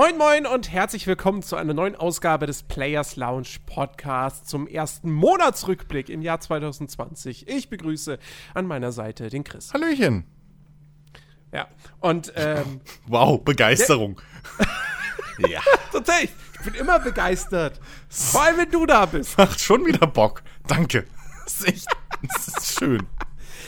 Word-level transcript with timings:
Moin 0.00 0.16
Moin 0.16 0.46
und 0.46 0.72
herzlich 0.72 1.06
willkommen 1.06 1.42
zu 1.42 1.56
einer 1.56 1.74
neuen 1.74 1.94
Ausgabe 1.94 2.46
des 2.46 2.62
Players 2.62 3.16
Lounge 3.16 3.58
Podcasts 3.66 4.48
zum 4.48 4.66
ersten 4.66 5.12
Monatsrückblick 5.12 6.08
im 6.08 6.22
Jahr 6.22 6.40
2020. 6.40 7.46
Ich 7.46 7.68
begrüße 7.68 8.18
an 8.54 8.64
meiner 8.64 8.92
Seite 8.92 9.28
den 9.28 9.44
Chris. 9.44 9.74
Hallöchen. 9.74 10.24
Ja, 11.52 11.68
und 11.98 12.32
ähm, 12.34 12.80
Wow, 13.08 13.44
Begeisterung. 13.44 14.18
ja. 15.46 15.60
tatsächlich, 15.92 16.30
ich 16.54 16.60
bin 16.60 16.80
immer 16.80 16.98
begeistert. 16.98 17.78
Vor 18.08 18.40
allem, 18.40 18.56
wenn 18.56 18.70
du 18.70 18.86
da 18.86 19.04
bist. 19.04 19.36
Macht 19.36 19.60
schon 19.60 19.84
wieder 19.84 20.06
Bock. 20.06 20.42
Danke. 20.66 21.04
Das 21.44 21.60
ist 21.60 21.68
echt, 21.68 21.86
das 22.22 22.48
ist 22.48 22.78
schön. 22.78 23.06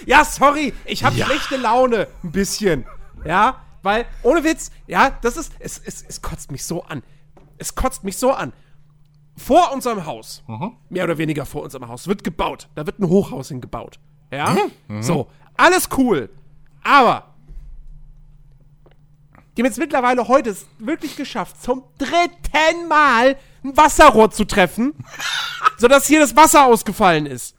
Ja, 0.07 0.25
sorry, 0.25 0.73
ich 0.87 1.05
habe 1.05 1.15
Ja. 1.15 1.27
schlechte 1.27 1.59
Laune. 1.59 2.09
Ein 2.25 2.33
bisschen. 2.33 2.87
Ja, 3.23 3.61
weil, 3.83 4.07
ohne 4.23 4.45
Witz, 4.45 4.71
ja, 4.87 5.11
das 5.23 5.37
ist, 5.37 5.53
es, 5.59 5.79
es, 5.79 6.05
es 6.07 6.23
kotzt 6.23 6.51
mich 6.53 6.65
so 6.65 6.83
an. 6.85 7.03
Es 7.59 7.75
kotzt 7.75 8.05
mich 8.05 8.17
so 8.17 8.33
an. 8.33 8.53
Vor 9.37 9.73
unserem 9.73 10.05
Haus, 10.07 10.43
mehr 10.89 11.05
oder 11.05 11.19
weniger 11.19 11.47
vor 11.47 11.63
unserem 11.63 11.89
Haus, 11.89 12.07
wird 12.07 12.23
gebaut. 12.23 12.69
Da 12.75 12.87
wird 12.87 12.99
ein 12.99 13.09
Hochhaus 13.09 13.49
hingebaut. 13.49 13.99
Ja? 14.31 14.55
So, 15.01 15.29
alles 15.57 15.89
cool. 15.97 16.29
Aber 16.83 17.33
die 19.57 19.63
haben 19.63 19.67
jetzt 19.67 19.79
mittlerweile 19.79 20.29
heute 20.29 20.51
es 20.51 20.67
wirklich 20.79 21.17
geschafft, 21.17 21.63
zum 21.63 21.85
dritten 21.99 22.89
Mal 22.89 23.37
ein 23.65 23.77
Wasserrohr 23.77 24.31
zu 24.31 24.45
treffen, 24.45 24.95
sodass 25.79 26.07
hier 26.07 26.21
das 26.21 26.37
Wasser 26.37 26.65
ausgefallen 26.67 27.27
ist. 27.27 27.55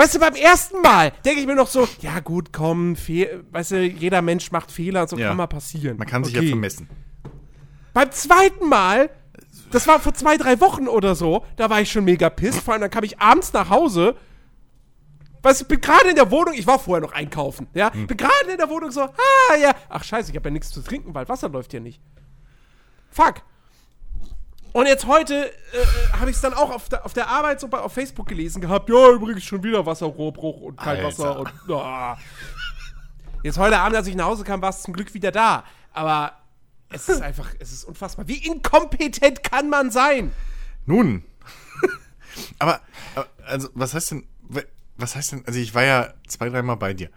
Weißt 0.00 0.14
du, 0.14 0.18
beim 0.18 0.34
ersten 0.34 0.80
Mal 0.80 1.12
denke 1.26 1.40
ich 1.42 1.46
mir 1.46 1.54
noch 1.54 1.66
so, 1.66 1.86
ja 2.00 2.20
gut, 2.20 2.54
komm, 2.54 2.96
weißt 2.96 3.72
du, 3.72 3.82
jeder 3.84 4.22
Mensch 4.22 4.50
macht 4.50 4.72
Fehler 4.72 5.06
so 5.06 5.18
Ja. 5.18 5.28
kann 5.28 5.36
mal 5.36 5.46
passieren. 5.46 5.98
Man 5.98 6.06
kann 6.08 6.24
sich 6.24 6.34
Okay. 6.34 6.46
ja 6.46 6.50
vermessen. 6.52 6.88
Beim 7.92 8.10
zweiten 8.10 8.66
Mal, 8.66 9.10
das 9.70 9.86
war 9.86 10.00
vor 10.00 10.14
zwei, 10.14 10.38
drei 10.38 10.58
Wochen 10.62 10.88
oder 10.88 11.14
so, 11.14 11.44
da 11.56 11.68
war 11.68 11.82
ich 11.82 11.92
schon 11.92 12.04
mega 12.06 12.30
pisst. 12.30 12.60
Vor 12.60 12.72
allem, 12.72 12.80
dann 12.80 12.90
kam 12.90 13.04
ich 13.04 13.18
abends 13.20 13.52
nach 13.52 13.68
Hause. 13.68 14.16
Weißt 15.42 15.60
du, 15.60 15.64
bin 15.66 15.82
gerade 15.82 16.08
in 16.08 16.16
der 16.16 16.30
Wohnung, 16.30 16.54
ich 16.54 16.66
war 16.66 16.78
vorher 16.78 17.02
noch 17.02 17.12
einkaufen, 17.12 17.66
ja, 17.74 17.92
Hm. 17.92 18.06
bin 18.06 18.16
gerade 18.16 18.50
in 18.50 18.56
der 18.56 18.70
Wohnung 18.70 18.90
so, 18.92 19.02
ah, 19.02 19.56
ja, 19.60 19.74
ach 19.90 20.02
scheiße, 20.02 20.30
ich 20.30 20.36
habe 20.36 20.48
ja 20.48 20.52
nichts 20.54 20.70
zu 20.70 20.80
trinken, 20.82 21.12
weil 21.14 21.28
Wasser 21.28 21.50
läuft 21.50 21.74
ja 21.74 21.80
nicht. 21.80 22.00
Fuck. 23.10 23.42
Und 24.72 24.86
jetzt 24.86 25.06
heute 25.06 25.34
äh, 25.34 25.48
äh, 25.50 26.12
habe 26.18 26.30
ich 26.30 26.36
es 26.36 26.42
dann 26.42 26.54
auch 26.54 26.70
auf 26.70 26.88
der, 26.88 27.04
auf 27.04 27.12
der 27.12 27.28
Arbeit 27.28 27.60
so 27.60 27.68
bei, 27.68 27.78
auf 27.78 27.92
Facebook 27.92 28.28
gelesen 28.28 28.60
gehabt, 28.60 28.88
ja, 28.88 29.10
übrigens 29.10 29.44
schon 29.44 29.62
wieder 29.62 29.84
Wasserrohrbruch 29.84 30.60
und 30.60 30.76
kein 30.76 30.98
Alter. 30.98 31.06
Wasser 31.06 31.40
und, 31.40 31.52
ah. 31.70 32.18
Jetzt 33.42 33.58
heute 33.58 33.78
Abend, 33.78 33.96
als 33.96 34.06
ich 34.06 34.14
nach 34.14 34.26
Hause 34.26 34.44
kam, 34.44 34.62
war 34.62 34.70
es 34.70 34.82
zum 34.82 34.94
Glück 34.94 35.14
wieder 35.14 35.32
da. 35.32 35.64
Aber 35.92 36.34
es 36.90 37.08
ist 37.08 37.22
einfach, 37.22 37.48
es 37.58 37.72
ist 37.72 37.84
unfassbar. 37.84 38.28
Wie 38.28 38.46
inkompetent 38.46 39.42
kann 39.42 39.70
man 39.70 39.90
sein? 39.90 40.32
Nun. 40.86 41.24
aber, 42.58 42.80
aber, 43.14 43.26
also, 43.46 43.68
was 43.74 43.94
heißt 43.94 44.12
denn, 44.12 44.26
was 44.96 45.16
heißt 45.16 45.32
denn, 45.32 45.44
also 45.46 45.58
ich 45.58 45.74
war 45.74 45.84
ja 45.84 46.12
zwei, 46.28 46.48
dreimal 46.48 46.76
bei 46.76 46.94
dir. 46.94 47.10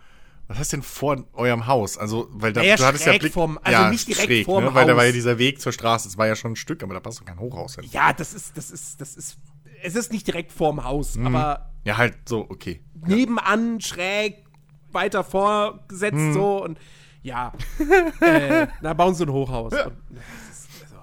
Was 0.53 0.59
heißt 0.59 0.73
denn 0.73 0.83
vor 0.83 1.17
eurem 1.33 1.65
Haus? 1.65 1.97
Also, 1.97 2.27
weil 2.31 2.53
da, 2.53 2.61
Naja, 2.61 2.75
du 2.75 2.85
hattest 2.85 3.05
ja 3.07 3.17
Blick, 3.17 3.33
vorm- 3.33 3.57
also 3.63 3.89
nicht 3.89 4.07
direkt 4.07 4.25
schräg, 4.27 4.45
vorm 4.45 4.65
ne? 4.65 4.73
Weil 4.75 4.85
da 4.85 4.95
war 4.95 5.03
ja 5.03 5.09
Haus. 5.09 5.13
dieser 5.15 5.39
Weg 5.39 5.59
zur 5.59 5.71
Straße, 5.73 6.07
es 6.07 6.17
war 6.17 6.27
ja 6.27 6.35
schon 6.35 6.51
ein 6.51 6.55
Stück, 6.55 6.83
aber 6.83 6.93
da 6.93 6.99
passt 6.99 7.19
doch 7.19 7.25
kein 7.25 7.39
Hochhaus 7.39 7.75
hin. 7.75 7.85
Ja, 7.91 8.13
das 8.13 8.33
ist, 8.35 8.55
das 8.55 8.69
ist, 8.69 9.01
das 9.01 9.15
ist, 9.15 9.37
es 9.81 9.95
ist 9.95 10.11
nicht 10.11 10.27
direkt 10.27 10.51
vorm 10.51 10.83
Haus, 10.83 11.17
aber 11.17 11.71
Ja, 11.85 11.97
halt 11.97 12.17
so, 12.29 12.41
okay. 12.49 12.81
nebenan, 13.05 13.81
schräg, 13.81 14.43
weiter 14.91 15.23
vorgesetzt 15.23 16.33
so 16.33 16.63
und 16.63 16.77
ja, 17.23 17.51
äh, 18.21 18.67
da 18.83 18.93
bauen 18.93 19.15
sie 19.15 19.23
ein 19.25 19.31
Hochhaus. 19.31 19.73
Und, 19.73 19.95
das 20.11 20.23
ist, 20.51 20.67
also, 20.83 20.95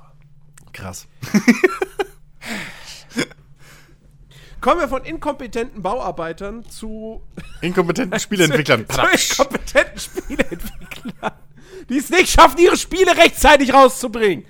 Krass. 0.72 1.08
kommen 4.60 4.80
wir 4.80 4.88
von 4.88 5.04
inkompetenten 5.04 5.82
Bauarbeitern 5.82 6.64
zu 6.68 7.22
Inkompetenten 7.60 8.18
Spieleentwicklern. 8.20 8.86
zu 8.88 9.00
inkompetenten 9.00 9.98
Spieleentwicklern, 9.98 11.32
die 11.88 11.98
es 11.98 12.10
nicht 12.10 12.28
schaffen, 12.30 12.58
ihre 12.58 12.76
Spiele 12.76 13.16
rechtzeitig 13.16 13.72
rauszubringen. 13.72 14.44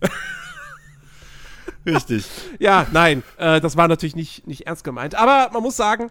Richtig. 1.86 2.26
Ja, 2.58 2.86
nein, 2.92 3.22
äh, 3.38 3.60
das 3.60 3.76
war 3.76 3.88
natürlich 3.88 4.14
nicht, 4.14 4.46
nicht 4.46 4.66
ernst 4.66 4.84
gemeint. 4.84 5.14
Aber 5.14 5.50
man 5.52 5.62
muss 5.62 5.76
sagen, 5.76 6.10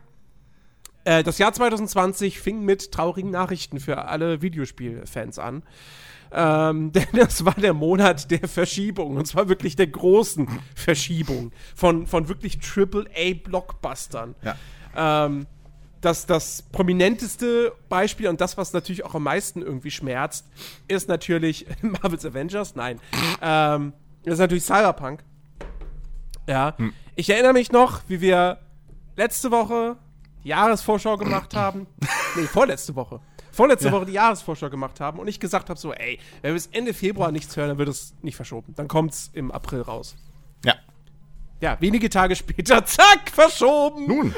äh, 1.06 1.23
das 1.23 1.38
Jahr 1.38 1.53
2020 1.53 2.39
fing 2.39 2.63
mit 2.63 2.91
traurigen 2.91 3.31
Nachrichten 3.31 3.79
für 3.79 4.06
alle 4.06 4.41
Videospielfans 4.41 5.39
an. 5.39 5.63
Ähm, 6.31 6.91
denn 6.94 7.07
das 7.13 7.44
war 7.45 7.56
der 7.56 7.73
Monat 7.73 8.29
der 8.31 8.47
Verschiebung. 8.47 9.17
Und 9.17 9.25
zwar 9.25 9.50
wirklich 9.50 9.75
der 9.75 9.88
großen 9.88 10.47
Verschiebung 10.75 11.51
von, 11.75 12.07
von 12.07 12.28
wirklich 12.28 12.59
AAA-Blockbustern. 12.59 14.35
Ja. 14.44 14.56
Ähm, 15.25 15.47
das, 16.01 16.25
das 16.25 16.62
prominenteste 16.62 17.73
Beispiel 17.89 18.28
und 18.29 18.39
das, 18.39 18.57
was 18.57 18.72
natürlich 18.72 19.03
auch 19.03 19.16
am 19.16 19.23
meisten 19.23 19.62
irgendwie 19.62 19.91
schmerzt, 19.91 20.47
ist 20.88 21.09
natürlich 21.09 21.66
Marvel's 21.81 22.25
Avengers. 22.25 22.75
Nein. 22.75 23.00
Ähm, 23.41 23.94
das 24.23 24.34
ist 24.34 24.39
natürlich 24.39 24.63
Cyberpunk. 24.63 25.23
Ja. 26.47 26.75
Ich 27.16 27.29
erinnere 27.29 27.53
mich 27.53 27.72
noch, 27.72 28.01
wie 28.07 28.22
wir 28.22 28.59
letzte 29.16 29.51
Woche 29.51 29.97
die 30.44 30.50
Jahresvorschau 30.50 31.18
gemacht 31.18 31.56
haben. 31.56 31.85
nee, 32.35 32.44
vorletzte 32.44 32.95
Woche. 32.95 33.19
Vorletzte 33.59 33.91
Woche 33.91 34.05
die 34.05 34.13
Jahresvorschau 34.13 34.69
gemacht 34.69 35.01
haben 35.01 35.19
und 35.19 35.27
ich 35.27 35.37
gesagt 35.37 35.69
habe 35.69 35.77
so, 35.77 35.91
ey, 35.91 36.17
wenn 36.41 36.51
wir 36.51 36.53
bis 36.53 36.67
Ende 36.67 36.93
Februar 36.93 37.29
nichts 37.29 37.57
hören, 37.57 37.67
dann 37.67 37.77
wird 37.77 37.89
es 37.89 38.13
nicht 38.21 38.37
verschoben. 38.37 38.73
Dann 38.77 38.87
kommt 38.87 39.11
es 39.11 39.31
im 39.33 39.51
April 39.51 39.81
raus. 39.81 40.15
Ja. 40.63 40.75
Ja, 41.59 41.75
wenige 41.81 42.09
Tage 42.09 42.37
später, 42.37 42.85
zack, 42.85 43.29
verschoben. 43.33 44.07
Nun. 44.07 44.33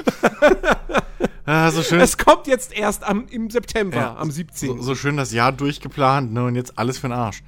ah, 1.46 1.70
so 1.70 1.84
schön. 1.84 2.00
Es 2.00 2.18
kommt 2.18 2.48
jetzt 2.48 2.74
erst 2.74 3.04
am, 3.04 3.28
im 3.28 3.52
September, 3.52 3.96
Ja, 3.96 4.16
am 4.16 4.32
17. 4.32 4.70
So, 4.70 4.82
so 4.82 4.96
schön 4.96 5.18
das 5.18 5.32
Jahr 5.32 5.52
durchgeplant, 5.52 6.34
ne? 6.34 6.46
Und 6.46 6.56
jetzt 6.56 6.80
alles 6.80 6.98
für 6.98 7.08
den 7.08 7.14
Arsch. 7.14 7.44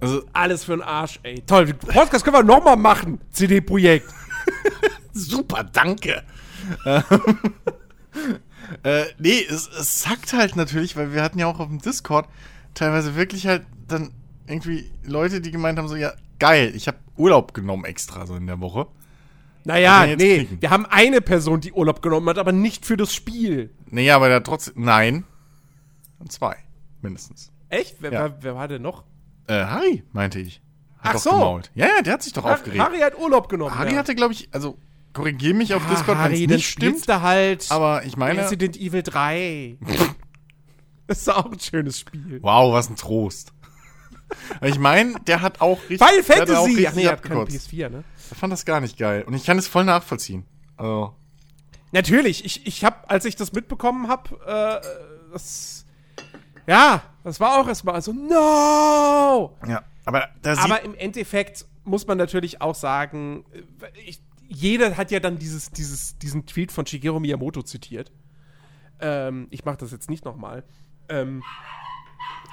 Also, 0.00 0.24
Alles 0.34 0.64
für 0.64 0.72
den 0.72 0.82
Arsch, 0.82 1.20
ey. 1.22 1.40
Toll, 1.46 1.72
Podcast 1.72 2.22
können 2.22 2.36
wir 2.36 2.42
nochmal 2.42 2.76
machen. 2.76 3.18
CD-Projekt. 3.30 4.12
super, 5.14 5.64
danke. 5.64 6.22
Äh, 8.82 9.04
nee, 9.18 9.44
es, 9.48 9.68
es 9.68 10.00
sackt 10.02 10.32
halt 10.32 10.56
natürlich, 10.56 10.96
weil 10.96 11.12
wir 11.12 11.22
hatten 11.22 11.38
ja 11.38 11.46
auch 11.46 11.58
auf 11.60 11.68
dem 11.68 11.80
Discord 11.80 12.28
teilweise 12.74 13.14
wirklich 13.16 13.46
halt 13.46 13.64
dann 13.88 14.12
irgendwie 14.46 14.90
Leute, 15.04 15.40
die 15.40 15.50
gemeint 15.50 15.78
haben, 15.78 15.88
so, 15.88 15.96
ja, 15.96 16.12
geil, 16.38 16.72
ich 16.74 16.86
habe 16.88 16.98
Urlaub 17.16 17.54
genommen 17.54 17.84
extra 17.84 18.26
so 18.26 18.34
in 18.36 18.46
der 18.46 18.60
Woche. 18.60 18.86
Naja, 19.64 20.04
nee, 20.06 20.44
kriegen. 20.44 20.60
wir 20.60 20.70
haben 20.70 20.84
eine 20.86 21.20
Person, 21.22 21.60
die 21.60 21.72
Urlaub 21.72 22.02
genommen 22.02 22.28
hat, 22.28 22.38
aber 22.38 22.52
nicht 22.52 22.84
für 22.84 22.96
das 22.98 23.14
Spiel. 23.14 23.70
Naja, 23.90 24.16
aber 24.16 24.28
da 24.28 24.40
trotzdem, 24.40 24.74
nein. 24.84 25.24
Und 26.18 26.30
zwei, 26.32 26.56
mindestens. 27.00 27.50
Echt? 27.70 27.96
Wer, 28.00 28.12
Ja. 28.12 28.20
wer, 28.24 28.42
wer 28.42 28.54
war 28.56 28.68
denn 28.68 28.82
noch? 28.82 29.04
Äh, 29.46 29.64
Harry, 29.64 30.02
meinte 30.12 30.38
ich. 30.40 30.60
Hat 30.98 31.16
Ach 31.16 31.18
so. 31.20 31.30
gemault. 31.30 31.70
Ja, 31.74 31.86
ja, 31.86 32.02
der 32.02 32.14
hat 32.14 32.22
sich 32.22 32.32
doch 32.34 32.44
Har- 32.44 32.54
aufgeregt. 32.54 32.82
Harry 32.82 32.98
hat 33.00 33.18
Urlaub 33.18 33.48
genommen. 33.48 33.76
Harry 33.78 33.92
ja. 33.92 33.98
hatte, 33.98 34.14
glaube 34.14 34.32
ich, 34.34 34.48
also 34.52 34.76
korrigier 35.14 35.54
mich 35.54 35.72
auf 35.74 35.82
Ah, 35.86 35.90
Discord, 35.90 36.18
wenn 36.18 36.32
es 36.32 36.40
nicht 36.40 36.68
spielst 36.68 37.04
stimmt. 37.04 37.22
halt 37.22 37.66
Aber 37.70 38.04
ich 38.04 38.16
meine, 38.16 38.40
Resident 38.42 38.76
Evil 38.76 39.02
3. 39.02 39.78
das 41.06 41.18
ist 41.18 41.28
auch 41.30 41.50
ein 41.50 41.58
schönes 41.60 42.00
Spiel. 42.00 42.38
wow, 42.42 42.72
was 42.74 42.90
ein 42.90 42.96
Trost. 42.96 43.52
Ich 44.62 44.78
meine, 44.78 45.14
der 45.26 45.42
hat 45.42 45.60
auch 45.60 45.78
richtig. 45.88 45.98
Final 46.06 46.22
hat 46.22 46.50
auch 46.50 46.54
Fantasy! 46.56 46.70
richtig 46.70 46.88
Ach 46.88 46.94
nee, 46.94 47.02
er 47.04 47.12
hat 47.12 47.22
keine 47.22 47.40
abgekotzt. 47.40 47.70
PS4, 47.70 47.88
ne? 47.88 48.04
Ich 48.32 48.36
fand 48.38 48.52
das 48.52 48.64
gar 48.64 48.80
nicht 48.80 48.98
geil. 48.98 49.22
Und 49.22 49.34
ich 49.34 49.44
kann 49.44 49.56
es 49.58 49.68
voll 49.68 49.84
nachvollziehen. 49.84 50.44
Also, 50.76 51.14
Natürlich, 51.92 52.44
ich, 52.44 52.66
ich 52.66 52.84
hab, 52.84 53.08
als 53.12 53.24
ich 53.24 53.36
das 53.36 53.52
mitbekommen 53.52 54.08
hab, 54.08 54.32
äh, 54.44 54.80
das. 55.32 55.86
Ja, 56.66 57.02
das 57.22 57.38
war 57.38 57.60
auch 57.60 57.68
erstmal 57.68 58.00
so, 58.02 58.12
no! 58.12 59.56
ja. 59.68 59.82
Aber 60.06 60.28
Aber 60.44 60.82
im 60.82 60.94
Endeffekt 60.96 61.66
muss 61.84 62.06
man 62.06 62.18
natürlich 62.18 62.60
auch 62.60 62.74
sagen, 62.74 63.44
äh, 63.52 64.00
ich, 64.06 64.20
jeder 64.54 64.96
hat 64.96 65.10
ja 65.10 65.20
dann 65.20 65.38
dieses, 65.38 65.70
dieses, 65.70 66.18
diesen 66.18 66.46
Tweet 66.46 66.72
von 66.72 66.86
Shigeru 66.86 67.20
Miyamoto 67.20 67.62
zitiert. 67.62 68.12
Ähm, 69.00 69.48
ich 69.50 69.64
mache 69.64 69.76
das 69.78 69.90
jetzt 69.92 70.08
nicht 70.10 70.24
nochmal. 70.24 70.64
Ähm, 71.08 71.42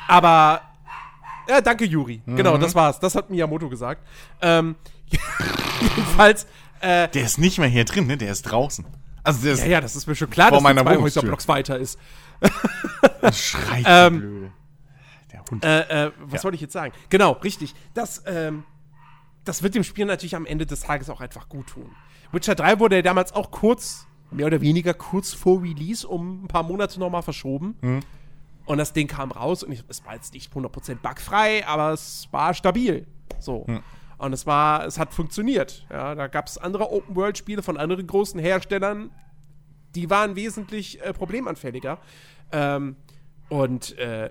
aber 0.08 0.62
ja, 1.48 1.62
danke, 1.62 1.86
Juri. 1.86 2.22
Genau, 2.26 2.58
Mhm. 2.58 2.62
das 2.62 2.76
war's. 2.76 3.00
Das 3.00 3.16
hat 3.16 3.30
Miyamoto 3.30 3.70
gesagt. 3.70 4.06
Ähm, 4.42 4.76
jedenfalls, 5.96 6.46
äh, 6.82 7.08
der 7.10 7.24
ist 7.24 7.38
nicht 7.38 7.58
mehr 7.60 7.68
hier 7.68 7.86
drin, 7.86 8.08
ne? 8.08 8.18
Der 8.18 8.32
ist 8.32 8.44
draußen. 8.44 8.86
Also 9.24 9.44
der 9.44 9.54
ist 9.54 9.60
ja, 9.62 9.68
ja, 9.68 9.82
das 9.82 9.96
ist 9.96 10.08
mir 10.08 10.16
schon 10.16 10.30
klar, 10.30 10.50
Vor 10.50 10.58
dass 10.58 10.64
der 10.64 10.74
meiner 10.74 10.82
zwei 10.88 10.98
Wohnungstür. 10.98 11.22
Häuserblocks 11.22 11.48
weiter 11.48 11.78
ist. 11.78 12.00
schreit 13.34 13.84
Ähm, 13.88 14.20
Blöde. 14.20 14.52
Der 15.32 15.44
Hund. 15.52 15.64
Äh, 15.66 16.06
äh, 16.08 16.12
was 16.22 16.40
Ja. 16.42 16.44
wollte 16.46 16.56
ich 16.56 16.62
jetzt 16.62 16.74
sagen? 16.74 16.94
Genau, 17.10 17.34
richtig. 17.34 17.76
Das, 17.94 18.24
ähm, 18.26 18.64
das 19.44 19.64
wird 19.64 19.76
dem 19.76 19.84
Spiel 19.84 20.06
natürlich 20.06 20.36
am 20.36 20.46
Ende 20.46 20.66
des 20.66 20.82
Tages 20.82 21.10
auch 21.10 21.22
einfach 21.22 21.50
gut 21.50 21.68
tun. 21.68 21.90
Witcher 22.32 22.56
3 22.56 22.80
wurde 22.80 22.98
ja 22.98 23.02
damals 23.02 23.34
auch 23.34 23.52
kurz, 23.52 24.08
mehr 24.30 24.48
oder 24.48 24.62
weniger 24.62 24.94
kurz 24.94 25.34
vor 25.34 25.62
Release, 25.62 26.08
um 26.08 26.46
ein 26.46 26.48
paar 26.48 26.64
Monate 26.64 27.00
nochmal 27.00 27.24
verschoben. 27.24 27.76
Mhm. 27.82 28.00
Und 28.66 28.78
das 28.78 28.94
Ding 28.94 29.08
kam 29.08 29.32
raus 29.32 29.64
und 29.64 29.72
ich, 29.72 29.84
es 29.88 30.06
war 30.06 30.14
jetzt 30.14 30.34
nicht 30.34 30.54
100% 30.54 30.96
bugfrei, 31.02 31.66
aber 31.68 31.92
es 31.92 32.28
war 32.32 32.54
stabil. 32.54 33.08
So. 33.40 33.66
Hm. 33.68 33.82
Und 34.18 34.34
es 34.34 34.46
war, 34.46 34.86
es 34.86 35.00
hat 35.00 35.14
funktioniert. 35.14 35.86
Ja, 35.90 36.14
da 36.14 36.28
gab 36.28 36.46
es 36.48 36.58
andere 36.58 36.92
Open-World-Spiele 36.92 37.64
von 37.64 37.78
anderen 37.78 38.06
großen 38.06 38.40
Herstellern, 38.40 39.10
die 39.96 40.10
waren 40.10 40.36
wesentlich 40.36 41.02
äh, 41.02 41.12
problemanfälliger. 41.12 41.98
Ähm, 42.52 42.96
und 43.50 43.98
äh, 43.98 44.30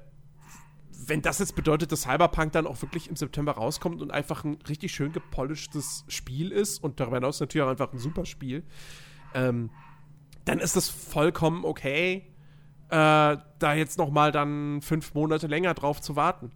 wenn 1.10 1.20
das 1.20 1.40
jetzt 1.40 1.56
bedeutet, 1.56 1.92
dass 1.92 2.02
Cyberpunk 2.02 2.52
dann 2.52 2.66
auch 2.66 2.80
wirklich 2.80 3.08
im 3.08 3.16
September 3.16 3.52
rauskommt 3.52 4.00
und 4.00 4.10
einfach 4.10 4.44
ein 4.44 4.58
richtig 4.68 4.92
schön 4.94 5.12
gepolischtes 5.12 6.04
Spiel 6.08 6.52
ist 6.52 6.82
und 6.82 7.00
darüber 7.00 7.16
hinaus 7.16 7.40
natürlich 7.40 7.66
auch 7.66 7.70
einfach 7.70 7.92
ein 7.92 7.98
super 7.98 8.24
Spiel, 8.24 8.62
ähm, 9.34 9.70
dann 10.46 10.60
ist 10.60 10.76
das 10.76 10.88
vollkommen 10.88 11.64
okay, 11.64 12.26
äh, 12.88 13.36
da 13.58 13.74
jetzt 13.74 13.98
noch 13.98 14.10
mal 14.10 14.32
dann 14.32 14.80
fünf 14.80 15.12
Monate 15.12 15.48
länger 15.48 15.74
drauf 15.74 16.00
zu 16.00 16.16
warten. 16.16 16.52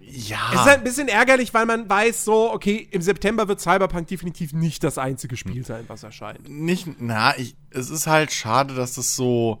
Ja. 0.00 0.38
Es 0.52 0.60
ist 0.60 0.66
halt 0.66 0.78
ein 0.78 0.84
bisschen 0.84 1.08
ärgerlich, 1.08 1.52
weil 1.52 1.66
man 1.66 1.90
weiß, 1.90 2.24
so, 2.24 2.52
okay, 2.52 2.88
im 2.92 3.02
September 3.02 3.48
wird 3.48 3.60
Cyberpunk 3.60 4.06
definitiv 4.06 4.52
nicht 4.52 4.84
das 4.84 4.98
einzige 4.98 5.36
Spiel 5.36 5.66
sein, 5.66 5.84
was 5.88 6.04
erscheint. 6.04 6.48
nicht, 6.48 6.86
na, 7.00 7.36
ich, 7.36 7.56
es 7.70 7.90
ist 7.90 8.06
halt 8.06 8.32
schade, 8.32 8.74
dass 8.74 8.94
das 8.94 9.16
so 9.16 9.60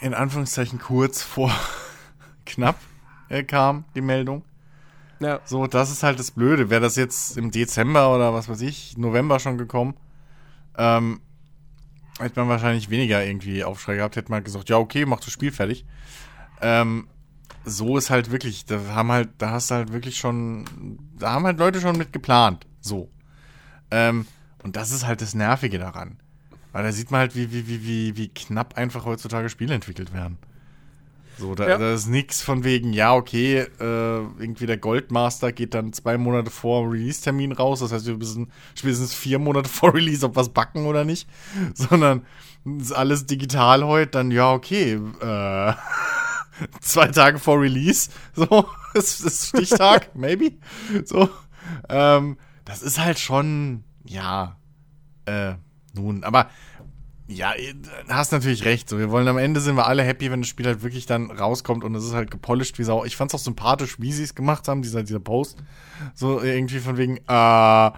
in 0.00 0.14
Anführungszeichen 0.14 0.78
kurz 0.78 1.22
vor 1.22 1.52
knapp 2.46 2.76
äh, 3.28 3.42
kam, 3.42 3.84
die 3.94 4.00
Meldung. 4.00 4.42
Ja. 5.20 5.40
So, 5.44 5.66
das 5.66 5.90
ist 5.90 6.02
halt 6.02 6.18
das 6.18 6.30
Blöde. 6.30 6.70
Wäre 6.70 6.80
das 6.80 6.96
jetzt 6.96 7.36
im 7.36 7.50
Dezember 7.50 8.14
oder 8.14 8.34
was 8.34 8.48
weiß 8.48 8.60
ich, 8.60 8.96
November 8.98 9.38
schon 9.38 9.58
gekommen, 9.58 9.94
ähm, 10.76 11.20
hätte 12.18 12.40
man 12.40 12.48
wahrscheinlich 12.48 12.90
weniger 12.90 13.24
irgendwie 13.24 13.64
Aufschrei 13.64 13.96
gehabt, 13.96 14.16
hätte 14.16 14.30
man 14.30 14.44
gesagt, 14.44 14.68
ja, 14.68 14.78
okay, 14.78 15.06
mach 15.06 15.20
das 15.20 15.30
Spiel 15.30 15.52
fertig. 15.52 15.84
Ähm, 16.60 17.08
so 17.64 17.96
ist 17.96 18.10
halt 18.10 18.30
wirklich, 18.30 18.64
da 18.64 18.80
haben 18.94 19.10
halt, 19.10 19.30
da 19.38 19.50
hast 19.50 19.70
du 19.70 19.74
halt 19.74 19.92
wirklich 19.92 20.16
schon, 20.16 20.64
da 21.18 21.32
haben 21.32 21.44
halt 21.44 21.58
Leute 21.58 21.80
schon 21.80 21.98
mit 21.98 22.12
geplant. 22.12 22.66
So. 22.80 23.10
Ähm, 23.90 24.26
und 24.62 24.76
das 24.76 24.92
ist 24.92 25.06
halt 25.06 25.20
das 25.20 25.34
Nervige 25.34 25.78
daran. 25.78 26.18
Weil 26.72 26.84
da 26.84 26.92
sieht 26.92 27.10
man 27.10 27.20
halt, 27.20 27.34
wie, 27.34 27.52
wie, 27.52 27.66
wie, 27.66 27.84
wie, 27.84 28.16
wie 28.16 28.28
knapp 28.28 28.76
einfach 28.76 29.04
heutzutage 29.04 29.48
Spiele 29.48 29.74
entwickelt 29.74 30.12
werden. 30.12 30.38
So, 31.38 31.54
da, 31.54 31.68
Ja. 31.68 31.78
da 31.78 31.92
ist 31.94 32.06
nichts 32.06 32.40
von 32.40 32.64
wegen, 32.64 32.92
ja, 32.92 33.14
okay, 33.14 33.58
äh, 33.58 33.66
irgendwie 33.78 34.66
der 34.66 34.78
Goldmaster 34.78 35.52
geht 35.52 35.74
dann 35.74 35.92
zwei 35.92 36.16
Monate 36.16 36.50
vor 36.50 36.90
Release-Termin 36.90 37.52
raus. 37.52 37.80
Das 37.80 37.92
heißt, 37.92 38.06
wir 38.06 38.16
müssen 38.16 38.50
spätestens 38.74 39.12
vier 39.14 39.38
Monate 39.38 39.68
vor 39.68 39.94
Release 39.94 40.24
ob 40.24 40.34
was 40.36 40.48
backen 40.48 40.86
oder 40.86 41.04
nicht. 41.04 41.28
Sondern 41.74 42.24
ist 42.80 42.92
alles 42.92 43.26
digital 43.26 43.84
heute, 43.84 44.12
dann 44.12 44.30
ja, 44.30 44.52
okay, 44.52 44.94
äh, 45.20 45.72
zwei 46.80 47.08
Tage 47.08 47.38
vor 47.38 47.60
Release, 47.60 48.10
so, 48.34 48.66
ist, 48.94 49.20
ist 49.20 49.48
Stichtag, 49.48 50.14
maybe. 50.16 50.52
So, 51.04 51.28
ähm, 51.88 52.38
das 52.64 52.82
ist 52.82 52.98
halt 52.98 53.18
schon, 53.18 53.84
ja, 54.04 54.56
äh, 55.26 55.54
nun, 55.92 56.24
aber 56.24 56.48
ja, 57.28 57.52
du 57.54 58.14
hast 58.14 58.32
natürlich 58.32 58.64
recht. 58.64 58.88
So, 58.88 58.98
wir 58.98 59.10
wollen 59.10 59.26
am 59.28 59.38
Ende 59.38 59.60
sind 59.60 59.76
wir 59.76 59.86
alle 59.86 60.02
happy, 60.02 60.30
wenn 60.30 60.42
das 60.42 60.48
Spiel 60.48 60.66
halt 60.66 60.82
wirklich 60.82 61.06
dann 61.06 61.30
rauskommt 61.30 61.82
und 61.84 61.94
es 61.94 62.04
ist 62.04 62.14
halt 62.14 62.30
gepolished 62.30 62.78
wie 62.78 62.84
Sau. 62.84 63.04
Ich 63.04 63.16
fand's 63.16 63.34
auch 63.34 63.40
sympathisch, 63.40 64.00
wie 64.00 64.12
sie 64.12 64.22
es 64.22 64.34
gemacht 64.34 64.68
haben, 64.68 64.82
dieser, 64.82 65.02
dieser 65.02 65.20
Post. 65.20 65.58
So 66.14 66.40
irgendwie 66.40 66.78
von 66.78 66.96
wegen, 66.96 67.18
äh, 67.26 67.90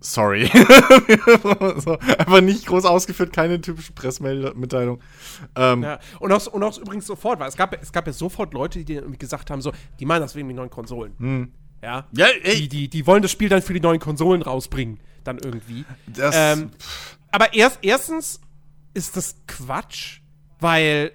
sorry. 0.00 0.46
so, 1.76 1.98
einfach 1.98 2.40
nicht 2.40 2.66
groß 2.66 2.84
ausgeführt, 2.84 3.32
keine 3.32 3.60
typische 3.60 3.92
Pressemitteilung. 3.92 5.00
Ähm, 5.54 5.82
Ja. 5.82 5.98
Und 6.20 6.32
auch, 6.32 6.46
und 6.46 6.62
auch 6.62 6.78
übrigens 6.78 7.06
sofort, 7.06 7.40
weil 7.40 7.48
es 7.48 7.56
gab, 7.56 7.80
es 7.80 7.92
gab 7.92 8.06
ja 8.06 8.12
sofort 8.12 8.54
Leute, 8.54 8.84
die 8.84 9.00
gesagt 9.18 9.50
haben, 9.50 9.60
so, 9.60 9.72
die 10.00 10.06
meinen 10.06 10.22
das 10.22 10.34
wegen 10.34 10.48
den 10.48 10.56
neuen 10.56 10.70
Konsolen. 10.70 11.52
Ja. 11.82 12.06
Ja, 12.12 12.26
ey. 12.42 12.56
Die, 12.62 12.68
die, 12.68 12.88
die 12.88 13.06
wollen 13.06 13.22
das 13.22 13.30
Spiel 13.30 13.48
dann 13.48 13.62
für 13.62 13.72
die 13.72 13.80
neuen 13.80 14.00
Konsolen 14.00 14.42
rausbringen, 14.42 14.98
dann 15.24 15.38
irgendwie. 15.38 15.84
Das, 16.06 16.34
Ähm, 16.36 16.70
aber 17.30 17.54
erst, 17.54 17.78
erstens 17.82 18.40
ist 18.94 19.16
das 19.16 19.36
Quatsch, 19.46 20.20
weil 20.60 21.12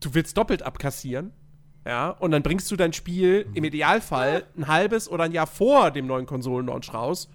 du 0.00 0.14
willst 0.14 0.36
doppelt 0.36 0.62
abkassieren. 0.62 1.32
Ja, 1.86 2.10
und 2.10 2.30
dann 2.30 2.42
bringst 2.42 2.70
du 2.70 2.76
dein 2.76 2.92
Spiel 2.94 3.46
im 3.54 3.62
Idealfall 3.64 4.44
ein 4.56 4.68
halbes 4.68 5.08
oder 5.08 5.24
ein 5.24 5.32
Jahr 5.32 5.46
vor 5.46 5.90
dem 5.90 6.06
neuen 6.06 6.24
Konsolenlaunch 6.26 6.92
raus. 6.94 7.28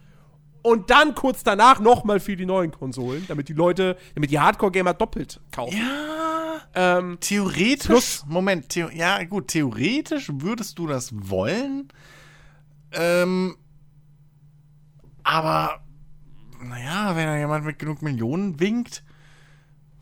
Und 0.62 0.90
dann 0.90 1.14
kurz 1.16 1.44
danach 1.44 1.80
nochmal 1.80 2.20
für 2.20 2.36
die 2.36 2.46
neuen 2.48 2.72
Konsolen, 2.72 3.24
damit 3.28 3.48
die 3.48 3.54
Leute, 3.54 3.96
damit 4.16 4.32
die 4.32 4.40
Hardcore-Gamer 4.40 4.94
doppelt 4.96 5.40
kaufen. 5.52 5.78
ja, 5.78 6.62
Ähm, 6.74 7.18
theoretisch, 7.20 7.86
Plus- 7.86 8.26
Moment, 8.28 8.70
theo 8.70 8.90
ja 8.90 9.24
gut, 9.24 9.48
theoretisch 9.50 10.30
würdest 10.34 10.78
du 10.80 10.86
das 10.88 11.12
wollen, 11.14 11.88
ähm, 12.92 13.56
aber, 15.24 15.82
naja, 16.62 17.16
wenn 17.16 17.28
da 17.28 17.38
jemand 17.38 17.66
mit 17.66 17.80
genug 17.80 18.02
Millionen 18.02 18.60
winkt, 18.60 19.04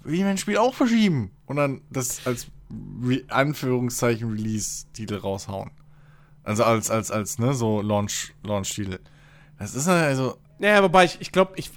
will 0.03 0.15
ich 0.15 0.21
mein 0.21 0.37
Spiel 0.37 0.57
auch 0.57 0.73
verschieben 0.73 1.31
und 1.45 1.57
dann 1.57 1.81
das 1.89 2.25
als 2.25 2.47
Re 3.03 3.23
Anführungszeichen 3.29 4.29
Release-Titel 4.29 5.15
raushauen. 5.15 5.71
Also 6.43 6.63
als, 6.63 6.89
als, 6.89 7.11
als, 7.11 7.39
ne, 7.39 7.53
so 7.53 7.81
Launch, 7.81 8.33
Launch-Titel. 8.43 8.99
Das 9.59 9.75
ist 9.75 9.87
also, 9.87 10.37
naja, 10.59 10.83
wobei 10.83 11.05
ich, 11.05 11.19
ich 11.19 11.31
glaube, 11.31 11.53
ich, 11.55 11.71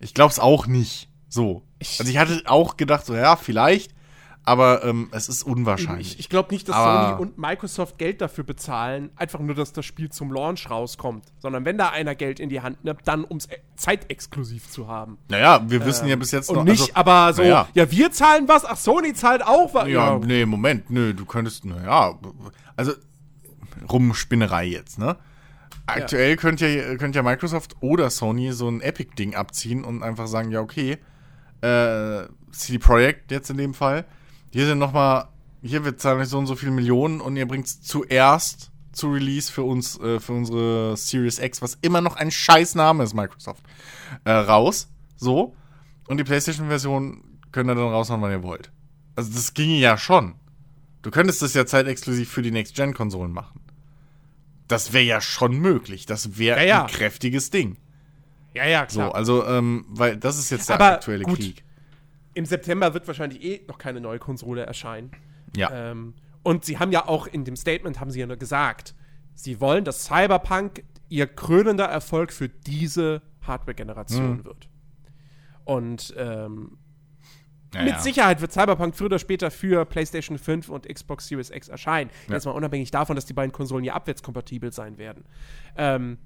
Ich 0.00 0.14
glaub's 0.14 0.38
auch 0.38 0.66
nicht. 0.66 1.08
So. 1.28 1.62
Also 1.98 2.10
ich 2.10 2.18
hatte 2.18 2.42
auch 2.46 2.76
gedacht, 2.76 3.06
so 3.06 3.14
ja, 3.14 3.36
vielleicht, 3.36 3.94
aber 4.44 4.84
ähm, 4.84 5.08
es 5.12 5.28
ist 5.28 5.42
unwahrscheinlich. 5.42 6.14
ich, 6.14 6.20
ich 6.20 6.28
glaube 6.28 6.52
nicht, 6.52 6.68
dass 6.68 6.74
Aber- 6.76 7.10
Sony 7.10 7.22
und 7.22 7.38
Microsoft 7.38 7.98
Geld 7.98 8.20
dafür 8.20 8.42
bezahlen, 8.44 9.10
einfach 9.16 9.38
nur, 9.40 9.54
dass 9.54 9.72
das 9.72 9.84
Spiel 9.86 10.10
zum 10.10 10.32
Launch 10.32 10.68
rauskommt. 10.70 11.24
Sondern 11.38 11.64
wenn 11.64 11.76
da 11.78 11.90
einer 11.90 12.14
Geld 12.14 12.40
in 12.40 12.48
die 12.48 12.60
Hand 12.60 12.82
nimmt, 12.84 13.00
dann 13.04 13.24
um 13.24 13.36
es 13.36 13.48
zeitexklusiv 13.76 14.68
zu 14.68 14.88
haben. 14.88 15.18
naja, 15.28 15.62
wir 15.68 15.84
wissen 15.84 16.06
ja 16.08 16.16
bis 16.16 16.30
jetzt 16.30 16.48
Und 16.50 16.56
noch. 16.56 16.64
nicht, 16.64 16.80
also, 16.80 16.92
aber 16.94 17.32
so, 17.34 17.42
naja. 17.42 17.68
ja, 17.74 17.90
wir 17.90 18.10
zahlen 18.12 18.48
was, 18.48 18.64
ach, 18.64 18.76
Sony 18.76 19.12
zahlt 19.14 19.42
auch 19.42 19.72
was. 19.74 19.88
Ja, 19.88 20.18
nee, 20.18 20.44
Moment, 20.46 20.90
nö, 20.90 21.14
du 21.14 21.24
könntest, 21.26 21.64
naja, 21.64 22.18
also 22.76 22.92
Rumspinnerei 23.90 24.66
jetzt, 24.66 24.98
ne? 24.98 25.16
Aktuell 25.86 26.36
könnt 26.36 26.60
ja, 26.60 26.96
könnt 26.96 27.16
ja 27.16 27.22
Microsoft 27.22 27.76
oder 27.80 28.10
Sony 28.10 28.52
so 28.52 28.68
ein 28.68 28.80
Epic-Ding 28.80 29.34
abziehen 29.34 29.82
und 29.84 30.02
einfach 30.02 30.28
sagen, 30.28 30.50
ja, 30.52 30.60
okay, 30.60 30.98
äh, 31.62 32.22
CD 32.52 32.78
Projekt 32.78 33.32
jetzt 33.32 33.50
in 33.50 33.56
dem 33.56 33.74
Fall, 33.74 34.04
hier 34.50 34.66
sind 34.66 34.78
nochmal, 34.78 35.28
hier 35.62 35.84
wird 35.84 36.00
zahlen 36.00 36.24
so 36.24 36.38
und 36.38 36.46
so 36.46 36.56
viele 36.56 36.72
Millionen 36.72 37.20
und 37.20 37.36
ihr 37.36 37.46
bringt 37.46 37.68
zuerst 37.68 38.70
zu 38.92 39.10
Release 39.12 39.50
für 39.52 39.62
uns, 39.62 39.98
äh, 40.00 40.18
für 40.20 40.32
unsere 40.32 40.96
Series 40.96 41.38
X, 41.38 41.62
was 41.62 41.78
immer 41.82 42.00
noch 42.00 42.16
ein 42.16 42.30
scheiß 42.30 42.74
Name 42.74 43.04
ist, 43.04 43.14
Microsoft, 43.14 43.62
äh, 44.24 44.30
raus, 44.32 44.88
so, 45.16 45.54
und 46.08 46.16
die 46.18 46.24
PlayStation-Version 46.24 47.22
könnt 47.52 47.70
ihr 47.70 47.74
dann 47.74 47.84
raushauen, 47.88 48.20
wann 48.22 48.32
ihr 48.32 48.42
wollt. 48.42 48.72
Also 49.16 49.32
das 49.32 49.54
ginge 49.54 49.78
ja 49.78 49.96
schon. 49.96 50.34
Du 51.02 51.10
könntest 51.10 51.40
das 51.42 51.54
ja 51.54 51.64
zeitexklusiv 51.66 52.28
für 52.30 52.42
die 52.42 52.50
Next-Gen-Konsolen 52.50 53.32
machen. 53.32 53.60
Das 54.68 54.92
wäre 54.92 55.04
ja 55.04 55.20
schon 55.20 55.56
möglich. 55.58 56.06
Das 56.06 56.38
wäre 56.38 56.60
Ja, 56.60 56.66
ja. 56.66 56.84
ein 56.84 56.90
kräftiges 56.90 57.50
Ding. 57.50 57.76
Ja, 58.54 58.66
ja, 58.66 58.86
So, 58.88 59.00
klar. 59.00 59.14
also, 59.14 59.46
ähm, 59.46 59.84
weil 59.88 60.16
das 60.16 60.38
ist 60.38 60.50
jetzt 60.50 60.68
der 60.68 60.76
Aber 60.76 60.92
aktuelle 60.94 61.24
gut. 61.24 61.36
Krieg. 61.38 61.64
Im 62.34 62.44
September 62.46 62.94
wird 62.94 63.06
wahrscheinlich 63.06 63.42
eh 63.42 63.62
noch 63.66 63.78
keine 63.78 64.00
neue 64.00 64.18
Konsole 64.18 64.64
erscheinen. 64.64 65.10
Ja. 65.56 65.70
Ähm, 65.90 66.14
und 66.42 66.64
sie 66.64 66.78
haben 66.78 66.92
ja 66.92 67.06
auch 67.08 67.26
in 67.26 67.44
dem 67.44 67.56
Statement, 67.56 68.00
haben 68.00 68.10
sie 68.10 68.20
ja 68.20 68.26
nur 68.26 68.36
gesagt, 68.36 68.94
sie 69.34 69.60
wollen, 69.60 69.84
dass 69.84 70.04
Cyberpunk 70.04 70.84
ihr 71.08 71.26
krönender 71.26 71.86
Erfolg 71.86 72.32
für 72.32 72.48
diese 72.48 73.22
Hardware-Generation 73.42 74.38
Mhm. 74.38 74.44
wird. 74.44 74.68
Und 75.64 76.14
ähm, 76.16 76.78
Ja, 77.74 77.82
mit 77.82 77.92
ja. 77.92 77.98
Sicherheit 78.00 78.40
wird 78.40 78.52
Cyberpunk 78.52 78.96
früher 78.96 79.06
oder 79.06 79.18
später 79.18 79.50
für 79.50 79.84
PlayStation 79.84 80.38
5 80.38 80.68
und 80.68 80.88
Xbox 80.88 81.28
Series 81.28 81.50
X 81.50 81.68
erscheinen. 81.68 82.10
Ja. 82.28 82.34
Jetzt 82.34 82.44
mal 82.46 82.52
unabhängig 82.52 82.90
davon, 82.90 83.14
dass 83.16 83.26
die 83.26 83.32
beiden 83.32 83.52
Konsolen 83.52 83.84
ja 83.84 83.94
abwärtskompatibel 83.94 84.72
sein 84.72 84.98
werden. 84.98 85.24
Ähm, 85.76 86.18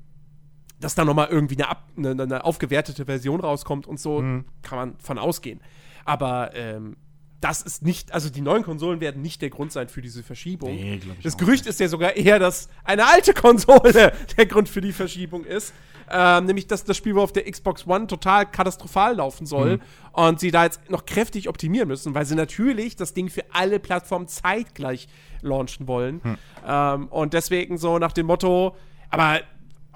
dass 0.81 0.95
da 0.95 1.05
nochmal 1.05 1.29
irgendwie 1.31 1.57
eine, 1.63 2.11
eine, 2.11 2.23
eine 2.23 2.45
aufgewertete 2.45 3.05
Version 3.07 3.41
rauskommt 3.41 3.87
und 3.87 4.01
so, 4.01 4.21
Mhm. 4.21 4.45
kann 4.63 4.79
man 4.79 4.99
von 4.99 5.19
ausgehen. 5.19 5.61
Aber 6.05 6.55
ähm, 6.55 6.97
das 7.41 7.61
ist 7.61 7.83
nicht, 7.83 8.13
also 8.13 8.31
die 8.31 8.41
neuen 8.41 8.63
Konsolen 8.63 9.01
werden 9.01 9.21
nicht 9.21 9.43
der 9.43 9.51
Grund 9.51 9.71
sein 9.71 9.89
für 9.89 10.01
diese 10.01 10.23
Verschiebung. 10.23 10.75
Nee, 10.75 11.01
ich 11.19 11.23
das 11.23 11.37
Gerücht 11.37 11.67
ist 11.67 11.79
ja 11.79 11.89
sogar 11.89 12.17
eher, 12.17 12.39
dass 12.39 12.69
eine 12.85 13.07
alte 13.07 13.35
Konsole 13.35 14.13
der 14.37 14.47
Grund 14.47 14.69
für 14.69 14.81
die 14.81 14.93
Verschiebung 14.93 15.45
ist. 15.45 15.75
Ähm, 16.11 16.45
nämlich, 16.47 16.67
dass 16.67 16.85
das 16.85 16.97
Spiel 16.99 17.15
wohl 17.15 17.23
auf 17.23 17.33
der 17.33 17.51
Xbox 17.51 17.87
One 17.87 18.07
total 18.07 18.45
katastrophal 18.47 19.17
laufen 19.17 19.47
soll 19.47 19.77
Mhm. 19.77 19.81
und 20.13 20.41
sie 20.41 20.51
da 20.51 20.65
jetzt 20.65 20.91
noch 20.91 21.07
kräftig 21.07 21.49
optimieren 21.49 21.89
müssen, 21.89 22.15
weil 22.15 22.27
sie 22.27 22.35
natürlich 22.35 22.97
das 22.97 23.15
Ding 23.15 23.31
für 23.31 23.45
alle 23.53 23.79
Plattformen 23.79 24.29
zeitgleich 24.29 25.09
launchen 25.41 25.87
wollen. 25.89 26.23
Hm. 26.23 26.37
Ähm, 26.67 27.09
und 27.09 27.33
deswegen 27.33 27.79
so 27.79 27.99
nach 27.99 28.13
dem 28.13 28.27
Motto, 28.27 28.77
aber 29.11 29.41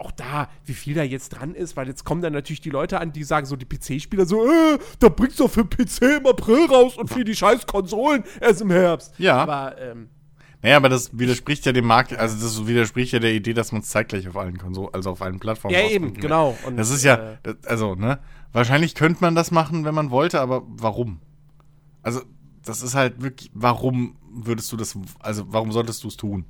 auch 0.00 0.10
da, 0.12 0.48
wie 0.64 0.74
viel 0.74 0.94
da 0.94 1.02
jetzt 1.02 1.30
dran 1.30 1.54
ist, 1.54 1.76
weil 1.76 1.86
jetzt 1.88 2.04
kommen 2.04 2.22
dann 2.22 2.32
natürlich 2.32 2.60
die 2.60 2.70
Leute 2.70 3.00
an, 3.00 3.12
die 3.12 3.24
sagen 3.24 3.46
so, 3.46 3.56
die 3.56 3.66
PC-Spieler 3.66 4.26
so, 4.26 4.46
äh, 4.46 4.78
da 4.98 5.08
bringt's 5.08 5.36
doch 5.36 5.50
für 5.50 5.64
PC 5.64 6.18
im 6.18 6.26
April 6.26 6.66
raus 6.66 6.96
und 6.96 7.08
für 7.08 7.24
die 7.24 7.34
scheiß 7.34 7.66
Konsolen 7.66 8.24
erst 8.40 8.60
im 8.60 8.70
Herbst. 8.70 9.14
Ja. 9.18 9.36
Aber, 9.36 9.76
ähm, 9.80 10.08
Naja, 10.62 10.76
aber 10.76 10.88
das 10.88 11.16
widerspricht 11.18 11.64
ja 11.66 11.72
dem 11.72 11.86
Markt, 11.86 12.12
also 12.16 12.36
das 12.42 12.66
widerspricht 12.66 13.12
ja 13.12 13.18
der 13.20 13.32
Idee, 13.32 13.54
dass 13.54 13.70
man 13.72 13.82
es 13.82 13.88
zeitgleich 13.88 14.26
auf 14.28 14.36
allen 14.36 14.58
Konsolen, 14.58 14.92
also 14.92 15.10
auf 15.10 15.22
allen 15.22 15.38
Plattformen 15.38 15.74
ja, 15.74 15.82
eben, 15.88 16.06
rausbringt. 16.06 16.20
genau. 16.20 16.56
Und, 16.66 16.76
Das 16.76 16.90
ist 16.90 17.04
ja, 17.04 17.14
äh, 17.14 17.36
das, 17.42 17.56
also, 17.64 17.94
ne? 17.94 18.18
Wahrscheinlich 18.52 18.94
könnte 18.94 19.20
man 19.20 19.34
das 19.34 19.50
machen, 19.50 19.84
wenn 19.84 19.94
man 19.94 20.10
wollte, 20.10 20.40
aber 20.40 20.62
warum? 20.66 21.20
Also, 22.02 22.22
das 22.64 22.82
ist 22.82 22.94
halt 22.94 23.22
wirklich, 23.22 23.50
warum 23.54 24.16
würdest 24.30 24.72
du 24.72 24.76
das, 24.76 24.98
also, 25.20 25.44
warum 25.48 25.70
solltest 25.72 26.02
du 26.04 26.08
es 26.08 26.16
tun? 26.16 26.44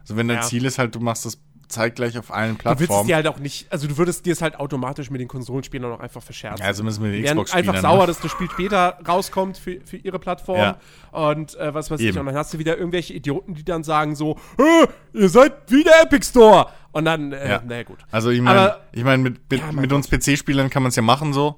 Also, 0.00 0.16
wenn 0.16 0.26
dein 0.28 0.38
Ja. 0.38 0.42
Ziel 0.42 0.64
ist 0.64 0.78
halt, 0.78 0.94
du 0.94 1.00
machst 1.00 1.24
das 1.24 1.38
zeitgleich 1.68 2.18
auf 2.18 2.32
allen 2.32 2.56
du 2.58 2.64
willst 2.64 2.80
es 2.80 2.86
Plattformen. 2.86 3.06
dir 3.08 3.16
halt 3.16 3.26
auch 3.26 3.38
nicht, 3.38 3.70
also 3.72 3.86
du 3.88 3.96
würdest 3.98 4.26
dir 4.26 4.32
es 4.32 4.42
halt 4.42 4.58
automatisch 4.60 5.10
mit 5.10 5.20
den 5.20 5.28
Konsolenspielern 5.28 5.92
auch 5.92 6.00
einfach 6.00 6.22
verscherzen. 6.22 6.60
Ja, 6.62 6.66
also 6.66 6.84
müssen 6.84 7.02
wir 7.04 7.12
die 7.12 7.22
Xbox 7.22 7.52
einfach 7.52 7.74
spielen. 7.74 7.82
sauer, 7.82 8.06
dass 8.06 8.20
das 8.20 8.30
Spiel 8.30 8.50
später 8.50 8.98
rauskommt 9.06 9.56
für, 9.58 9.80
für 9.84 9.96
ihre 9.96 10.18
Plattform. 10.18 10.58
Ja. 10.58 10.76
Und 11.12 11.54
äh, 11.56 11.72
was 11.74 11.90
weiß 11.90 12.00
ich. 12.00 12.08
Eben. 12.08 12.18
Und 12.18 12.26
dann 12.26 12.34
hast 12.36 12.52
du 12.54 12.58
wieder 12.58 12.76
irgendwelche 12.76 13.12
Idioten, 13.14 13.54
die 13.54 13.64
dann 13.64 13.84
sagen 13.84 14.14
so, 14.16 14.36
"Äh, 14.58 14.86
ihr 15.18 15.28
seid 15.28 15.52
wie 15.68 15.84
der 15.84 16.02
Epic 16.02 16.26
Store. 16.26 16.66
Und 16.92 17.04
dann, 17.06 17.32
äh, 17.32 17.48
Ja. 17.50 17.62
naja 17.66 17.82
gut. 17.82 17.98
Also 18.10 18.30
ich 18.30 18.40
meine, 18.40 18.76
ich 18.92 19.02
mein, 19.04 19.22
mit, 19.22 19.40
mit, 19.50 19.60
Ja, 19.60 19.66
mein 19.72 19.82
mit 19.82 19.92
uns 19.92 20.08
PC-Spielern 20.08 20.70
kann 20.70 20.82
man 20.82 20.90
es 20.90 20.96
ja 20.96 21.02
machen 21.02 21.32
so. 21.32 21.56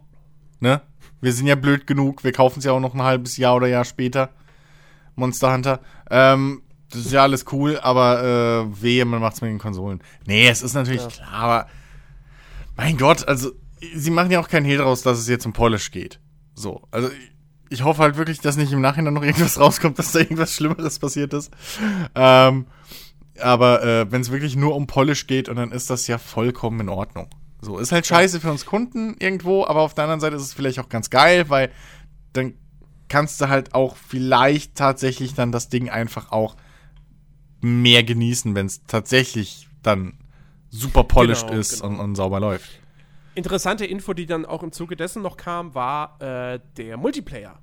Ne? 0.61 0.81
Wir 1.21 1.33
sind 1.33 1.47
ja 1.47 1.55
blöd 1.55 1.87
genug, 1.87 2.25
wir 2.25 2.33
kaufen 2.33 2.59
es 2.61 2.65
ja 2.65 2.73
auch 2.73 2.81
noch 2.81 2.95
ein 2.95 3.03
halbes 3.03 3.37
Jahr 3.37 3.57
oder 3.57 3.67
Jahr 3.67 3.85
später. 3.85 4.31
Monster 5.15 5.53
Hunter. 5.53 5.81
Ähm, 6.11 6.63
das 6.97 7.07
ist 7.07 7.13
ja 7.13 7.23
alles 7.23 7.45
cool, 7.53 7.79
aber 7.81 8.67
äh, 8.73 8.83
wehe, 8.83 9.05
man 9.05 9.21
macht 9.21 9.35
es 9.35 9.41
mit 9.41 9.51
den 9.51 9.59
Konsolen. 9.59 10.01
Nee, 10.27 10.49
es 10.49 10.63
ist 10.63 10.75
natürlich 10.75 11.03
Ja. 11.03 11.09
klar, 11.09 11.33
aber 11.33 11.67
mein 12.77 12.97
Gott, 12.99 13.27
also 13.29 13.53
sie 13.95 14.11
machen 14.11 14.31
ja 14.31 14.41
auch 14.41 14.49
keinen 14.49 14.67
Hehl 14.67 14.79
draus, 14.79 15.03
dass 15.03 15.19
es 15.19 15.29
jetzt 15.29 15.47
um 15.47 15.53
Polish 15.53 15.91
geht. 15.91 16.21
So, 16.55 16.83
also 16.91 17.11
ich 17.69 17.83
hoffe 17.85 18.03
halt 18.03 18.17
wirklich, 18.17 18.41
dass 18.41 18.57
nicht 18.57 18.73
im 18.73 18.81
Nachhinein 18.81 19.15
noch 19.15 19.23
irgendwas 19.23 19.59
rauskommt, 19.61 19.99
dass 19.99 20.13
da 20.13 20.21
irgendwas 20.21 20.55
Schlimmeres 20.55 20.99
passiert 20.99 21.33
ist. 21.35 21.51
Ähm, 22.15 22.67
aber 23.41 23.83
äh, 23.85 24.11
wenn 24.13 24.21
es 24.23 24.31
wirklich 24.31 24.57
nur 24.57 24.75
um 24.75 24.87
Polish 24.87 25.27
geht, 25.27 25.49
und 25.49 25.57
dann 25.57 25.73
ist 25.73 25.91
das 25.91 26.07
ja 26.07 26.19
vollkommen 26.19 26.81
in 26.81 26.89
Ordnung. 26.89 27.29
So, 27.61 27.79
ist 27.79 27.93
halt 27.93 28.07
scheiße 28.07 28.41
für 28.41 28.51
uns 28.51 28.65
Kunden 28.67 29.17
irgendwo, 29.19 29.65
aber 29.67 29.81
auf 29.81 29.95
der 29.95 30.05
anderen 30.05 30.21
Seite 30.21 30.37
ist 30.37 30.43
es 30.43 30.55
vielleicht 30.55 30.79
auch 30.79 30.89
ganz 30.89 31.11
geil, 31.11 31.49
weil 31.49 31.71
dann 32.33 32.55
kannst 33.09 33.41
du 33.41 33.49
halt 33.49 33.75
auch 33.75 33.97
vielleicht 33.97 34.75
tatsächlich 34.75 35.35
dann 35.35 35.53
das 35.53 35.69
Ding 35.69 35.89
einfach 35.91 36.33
auch 36.33 36.57
mehr 37.61 38.03
genießen, 38.05 38.55
wenn 38.55 38.67
es 38.67 38.85
tatsächlich 38.85 39.69
dann 39.83 40.15
super 40.71 41.05
polished 41.05 41.47
Genau, 41.49 41.59
ist 41.61 41.81
genau. 41.83 41.95
Und, 41.95 42.01
und 42.01 42.15
sauber 42.17 42.41
läuft. 42.41 42.81
Interessante 43.35 43.85
Info, 43.85 44.15
die 44.15 44.27
dann 44.27 44.47
auch 44.47 44.63
im 44.63 44.73
Zuge 44.73 44.97
dessen 44.97 45.23
noch 45.23 45.37
kam, 45.37 45.75
war 45.75 46.21
äh, 46.23 46.59
der 46.77 46.97
Multiplayer 46.97 47.59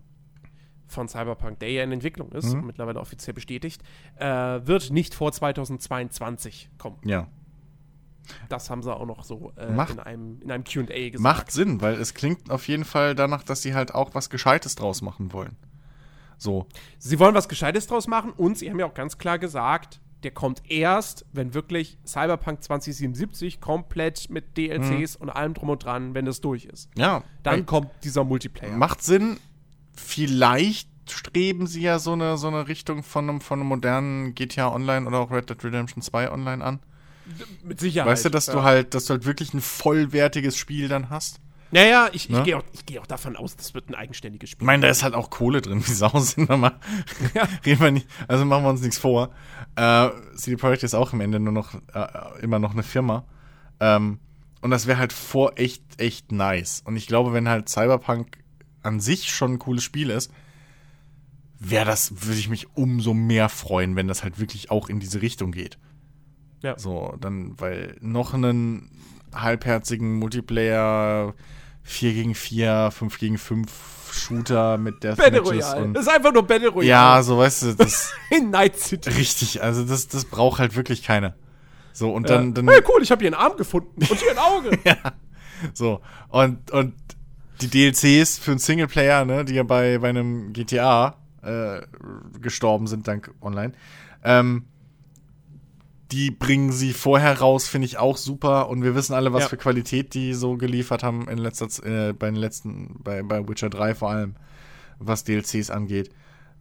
von 0.87 1.07
Cyberpunk, 1.07 1.59
der 1.59 1.71
ja 1.71 1.83
in 1.83 1.91
Entwicklung 1.91 2.31
ist 2.33 2.53
Mhm. 2.53 2.59
und 2.59 2.65
mittlerweile 2.67 2.99
offiziell 2.99 3.33
bestätigt, 3.33 3.81
äh, 4.17 4.25
wird 4.27 4.91
nicht 4.91 5.15
vor 5.15 5.31
2022 5.31 6.69
kommen. 6.77 6.97
Ja. 7.03 7.27
Das 8.47 8.69
haben 8.69 8.83
sie 8.83 8.95
auch 8.95 9.05
noch 9.05 9.23
so 9.23 9.51
äh, 9.57 9.71
Macht- 9.71 9.93
in 9.93 9.99
einem, 9.99 10.41
in 10.41 10.51
einem 10.51 10.63
QA 10.63 10.83
gesagt. 11.09 11.19
Macht 11.19 11.51
Sinn, 11.51 11.81
weil 11.81 11.95
es 11.95 12.13
klingt 12.13 12.51
auf 12.51 12.67
jeden 12.67 12.85
Fall 12.85 13.15
danach, 13.15 13.43
dass 13.43 13.61
sie 13.63 13.73
halt 13.73 13.93
auch 13.93 14.13
was 14.13 14.29
Gescheites 14.29 14.75
draus 14.75 15.01
machen 15.01 15.33
wollen. 15.33 15.57
So. 16.37 16.67
Sie 16.97 17.19
wollen 17.19 17.35
was 17.35 17.47
Gescheites 17.47 17.87
draus 17.87 18.07
machen 18.07 18.31
und 18.31 18.57
sie 18.57 18.69
haben 18.69 18.79
ja 18.79 18.85
auch 18.85 18.93
ganz 18.93 19.17
klar 19.17 19.39
gesagt, 19.39 19.99
der 20.23 20.31
kommt 20.31 20.63
erst, 20.69 21.25
wenn 21.33 21.53
wirklich 21.53 21.97
Cyberpunk 22.05 22.63
2077 22.63 23.59
komplett 23.59 24.29
mit 24.29 24.57
DLCs 24.57 25.15
und 25.17 25.29
allem 25.29 25.53
drum 25.53 25.69
und 25.69 25.83
dran, 25.83 26.13
wenn 26.13 26.25
das 26.25 26.41
durch 26.41 26.65
ist. 26.65 26.89
Ja. 26.97 27.23
Dann 27.43 27.65
kommt 27.65 27.89
dieser 28.03 28.23
Multiplayer. 28.23 28.75
Macht 28.75 29.03
Sinn. 29.03 29.37
Vielleicht 29.95 30.89
streben 31.09 31.67
sie 31.67 31.81
ja 31.81 31.99
so 31.99 32.13
eine, 32.13 32.37
so 32.37 32.47
eine 32.47 32.67
Richtung 32.67 33.03
von 33.03 33.29
einem, 33.29 33.41
von 33.41 33.59
einem 33.59 33.67
modernen 33.67 34.33
GTA 34.33 34.73
Online 34.73 35.05
oder 35.05 35.19
auch 35.19 35.31
Red 35.31 35.49
Dead 35.49 35.61
Redemption 35.63 36.01
2 36.01 36.31
Online 36.31 36.63
an. 36.63 36.79
Mit 37.63 37.79
Sicherheit. 37.79 38.11
Weißt 38.11 38.25
du, 38.25 38.29
dass 38.29 38.47
ja. 38.47 38.53
du 38.53 38.63
halt, 38.63 38.93
dass 38.93 39.05
du 39.05 39.13
halt 39.13 39.25
wirklich 39.25 39.53
ein 39.53 39.61
vollwertiges 39.61 40.57
Spiel 40.57 40.87
dann 40.87 41.09
hast? 41.09 41.39
Naja, 41.73 42.09
ich, 42.13 42.29
ich 42.29 42.35
Ne? 42.35 42.43
gehe 42.43 42.57
auch, 42.57 42.63
ich 42.71 42.85
geh 42.85 42.99
auch 42.99 43.07
davon 43.07 43.35
aus, 43.35 43.55
das 43.55 43.73
wird 43.73 43.89
ein 43.89 43.95
eigenständiges 43.95 44.51
Spiel. 44.51 44.63
Ich 44.63 44.65
meine, 44.67 44.83
da 44.83 44.89
ist 44.89 45.03
halt 45.03 45.13
auch 45.15 45.29
Kohle 45.29 45.61
drin, 45.61 45.85
wie 45.85 45.91
Sau 45.91 46.17
sind 46.19 46.47
wir 46.47 46.57
mal. 46.57 46.79
Reden 47.65 47.81
wir 47.81 47.91
nicht, 47.91 48.07
also 48.27 48.45
machen 48.45 48.63
wir 48.63 48.69
uns 48.69 48.81
nichts 48.81 48.97
vor. 48.97 49.31
Äh, 49.75 50.09
CD 50.35 50.55
Projekt 50.55 50.83
ist 50.83 50.93
auch 50.93 51.13
am 51.13 51.21
Ende 51.21 51.39
nur 51.39 51.53
noch, 51.53 51.73
äh, 51.93 52.41
immer 52.41 52.59
noch 52.59 52.73
eine 52.73 52.83
Firma. 52.83 53.25
Ähm, 53.79 54.19
und 54.61 54.71
das 54.71 54.87
wäre 54.87 54.97
halt 54.99 55.11
vor 55.11 55.53
echt, 55.57 55.83
echt 55.97 56.31
nice. 56.31 56.81
Und 56.85 56.95
ich 56.95 57.07
glaube, 57.07 57.33
wenn 57.33 57.49
halt 57.49 57.67
Cyberpunk 57.67 58.37
an 58.81 58.99
sich 58.99 59.31
schon 59.31 59.53
ein 59.53 59.59
cooles 59.59 59.83
Spiel 59.83 60.09
ist, 60.09 60.31
wäre 61.59 61.85
das, 61.85 62.25
würde 62.25 62.39
ich 62.39 62.49
mich 62.49 62.67
umso 62.75 63.13
mehr 63.13 63.49
freuen, 63.49 63.95
wenn 63.95 64.07
das 64.07 64.23
halt 64.23 64.39
wirklich 64.39 64.69
auch 64.71 64.89
in 64.89 64.99
diese 64.99 65.21
Richtung 65.21 65.51
geht. 65.51 65.77
Ja. 66.61 66.77
So, 66.77 67.15
dann, 67.19 67.59
weil 67.59 67.97
noch 67.99 68.33
einen 68.33 68.89
halbherzigen 69.33 70.15
Multiplayer 70.15 71.33
4 71.83 72.13
gegen 72.13 72.35
4, 72.35 72.91
5 72.91 73.19
gegen 73.19 73.37
5 73.37 73.71
Shooter 74.11 74.77
mit 74.77 74.99
Battle 74.99 75.15
Deathmatches 75.15 75.73
Royale. 75.73 75.93
Das 75.93 76.03
ist 76.03 76.13
einfach 76.13 76.33
nur 76.33 76.43
Battle 76.43 76.69
Royale. 76.69 76.89
ja, 76.89 77.23
so 77.23 77.37
weißt 77.37 77.63
du, 77.63 77.73
das 77.75 78.13
In 78.29 78.51
Night 78.51 78.79
City. 78.79 79.09
richtig, 79.09 79.61
also 79.61 79.83
das, 79.83 80.07
das 80.07 80.25
braucht 80.25 80.59
halt 80.59 80.75
wirklich 80.75 81.03
keiner. 81.03 81.35
So, 81.93 82.11
und 82.11 82.29
dann, 82.29 82.53
dann 82.53 82.67
hey, 82.67 82.81
cool, 82.87 83.03
ich 83.03 83.11
habe 83.11 83.21
hier 83.21 83.27
einen 83.27 83.41
Arm 83.41 83.57
gefunden 83.57 84.01
und 84.09 84.19
hier 84.19 84.31
ein 84.31 84.37
Auge. 84.37 84.79
so, 85.73 86.01
und, 86.29 86.71
und 86.71 86.95
die 87.61 87.67
DLCs 87.67 88.39
für 88.39 88.51
einen 88.51 88.59
Singleplayer, 88.59 89.25
ne, 89.25 89.45
die 89.45 89.53
ja 89.53 89.63
bei, 89.63 89.99
bei 89.99 90.09
einem 90.09 90.53
GTA 90.53 91.17
äh, 91.43 91.81
gestorben 92.39 92.87
sind, 92.87 93.07
dank 93.07 93.31
online, 93.41 93.73
ähm, 94.23 94.65
die 96.13 96.29
bringen 96.31 96.71
sie 96.71 96.93
vorher 96.93 97.39
raus, 97.39 97.67
finde 97.67 97.87
ich 97.87 97.97
auch 97.97 98.17
super. 98.17 98.69
Und 98.69 98.83
wir 98.83 98.93
wissen 98.95 99.13
alle, 99.13 99.33
was 99.33 99.43
Ja. 99.43 99.49
für 99.49 99.57
Qualität 99.57 100.13
die 100.13 100.33
so 100.33 100.57
geliefert 100.57 101.01
haben 101.03 101.27
in 101.27 101.39
letzter 101.39 101.65
äh, 101.85 102.13
bei 102.13 102.27
den 102.27 102.35
letzten, 102.35 103.01
bei, 103.03 103.23
bei 103.23 103.47
Witcher 103.47 103.69
3 103.69 103.95
vor 103.95 104.11
allem, 104.11 104.35
was 104.99 105.23
DLCs 105.23 105.69
angeht. 105.71 106.11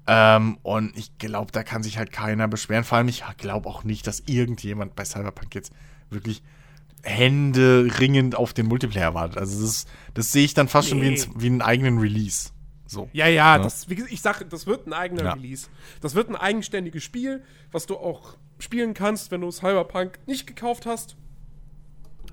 Ähm, 0.06 0.59
und 0.62 0.97
ich 0.97 1.16
glaube, 1.18 1.52
da 1.52 1.62
kann 1.62 1.82
sich 1.82 1.99
halt 1.99 2.11
keiner 2.11 2.49
beschweren. 2.49 2.82
Vor 2.85 2.99
allem, 2.99 3.09
ich 3.09 3.23
glaube 3.37 3.68
auch 3.68 3.85
nicht, 3.85 4.06
dass 4.06 4.21
irgendjemand 4.26 4.97
bei 4.97 5.04
Cyberpunk 5.04 5.54
jetzt 5.54 5.73
wirklich 6.11 6.42
Hände 7.04 7.88
ringend 8.00 8.35
auf 8.37 8.52
den 8.52 8.66
Multiplayer 8.66 9.14
wartet. 9.14 9.38
Also 9.38 9.61
das, 9.64 9.87
das 10.14 10.32
sehe 10.32 10.44
ich 10.44 10.54
dann 10.54 10.68
fast 10.68 10.88
schon 10.88 11.00
wie, 11.02 11.11
Nee. 11.11 11.21
ein, 11.21 11.32
wie 11.42 11.47
einen 11.47 11.62
eigenen 11.62 11.99
Release. 11.99 12.50
So. 12.87 13.09
Ja, 13.12 13.26
ja, 13.26 13.56
Ja. 13.56 13.62
Das, 13.62 13.88
wie 13.88 13.94
gesagt, 13.97 14.12
ich 14.12 14.21
sage, 14.21 14.44
das 14.44 14.66
wird 14.66 14.87
ein 14.87 14.92
eigener 14.92 15.25
Ja. 15.25 15.32
Release. 15.32 15.68
Das 16.00 16.14
wird 16.14 16.28
ein 16.28 16.37
eigenständiges 16.37 17.02
Spiel, 17.02 17.42
was 17.71 17.87
du 17.87 17.97
auch 17.97 18.37
spielen 18.62 18.95
kannst, 18.95 19.31
wenn 19.31 19.40
du 19.40 19.50
Cyberpunk 19.50 20.19
nicht 20.26 20.47
gekauft 20.47 20.87
hast. 20.87 21.16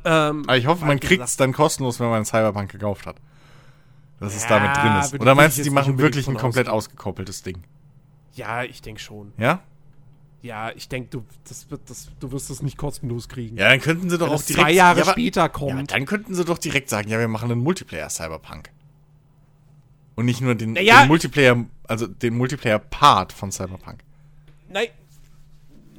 Ähm, 0.05 0.43
Aber 0.43 0.57
ich 0.57 0.67
hoffe, 0.67 0.85
man 0.85 0.99
kriegt 0.99 1.23
es 1.23 1.35
dann 1.37 1.51
kostenlos, 1.53 1.99
wenn 1.99 2.09
man 2.09 2.23
Cyberpunk 2.25 2.71
gekauft 2.71 3.05
hat. 3.05 3.17
Dass 4.19 4.35
es 4.35 4.43
Ja, 4.43 4.49
damit 4.59 4.77
drin 4.77 4.95
ist. 4.99 5.19
Oder 5.21 5.33
meinst 5.35 5.57
du, 5.57 5.63
die 5.63 5.69
machen 5.69 5.97
wirklich 5.97 6.27
ein 6.27 6.35
komplett 6.35 6.67
ausgehen. 6.67 6.97
ausgekoppeltes 6.97 7.41
Ding? 7.43 7.63
Ja, 8.33 8.63
ich 8.63 8.81
denke 8.81 9.01
schon. 9.01 9.33
Ja? 9.37 9.61
Ja, 10.41 10.71
ich 10.71 10.87
denke, 10.87 11.09
du, 11.09 11.25
das 11.47 11.69
wird, 11.69 11.89
das, 11.89 12.09
du 12.19 12.31
wirst 12.31 12.49
es 12.49 12.61
nicht 12.61 12.77
kostenlos 12.77 13.27
kriegen. 13.27 13.57
Ja, 13.57 13.67
dann 13.69 13.81
könnten 13.81 14.09
sie 14.09 14.17
doch 14.17 14.27
Wenn 14.27 14.33
auch 14.35 14.39
es 14.39 14.45
direkt. 14.45 14.63
zwei 14.67 14.71
Jahre 14.71 14.99
ja, 14.99 15.05
später 15.05 15.41
Ja, 15.41 15.47
kommt. 15.49 15.91
dann 15.91 16.05
könnten 16.05 16.33
sie 16.33 16.45
doch 16.45 16.57
direkt 16.57 16.89
sagen, 16.89 17.09
ja, 17.09 17.19
wir 17.19 17.27
machen 17.27 17.51
einen 17.51 17.61
Multiplayer 17.61 18.09
Cyberpunk. 18.09 18.69
Und 20.15 20.25
nicht 20.25 20.39
nur 20.41 20.55
den, 20.55 20.73
Naja, 20.73 21.01
den 21.01 21.07
Multiplayer, 21.07 21.65
also 21.87 22.07
den 22.07 22.37
Multiplayer-Part 22.37 23.33
von 23.33 23.51
Cyberpunk. 23.51 23.99
Nein. 24.69 24.87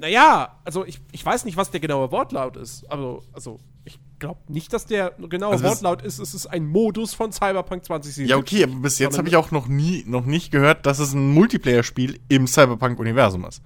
Naja, 0.00 0.56
also 0.64 0.84
ich, 0.86 1.00
ich 1.12 1.24
weiß 1.24 1.44
nicht, 1.44 1.56
was 1.56 1.70
der 1.70 1.80
genaue 1.80 2.10
Wortlaut 2.10 2.56
ist. 2.56 2.90
Also, 2.90 3.22
also 3.32 3.58
ich 3.84 3.98
glaube 4.18 4.40
nicht, 4.48 4.72
dass 4.72 4.86
der 4.86 5.10
genaue 5.28 5.52
Also 5.52 5.64
Wortlaut 5.64 6.00
ist. 6.02 6.18
Es 6.18 6.32
ist 6.32 6.46
ein 6.46 6.66
Modus 6.66 7.12
von 7.12 7.32
Cyberpunk 7.32 7.84
2077. 7.84 8.30
Ja, 8.30 8.36
okay, 8.38 8.64
aber 8.64 8.80
bis 8.82 8.98
jetzt 8.98 9.18
habe 9.18 9.28
ich 9.28 9.36
auch 9.36 9.50
noch 9.50 9.68
nie, 9.68 10.04
noch 10.06 10.24
nicht 10.24 10.50
gehört, 10.52 10.86
dass 10.86 10.98
es 11.00 11.12
ein 11.12 11.32
Multiplayer-Spiel 11.34 12.18
im 12.28 12.46
Cyberpunk-Universum 12.46 13.44
ist. 13.44 13.62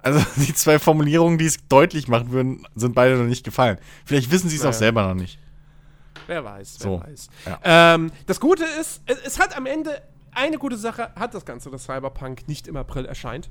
Also 0.00 0.24
die 0.36 0.54
zwei 0.54 0.78
Formulierungen, 0.78 1.38
die 1.38 1.46
es 1.46 1.66
deutlich 1.68 2.06
machen 2.06 2.30
würden, 2.30 2.64
sind 2.76 2.94
beide 2.94 3.16
noch 3.16 3.26
nicht 3.26 3.44
gefallen. 3.44 3.78
Vielleicht 4.04 4.30
wissen 4.30 4.48
sie 4.48 4.56
es 4.56 4.62
Naja. 4.62 4.70
auch 4.70 4.78
selber 4.78 5.08
noch 5.08 5.14
nicht. 5.20 5.38
Wer 6.28 6.44
weiß, 6.44 6.76
wer 6.80 6.84
So, 6.84 7.00
weiß. 7.00 7.28
ja. 7.46 7.94
Ähm, 7.94 8.12
das 8.26 8.38
Gute 8.38 8.64
ist, 8.80 9.02
es, 9.06 9.18
es 9.24 9.38
hat 9.40 9.56
am 9.56 9.66
Ende 9.66 10.00
eine 10.30 10.58
gute 10.58 10.76
Sache, 10.76 11.10
hat 11.16 11.34
das 11.34 11.44
Ganze, 11.44 11.68
dass 11.70 11.84
Cyberpunk 11.84 12.46
nicht 12.46 12.68
im 12.68 12.76
April 12.76 13.06
erscheint. 13.06 13.50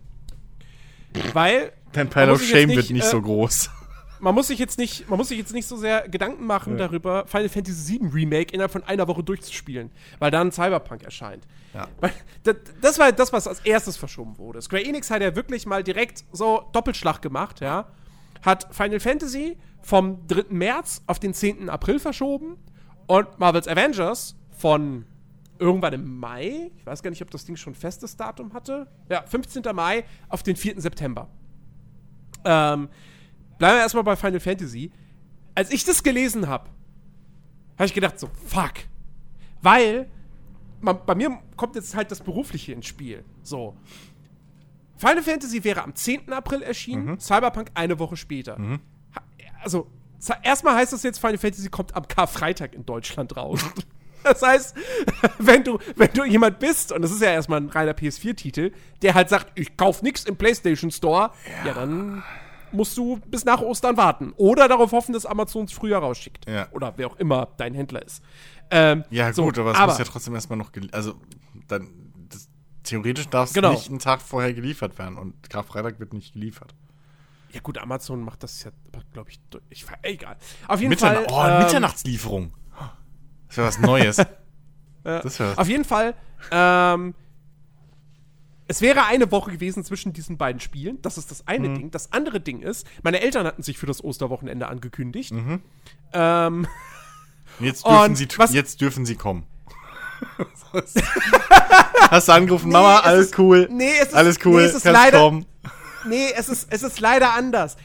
Weil 1.34 1.72
Dein 1.94 2.10
Pile 2.10 2.32
of 2.32 2.44
Shame 2.44 2.70
wird 2.70 2.78
nicht, 2.78 2.92
nicht 2.92 3.06
äh, 3.06 3.10
so 3.10 3.22
groß. 3.22 3.70
man 4.20 4.36
muss 4.36 4.48
sich 4.48 4.60
jetzt 4.60 4.78
nicht, 4.78 5.10
man 5.10 5.18
muss 5.18 5.30
sich 5.30 5.38
jetzt 5.38 5.54
nicht 5.54 5.68
so 5.68 5.78
sehr 5.78 6.08
Gedanken 6.08 6.46
machen 6.46 6.78
darüber, 6.78 7.26
Final 7.28 7.50
Fantasy 7.50 8.00
VII 8.00 8.10
Remake 8.10 8.54
innerhalb 8.54 8.72
von 8.72 8.84
einer 8.84 9.08
Woche 9.08 9.24
durchzuspielen, 9.24 9.92
weil 10.20 10.32
dann 10.32 10.52
Cyberpunk 10.52 11.04
erscheint. 11.04 11.46
Ja. 11.74 11.88
Das, 12.44 12.56
das 12.82 13.00
war 13.00 13.12
das, 13.12 13.34
was 13.34 13.48
als 13.48 13.60
erstes 13.62 13.98
verschoben 13.98 14.38
wurde. 14.38 14.62
Square 14.62 14.84
Enix 14.84 15.10
hat 15.12 15.22
ja 15.22 15.36
wirklich 15.36 15.66
mal 15.66 15.84
direkt 15.84 16.24
so 16.32 16.66
Doppelschlag 16.74 17.22
gemacht, 17.22 17.62
ja. 17.62 17.88
hat 18.42 18.68
Final 18.72 19.00
Fantasy 19.00 19.58
vom 19.82 20.28
3. 20.28 20.46
März 20.50 21.04
auf 21.08 21.20
den 21.20 21.34
10. 21.34 21.70
April 21.70 22.00
verschoben 22.00 22.58
und 23.06 23.40
Marvel's 23.40 23.68
Avengers 23.68 24.36
von 24.58 25.06
irgendwann 25.60 25.94
im 25.94 26.18
Mai, 26.18 26.72
ich 26.76 26.86
weiß 26.86 27.04
gar 27.04 27.10
nicht, 27.10 27.22
ob 27.22 27.32
das 27.32 27.46
Ding 27.46 27.56
schon 27.56 27.76
festes 27.76 28.16
Datum 28.16 28.54
hatte, 28.54 28.88
ja, 29.10 29.24
15. 29.24 29.64
Mai 29.74 30.06
auf 30.30 30.44
den 30.44 30.56
4. 30.56 30.82
September. 30.82 31.30
Ähm, 32.46 32.90
bleiben 33.58 33.78
wir 33.78 33.82
erstmal 33.82 34.04
bei 34.04 34.16
Final 34.16 34.40
Fantasy. 34.40 34.92
Als 35.56 35.72
ich 35.72 35.84
das 35.84 36.04
gelesen 36.04 36.48
habe, 36.48 36.70
habe 37.78 37.86
ich 37.86 37.94
gedacht 37.94 38.20
so, 38.20 38.30
fuck. 38.46 38.74
Weil, 39.62 40.10
man, 40.82 41.00
bei 41.06 41.16
mir 41.16 41.40
kommt 41.56 41.76
jetzt 41.76 41.96
halt 41.96 42.12
das 42.12 42.22
Berufliche 42.22 42.74
ins 42.74 42.86
Spiel. 42.86 43.24
So. 43.44 43.76
Final 44.98 45.24
Fantasy 45.24 45.64
wäre 45.64 45.84
am 45.84 45.94
10. 45.94 46.32
April 46.34 46.62
erschienen, 46.62 47.06
mhm. 47.06 47.20
Cyberpunk 47.20 47.72
eine 47.74 48.00
Woche 48.00 48.18
später. 48.18 48.58
Mhm. 48.58 48.80
Also, 49.64 49.92
erstmal 50.44 50.76
heißt 50.76 50.94
das 50.94 51.04
jetzt, 51.04 51.20
Final 51.20 51.38
Fantasy 51.38 51.70
kommt 51.70 51.96
am 51.96 52.08
Karfreitag 52.08 52.74
in 52.74 52.86
Deutschland 52.86 53.36
raus. 53.36 53.64
Das 54.24 54.42
heißt, 54.42 54.76
wenn 55.40 55.64
du, 55.64 55.80
wenn 55.96 56.12
du 56.14 56.26
jemand 56.26 56.60
bist, 56.60 56.92
und 56.92 57.02
das 57.02 57.12
ist 57.12 57.22
ja 57.22 57.32
erstmal 57.32 57.62
ein 57.62 57.70
reiner 57.70 57.94
PS4-Titel, 57.94 58.72
der 59.02 59.14
halt 59.14 59.30
sagt, 59.30 59.52
ich 59.56 59.78
kauf 59.78 60.02
nichts 60.02 60.26
im 60.26 60.36
PlayStation 60.36 60.92
Store, 60.92 61.32
ja. 61.64 61.68
ja. 61.68 61.74
dann 61.74 62.24
musst 62.72 62.98
du 62.98 63.20
bis 63.28 63.46
nach 63.46 63.62
Ostern 63.62 63.98
warten. 63.98 64.34
Oder 64.38 64.68
darauf 64.68 64.92
hoffen, 64.92 65.14
dass 65.14 65.26
Amazon 65.26 65.66
es 65.66 65.74
früher 65.74 65.98
rausschickt. 66.00 66.50
Ja. 66.50 66.68
Oder 66.72 66.94
wer 66.98 67.08
auch 67.08 67.16
immer 67.18 67.48
dein 67.58 67.74
Händler 67.74 68.02
ist. 68.02 68.24
Ähm, 68.70 69.04
ja, 69.10 69.32
so, 69.32 69.44
gut, 69.44 69.58
aber 69.58 69.72
es 69.72 69.78
aber, 69.78 69.92
muss 69.94 70.00
ja 70.00 70.06
trotzdem 70.06 70.36
erstmal 70.36 70.58
noch, 70.58 70.72
also 70.92 71.16
dann, 71.68 71.90
das, 72.30 72.50
theoretisch 72.84 73.28
darf 73.30 73.50
es 73.50 73.54
genau. 73.54 73.72
nicht 73.72 73.90
einen 73.90 74.00
Tag 74.00 74.22
vorher 74.22 74.54
geliefert 74.54 74.98
werden 74.98 75.18
und 75.18 75.50
Karfreitag 75.50 76.00
wird 76.00 76.14
nicht 76.14 76.34
geliefert. 76.34 76.76
Ja 77.52 77.62
gut, 77.62 77.78
Amazon 77.78 78.24
macht 78.24 78.44
das 78.44 78.64
ja, 78.64 78.72
glaube 79.14 79.30
ich, 79.30 79.40
ich, 79.70 79.86
egal. 80.04 80.36
Auf 80.68 80.82
jeden 80.82 80.90
Mittern 80.90 81.26
Fall. 81.26 81.28
Oh, 81.30 81.46
ähm, 81.48 81.64
Mitternachtslieferung. 81.64 82.54
Das 83.48 83.58
wäre 83.58 83.68
was 83.68 83.80
Neues. 83.80 84.18
ja. 85.06 85.20
das 85.22 85.39
wär 85.39 85.58
Auf 85.58 85.68
jeden 85.68 85.86
Fall, 85.86 86.13
ähm, 86.51 87.13
es 88.68 88.82
wäre 88.82 89.06
eine 89.06 89.32
Woche 89.32 89.51
gewesen 89.51 89.84
zwischen 89.84 90.13
diesen 90.13 90.38
beiden 90.38 90.60
Spielen. 90.60 91.01
Das 91.01 91.18
ist 91.18 91.32
das 91.32 91.48
eine 91.48 91.70
mhm. 91.70 91.75
Ding. 91.75 91.92
Das 91.92 92.12
andere 92.12 92.42
Ding 92.42 92.62
ist, 92.62 92.86
meine 93.01 93.22
Eltern 93.22 93.46
hatten 93.48 93.63
sich 93.63 93.77
für 93.77 93.86
das 93.86 94.04
Osterwochenende 94.04 94.68
angekündigt. 94.68 95.32
Mhm. 95.32 95.62
Ähm, 96.13 96.68
jetzt, 97.60 97.86
dürfen 97.86 98.16
sie, 98.16 98.27
jetzt 98.51 98.82
dürfen 98.82 99.06
sie 99.06 99.16
kommen. 99.16 99.46
Hast 102.10 102.27
du 102.27 102.32
angerufen, 102.32 102.68
nee, 102.68 102.74
Mama, 102.74 103.00
alles 103.00 103.27
ist, 103.27 103.39
cool. 103.39 103.70
Nee, 103.72 103.92
es 104.01 104.08
ist, 104.08 104.16
alles 104.16 104.39
cool, 104.44 104.62
nee, 104.62 104.68
es 104.68 104.75
ist 104.75 104.86
leider, 104.86 105.20
kommen. 105.20 105.46
Nee, 106.08 106.32
es 106.36 106.50
ist, 106.50 106.68
es 106.72 106.84
ist 106.84 107.00
leider 107.00 107.34
anders. 107.34 107.77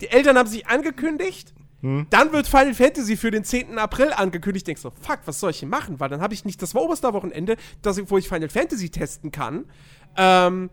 Die 0.00 0.08
Eltern 0.08 0.36
haben 0.36 0.48
sich 0.48 0.66
angekündigt 0.66 1.54
hm. 1.80 2.06
Dann 2.10 2.32
wird 2.32 2.48
Final 2.48 2.74
Fantasy 2.74 3.16
für 3.16 3.30
den 3.30 3.44
10. 3.44 3.78
April 3.78 4.12
angekündigt. 4.12 4.66
Denkst 4.66 4.82
du, 4.82 4.90
fuck, 4.90 5.20
was 5.26 5.40
soll 5.40 5.50
ich 5.50 5.60
hier 5.60 5.68
machen? 5.68 6.00
Weil 6.00 6.08
dann 6.08 6.20
habe 6.20 6.34
ich 6.34 6.44
nicht 6.44 6.60
das 6.60 6.74
Osterwochenende, 6.74 7.56
das, 7.82 8.00
wo 8.10 8.18
ich 8.18 8.28
Final 8.28 8.48
Fantasy 8.48 8.90
testen 8.90 9.30
kann. 9.30 9.64
Ähm, 10.16 10.70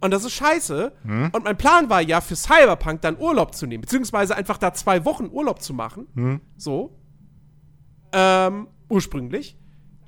und 0.00 0.10
das 0.10 0.24
ist 0.24 0.32
scheiße. 0.32 0.92
Hm. 1.04 1.30
Und 1.32 1.44
mein 1.44 1.56
Plan 1.56 1.88
war 1.88 2.02
ja, 2.02 2.20
für 2.20 2.36
Cyberpunk 2.36 3.00
dann 3.02 3.18
Urlaub 3.18 3.54
zu 3.54 3.66
nehmen. 3.66 3.82
Beziehungsweise 3.82 4.36
einfach 4.36 4.58
da 4.58 4.74
zwei 4.74 5.04
Wochen 5.04 5.28
Urlaub 5.30 5.62
zu 5.62 5.72
machen. 5.72 6.08
Hm. 6.14 6.40
So. 6.56 6.98
Ähm, 8.12 8.68
ursprünglich. 8.88 9.56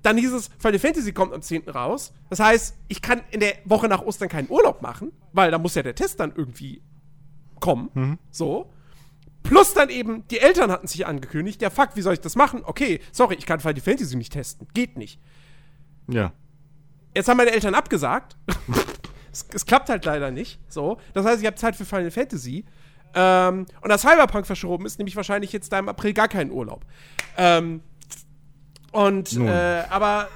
Dann 0.03 0.19
hieß 0.19 0.33
es, 0.35 0.51
Final 0.59 0.79
Fantasy 0.79 1.13
kommt 1.13 1.33
am 1.33 1.41
10. 1.41 1.71
raus. 1.71 2.13
Das 2.29 2.39
heißt, 2.39 2.77
ich 2.89 3.01
kann 3.01 3.23
in 3.31 3.41
der 3.41 3.55
Woche 3.65 3.89
nach 3.89 4.03
Ostern 4.03 4.29
keinen 4.29 4.51
Urlaub 4.51 4.83
machen, 4.83 5.13
weil 5.33 5.51
da 5.51 5.59
muss 5.59 5.75
ja 5.75 5.83
der 5.83 5.95
Test 5.95 6.21
dann 6.21 6.35
irgendwie 6.37 6.83
kommen. 7.59 7.89
Mhm. 7.95 8.19
So. 8.31 8.71
Plus 9.45 9.75
dann 9.75 9.91
eben, 9.91 10.27
die 10.29 10.41
Eltern 10.41 10.73
hatten 10.73 10.87
sich 10.87 11.07
angekündigt, 11.07 11.61
ja 11.63 11.71
fuck, 11.71 11.91
wie 11.95 12.01
soll 12.01 12.15
ich 12.15 12.21
das 12.21 12.35
machen? 12.35 12.63
Okay, 12.65 13.01
sorry, 13.13 13.37
ich 13.37 13.47
kann 13.47 13.61
Final 13.61 13.81
Fantasy 13.81 14.17
nicht 14.17 14.33
testen. 14.33 14.67
Geht 14.73 14.97
nicht. 14.97 15.21
Ja. 16.09 16.33
Jetzt 17.15 17.29
haben 17.29 17.37
meine 17.37 17.53
Eltern 17.53 17.75
abgesagt. 17.75 18.37
es, 19.33 19.47
es, 19.53 19.67
klappt 19.67 19.91
halt 19.91 20.05
leider 20.07 20.31
nicht. 20.31 20.59
So. 20.69 20.99
Das 21.13 21.27
heißt, 21.27 21.41
ich 21.41 21.47
habe 21.47 21.57
Zeit 21.57 21.77
für 21.77 21.85
Final 21.85 22.11
Fantasy. 22.11 22.65
Ähm, 23.15 23.67
und 23.83 23.89
da 23.91 23.99
Cyberpunk 23.99 24.47
verschoben 24.47 24.87
ist, 24.87 24.99
nehme 24.99 25.09
ich 25.09 25.17
wahrscheinlich 25.17 25.53
jetzt 25.53 25.73
da 25.73 25.79
im 25.79 25.91
April 25.91 26.15
gar 26.15 26.29
keinen 26.29 26.51
Urlaub. 26.51 26.85
Ähm, 27.37 27.83
und, 28.93 29.37
äh, 29.37 29.85
aber 29.91 30.29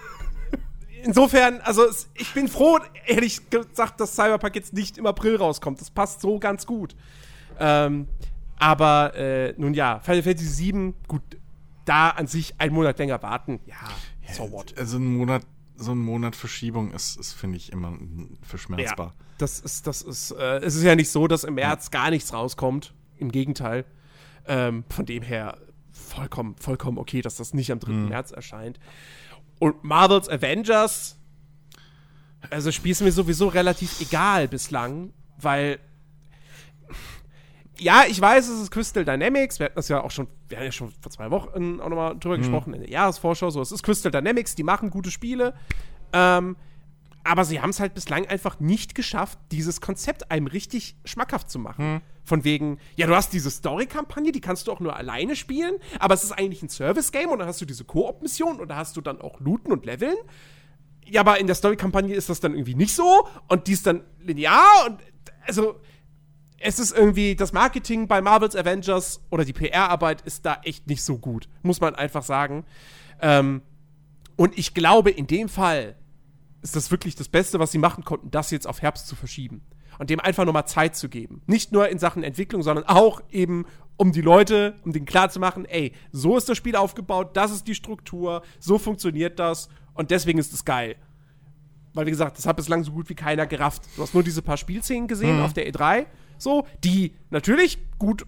insofern, 1.03 1.61
also 1.63 1.87
ich 2.15 2.35
bin 2.35 2.47
froh, 2.47 2.79
ehrlich 3.07 3.49
gesagt, 3.51 4.01
dass 4.01 4.15
Cyberpunk 4.15 4.55
jetzt 4.55 4.75
nicht 4.75 4.99
im 4.99 5.07
April 5.07 5.37
rauskommt. 5.37 5.81
Das 5.81 5.91
passt 5.91 6.21
so 6.21 6.39
ganz 6.39 6.67
gut. 6.67 6.95
Ähm, 7.59 8.07
aber 8.59 9.15
äh, 9.15 9.55
nun 9.57 9.75
ja, 9.75 10.01
Final 10.01 10.23
Fantasy 10.23 10.73
VII, 10.73 10.95
gut, 11.07 11.23
da 11.85 12.11
an 12.11 12.27
sich 12.27 12.55
einen 12.59 12.75
Monat 12.75 12.99
länger 12.99 13.23
warten, 13.23 13.61
ja, 13.67 13.77
so 14.33 14.51
what. 14.53 14.77
Also 14.79 14.99
ein 14.99 15.17
Monat, 15.17 15.43
so 15.77 15.93
ein 15.93 15.99
Monat 15.99 16.37
Verschiebung 16.37 16.93
ist, 16.93 17.17
ist 17.17 17.33
finde 17.33 17.57
ich, 17.57 17.73
immer 17.73 17.97
verschmerzbar. 18.43 19.15
Ja, 19.19 19.25
das 19.39 19.61
ist, 19.61 19.87
das 19.87 20.03
ist, 20.03 20.33
äh, 20.33 20.59
es 20.59 20.75
ist 20.75 20.83
ja 20.83 20.95
nicht 20.95 21.11
so, 21.11 21.27
dass 21.27 21.45
im 21.45 21.55
März 21.55 21.91
ja. 21.93 22.01
gar 22.01 22.11
nichts 22.11 22.33
rauskommt. 22.33 22.95
Im 23.17 23.33
Gegenteil. 23.33 23.85
Ähm, 24.47 24.85
von 24.91 25.07
dem 25.07 25.23
her 25.23 25.59
vollkommen, 25.93 26.57
vollkommen 26.57 26.99
okay, 26.99 27.21
dass 27.21 27.37
das 27.37 27.55
nicht 27.55 27.73
am 27.73 27.81
3. 27.81 27.93
Mhm. 27.93 28.09
März 28.09 28.31
erscheint. 28.31 28.79
Und 29.59 29.83
Marvel's 29.83 30.29
Avengers, 30.29 31.17
also 32.51 32.71
Spiel 32.71 32.93
ist 32.93 33.03
mir 33.03 33.13
sowieso 33.13 33.49
relativ 33.49 34.01
egal 34.01 34.49
bislang, 34.49 35.13
weil 35.41 35.81
ja, 37.81 38.05
ich 38.09 38.21
weiß, 38.21 38.49
es 38.49 38.61
ist 38.61 38.71
Crystal 38.71 39.05
Dynamics. 39.05 39.59
Wir 39.59 39.67
hatten 39.67 39.77
das 39.77 39.89
ja 39.89 40.03
auch 40.03 40.11
schon, 40.11 40.27
wir 40.49 40.59
haben 40.59 40.65
ja 40.65 40.73
schon 40.73 40.93
vor 41.01 41.13
zwei 41.13 41.31
Wochen 41.31 41.81
auch 41.81 41.89
nochmal 41.89 42.17
drüber 42.19 42.37
mhm. 42.37 42.43
gesprochen 42.43 42.75
in 42.75 42.81
der 42.81 42.91
Jahresvorschau. 42.91 43.51
So, 43.51 43.61
es 43.61 43.73
ist 43.73 43.83
Crystal 43.83 44.11
Dynamics, 44.11 44.55
die 44.55 44.63
machen 44.63 44.91
gute 44.91 45.11
Spiele. 45.11 45.55
Ähm, 46.13 46.57
aber 47.25 47.45
sie 47.45 47.61
haben 47.61 47.71
es 47.71 47.81
halt 47.81 47.95
bislang 47.95 48.27
einfach 48.27 48.59
nicht 48.59 48.95
geschafft, 48.95 49.39
dieses 49.53 49.81
Konzept 49.81 50.31
einem 50.31 50.47
richtig 50.47 50.97
schmackhaft 51.05 51.51
zu 51.51 51.59
machen. 51.59 51.95
Mhm. 51.95 52.01
Von 52.25 52.45
wegen, 52.45 52.79
ja, 52.97 53.07
du 53.07 53.15
hast 53.15 53.33
diese 53.33 53.51
Story-Kampagne, 53.51 54.33
die 54.33 54.41
kannst 54.41 54.67
du 54.67 54.73
auch 54.73 54.81
nur 54.81 54.97
alleine 54.97 55.37
spielen, 55.37 55.77
aber 55.99 56.15
es 56.15 56.25
ist 56.25 56.33
eigentlich 56.33 56.63
ein 56.63 56.69
Service-Game 56.69 57.31
und 57.31 57.39
dann 57.39 57.49
hast 57.49 57.61
du 57.61 57.65
diese 57.65 57.85
Koop-Mission 57.85 58.61
und 58.61 58.69
da 58.69 58.77
hast 58.77 58.97
du 58.97 59.01
dann 59.01 59.21
auch 59.21 59.41
Looten 59.41 59.73
und 59.73 59.87
Leveln. 59.87 60.17
Ja, 61.07 61.23
aber 61.23 61.39
in 61.39 61.47
der 61.47 61.57
Story-Kampagne 61.57 62.15
ist 62.15 62.29
das 62.29 62.41
dann 62.41 62.53
irgendwie 62.53 62.75
nicht 62.75 62.95
so 62.95 63.29
und 63.49 63.67
die 63.67 63.73
ist 63.73 63.87
dann 63.87 64.03
linear 64.21 64.87
und 64.87 64.99
also 65.47 65.81
es 66.61 66.79
ist 66.79 66.97
irgendwie, 66.97 67.37
das 67.37 67.53
Marketing 67.53 68.09
bei 68.09 68.21
Marvel's 68.21 68.57
Avengers 68.57 69.21
oder 69.31 69.45
die 69.45 69.53
PR-Arbeit 69.53 70.23
ist 70.23 70.45
da 70.45 70.61
echt 70.65 70.87
nicht 70.89 71.03
so 71.03 71.19
gut, 71.19 71.49
muss 71.63 71.81
man 71.81 71.95
einfach 71.95 72.23
sagen. 72.23 72.65
Ähm, 73.21 73.63
und 74.37 74.59
ich 74.59 74.75
glaube, 74.75 75.11
in 75.11 75.27
dem 75.27 75.49
Fall 75.49 75.97
ist 76.63 76.75
das 76.75 76.91
wirklich 76.91 77.15
das 77.15 77.29
Beste, 77.29 77.59
was 77.59 77.73
sie 77.73 77.79
machen 77.79 78.05
konnten, 78.05 78.31
das 78.31 78.51
jetzt 78.51 78.67
auf 78.67 78.83
Herbst 78.83 79.07
zu 79.07 79.15
verschieben. 79.15 79.63
Und 79.99 80.11
dem 80.11 80.21
einfach 80.21 80.45
nochmal 80.45 80.67
Zeit 80.67 80.95
zu 80.95 81.09
geben. 81.09 81.43
Nicht 81.47 81.73
nur 81.73 81.89
in 81.89 81.99
Sachen 81.99 82.23
Entwicklung, 82.23 82.63
sondern 82.63 82.85
auch 82.85 83.21
eben, 83.31 83.65
um 83.97 84.13
die 84.13 84.21
Leute, 84.21 84.77
um 84.85 84.93
denen 84.93 85.07
klarzumachen, 85.07 85.65
ey, 85.65 85.93
so 86.13 86.37
ist 86.37 86.49
das 86.49 86.57
Spiel 86.57 86.77
aufgebaut, 86.77 87.37
das 87.37 87.51
ist 87.51 87.67
die 87.67 87.75
Struktur, 87.75 88.43
so 88.61 88.79
funktioniert 88.79 89.41
das 89.41 89.69
und 89.95 90.13
deswegen 90.13 90.39
ist 90.39 90.53
es 90.53 90.65
geil. 90.65 90.95
Weil, 91.95 92.07
wie 92.07 92.11
gesagt, 92.11 92.39
das 92.39 92.47
hat 92.47 92.57
bislang 92.57 92.85
so 92.85 92.93
gut 92.93 93.09
wie 93.09 93.17
keiner 93.17 93.47
gerafft. 93.47 93.83
Du 93.97 94.03
hast 94.03 94.15
nur 94.15 94.23
diese 94.23 94.41
paar 94.41 94.57
Spielszenen 94.57 95.09
gesehen 95.09 95.39
mhm. 95.39 95.43
auf 95.43 95.53
der 95.53 95.69
E3 95.69 96.07
so, 96.39 96.67
die 96.85 97.15
natürlich 97.31 97.79
gut, 97.99 98.27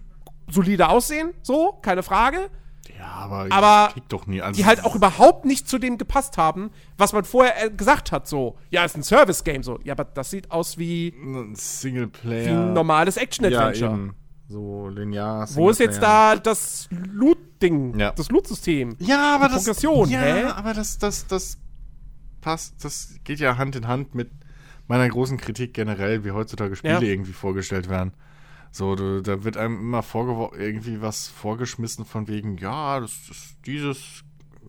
solide 0.49 0.89
aussehen, 0.89 1.31
so, 1.41 1.73
keine 1.81 2.03
Frage. 2.03 2.49
Ja, 2.97 3.07
aber, 3.07 3.47
aber 3.49 3.93
doch 4.09 4.27
nie. 4.27 4.41
Also 4.41 4.59
die 4.59 4.65
halt 4.65 4.83
auch 4.83 4.95
überhaupt 4.95 5.45
nicht 5.45 5.67
zu 5.67 5.77
dem 5.77 5.97
gepasst 5.97 6.37
haben, 6.37 6.71
was 6.97 7.13
man 7.13 7.23
vorher 7.23 7.65
äh, 7.65 7.69
gesagt 7.69 8.11
hat. 8.11 8.27
So, 8.27 8.57
ja, 8.69 8.83
ist 8.83 8.95
ein 8.95 9.03
Service-Game, 9.03 9.63
so. 9.63 9.79
Ja, 9.83 9.93
aber 9.93 10.03
das 10.05 10.29
sieht 10.29 10.51
aus 10.51 10.77
wie 10.77 11.09
ein 11.09 11.55
Singleplayer. 11.55 12.45
Wie 12.45 12.49
ein 12.49 12.73
normales 12.73 13.17
Action-Adventure. 13.17 13.91
Ja, 13.91 14.13
so 14.47 14.89
linear. 14.89 15.47
Wo 15.53 15.69
ist 15.69 15.79
jetzt 15.79 16.01
da 16.01 16.35
das 16.35 16.89
Loot-Ding, 16.91 17.97
ja. 17.97 18.11
das 18.11 18.29
Loot-System? 18.29 18.95
Ja, 18.99 19.35
aber 19.35 19.47
die 19.47 19.53
das. 19.55 19.63
Progression, 19.63 20.09
ja, 20.09 20.19
hä? 20.19 20.43
aber 20.45 20.73
das, 20.73 20.97
das, 20.97 21.25
das 21.27 21.57
passt, 22.41 22.83
das 22.83 23.15
geht 23.23 23.39
ja 23.39 23.57
Hand 23.57 23.75
in 23.75 23.87
Hand 23.87 24.13
mit 24.13 24.29
meiner 24.91 25.07
großen 25.07 25.37
Kritik 25.37 25.73
generell, 25.73 26.25
wie 26.25 26.31
heutzutage 26.31 26.75
Spiele 26.75 26.95
ja. 26.95 27.01
irgendwie 27.01 27.31
vorgestellt 27.31 27.87
werden. 27.87 28.11
So, 28.71 28.95
du, 28.95 29.21
da 29.21 29.45
wird 29.45 29.55
einem 29.55 29.79
immer 29.79 30.03
irgendwie 30.57 31.01
was 31.01 31.29
vorgeschmissen 31.29 32.03
von 32.03 32.27
wegen, 32.27 32.57
ja, 32.57 32.99
das 32.99 33.13
ist 33.29 33.55
dieses, 33.65 34.25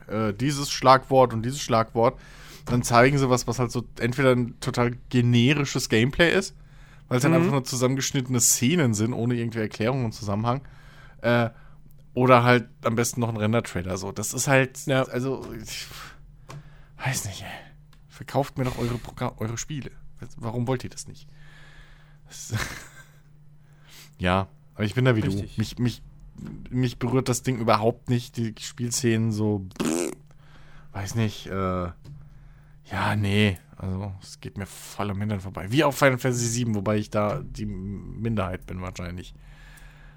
äh, 0.06 0.32
dieses 0.32 0.70
Schlagwort 0.70 1.32
und 1.32 1.44
dieses 1.44 1.60
Schlagwort. 1.60 2.20
Dann 2.66 2.84
zeigen 2.84 3.18
sie 3.18 3.30
was, 3.30 3.48
was 3.48 3.58
halt 3.58 3.72
so 3.72 3.82
entweder 3.98 4.30
ein 4.30 4.60
total 4.60 4.92
generisches 5.08 5.88
Gameplay 5.88 6.32
ist, 6.32 6.54
weil 7.08 7.18
es 7.18 7.24
mhm. 7.24 7.32
dann 7.32 7.40
einfach 7.40 7.52
nur 7.52 7.64
zusammengeschnittene 7.64 8.40
Szenen 8.40 8.94
sind, 8.94 9.14
ohne 9.14 9.34
irgendwie 9.34 9.58
Erklärung 9.58 10.04
und 10.04 10.12
Zusammenhang. 10.12 10.60
Äh, 11.20 11.50
oder 12.14 12.44
halt 12.44 12.68
am 12.84 12.94
besten 12.94 13.20
noch 13.20 13.28
ein 13.28 13.36
Render-Trailer. 13.36 13.96
So, 13.96 14.12
das 14.12 14.34
ist 14.34 14.46
halt, 14.46 14.86
ja. 14.86 15.02
also, 15.02 15.44
ich 15.60 15.86
weiß 17.04 17.24
nicht, 17.24 17.42
ey. 17.42 17.72
Verkauft 18.08 18.56
mir 18.56 18.64
doch 18.64 18.78
eure, 18.78 19.00
eure 19.40 19.58
Spiele. 19.58 19.90
Warum 20.36 20.66
wollt 20.66 20.84
ihr 20.84 20.90
das 20.90 21.06
nicht? 21.06 21.28
Das 22.26 22.54
ja, 24.18 24.48
Aber 24.74 24.84
ich 24.84 24.94
bin 24.94 25.04
da 25.04 25.16
wie 25.16 25.20
Richtig. 25.20 25.54
du. 25.54 25.60
Mich, 25.60 25.78
mich, 25.78 26.02
mich 26.70 26.98
berührt 26.98 27.28
das 27.28 27.42
Ding 27.42 27.58
überhaupt 27.58 28.08
nicht. 28.08 28.36
Die 28.36 28.54
Spielszenen 28.60 29.32
so. 29.32 29.66
Weiß 30.92 31.14
nicht. 31.14 31.46
Äh, 31.46 31.90
ja, 32.90 33.16
nee. 33.16 33.58
Also, 33.76 34.12
es 34.22 34.40
geht 34.40 34.58
mir 34.58 34.66
voll 34.66 35.10
am 35.10 35.18
Hintern 35.18 35.40
vorbei. 35.40 35.70
Wie 35.70 35.82
auf 35.82 35.96
Final 35.96 36.18
Fantasy 36.18 36.64
VII, 36.66 36.74
wobei 36.76 36.98
ich 36.98 37.10
da 37.10 37.42
die 37.42 37.66
Minderheit 37.66 38.66
bin 38.66 38.80
wahrscheinlich. 38.80 39.34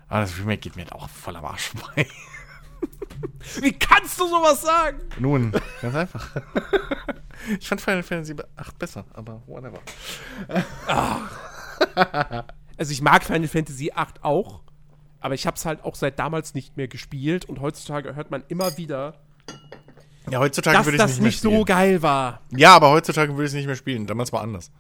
Aber 0.07 0.21
das 0.21 0.37
Remake 0.37 0.59
geht 0.59 0.75
mir 0.75 0.83
halt 0.83 0.93
auch 0.93 1.09
voll 1.09 1.35
am 1.35 1.45
Arsch 1.45 1.69
vorbei. 1.69 2.07
Wie 3.61 3.71
kannst 3.73 4.19
du 4.19 4.27
sowas 4.27 4.61
sagen? 4.61 4.99
Nun, 5.19 5.51
ganz 5.81 5.95
einfach. 5.95 6.41
ich 7.59 7.67
fand 7.67 7.81
Final 7.81 8.03
Fantasy 8.03 8.35
8 8.55 8.79
besser, 8.79 9.05
aber 9.13 9.41
whatever. 9.47 9.79
Also 12.77 12.91
ich 12.91 13.01
mag 13.01 13.23
Final 13.23 13.47
Fantasy 13.47 13.91
8 13.93 14.23
auch, 14.23 14.61
aber 15.19 15.33
ich 15.33 15.47
habe 15.47 15.55
es 15.55 15.65
halt 15.65 15.83
auch 15.83 15.95
seit 15.95 16.19
damals 16.19 16.53
nicht 16.53 16.77
mehr 16.77 16.87
gespielt 16.87 17.45
und 17.45 17.61
heutzutage 17.61 18.15
hört 18.15 18.31
man 18.31 18.43
immer 18.47 18.77
wieder, 18.77 19.15
Ja, 20.29 20.39
heutzutage 20.39 20.77
dass 20.77 20.85
würde 20.85 20.97
ich 20.97 21.01
das 21.01 21.11
nicht 21.11 21.19
mehr 21.21 21.27
nicht 21.27 21.41
so 21.41 21.65
geil 21.65 22.01
war. 22.01 22.41
Ja, 22.55 22.75
aber 22.75 22.89
heutzutage 22.91 23.33
würde 23.33 23.43
ich 23.43 23.51
es 23.51 23.55
nicht 23.55 23.67
mehr 23.67 23.75
spielen. 23.75 24.07
Damals 24.07 24.33
war 24.33 24.41
anders. 24.41 24.71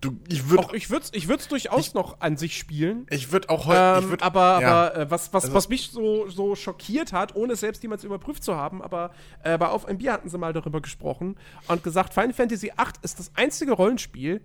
Du, 0.00 0.16
ich 0.28 0.48
würde 0.48 0.62
Auch 0.62 0.72
ich 0.74 0.90
würde 0.90 1.04
es 1.06 1.12
ich 1.12 1.26
würd's 1.28 1.48
durchaus 1.48 1.92
noch 1.92 2.20
an 2.20 2.36
sich 2.36 2.56
spielen. 2.56 3.06
ich 3.10 3.32
würd 3.32 3.48
auch 3.48 3.66
heute. 3.66 3.96
ich 3.98 4.04
Ähm, 4.04 4.10
würd, 4.10 4.22
aber 4.22 4.60
ja. 4.62 4.68
aber 4.90 4.96
äh, 4.96 5.10
was, 5.10 5.32
was, 5.32 5.44
Also- 5.44 5.54
was 5.56 5.68
mich 5.68 5.90
so, 5.90 6.28
so 6.28 6.54
schockiert 6.54 7.12
hat, 7.12 7.34
ohne 7.34 7.54
es 7.54 7.60
selbst 7.60 7.82
jemals 7.82 8.04
überprüft 8.04 8.44
zu 8.44 8.54
haben, 8.54 8.80
aber 8.80 9.10
äh, 9.42 9.58
bei 9.58 9.66
Auf 9.68 9.86
ein 9.86 9.98
Bier 9.98 10.12
hatten 10.12 10.28
sie 10.28 10.38
mal 10.38 10.52
darüber 10.52 10.80
gesprochen 10.80 11.36
und 11.66 11.82
gesagt, 11.82 12.14
Final 12.14 12.32
Fantasy 12.32 12.66
VIII 12.68 12.86
ist 13.02 13.18
das 13.18 13.32
einzige 13.34 13.72
Rollenspiel, 13.72 14.40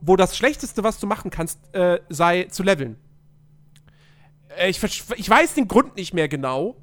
wo 0.00 0.16
das 0.16 0.36
Schlechteste, 0.36 0.82
was 0.82 0.98
du 0.98 1.06
machen 1.06 1.30
kannst, 1.30 1.60
äh, 1.76 2.00
sei 2.08 2.44
zu 2.50 2.64
leveln. 2.64 2.96
Äh, 4.56 4.70
ich, 4.70 4.82
ich 4.82 5.30
weiß 5.30 5.54
den 5.54 5.68
Grund 5.68 5.94
nicht 5.96 6.12
mehr 6.12 6.28
genau, 6.28 6.76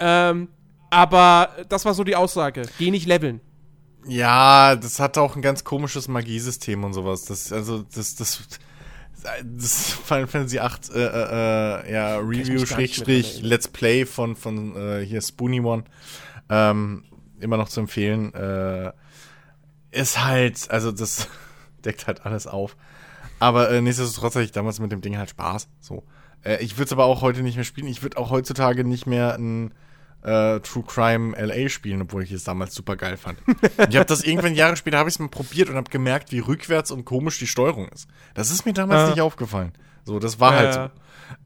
ähm, 0.00 0.48
aber 0.90 1.50
das 1.68 1.84
war 1.84 1.94
so 1.94 2.02
die 2.04 2.16
Aussage. 2.16 2.62
Geh 2.78 2.90
nicht 2.90 3.06
leveln. 3.06 3.40
Ja, 4.06 4.76
das 4.76 5.00
hat 5.00 5.18
auch 5.18 5.36
ein 5.36 5.42
ganz 5.42 5.64
komisches 5.64 6.08
Magiesystem 6.08 6.84
und 6.84 6.92
sowas. 6.92 7.24
Das, 7.24 7.52
also, 7.52 7.82
das, 7.82 8.14
das, 8.14 8.42
das 9.44 9.92
Final 9.92 10.26
Fantasy 10.26 10.58
8, 10.58 10.90
äh, 10.90 10.98
äh, 10.98 11.88
äh, 11.88 11.92
ja, 11.92 12.18
Review, 12.18 12.64
Schrägstrich, 12.64 13.42
Let's 13.42 13.68
Play 13.68 14.06
von, 14.06 14.36
von 14.36 14.76
äh, 14.76 15.04
hier 15.04 15.20
Spoonie 15.20 15.60
One, 15.60 15.84
ähm, 16.48 17.04
immer 17.40 17.56
noch 17.56 17.68
zu 17.68 17.80
empfehlen, 17.80 18.32
äh, 18.34 18.92
ist 19.90 20.24
halt, 20.24 20.70
also 20.70 20.92
das 20.92 21.28
deckt 21.84 22.06
halt 22.06 22.24
alles 22.24 22.46
auf. 22.46 22.76
Aber 23.38 23.70
äh, 23.70 23.80
nichtsdestotrotz 23.80 24.34
hatte 24.34 24.44
ich 24.44 24.52
damals 24.52 24.80
mit 24.80 24.92
dem 24.92 25.00
Ding 25.00 25.18
halt 25.18 25.30
Spaß. 25.30 25.68
So. 25.80 26.04
Äh, 26.42 26.62
ich 26.62 26.76
würde 26.76 26.86
es 26.86 26.92
aber 26.92 27.04
auch 27.04 27.22
heute 27.22 27.42
nicht 27.42 27.56
mehr 27.56 27.64
spielen. 27.64 27.88
Ich 27.88 28.02
würde 28.02 28.16
auch 28.18 28.30
heutzutage 28.30 28.84
nicht 28.84 29.06
mehr 29.06 29.34
ein 29.34 29.72
äh, 30.26 30.60
True 30.60 30.82
Crime 30.86 31.36
LA 31.36 31.68
spielen, 31.68 32.02
obwohl 32.02 32.24
ich 32.24 32.32
es 32.32 32.44
damals 32.44 32.74
super 32.74 32.96
geil 32.96 33.16
fand. 33.16 33.38
ich 33.88 33.96
habe 33.96 34.04
das 34.04 34.24
irgendwann 34.24 34.54
Jahre 34.54 34.76
später 34.76 34.98
habe 34.98 35.08
ich 35.08 35.14
es 35.14 35.18
mal 35.20 35.28
probiert 35.28 35.70
und 35.70 35.76
habe 35.76 35.88
gemerkt, 35.88 36.32
wie 36.32 36.40
rückwärts 36.40 36.90
und 36.90 37.04
komisch 37.04 37.38
die 37.38 37.46
Steuerung 37.46 37.88
ist. 37.88 38.08
Das 38.34 38.50
ist 38.50 38.66
mir 38.66 38.72
damals 38.72 39.02
Ja. 39.02 39.10
nicht 39.10 39.20
aufgefallen. 39.20 39.72
So, 40.04 40.18
das 40.18 40.40
war 40.40 40.54
halt 40.54 40.74
ja. 40.74 40.90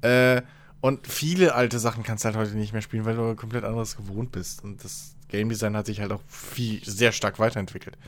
so. 0.02 0.08
Äh, 0.08 0.42
und 0.80 1.06
viele 1.06 1.54
alte 1.54 1.78
Sachen 1.78 2.02
kannst 2.04 2.24
du 2.24 2.28
halt 2.28 2.36
heute 2.36 2.56
nicht 2.56 2.72
mehr 2.72 2.80
spielen, 2.82 3.04
weil 3.04 3.16
du 3.16 3.34
komplett 3.36 3.64
anderes 3.64 3.96
gewohnt 3.96 4.32
bist. 4.32 4.64
Und 4.64 4.82
das 4.82 5.14
Game 5.28 5.50
Design 5.50 5.76
hat 5.76 5.86
sich 5.86 6.00
halt 6.00 6.10
auch 6.12 6.22
viel, 6.26 6.82
sehr 6.84 7.12
stark 7.12 7.38
weiterentwickelt. 7.38 7.98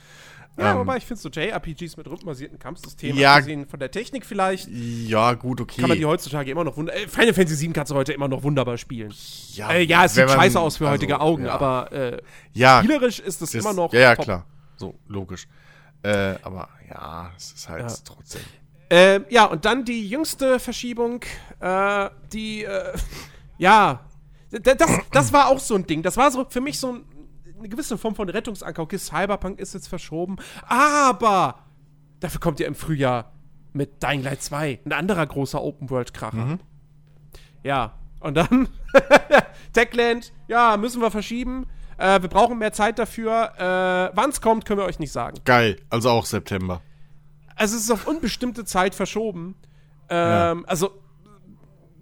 Ja, 0.59 0.73
Ähm, 0.73 0.79
wobei 0.81 0.99
ich 0.99 1.07
finde 1.07 1.21
so 1.23 1.31
JRPGs 1.31 1.97
mit 1.97 2.07
rundenbasierten 2.07 2.59
Kampfsystemen, 2.59 3.17
Ja. 3.17 3.35
abgesehen 3.37 3.67
von 3.67 3.81
der 3.81 3.91
Technik 3.91 4.27
vielleicht, 4.27 4.69
Ja, 4.69 5.33
gut, 5.33 5.61
okay. 5.63 5.81
kann 5.81 5.89
man 5.89 5.97
die 5.99 6.05
heutzutage 6.05 6.51
immer 6.51 6.63
noch 6.65 6.77
wunder 6.77 6.95
äh, 6.95 7.09
Final 7.09 7.33
Fantasy 7.33 7.57
7 7.57 7.73
kannst 7.73 7.91
du 7.91 7.95
heute 7.95 8.13
immer 8.13 8.29
noch 8.29 8.43
wunderbar 8.43 8.77
spielen. 8.77 9.15
ja, 9.55 9.71
Äh, 9.73 9.85
ja, 9.85 10.05
es 10.05 10.15
sieht 10.15 10.27
man- 10.27 10.37
scheiße 10.37 10.61
aus 10.61 10.77
für 10.77 10.85
also, 10.85 10.95
heutige 10.95 11.21
Augen, 11.21 11.47
ja. 11.47 11.53
aber 11.55 11.91
äh, 11.93 12.19
ja, 12.53 12.81
spielerisch 12.83 13.19
ist 13.19 13.41
es 13.41 13.53
das- 13.53 13.55
immer 13.63 13.73
noch 13.73 13.93
Ja, 13.95 14.01
ja, 14.01 14.15
top. 14.17 14.25
klar. 14.27 14.47
So, 14.77 14.95
logisch. 15.09 15.47
Äh, 16.03 16.35
aber 16.43 16.69
ja, 16.91 17.31
es 17.37 17.53
ist 17.53 17.69
halt 17.71 17.89
Ja. 17.89 17.97
trotzdem. 18.05 18.43
Äh, 18.91 19.21
ja, 19.31 19.47
und 19.47 19.65
dann 19.65 19.87
die 19.87 20.07
jüngste 20.07 20.59
Verschiebung, 20.59 21.23
äh, 21.61 22.11
die, 22.31 22.65
äh, 22.65 22.93
ja, 23.59 24.01
das, 24.51 24.77
das 25.13 25.33
war 25.33 25.49
auch 25.49 25.59
so 25.61 25.77
ein 25.77 25.87
Ding. 25.87 26.03
Das 26.03 26.19
war 26.19 26.31
so 26.31 26.45
für 26.47 26.61
mich 26.61 26.79
so 26.79 26.93
ein, 26.93 27.05
eine 27.63 27.69
gewisse 27.69 27.97
Form 27.97 28.15
von 28.15 28.29
Rettungsanker. 28.29 28.83
Okay, 28.83 28.99
Cyberpunk 28.99 29.59
ist 29.61 29.75
jetzt 29.75 29.89
verschoben, 29.89 30.37
aber 30.67 31.61
dafür 32.21 32.41
kommt 32.41 32.61
ja 32.61 32.67
im 32.67 32.75
Frühjahr 32.75 33.33
mit 33.73 34.03
Dying 34.03 34.23
Light 34.23 34.43
2 34.43 34.81
ein 34.85 34.93
anderer 34.93 35.27
großer 35.27 35.63
Open-World-Kracher. 35.63 36.59
Ja, 37.63 37.95
und 38.21 38.35
dann 38.37 38.69
Techland, 39.73 40.33
ja, 40.49 40.77
müssen 40.77 41.01
wir 41.01 41.11
verschieben. 41.11 41.67
Äh, 41.99 42.21
wir 42.21 42.29
brauchen 42.29 42.59
mehr 42.59 42.73
Zeit 42.73 42.99
dafür. 42.99 43.53
Äh, 43.57 44.17
Wann 44.17 44.31
es 44.31 44.41
kommt, 44.41 44.65
können 44.65 44.81
wir 44.81 44.85
euch 44.87 44.99
nicht 44.99 45.13
sagen. 45.13 45.39
Geil, 45.45 45.77
also 45.91 46.11
auch 46.11 46.27
September. 46.27 46.83
Also 47.55 47.77
es 47.77 47.85
ist 47.85 47.91
auf 47.91 48.07
unbestimmte 48.07 48.65
Zeit 48.65 48.95
verschoben. 48.95 49.55
Ähm, 50.09 50.65
Also, 50.67 50.91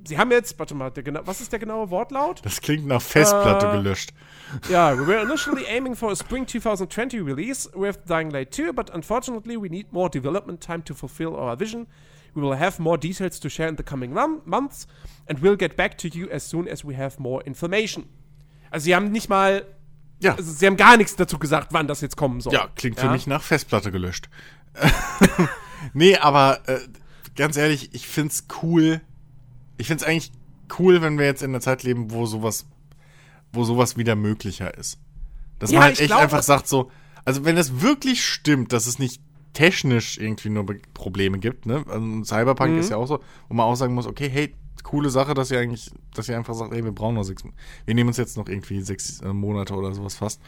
sie 0.07 0.19
haben 0.19 0.31
jetzt, 0.31 0.59
warte 0.59 0.75
mal, 0.75 0.91
der, 0.91 1.27
was 1.27 1.41
ist 1.41 1.53
der 1.53 1.59
genaue 1.59 1.91
Wortlaut? 1.91 2.41
Das 2.45 2.61
klingt 2.61 2.87
nach 2.87 3.03
Festplatte 3.03 3.69
Äh, 3.69 3.73
gelöscht. 3.77 4.11
Ja, 4.69 4.97
we 4.99 5.07
were 5.07 5.23
initially 5.23 5.65
aiming 5.69 5.95
for 5.95 6.11
a 6.11 6.17
spring 6.17 6.45
2020 6.47 7.21
release 7.21 7.71
with 7.75 7.99
Dying 8.09 8.31
Light 8.31 8.53
2, 8.53 8.73
but 8.73 8.91
unfortunately 8.91 9.57
we 9.57 9.69
need 9.69 9.93
more 9.93 10.11
development 10.11 10.61
time 10.61 10.83
to 10.85 10.95
fulfill 10.95 11.29
our 11.37 11.57
vision. 11.59 11.87
We 12.35 12.43
will 12.43 12.59
have 12.59 12.81
more 12.83 12.99
details 12.99 13.39
to 13.41 13.49
share 13.49 13.69
in 13.69 13.77
the 13.77 13.83
coming 13.85 14.13
mon- 14.13 14.41
months 14.45 14.87
and 15.27 15.41
we'll 15.41 15.57
get 15.57 15.77
back 15.77 15.97
to 15.99 16.09
you 16.09 16.29
as 16.31 16.49
soon 16.49 16.67
as 16.69 16.85
we 16.85 16.97
have 16.97 17.21
more 17.21 17.43
information. 17.45 18.09
Also 18.71 18.85
sie 18.85 18.95
haben 18.97 19.11
nicht 19.13 19.29
mal, 19.29 19.65
Ja, 20.21 20.35
also 20.35 20.51
sie 20.53 20.67
haben 20.67 20.77
gar 20.77 20.97
nichts 20.97 21.15
dazu 21.17 21.39
gesagt, 21.39 21.69
wann 21.73 21.87
das 21.87 22.01
jetzt 22.01 22.17
kommen 22.17 22.41
soll. 22.41 22.53
ja 22.53 22.69
klingt 22.75 22.99
für 22.99 23.07
Ja? 23.07 23.13
mich 23.13 23.27
nach 23.29 23.43
Festplatte 23.43 23.91
gelöscht. 23.93 24.29
nee, 25.93 26.17
aber 26.17 26.61
äh, 26.69 26.79
ganz 27.37 27.57
ehrlich, 27.57 27.95
ich 27.95 28.07
find's 28.07 28.47
cool. 28.63 29.01
Ich 29.81 29.87
find's 29.87 30.03
eigentlich 30.05 30.31
cool, 30.79 31.01
wenn 31.03 31.19
wir 31.19 31.25
jetzt 31.27 31.43
in 31.43 31.51
einer 31.51 31.61
Zeit 31.61 31.83
leben, 31.83 32.11
wo 32.11 32.27
sowas, 32.27 32.67
wo 33.53 33.65
sowas 33.65 33.97
wieder 33.97 34.15
möglicher 34.15 34.77
ist. 34.77 34.99
Dass 35.59 35.71
Ja, 35.71 35.79
man 35.81 35.89
halt 35.89 36.01
echt 36.01 36.09
glaube- 36.09 36.23
einfach 36.23 36.43
sagt 36.43 36.69
so, 36.69 36.91
also 37.25 37.45
wenn 37.45 37.57
es 37.57 37.81
wirklich 37.81 38.25
stimmt, 38.25 38.73
dass 38.73 38.87
es 38.87 38.99
nicht 38.99 39.21
technisch 39.53 40.19
irgendwie 40.19 40.51
nur 40.51 40.65
Probleme 40.95 41.39
gibt, 41.39 41.67
ne? 41.67 41.85
Also 41.89 42.25
Cyberpunk 42.25 42.73
Mhm. 42.75 42.79
ist 42.79 42.91
ja 42.91 42.97
auch 42.99 43.07
so, 43.07 43.21
wo 43.49 43.55
man 43.55 43.67
auch 43.67 43.75
sagen 43.75 43.95
muss, 43.95 44.07
okay, 44.07 44.29
hey, 44.31 44.55
coole 44.85 45.11
Sache, 45.11 45.35
dass 45.35 45.51
ihr 45.51 45.59
eigentlich, 45.59 45.91
dass 46.15 46.29
ihr 46.29 46.37
einfach 46.37 46.55
sagt, 46.55 46.73
ey, 46.73 46.85
wir 46.85 46.93
brauchen 46.93 47.17
noch 47.17 47.25
sechs, 47.25 47.43
wir 47.85 47.95
nehmen 47.95 48.09
uns 48.09 48.17
jetzt 48.17 48.37
noch 48.37 48.49
irgendwie 48.49 48.81
sechs 48.83 49.21
äh, 49.21 49.33
Monate 49.33 49.75
oder 49.75 49.93
sowas 49.95 50.15
fast, 50.15 50.41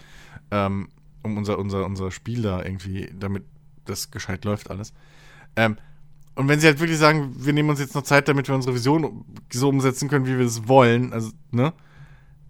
ähm, 0.51 0.88
um 1.23 1.37
unser, 1.37 1.59
unser, 1.59 1.85
unser 1.85 2.11
Spiel 2.11 2.42
da 2.42 2.62
irgendwie, 2.62 3.11
damit 3.18 3.45
das 3.87 4.11
gescheit 4.11 4.45
läuft 4.45 4.71
alles. 4.71 4.92
Ähm, 5.57 5.77
und 6.35 6.49
wenn 6.49 6.61
sie 6.61 6.66
halt 6.66 6.81
wirklich 6.81 6.99
sagen, 6.99 7.35
wir 7.37 7.53
nehmen 7.53 7.71
uns 7.71 7.81
jetzt 7.81 7.95
noch 7.95 8.03
Zeit, 8.03 8.29
damit 8.29 8.49
wir 8.49 8.55
unsere 8.55 8.75
Vision 8.75 9.25
so 9.53 9.68
umsetzen 9.68 10.09
können, 10.09 10.27
wie 10.27 10.38
wir 10.38 10.47
es 10.47 10.66
wollen, 10.68 11.12
also, 11.12 11.31
ne? 11.51 11.73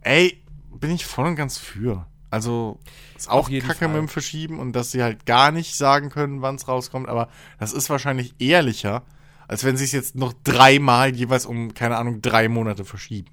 Ey, 0.02 0.42
bin 0.78 0.90
ich 0.90 1.04
voll 1.06 1.26
und 1.26 1.36
ganz 1.36 1.58
für. 1.58 2.06
Also, 2.30 2.78
ist 3.16 3.30
auch 3.30 3.50
kacke 3.50 3.74
Fall. 3.74 3.88
mit 3.88 3.96
dem 3.98 4.08
Verschieben 4.08 4.58
und 4.58 4.72
dass 4.72 4.90
sie 4.90 5.02
halt 5.02 5.26
gar 5.26 5.50
nicht 5.52 5.76
sagen 5.76 6.08
können, 6.08 6.40
wann 6.42 6.54
es 6.54 6.66
rauskommt, 6.66 7.08
aber 7.08 7.28
das 7.58 7.72
ist 7.72 7.90
wahrscheinlich 7.90 8.34
ehrlicher, 8.38 9.02
als 9.48 9.64
wenn 9.64 9.76
sie 9.76 9.84
es 9.84 9.92
jetzt 9.92 10.14
noch 10.14 10.32
dreimal 10.44 11.14
jeweils 11.14 11.44
um, 11.44 11.74
keine 11.74 11.98
Ahnung, 11.98 12.22
drei 12.22 12.48
Monate 12.48 12.84
verschieben. 12.84 13.28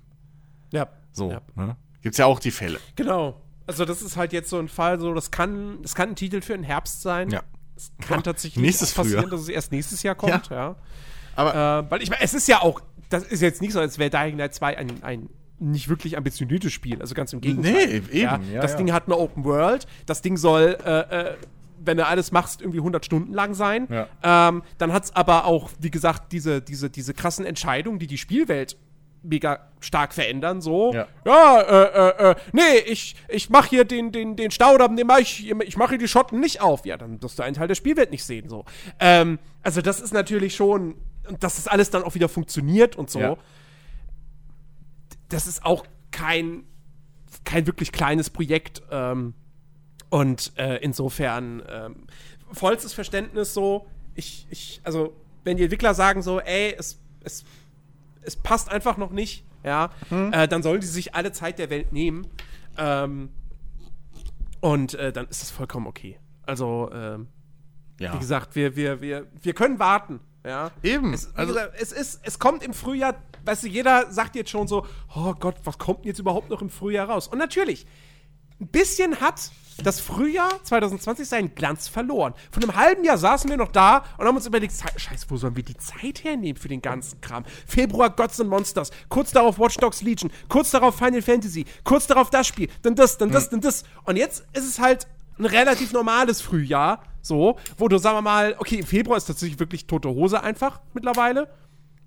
Ja. 0.71 0.89
So, 1.13 1.31
Ja. 1.31 1.41
ne? 1.55 1.77
Gibt's 2.01 2.17
ja 2.17 2.25
auch 2.25 2.39
die 2.39 2.51
Fälle. 2.51 2.79
Genau. 2.95 3.41
Also 3.67 3.85
das 3.85 4.01
ist 4.01 4.17
halt 4.17 4.33
jetzt 4.33 4.49
so 4.49 4.57
ein 4.57 4.67
Fall, 4.67 4.99
so 4.99 5.13
das 5.13 5.31
kann, 5.31 5.81
das 5.81 5.93
kann 5.95 6.09
ein 6.09 6.15
Titel 6.15 6.41
für 6.41 6.53
den 6.53 6.63
Herbst 6.63 7.01
sein. 7.01 7.29
Ja. 7.29 7.43
Es 7.79 7.91
kann 8.05 8.17
Ja, 8.17 8.23
tatsächlich 8.23 8.61
nächstes 8.61 8.93
passieren, 8.93 9.21
Frühjahr. 9.23 9.31
dass 9.31 9.41
es 9.41 9.49
erst 9.49 9.71
nächstes 9.71 10.03
Jahr 10.03 10.15
kommt, 10.15 10.49
ja. 10.49 10.75
Aber 11.35 11.85
Äh, 11.87 11.91
weil 11.91 12.01
ich 12.01 12.09
meine, 12.09 12.21
es 12.21 12.33
ist 12.33 12.47
ja 12.47 12.61
auch, 12.61 12.81
das 13.09 13.23
ist 13.23 13.41
jetzt 13.41 13.61
nicht 13.61 13.71
so, 13.71 13.79
als 13.79 13.97
wäre 13.97 14.09
Dying 14.09 14.37
Light 14.37 14.53
2 14.53 14.77
ein, 14.77 15.03
ein 15.03 15.29
nicht 15.59 15.87
wirklich 15.89 16.17
ambitioniertes 16.17 16.71
Spiel. 16.73 17.01
Also 17.01 17.15
ganz 17.15 17.31
im 17.33 17.41
Gegenteil. 17.41 17.73
Nee, 17.73 17.95
eben, 17.95 18.17
Ja, 18.17 18.39
ja, 18.53 18.61
das 18.61 18.71
ja. 18.71 18.77
Ding 18.77 18.91
hat 18.91 19.05
eine 19.07 19.17
Open 19.17 19.43
World. 19.45 19.87
Das 20.05 20.21
Ding 20.21 20.35
soll, 20.37 20.77
äh, 20.85 20.99
äh, 21.31 21.35
wenn 21.83 21.95
du 21.97 22.05
alles 22.05 22.31
machst, 22.33 22.61
irgendwie 22.61 22.79
100 22.79 23.05
Stunden 23.05 23.33
lang 23.33 23.53
sein. 23.53 23.87
Ja. 23.89 24.49
Ähm, 24.49 24.63
dann 24.77 24.91
hat 24.93 25.05
es 25.05 25.15
aber 25.15 25.45
auch, 25.45 25.69
wie 25.79 25.91
gesagt, 25.91 26.31
diese, 26.33 26.61
diese, 26.61 26.89
diese 26.89 27.13
krassen 27.13 27.45
Entscheidungen, 27.45 27.99
die 27.99 28.07
die 28.07 28.17
Spielwelt 28.17 28.77
mega 29.21 29.69
stark 29.79 30.13
verändern, 30.13 30.61
so. 30.61 30.93
Ja. 30.93 31.07
Ja, 31.25 31.61
äh, 31.61 31.83
äh, 31.83 32.31
äh, 32.31 32.35
nee, 32.51 32.77
ich, 32.85 33.15
ich 33.27 33.49
mach 33.49 33.65
hier 33.65 33.85
den, 33.85 34.11
den, 34.11 34.35
den 34.35 34.51
Staudamm, 34.51 34.95
den 34.95 35.07
mach 35.07 35.19
ich, 35.19 35.49
ich 35.49 35.77
mache 35.77 35.91
hier 35.91 35.97
die 35.97 36.07
Schotten 36.07 36.39
nicht 36.39 36.61
auf. 36.61 36.85
Ja, 36.85 36.97
dann 36.97 37.21
wirst 37.21 37.39
du 37.39 37.43
einen 37.43 37.55
Teil 37.55 37.67
der 37.67 37.75
Spielwelt 37.75 38.11
nicht 38.11 38.23
sehen, 38.23 38.49
so. 38.49 38.65
Ähm, 38.99 39.39
also 39.63 39.81
das 39.81 39.99
ist 39.99 40.13
natürlich 40.13 40.55
schon, 40.55 40.95
dass 41.39 41.55
das 41.55 41.67
alles 41.67 41.89
dann 41.89 42.03
auch 42.03 42.15
wieder 42.15 42.29
funktioniert 42.29 42.95
und 42.95 43.09
so. 43.09 43.19
Ja. 43.19 43.37
Das 45.29 45.47
ist 45.47 45.63
auch 45.65 45.85
kein, 46.11 46.63
kein 47.45 47.67
wirklich 47.67 47.91
kleines 47.91 48.29
Projekt. 48.29 48.81
Ähm, 48.91 49.33
und 50.09 50.53
äh, 50.57 50.77
insofern 50.77 51.61
ähm, 51.69 52.07
vollstes 52.51 52.93
Verständnis 52.93 53.53
so. 53.53 53.87
Ich, 54.15 54.47
ich, 54.49 54.81
also, 54.83 55.13
wenn 55.43 55.57
die 55.57 55.63
Entwickler 55.63 55.93
sagen 55.93 56.21
so, 56.21 56.39
ey, 56.39 56.75
es, 56.77 56.99
es 57.23 57.45
es 58.21 58.35
passt 58.35 58.69
einfach 58.71 58.97
noch 58.97 59.11
nicht, 59.11 59.45
ja, 59.63 59.89
Hm. 60.09 60.31
äh, 60.33 60.47
dann 60.47 60.63
sollen 60.63 60.81
die 60.81 60.87
sich 60.87 61.15
alle 61.15 61.31
Zeit 61.31 61.59
der 61.59 61.69
Welt 61.69 61.91
nehmen. 61.93 62.27
Ähm, 62.77 63.29
und 64.61 64.93
äh, 64.95 65.11
dann 65.11 65.27
ist 65.27 65.43
es 65.43 65.51
vollkommen 65.51 65.87
okay. 65.87 66.17
Also, 66.45 66.89
ähm, 66.93 67.27
Ja. 67.99 68.13
wie 68.13 68.19
gesagt, 68.19 68.55
wir, 68.55 68.75
wir, 68.75 69.01
wir, 69.01 69.27
wir 69.41 69.53
können 69.53 69.79
warten. 69.79 70.19
Ja. 70.45 70.71
Eben. 70.83 71.13
Es, 71.13 71.33
also, 71.35 71.53
gesagt, 71.53 71.75
es, 71.79 71.91
ist, 71.91 72.21
es 72.23 72.39
kommt 72.39 72.63
im 72.63 72.73
Frühjahr, 72.73 73.15
weißt 73.45 73.63
du, 73.63 73.67
jeder 73.67 74.11
sagt 74.11 74.35
jetzt 74.35 74.49
schon 74.49 74.67
so, 74.67 74.85
oh 75.15 75.33
Gott, 75.33 75.55
was 75.65 75.77
kommt 75.77 75.99
denn 75.99 76.07
jetzt 76.07 76.19
überhaupt 76.19 76.49
noch 76.49 76.61
im 76.61 76.69
Frühjahr 76.69 77.09
raus? 77.09 77.27
Und 77.27 77.37
natürlich, 77.39 77.85
ein 78.61 78.67
bisschen 78.67 79.19
hat 79.21 79.51
das 79.83 79.99
Frühjahr 79.99 80.63
2020 80.63 81.27
seinen 81.27 81.55
Glanz 81.55 81.87
verloren. 81.87 82.33
Vor 82.51 82.61
einem 82.63 82.75
halben 82.75 83.03
Jahr 83.03 83.17
saßen 83.17 83.49
wir 83.49 83.57
noch 83.57 83.71
da 83.71 84.03
und 84.17 84.25
haben 84.25 84.35
uns 84.35 84.45
überlegt, 84.45 84.73
Scheiße, 84.95 85.25
wo 85.29 85.37
sollen 85.37 85.55
wir 85.55 85.63
die 85.63 85.77
Zeit 85.77 86.23
hernehmen 86.23 86.59
für 86.59 86.67
den 86.67 86.81
ganzen 86.81 87.21
Kram? 87.21 87.43
Februar 87.65 88.09
Gods 88.09 88.39
and 88.39 88.49
Monsters, 88.49 88.91
kurz 89.09 89.31
darauf 89.31 89.59
Watch 89.59 89.77
Dogs 89.77 90.01
Legion, 90.01 90.31
kurz 90.47 90.71
darauf 90.71 90.95
Final 90.95 91.21
Fantasy, 91.21 91.65
kurz 91.83 92.07
darauf 92.07 92.29
das 92.29 92.47
Spiel, 92.47 92.69
dann 92.81 92.95
das, 92.95 93.17
dann 93.17 93.31
das, 93.31 93.49
dann 93.49 93.61
das. 93.61 93.83
Und 94.03 94.17
jetzt 94.17 94.45
ist 94.53 94.65
es 94.65 94.79
halt 94.79 95.07
ein 95.37 95.45
relativ 95.45 95.93
normales 95.93 96.41
Frühjahr, 96.41 97.01
so, 97.21 97.57
wo 97.77 97.87
du, 97.87 97.97
sagen 97.97 98.17
wir 98.17 98.21
mal, 98.21 98.55
okay, 98.59 98.79
im 98.79 98.85
Februar 98.85 99.17
ist 99.17 99.25
tatsächlich 99.25 99.59
wirklich 99.59 99.87
tote 99.87 100.09
Hose 100.09 100.41
einfach 100.41 100.81
mittlerweile. 100.93 101.49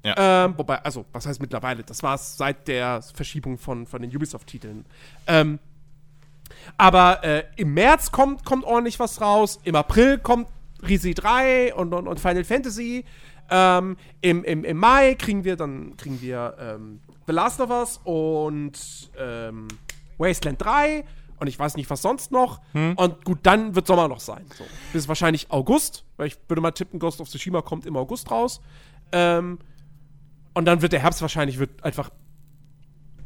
ja. 0.05 0.45
Ähm, 0.45 0.55
wobei, 0.57 0.83
also, 0.83 1.05
was 1.13 1.27
heißt 1.27 1.41
mittlerweile? 1.41 1.83
Das 1.83 2.03
war 2.03 2.15
es 2.15 2.37
seit 2.37 2.69
der 2.69 3.03
Verschiebung 3.03 3.59
von, 3.59 3.87
von 3.87 4.03
den 4.03 4.15
Ubisoft-Titeln. 4.15 4.85
Ähm, 5.27 5.59
aber 6.77 7.23
äh, 7.25 7.45
im 7.57 7.75
März 7.75 8.11
kommt, 8.13 8.45
kommt 8.45 8.65
ordentlich 8.65 8.99
was 8.99 9.21
raus. 9.21 9.61
Im 9.65 9.75
April 9.75 10.19
kommt 10.19 10.49
Risi 10.87 11.15
3 11.15 11.75
und, 11.75 11.93
und, 11.93 12.09
und 12.09 12.21
Final 12.21 12.45
Fantasy. 12.45 13.05
Ähm, 13.51 13.97
im, 14.21 14.45
im, 14.45 14.65
Im 14.65 14.77
Mai 14.77 15.15
kriegen 15.15 15.45
wir 15.45 15.57
dann 15.57 15.97
kriegen 15.97 16.21
wir 16.21 16.57
ähm, 16.59 17.01
The 17.27 17.33
Last 17.33 17.61
of 17.61 17.71
Us 17.71 18.01
und 18.05 19.11
ähm, 19.19 19.69
Wasteland 20.19 20.63
3 20.63 21.05
und 21.43 21.49
ich 21.49 21.59
weiß 21.59 21.77
nicht, 21.77 21.91
was 21.91 22.03
sonst 22.03 22.31
noch. 22.31 22.61
Und 22.73 23.25
gut, 23.25 23.41
dann 23.43 23.75
wird 23.75 23.89
Sommer 23.89 24.07
noch 24.07 24.21
sein. 24.21 24.47
So. 24.57 24.63
Bis 24.93 25.09
wahrscheinlich 25.09 25.51
August, 25.51 26.05
weil 26.17 26.29
ich 26.29 26.39
würde 26.47 26.61
mal 26.61 26.71
tippen, 26.71 27.01
Ghost 27.01 27.21
of 27.21 27.29
Tsushima 27.29 27.63
kommt 27.63 27.85
im 27.85 27.97
August 27.97 28.31
raus. 28.31 28.61
Ähm, 29.11 29.59
und 30.55 30.65
dann 30.67 30.83
wird 30.83 30.93
der 30.93 31.01
Herbst 31.01 31.21
wahrscheinlich 31.21 31.59
wird 31.59 31.83
einfach 31.83 32.11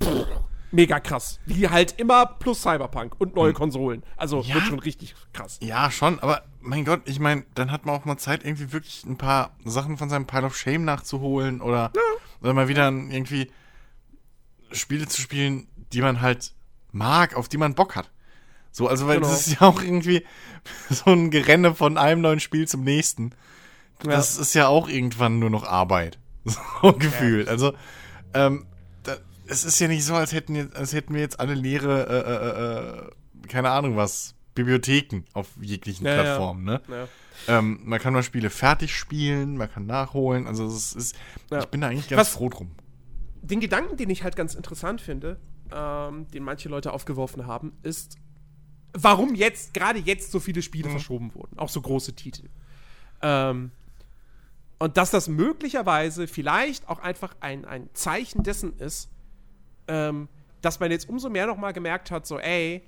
pff, 0.02 0.26
mega 0.72 1.00
krass. 1.00 1.38
Wie 1.46 1.68
halt 1.68 1.98
immer 1.98 2.26
plus 2.26 2.62
Cyberpunk 2.62 3.14
und 3.18 3.34
neue 3.34 3.52
Konsolen. 3.52 4.02
Also 4.16 4.40
Ja. 4.42 4.54
wird 4.56 4.64
schon 4.64 4.78
richtig 4.80 5.14
krass. 5.32 5.58
Ja, 5.62 5.90
schon, 5.90 6.18
aber 6.20 6.42
mein 6.60 6.84
Gott, 6.84 7.02
ich 7.04 7.20
meine, 7.20 7.44
dann 7.54 7.70
hat 7.70 7.86
man 7.86 7.94
auch 7.94 8.04
mal 8.04 8.16
Zeit, 8.18 8.44
irgendwie 8.44 8.72
wirklich 8.72 9.04
ein 9.04 9.16
paar 9.16 9.56
Sachen 9.64 9.96
von 9.96 10.08
seinem 10.08 10.26
Pile 10.26 10.44
of 10.46 10.56
Shame 10.56 10.84
nachzuholen 10.84 11.60
oder, 11.60 11.92
oder 12.42 12.52
mal 12.52 12.68
wieder 12.68 12.88
irgendwie 12.88 13.50
Spiele 14.72 15.06
zu 15.06 15.20
spielen, 15.22 15.68
die 15.92 16.02
man 16.02 16.20
halt 16.20 16.52
mag, 16.92 17.34
auf 17.36 17.48
die 17.48 17.56
man 17.58 17.74
Bock 17.74 17.94
hat. 17.96 18.10
So, 18.72 18.88
also, 18.88 19.06
weil 19.06 19.16
Genau. 19.16 19.28
das 19.28 19.46
ist 19.46 19.60
ja 19.60 19.66
auch 19.68 19.80
irgendwie 19.80 20.24
so 20.90 21.10
ein 21.10 21.30
Gerenne 21.30 21.74
von 21.74 21.96
einem 21.96 22.20
neuen 22.20 22.40
Spiel 22.40 22.66
zum 22.68 22.82
nächsten. 22.84 23.32
Das 24.02 24.36
ist 24.36 24.54
ja 24.54 24.68
auch 24.68 24.88
irgendwann 24.88 25.38
nur 25.38 25.50
noch 25.50 25.64
Arbeit. 25.64 26.18
So 26.82 26.92
gefühlt. 26.92 27.48
Also, 27.48 27.72
ähm, 28.34 28.66
es 29.48 29.64
ist 29.64 29.78
ja 29.78 29.88
nicht 29.88 30.04
so, 30.04 30.14
als 30.14 30.32
hätten, 30.32 30.54
jetzt, 30.54 30.76
als 30.76 30.92
hätten 30.92 31.14
wir 31.14 31.20
jetzt 31.20 31.38
alle 31.40 31.54
leere, 31.54 32.06
äh, 32.08 33.02
äh, 33.02 33.06
äh, 33.46 33.48
keine 33.48 33.70
Ahnung 33.70 33.96
was, 33.96 34.34
Bibliotheken 34.54 35.22
auf 35.34 35.48
jeglichen 35.60 36.06
Ja, 36.06 36.14
ja. 36.14 36.22
Plattformen, 36.22 36.64
ne? 36.64 36.80
Ja. 36.88 37.08
Ähm, 37.58 37.80
man 37.84 38.00
kann 38.00 38.14
mal 38.14 38.22
Spiele 38.22 38.48
fertig 38.50 38.94
spielen, 38.96 39.56
man 39.56 39.70
kann 39.70 39.86
nachholen. 39.86 40.46
Also 40.46 40.66
es 40.66 40.94
ist, 40.94 41.14
Ja. 41.50 41.58
ich 41.60 41.66
bin 41.66 41.80
da 41.82 41.88
eigentlich 41.88 42.08
ganz 42.08 42.20
Was- 42.20 42.28
froh 42.30 42.48
drum. 42.48 42.70
Den 43.42 43.60
Gedanken, 43.60 43.96
den 43.96 44.10
ich 44.10 44.24
halt 44.24 44.34
ganz 44.34 44.54
interessant 44.54 45.00
finde, 45.00 45.38
ähm, 45.72 46.26
den 46.30 46.42
manche 46.42 46.68
Leute 46.68 46.92
aufgeworfen 46.92 47.46
haben, 47.46 47.72
ist, 47.82 48.16
warum 48.92 49.34
jetzt, 49.34 49.74
gerade 49.74 49.98
jetzt 50.00 50.32
so 50.32 50.40
viele 50.40 50.62
Spiele 50.62 50.88
verschoben 50.90 51.34
wurden. 51.34 51.58
Auch 51.58 51.68
so 51.68 51.80
große 51.80 52.14
Titel. 52.14 52.48
Ähm, 53.22 53.70
und 54.78 54.96
dass 54.96 55.10
das 55.10 55.28
möglicherweise 55.28 56.26
vielleicht 56.26 56.88
auch 56.88 56.98
einfach 56.98 57.36
ein, 57.40 57.64
ein 57.64 57.88
Zeichen 57.92 58.42
dessen 58.42 58.76
ist, 58.78 59.10
ähm, 59.88 60.28
dass 60.62 60.80
man 60.80 60.90
jetzt 60.90 61.08
umso 61.08 61.28
mehr 61.30 61.46
nochmal 61.46 61.72
gemerkt 61.72 62.10
hat, 62.10 62.26
so, 62.26 62.38
ey, 62.38 62.82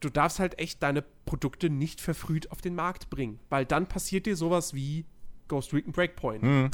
du 0.00 0.10
darfst 0.10 0.38
halt 0.38 0.58
echt 0.58 0.82
deine 0.82 1.02
Produkte 1.24 1.70
nicht 1.70 2.00
verfrüht 2.00 2.50
auf 2.50 2.60
den 2.60 2.74
Markt 2.74 3.08
bringen. 3.10 3.38
Weil 3.48 3.64
dann 3.64 3.86
passiert 3.86 4.26
dir 4.26 4.36
sowas 4.36 4.74
wie 4.74 5.04
Ghost 5.48 5.72
Recon 5.72 5.92
Breakpoint. 5.92 6.70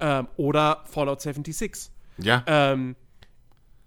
Ähm, 0.00 0.28
oder 0.36 0.82
Fallout 0.86 1.20
76. 1.20 1.90
Ja. 2.18 2.42
Ähm, 2.46 2.96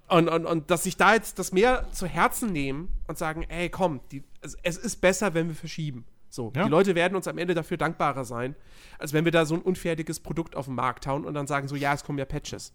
und, 0.09 0.27
und, 0.29 0.45
und 0.45 0.69
dass 0.69 0.83
sich 0.83 0.97
da 0.97 1.13
jetzt 1.13 1.39
das 1.39 1.51
mehr 1.51 1.87
zu 1.91 2.05
Herzen 2.05 2.51
nehmen 2.51 2.89
und 3.07 3.17
sagen, 3.17 3.43
ey, 3.49 3.69
komm, 3.69 4.01
die, 4.11 4.23
es, 4.41 4.55
es 4.63 4.77
ist 4.77 5.01
besser, 5.01 5.33
wenn 5.33 5.47
wir 5.47 5.55
verschieben. 5.55 6.05
So, 6.29 6.51
Ja. 6.55 6.63
die 6.63 6.69
Leute 6.69 6.95
werden 6.95 7.15
uns 7.15 7.27
am 7.27 7.37
Ende 7.37 7.53
dafür 7.53 7.77
dankbarer 7.77 8.25
sein, 8.25 8.55
als 8.97 9.13
wenn 9.13 9.23
wir 9.23 9.31
da 9.31 9.45
so 9.45 9.53
ein 9.55 9.61
unfertiges 9.61 10.19
Produkt 10.19 10.55
auf 10.55 10.65
den 10.65 10.73
Markt 10.75 11.05
hauen 11.07 11.25
und 11.25 11.35
dann 11.35 11.45
sagen 11.47 11.67
so, 11.67 11.75
ja, 11.75 11.93
es 11.93 12.03
kommen 12.03 12.17
ja 12.17 12.25
Patches. 12.25 12.73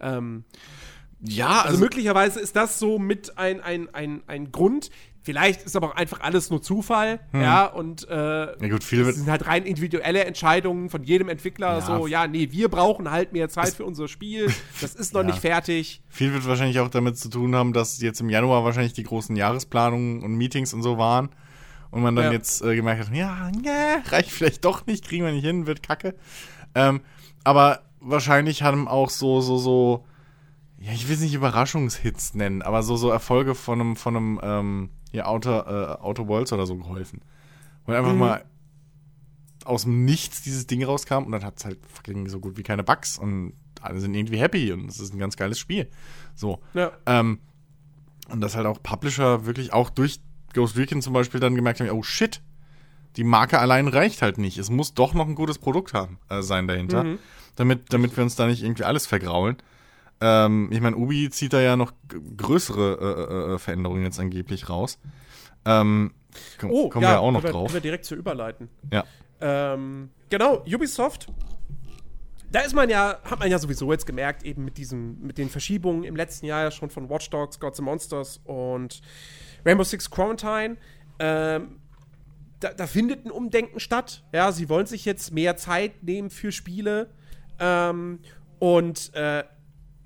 Ähm, 0.00 0.44
ja, 1.20 1.62
also, 1.62 1.78
möglicherweise 1.78 2.40
ist 2.40 2.56
das 2.56 2.78
so 2.78 2.98
mit 2.98 3.38
ein, 3.38 3.60
ein, 3.60 3.92
ein, 3.94 4.22
ein 4.26 4.52
Grund. 4.52 4.90
Vielleicht 5.20 5.62
ist 5.62 5.76
aber 5.76 5.88
auch 5.88 5.96
einfach 5.96 6.20
alles 6.20 6.48
nur 6.48 6.62
Zufall, 6.62 7.20
ja, 7.34 7.66
und 7.66 8.08
äh, 8.08 8.14
ja 8.14 8.68
gut, 8.70 8.82
viel 8.82 9.00
das 9.00 9.06
wird, 9.08 9.16
sind 9.16 9.30
halt 9.30 9.46
rein 9.46 9.64
individuelle 9.66 10.24
Entscheidungen 10.24 10.88
von 10.88 11.02
jedem 11.02 11.28
Entwickler. 11.28 11.78
Ja. 11.78 11.80
So, 11.82 12.06
ja, 12.06 12.26
nee, 12.26 12.48
wir 12.50 12.70
brauchen 12.70 13.10
halt 13.10 13.34
mehr 13.34 13.50
Zeit 13.50 13.74
für 13.74 13.84
unser 13.84 14.08
Spiel. 14.08 14.50
Das 14.80 14.94
ist 14.94 15.12
noch 15.12 15.20
Ja. 15.22 15.26
nicht 15.26 15.40
fertig. 15.40 16.02
viel 16.08 16.32
wird 16.32 16.46
wahrscheinlich 16.46 16.80
auch 16.80 16.88
damit 16.88 17.18
zu 17.18 17.28
tun 17.28 17.54
haben, 17.54 17.74
dass 17.74 18.00
jetzt 18.00 18.20
im 18.22 18.30
Januar 18.30 18.64
wahrscheinlich 18.64 18.94
die 18.94 19.02
großen 19.02 19.36
Jahresplanungen 19.36 20.22
und 20.22 20.34
Meetings 20.36 20.72
und 20.72 20.82
so 20.82 20.96
waren. 20.96 21.28
Und 21.90 22.02
man 22.02 22.16
dann 22.16 22.32
jetzt 22.32 22.62
äh, 22.62 22.74
gemerkt 22.76 23.06
hat, 23.06 23.14
ja, 23.14 23.50
ja, 23.62 24.02
reicht 24.06 24.30
vielleicht 24.30 24.64
doch 24.64 24.86
nicht, 24.86 25.04
kriegen 25.06 25.24
wir 25.24 25.32
nicht 25.32 25.44
hin, 25.44 25.66
wird 25.66 25.82
kacke. 25.82 26.14
Ähm, 26.74 27.00
aber 27.44 27.80
wahrscheinlich 28.00 28.62
haben 28.62 28.88
auch 28.88 29.10
so, 29.10 29.40
so, 29.40 29.58
so, 29.58 30.04
ja, 30.80 30.92
ich 30.92 31.08
will 31.08 31.14
es 31.16 31.20
nicht 31.20 31.34
Überraschungshits 31.34 32.34
nennen, 32.34 32.62
aber 32.62 32.82
so, 32.82 32.96
so 32.96 33.10
Erfolge 33.10 33.54
von 33.54 33.80
einem, 33.80 33.96
von 33.96 34.16
einem, 34.16 34.40
ähm, 34.42 34.90
hier, 35.10 35.28
Outer, 35.28 35.98
äh, 36.00 36.02
Outer 36.02 36.28
Worlds 36.28 36.52
oder 36.52 36.66
so 36.66 36.76
geholfen. 36.76 37.20
Wo 37.86 37.92
einfach 37.92 38.12
Mhm. 38.12 38.18
mal 38.18 38.44
aus 39.64 39.82
dem 39.82 40.04
Nichts 40.04 40.42
dieses 40.42 40.66
Ding 40.66 40.82
rauskam 40.84 41.24
und 41.24 41.32
dann 41.32 41.44
hat 41.44 41.58
es 41.58 41.64
halt 41.64 41.78
fucking 41.86 42.28
so 42.28 42.40
gut 42.40 42.56
wie 42.56 42.62
keine 42.62 42.82
Bugs 42.84 43.18
und 43.18 43.52
alle 43.80 44.00
sind 44.00 44.14
irgendwie 44.14 44.38
happy 44.38 44.72
und 44.72 44.88
es 44.88 44.98
ist 45.00 45.12
ein 45.14 45.18
ganz 45.18 45.36
geiles 45.36 45.58
Spiel. 45.58 45.88
So. 46.34 46.60
Ja. 46.74 46.92
Ähm, 47.06 47.40
und 48.30 48.40
dass 48.40 48.56
halt 48.56 48.66
auch 48.66 48.82
Publisher 48.82 49.46
wirklich 49.46 49.72
auch 49.72 49.90
durch 49.90 50.20
Ghost 50.54 50.76
Recon 50.76 51.02
zum 51.02 51.12
Beispiel 51.12 51.40
dann 51.40 51.54
gemerkt 51.54 51.80
haben, 51.80 51.90
oh 51.90 52.02
shit, 52.02 52.40
die 53.16 53.24
Marke 53.24 53.58
allein 53.58 53.88
reicht 53.88 54.22
halt 54.22 54.38
nicht. 54.38 54.58
Es 54.58 54.70
muss 54.70 54.94
doch 54.94 55.12
noch 55.14 55.26
ein 55.26 55.34
gutes 55.34 55.58
Produkt 55.58 55.92
haben, 55.94 56.18
äh, 56.28 56.42
sein 56.42 56.66
dahinter, 56.68 57.04
Mhm. 57.04 57.18
damit, 57.56 57.92
damit 57.92 58.16
wir 58.16 58.24
uns 58.24 58.36
da 58.36 58.46
nicht 58.46 58.62
irgendwie 58.62 58.84
alles 58.84 59.06
vergraulen. 59.06 59.56
Ähm, 60.20 60.68
ich 60.72 60.80
meine, 60.80 60.96
Ubi 60.96 61.30
zieht 61.30 61.52
da 61.52 61.60
ja 61.60 61.76
noch 61.76 61.92
größere 62.36 63.50
äh, 63.50 63.54
äh, 63.54 63.58
Veränderungen 63.58 64.04
jetzt 64.04 64.18
angeblich 64.18 64.68
raus. 64.68 64.98
Ähm, 65.64 66.12
komm, 66.58 66.70
Oh, 66.70 66.88
kommen 66.88 67.02
ja, 67.02 67.10
wir 67.10 67.14
ja 67.14 67.18
auch 67.20 67.30
noch 67.32 67.42
wir, 67.42 67.50
drauf. 67.50 67.72
wir 67.72 67.80
direkt 67.80 68.04
zu 68.04 68.14
überleiten. 68.14 68.68
Ja. 68.92 69.04
Ähm, 69.40 70.10
genau, 70.30 70.64
Ubisoft. 70.66 71.28
Da 72.50 72.60
ist 72.60 72.74
man 72.74 72.88
ja, 72.88 73.18
hat 73.24 73.38
man 73.40 73.50
ja 73.50 73.58
sowieso 73.58 73.92
jetzt 73.92 74.06
gemerkt, 74.06 74.42
eben 74.42 74.64
mit 74.64 74.78
diesem, 74.78 75.20
mit 75.20 75.36
den 75.36 75.50
Verschiebungen 75.50 76.04
im 76.04 76.16
letzten 76.16 76.46
Jahr 76.46 76.62
ja 76.62 76.70
schon 76.70 76.88
von 76.88 77.10
Watch 77.10 77.28
Dogs, 77.28 77.60
Gods 77.60 77.78
and 77.78 77.84
Monsters 77.84 78.40
und 78.44 79.02
Rainbow 79.66 79.84
Six 79.84 80.10
Quarantine. 80.10 80.78
Ähm, 81.18 81.76
da, 82.60 82.72
da 82.72 82.86
findet 82.86 83.26
ein 83.26 83.30
Umdenken 83.30 83.80
statt. 83.80 84.24
Ja, 84.32 84.50
sie 84.50 84.68
wollen 84.68 84.86
sich 84.86 85.04
jetzt 85.04 85.32
mehr 85.32 85.56
Zeit 85.56 86.02
nehmen 86.02 86.30
für 86.30 86.50
Spiele. 86.50 87.10
Ähm, 87.60 88.20
und 88.58 89.12
äh, 89.14 89.44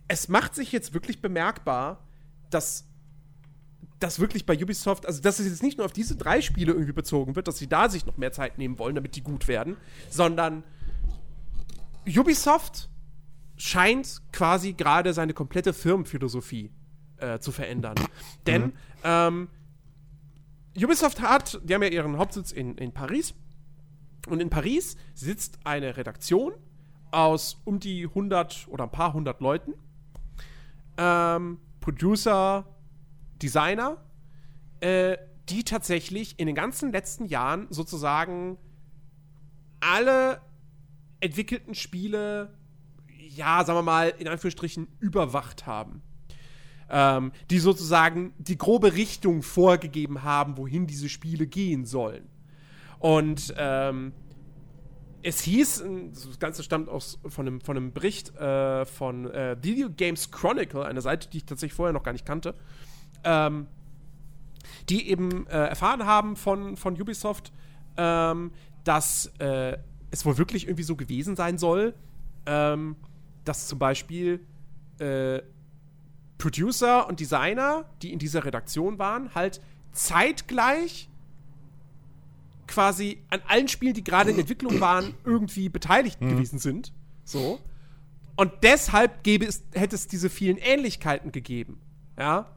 es 0.09 0.29
macht 0.29 0.55
sich 0.55 0.73
jetzt 0.73 0.95
wirklich 0.95 1.21
bemerkbar, 1.21 2.07
dass 2.51 2.87
das 3.99 4.19
wirklich 4.19 4.47
bei 4.47 4.61
Ubisoft, 4.61 5.07
also 5.07 5.23
dass 5.23 5.38
es 5.38 5.47
jetzt 5.47 5.62
nicht 5.62 5.79
nur 5.79 5.85
auf 5.85 5.93
diese 5.93 6.17
drei 6.17 6.41
Spiele 6.41 6.73
irgendwie 6.73 6.93
bezogen 6.93 7.37
wird, 7.37 7.47
dass 7.49 7.59
sie 7.59 7.69
da 7.69 7.88
sich 7.88 8.05
noch 8.05 8.17
mehr 8.17 8.33
Zeit 8.33 8.59
nehmen 8.59 8.79
wollen, 8.79 8.95
damit 8.95 9.15
die 9.17 9.23
gut 9.23 9.49
werden, 9.49 9.77
sondern 10.11 10.65
Ubisoft 12.07 12.91
scheint 13.57 14.23
quasi 14.33 14.73
gerade 14.73 15.12
seine 15.15 15.35
komplette 15.35 15.73
Firmenphilosophie 15.73 16.73
äh, 17.19 17.38
zu 17.38 17.53
verändern. 17.53 17.95
Denn 18.47 18.73
ähm, 19.05 19.49
Ubisoft 20.77 21.21
hat, 21.21 21.61
die 21.62 21.75
haben 21.75 21.83
ja 21.83 21.88
ihren 21.88 22.19
Hauptsitz 22.19 22.51
in, 22.51 22.77
in 22.79 22.93
Paris. 22.93 23.35
Und 24.27 24.41
in 24.41 24.51
Paris 24.51 24.97
sitzt 25.15 25.59
eine 25.65 25.97
Redaktion 25.97 26.55
aus 27.11 27.61
um 27.65 27.79
die 27.79 28.05
100 28.05 28.67
oder 28.69 28.85
ein 28.85 28.91
paar 28.91 29.12
hundert 29.12 29.41
Leuten. 29.41 29.75
Ähm, 30.97 31.59
Producer, 31.81 32.67
Designer, 33.43 33.97
äh, 34.81 35.17
die 35.49 35.65
tatsächlich 35.65 36.39
in 36.39 36.47
den 36.47 36.55
ganzen 36.55 36.93
letzten 36.93 37.27
Jahren 37.27 37.67
sozusagen 37.71 38.59
alle 39.81 40.41
entwickelten 41.21 41.75
Spiele 41.75 42.57
ja, 43.37 43.65
sagen 43.65 43.79
wir 43.79 43.83
mal, 43.83 44.15
in 44.19 44.29
Anführungsstrichen 44.29 44.89
überwacht 45.01 45.67
haben. 45.67 46.03
Ähm, 46.91 47.33
die 47.51 47.59
sozusagen 47.59 48.35
die 48.39 48.59
grobe 48.59 48.95
Richtung 48.95 49.43
vorgegeben 49.43 50.23
haben, 50.23 50.59
wohin 50.59 50.87
diese 50.87 51.09
Spiele 51.09 51.47
gehen 51.47 51.87
sollen. 51.87 52.29
Und 52.99 53.55
ähm, 53.57 54.13
es 55.23 55.41
hieß, 55.43 55.85
das 56.13 56.39
Ganze 56.39 56.63
stammt 56.63 56.89
aus, 56.89 57.19
von, 57.29 57.47
einem, 57.47 57.61
von 57.61 57.77
einem 57.77 57.93
Bericht 57.93 58.35
äh, 58.37 58.85
von 58.85 59.31
äh, 59.31 59.57
Video 59.63 59.89
Games 59.91 60.31
Chronicle, 60.31 60.85
einer 60.85 61.01
Seite, 61.01 61.29
die 61.29 61.39
ich 61.39 61.45
tatsächlich 61.45 61.75
vorher 61.75 61.93
noch 61.93 62.03
gar 62.03 62.13
nicht 62.13 62.27
kannte, 62.27 62.55
ähm, 63.25 63.67
die 64.89 65.09
eben 65.09 65.47
äh, 65.47 65.69
erfahren 65.69 66.07
haben 66.07 66.37
von, 66.37 66.77
von 66.77 67.01
Ubisoft, 67.01 67.53
ähm, 67.97 68.53
dass 68.85 69.33
äh, 69.39 69.79
es 70.11 70.27
wohl 70.27 70.39
wirklich 70.39 70.67
irgendwie 70.67 70.83
so 70.83 70.97
gewesen 70.97 71.37
sein 71.37 71.57
soll, 71.57 71.95
ähm, 72.47 72.97
dass 73.45 73.69
zum 73.69 73.79
Beispiel 73.79 74.45
äh, 74.99 75.41
Producer 76.39 77.09
und 77.09 77.21
Designer, 77.21 77.85
die 78.03 78.13
in 78.13 78.19
dieser 78.19 78.45
Redaktion 78.45 78.99
waren, 78.99 79.35
halt 79.35 79.61
zeitgleich 79.93 81.09
quasi 82.66 83.22
an 83.29 83.40
allen 83.48 83.68
Spielen, 83.68 83.94
die 83.94 84.05
gerade 84.05 84.31
in 84.31 84.38
Entwicklung 84.38 84.81
waren, 84.81 85.14
irgendwie 85.25 85.68
beteiligt 85.68 86.20
mhm. 86.20 86.31
gewesen 86.31 86.59
sind. 86.59 86.92
So. 87.25 87.61
Und 88.37 88.53
deshalb 88.62 89.22
gäbe 89.22 89.46
es, 89.46 89.62
hätte 89.72 89.94
es 89.94 90.09
diese 90.09 90.31
vielen 90.31 90.57
Ähnlichkeiten 90.57 91.33
gegeben. 91.33 91.81
Ja. 92.18 92.51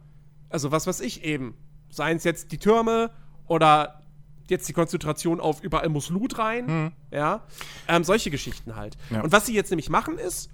Also 0.50 0.72
was 0.72 0.88
weiß 0.88 1.02
ich 1.02 1.24
eben. 1.24 1.56
Seien 1.90 2.18
es 2.18 2.24
jetzt 2.24 2.52
die 2.52 2.58
Türme 2.58 3.12
oder 3.48 4.02
jetzt 4.50 4.68
die 4.70 4.74
Konzentration 4.74 5.40
auf 5.40 5.64
überall 5.64 5.90
muss 5.90 6.10
Loot 6.10 6.38
rein. 6.38 6.66
Mhm. 6.66 6.92
Ja. 7.12 7.44
Ähm, 7.88 8.04
solche 8.04 8.30
Geschichten 8.30 8.76
halt. 8.76 8.98
Ja. 9.10 9.22
Und 9.22 9.32
was 9.32 9.46
sie 9.46 9.54
jetzt 9.54 9.70
nämlich 9.70 9.90
machen 9.90 10.18
ist, 10.18 10.50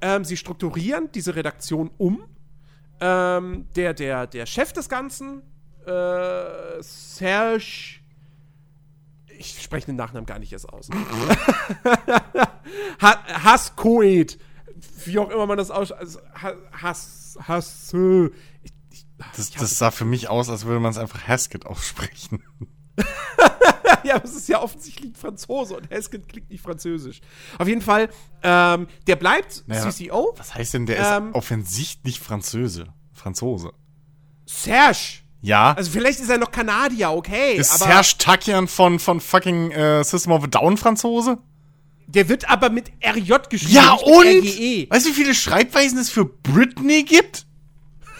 ähm, 0.00 0.24
sie 0.24 0.36
strukturieren 0.36 1.10
diese 1.12 1.36
Redaktion 1.36 1.90
um. 1.98 2.24
Ähm, 3.00 3.66
der, 3.76 3.92
der, 3.92 4.26
der 4.26 4.46
Chef 4.46 4.72
des 4.72 4.88
Ganzen, 4.88 5.42
äh, 5.86 6.80
Serge 6.80 8.00
ich 9.38 9.62
spreche 9.62 9.86
den 9.86 9.96
Nachnamen 9.96 10.26
gar 10.26 10.38
nicht 10.38 10.52
erst 10.52 10.68
aus. 10.68 10.88
Haskoed. 13.00 14.38
Wie 15.04 15.18
auch 15.18 15.30
immer 15.30 15.46
man 15.46 15.58
das 15.58 15.70
ausspricht. 15.70 16.00
Also, 16.00 16.20
Hass. 16.72 17.38
Hass. 17.40 17.92
Ich, 18.62 18.72
ich, 18.92 19.06
das, 19.36 19.50
das 19.50 19.78
sah 19.78 19.90
für 19.90 20.04
mich 20.04 20.28
aus, 20.28 20.48
als 20.48 20.64
würde 20.64 20.80
man 20.80 20.90
es 20.90 20.98
einfach 20.98 21.26
Hasket 21.26 21.66
aussprechen. 21.66 22.42
ja, 24.04 24.16
aber 24.16 24.24
es 24.24 24.34
ist 24.34 24.48
ja 24.48 24.60
offensichtlich 24.62 25.16
Franzose 25.16 25.76
und 25.76 25.90
Hasket 25.90 26.28
klingt 26.28 26.50
nicht 26.50 26.62
französisch. 26.62 27.20
Auf 27.58 27.68
jeden 27.68 27.80
Fall, 27.80 28.08
ähm, 28.42 28.86
der 29.06 29.16
bleibt 29.16 29.64
naja, 29.66 29.90
CCO. 29.90 30.34
Was 30.36 30.54
heißt 30.54 30.74
denn, 30.74 30.86
der 30.86 31.16
ähm, 31.16 31.28
ist 31.28 31.34
offensichtlich 31.34 32.20
Französe? 32.20 32.92
Franzose. 33.12 33.72
Serge. 34.46 35.23
Ja. 35.44 35.74
Also 35.74 35.90
vielleicht 35.90 36.20
ist 36.20 36.30
er 36.30 36.38
noch 36.38 36.50
Kanadier, 36.50 37.10
okay. 37.10 37.56
Ist 37.56 37.70
aber 37.70 37.92
Serge 37.92 38.14
Takian 38.16 38.66
von, 38.66 38.98
von 38.98 39.20
fucking 39.20 39.72
äh, 39.72 40.02
System 40.02 40.32
of 40.32 40.44
a 40.44 40.46
Down 40.46 40.78
Franzose? 40.78 41.36
Der 42.06 42.30
wird 42.30 42.48
aber 42.48 42.70
mit 42.70 42.90
RJ 43.04 43.34
geschrieben. 43.50 43.74
Ja, 43.74 43.92
und? 43.92 44.26
RGE. 44.26 44.86
Weißt 44.88 45.04
du, 45.04 45.10
wie 45.10 45.14
viele 45.14 45.34
Schreibweisen 45.34 45.98
es 45.98 46.08
für 46.08 46.24
Britney 46.24 47.02
gibt? 47.02 47.44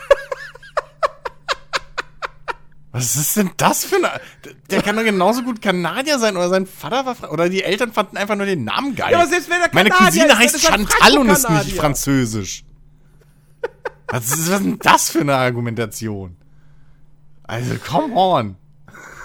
Was 2.93 3.17
ist 3.17 3.39
denn 3.39 3.53
das 3.57 3.87
für 3.87 3.97
eine. 3.97 4.21
Der 4.69 4.83
kann 4.83 4.95
doch 4.95 5.05
genauso 5.05 5.45
gut 5.45 5.63
Kanadier 5.63 6.19
sein 6.19 6.37
oder 6.37 6.51
sein 6.51 6.67
Vater 6.67 7.07
war. 7.07 7.33
Oder 7.33 7.49
die 7.49 7.63
Eltern 7.63 7.95
fanden 7.95 8.19
einfach 8.19 8.37
nur 8.37 8.45
den 8.45 8.65
Namen 8.65 8.95
geil. 8.95 9.13
Ja, 9.13 9.21
aber 9.21 9.29
selbst 9.29 9.49
wenn 9.49 9.63
er 9.63 9.71
Kanadier 9.71 9.95
Meine 9.95 10.11
Cousine 10.11 10.27
ist, 10.27 10.37
heißt 10.37 10.61
Chantal 10.61 11.17
und 11.17 11.31
ist 11.31 11.49
nicht 11.49 11.75
französisch. 11.75 12.65
Was 14.09 14.27
ist, 14.27 14.33
was 14.33 14.39
ist 14.41 14.51
denn 14.51 14.79
das 14.79 15.09
für 15.09 15.21
eine 15.21 15.37
Argumentation? 15.37 16.37
Also, 17.45 17.77
come 17.79 18.15
on. 18.15 18.57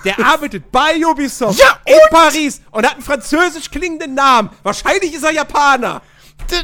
Der 0.05 0.17
arbeitet 0.25 0.71
bei 0.71 1.05
Ubisoft 1.05 1.59
ja, 1.59 1.79
in 1.85 1.99
Paris 2.09 2.61
und 2.71 2.85
hat 2.85 2.93
einen 2.93 3.03
französisch 3.03 3.69
klingenden 3.69 4.13
Namen. 4.13 4.49
Wahrscheinlich 4.63 5.13
ist 5.13 5.23
er 5.23 5.31
Japaner. 5.31 6.01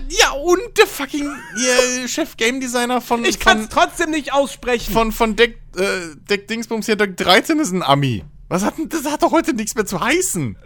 Ja, 0.09 0.31
und 0.31 0.77
der 0.77 0.87
fucking 0.87 1.29
yeah, 1.57 2.07
Chef 2.07 2.37
Game 2.37 2.59
Designer 2.59 3.01
von. 3.01 3.23
Ich 3.23 3.39
kann 3.39 3.59
es 3.59 3.69
trotzdem 3.69 4.09
nicht 4.09 4.33
aussprechen. 4.33 4.91
Von, 4.91 5.11
von 5.11 5.35
Deck, 5.35 5.59
äh, 5.77 6.15
Deck 6.29 6.47
Dingsbums 6.47 6.87
hier, 6.87 6.95
Deck 6.95 7.17
13 7.17 7.59
ist 7.59 7.71
ein 7.71 7.83
Ami. 7.83 8.23
Was 8.47 8.63
hat 8.63 8.77
denn, 8.77 8.89
das 8.89 9.05
hat 9.05 9.21
doch 9.21 9.31
heute 9.31 9.53
nichts 9.53 9.75
mehr 9.75 9.85
zu 9.85 9.99
heißen. 9.99 10.57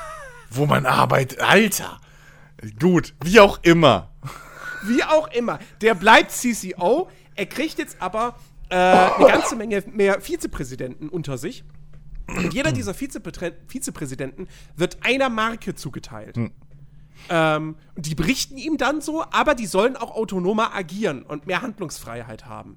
Wo 0.50 0.66
man 0.66 0.84
arbeitet. 0.84 1.40
Alter. 1.40 2.00
Gut, 2.78 3.14
wie 3.24 3.40
auch 3.40 3.58
immer. 3.62 4.10
Wie 4.84 5.02
auch 5.04 5.28
immer. 5.28 5.58
Der 5.80 5.94
bleibt 5.94 6.32
CCO. 6.32 7.08
Er 7.34 7.46
kriegt 7.46 7.78
jetzt 7.78 7.96
aber 8.00 8.36
äh, 8.68 8.76
eine 8.76 9.26
ganze 9.26 9.56
Menge 9.56 9.82
mehr 9.92 10.20
Vizepräsidenten 10.20 11.08
unter 11.08 11.38
sich. 11.38 11.64
Und 12.28 12.52
jeder 12.52 12.72
dieser 12.72 12.98
Vizeprä 12.98 13.52
Vizepräsidenten 13.68 14.48
wird 14.74 14.98
einer 15.02 15.28
Marke 15.28 15.74
zugeteilt. 15.74 16.36
Hm. 16.36 16.50
Ähm, 17.28 17.76
die 17.96 18.14
berichten 18.14 18.56
ihm 18.56 18.76
dann 18.76 19.00
so, 19.00 19.24
aber 19.30 19.54
die 19.54 19.66
sollen 19.66 19.96
auch 19.96 20.14
autonomer 20.14 20.74
agieren 20.74 21.22
und 21.22 21.46
mehr 21.46 21.62
Handlungsfreiheit 21.62 22.46
haben. 22.46 22.76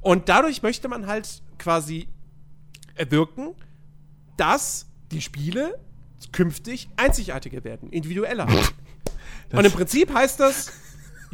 Und 0.00 0.28
dadurch 0.28 0.62
möchte 0.62 0.88
man 0.88 1.06
halt 1.06 1.42
quasi 1.58 2.08
erwirken, 2.94 3.54
dass 4.36 4.86
die 5.12 5.20
Spiele 5.20 5.78
künftig 6.32 6.88
einzigartiger 6.96 7.64
werden, 7.64 7.90
individueller. 7.90 8.46
und 9.52 9.64
im 9.64 9.72
Prinzip 9.72 10.12
heißt 10.12 10.40
das, 10.40 10.72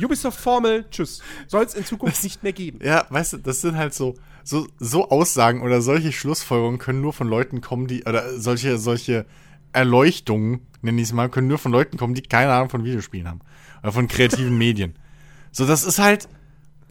Ubisoft-Formel, 0.03 0.87
tschüss. 0.91 1.23
Soll 1.47 1.65
es 1.65 1.75
in 1.75 1.85
Zukunft 1.85 2.17
das, 2.17 2.25
nicht 2.25 2.43
mehr 2.43 2.53
geben. 2.53 2.81
Ja, 2.83 3.07
weißt 3.09 3.35
du, 3.35 3.37
das 3.39 3.61
sind 3.61 3.77
halt 3.77 3.95
so, 3.95 4.15
so, 4.45 4.67
so 4.79 5.09
Aussagen 5.09 5.63
oder 5.63 5.81
solche 5.81 6.13
Schlussfolgerungen 6.13 6.79
können 6.79 7.01
nur 7.01 7.13
von 7.13 7.29
Leuten 7.29 7.61
kommen, 7.61 7.87
die, 7.87 8.05
oder 8.05 8.39
solche, 8.39 8.79
solche 8.79 9.27
Erleuchtungen, 9.73 10.61
nenne 10.83 11.01
ich 11.01 11.09
es 11.09 11.13
mal, 11.13 11.29
können 11.29 11.49
nur 11.49 11.59
von 11.59 11.73
Leuten 11.73 11.97
kommen, 11.97 12.15
die 12.15 12.23
keine 12.23 12.53
Ahnung 12.53 12.71
von 12.71 12.85
Videospielen 12.85 13.29
haben. 13.29 13.41
Oder 13.83 13.93
von 13.93 14.09
kreativen 14.09 14.57
Medien. 14.59 14.95
So, 15.53 15.67
das 15.67 15.85
ist 15.85 15.99
halt, 15.99 16.29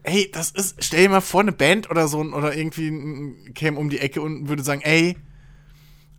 ey, 0.04 0.30
das 0.32 0.52
ist, 0.52 0.84
stell 0.84 1.04
dir 1.04 1.10
mal 1.10 1.22
vor, 1.22 1.42
eine 1.42 1.52
Band 1.52 1.90
oder 1.90 2.08
so, 2.08 2.20
oder 2.20 2.56
irgendwie 2.56 3.52
käme 3.54 3.80
um 3.80 3.90
die 3.90 4.00
Ecke 4.00 4.22
und 4.22 4.48
würde 4.48 4.64
sagen, 4.64 4.82
ey, 4.84 5.18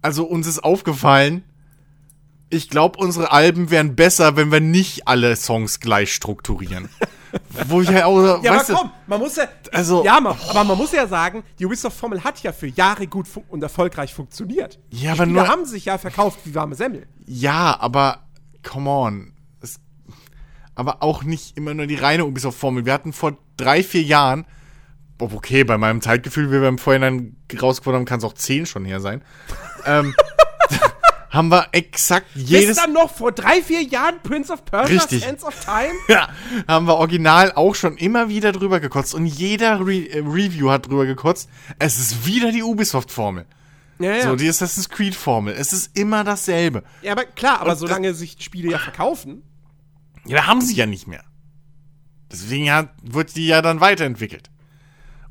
also 0.02 0.24
uns 0.24 0.46
ist 0.46 0.62
aufgefallen, 0.62 1.42
ich 2.48 2.70
glaube, 2.70 2.98
unsere 2.98 3.32
Alben 3.32 3.70
wären 3.70 3.96
besser, 3.96 4.36
wenn 4.36 4.52
wir 4.52 4.60
nicht 4.60 5.08
alle 5.08 5.34
Songs 5.36 5.80
gleich 5.80 6.14
strukturieren. 6.14 6.88
Wo 7.68 7.82
ich 7.82 7.90
ja 7.90 8.06
auch. 8.06 8.42
Ja, 8.42 8.60
aber 8.60 8.64
komm, 8.64 8.90
man 9.06 9.20
muss 9.20 9.36
ja. 9.36 9.44
Also, 9.72 10.04
ja, 10.04 10.20
man, 10.20 10.36
aber 10.48 10.64
man 10.64 10.78
muss 10.78 10.92
ja 10.92 11.06
sagen, 11.06 11.42
die 11.58 11.66
Ubisoft-Formel 11.66 12.24
hat 12.24 12.42
ja 12.42 12.52
für 12.52 12.68
Jahre 12.68 13.06
gut 13.06 13.26
und 13.48 13.62
erfolgreich 13.62 14.14
funktioniert. 14.14 14.78
Ja, 14.90 15.14
die 15.14 15.20
aber 15.20 15.26
nur. 15.26 15.48
haben 15.48 15.66
sich 15.66 15.86
ja 15.86 15.98
verkauft 15.98 16.38
wie 16.44 16.54
warme 16.54 16.74
Semmel. 16.74 17.06
Ja, 17.26 17.78
aber. 17.78 18.22
Come 18.62 18.90
on. 18.90 19.32
Es, 19.60 19.80
aber 20.74 21.02
auch 21.02 21.24
nicht 21.24 21.56
immer 21.56 21.74
nur 21.74 21.86
die 21.86 21.96
reine 21.96 22.24
Ubisoft-Formel. 22.24 22.86
Wir 22.86 22.92
hatten 22.92 23.12
vor 23.12 23.36
drei, 23.56 23.82
vier 23.82 24.02
Jahren. 24.02 24.46
Okay, 25.18 25.64
bei 25.64 25.78
meinem 25.78 26.02
Zeitgefühl, 26.02 26.50
wie 26.50 26.60
wir 26.60 26.68
im 26.68 26.78
Vorhinein 26.78 27.36
rausgefunden 27.60 28.00
haben, 28.00 28.06
kann 28.06 28.18
es 28.18 28.24
auch 28.24 28.34
zehn 28.34 28.66
schon 28.66 28.84
her 28.84 29.00
sein. 29.00 29.22
ähm, 29.84 30.14
haben 31.36 31.50
wir 31.50 31.68
exakt 31.72 32.26
jedes. 32.34 32.68
Bis 32.68 32.76
dann 32.76 32.92
noch 32.92 33.14
vor 33.14 33.32
drei, 33.32 33.62
vier 33.62 33.82
Jahren 33.82 34.20
Prince 34.22 34.52
of 34.52 34.64
Persia 34.64 34.96
Richtig. 34.96 35.22
Sense 35.22 35.44
of 35.44 35.54
Time? 35.64 35.94
Ja, 36.08 36.28
haben 36.66 36.86
wir 36.86 36.94
original 36.94 37.52
auch 37.52 37.74
schon 37.74 37.96
immer 37.96 38.28
wieder 38.28 38.52
drüber 38.52 38.80
gekotzt. 38.80 39.14
Und 39.14 39.26
jeder 39.26 39.80
Re 39.86 40.08
äh, 40.08 40.18
Review 40.18 40.70
hat 40.70 40.88
drüber 40.88 41.06
gekotzt. 41.06 41.48
Es 41.78 41.98
ist 41.98 42.26
wieder 42.26 42.50
die 42.52 42.62
Ubisoft-Formel. 42.62 43.46
Ja, 43.98 44.14
ja. 44.16 44.22
So, 44.22 44.36
die 44.36 44.48
Assassin's 44.48 44.88
Creed-Formel. 44.88 45.54
Es 45.54 45.72
ist 45.72 45.96
immer 45.96 46.24
dasselbe. 46.24 46.82
Ja, 47.02 47.12
aber 47.12 47.24
klar, 47.24 47.60
aber 47.60 47.72
Und 47.72 47.78
solange 47.78 48.14
sich 48.14 48.36
Spiele 48.40 48.70
ja 48.70 48.78
verkaufen. 48.78 49.42
Ja, 50.26 50.38
da 50.38 50.46
haben 50.46 50.60
sie 50.60 50.74
ja 50.74 50.86
nicht 50.86 51.06
mehr. 51.06 51.24
Deswegen 52.30 52.70
hat, 52.70 52.90
wird 53.02 53.36
die 53.36 53.46
ja 53.46 53.62
dann 53.62 53.80
weiterentwickelt 53.80 54.50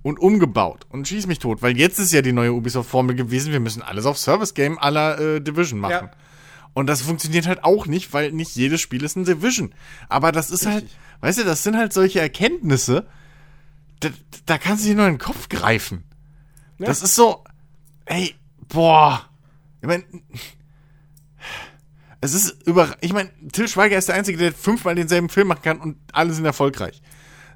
und 0.05 0.19
umgebaut 0.19 0.85
und 0.89 1.07
schieß 1.07 1.25
mich 1.25 1.39
tot, 1.39 1.63
weil 1.63 1.79
jetzt 1.79 1.97
ist 1.97 2.13
ja 2.13 2.21
die 2.21 2.31
neue 2.31 2.53
Ubisoft-Formel 2.53 3.15
gewesen, 3.15 3.51
wir 3.51 3.59
müssen 3.59 3.81
alles 3.81 4.05
auf 4.05 4.19
Service-Game 4.19 4.77
aller 4.77 5.17
äh, 5.17 5.41
Division 5.41 5.79
machen. 5.79 6.09
Ja. 6.11 6.11
Und 6.75 6.85
das 6.85 7.01
funktioniert 7.01 7.47
halt 7.47 7.63
auch 7.63 7.87
nicht, 7.87 8.13
weil 8.13 8.31
nicht 8.31 8.55
jedes 8.55 8.81
Spiel 8.81 9.03
ist 9.03 9.15
ein 9.15 9.25
Division. 9.25 9.73
Aber 10.07 10.31
das 10.31 10.51
ist 10.51 10.67
halt, 10.67 10.83
Richtig. 10.83 10.99
halt, 10.99 11.21
weißt 11.23 11.39
du, 11.39 11.43
das 11.45 11.63
sind 11.63 11.75
halt 11.75 11.91
solche 11.91 12.19
Erkenntnisse, 12.19 13.07
da, 13.99 14.09
da 14.45 14.59
kannst 14.59 14.83
du 14.83 14.89
dir 14.89 14.95
nur 14.95 15.07
in 15.07 15.13
den 15.13 15.19
Kopf 15.19 15.49
greifen. 15.49 16.03
Ja. 16.77 16.85
Das 16.85 17.01
ist 17.01 17.15
so, 17.15 17.43
ey, 18.05 18.35
boah. 18.67 19.27
Ich 19.81 19.87
mein, 19.87 20.03
es 22.21 22.35
ist 22.35 22.67
über, 22.67 22.95
ich 23.01 23.11
meine, 23.11 23.31
Till 23.53 23.67
Schweiger 23.67 23.97
ist 23.97 24.07
der 24.07 24.17
Einzige, 24.17 24.37
der 24.37 24.53
fünfmal 24.53 24.93
denselben 24.93 25.29
Film 25.29 25.47
machen 25.47 25.63
kann 25.63 25.79
und 25.79 25.97
alle 26.13 26.31
sind 26.31 26.45
erfolgreich. 26.45 27.01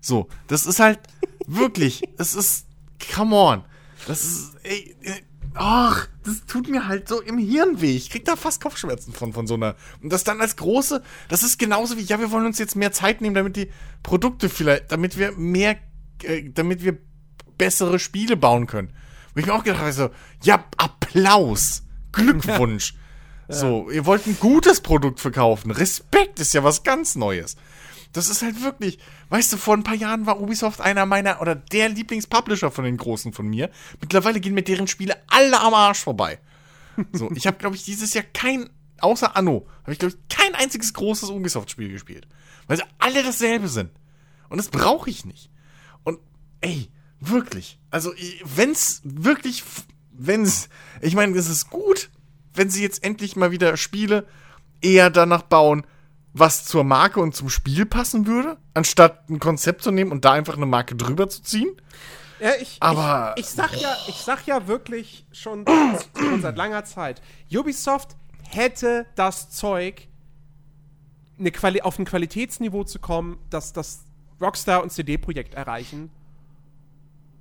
So, 0.02 0.30
das 0.48 0.66
ist 0.66 0.80
halt 0.80 1.00
wirklich, 1.50 2.04
es 2.18 2.36
ist, 2.36 2.66
come 3.14 3.36
on. 3.36 3.64
Das 4.08 4.24
ist, 4.24 4.56
ey, 4.64 4.96
ach, 5.56 6.08
das 6.24 6.46
tut 6.46 6.70
mir 6.70 6.88
halt 6.88 7.08
so 7.08 7.22
im 7.22 7.38
Hirn 7.38 7.82
weh. 7.82 7.96
Ich 7.96 8.10
krieg 8.10 8.26
da 8.26 8.36
fast 8.36 8.62
Kopfschmerzen 8.62 9.14
von, 9.14 9.34
von 9.34 9.48
so 9.48 9.56
einer. 9.56 9.76
Und 10.02 10.12
das 10.12 10.24
dann 10.24 10.42
als 10.42 10.56
große, 10.56 11.04
das 11.28 11.44
ist 11.44 11.60
genauso 11.60 11.98
wie, 11.98 12.02
ja, 12.02 12.20
wir 12.20 12.32
wollen 12.32 12.46
uns 12.46 12.60
jetzt 12.60 12.76
mehr 12.76 12.92
Zeit 12.92 13.22
nehmen, 13.22 13.36
damit 13.36 13.56
die 13.56 13.70
Produkte 14.04 14.50
vielleicht, 14.50 14.92
damit 14.92 15.18
wir 15.18 15.34
mehr, 15.34 15.78
äh, 16.24 16.50
damit 16.50 16.84
wir 16.84 16.98
bessere 17.58 18.00
Spiele 18.00 18.38
bauen 18.38 18.68
können. 18.68 18.94
Wo 19.34 19.40
ich 19.40 19.46
mir 19.46 19.54
auch 19.54 19.64
gedacht 19.64 19.82
habe, 19.82 19.94
so, 19.94 20.10
ja, 20.44 20.64
Applaus, 20.78 21.84
Glückwunsch. 22.12 22.94
So, 23.52 23.90
ihr 23.90 24.06
wollt 24.06 24.28
ein 24.28 24.38
gutes 24.40 24.80
Produkt 24.80 25.20
verkaufen. 25.20 25.72
Respekt 25.72 26.40
ist 26.40 26.54
ja 26.54 26.64
was 26.64 26.84
ganz 26.84 27.16
Neues. 27.16 27.56
Das 28.12 28.30
ist 28.30 28.42
halt 28.42 28.64
wirklich, 28.64 28.98
weißt 29.30 29.54
du, 29.54 29.58
vor 29.58 29.76
ein 29.76 29.84
paar 29.84 29.96
Jahren 29.96 30.26
war 30.26 30.42
Ubisoft 30.42 30.82
einer 30.82 31.06
meiner 31.06 31.42
oder 31.42 31.56
der 31.56 31.90
Lieblingspublisher 31.90 32.72
von 32.72 32.84
den 32.84 32.98
Großen 32.98 33.34
von 33.34 33.48
mir. 33.48 33.70
Mittlerweile 34.02 34.40
gehen 34.40 34.56
mir 34.56 34.64
deren 34.64 34.88
Spiele 34.88 35.16
alle 35.28 35.60
am 35.60 35.74
Arsch 35.74 36.00
vorbei. 36.00 36.40
So, 37.14 37.32
ich 37.36 37.48
habe, 37.48 37.58
glaube 37.58 37.76
ich, 37.76 37.84
dieses 37.84 38.14
Jahr 38.14 38.26
kein, 38.34 38.70
außer 39.00 39.36
Anno, 39.36 39.68
habe 39.84 39.94
ich, 39.94 40.00
glaube 40.00 40.16
ich, 40.16 40.36
kein 40.36 40.56
einziges 40.56 40.94
großes 40.94 41.30
Ubisoft-Spiel 41.30 41.90
gespielt. 41.90 42.28
Weil 42.68 42.78
sie 42.78 42.84
alle 42.98 43.24
dasselbe 43.24 43.68
sind. 43.68 43.92
Und 44.50 44.58
das 44.58 44.70
brauche 44.70 45.10
ich 45.10 45.26
nicht. 45.26 45.50
Und, 46.04 46.20
ey, 46.62 46.90
wirklich. 47.20 47.80
Also, 47.92 48.12
wenn's 48.44 49.02
wirklich, 49.04 49.64
wenn's, 50.12 50.70
ich 51.02 51.16
meine, 51.16 51.38
es 51.38 51.48
ist 51.48 51.70
gut, 51.70 52.10
wenn 52.54 52.70
sie 52.70 52.82
jetzt 52.82 53.04
endlich 53.04 53.36
mal 53.36 53.52
wieder 53.52 53.78
Spiele 53.78 54.28
eher 54.82 55.10
danach 55.10 55.44
bauen, 55.44 55.86
was 56.34 56.66
zur 56.66 56.84
Marke 56.84 57.20
und 57.20 57.36
zum 57.36 57.50
Spiel 57.50 57.86
passen 57.86 58.28
würde, 58.28 58.58
anstatt 58.74 59.30
ein 59.30 59.40
Konzept 59.40 59.82
zu 59.84 59.92
nehmen 59.92 60.12
und 60.12 60.26
da 60.26 60.34
einfach 60.34 60.56
eine 60.58 60.66
Marke 60.66 60.96
drüber 60.96 61.28
zu 61.30 61.42
ziehen. 61.42 61.70
Ja, 62.40 62.52
ich, 62.62 62.78
Aber- 62.80 63.34
ich, 63.36 63.46
ich, 63.46 63.50
sag 63.50 63.76
ja, 63.82 63.96
ich 64.08 64.16
sag 64.16 64.46
ja 64.48 64.68
wirklich 64.68 65.26
schon, 65.32 65.66
schon 66.18 66.42
seit 66.42 66.56
langer 66.56 66.86
Zeit, 66.86 67.22
Ubisoft 67.54 68.16
hätte 68.48 69.06
das 69.16 69.50
Zeug, 69.50 70.08
eine 71.38 71.52
Quali 71.52 71.82
auf 71.82 71.98
ein 72.00 72.06
Qualitätsniveau 72.06 72.84
zu 72.84 73.00
kommen, 73.00 73.38
dass 73.50 73.74
das 73.74 74.06
Rockstar 74.42 74.84
und 74.84 74.92
CD-Projekt 74.92 75.54
erreichen 75.54 76.10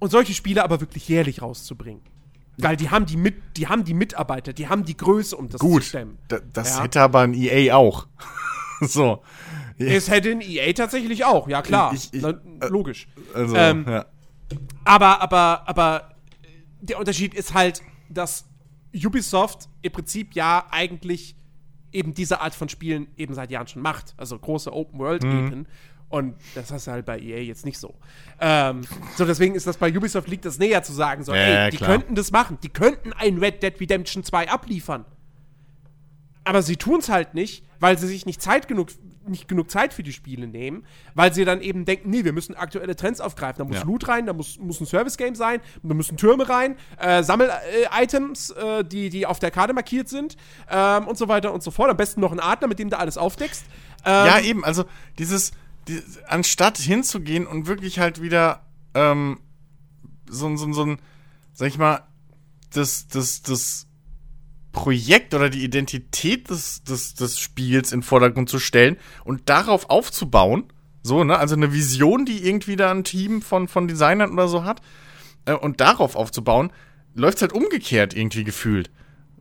und 0.00 0.10
solche 0.10 0.34
Spiele 0.34 0.64
aber 0.64 0.80
wirklich 0.80 1.08
jährlich 1.08 1.42
rauszubringen. 1.42 2.02
Weil 2.60 2.76
die 2.76 2.90
haben 2.90 3.06
die, 3.06 3.16
mit, 3.16 3.36
die 3.56 3.68
haben 3.68 3.84
die 3.84 3.94
Mitarbeiter, 3.94 4.52
die 4.52 4.68
haben 4.68 4.84
die 4.84 4.96
Größe, 4.96 5.36
um 5.36 5.48
das 5.48 5.60
Gut, 5.60 5.82
zu 5.84 5.90
stemmen. 5.90 6.18
da, 6.26 6.38
das 6.52 6.76
Ja. 6.76 6.82
hätte 6.82 7.00
aber 7.02 7.20
ein 7.20 7.34
EA 7.34 7.76
auch. 7.76 8.08
so. 8.88 9.22
Es 9.78 10.10
hätte 10.10 10.30
ein 10.30 10.40
EA 10.40 10.72
tatsächlich 10.72 11.24
auch, 11.24 11.48
ja 11.48 11.62
klar. 11.62 11.92
Ich- 11.94 12.12
ich- 12.12 12.22
Na, 12.22 12.34
logisch. 12.68 13.06
Also, 13.34 13.54
Ähm, 13.56 13.84
ja. 13.88 14.06
Aber, 14.84 15.20
aber, 15.20 15.62
aber 15.68 16.14
der 16.80 16.98
Unterschied 16.98 17.34
ist 17.34 17.54
halt, 17.54 17.82
dass 18.08 18.46
Ubisoft 18.94 19.68
im 19.82 19.92
Prinzip 19.92 20.34
ja 20.34 20.66
eigentlich 20.70 21.36
eben 21.92 22.14
diese 22.14 22.40
Art 22.40 22.54
von 22.54 22.68
Spielen 22.68 23.08
eben 23.16 23.34
seit 23.34 23.50
Jahren 23.50 23.66
schon 23.66 23.82
macht. 23.82 24.14
Also 24.16 24.38
große 24.38 24.72
Open-World-Epen. 24.72 25.66
Und 26.10 26.36
das 26.54 26.72
hast 26.72 26.86
du 26.86 26.90
halt 26.92 27.04
bei 27.04 27.18
EA 27.20 27.40
jetzt 27.42 27.66
nicht 27.66 27.76
so. 27.78 27.94
Ähm, 28.40 28.80
so, 29.16 29.26
deswegen 29.26 29.54
ist 29.54 29.66
das 29.66 29.76
bei 29.76 29.94
Ubisoft 29.94 30.26
liegt 30.28 30.46
das 30.46 30.58
näher 30.58 30.82
zu 30.82 30.92
sagen, 30.94 31.22
so, 31.22 31.34
Ja, 31.34 31.64
ey, 31.66 31.70
die 31.70 31.76
klar. 31.76 31.90
könnten 31.90 32.14
das 32.14 32.30
machen. 32.30 32.56
Die 32.62 32.70
könnten 32.70 33.12
ein 33.12 33.36
Red 33.38 33.62
Dead 33.62 33.78
Redemption 33.78 34.24
2 34.24 34.48
abliefern. 34.48 35.04
Aber 36.44 36.62
sie 36.62 36.76
tun 36.76 37.00
es 37.00 37.10
halt 37.10 37.34
nicht, 37.34 37.62
weil 37.80 37.98
sie 37.98 38.06
sich 38.06 38.26
nicht 38.26 38.40
Zeit 38.42 38.68
genug, 38.68 38.88
nicht 39.26 39.46
genug 39.48 39.70
Zeit 39.70 39.92
für 39.92 40.02
die 40.02 40.12
Spiele 40.12 40.46
nehmen, 40.46 40.84
weil 41.14 41.32
sie 41.34 41.44
dann 41.44 41.60
eben 41.60 41.84
denken, 41.84 42.08
nee, 42.10 42.24
wir 42.24 42.32
müssen 42.32 42.54
aktuelle 42.54 42.96
Trends 42.96 43.20
aufgreifen. 43.20 43.58
Da 43.58 43.64
muss 43.64 43.76
Ja. 43.76 43.84
Loot 43.84 44.08
rein, 44.08 44.26
da 44.26 44.32
muss, 44.32 44.58
muss 44.58 44.80
ein 44.80 44.86
Service-Game 44.86 45.34
sein, 45.34 45.60
da 45.82 45.94
müssen 45.94 46.16
Türme 46.16 46.48
rein, 46.48 46.76
äh, 46.98 47.22
Sammel-Items, 47.22 48.50
äh, 48.50 48.84
die, 48.84 49.10
die 49.10 49.26
auf 49.26 49.38
der 49.38 49.50
Karte 49.50 49.72
markiert 49.74 50.08
sind 50.08 50.36
ähm, 50.70 51.06
und 51.06 51.18
so 51.18 51.28
weiter 51.28 51.52
und 51.52 51.62
so 51.62 51.70
fort. 51.70 51.90
Am 51.90 51.96
besten 51.96 52.20
noch 52.20 52.32
ein 52.32 52.40
Adler, 52.40 52.68
mit 52.68 52.78
dem 52.78 52.90
du 52.90 52.98
alles 52.98 53.18
aufdeckst. 53.18 53.64
Ähm, 54.04 54.12
ja, 54.26 54.40
eben, 54.40 54.64
also 54.64 54.84
dieses, 55.18 55.52
dieses, 55.88 56.22
anstatt 56.24 56.78
hinzugehen 56.78 57.46
und 57.46 57.66
wirklich 57.66 57.98
halt 57.98 58.22
wieder 58.22 58.62
ähm, 58.94 59.38
so, 60.28 60.46
ein- 60.46 60.56
so, 60.56 60.66
ein- 60.66 60.72
so 60.72 60.84
ein, 60.84 60.98
sag 61.52 61.68
ich 61.68 61.78
mal, 61.78 62.02
das, 62.72 63.08
das, 63.08 63.42
das 63.42 63.86
Projekt 64.78 65.34
oder 65.34 65.50
die 65.50 65.64
Identität 65.64 66.50
des, 66.50 66.84
des, 66.84 67.14
des 67.14 67.40
Spiels 67.40 67.90
in 67.90 67.98
den 67.98 68.04
Vordergrund 68.04 68.48
zu 68.48 68.60
stellen 68.60 68.96
und 69.24 69.48
darauf 69.48 69.90
aufzubauen, 69.90 70.66
so, 71.02 71.24
ne, 71.24 71.36
also 71.36 71.56
eine 71.56 71.72
Vision, 71.72 72.24
die 72.24 72.46
irgendwie 72.46 72.76
da 72.76 72.92
ein 72.92 73.02
Team 73.02 73.42
von, 73.42 73.66
von 73.66 73.88
Designern 73.88 74.30
oder 74.30 74.46
so 74.46 74.62
hat, 74.62 74.80
äh, 75.46 75.54
und 75.54 75.80
darauf 75.80 76.14
aufzubauen, 76.14 76.70
läuft 77.12 77.42
halt 77.42 77.52
umgekehrt 77.52 78.14
irgendwie 78.14 78.44
gefühlt. 78.44 78.92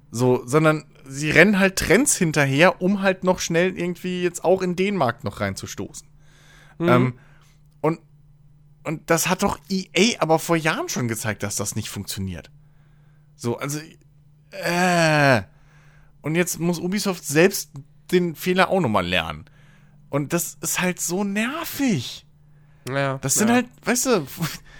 So, 0.09 0.41
sondern 0.47 0.85
sie 1.05 1.29
rennen 1.29 1.59
halt 1.59 1.75
Trends 1.75 2.15
hinterher, 2.15 2.81
um 2.81 3.03
halt 3.03 3.23
noch 3.23 3.39
schnell 3.39 3.77
irgendwie 3.77 4.23
jetzt 4.23 4.43
auch 4.43 4.63
in 4.63 4.75
den 4.75 4.95
Markt 4.95 5.23
noch 5.23 5.39
reinzustoßen. 5.39 6.07
Ähm, 6.79 7.13
und, 7.81 7.99
und 8.83 9.07
das 9.11 9.29
hat 9.29 9.43
doch 9.43 9.59
EA 9.69 10.19
aber 10.19 10.39
vor 10.39 10.55
Jahren 10.55 10.89
schon 10.89 11.07
gezeigt, 11.07 11.43
dass 11.43 11.57
das 11.57 11.75
nicht 11.75 11.89
funktioniert. 11.89 12.49
So, 13.35 13.59
also, 13.59 13.79
äh. 14.51 15.41
Und 16.21 16.35
jetzt 16.35 16.59
muss 16.59 16.79
Ubisoft 16.79 17.25
selbst 17.25 17.71
den 18.11 18.35
Fehler 18.35 18.69
auch 18.69 18.79
nochmal 18.79 19.05
lernen. 19.05 19.45
Und 20.09 20.33
das 20.33 20.57
ist 20.61 20.79
halt 20.79 20.99
so 20.99 21.23
nervig. 21.23 22.25
ja, 22.89 23.17
Das 23.19 23.35
sind 23.35 23.49
ja. 23.49 23.55
halt, 23.55 23.67
weißt 23.83 24.05
du, 24.05 24.27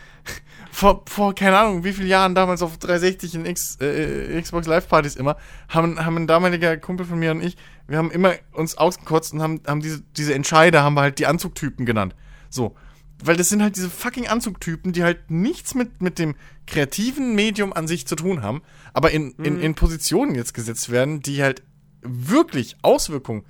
vor, 0.72 1.04
vor, 1.08 1.36
keine 1.36 1.58
Ahnung, 1.58 1.84
wie 1.84 1.94
viele 1.94 2.08
Jahren 2.08 2.36
damals 2.36 2.62
auf 2.62 2.78
360 2.78 3.36
in 3.36 3.46
X, 3.46 3.78
äh, 3.82 4.42
Xbox 4.42 4.68
Live-Partys 4.68 5.16
immer, 5.16 5.38
haben, 5.70 6.04
haben 6.04 6.18
ein 6.18 6.28
damaliger 6.28 6.78
Kumpel 6.78 7.06
von 7.06 7.20
mir 7.20 7.32
und 7.32 7.44
ich, 7.44 7.58
wir 7.88 7.98
haben 7.98 8.12
immer 8.12 8.34
uns 8.54 8.78
ausgekotzt 8.78 9.34
und 9.34 9.42
haben, 9.42 9.62
haben 9.68 9.82
diese, 9.82 10.02
diese 10.16 10.34
Entscheider, 10.34 10.84
haben 10.84 10.94
wir 10.94 11.02
halt 11.02 11.20
die 11.20 11.28
Anzugtypen 11.28 11.86
genannt. 11.86 12.16
So. 12.50 12.76
Weil 13.24 13.36
das 13.36 13.50
sind 13.50 13.64
halt 13.64 13.76
diese 13.76 13.90
fucking 13.90 14.28
Anzugtypen, 14.28 14.94
die 14.94 15.04
halt 15.04 15.32
nichts 15.32 15.74
mit, 15.74 16.02
mit 16.02 16.20
dem 16.20 16.36
kreativen 16.68 17.34
Medium 17.34 17.74
an 17.74 17.88
sich 17.88 18.06
zu 18.06 18.16
tun 18.16 18.44
haben, 18.44 18.62
aber 18.94 19.12
in, 19.12 19.32
in, 19.44 19.60
in 19.60 19.74
Positionen 19.74 20.36
jetzt 20.36 20.54
gesetzt 20.54 20.92
werden, 20.92 21.22
die 21.22 21.42
halt 21.42 21.64
wirklich 22.02 22.78
Auswirkungen 22.84 23.44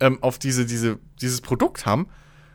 ähm, 0.00 0.20
auf 0.20 0.38
diese, 0.38 0.66
diese, 0.66 0.98
dieses 1.20 1.40
Produkt 1.40 1.86
haben 1.86 2.08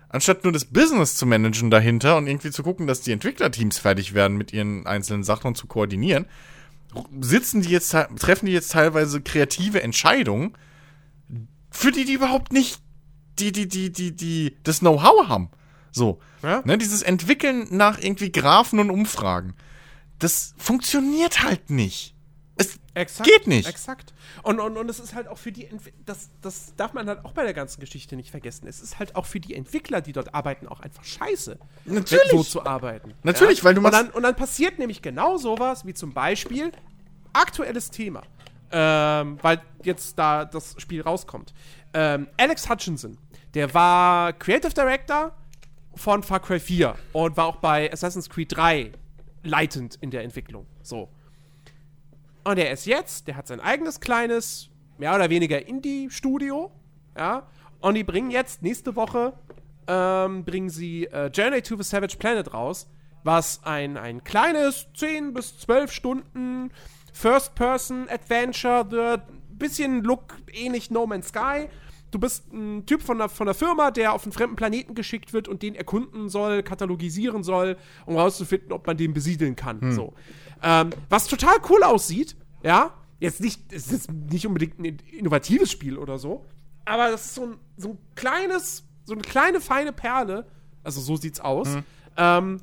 anstatt 0.09 0.43
nur 0.43 0.51
das 0.51 0.65
Business 0.65 1.15
zu 1.15 1.25
managen 1.25 1.69
dahinter 1.69 2.17
und 2.17 2.27
irgendwie 2.27 2.51
zu 2.51 2.63
gucken, 2.63 2.87
dass 2.87 3.01
die 3.01 3.11
Entwicklerteams 3.11 3.77
fertig 3.77 4.13
werden 4.13 4.37
mit 4.37 4.51
ihren 4.51 4.85
einzelnen 4.85 5.23
Sachen 5.23 5.47
und 5.47 5.55
zu 5.55 5.67
koordinieren, 5.67 6.25
sitzen 7.21 7.61
die 7.61 7.69
jetzt, 7.69 7.95
treffen 8.17 8.47
die 8.47 8.51
jetzt 8.51 8.71
teilweise 8.71 9.21
kreative 9.21 9.81
Entscheidungen, 9.83 10.57
für 11.69 11.91
die 11.91 12.05
die 12.05 12.13
überhaupt 12.13 12.51
nicht 12.51 12.81
die, 13.37 13.51
die, 13.51 13.67
die, 13.67 13.91
die, 13.91 14.15
die, 14.15 14.57
das 14.63 14.79
Know-how 14.79 15.29
haben. 15.29 15.49
So. 15.91 16.19
Ja. 16.41 16.61
Ne, 16.65 16.77
dieses 16.77 17.01
Entwickeln 17.01 17.67
nach 17.71 17.99
irgendwie 17.99 18.31
Graphen 18.31 18.79
und 18.79 18.89
Umfragen. 18.89 19.55
Das 20.19 20.53
funktioniert 20.57 21.43
halt 21.43 21.69
nicht. 21.69 22.15
Es 22.55 22.77
Exakt, 22.93 23.29
geht 23.29 23.47
nicht. 23.47 23.69
Exakt. 23.69 24.13
Und, 24.43 24.59
und, 24.59 24.75
und 24.75 24.89
es 24.89 24.99
ist 24.99 25.15
halt 25.15 25.29
auch 25.29 25.37
für 25.37 25.51
die, 25.53 25.65
Entwi 25.65 25.93
das, 26.05 26.29
das 26.41 26.73
darf 26.75 26.91
man 26.93 27.07
halt 27.07 27.23
auch 27.23 27.31
bei 27.31 27.43
der 27.43 27.53
ganzen 27.53 27.79
Geschichte 27.79 28.17
nicht 28.17 28.31
vergessen. 28.31 28.67
Es 28.67 28.81
ist 28.81 28.99
halt 28.99 29.15
auch 29.15 29.25
für 29.25 29.39
die 29.39 29.55
Entwickler, 29.55 30.01
die 30.01 30.11
dort 30.11 30.33
arbeiten, 30.35 30.67
auch 30.67 30.81
einfach 30.81 31.05
scheiße, 31.05 31.57
Natürlich. 31.85 32.31
so 32.31 32.43
zu 32.43 32.65
arbeiten. 32.65 33.13
Natürlich, 33.23 33.63
weil 33.63 33.75
du 33.75 33.79
und 33.79 33.83
machst- 33.83 33.97
dann, 33.97 34.09
und 34.09 34.23
dann 34.23 34.35
passiert 34.35 34.77
nämlich 34.77 35.01
genau 35.01 35.37
sowas, 35.37 35.85
wie 35.85 35.93
zum 35.93 36.13
Beispiel 36.13 36.73
aktuelles 37.31 37.91
Thema, 37.91 38.23
ähm, 38.71 39.37
weil 39.41 39.61
jetzt 39.83 40.19
da 40.19 40.43
das 40.43 40.75
Spiel 40.79 41.01
rauskommt. 41.01 41.53
Ähm, 41.93 42.27
Alex 42.37 42.69
Hutchinson, 42.69 43.17
der 43.53 43.73
war 43.73 44.33
Creative 44.33 44.73
Director 44.73 45.33
von 45.99 46.23
Far 46.23 46.39
Cry 46.39 46.59
4 46.59 46.95
und 47.13 47.35
war 47.35 47.45
auch 47.45 47.57
bei 47.57 47.91
Assassin's 47.91 48.29
Creed 48.29 48.55
3 48.55 48.91
leitend 49.43 49.97
in 50.01 50.11
der 50.11 50.23
Entwicklung. 50.23 50.65
So. 50.81 51.09
Und 52.43 52.57
er 52.57 52.71
ist 52.71 52.85
jetzt, 52.85 53.27
der 53.27 53.35
hat 53.35 53.47
sein 53.47 53.59
eigenes 53.59 53.99
kleines, 53.99 54.69
mehr 54.97 55.13
oder 55.13 55.29
weniger 55.29 55.67
Indie-Studio, 55.67 56.71
ja. 57.17 57.47
Und 57.81 57.95
die 57.95 58.03
bringen 58.03 58.31
jetzt 58.31 58.61
nächste 58.61 58.95
Woche, 58.95 59.33
ähm, 59.87 60.45
bringen 60.45 60.69
sie 60.69 61.05
äh, 61.05 61.27
Journey 61.27 61.61
to 61.61 61.75
the 61.75 61.83
Savage 61.83 62.17
Planet 62.17 62.53
raus, 62.53 62.89
was 63.23 63.61
ein, 63.63 63.97
ein 63.97 64.23
kleines 64.23 64.87
10 64.95 65.33
bis 65.33 65.59
12 65.59 65.91
Stunden 65.91 66.71
First-Person-Adventure 67.13 69.21
bisschen 69.59 70.03
Look 70.03 70.37
ähnlich 70.53 70.89
No 70.89 71.05
Man's 71.05 71.27
Sky. 71.27 71.67
Du 72.11 72.19
bist 72.19 72.51
ein 72.51 72.85
Typ 72.85 73.03
von 73.03 73.19
der, 73.19 73.29
von 73.29 73.45
der 73.45 73.53
Firma, 73.53 73.91
der 73.91 74.13
auf 74.13 74.23
einen 74.23 74.31
fremden 74.31 74.55
Planeten 74.55 74.95
geschickt 74.95 75.31
wird 75.33 75.47
und 75.47 75.61
den 75.61 75.75
erkunden 75.75 76.29
soll, 76.29 76.63
katalogisieren 76.63 77.43
soll, 77.43 77.77
um 78.05 78.15
herauszufinden, 78.15 78.71
ob 78.71 78.87
man 78.87 78.97
den 78.97 79.13
besiedeln 79.13 79.55
kann. 79.55 79.91
So. 79.91 80.13
Ähm, 80.63 80.89
was 81.09 81.27
total 81.27 81.57
cool 81.69 81.83
aussieht, 81.83 82.35
ja. 82.63 82.93
Jetzt 83.19 83.41
nicht, 83.41 83.73
es 83.73 83.91
ist 83.91 84.11
nicht 84.11 84.47
unbedingt 84.47 84.79
ein 84.79 84.97
innovatives 85.11 85.69
Spiel 85.69 85.97
oder 85.97 86.17
so, 86.17 86.45
aber 86.85 87.11
das 87.11 87.25
ist 87.25 87.35
so 87.35 87.45
ein, 87.47 87.57
so 87.75 87.89
ein 87.89 87.97
kleines, 88.15 88.85
so 89.03 89.13
eine 89.13 89.21
kleine 89.21 89.59
feine 89.59 89.91
Perle. 89.91 90.45
Also 90.83 91.01
so 91.01 91.17
sieht's 91.17 91.41
aus. 91.41 91.67
Ähm, 92.15 92.61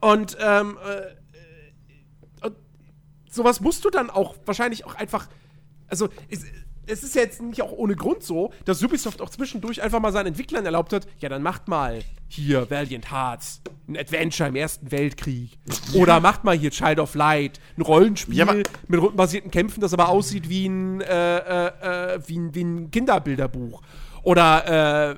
und, 0.00 0.36
ähm, 0.40 0.78
äh, 0.84 2.46
und 2.46 2.56
sowas 3.28 3.60
musst 3.60 3.84
du 3.84 3.90
dann 3.90 4.08
auch 4.08 4.36
wahrscheinlich 4.46 4.84
auch 4.84 4.94
einfach. 4.94 5.28
Also, 5.88 6.08
es, 6.28 6.44
es 6.86 7.02
ist 7.02 7.14
ja 7.14 7.22
jetzt 7.22 7.40
nicht 7.40 7.62
auch 7.62 7.72
ohne 7.72 7.94
Grund 7.94 8.22
so, 8.22 8.52
dass 8.64 8.82
Ubisoft 8.82 9.20
auch 9.22 9.30
zwischendurch 9.30 9.82
einfach 9.82 10.00
mal 10.00 10.12
seinen 10.12 10.26
Entwicklern 10.28 10.64
erlaubt 10.66 10.92
hat, 10.92 11.06
ja, 11.18 11.28
dann 11.28 11.42
macht 11.42 11.68
mal 11.68 12.00
hier 12.28 12.68
Valiant 12.70 13.10
Hearts, 13.12 13.60
ein 13.88 13.96
Adventure 13.96 14.48
im 14.48 14.56
Ersten 14.56 14.90
Weltkrieg. 14.90 15.58
Oder 15.94 16.20
macht 16.20 16.44
mal 16.44 16.56
hier 16.56 16.70
Child 16.70 16.98
of 16.98 17.14
Light, 17.14 17.60
ein 17.76 17.82
Rollenspiel 17.82 18.36
Ja, 18.36 18.52
mit 18.52 19.00
rundenbasierten 19.00 19.50
Kämpfen, 19.50 19.80
das 19.80 19.92
aber 19.92 20.08
aussieht 20.08 20.48
wie 20.48 20.66
ein, 20.66 21.00
äh, 21.02 21.36
äh, 21.38 22.14
äh, 22.16 22.20
wie 22.26 22.38
ein, 22.38 22.54
wie 22.54 22.64
ein 22.64 22.90
Kinderbilderbuch. 22.90 23.82
Oder 24.22 25.10
äh, 25.12 25.16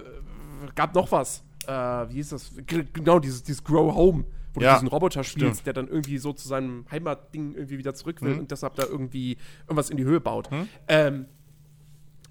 gab 0.74 0.94
noch 0.94 1.12
was. 1.12 1.42
Äh, 1.66 1.72
wie 1.72 2.14
hieß 2.14 2.30
das? 2.30 2.52
Genau, 2.66 3.18
dieses, 3.20 3.42
dieses 3.42 3.62
Grow 3.64 3.94
Home, 3.94 4.24
wo 4.54 4.60
Ja, 4.60 4.70
du 4.70 4.74
diesen 4.76 4.88
Roboter 4.88 5.24
spielst, 5.24 5.60
stimmt. 5.60 5.66
der 5.66 5.72
dann 5.74 5.88
irgendwie 5.88 6.18
so 6.18 6.32
zu 6.32 6.46
seinem 6.48 6.84
Heimatding 6.90 7.54
irgendwie 7.54 7.78
wieder 7.78 7.94
zurück 7.94 8.20
will 8.22 8.34
Mhm. 8.34 8.40
und 8.40 8.50
deshalb 8.50 8.74
da 8.74 8.84
irgendwie 8.84 9.36
irgendwas 9.64 9.90
in 9.90 9.96
die 9.96 10.04
Höhe 10.04 10.20
baut. 10.20 10.48
Ähm, 10.88 11.26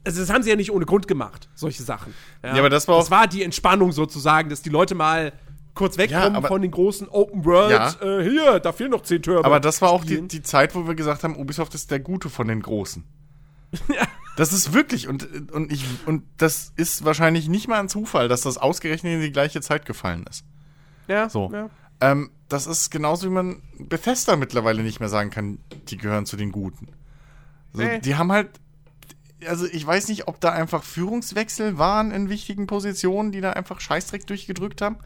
also 0.05 0.19
das 0.21 0.29
haben 0.29 0.43
sie 0.43 0.49
ja 0.49 0.55
nicht 0.55 0.71
ohne 0.71 0.85
Grund 0.85 1.07
gemacht, 1.07 1.49
solche 1.55 1.83
Sachen. 1.83 2.13
Ja, 2.43 2.53
aber 2.53 2.69
das 2.69 2.87
war 2.87 2.97
das 2.97 3.07
auch- 3.07 3.11
war 3.11 3.27
die 3.27 3.43
Entspannung 3.43 3.91
sozusagen, 3.91 4.49
dass 4.49 4.61
die 4.61 4.69
Leute 4.69 4.95
mal 4.95 5.33
kurz 5.73 5.97
wegkommen 5.97 6.35
aber- 6.35 6.47
von 6.49 6.61
den 6.61 6.71
großen 6.71 7.07
Open 7.09 7.45
World. 7.45 7.71
Ja. 7.71 7.89
Äh, 8.19 8.29
hier, 8.29 8.59
da 8.59 8.71
fehlen 8.73 8.91
noch 8.91 9.01
10 9.01 9.21
Türme. 9.21 9.43
Aber 9.45 9.59
das 9.59 9.81
war 9.81 9.89
auch 9.89 10.03
die, 10.05 10.27
die 10.27 10.41
Zeit, 10.43 10.75
wo 10.75 10.85
wir 10.87 10.95
gesagt 10.95 11.23
haben, 11.23 11.35
Ubisoft 11.35 11.73
ist 11.73 11.89
der 11.91 11.99
Gute 11.99 12.29
von 12.29 12.47
den 12.47 12.61
Großen. 12.61 13.03
Das 14.35 14.51
ist 14.51 14.73
wirklich, 14.73 15.07
und, 15.07 15.51
und, 15.51 15.71
ich, 15.71 15.85
und 16.07 16.23
das 16.37 16.73
ist 16.75 17.05
wahrscheinlich 17.05 17.49
nicht 17.49 17.67
mal 17.67 17.79
ein 17.79 17.87
Zufall, 17.87 18.27
dass 18.27 18.41
das 18.41 18.57
ausgerechnet 18.57 19.13
in 19.13 19.21
die 19.21 19.31
gleiche 19.31 19.61
Zeit 19.61 19.85
gefallen 19.85 20.25
ist. 20.27 20.43
ja, 21.07 21.29
So. 21.29 21.51
Ja. 21.53 21.69
Ähm, 22.01 22.31
das 22.49 22.65
ist 22.65 22.89
genauso, 22.89 23.27
wie 23.27 23.31
man 23.33 23.61
Bethesda 23.77 24.35
mittlerweile 24.35 24.81
nicht 24.81 24.99
mehr 24.99 25.09
sagen 25.09 25.29
kann, 25.29 25.59
die 25.89 25.97
gehören 25.97 26.25
zu 26.25 26.35
den 26.35 26.51
Guten. 26.51 26.87
So, 27.73 27.83
Nee. 27.83 27.99
Die 27.99 28.15
haben 28.15 28.31
halt, 28.31 28.49
also 29.47 29.65
ich 29.65 29.85
weiß 29.85 30.07
nicht, 30.07 30.27
ob 30.27 30.39
da 30.39 30.51
einfach 30.51 30.83
Führungswechsel 30.83 31.77
waren 31.77 32.11
in 32.11 32.29
wichtigen 32.29 32.67
Positionen, 32.67 33.31
die 33.31 33.41
da 33.41 33.51
einfach 33.51 33.79
Scheißdreck 33.79 34.27
durchgedrückt 34.27 34.81
haben. 34.81 34.97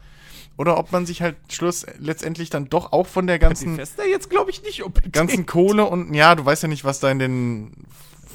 Oder 0.56 0.76
ob 0.76 0.90
man 0.90 1.06
sich 1.06 1.22
halt 1.22 1.36
Schluss 1.50 1.86
letztendlich 1.98 2.50
dann 2.50 2.68
doch 2.68 2.92
auch 2.92 3.06
von 3.06 3.28
der 3.28 3.38
ganzen 3.38 3.76
Bethesda 3.76 4.04
jetzt 4.04 4.28
glaube 4.28 4.50
ich 4.50 4.62
nicht 4.64 4.82
unbedingt. 4.82 5.12
ganzen 5.12 5.46
Kohle 5.46 5.84
und 5.84 6.12
ja, 6.14 6.34
du 6.34 6.44
weißt 6.44 6.64
ja 6.64 6.68
nicht, 6.68 6.84
was 6.84 6.98
da 6.98 7.10
in 7.10 7.20
den, 7.20 7.86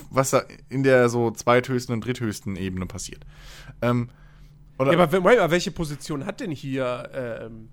was 0.10 0.30
da 0.30 0.44
in 0.70 0.84
der 0.84 1.10
so 1.10 1.32
zweithöchsten 1.32 1.94
und 1.94 2.06
dritthöchsten 2.06 2.56
Ebene 2.56 2.86
passiert. 2.86 3.26
Ähm, 3.82 4.10
oder 4.80 4.94
Ja, 4.94 5.00
aber 5.00 5.20
mal, 5.20 5.52
welche 5.52 5.72
Position 5.72 6.26
hat 6.26 6.40
denn 6.40 6.52
hier 6.52 7.10
ähm, 7.14 7.70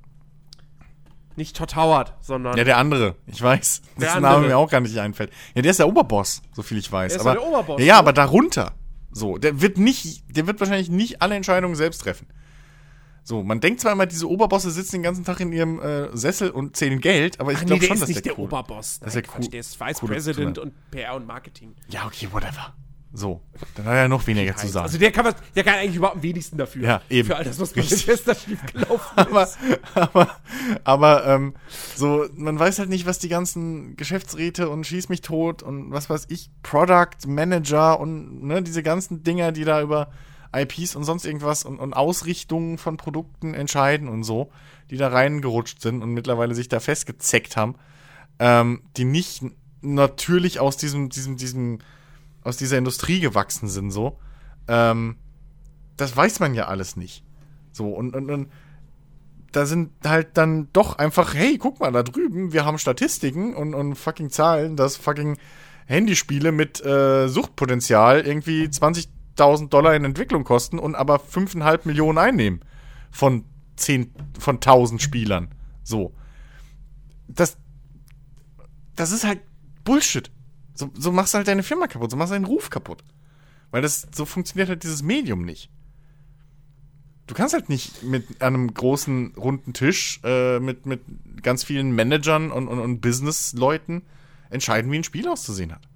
nicht 1.36 1.56
Todd 1.56 1.74
Howard, 1.76 2.14
sondern 2.20 2.56
ja, 2.56 2.64
der 2.64 2.76
andere, 2.78 3.14
ich 3.26 3.40
weiß, 3.40 3.82
Der 3.98 4.08
dessen 4.08 4.22
Name 4.22 4.46
mir 4.48 4.58
auch 4.58 4.70
gar 4.70 4.80
nicht 4.80 4.98
einfällt. 4.98 5.30
Ja, 5.54 5.62
der 5.62 5.70
ist 5.70 5.78
der 5.78 5.88
Oberboss, 5.88 6.42
so 6.52 6.62
viel 6.62 6.78
ich 6.78 6.90
weiß. 6.90 7.12
Der 7.12 7.20
ist 7.20 7.26
aber, 7.26 7.34
der 7.38 7.46
Oberboss, 7.46 7.80
Ja, 7.80 7.86
ja 7.86 7.98
aber 7.98 8.12
darunter. 8.12 8.72
So, 9.12 9.38
der 9.38 9.60
wird 9.60 9.78
nicht, 9.78 10.24
der 10.36 10.46
wird 10.46 10.60
wahrscheinlich 10.60 10.88
nicht 10.90 11.22
alle 11.22 11.34
Entscheidungen 11.34 11.74
selbst 11.74 11.98
treffen. 12.02 12.26
So, 13.22 13.42
man 13.42 13.60
denkt 13.60 13.80
zwar 13.80 13.92
immer, 13.92 14.06
diese 14.06 14.28
Oberbosse 14.28 14.70
sitzen 14.70 14.96
den 14.96 15.02
ganzen 15.02 15.24
Tag 15.24 15.40
in 15.40 15.52
ihrem 15.52 15.80
äh, 15.80 16.16
Sessel 16.16 16.50
und 16.50 16.76
zählen 16.76 17.00
Geld, 17.00 17.38
aber 17.38 17.52
ich 17.52 17.58
Ach 17.58 17.62
nee, 17.62 17.66
glaube 17.66 17.80
der 17.80 17.86
schon, 17.88 17.94
ist 17.94 18.00
dass 18.02 18.08
nicht 18.08 18.24
der, 18.24 18.32
der 18.32 18.38
cool. 18.38 18.46
Oberboss. 18.46 18.98
Das 19.00 19.08
ist 19.08 19.14
Nein, 19.14 19.24
Quatsch, 19.24 19.44
cool- 19.44 19.50
der 19.50 19.60
ist 19.60 19.80
Vice 19.80 20.00
President 20.00 20.58
und 20.58 20.90
PR 20.90 21.14
und 21.14 21.26
Marketing. 21.26 21.74
Ja, 21.88 22.06
okay, 22.06 22.28
whatever. 22.32 22.74
So, 23.12 23.40
dann 23.74 23.86
hat 23.86 23.92
er 23.94 24.02
ja 24.02 24.08
noch 24.08 24.24
weniger 24.28 24.54
zu 24.54 24.68
sagen. 24.68 24.86
Also 24.86 24.98
der 24.98 25.10
kann, 25.10 25.24
was, 25.24 25.34
der 25.56 25.64
kann 25.64 25.74
eigentlich 25.74 25.96
überhaupt 25.96 26.16
am 26.16 26.22
wenigsten 26.22 26.56
dafür. 26.56 26.84
Ja, 26.84 27.02
eben. 27.10 27.26
Für 27.26 27.36
all 27.36 27.44
das, 27.44 27.58
was 27.58 27.74
Richtig. 27.74 28.06
Bethesda 28.06 28.34
schiefgelaufen 28.36 29.12
aber, 29.16 29.42
ist. 29.42 29.58
aber, 29.94 30.36
aber 30.84 31.26
ähm, 31.26 31.54
so, 31.96 32.26
man 32.34 32.56
weiß 32.56 32.78
halt 32.78 32.88
nicht, 32.88 33.06
was 33.06 33.18
die 33.18 33.28
ganzen 33.28 33.96
Geschäftsräte 33.96 34.68
und 34.68 34.86
Schieß 34.86 35.08
mich 35.08 35.22
tot 35.22 35.64
und 35.64 35.90
was 35.90 36.08
weiß 36.08 36.26
ich, 36.28 36.50
Product 36.62 37.26
Manager 37.26 37.98
und 37.98 38.44
ne, 38.44 38.62
diese 38.62 38.84
ganzen 38.84 39.24
Dinger, 39.24 39.50
die 39.50 39.64
da 39.64 39.82
über 39.82 40.10
IPs 40.54 40.94
und 40.94 41.04
sonst 41.04 41.24
irgendwas 41.24 41.64
und, 41.64 41.80
und 41.80 41.94
Ausrichtungen 41.94 42.78
von 42.78 42.96
Produkten 42.96 43.54
entscheiden 43.54 44.08
und 44.08 44.22
so, 44.22 44.52
die 44.90 44.96
da 44.96 45.08
reingerutscht 45.08 45.80
sind 45.80 46.02
und 46.02 46.10
mittlerweile 46.10 46.54
sich 46.54 46.68
da 46.68 46.80
festgezeckt 46.80 47.56
haben, 47.56 47.74
ähm, 48.38 48.82
die 48.96 49.04
nicht 49.04 49.42
natürlich 49.80 50.60
aus 50.60 50.76
diesem, 50.76 51.08
diesem, 51.08 51.36
diesem, 51.36 51.78
aus 52.42 52.56
dieser 52.56 52.78
Industrie 52.78 53.20
gewachsen 53.20 53.68
sind, 53.68 53.90
so. 53.90 54.18
Ähm, 54.68 55.16
das 55.96 56.16
weiß 56.16 56.40
man 56.40 56.54
ja 56.54 56.66
alles 56.66 56.96
nicht. 56.96 57.24
So, 57.72 57.88
und, 57.88 58.14
und, 58.14 58.30
und 58.30 58.48
da 59.52 59.66
sind 59.66 59.90
halt 60.04 60.36
dann 60.36 60.68
doch 60.72 60.98
einfach, 60.98 61.34
hey, 61.34 61.58
guck 61.58 61.80
mal, 61.80 61.92
da 61.92 62.02
drüben, 62.02 62.52
wir 62.52 62.64
haben 62.64 62.78
Statistiken 62.78 63.54
und, 63.54 63.74
und 63.74 63.96
fucking 63.96 64.30
Zahlen, 64.30 64.76
dass 64.76 64.96
fucking 64.96 65.38
Handyspiele 65.86 66.52
mit 66.52 66.84
äh, 66.84 67.28
Suchtpotenzial 67.28 68.20
irgendwie 68.20 68.64
20.000 68.64 69.68
Dollar 69.68 69.94
in 69.94 70.04
Entwicklung 70.04 70.44
kosten 70.44 70.78
und 70.78 70.94
aber 70.94 71.16
5,5 71.16 71.80
Millionen 71.84 72.18
einnehmen 72.18 72.60
von 73.10 73.44
10, 73.76 74.12
von 74.38 74.56
1000 74.56 75.02
Spielern. 75.02 75.48
So. 75.82 76.14
Das, 77.26 77.56
das 78.94 79.10
ist 79.10 79.24
halt 79.24 79.40
Bullshit. 79.84 80.30
So, 80.80 80.90
so 80.94 81.12
machst 81.12 81.34
du 81.34 81.38
halt 81.38 81.46
deine 81.48 81.62
Firma 81.62 81.86
kaputt, 81.86 82.10
so 82.10 82.16
machst 82.16 82.30
du 82.30 82.34
deinen 82.34 82.46
Ruf 82.46 82.70
kaputt. 82.70 83.04
Weil 83.70 83.82
das, 83.82 84.08
so 84.12 84.24
funktioniert 84.24 84.68
halt 84.68 84.82
dieses 84.82 85.02
Medium 85.02 85.44
nicht. 85.44 85.70
Du 87.26 87.34
kannst 87.34 87.54
halt 87.54 87.68
nicht 87.68 88.02
mit 88.02 88.42
einem 88.42 88.72
großen 88.72 89.34
runden 89.36 89.72
Tisch 89.72 90.20
äh, 90.24 90.58
mit, 90.58 90.86
mit 90.86 91.02
ganz 91.42 91.62
vielen 91.62 91.92
Managern 91.94 92.50
und, 92.50 92.66
und, 92.66 92.80
und 92.80 93.00
Business-Leuten 93.00 94.02
entscheiden, 94.48 94.90
wie 94.90 94.96
ein 94.96 95.04
Spiel 95.04 95.28
auszusehen 95.28 95.72
hat. 95.72 95.86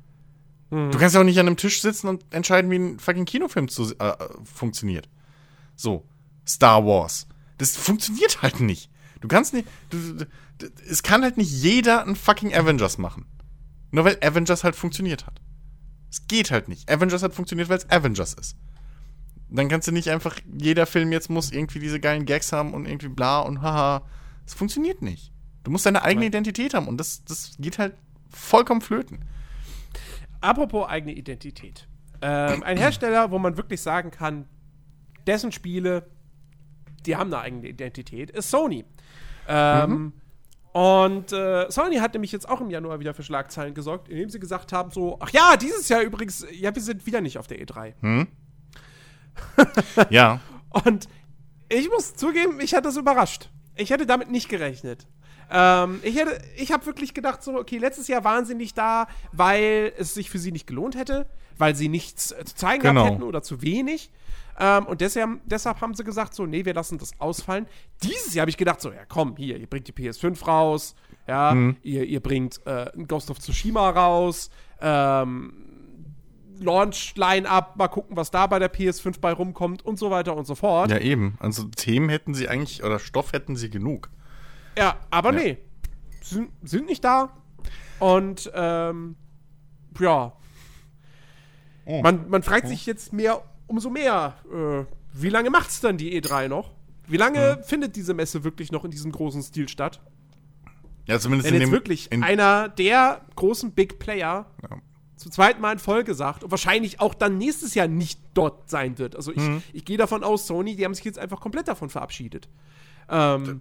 Du 0.91 0.99
kannst 0.99 1.15
ja 1.15 1.21
auch 1.21 1.25
nicht 1.25 1.39
an 1.39 1.47
einem 1.47 1.57
Tisch 1.57 1.81
sitzen 1.81 2.09
und 2.09 2.25
entscheiden, 2.31 2.71
wie 2.71 2.77
ein 2.77 2.99
fucking 2.99 3.25
Kinofilm 3.25 3.69
zu, 3.69 3.95
äh, 3.99 4.15
funktioniert. 4.45 5.09
So, 5.77 6.05
Star 6.47 6.85
Wars. 6.85 7.27
Das 7.59 7.77
funktioniert 7.77 8.43
halt 8.43 8.61
nicht. 8.61 8.91
Du 9.21 9.29
kannst 9.29 9.55
nicht. 9.55 9.67
Du, 9.91 9.99
du, 9.99 10.27
du, 10.59 10.67
es 10.89 11.03
kann 11.03 11.23
halt 11.23 11.37
nicht 11.37 11.51
jeder 11.51 12.07
ein 12.07 12.17
fucking 12.17 12.55
Avengers 12.55 12.99
machen. 12.99 13.25
Nur 13.95 14.05
weil 14.05 14.19
Avengers 14.25 14.65
halt 14.65 14.75
funktioniert 14.75 15.25
hat. 15.25 15.41
Es 16.11 16.27
geht 16.27 16.51
halt 16.51 16.67
nicht. 16.67 16.91
Avengers 16.91 17.23
hat 17.23 17.33
funktioniert, 17.33 17.69
weil 17.69 17.79
es 17.79 17.89
Avengers 17.89 18.35
ist. 18.35 18.57
Dann 19.49 19.69
kannst 19.69 19.87
du 19.87 19.93
nicht 19.93 20.11
einfach, 20.11 20.37
jeder 20.53 20.87
Film 20.87 21.13
jetzt 21.13 21.31
muss 21.31 21.53
irgendwie 21.53 21.79
diese 21.79 22.01
geilen 22.01 22.27
Gags 22.27 22.53
haben 22.53 22.75
und 22.75 22.87
irgendwie 22.87 23.07
bla 23.07 23.39
und 23.39 23.63
haha. 23.63 24.03
Das 24.47 24.55
funktioniert 24.55 25.01
nicht. 25.01 25.33
Du 25.63 25.71
musst 25.71 25.87
deine 25.87 26.03
eigene 26.03 26.27
Identität 26.27 26.75
haben 26.75 26.89
und 26.89 26.99
das, 26.99 27.25
das 27.25 27.55
geht 27.61 27.79
halt 27.79 27.95
vollkommen 28.31 28.81
flöten. 28.81 29.25
Apropos 30.41 30.89
eigene 30.89 31.13
Identität. 31.13 31.87
Ähm, 32.21 32.65
ein 32.65 32.77
Hersteller, 32.77 33.31
wo 33.31 33.39
man 33.39 33.57
wirklich 33.57 33.81
sagen 33.81 34.11
kann, 34.11 34.47
dessen 35.25 35.53
Spiele, 35.53 36.11
die 37.07 37.15
haben 37.15 37.33
eine 37.33 37.43
eigene 37.43 37.69
Identität, 37.69 38.33
ist 38.33 38.51
Sony. 38.51 38.85
Ähm, 39.47 40.15
Und 40.75 41.33
äh, 41.33 41.71
Sony 41.71 41.99
hat 41.99 42.15
nämlich 42.15 42.33
jetzt 42.33 42.49
auch 42.49 42.61
im 42.61 42.69
Januar 42.69 42.99
wieder 42.99 43.15
für 43.15 43.23
Schlagzeilen 43.23 43.75
gesorgt, 43.75 44.09
indem 44.09 44.29
sie 44.29 44.41
gesagt 44.41 44.73
haben: 44.73 44.91
so, 44.91 45.19
ach 45.21 45.31
ja, 45.31 45.57
dieses 45.57 45.89
Jahr 45.89 46.01
übrigens, 46.03 46.45
ja, 46.51 46.75
wir 46.75 46.83
sind 46.83 47.07
wieder 47.07 47.21
nicht 47.21 47.39
auf 47.39 47.47
der 47.47 47.65
E3. 47.65 47.95
Ja. 50.11 50.41
Und 50.85 51.09
ich 51.69 51.89
muss 51.91 52.15
zugeben, 52.15 52.59
ich 52.61 52.73
hatte 52.75 52.85
das 52.89 52.97
überrascht. 52.97 53.51
Ich 53.77 53.91
hätte 53.91 54.07
damit 54.07 54.31
nicht 54.31 54.49
gerechnet. 54.49 55.07
Ähm, 55.51 56.01
ich 56.03 56.17
hätte, 56.17 56.41
ich 56.57 56.73
habe 56.73 56.87
wirklich 56.87 57.15
gedacht, 57.15 57.43
so, 57.43 57.55
okay, 57.57 57.79
letztes 57.79 58.09
Jahr 58.09 58.25
waren 58.25 58.45
sie 58.45 58.55
nicht 58.55 58.77
da, 58.77 59.07
weil 59.33 59.93
es 59.97 60.15
sich 60.15 60.31
für 60.31 60.39
sie 60.39 60.51
nicht 60.53 60.67
gelohnt 60.67 60.97
hätte, 60.97 61.27
weil 61.59 61.77
sie 61.77 61.89
nichts 61.89 62.33
äh, 62.33 62.45
zu 62.45 62.57
zeigen 62.57 62.83
Genau. 62.83 63.03
gehabt 63.03 63.15
hätten 63.15 63.23
oder 63.23 63.43
zu 63.43 63.63
wenig. 63.63 64.11
Ähm, 64.59 64.87
und 64.87 65.01
deshalb, 65.01 65.41
deshalb 65.47 65.81
haben 65.81 65.95
sie 65.95 66.05
gesagt, 66.05 66.35
so, 66.35 66.47
nee, 66.47 66.65
wir 66.65 66.75
lassen 66.75 66.99
das 66.99 67.19
ausfallen. 67.21 67.67
Dieses 68.03 68.35
Jahr 68.35 68.43
habe 68.43 68.51
ich 68.51 68.57
gedacht, 68.57 68.81
so, 68.81 68.93
ja, 68.93 69.05
komm, 69.09 69.37
hier, 69.37 69.57
ihr 69.59 69.67
bringt 69.67 69.89
die 69.89 69.93
PS5 69.93 70.45
raus, 70.47 70.95
ja, 71.27 71.53
Mhm. 71.55 71.77
ihr, 71.83 72.05
ihr 72.05 72.21
bringt 72.21 72.65
äh, 72.67 72.91
Ghost 73.09 73.31
of 73.31 73.39
Tsushima 73.41 73.91
raus, 73.91 74.51
ähm, 74.81 75.53
Launch-Line-Up, 76.61 77.77
mal 77.77 77.89
gucken, 77.89 78.17
was 78.17 78.31
da 78.31 78.47
bei 78.47 78.59
der 78.59 78.73
PS5 78.73 79.21
bei 79.21 79.33
rumkommt 79.33 79.85
und 79.85 79.99
so 79.99 80.11
weiter 80.11 80.37
und 80.37 80.47
so 80.47 80.55
fort. 80.55 80.91
Ja, 80.91 80.99
eben. 80.99 81.37
Also 81.41 81.65
Themen 81.65 82.09
hätten 82.09 82.33
sie 82.35 82.49
eigentlich, 82.49 82.85
oder 82.85 82.99
Stoff 82.99 83.33
hätten 83.33 83.57
sie 83.57 83.71
genug. 83.71 84.11
Ja, 84.79 84.97
aber 85.11 85.33
Ja. 85.35 85.41
nee. 85.41 85.59
Sind, 86.23 86.51
sind 86.63 86.87
nicht 86.87 87.05
da. 87.05 87.37
Und 87.99 88.51
ähm, 88.55 89.17
ja. 90.01 90.33
Oh. 91.87 92.01
Man, 92.03 92.29
man 92.31 92.43
fragt 92.43 92.69
sich 92.69 92.87
jetzt 92.87 93.13
mehr, 93.13 93.43
umso 93.67 93.91
mehr, 93.91 94.35
äh, 94.53 94.85
wie 95.13 95.29
lange 95.29 95.51
macht's 95.51 95.81
dann 95.81 95.97
die 95.97 96.21
E3 96.21 96.49
noch? 96.49 96.71
Wie 97.07 97.17
lange 97.17 97.59
Mhm. 97.59 97.65
findet 97.65 97.97
diese 97.97 98.15
Messe 98.15 98.45
wirklich 98.45 98.73
noch 98.73 98.85
in 98.85 98.91
diesem 98.91 99.13
großen 99.13 99.43
Stil 99.43 99.69
statt? 99.69 100.01
Ja, 101.07 101.19
zumindest 101.19 101.49
Wenn 101.49 101.57
in 101.57 101.61
jetzt 101.61 101.69
dem. 101.69 101.73
wirklich 101.73 102.11
in, 102.13 102.23
einer 102.23 102.69
der 102.71 103.21
großen 103.37 103.73
Big 103.73 103.99
Player 103.99 104.47
Ja. 104.63 104.79
zum 105.17 105.31
zweiten 105.33 105.61
Mal 105.61 105.73
in 105.75 105.79
Folge 105.79 106.15
sagt 106.15 106.43
und 106.45 106.51
wahrscheinlich 106.51 107.01
auch 107.01 107.13
dann 107.15 107.37
nächstes 107.37 107.75
Jahr 107.75 107.89
nicht 107.89 108.21
dort 108.33 108.71
sein 108.71 108.99
wird. 108.99 109.15
Also 109.17 109.31
ich, 109.33 109.37
Mhm. 109.39 109.63
ich 109.75 109.85
gehe 109.85 109.99
davon 109.99 110.25
aus, 110.25 110.47
Sony, 110.47 110.77
die 110.77 110.85
haben 110.85 110.95
sich 110.95 111.05
jetzt 111.05 111.19
einfach 111.19 111.41
komplett 111.41 111.69
davon 111.69 111.91
verabschiedet. 111.91 112.49
Ähm, 113.11 113.61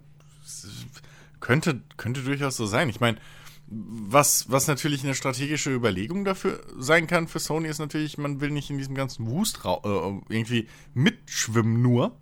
könnte, 1.40 1.82
könnte 1.98 2.22
durchaus 2.22 2.56
so 2.56 2.64
sein. 2.66 2.88
Ich 2.88 3.00
meine, 3.00 3.18
was, 3.66 4.50
was 4.50 4.66
natürlich 4.66 5.04
eine 5.04 5.14
strategische 5.14 5.72
Überlegung 5.74 6.24
dafür 6.24 6.60
sein 6.78 7.06
kann 7.06 7.28
für 7.28 7.38
Sony, 7.38 7.68
ist 7.68 7.78
natürlich, 7.78 8.18
man 8.18 8.40
will 8.40 8.50
nicht 8.50 8.70
in 8.70 8.78
diesem 8.78 8.94
ganzen 8.94 9.26
Wust 9.26 9.60
äh, 9.64 9.88
irgendwie 10.28 10.68
mitschwimmen 10.92 11.80
nur. 11.80 12.16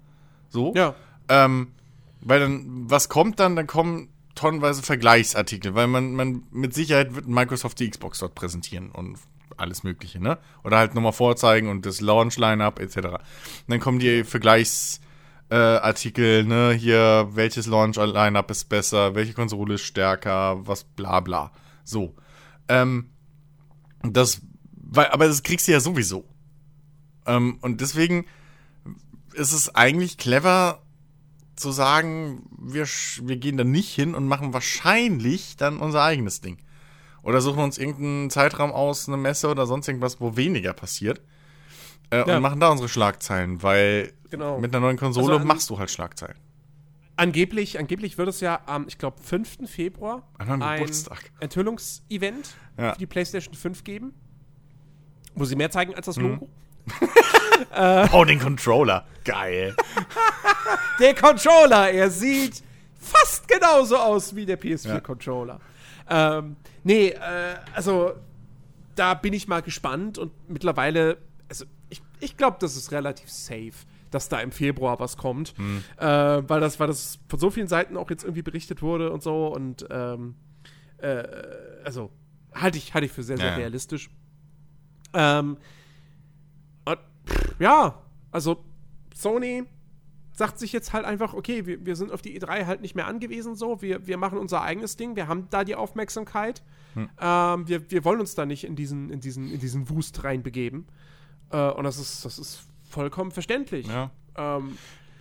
So. 0.49 0.73
Ja. 0.75 0.95
Ähm, 1.29 1.69
weil 2.21 2.41
dann, 2.41 2.91
was 2.91 3.09
kommt 3.09 3.41
dann? 3.41 3.57
Dann 3.57 3.67
kommen 3.67 4.09
tonnenweise 4.35 4.83
Vergleichsartikel, 4.83 5.75
weil 5.75 5.89
man, 5.89 6.15
man 6.15 6.45
mit 6.51 6.75
Sicherheit 6.75 7.15
wird 7.15 7.27
Microsoft 7.27 7.81
die 7.81 7.91
Xbox 7.91 8.21
dort 8.21 8.35
präsentieren 8.35 8.91
und 8.91 9.19
alles 9.57 9.83
Mögliche, 9.83 10.21
ne? 10.21 10.39
Oder 10.65 10.79
halt 10.79 10.95
nochmal 10.95 11.13
vorzeigen 11.13 11.69
und 11.69 11.85
das 11.85 12.01
Launch-Line-Up 12.01 12.79
etc. 12.79 12.97
Und 12.97 13.19
dann 13.69 13.81
kommen 13.81 13.99
die 13.99 14.25
Vergleichsartikel, 14.25 15.12
äh, 15.53 16.43
ne? 16.43 16.73
Hier, 16.73 17.29
welches 17.33 17.67
Launch-Line-Up 17.67 18.51
ist 18.51 18.69
besser, 18.69 19.15
welche 19.15 19.35
Konsole 19.35 19.75
ist 19.75 19.83
stärker, 19.83 20.67
was 20.67 20.85
bla 20.85 21.21
bla. 21.21 21.53
So. 21.85 22.15
Ähm, 22.69 23.11
das, 24.03 24.41
weil, 24.75 25.09
aber 25.09 25.27
das 25.27 25.43
kriegst 25.43 25.69
du 25.69 25.73
ja 25.73 25.81
sowieso. 25.81 26.25
Ähm, 27.27 27.59
und 27.61 27.81
deswegen 27.81 28.25
ist 29.35 29.53
es 29.53 29.75
eigentlich 29.75 30.17
clever, 30.17 30.83
zu 31.55 31.71
sagen, 31.71 32.49
wir, 32.59 32.87
wir 32.87 33.37
gehen 33.37 33.57
da 33.57 33.65
nicht 33.65 33.95
hin 33.95 34.15
und 34.15 34.27
machen 34.27 34.55
wahrscheinlich 34.55 35.57
dann 35.57 35.79
unser 35.79 36.03
eigenes 36.03 36.41
Ding. 36.41 36.59
Oder 37.23 37.41
suchen 37.41 37.63
uns 37.63 37.79
irgendeinen 37.79 38.31
Zeitraum 38.31 38.73
aus, 38.73 39.07
eine 39.07 39.17
Messe 39.17 39.49
oder 39.49 39.67
sonst 39.67 39.87
irgendwas, 39.87 40.21
wo 40.21 40.37
weniger 40.37 40.73
passiert. 40.73 41.21
Äh, 42.13 42.29
ja. 42.29 42.37
Und 42.37 42.43
machen 42.43 42.61
da 42.61 42.69
unsere 42.69 42.91
Schlagzeilen, 42.91 43.63
weil 43.63 44.13
genau. 44.31 44.59
mit 44.59 44.75
einer 44.75 44.85
neuen 44.85 44.99
Konsole 44.99 45.33
also 45.35 45.47
machst 45.47 45.71
du 45.71 45.79
halt 45.79 45.91
Schlagzeilen. 45.91 46.37
Angeblich, 47.17 47.79
angeblich 47.79 48.19
wird 48.19 48.29
es 48.29 48.41
ja 48.41 48.61
am, 48.67 48.87
ich 48.87 48.99
glaube, 48.99 49.23
5. 49.23 49.71
Februar 49.71 50.23
ein 50.39 50.91
Enthüllungsevent 51.41 52.51
ja. 52.77 52.93
für 52.93 52.99
die 52.99 53.07
PlayStation 53.07 53.55
5 53.55 53.85
geben, 53.85 54.15
wo 55.35 55.45
sie 55.45 55.57
mehr 55.57 55.71
zeigen 55.71 55.95
als 55.95 56.07
das 56.07 56.17
mhm. 56.17 56.31
Logo. 56.31 56.49
Mhm. 57.71 58.09
oh, 58.13 58.25
den 58.25 58.41
Controller. 58.41 59.07
Geil. 59.25 59.77
der 60.99 61.15
Controller, 61.15 61.91
er 61.91 62.11
sieht 62.11 62.61
fast 62.99 63.47
genauso 63.47 63.97
aus 63.97 64.35
wie 64.35 64.45
der 64.45 64.61
PS4-Controller. 64.61 65.61
Ja. 66.11 66.39
Ähm, 66.39 66.57
nee, 66.83 67.11
äh, 67.11 67.21
also 67.73 68.15
da 68.95 69.15
bin 69.15 69.33
ich 69.33 69.49
mal 69.49 69.63
gespannt 69.63 70.19
und 70.19 70.33
mittlerweile, 70.49 71.11
also 71.13 71.19
ich, 72.23 72.37
glaube, 72.37 72.57
das 72.61 72.77
ist 72.77 72.93
relativ 72.93 73.31
safe, 73.31 73.73
dass 74.11 74.29
da 74.29 74.41
im 74.41 74.53
Februar 74.53 75.01
was 75.01 75.17
kommt, 75.17 75.55
hm. 75.57 75.83
äh, 75.97 76.07
weil 76.07 76.61
das, 76.61 76.79
weil 76.79 76.87
das 76.87 77.19
von 77.29 77.39
so 77.39 77.51
vielen 77.51 77.69
Seiten 77.69 77.97
auch 77.97 78.11
jetzt 78.11 78.25
irgendwie 78.25 78.43
berichtet 78.43 78.83
wurde 78.83 79.11
und 79.11 79.23
so 79.23 79.49
und 79.49 79.87
ähm, 79.91 80.35
äh, 80.99 81.25
also 81.85 82.11
halte 82.55 82.79
ich, 82.79 82.95
halte 82.95 83.07
ich 83.07 83.13
für 83.13 83.23
sehr, 83.23 83.39
sehr 83.39 83.51
ja. 83.51 83.57
realistisch. 83.57 84.11
Ähm, 85.15 85.57
und, 86.85 86.99
pff, 87.27 87.55
ja, 87.59 88.03
also 88.31 88.65
Sony 89.15 89.65
sagt 90.33 90.59
sich 90.59 90.73
jetzt 90.73 90.93
halt 90.93 91.05
einfach, 91.05 91.35
okay, 91.35 91.67
wir, 91.67 91.85
wir 91.85 91.97
sind 91.97 92.11
auf 92.11 92.23
die 92.23 92.39
E3 92.39 92.67
halt 92.67 92.81
nicht 92.81 92.95
mehr 92.95 93.07
angewiesen 93.07 93.55
so, 93.55 93.83
wir, 93.83 94.07
wir 94.07 94.17
machen 94.17 94.39
unser 94.39 94.63
eigenes 94.63 94.97
Ding, 94.97 95.15
wir 95.15 95.29
haben 95.29 95.49
da 95.51 95.65
die 95.65 95.75
Aufmerksamkeit. 95.75 96.63
Hm. 96.95 97.09
Ähm, 97.21 97.69
wir, 97.69 97.91
wir 97.91 98.05
wollen 98.05 98.21
uns 98.21 98.35
da 98.35 98.47
nicht 98.47 98.65
in 98.65 98.77
diesen, 98.77 99.11
in 99.11 99.21
diesen, 99.21 99.51
in 99.51 99.61
diesen 99.61 99.89
Wust 99.91 100.25
reinbegeben. 100.25 100.87
Äh, 101.53 101.71
und 101.71 101.85
das 101.85 101.99
ist, 101.99 102.25
das 102.25 102.39
ist 102.39 102.63
vollkommen 102.89 103.31
verständlich. 103.31 103.87
Ja. 103.87 104.11
Ähm, 104.37 104.77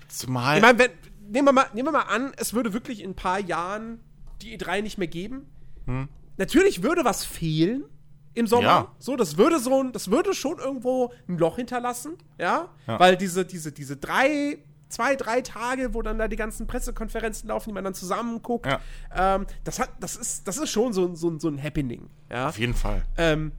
Zumal. 0.08 0.58
Ich 0.58 0.62
meine, 0.62 0.90
nehmen, 1.30 1.48
wir 1.48 1.54
mal, 1.54 1.68
nehmen 1.74 1.88
wir 1.88 1.92
mal 1.92 2.14
an, 2.14 2.34
es 2.38 2.54
würde 2.54 2.74
wirklich 2.74 3.02
in 3.02 3.12
ein 3.12 3.16
paar 3.16 3.40
Jahren 3.40 4.00
die 4.42 4.58
E3 4.58 4.82
nicht 4.82 4.98
mehr 4.98 5.08
geben. 5.08 5.46
Hm. 5.86 6.10
Natürlich 6.38 6.84
würde 6.84 7.06
was 7.06 7.24
fehlen 7.24 7.86
im 8.34 8.48
Sommer. 8.48 8.64
Ja. 8.64 8.92
So, 9.00 9.16
das 9.16 9.38
würde 9.38 9.60
so 9.60 9.84
das 9.84 10.10
würde 10.10 10.34
schon 10.34 10.58
irgendwo 10.58 11.14
ein 11.28 11.38
Loch 11.38 11.58
hinterlassen, 11.58 12.18
ja? 12.38 12.70
ja. 12.88 13.00
Weil 13.00 13.18
diese, 13.18 13.46
diese, 13.46 13.72
diese 13.72 13.98
drei 13.98 14.58
zwei, 14.92 15.16
drei 15.16 15.42
Tage, 15.42 15.94
wo 15.94 16.02
dann 16.02 16.18
da 16.18 16.28
die 16.28 16.36
ganzen 16.36 16.68
Pressekonferenzen 16.68 17.48
laufen, 17.50 17.70
die 17.70 17.74
man 17.74 17.84
dann 17.84 17.94
zusammen 17.94 18.42
guckt. 18.42 18.66
Ja. 18.66 18.80
Ähm, 19.16 19.48
das, 19.64 19.80
hat, 19.80 19.90
das, 20.00 20.16
ist, 20.16 20.48
das 20.48 20.58
ist 20.58 20.70
schon 20.70 20.94
so, 20.94 21.16
so, 21.16 21.40
so 21.40 21.48
ein 21.48 21.62
Happening. 21.62 22.10
Ja? 22.30 22.50
Auf 22.50 22.60
jeden 22.60 22.74
Fall. 22.74 23.04
Ähm, 23.18 23.54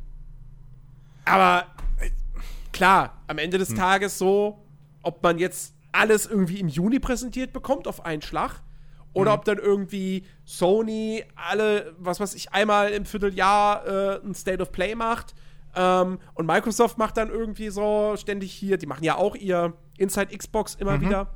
aber 1.24 1.66
klar, 2.72 3.22
am 3.26 3.38
Ende 3.38 3.58
des 3.58 3.70
hm. 3.70 3.76
Tages 3.76 4.18
so, 4.18 4.64
ob 5.02 5.22
man 5.22 5.38
jetzt 5.38 5.74
alles 5.92 6.26
irgendwie 6.26 6.60
im 6.60 6.68
Juni 6.68 6.98
präsentiert 6.98 7.52
bekommt 7.52 7.86
auf 7.86 8.04
einen 8.04 8.22
Schlag 8.22 8.62
oder 9.12 9.32
mhm. 9.32 9.38
ob 9.38 9.44
dann 9.44 9.58
irgendwie 9.58 10.24
Sony 10.44 11.22
alle, 11.36 11.94
was 11.98 12.18
weiß 12.18 12.34
ich, 12.34 12.52
einmal 12.52 12.90
im 12.92 13.04
Vierteljahr 13.04 13.86
äh, 13.86 14.20
ein 14.24 14.34
State 14.34 14.62
of 14.62 14.72
Play 14.72 14.94
macht 14.94 15.34
ähm, 15.74 16.18
und 16.34 16.46
Microsoft 16.46 16.98
macht 16.98 17.16
dann 17.16 17.28
irgendwie 17.28 17.70
so 17.70 18.14
ständig 18.16 18.52
hier, 18.52 18.76
die 18.76 18.86
machen 18.86 19.04
ja 19.04 19.16
auch 19.16 19.34
ihr 19.34 19.74
Inside 19.98 20.36
Xbox 20.36 20.74
immer 20.74 20.96
mhm. 20.96 21.02
wieder. 21.02 21.28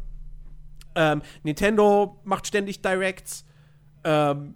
Ähm, 0.94 1.22
Nintendo 1.42 2.20
macht 2.24 2.46
ständig 2.46 2.82
Directs. 2.82 3.44
Ähm, 4.04 4.54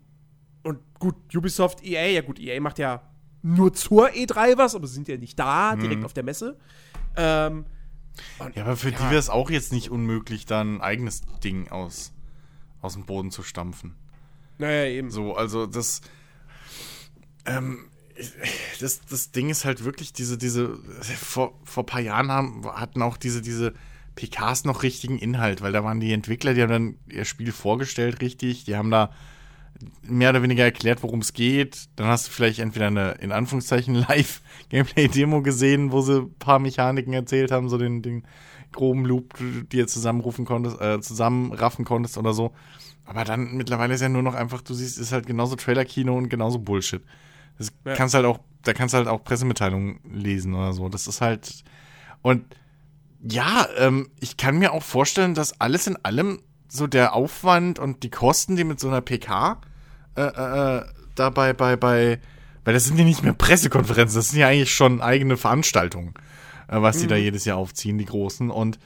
und 0.63 0.79
gut, 0.99 1.15
Ubisoft, 1.35 1.85
EA, 1.85 2.07
ja 2.09 2.21
gut, 2.23 2.39
EA 2.39 2.61
macht 2.61 2.79
ja 2.79 3.03
nur 3.43 3.73
zur 3.73 4.11
E3 4.11 4.59
was, 4.59 4.75
aber 4.75 4.87
sie 4.87 4.95
sind 4.95 5.09
ja 5.09 5.17
nicht 5.17 5.39
da, 5.39 5.75
mhm. 5.75 5.81
direkt 5.81 6.05
auf 6.05 6.13
der 6.13 6.25
Messe. 6.25 6.57
Ähm, 7.17 7.65
ja, 8.55 8.65
aber 8.65 8.77
für 8.77 8.91
ja. 8.91 8.99
die 8.99 9.05
wäre 9.05 9.19
es 9.19 9.31
auch 9.31 9.51
jetzt 9.51 9.73
nicht 9.73 9.91
unmöglich, 9.91 10.47
dann 10.47 10.77
ein 10.77 10.81
eigenes 10.81 11.23
Ding 11.43 11.69
aus, 11.71 12.13
aus 12.81 12.95
dem 12.95 13.07
Boden 13.07 13.31
zu 13.31 13.43
stampfen. 13.43 13.95
Naja, 14.59 14.85
eben. 14.91 15.11
So, 15.11 15.35
also 15.35 15.67
das. 15.67 16.03
Ähm, 17.47 17.87
das, 18.81 19.01
das 19.07 19.31
Ding 19.31 19.49
ist 19.49 19.65
halt 19.65 19.85
wirklich 19.85 20.13
diese, 20.13 20.37
diese, 20.37 20.77
vor, 21.19 21.59
vor 21.65 21.85
ein 21.85 21.87
paar 21.87 22.01
Jahren 22.01 22.31
haben, 22.31 22.67
hatten 22.67 23.01
auch 23.01 23.17
diese, 23.17 23.41
diese 23.41 23.73
PKs 24.15 24.65
noch 24.65 24.83
richtigen 24.83 25.19
Inhalt, 25.19 25.63
weil 25.63 25.73
da 25.73 25.85
waren 25.85 26.01
die 26.01 26.13
Entwickler, 26.13 26.53
die 26.53 26.61
haben 26.61 26.71
dann 26.71 26.99
ihr 27.09 27.25
Spiel 27.25 27.53
vorgestellt 27.53 28.21
richtig, 28.21 28.65
die 28.65 28.77
haben 28.77 28.91
da 28.91 29.11
mehr 30.03 30.31
oder 30.31 30.43
weniger 30.43 30.65
erklärt, 30.65 31.03
worum 31.03 31.21
es 31.21 31.33
geht. 31.33 31.89
Dann 31.97 32.07
hast 32.07 32.29
du 32.29 32.33
vielleicht 32.33 32.59
entweder 32.59 32.89
eine, 32.89 33.13
in 33.13 33.33
Anführungszeichen, 33.33 33.95
Live-Gameplay-Demo 34.09 35.43
gesehen, 35.43 35.93
wo 35.93 36.01
sie 36.03 36.23
ein 36.23 36.35
paar 36.35 36.59
Mechaniken 36.59 37.13
erzählt 37.13 37.51
haben, 37.51 37.69
so 37.69 37.79
den, 37.79 38.03
den 38.03 38.25
groben 38.73 39.05
Loop, 39.05 39.35
die 39.73 39.79
ihr 39.79 39.87
zusammenrufen 39.87 40.45
konntest, 40.45 40.81
äh, 40.81 41.01
zusammenraffen 41.01 41.85
konntest 41.85 42.19
oder 42.19 42.33
so. 42.33 42.53
Aber 43.05 43.25
dann 43.25 43.57
mittlerweile 43.57 43.95
ist 43.95 44.01
ja 44.01 44.09
nur 44.09 44.23
noch 44.23 44.35
einfach, 44.35 44.63
du 44.63 44.75
siehst, 44.75 44.99
ist 44.99 45.13
halt 45.13 45.27
genauso 45.27 45.57
Trailer-Kino 45.57 46.17
und 46.17 46.29
genauso 46.29 46.59
Bullshit. 46.59 47.03
Das 47.59 47.73
ja. 47.85 47.95
kannst 47.95 48.15
halt 48.15 48.25
auch, 48.25 48.39
da 48.63 48.73
kannst 48.73 48.95
du 48.95 48.99
halt 48.99 49.09
auch 49.09 49.25
Pressemitteilungen 49.25 50.01
lesen 50.05 50.55
oder 50.55 50.73
so. 50.73 50.89
Das 50.89 51.07
ist 51.07 51.21
halt. 51.21 51.65
Und 52.23 52.45
ja, 53.23 53.67
ähm, 53.77 54.11
ich 54.21 54.37
kann 54.37 54.59
mir 54.59 54.73
auch 54.73 54.83
vorstellen, 54.83 55.35
dass 55.35 55.61
alles 55.61 55.87
in 55.87 55.97
allem 56.05 56.41
so 56.69 56.87
der 56.87 57.15
Aufwand 57.15 57.79
und 57.79 58.03
die 58.03 58.11
Kosten, 58.11 58.57
die 58.57 58.65
mit 58.65 58.81
so 58.81 58.89
einer 58.89 59.01
PK 59.01 59.61
äh, 60.17 60.23
äh, 60.23 60.85
dabei 61.15 61.53
bei, 61.53 61.77
bei, 61.77 62.19
weil 62.65 62.75
das 62.75 62.85
sind 62.85 62.99
ja 62.99 63.05
nicht 63.05 63.23
mehr 63.23 63.33
Pressekonferenzen, 63.33 64.19
das 64.19 64.31
sind 64.31 64.41
ja 64.41 64.49
eigentlich 64.49 64.75
schon 64.75 65.01
eigene 65.01 65.37
Veranstaltungen, 65.37 66.15
äh, 66.69 66.81
was 66.81 66.99
die 66.99 67.07
da 67.07 67.17
mhm. 67.17 67.23
jedes 67.23 67.45
Jahr 67.45 67.59
aufziehen, 67.59 67.99
die 67.99 68.07
großen. 68.07 68.51
Und 68.51 68.79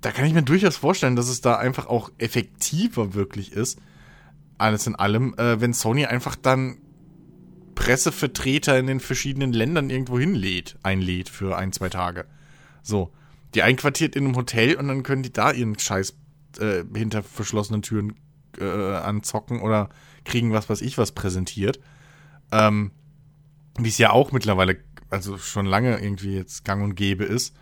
da 0.00 0.12
kann 0.12 0.24
ich 0.24 0.32
mir 0.32 0.42
durchaus 0.42 0.76
vorstellen, 0.76 1.16
dass 1.16 1.28
es 1.28 1.40
da 1.40 1.56
einfach 1.56 1.86
auch 1.86 2.10
effektiver 2.18 3.14
wirklich 3.14 3.52
ist, 3.52 3.78
alles 4.58 4.86
in 4.86 4.94
allem, 4.94 5.34
äh, 5.38 5.60
wenn 5.60 5.72
Sony 5.72 6.06
einfach 6.06 6.36
dann 6.36 6.78
Pressevertreter 7.74 8.78
in 8.78 8.86
den 8.86 9.00
verschiedenen 9.00 9.52
Ländern 9.52 9.88
irgendwo 9.88 10.18
hinlädt, 10.18 10.76
einlädt 10.82 11.30
für 11.30 11.56
ein, 11.56 11.72
zwei 11.72 11.88
Tage. 11.88 12.26
So. 12.82 13.10
Die 13.54 13.62
einquartiert 13.62 14.14
in 14.14 14.26
einem 14.26 14.36
Hotel 14.36 14.76
und 14.76 14.86
dann 14.86 15.02
können 15.02 15.24
die 15.24 15.32
da 15.32 15.50
ihren 15.50 15.76
Scheiß 15.76 16.14
äh, 16.60 16.84
hinter 16.94 17.22
verschlossenen 17.22 17.82
Türen 17.82 18.14
äh, 18.58 18.64
anzocken 18.64 19.60
oder 19.60 19.88
kriegen 20.24 20.52
was, 20.52 20.68
was 20.68 20.80
ich 20.80 20.98
was 20.98 21.12
präsentiert. 21.12 21.80
Ähm, 22.52 22.92
Wie 23.78 23.88
es 23.88 23.98
ja 23.98 24.10
auch 24.10 24.32
mittlerweile, 24.32 24.78
also 25.08 25.38
schon 25.38 25.66
lange 25.66 26.00
irgendwie 26.00 26.36
jetzt 26.36 26.64
gang 26.64 26.82
und 26.82 26.94
gäbe 26.94 27.24
ist. 27.24 27.54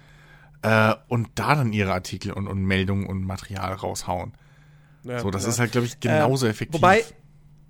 Äh, 0.63 0.95
und 1.09 1.29
da 1.37 1.55
dann 1.55 1.73
ihre 1.73 1.93
Artikel 1.93 2.33
und, 2.33 2.49
und 2.49 2.65
Meldungen 2.65 3.07
und 3.07 3.23
Material 3.23 3.73
raushauen. 3.75 4.33
Ja, 5.05 5.21
so, 5.21 5.31
das 5.31 5.45
ja. 5.45 5.51
ist 5.51 5.59
halt, 5.59 5.73
glaube 5.73 5.87
ich, 5.87 6.01
genauso 6.01 6.47
äh, 6.47 6.51
effektiv. 6.51 6.81
Wobei, 6.81 7.05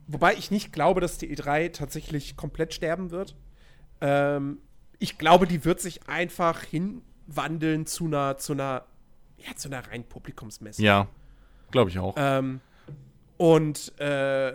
Wobei 0.09 0.35
ich 0.35 0.51
nicht 0.51 0.73
glaube, 0.73 1.03
dass 1.03 1.19
die 1.19 1.37
E3 1.37 1.71
tatsächlich 1.71 2.35
komplett 2.35 2.73
sterben 2.73 3.11
wird. 3.11 3.37
Ähm, 4.01 4.59
ich 4.99 5.19
glaube, 5.19 5.47
die 5.47 5.67
wird 5.67 5.81
sich 5.81 6.09
einfach 6.09 6.63
hinwandeln 6.63 7.85
zu 7.85 8.07
einer, 8.07 8.39
zu 8.39 8.55
einer, 8.55 8.87
ja, 9.37 9.55
zu 9.55 9.69
einer 9.69 9.87
reinen 9.87 10.05
Publikumsmesse. 10.05 10.83
Ja, 10.83 11.09
glaube 11.71 11.91
ich 11.91 11.99
auch. 11.99 12.15
Ähm, 12.17 12.61
und 13.37 13.93
äh, 14.01 14.55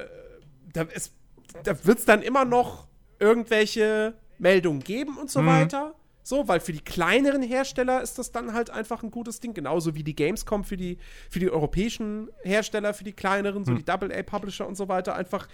da, 0.73 0.85
da 1.63 1.85
wird 1.85 1.99
es 1.99 2.05
dann 2.05 2.21
immer 2.21 2.45
noch 2.45 2.87
irgendwelche 3.19 4.13
Meldungen 4.37 4.83
geben 4.83 5.17
und 5.17 5.31
so 5.31 5.41
mhm. 5.41 5.47
weiter. 5.47 5.95
So, 6.25 6.47
weil 6.47 6.61
für 6.61 6.71
die 6.71 6.79
kleineren 6.79 7.41
Hersteller 7.41 8.01
ist 8.01 8.17
das 8.17 8.31
dann 8.31 8.53
halt 8.53 8.69
einfach 8.69 9.03
ein 9.03 9.11
gutes 9.11 9.41
Ding. 9.41 9.53
Genauso 9.53 9.93
wie 9.93 10.03
die 10.03 10.15
Gamescom 10.15 10.63
für 10.63 10.77
die, 10.77 10.97
für 11.29 11.39
die 11.39 11.49
europäischen 11.49 12.29
Hersteller, 12.43 12.93
für 12.93 13.03
die 13.03 13.11
kleineren, 13.11 13.65
so 13.65 13.73
hm. 13.73 13.83
die 13.83 13.91
AA-Publisher 13.91 14.65
und 14.65 14.75
so 14.75 14.87
weiter, 14.87 15.15
einfach 15.15 15.47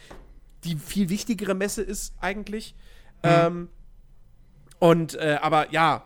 die 0.64 0.76
viel 0.76 1.10
wichtigere 1.10 1.56
Messe 1.56 1.82
ist 1.82 2.14
eigentlich. 2.20 2.76
Mhm. 3.24 3.30
Ähm, 3.30 3.70
und, 4.78 5.16
äh, 5.16 5.40
aber 5.42 5.72
ja, 5.72 6.06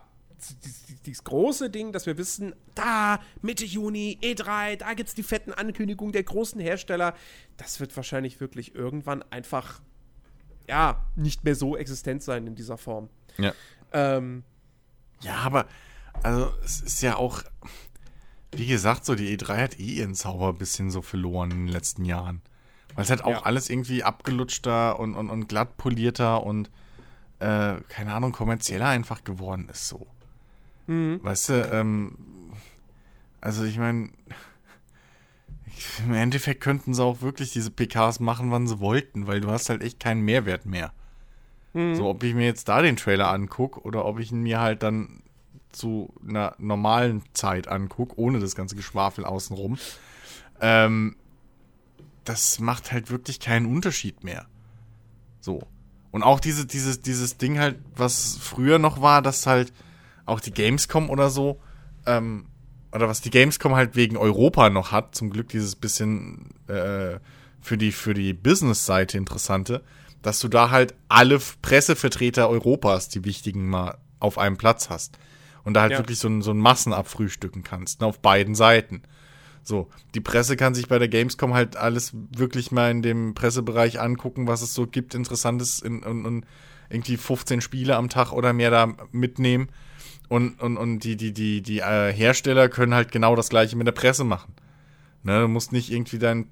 dieses 1.06 1.24
große 1.24 1.70
Ding, 1.70 1.92
dass 1.92 2.06
wir 2.06 2.16
wissen, 2.16 2.54
da, 2.74 3.20
Mitte 3.42 3.64
Juni, 3.64 4.18
E3, 4.22 4.76
da 4.76 4.94
gibt 4.94 5.08
es 5.08 5.14
die 5.14 5.22
fetten 5.22 5.52
Ankündigungen 5.52 6.12
der 6.12 6.22
großen 6.22 6.60
Hersteller, 6.60 7.14
das 7.56 7.80
wird 7.80 7.94
wahrscheinlich 7.96 8.40
wirklich 8.40 8.74
irgendwann 8.74 9.22
einfach, 9.30 9.80
ja, 10.68 11.04
nicht 11.16 11.44
mehr 11.44 11.54
so 11.54 11.76
existent 11.76 12.22
sein 12.22 12.46
in 12.46 12.54
dieser 12.54 12.78
Form. 12.78 13.08
Ja. 13.38 13.52
Ähm, 13.92 14.44
ja, 15.20 15.36
aber, 15.36 15.66
also, 16.22 16.52
es 16.64 16.80
ist 16.80 17.02
ja 17.02 17.16
auch, 17.16 17.42
wie 18.52 18.66
gesagt, 18.66 19.04
so 19.04 19.14
die 19.14 19.36
E3 19.36 19.62
hat 19.62 19.78
eh 19.78 19.94
ihren 19.94 20.14
Zauber 20.14 20.48
ein 20.48 20.58
bisschen 20.58 20.90
so 20.90 21.02
verloren 21.02 21.50
in 21.50 21.66
den 21.66 21.72
letzten 21.72 22.04
Jahren. 22.04 22.42
Weil 22.94 23.04
es 23.04 23.10
halt 23.10 23.24
auch 23.24 23.30
ja. 23.30 23.42
alles 23.42 23.70
irgendwie 23.70 24.04
abgelutschter 24.04 24.98
und, 25.00 25.14
und, 25.14 25.28
und 25.30 25.48
glatt 25.48 25.76
polierter 25.76 26.44
und, 26.44 26.70
äh, 27.40 27.76
keine 27.88 28.12
Ahnung, 28.14 28.32
kommerzieller 28.32 28.86
einfach 28.86 29.24
geworden 29.24 29.68
ist 29.68 29.88
so. 29.88 30.06
Mhm. 30.86 31.20
Weißt 31.22 31.48
du, 31.50 31.70
ähm, 31.72 32.16
also 33.40 33.64
ich 33.64 33.78
meine, 33.78 34.10
im 36.06 36.14
Endeffekt 36.14 36.60
könnten 36.60 36.94
sie 36.94 37.02
auch 37.02 37.20
wirklich 37.20 37.52
diese 37.52 37.70
PKs 37.70 38.20
machen, 38.20 38.50
wann 38.50 38.66
sie 38.66 38.80
wollten, 38.80 39.26
weil 39.26 39.40
du 39.40 39.50
hast 39.50 39.68
halt 39.68 39.82
echt 39.82 40.00
keinen 40.00 40.22
Mehrwert 40.22 40.66
mehr. 40.66 40.92
Mhm. 41.72 41.94
So, 41.94 42.08
ob 42.08 42.22
ich 42.22 42.34
mir 42.34 42.46
jetzt 42.46 42.68
da 42.68 42.82
den 42.82 42.96
Trailer 42.96 43.28
angucke 43.28 43.80
oder 43.82 44.04
ob 44.04 44.18
ich 44.18 44.32
ihn 44.32 44.42
mir 44.42 44.60
halt 44.60 44.82
dann 44.82 45.22
zu 45.72 46.14
einer 46.26 46.54
normalen 46.58 47.22
Zeit 47.34 47.68
angucke, 47.68 48.18
ohne 48.18 48.38
das 48.38 48.54
ganze 48.54 48.76
Geschwafel 48.76 49.24
außenrum, 49.24 49.78
ähm, 50.60 51.16
das 52.24 52.60
macht 52.60 52.92
halt 52.92 53.10
wirklich 53.10 53.40
keinen 53.40 53.66
Unterschied 53.66 54.24
mehr. 54.24 54.46
So. 55.40 55.62
Und 56.10 56.22
auch 56.22 56.40
diese, 56.40 56.64
dieses, 56.64 57.00
dieses 57.00 57.38
Ding 57.38 57.58
halt, 57.58 57.76
was 57.96 58.36
früher 58.36 58.78
noch 58.78 59.02
war, 59.02 59.20
dass 59.20 59.46
halt 59.46 59.72
auch 60.26 60.40
die 60.40 60.52
Gamescom 60.52 61.10
oder 61.10 61.30
so, 61.30 61.60
ähm, 62.06 62.46
oder 62.92 63.08
was 63.08 63.20
die 63.20 63.30
Gamescom 63.30 63.74
halt 63.74 63.96
wegen 63.96 64.16
Europa 64.16 64.70
noch 64.70 64.92
hat, 64.92 65.14
zum 65.14 65.30
Glück 65.30 65.48
dieses 65.48 65.74
bisschen 65.74 66.54
äh, 66.68 67.18
für 67.60 67.76
die, 67.76 67.92
für 67.92 68.14
die 68.14 68.32
Business-Seite 68.32 69.18
interessante, 69.18 69.82
dass 70.22 70.38
du 70.40 70.48
da 70.48 70.70
halt 70.70 70.94
alle 71.08 71.40
Pressevertreter 71.60 72.48
Europas, 72.48 73.08
die 73.08 73.24
wichtigen, 73.24 73.68
mal 73.68 73.98
auf 74.20 74.38
einem 74.38 74.56
Platz 74.56 74.90
hast. 74.90 75.18
Und 75.64 75.74
da 75.74 75.82
halt 75.82 75.92
ja. 75.92 75.98
wirklich 75.98 76.18
so 76.18 76.28
ein, 76.28 76.42
so 76.42 76.50
ein 76.50 76.58
Massen 76.58 76.92
abfrühstücken 76.92 77.62
kannst, 77.64 78.00
ne, 78.00 78.06
auf 78.06 78.20
beiden 78.20 78.54
Seiten. 78.54 79.02
So, 79.62 79.88
die 80.14 80.20
Presse 80.20 80.56
kann 80.56 80.74
sich 80.74 80.88
bei 80.88 80.98
der 80.98 81.08
Gamescom 81.08 81.54
halt 81.54 81.76
alles 81.76 82.12
wirklich 82.14 82.70
mal 82.70 82.90
in 82.90 83.00
dem 83.00 83.34
Pressebereich 83.34 83.98
angucken, 83.98 84.46
was 84.46 84.60
es 84.60 84.74
so 84.74 84.86
gibt, 84.86 85.14
Interessantes 85.14 85.80
und 85.80 86.04
in, 86.04 86.24
in, 86.24 86.46
irgendwie 86.90 87.16
15 87.16 87.62
Spiele 87.62 87.96
am 87.96 88.10
Tag 88.10 88.32
oder 88.32 88.52
mehr 88.52 88.70
da 88.70 88.94
mitnehmen. 89.10 89.68
Und, 90.28 90.60
und, 90.60 90.76
und 90.76 91.00
die, 91.00 91.16
die, 91.16 91.32
die, 91.32 91.62
die 91.62 91.80
äh, 91.80 92.12
Hersteller 92.12 92.68
können 92.68 92.94
halt 92.94 93.12
genau 93.12 93.36
das 93.36 93.50
gleiche 93.50 93.76
mit 93.76 93.86
der 93.86 93.92
Presse 93.92 94.24
machen. 94.24 94.54
Ne, 95.22 95.42
du 95.42 95.48
musst 95.48 95.72
nicht 95.72 95.90
irgendwie 95.90 96.18
deinen 96.18 96.50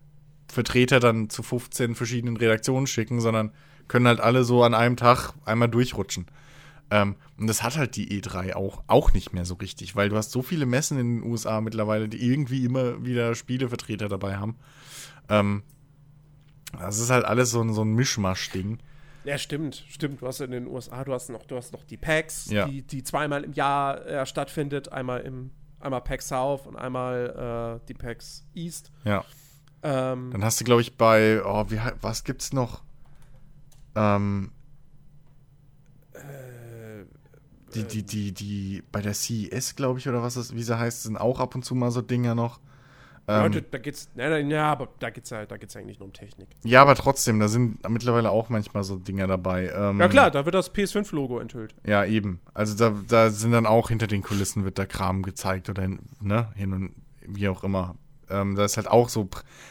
Vertreter 0.49 1.01
dann 1.01 1.31
zu 1.31 1.43
15 1.43 1.95
verschiedenen 1.95 2.37
Redaktionen 2.37 2.87
schicken, 2.87 3.21
sondern 3.21 3.53
können 3.89 4.07
halt 4.07 4.21
alle 4.21 4.45
so 4.45 4.63
an 4.65 4.75
einem 4.75 4.97
Tag 4.97 5.33
einmal 5.45 5.69
durchrutschen. 5.69 6.27
Ähm, 6.91 7.17
und 7.39 7.47
das 7.47 7.63
hat 7.63 7.77
halt 7.77 7.97
die 7.97 8.21
E3 8.21 8.55
auch, 8.55 8.83
auch 8.87 9.13
nicht 9.15 9.33
mehr 9.33 9.47
so 9.47 9.55
richtig, 9.55 9.97
weil 9.97 10.11
du 10.11 10.17
hast 10.17 10.31
so 10.31 10.43
viele 10.43 10.67
Messen 10.67 10.99
in 10.99 11.21
den 11.21 11.31
USA 11.31 11.61
mittlerweile, 11.61 12.09
die 12.09 12.23
irgendwie 12.23 12.65
immer 12.65 13.03
wieder 13.05 13.35
Spielevertreter 13.35 14.09
dabei 14.09 14.37
haben. 14.37 14.57
Ähm, 15.29 15.63
das 16.79 16.99
ist 16.99 17.11
halt 17.11 17.25
alles 17.25 17.51
so, 17.51 17.67
so 17.73 17.83
ein 17.83 17.95
Mischmasch-Ding. 17.95 18.79
Ja, 19.25 19.39
stimmt, 19.39 19.85
stimmt. 19.89 20.21
Du 20.21 20.27
hast 20.27 20.41
in 20.41 20.51
den 20.51 20.67
USA, 20.67 21.05
du 21.05 21.13
hast 21.13 21.29
noch, 21.29 21.45
du 21.45 21.57
hast 21.57 21.73
noch 21.73 21.85
die 21.85 21.97
PAX, 21.97 22.51
ja. 22.51 22.67
die, 22.67 22.83
die 22.83 23.03
zweimal 23.05 23.45
im 23.45 23.53
Jahr 23.53 24.05
äh, 24.07 24.27
stattfindet. 24.27 24.91
Einmal 24.91 25.21
im, 25.21 25.51
einmal 25.81 26.01
PAX 26.01 26.29
South 26.29 26.67
und 26.67 26.77
einmal 26.77 27.81
äh, 27.81 27.87
die 27.87 27.95
PAX 27.95 28.45
East. 28.55 28.91
Ja. 29.05 29.25
Ähm, 29.83 30.31
Dann 30.33 30.45
hast 30.45 30.61
du, 30.61 30.65
glaube 30.65 30.81
ich, 30.81 30.97
bei, 30.97 31.43
oh, 31.45 31.67
wie, 31.69 31.81
was 32.01 32.25
gibt's 32.25 32.53
noch? 32.53 32.83
Ähm, 33.95 34.53
äh, 36.15 37.05
die, 37.75 37.85
die, 37.85 38.03
die, 38.03 38.33
die, 38.33 38.83
bei 38.93 39.01
der 39.01 39.15
CES, 39.15 39.77
glaube 39.77 39.99
ich, 39.99 40.09
oder 40.09 40.23
was 40.23 40.35
das, 40.35 40.55
wie 40.55 40.63
sie 40.63 40.79
heißt, 40.79 41.05
sind 41.05 41.17
auch 41.17 41.41
ab 41.41 41.55
und 41.55 41.65
zu 41.65 41.75
mal 41.75 41.91
so 41.91 42.03
Dinger 42.03 42.35
noch. 42.35 42.61
Ähm, 43.29 43.53
ja, 43.53 43.61
da 43.61 43.79
geht's, 43.79 44.11
nein, 44.15 44.51
ja, 44.51 44.73
aber 44.73 44.89
da 44.99 45.11
geht's 45.11 45.31
ja, 45.31 45.47
da 45.47 45.57
geht's 45.57 45.77
eigentlich 45.77 46.01
nur 46.01 46.07
um 46.07 46.13
Technik. 46.13 46.49
Ja, 46.65 46.83
aber 46.83 46.97
trotzdem, 46.97 47.39
da 47.39 47.47
sind 47.47 47.89
mittlerweile 47.89 48.31
auch 48.31 48.49
manchmal 48.49 48.83
so 48.83 48.97
Dinger 48.97 49.29
dabei. 49.29 49.71
Ähm, 49.75 50.01
ja 50.01 50.09
klar, 50.09 50.31
da 50.33 50.45
wird 50.45 50.55
das 50.55 50.75
PS5-Logo 50.75 51.39
enthüllt. 51.39 51.75
Ja, 51.87 52.05
eben. 52.05 52.41
Also 52.53 52.77
da, 52.77 52.97
da 53.07 53.31
sind 53.31 53.53
dann 53.53 53.67
auch 53.67 53.91
hinter 53.91 54.09
den 54.09 54.23
Kulissen 54.23 54.65
wird 54.65 54.79
der 54.79 54.87
Kram 54.87 55.23
gezeigt 55.23 55.69
oder 55.69 55.89
ne, 56.21 56.53
hin 56.57 56.73
und 56.73 56.95
wie 57.25 57.49
auch 57.49 57.63
immer. 57.63 57.95
Ähm, 58.29 58.57
da 58.57 58.65
ist 58.65 58.77
halt 58.77 58.89
auch 58.89 59.09
so, 59.09 59.29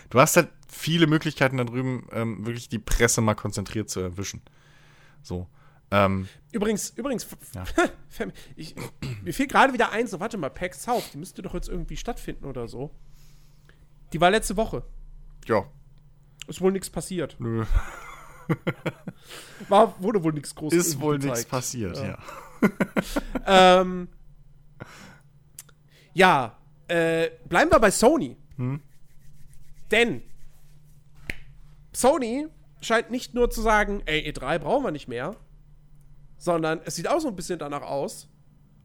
du 0.09 0.19
hast 0.19 0.37
halt 0.37 0.49
viele 0.69 1.07
Möglichkeiten 1.07 1.57
da 1.57 1.65
drüben, 1.65 2.07
ähm, 2.13 2.45
wirklich 2.45 2.69
die 2.69 2.79
Presse 2.79 3.19
mal 3.19 3.35
konzentriert 3.35 3.89
zu 3.89 3.99
erwischen. 3.99 4.41
So. 5.21 5.47
Ähm, 5.91 6.29
übrigens, 6.53 6.91
übrigens, 6.91 7.27
ja. 7.53 7.65
ich, 8.55 8.75
mir 9.23 9.33
fiel 9.33 9.47
gerade 9.47 9.73
wieder 9.73 9.91
ein, 9.91 10.07
so 10.07 10.21
warte 10.21 10.37
mal, 10.37 10.49
PAX 10.49 10.83
South, 10.83 11.11
die 11.11 11.17
müsste 11.17 11.41
doch 11.41 11.53
jetzt 11.53 11.67
irgendwie 11.67 11.97
stattfinden 11.97 12.45
oder 12.45 12.69
so. 12.69 12.91
Die 14.13 14.21
war 14.21 14.31
letzte 14.31 14.57
Woche. 14.57 14.83
Ja. 15.45 15.65
Ist 16.47 16.61
wohl 16.61 16.71
nichts 16.71 16.89
passiert. 16.89 17.35
Nö. 17.39 17.65
War, 19.69 20.01
wurde 20.01 20.23
wohl 20.23 20.33
nichts 20.33 20.55
Großes. 20.55 20.87
Ist 20.87 20.99
wohl 20.99 21.17
nichts 21.17 21.45
passiert, 21.45 21.97
ja. 21.97 22.07
Ja, 22.07 22.17
ähm, 23.81 24.09
ja 26.13 26.57
äh, 26.87 27.29
bleiben 27.47 27.71
wir 27.71 27.79
bei 27.79 27.91
Sony. 27.91 28.37
Hm? 28.57 28.81
Denn 29.91 30.21
Sony 31.93 32.47
scheint 32.81 33.11
nicht 33.11 33.33
nur 33.33 33.49
zu 33.49 33.61
sagen, 33.61 34.01
ey, 34.05 34.29
E3 34.29 34.59
brauchen 34.59 34.83
wir 34.83 34.91
nicht 34.91 35.07
mehr, 35.07 35.35
sondern 36.37 36.81
es 36.83 36.95
sieht 36.95 37.07
auch 37.07 37.19
so 37.19 37.27
ein 37.27 37.35
bisschen 37.35 37.59
danach 37.59 37.83
aus, 37.83 38.27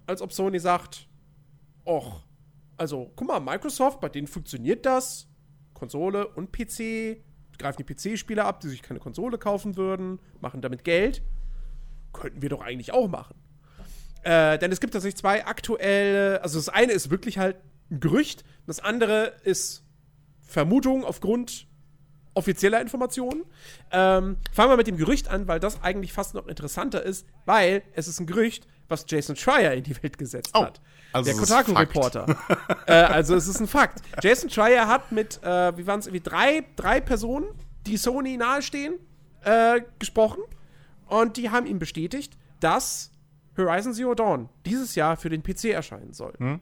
als 0.06 0.22
ob 0.22 0.32
Sony 0.32 0.60
sagt, 0.60 1.08
och, 1.84 2.22
also, 2.76 3.12
guck 3.16 3.28
mal, 3.28 3.40
Microsoft, 3.40 4.00
bei 4.00 4.08
denen 4.08 4.26
funktioniert 4.26 4.86
das. 4.86 5.28
Konsole 5.74 6.28
und 6.28 6.52
PC. 6.52 7.22
Greifen 7.58 7.84
die 7.86 7.94
PC-Spieler 7.94 8.44
ab, 8.44 8.60
die 8.60 8.68
sich 8.68 8.82
keine 8.82 9.00
Konsole 9.00 9.38
kaufen 9.38 9.76
würden, 9.76 10.20
machen 10.40 10.60
damit 10.60 10.84
Geld. 10.84 11.22
Könnten 12.12 12.42
wir 12.42 12.50
doch 12.50 12.60
eigentlich 12.60 12.92
auch 12.92 13.08
machen. 13.08 13.34
Äh, 14.22 14.58
denn 14.58 14.72
es 14.72 14.80
gibt 14.80 14.92
tatsächlich 14.92 15.18
zwei 15.20 15.46
aktuelle, 15.46 16.42
also 16.42 16.58
das 16.58 16.68
eine 16.68 16.92
ist 16.92 17.10
wirklich 17.10 17.38
halt 17.38 17.56
ein 17.90 18.00
Gerücht, 18.00 18.44
das 18.66 18.80
andere 18.80 19.36
ist 19.44 19.84
Vermutung 20.42 21.04
aufgrund 21.04 21.68
offizieller 22.34 22.80
Informationen. 22.80 23.44
Ähm, 23.90 24.36
fangen 24.52 24.70
wir 24.70 24.76
mit 24.76 24.86
dem 24.86 24.96
Gerücht 24.96 25.28
an, 25.28 25.48
weil 25.48 25.60
das 25.60 25.82
eigentlich 25.82 26.12
fast 26.12 26.34
noch 26.34 26.46
interessanter 26.46 27.02
ist, 27.02 27.26
weil 27.44 27.82
es 27.94 28.08
ist 28.08 28.20
ein 28.20 28.26
Gerücht, 28.26 28.66
was 28.88 29.06
Jason 29.08 29.36
Schreier 29.36 29.72
in 29.72 29.84
die 29.84 30.00
Welt 30.02 30.18
gesetzt 30.18 30.52
oh, 30.54 30.64
hat. 30.64 30.80
Also 31.12 31.30
der 31.30 31.40
Kotaku-Reporter. 31.40 32.36
äh, 32.86 32.92
also 32.92 33.34
es 33.34 33.48
ist 33.48 33.60
ein 33.60 33.66
Fakt. 33.66 34.02
Jason 34.22 34.50
Schreier 34.50 34.86
hat 34.88 35.12
mit, 35.12 35.42
äh, 35.42 35.76
wie 35.76 35.86
waren 35.86 36.00
es, 36.00 36.10
drei, 36.22 36.64
drei 36.76 37.00
Personen, 37.00 37.46
die 37.86 37.96
Sony 37.96 38.36
nahestehen, 38.36 38.94
äh, 39.44 39.80
gesprochen. 39.98 40.42
Und 41.06 41.36
die 41.36 41.50
haben 41.50 41.66
ihm 41.66 41.78
bestätigt, 41.78 42.36
dass 42.60 43.12
Horizon 43.56 43.94
Zero 43.94 44.14
Dawn 44.14 44.48
dieses 44.64 44.94
Jahr 44.94 45.16
für 45.16 45.30
den 45.30 45.42
PC 45.42 45.66
erscheinen 45.66 46.12
soll. 46.12 46.34
Hm? 46.38 46.60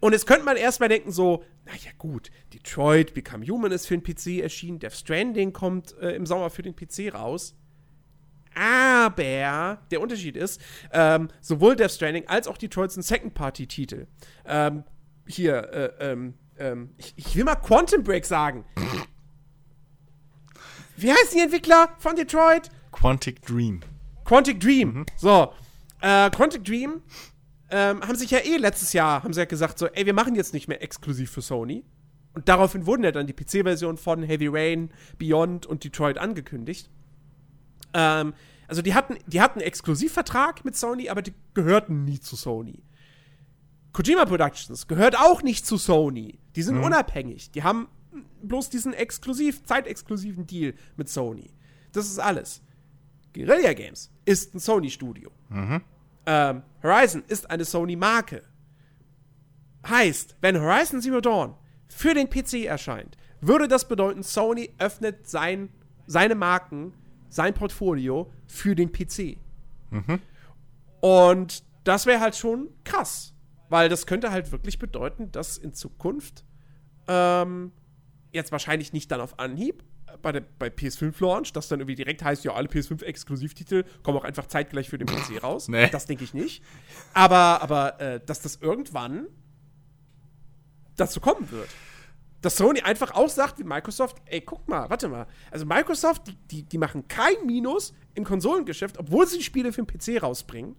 Und 0.00 0.12
jetzt 0.12 0.26
könnte 0.26 0.44
man 0.44 0.56
erstmal 0.56 0.88
denken, 0.88 1.10
so, 1.10 1.42
naja, 1.64 1.90
gut, 1.98 2.30
Detroit 2.54 3.14
Become 3.14 3.44
Human 3.46 3.72
ist 3.72 3.86
für 3.86 3.98
den 3.98 4.02
PC 4.02 4.42
erschienen, 4.42 4.78
Death 4.78 4.92
Stranding 4.92 5.52
kommt 5.52 5.96
äh, 5.98 6.12
im 6.12 6.24
Sommer 6.24 6.50
für 6.50 6.62
den 6.62 6.76
PC 6.76 7.12
raus. 7.12 7.56
Aber 8.58 9.78
der 9.90 10.00
Unterschied 10.00 10.36
ist, 10.36 10.60
ähm, 10.92 11.28
sowohl 11.40 11.76
Death 11.76 11.92
Stranding 11.92 12.26
als 12.26 12.48
auch 12.48 12.58
Detroit 12.58 12.90
sind 12.90 13.04
Second-Party-Titel. 13.04 14.06
Ähm, 14.44 14.82
hier, 15.26 15.72
äh, 15.72 16.10
ähm, 16.10 16.34
ähm, 16.58 16.90
ich, 16.96 17.14
ich, 17.16 17.36
will 17.36 17.44
mal 17.44 17.54
Quantum 17.54 18.02
Break 18.02 18.24
sagen. 18.26 18.64
Wie 20.96 21.12
heißen 21.12 21.36
die 21.36 21.40
Entwickler 21.40 21.90
von 21.98 22.16
Detroit? 22.16 22.70
Quantic 22.90 23.42
Dream. 23.42 23.80
Quantic 24.24 24.58
Dream. 24.58 24.92
Mhm. 24.92 25.06
So. 25.16 25.52
Äh, 26.00 26.30
Quantic 26.30 26.64
Dream 26.64 27.02
ähm, 27.70 28.02
haben 28.02 28.16
sich 28.16 28.30
ja 28.30 28.38
eh 28.38 28.56
letztes 28.56 28.92
Jahr, 28.92 29.22
haben 29.22 29.32
sie 29.32 29.40
ja 29.40 29.46
gesagt, 29.46 29.78
so, 29.78 29.86
ey, 29.86 30.04
wir 30.06 30.14
machen 30.14 30.34
jetzt 30.34 30.52
nicht 30.52 30.66
mehr 30.66 30.82
exklusiv 30.82 31.30
für 31.30 31.42
Sony. 31.42 31.84
Und 32.34 32.48
daraufhin 32.48 32.86
wurden 32.86 33.04
ja 33.04 33.12
dann 33.12 33.26
die 33.26 33.32
PC-Version 33.32 33.96
von 33.96 34.22
Heavy 34.22 34.48
Rain, 34.48 34.90
Beyond 35.18 35.66
und 35.66 35.84
Detroit 35.84 36.18
angekündigt. 36.18 36.90
Ähm, 37.94 38.34
also 38.66 38.82
die 38.82 38.94
hatten, 38.94 39.16
die 39.26 39.40
hatten 39.40 39.60
einen 39.60 39.66
Exklusivvertrag 39.66 40.64
mit 40.64 40.76
Sony, 40.76 41.08
aber 41.08 41.22
die 41.22 41.34
gehörten 41.54 42.04
nie 42.04 42.20
zu 42.20 42.36
Sony. 42.36 42.82
Kojima 43.92 44.26
Productions 44.26 44.86
gehört 44.86 45.18
auch 45.18 45.42
nicht 45.42 45.66
zu 45.66 45.76
Sony. 45.76 46.38
Die 46.54 46.62
sind 46.62 46.76
mhm. 46.76 46.84
unabhängig. 46.84 47.50
Die 47.50 47.62
haben 47.62 47.88
bloß 48.42 48.70
diesen 48.70 48.92
exklusiv, 48.92 49.64
zeitexklusiven 49.64 50.46
Deal 50.46 50.74
mit 50.96 51.08
Sony. 51.08 51.50
Das 51.92 52.06
ist 52.06 52.18
alles. 52.18 52.62
Guerilla 53.34 53.72
Games 53.72 54.10
ist 54.24 54.54
ein 54.54 54.60
Sony-Studio. 54.60 55.30
Ähm, 56.26 56.62
Horizon 56.82 57.22
ist 57.26 57.50
eine 57.50 57.64
Sony-Marke. 57.64 58.42
Heißt, 59.88 60.36
wenn 60.40 60.60
Horizon 60.60 61.00
Zero 61.00 61.20
Dawn 61.20 61.54
für 61.88 62.14
den 62.14 62.28
PC 62.28 62.66
erscheint, 62.66 63.16
würde 63.40 63.68
das 63.68 63.88
bedeuten, 63.88 64.22
Sony 64.22 64.70
öffnet 64.78 65.28
sein, 65.28 65.70
seine 66.06 66.34
Marken, 66.34 66.92
sein 67.28 67.54
Portfolio 67.54 68.30
für 68.46 68.74
den 68.74 68.92
PC. 68.92 69.36
Und 71.00 71.62
das 71.84 72.06
wäre 72.06 72.20
halt 72.20 72.36
schon 72.36 72.68
krass. 72.84 73.34
Weil 73.68 73.88
das 73.88 74.06
könnte 74.06 74.30
halt 74.30 74.50
wirklich 74.50 74.78
bedeuten, 74.78 75.30
dass 75.30 75.58
in 75.58 75.74
Zukunft 75.74 76.44
ähm, 77.06 77.72
jetzt 78.32 78.50
wahrscheinlich 78.52 78.92
nicht 78.92 79.10
dann 79.10 79.20
auf 79.20 79.38
Anhieb 79.38 79.84
bei, 80.22 80.32
der, 80.32 80.42
bei 80.58 80.68
PS5 80.68 81.14
Launch, 81.20 81.52
das 81.52 81.68
dann 81.68 81.80
irgendwie 81.80 81.94
direkt 81.94 82.24
heißt, 82.24 82.44
ja, 82.44 82.54
alle 82.54 82.68
PS5 82.68 83.02
Exklusivtitel 83.04 83.84
kommen 84.02 84.18
auch 84.18 84.24
einfach 84.24 84.46
zeitgleich 84.46 84.88
für 84.88 84.98
den 84.98 85.06
PC 85.06 85.42
raus. 85.42 85.68
Nee. 85.68 85.88
Das 85.90 86.06
denke 86.06 86.24
ich 86.24 86.34
nicht. 86.34 86.62
Aber, 87.12 87.60
aber 87.62 88.00
äh, 88.00 88.20
dass 88.24 88.40
das 88.40 88.56
irgendwann 88.56 89.26
dazu 90.96 91.20
kommen 91.20 91.50
wird. 91.50 91.68
Dass 92.40 92.56
Sony 92.56 92.80
einfach 92.82 93.14
auch 93.14 93.28
sagt, 93.28 93.58
wie 93.58 93.64
Microsoft, 93.64 94.16
ey, 94.26 94.40
guck 94.40 94.68
mal, 94.68 94.88
warte 94.90 95.08
mal. 95.08 95.26
Also 95.50 95.66
Microsoft, 95.66 96.28
die, 96.28 96.34
die, 96.50 96.62
die 96.62 96.78
machen 96.78 97.08
kein 97.08 97.34
Minus 97.44 97.94
im 98.14 98.24
Konsolengeschäft, 98.24 98.98
obwohl 98.98 99.26
sie 99.26 99.38
die 99.38 99.44
Spiele 99.44 99.72
für 99.72 99.82
den 99.82 99.86
PC 99.86 100.22
rausbringen, 100.22 100.76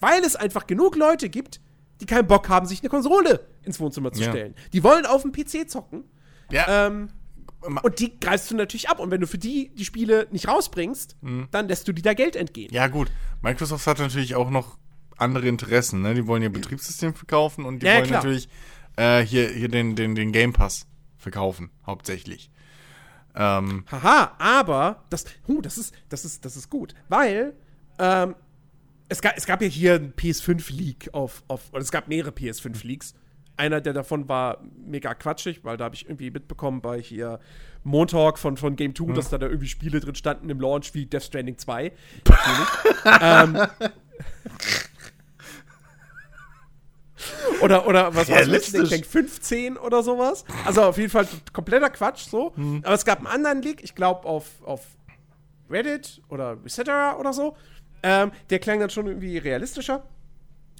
weil 0.00 0.22
es 0.24 0.36
einfach 0.36 0.66
genug 0.66 0.96
Leute 0.96 1.28
gibt, 1.28 1.60
die 2.00 2.06
keinen 2.06 2.26
Bock 2.26 2.48
haben, 2.48 2.66
sich 2.66 2.80
eine 2.80 2.88
Konsole 2.90 3.46
ins 3.62 3.78
Wohnzimmer 3.80 4.12
zu 4.12 4.22
Ja. 4.22 4.30
stellen. 4.30 4.54
Die 4.72 4.82
wollen 4.82 5.04
auf 5.06 5.22
dem 5.22 5.32
PC 5.32 5.68
zocken. 5.68 6.04
Ja, 6.50 6.86
Ähm, 6.86 7.08
und 7.82 7.98
die 7.98 8.18
greifst 8.20 8.50
du 8.50 8.54
natürlich 8.54 8.88
ab. 8.88 9.00
Und 9.00 9.10
wenn 9.10 9.20
du 9.20 9.26
für 9.26 9.38
die 9.38 9.70
die 9.74 9.84
Spiele 9.84 10.28
nicht 10.30 10.46
rausbringst, 10.46 11.16
dann 11.50 11.68
lässt 11.68 11.88
du 11.88 11.92
die 11.92 12.02
da 12.02 12.14
Geld 12.14 12.36
entgehen. 12.36 12.72
ja 12.72 12.86
gut. 12.86 13.10
Microsoft 13.42 13.86
hat 13.86 13.98
natürlich 13.98 14.34
auch 14.34 14.50
noch 14.50 14.78
andere 15.18 15.48
Interessen. 15.48 16.02
Ne? 16.02 16.14
Die 16.14 16.26
wollen 16.26 16.42
ihr 16.42 16.52
Betriebssystem 16.52 17.14
verkaufen 17.14 17.64
und 17.64 17.80
die 17.82 17.86
ja, 17.86 17.94
wollen 17.96 18.04
klar. 18.06 18.18
natürlich 18.22 18.48
äh, 18.96 19.20
hier, 19.20 19.48
hier 19.48 19.68
den, 19.68 19.96
den, 19.96 20.14
den 20.14 20.32
Game 20.32 20.52
Pass 20.52 20.86
verkaufen, 21.16 21.70
hauptsächlich. 21.86 22.50
Ähm, 23.34 23.84
Haha, 23.90 24.34
aber 24.38 25.04
das, 25.10 25.26
huh, 25.46 25.60
das 25.60 25.76
ist, 25.76 25.94
das 26.08 26.24
ist, 26.24 26.44
das 26.44 26.56
ist 26.56 26.70
gut, 26.70 26.94
weil 27.08 27.54
ähm, 27.98 28.34
es, 29.08 29.20
gab, 29.20 29.36
es 29.36 29.46
gab 29.46 29.60
ja 29.60 29.68
hier 29.68 29.94
einen 29.94 30.14
PS5-Leak 30.14 31.10
auf, 31.12 31.44
auf, 31.48 31.72
oder 31.72 31.82
es 31.82 31.92
gab 31.92 32.08
mehrere 32.08 32.30
PS5-Leaks. 32.30 33.14
Einer, 33.58 33.80
der 33.80 33.94
davon 33.94 34.28
war 34.28 34.62
mega 34.86 35.14
quatschig, 35.14 35.64
weil 35.64 35.76
da 35.76 35.84
habe 35.84 35.94
ich 35.94 36.06
irgendwie 36.06 36.30
mitbekommen 36.30 36.82
bei 36.82 37.00
hier 37.00 37.40
Montalk 37.84 38.38
von, 38.38 38.56
von 38.56 38.76
Game 38.76 38.94
2, 38.94 39.12
dass 39.12 39.30
da, 39.30 39.38
da 39.38 39.46
irgendwie 39.46 39.68
Spiele 39.68 40.00
drin 40.00 40.14
standen 40.14 40.50
im 40.50 40.60
Launch 40.60 40.92
wie 40.94 41.06
Death 41.06 41.24
Stranding 41.24 41.56
2. 41.56 41.92
Natürlich. 42.24 42.68
ähm, 43.22 43.58
oder, 47.60 47.86
oder 47.86 48.14
was 48.14 48.28
war 48.28 48.38
das 48.38 48.48
letzte? 48.48 48.74
Realistisch. 48.74 48.88
Denk 48.90 49.06
15 49.06 49.76
oder 49.76 50.02
sowas. 50.02 50.44
Also 50.64 50.82
auf 50.82 50.98
jeden 50.98 51.10
Fall 51.10 51.26
kompletter 51.52 51.90
Quatsch 51.90 52.28
so. 52.28 52.52
Aber 52.82 52.94
es 52.94 53.04
gab 53.04 53.18
einen 53.18 53.26
anderen 53.26 53.62
Leak, 53.62 53.82
ich 53.82 53.94
glaube 53.94 54.26
auf, 54.26 54.46
auf 54.64 54.82
Reddit 55.70 56.22
oder 56.28 56.58
etc. 56.64 57.18
oder 57.18 57.32
so. 57.32 57.56
Ähm, 58.02 58.32
der 58.50 58.58
klang 58.58 58.80
dann 58.80 58.90
schon 58.90 59.06
irgendwie 59.06 59.38
realistischer. 59.38 60.04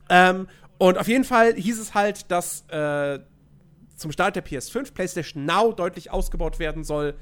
Ähm, 0.08 0.48
und 0.78 0.98
auf 0.98 1.08
jeden 1.08 1.24
Fall 1.24 1.54
hieß 1.54 1.80
es 1.80 1.94
halt, 1.94 2.30
dass 2.30 2.68
äh, 2.68 3.18
zum 3.96 4.12
Start 4.12 4.36
der 4.36 4.44
PS5 4.44 4.92
PlayStation 4.92 5.44
Now 5.44 5.72
deutlich 5.72 6.10
ausgebaut 6.10 6.58
werden 6.58 6.84
soll 6.84 7.14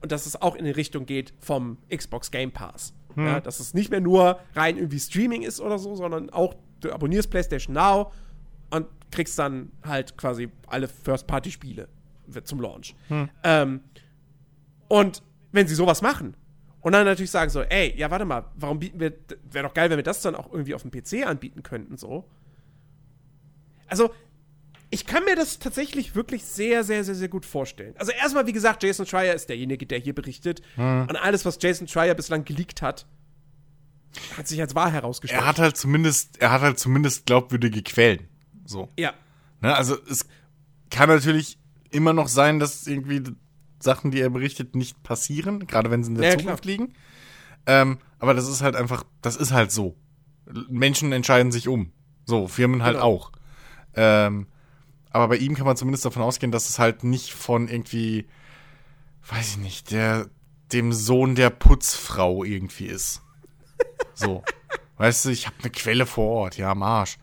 und 0.00 0.12
dass 0.12 0.26
es 0.26 0.40
auch 0.40 0.54
in 0.54 0.64
die 0.64 0.70
Richtung 0.70 1.06
geht 1.06 1.32
vom 1.40 1.78
Xbox 1.92 2.30
Game 2.30 2.52
Pass. 2.52 2.92
Ja, 3.16 3.40
dass 3.40 3.58
es 3.58 3.74
nicht 3.74 3.90
mehr 3.90 4.00
nur 4.00 4.38
rein 4.54 4.76
irgendwie 4.76 5.00
Streaming 5.00 5.42
ist 5.42 5.60
oder 5.60 5.80
so, 5.80 5.96
sondern 5.96 6.30
auch 6.30 6.54
du 6.78 6.92
abonnierst 6.92 7.30
PlayStation 7.30 7.74
Now 7.74 8.12
und 8.70 8.86
kriegst 9.10 9.38
dann 9.38 9.70
halt 9.82 10.16
quasi 10.16 10.50
alle 10.66 10.88
First-Party-Spiele 10.88 11.88
zum 12.44 12.60
Launch. 12.60 12.94
Ähm, 13.42 13.80
und 14.88 15.22
wenn 15.52 15.66
sie 15.66 15.74
sowas 15.74 16.02
machen 16.02 16.36
und 16.80 16.92
dann 16.92 17.04
natürlich 17.04 17.30
sagen 17.30 17.50
so, 17.50 17.62
ey, 17.62 17.94
ja, 17.96 18.10
warte 18.10 18.24
mal, 18.24 18.44
warum 18.54 18.78
bieten 18.78 19.00
wir, 19.00 19.12
wäre 19.50 19.66
doch 19.66 19.74
geil, 19.74 19.90
wenn 19.90 19.96
wir 19.98 20.02
das 20.04 20.20
dann 20.22 20.34
auch 20.34 20.52
irgendwie 20.52 20.74
auf 20.74 20.82
dem 20.82 20.90
PC 20.90 21.26
anbieten 21.26 21.62
könnten, 21.62 21.96
so. 21.96 22.28
Also, 23.86 24.10
ich 24.90 25.04
kann 25.06 25.24
mir 25.24 25.36
das 25.36 25.58
tatsächlich 25.58 26.14
wirklich 26.14 26.44
sehr, 26.44 26.84
sehr, 26.84 27.04
sehr, 27.04 27.14
sehr 27.14 27.28
gut 27.28 27.44
vorstellen. 27.44 27.94
Also 27.98 28.12
erstmal, 28.12 28.46
wie 28.46 28.52
gesagt, 28.52 28.82
Jason 28.82 29.04
Schreier 29.04 29.34
ist 29.34 29.48
derjenige, 29.48 29.84
der 29.84 29.98
hier 29.98 30.14
berichtet. 30.14 30.62
Und 31.08 31.16
alles, 31.16 31.44
was 31.44 31.58
Jason 31.60 31.88
Schreier 31.88 32.14
bislang 32.14 32.44
geleakt 32.46 32.80
hat, 32.80 33.06
hat 34.38 34.48
sich 34.48 34.60
als 34.62 34.74
wahr 34.74 34.90
herausgestellt. 34.90 35.42
er 35.42 35.46
hat 35.46 35.58
halt 35.58 35.76
zumindest, 35.76 36.40
er 36.40 36.52
hat 36.52 36.62
halt 36.62 36.78
zumindest 36.78 37.26
glaubwürdige 37.26 37.82
Quellen. 37.82 38.28
So. 38.68 38.88
ja. 38.98 39.12
Ne? 39.60 39.74
Also 39.74 39.96
es 40.08 40.26
kann 40.90 41.08
natürlich 41.08 41.58
immer 41.90 42.12
noch 42.12 42.28
sein, 42.28 42.58
dass 42.60 42.86
irgendwie 42.86 43.22
Sachen, 43.80 44.10
die 44.10 44.20
er 44.20 44.30
berichtet, 44.30 44.74
nicht 44.76 45.02
passieren, 45.02 45.66
gerade 45.66 45.90
wenn 45.90 46.04
sie 46.04 46.10
in 46.10 46.16
der 46.18 46.30
Ja, 46.32 46.38
Zukunft 46.38 46.62
klar. 46.62 46.72
liegen. 46.72 46.92
Ähm, 47.66 47.98
aber 48.18 48.34
das 48.34 48.48
ist 48.48 48.62
halt 48.62 48.76
einfach, 48.76 49.04
das 49.22 49.36
ist 49.36 49.52
halt 49.52 49.72
so. 49.72 49.96
Menschen 50.68 51.12
entscheiden 51.12 51.50
sich 51.52 51.68
um. 51.68 51.92
So, 52.24 52.46
Firmen 52.48 52.82
halt 52.82 52.94
Genau. 52.96 53.06
auch. 53.06 53.32
Ähm, 53.94 54.46
aber 55.10 55.28
bei 55.28 55.36
ihm 55.36 55.54
kann 55.54 55.66
man 55.66 55.76
zumindest 55.76 56.04
davon 56.04 56.22
ausgehen, 56.22 56.52
dass 56.52 56.68
es 56.68 56.78
halt 56.78 57.04
nicht 57.04 57.32
von 57.32 57.68
irgendwie, 57.68 58.26
weiß 59.30 59.52
ich 59.52 59.56
nicht, 59.58 59.90
der, 59.90 60.28
dem 60.72 60.92
Sohn 60.92 61.34
der 61.34 61.50
Putzfrau 61.50 62.44
irgendwie 62.44 62.86
ist. 62.86 63.22
So. 64.14 64.42
weißt 64.98 65.24
du, 65.24 65.30
ich 65.30 65.46
habe 65.46 65.56
eine 65.62 65.70
Quelle 65.70 66.04
vor 66.06 66.28
Ort, 66.42 66.58
ja, 66.58 66.70
am 66.70 66.82
Arsch. 66.82 67.18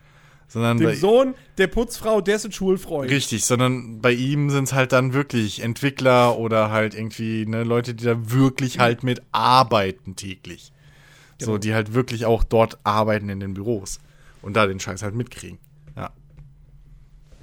Sondern 0.48 0.78
Dem 0.78 0.88
bei- 0.88 0.96
Sohn 0.96 1.36
der 1.58 1.68
Putzfrau, 1.68 2.22
dessen 2.22 2.52
Schulfreund. 2.52 3.10
Richtig, 3.10 3.44
sondern 3.46 4.00
bei 4.02 4.12
ihm 4.12 4.50
sind 4.50 4.66
es 4.66 4.74
halt 4.74 4.92
dann 4.94 5.14
wirklich 5.14 5.62
Entwickler 5.62 6.38
oder 6.38 6.70
halt 6.70 6.94
irgendwie 6.94 7.46
ne, 7.46 7.64
Leute, 7.64 7.94
die 7.96 8.06
da 8.06 8.32
wirklich 8.32 8.80
halt 8.80 9.04
mit 9.04 9.22
arbeiten 9.32 10.16
täglich. 10.16 10.72
So, 11.40 11.48
Genau. 11.48 11.58
die 11.58 11.74
halt 11.74 11.94
wirklich 11.94 12.26
auch 12.26 12.44
dort 12.46 12.78
arbeiten 12.86 13.28
in 13.30 13.40
den 13.42 13.54
Büros 13.54 14.00
und 14.42 14.56
da 14.56 14.68
den 14.68 14.80
Scheiß 14.80 15.02
halt 15.04 15.16
mitkriegen. 15.16 15.58
Ja. 15.98 16.12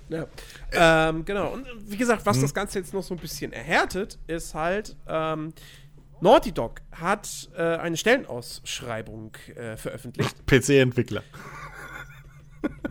Ja. 0.08 0.26
Ähm, 1.10 1.24
genau. 1.24 1.52
Und 1.52 1.66
wie 1.88 1.96
gesagt, 1.96 2.24
was 2.24 2.40
das 2.40 2.54
Ganze 2.54 2.78
jetzt 2.78 2.94
noch 2.94 3.02
so 3.02 3.14
ein 3.14 3.20
bisschen 3.20 3.52
erhärtet, 3.52 4.18
ist 4.26 4.54
halt, 4.54 4.96
ähm, 5.08 5.52
Naughty 6.20 6.52
Dog 6.52 6.80
hat 6.92 7.50
äh, 7.56 7.62
eine 7.62 7.96
Stellenausschreibung 7.96 9.32
äh, 9.56 9.76
veröffentlicht. 9.76 10.34
PC-Entwickler. 10.46 11.22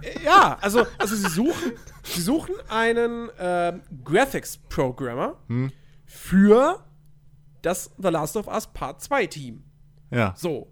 Äh, 0.01 0.23
ja, 0.25 0.57
also, 0.61 0.85
also 0.97 1.15
sie 1.15 1.29
suchen, 1.29 1.73
sie 2.03 2.21
suchen 2.21 2.55
einen 2.69 3.29
ähm, 3.39 3.81
Graphics-Programmer 4.03 5.37
für 6.05 6.83
das 7.61 7.91
The 7.97 8.09
Last 8.09 8.35
of 8.37 8.47
Us 8.47 8.67
Part 8.67 9.01
2 9.01 9.25
Team. 9.27 9.63
Ja. 10.09 10.33
So. 10.37 10.67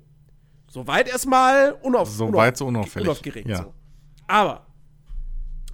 Soweit 0.72 1.08
erstmal 1.10 1.72
unauf, 1.82 2.10
Soweit 2.10 2.58
so 2.58 2.68
unauffällig, 2.68 3.08
unaufgeregt. 3.08 3.48
ja. 3.48 3.58
So. 3.64 3.74
Aber 4.28 4.68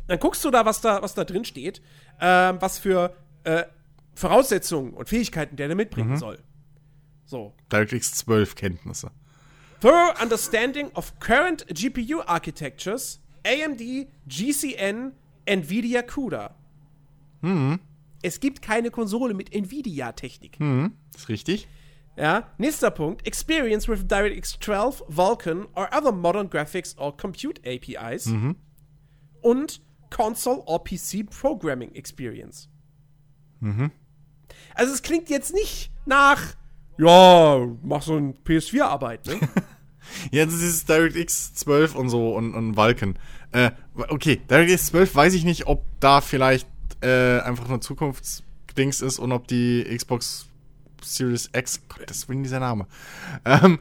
dann 0.07 0.19
guckst 0.19 0.43
du 0.45 0.51
da, 0.51 0.65
was 0.65 0.79
da, 0.81 1.01
was 1.01 1.13
da 1.15 1.23
drin 1.25 1.43
steht, 1.43 1.81
ähm, 2.21 2.57
was 2.61 2.79
für 2.79 3.13
äh, 3.43 3.63
Voraussetzungen 4.13 4.93
und 4.93 5.09
Fähigkeiten 5.09 5.55
der 5.57 5.67
da 5.67 5.75
mitbringen 5.75 6.11
Mhm. 6.11 6.17
soll. 6.17 6.39
So. 7.25 7.53
DirectX 7.71 8.13
12 8.13 8.55
Kenntnisse. 8.55 9.11
Thorough 9.81 10.13
understanding 10.21 10.91
of 10.95 11.19
current 11.19 11.65
GPU 11.67 12.23
architectures, 12.25 13.19
AMD, 13.45 14.07
GCN, 14.27 15.13
Nvidia 15.45 16.01
CUDA. 16.01 16.55
Mhm. 17.41 17.79
Es 18.21 18.39
gibt 18.39 18.61
keine 18.61 18.89
Konsole 18.89 19.33
mit 19.35 19.53
Nvidia-Technik. 19.53 20.57
Hm, 20.57 20.93
ist 21.15 21.29
richtig. 21.29 21.67
Ja, 22.17 22.49
nächster 22.57 22.89
Punkt. 22.89 23.27
Experience 23.27 23.87
with 23.87 24.07
DirectX 24.07 24.57
12, 24.59 25.03
Vulkan 25.07 25.67
or 25.75 25.89
other 25.95 26.11
modern 26.11 26.49
graphics 26.49 26.97
or 26.97 27.15
compute 27.15 27.61
APIs. 27.65 28.27
Und 29.41 29.81
Console 30.09 30.63
or 30.65 30.83
PC 30.83 31.23
Programming 31.29 31.93
Experience. 31.93 32.69
Also 34.73 34.93
es 34.93 35.01
klingt 35.01 35.29
jetzt 35.29 35.53
nicht 35.53 35.91
nach, 36.05 36.55
ja, 36.97 37.67
mach 37.83 38.01
so 38.01 38.15
ein 38.15 38.35
PS4-Arbeit, 38.43 39.27
ne? 39.27 39.39
Das 40.31 40.53
ist 40.53 40.87
DirectX 40.87 41.55
12 41.55 41.95
und 41.95 42.09
so 42.09 42.35
und, 42.35 42.53
und 42.53 42.77
Vulkan. 42.77 43.17
Äh, 43.51 43.71
okay, 43.95 44.39
DirectX 44.49 44.87
12 44.87 45.15
weiß 45.15 45.33
ich 45.33 45.43
nicht, 45.43 45.67
ob 45.67 45.83
da 45.99 46.21
vielleicht 46.21 46.67
äh, 47.01 47.39
einfach 47.39 47.67
nur 47.67 47.81
Zukunftsdings 47.81 49.01
ist 49.01 49.19
und 49.19 49.31
ob 49.31 49.47
die 49.47 49.83
Xbox 49.83 50.47
Series 51.01 51.49
X, 51.53 51.81
Gott, 51.89 52.09
das 52.09 52.29
will 52.29 52.41
dieser 52.41 52.59
Name, 52.59 52.87
ähm, 53.45 53.79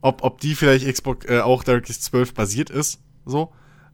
ob, 0.00 0.22
ob 0.22 0.40
die 0.40 0.54
vielleicht 0.54 0.86
Xbox 0.86 1.26
äh, 1.26 1.40
auch 1.40 1.64
DirectX 1.64 2.00
12 2.00 2.34
basiert 2.34 2.70
ist, 2.70 3.00
so. 3.24 3.52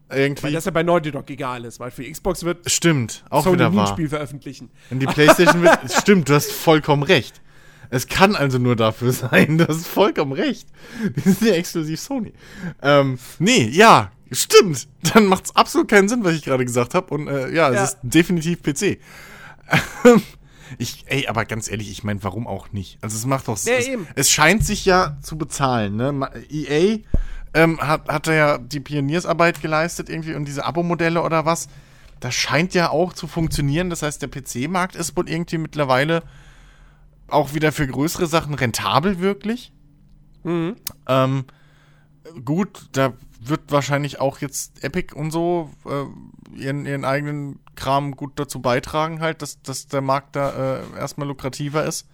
Irgendwie. 0.09 0.43
Weil 0.43 0.53
das 0.53 0.65
ja 0.65 0.71
bei 0.71 0.83
Naughty 0.83 1.11
Dog 1.11 1.29
egal 1.29 1.65
ist, 1.65 1.79
weil 1.79 1.89
für 1.89 2.03
Xbox 2.03 2.43
wird 2.43 2.69
stimmt, 2.69 3.23
auch 3.29 3.43
Sony 3.43 3.55
wieder 3.55 3.71
ein. 3.71 3.87
Spiel 3.87 4.09
veröffentlichen. 4.09 4.69
Und 4.91 4.99
die 4.99 5.05
PlayStation 5.05 5.63
wird. 5.63 5.79
stimmt, 5.91 6.29
du 6.29 6.35
hast 6.35 6.51
vollkommen 6.51 7.03
recht. 7.03 7.41
Es 7.93 8.07
kann 8.07 8.35
also 8.35 8.57
nur 8.57 8.75
dafür 8.75 9.11
sein, 9.13 9.57
du 9.59 9.67
hast 9.67 9.85
vollkommen 9.87 10.31
recht. 10.33 10.67
Die 11.15 11.19
sind 11.21 11.41
ja 11.41 11.53
exklusiv 11.53 11.99
Sony. 11.99 12.33
Ähm, 12.81 13.19
nee, 13.39 13.67
ja, 13.71 14.11
stimmt. 14.31 14.87
Dann 15.13 15.27
macht's 15.27 15.55
absolut 15.55 15.87
keinen 15.89 16.09
Sinn, 16.09 16.23
was 16.23 16.33
ich 16.33 16.43
gerade 16.43 16.65
gesagt 16.65 16.95
habe. 16.95 17.13
Und 17.13 17.27
äh, 17.27 17.53
ja, 17.53 17.69
es 17.69 17.75
Ja. 17.75 17.83
ist 17.83 17.97
definitiv 18.01 18.63
PC. 18.63 18.97
ich, 20.77 21.05
ey, 21.07 21.27
aber 21.27 21.45
ganz 21.45 21.69
ehrlich, 21.69 21.91
ich 21.91 22.03
meine, 22.03 22.23
warum 22.23 22.47
auch 22.47 22.71
nicht? 22.71 22.97
Also 23.01 23.15
es 23.15 23.25
macht 23.25 23.47
doch 23.47 23.57
Ja, 23.63 23.73
es, 23.73 23.87
es 24.15 24.29
scheint 24.31 24.65
sich 24.65 24.85
ja 24.85 25.17
zu 25.21 25.37
bezahlen, 25.37 25.95
ne? 25.95 26.29
EA 26.49 26.97
ähm, 27.53 27.79
hat, 27.79 28.07
hat 28.09 28.27
ja 28.27 28.57
die 28.57 28.79
Pioniersarbeit 28.79 29.61
geleistet 29.61 30.09
irgendwie 30.09 30.33
und 30.33 30.45
diese 30.45 30.65
Abo-Modelle 30.65 31.21
oder 31.21 31.45
was. 31.45 31.67
Das 32.19 32.33
scheint 32.33 32.73
ja 32.73 32.89
auch 32.89 33.13
zu 33.13 33.27
funktionieren. 33.27 33.89
Das 33.91 34.01
heißt, 34.01 34.21
der 34.21 34.29
PC-Markt 34.29 34.95
ist 34.95 35.15
wohl 35.15 35.29
irgendwie 35.29 35.59
mittlerweile 35.59 36.23
auch 37.33 37.53
wieder 37.53 37.71
für 37.71 37.87
größere 37.87 38.27
Sachen 38.27 38.53
rentabel 38.53 39.19
wirklich. 39.19 39.73
Mhm. 40.43 40.75
Ähm, 41.07 41.45
gut, 42.45 42.87
da 42.93 43.13
wird 43.39 43.71
wahrscheinlich 43.71 44.19
auch 44.19 44.39
jetzt 44.39 44.83
Epic 44.83 45.13
und 45.13 45.31
so 45.31 45.69
äh, 45.85 46.57
ihren, 46.57 46.85
ihren 46.85 47.05
eigenen 47.05 47.59
Kram 47.75 48.15
gut 48.15 48.33
dazu 48.35 48.61
beitragen, 48.61 49.19
halt, 49.19 49.41
dass, 49.41 49.61
dass 49.61 49.87
der 49.87 50.01
Markt 50.01 50.35
da 50.35 50.79
äh, 50.79 50.97
erstmal 50.97 51.27
lukrativer 51.27 51.83
ist. 51.83 52.07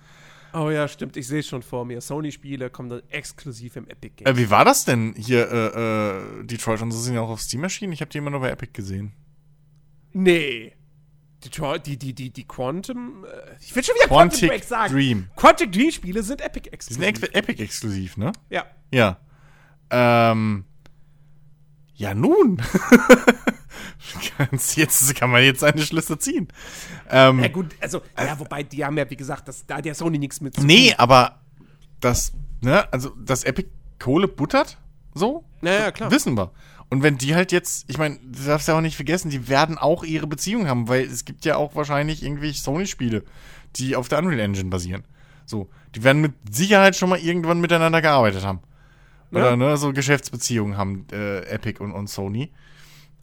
Oh 0.54 0.72
ja, 0.72 0.88
stimmt, 0.88 1.16
ich 1.16 1.28
sehe 1.28 1.42
es 1.42 1.48
schon 1.48 1.62
vor 1.62 1.86
mir. 1.86 2.02
Sony-Spiele 2.02 2.72
kommen 2.72 2.90
dann 2.90 3.02
exklusiv 3.10 3.76
im 3.76 3.88
Epic 3.88 4.16
Game. 4.18 4.28
Äh, 4.28 4.38
wie 4.38 4.50
war 4.50 4.66
das 4.66 4.86
denn 4.86 5.14
hier, 5.16 5.52
äh, 5.52 6.40
äh, 6.40 6.44
Detroit 6.44 6.82
und 6.82 6.92
so 6.92 7.00
sind 7.00 7.14
ja 7.14 7.22
auch 7.22 7.30
auf 7.30 7.42
Steam 7.42 7.64
erschienen? 7.64 7.94
Ich 7.94 8.02
habe 8.02 8.10
die 8.10 8.18
immer 8.18 8.32
nur 8.32 8.40
bei 8.40 8.50
Epic 8.50 8.72
gesehen. 8.74 9.14
nee. 10.14 10.74
Detroit, 11.44 11.86
die, 11.86 11.98
die, 11.98 12.14
die, 12.14 12.32
die 12.32 12.44
Quantum. 12.48 13.24
Äh, 13.26 13.56
ich 13.62 13.76
will 13.76 13.84
schon 13.84 13.96
wieder 13.96 14.08
Quantic 14.08 14.40
Quantum 14.40 14.50
Break 14.50 14.64
sagen. 14.64 14.94
Dream. 14.94 15.28
Quantic 15.36 15.72
Dream-Spiele 15.72 16.22
sind 16.24 16.42
Epic 16.42 16.70
Die 16.70 16.74
exklusiv. 16.74 17.04
sind 17.06 17.24
Ex- 17.24 17.34
Epic 17.36 17.64
exklusiv, 17.64 18.18
ne? 18.18 18.32
ja. 18.50 18.66
Ja. 18.92 19.18
Ähm. 19.92 20.66
Ja, 21.96 22.14
nun. 22.14 22.62
Jetzt 24.76 25.16
kann 25.16 25.30
man 25.30 25.44
jetzt 25.44 25.60
seine 25.60 25.82
Schlüsse 25.82 26.18
ziehen. 26.18 26.48
Ähm, 27.10 27.40
Ja, 27.42 27.48
gut, 27.50 27.76
also, 27.82 28.02
ja, 28.18 28.40
wobei 28.40 28.64
die 28.64 28.84
haben 28.86 28.98
ja, 28.98 29.10
wie 29.10 29.16
gesagt, 29.16 29.48
das, 29.48 29.66
da 29.66 29.78
hat 29.78 29.86
ja 29.86 29.94
Sony 29.94 30.18
nichts 30.18 30.42
mit 30.42 30.56
zu 30.56 30.66
nee, 30.66 30.90
tun. 30.92 31.00
aber 31.00 31.40
das, 32.00 32.32
ne, 32.62 32.92
also, 32.94 33.10
dass 33.10 33.44
Epic 33.44 33.70
Kohle 34.00 34.28
buttert, 34.28 34.78
so, 35.14 35.44
Ja, 35.62 35.74
ja, 35.74 35.92
klar. 35.92 36.10
wissen 36.12 36.36
wir. 36.38 36.52
Und 36.90 37.04
wenn 37.04 37.18
die 37.18 37.36
halt 37.36 37.52
jetzt, 37.52 37.86
ich 37.88 37.98
meine, 37.98 38.18
du 38.18 38.46
darfst 38.46 38.68
ja 38.68 38.76
auch 38.76 38.82
nicht 38.82 38.96
vergessen, 38.96 39.30
die 39.30 39.48
werden 39.48 39.78
auch 39.78 40.04
ihre 40.04 40.26
Beziehung 40.28 40.68
haben, 40.68 40.88
weil 40.88 41.04
es 41.06 41.24
gibt 41.24 41.46
ja 41.46 41.56
auch 41.56 41.76
wahrscheinlich 41.76 42.24
irgendwelche 42.24 42.60
Sony-Spiele, 42.62 43.24
die 43.76 43.96
auf 43.96 44.08
der 44.08 44.20
Unreal 44.20 44.40
Engine 44.40 44.70
basieren. 44.70 45.04
So, 45.46 45.70
die 45.96 46.04
werden 46.04 46.22
mit 46.22 46.34
Sicherheit 46.52 46.96
schon 46.96 47.10
mal 47.10 47.20
irgendwann 47.20 47.62
miteinander 47.62 48.02
gearbeitet 48.02 48.44
haben. 48.44 48.60
Oder 49.32 49.52
Ja. 49.52 49.56
ne, 49.56 49.78
so 49.78 49.94
Geschäftsbeziehungen 49.94 50.78
haben 50.78 51.06
äh, 51.12 51.42
Epic 51.46 51.80
und, 51.84 51.92
und 51.92 52.08
Sony. 52.10 52.52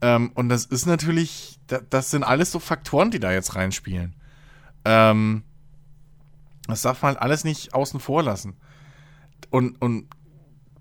Ähm, 0.01 0.31
und 0.35 0.49
das 0.49 0.64
ist 0.67 0.87
natürlich, 0.87 1.59
da, 1.67 1.81
das 1.91 2.11
sind 2.11 2.23
alles 2.23 2.53
so 2.53 2.61
Faktoren, 2.61 3.11
die 3.11 3.19
da 3.19 3.33
jetzt 3.33 3.57
reinspielen. 3.57 4.14
Ähm, 4.85 5.43
das 6.69 6.83
darf 6.83 7.03
man 7.03 7.14
halt 7.14 7.23
alles 7.23 7.43
nicht 7.45 7.75
außen 7.75 7.99
vor 7.99 8.23
lassen. 8.23 8.55
Und, 9.51 9.81
und 9.81 10.07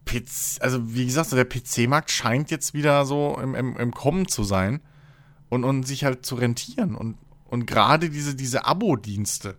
PC, 0.06 0.62
also 0.62 0.94
wie 0.94 1.06
gesagt, 1.06 1.32
der 1.32 1.46
PC-Markt 1.46 2.12
scheint 2.12 2.52
jetzt 2.52 2.74
wieder 2.74 3.06
so 3.06 3.38
im, 3.42 3.56
im, 3.56 3.76
im 3.78 3.94
Kommen 3.94 4.28
zu 4.28 4.44
sein 4.44 4.82
und, 5.50 5.64
und 5.64 5.84
sich 5.84 6.04
halt 6.04 6.26
zu 6.26 6.36
rentieren. 6.36 6.96
Und, 6.96 7.18
und 7.46 7.66
gerade 7.66 8.10
diese, 8.10 8.36
diese 8.36 8.66
Abo-Dienste 8.66 9.58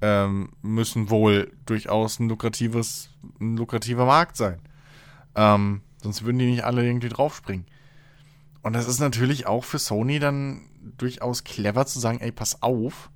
ähm, 0.00 0.50
müssen 0.62 1.10
wohl 1.10 1.52
durchaus 1.64 2.18
ein 2.18 2.28
lukratives, 2.28 3.10
ein 3.40 3.56
lukrativer 3.56 4.06
Markt 4.06 4.36
sein. 4.36 4.60
Ähm, 5.34 5.82
sonst 6.02 6.24
würden 6.24 6.38
die 6.38 6.50
nicht 6.50 6.64
alle 6.64 6.84
irgendwie 6.84 7.08
draufspringen. 7.08 7.66
Und 8.62 8.72
das 8.74 8.88
ist 8.88 9.00
natürlich 9.00 9.46
auch 9.46 9.64
für 9.64 9.78
Sony 9.78 10.18
dann 10.18 10.68
durchaus 10.98 11.44
clever 11.44 11.86
zu 11.86 12.00
sagen, 12.00 12.20
ey, 12.20 12.32
pass 12.32 12.62
auf, 12.62 13.10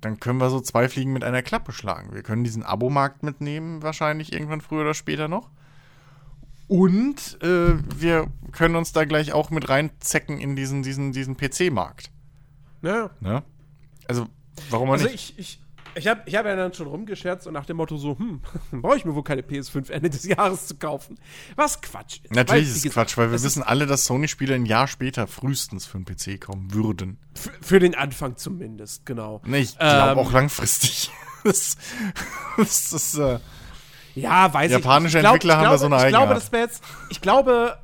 dann 0.00 0.20
können 0.20 0.40
wir 0.40 0.50
so 0.50 0.60
zwei 0.60 0.88
Fliegen 0.88 1.12
mit 1.12 1.24
einer 1.24 1.42
Klappe 1.42 1.72
schlagen. 1.72 2.14
Wir 2.14 2.22
können 2.22 2.44
diesen 2.44 2.62
Abo-Markt 2.62 3.22
mitnehmen, 3.22 3.82
wahrscheinlich 3.82 4.32
irgendwann 4.32 4.60
früher 4.60 4.82
oder 4.82 4.94
später 4.94 5.28
noch. 5.28 5.50
Und 6.68 7.38
äh, 7.42 7.74
wir 7.96 8.28
können 8.52 8.76
uns 8.76 8.92
da 8.92 9.04
gleich 9.04 9.32
auch 9.32 9.50
mit 9.50 9.68
reinzecken 9.68 10.38
in 10.38 10.54
diesen, 10.54 10.82
diesen, 10.82 11.12
diesen 11.12 11.36
PC-Markt. 11.36 12.10
Ja. 12.82 13.10
Ne? 13.20 13.42
Also, 14.06 14.26
warum 14.70 14.90
auch 14.90 14.92
Also 14.94 15.06
nicht? 15.06 15.34
ich, 15.36 15.38
ich, 15.38 15.60
ich 15.94 16.06
habe 16.06 16.22
ich 16.26 16.36
hab 16.36 16.44
ja 16.44 16.54
dann 16.54 16.72
schon 16.74 16.86
rumgescherzt 16.86 17.46
und 17.46 17.54
nach 17.54 17.64
dem 17.64 17.78
Motto 17.78 17.96
so, 17.96 18.18
hm, 18.18 18.40
brauche 18.82 18.96
ich 18.98 19.04
mir 19.06 19.14
wohl 19.14 19.24
keine 19.24 19.40
PS5 19.40 19.90
Ende 19.90 20.10
des 20.10 20.24
Jahres 20.24 20.66
zu 20.66 20.76
kaufen. 20.76 21.18
Was 21.56 21.80
Quatsch 21.80 22.20
ist. 22.22 22.34
Natürlich 22.34 22.68
ist 22.68 22.84
es 22.84 22.92
Quatsch, 22.92 23.16
weil 23.16 23.30
wir 23.30 23.42
wissen 23.42 23.62
alle, 23.62 23.86
dass 23.86 24.04
Sony-Spiele 24.04 24.54
ein 24.54 24.66
Jahr 24.66 24.88
später 24.88 25.26
frühestens 25.26 25.86
für 25.86 25.98
den 25.98 26.04
PC 26.04 26.38
kommen 26.40 26.72
würden. 26.74 27.18
Für, 27.34 27.50
für 27.62 27.78
den 27.78 27.94
Anfang 27.94 28.36
zumindest, 28.36 29.06
genau. 29.06 29.40
Ne, 29.46 29.58
ich 29.58 29.78
glaube 29.78 30.12
Ähm, 30.12 30.18
auch 30.18 30.32
langfristig. 30.32 31.10
das, 31.44 31.76
das 32.58 32.92
ist, 32.92 33.14
äh, 33.18 33.38
Ja, 34.20 34.52
weiß 34.52 34.70
Japanische 34.72 35.18
ich. 35.18 35.22
glaub, 35.22 35.34
Entwickler 35.34 35.54
ich 35.54 35.60
haben 35.60 35.70
da 35.72 35.78
so 35.78 35.86
eine 35.86 35.96
Ich 36.04 36.08
glaube, 36.08 36.34
das 36.34 36.52
wäre 36.52 36.62
jetzt, 36.62 36.84
ich 37.10 37.20
glaube, 37.20 37.78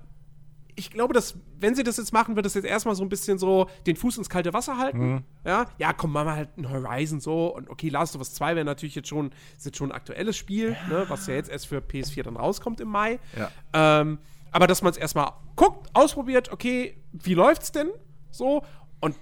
ich 0.77 0.91
glaube, 0.91 1.15
dass, 1.15 1.37
wenn 1.61 1.75
sie 1.75 1.85
das 1.85 1.97
jetzt 1.97 2.13
machen, 2.13 2.37
wird 2.37 2.47
das 2.47 2.55
jetzt 2.55 2.65
erstmal 2.65 2.95
so 2.95 3.03
ein 3.03 3.09
bisschen 3.09 3.39
so 3.39 3.69
den 3.87 3.97
Fuß 3.97 4.19
ins 4.19 4.29
kalte 4.29 4.53
Wasser 4.53 4.77
halten. 4.79 5.13
Mhm. 5.13 5.25
Ja, 5.45 5.67
ja, 5.79 5.93
komm, 5.93 6.13
machen 6.13 6.27
wir 6.27 6.35
halt 6.35 6.59
ein 6.59 6.71
Horizon 6.71 7.21
so. 7.21 7.55
Und 7.55 7.71
okay, 7.71 7.89
Last 7.89 8.15
of 8.15 8.21
Us 8.21 8.35
2 8.35 8.57
wäre 8.57 8.65
natürlich 8.65 8.95
jetzt 8.95 9.09
schon, 9.09 9.31
ist 9.57 9.67
jetzt 9.67 9.79
schon 9.79 9.91
ein 9.91 9.95
aktuelles 9.95 10.37
Spiel, 10.37 10.77
ne, 10.89 11.05
was 11.09 11.27
ja 11.27 11.35
jetzt 11.35 11.51
erst 11.51 11.67
für 11.67 11.79
PS4 11.79 12.23
dann 12.23 12.37
rauskommt 12.37 12.81
im 12.81 12.89
Mai. 12.89 13.21
Ja. 13.37 13.51
Ähm, 13.73 14.19
aber 14.51 14.67
dass 14.67 14.83
man 14.83 14.93
es 14.93 14.97
erstmal 14.97 15.33
guckt, 15.57 15.91
ausprobiert, 15.95 16.53
okay, 16.53 16.97
wie 17.13 17.35
läuft's 17.35 17.73
denn? 17.73 17.91
So. 18.31 18.63
Und 19.01 19.17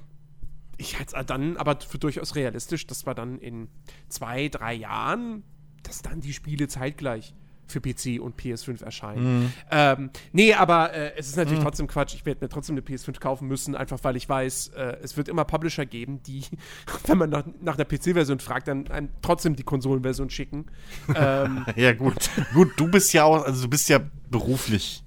ich 0.79 0.99
halte 0.99 1.17
es 1.17 1.27
dann 1.27 1.57
aber 1.57 1.79
für 1.81 1.99
durchaus 1.99 2.35
realistisch, 2.35 2.87
dass 2.87 3.07
wir 3.07 3.15
dann 3.15 3.39
in 3.39 3.69
zwei, 4.09 4.49
drei 4.49 4.75
Jahren, 4.75 5.45
dass 5.83 6.03
dann 6.03 6.21
die 6.21 6.33
Spiele 6.33 6.69
zeitgleich 6.69 7.35
für 7.69 7.81
PC 7.81 8.21
und 8.21 8.39
PS5 8.39 8.85
erscheinen. 8.85 9.51
Ähm, 9.71 10.11
nee, 10.33 10.53
aber 10.53 10.93
äh, 10.93 11.13
es 11.17 11.29
ist 11.29 11.37
natürlich 11.37 11.61
trotzdem 11.61 11.87
Quatsch. 11.87 12.13
Ich 12.15 12.27
werde 12.27 12.45
mir 12.45 12.51
trotzdem 12.51 12.75
eine 12.75 12.83
PS5 12.83 13.19
kaufen 13.19 13.49
müssen, 13.49 13.75
einfach 13.75 13.99
weil 14.03 14.17
ich 14.17 14.29
weiß, 14.29 14.69
äh, 14.77 14.97
es 15.03 15.17
wird 15.17 15.29
immer 15.29 15.45
Publisher 15.47 15.87
geben, 15.87 16.23
die, 16.25 16.43
wenn 17.07 17.17
man 17.17 17.31
nach, 17.31 17.45
nach 17.63 17.77
einer 17.77 17.87
PC-Version 17.87 18.41
fragt, 18.41 18.69
dann 18.69 18.89
einem 18.89 19.09
trotzdem 19.23 19.57
die 19.57 19.63
Konsolenversion 19.63 20.29
schicken. 20.29 20.67
ähm, 21.15 21.65
ja 21.77 21.93
gut. 21.95 22.29
gut, 22.53 22.73
du 22.77 22.91
bist 22.91 23.13
ja 23.15 23.25
auch, 23.25 23.43
also 23.45 23.63
du 23.63 23.71
bist 23.71 23.89
ja 23.89 24.01
beruflich 24.31 25.03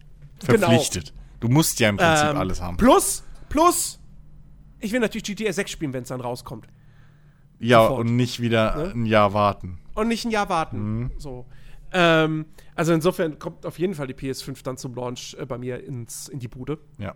Genau. 0.48 0.68
verpflichtet. 0.68 1.14
Du 1.40 1.48
musst 1.50 1.80
ja 1.80 1.90
im 1.90 1.98
Prinzip 1.98 2.30
ähm, 2.30 2.38
alles 2.38 2.62
haben. 2.62 2.78
Plus, 2.78 3.24
plus, 3.50 4.00
ich 4.80 4.92
will 4.92 5.00
natürlich 5.02 5.24
GTA 5.24 5.52
6 5.54 5.70
spielen, 5.70 5.94
wenn 5.94 6.02
es 6.04 6.10
dann 6.10 6.22
rauskommt. 6.22 6.68
Ja, 7.60 7.84
sofort. 7.84 8.02
und 8.02 8.16
nicht 8.16 8.42
wieder 8.42 8.76
Ne? 8.76 8.92
ein 8.96 9.06
Jahr 9.06 9.34
warten. 9.34 9.78
Und 9.96 10.08
nicht 10.08 10.26
ein 10.26 10.32
Jahr 10.32 10.50
warten. 10.50 11.12
So. 11.18 11.46
Ähm, 11.92 12.46
also 12.76 12.94
insofern 12.94 13.40
kommt 13.40 13.66
auf 13.66 13.80
jeden 13.80 13.96
Fall 13.96 14.08
die 14.08 14.14
PS5 14.14 14.64
dann 14.64 14.78
zum 14.78 14.94
Launch 14.96 15.36
äh, 15.40 15.46
bei 15.46 15.58
mir 15.58 15.84
ins, 15.84 16.28
in 16.28 16.40
die 16.40 16.48
Bude. 16.48 16.80
Ja. 16.98 17.16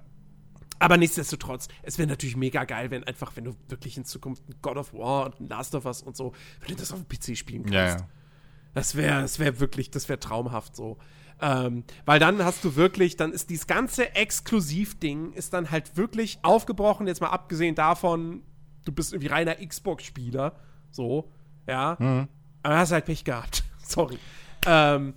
Aber 0.79 0.95
nichtsdestotrotz, 0.95 1.67
es 1.83 1.97
wäre 1.97 2.07
natürlich 2.07 2.37
mega 2.37 2.63
geil, 2.63 2.89
wenn 2.89 3.03
einfach, 3.03 3.35
wenn 3.35 3.43
du 3.43 3.55
wirklich 3.67 3.97
in 3.97 4.05
Zukunft 4.05 4.47
ein 4.47 4.55
God 4.61 4.77
of 4.77 4.93
War 4.93 5.25
und 5.25 5.41
ein 5.41 5.47
Last 5.47 5.75
of 5.75 5.85
Us 5.85 6.01
und 6.01 6.15
so, 6.15 6.31
wenn 6.61 6.69
du 6.69 6.75
das 6.75 6.93
auf 6.93 7.03
dem 7.03 7.07
PC 7.09 7.37
spielen 7.37 7.63
kannst. 7.63 7.75
Ja, 7.75 7.97
ja. 7.97 8.07
Das 8.73 8.95
wäre, 8.95 9.21
das 9.21 9.39
wäre 9.39 9.59
wirklich, 9.59 9.91
das 9.91 10.07
wäre 10.07 10.19
traumhaft 10.19 10.75
so. 10.75 10.97
Ähm, 11.41 11.83
weil 12.05 12.19
dann 12.19 12.43
hast 12.43 12.63
du 12.63 12.75
wirklich, 12.75 13.17
dann 13.17 13.33
ist 13.33 13.49
dieses 13.49 13.67
ganze 13.67 14.15
Exklusiv-Ding 14.15 15.33
ist 15.33 15.53
dann 15.53 15.71
halt 15.71 15.97
wirklich 15.97 16.39
aufgebrochen, 16.43 17.07
jetzt 17.07 17.21
mal 17.21 17.29
abgesehen 17.29 17.75
davon, 17.75 18.43
du 18.85 18.91
bist 18.91 19.13
irgendwie 19.13 19.27
reiner 19.27 19.55
Xbox-Spieler, 19.55 20.55
so, 20.91 21.31
ja. 21.67 21.97
Mhm. 21.99 22.27
Aber 22.63 22.77
hast 22.77 22.91
halt 22.91 23.05
Pech 23.05 23.23
gehabt. 23.23 23.63
Sorry. 23.83 24.17
Ähm, 24.65 25.13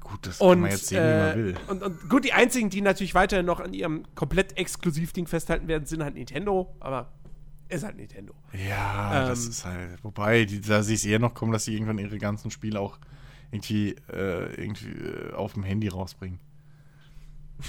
Gut, 0.00 0.24
das 0.24 0.40
und, 0.40 0.50
kann 0.50 0.60
man 0.60 0.70
jetzt 0.70 0.86
sehen, 0.86 1.02
wie 1.02 1.08
äh, 1.08 1.26
man 1.26 1.36
will. 1.36 1.54
Und, 1.66 1.82
und 1.82 2.08
gut, 2.08 2.24
die 2.24 2.32
einzigen, 2.32 2.70
die 2.70 2.80
natürlich 2.80 3.14
weiterhin 3.14 3.44
noch 3.44 3.58
an 3.58 3.74
ihrem 3.74 4.04
komplett 4.14 4.56
Exklusiv-Ding 4.56 5.26
festhalten 5.26 5.66
werden, 5.66 5.84
sind 5.84 6.02
halt 6.02 6.14
Nintendo, 6.14 6.72
aber 6.78 7.10
ist 7.68 7.84
halt 7.84 7.96
Nintendo. 7.96 8.32
Ja, 8.52 9.26
das 9.26 9.44
ähm, 9.44 9.50
ist 9.50 9.64
halt. 9.64 10.04
Wobei, 10.04 10.44
die, 10.44 10.60
da 10.60 10.84
sehe 10.84 10.94
ich 10.94 11.00
es 11.00 11.06
eher 11.06 11.18
noch 11.18 11.34
kommen, 11.34 11.50
dass 11.50 11.64
sie 11.64 11.74
irgendwann 11.74 11.98
ihre 11.98 12.18
ganzen 12.18 12.52
Spiele 12.52 12.78
auch 12.78 12.98
irgendwie, 13.50 13.96
äh, 14.12 14.54
irgendwie 14.54 14.90
äh, 14.90 15.32
auf 15.32 15.54
dem 15.54 15.64
Handy 15.64 15.88
rausbringen. 15.88 16.38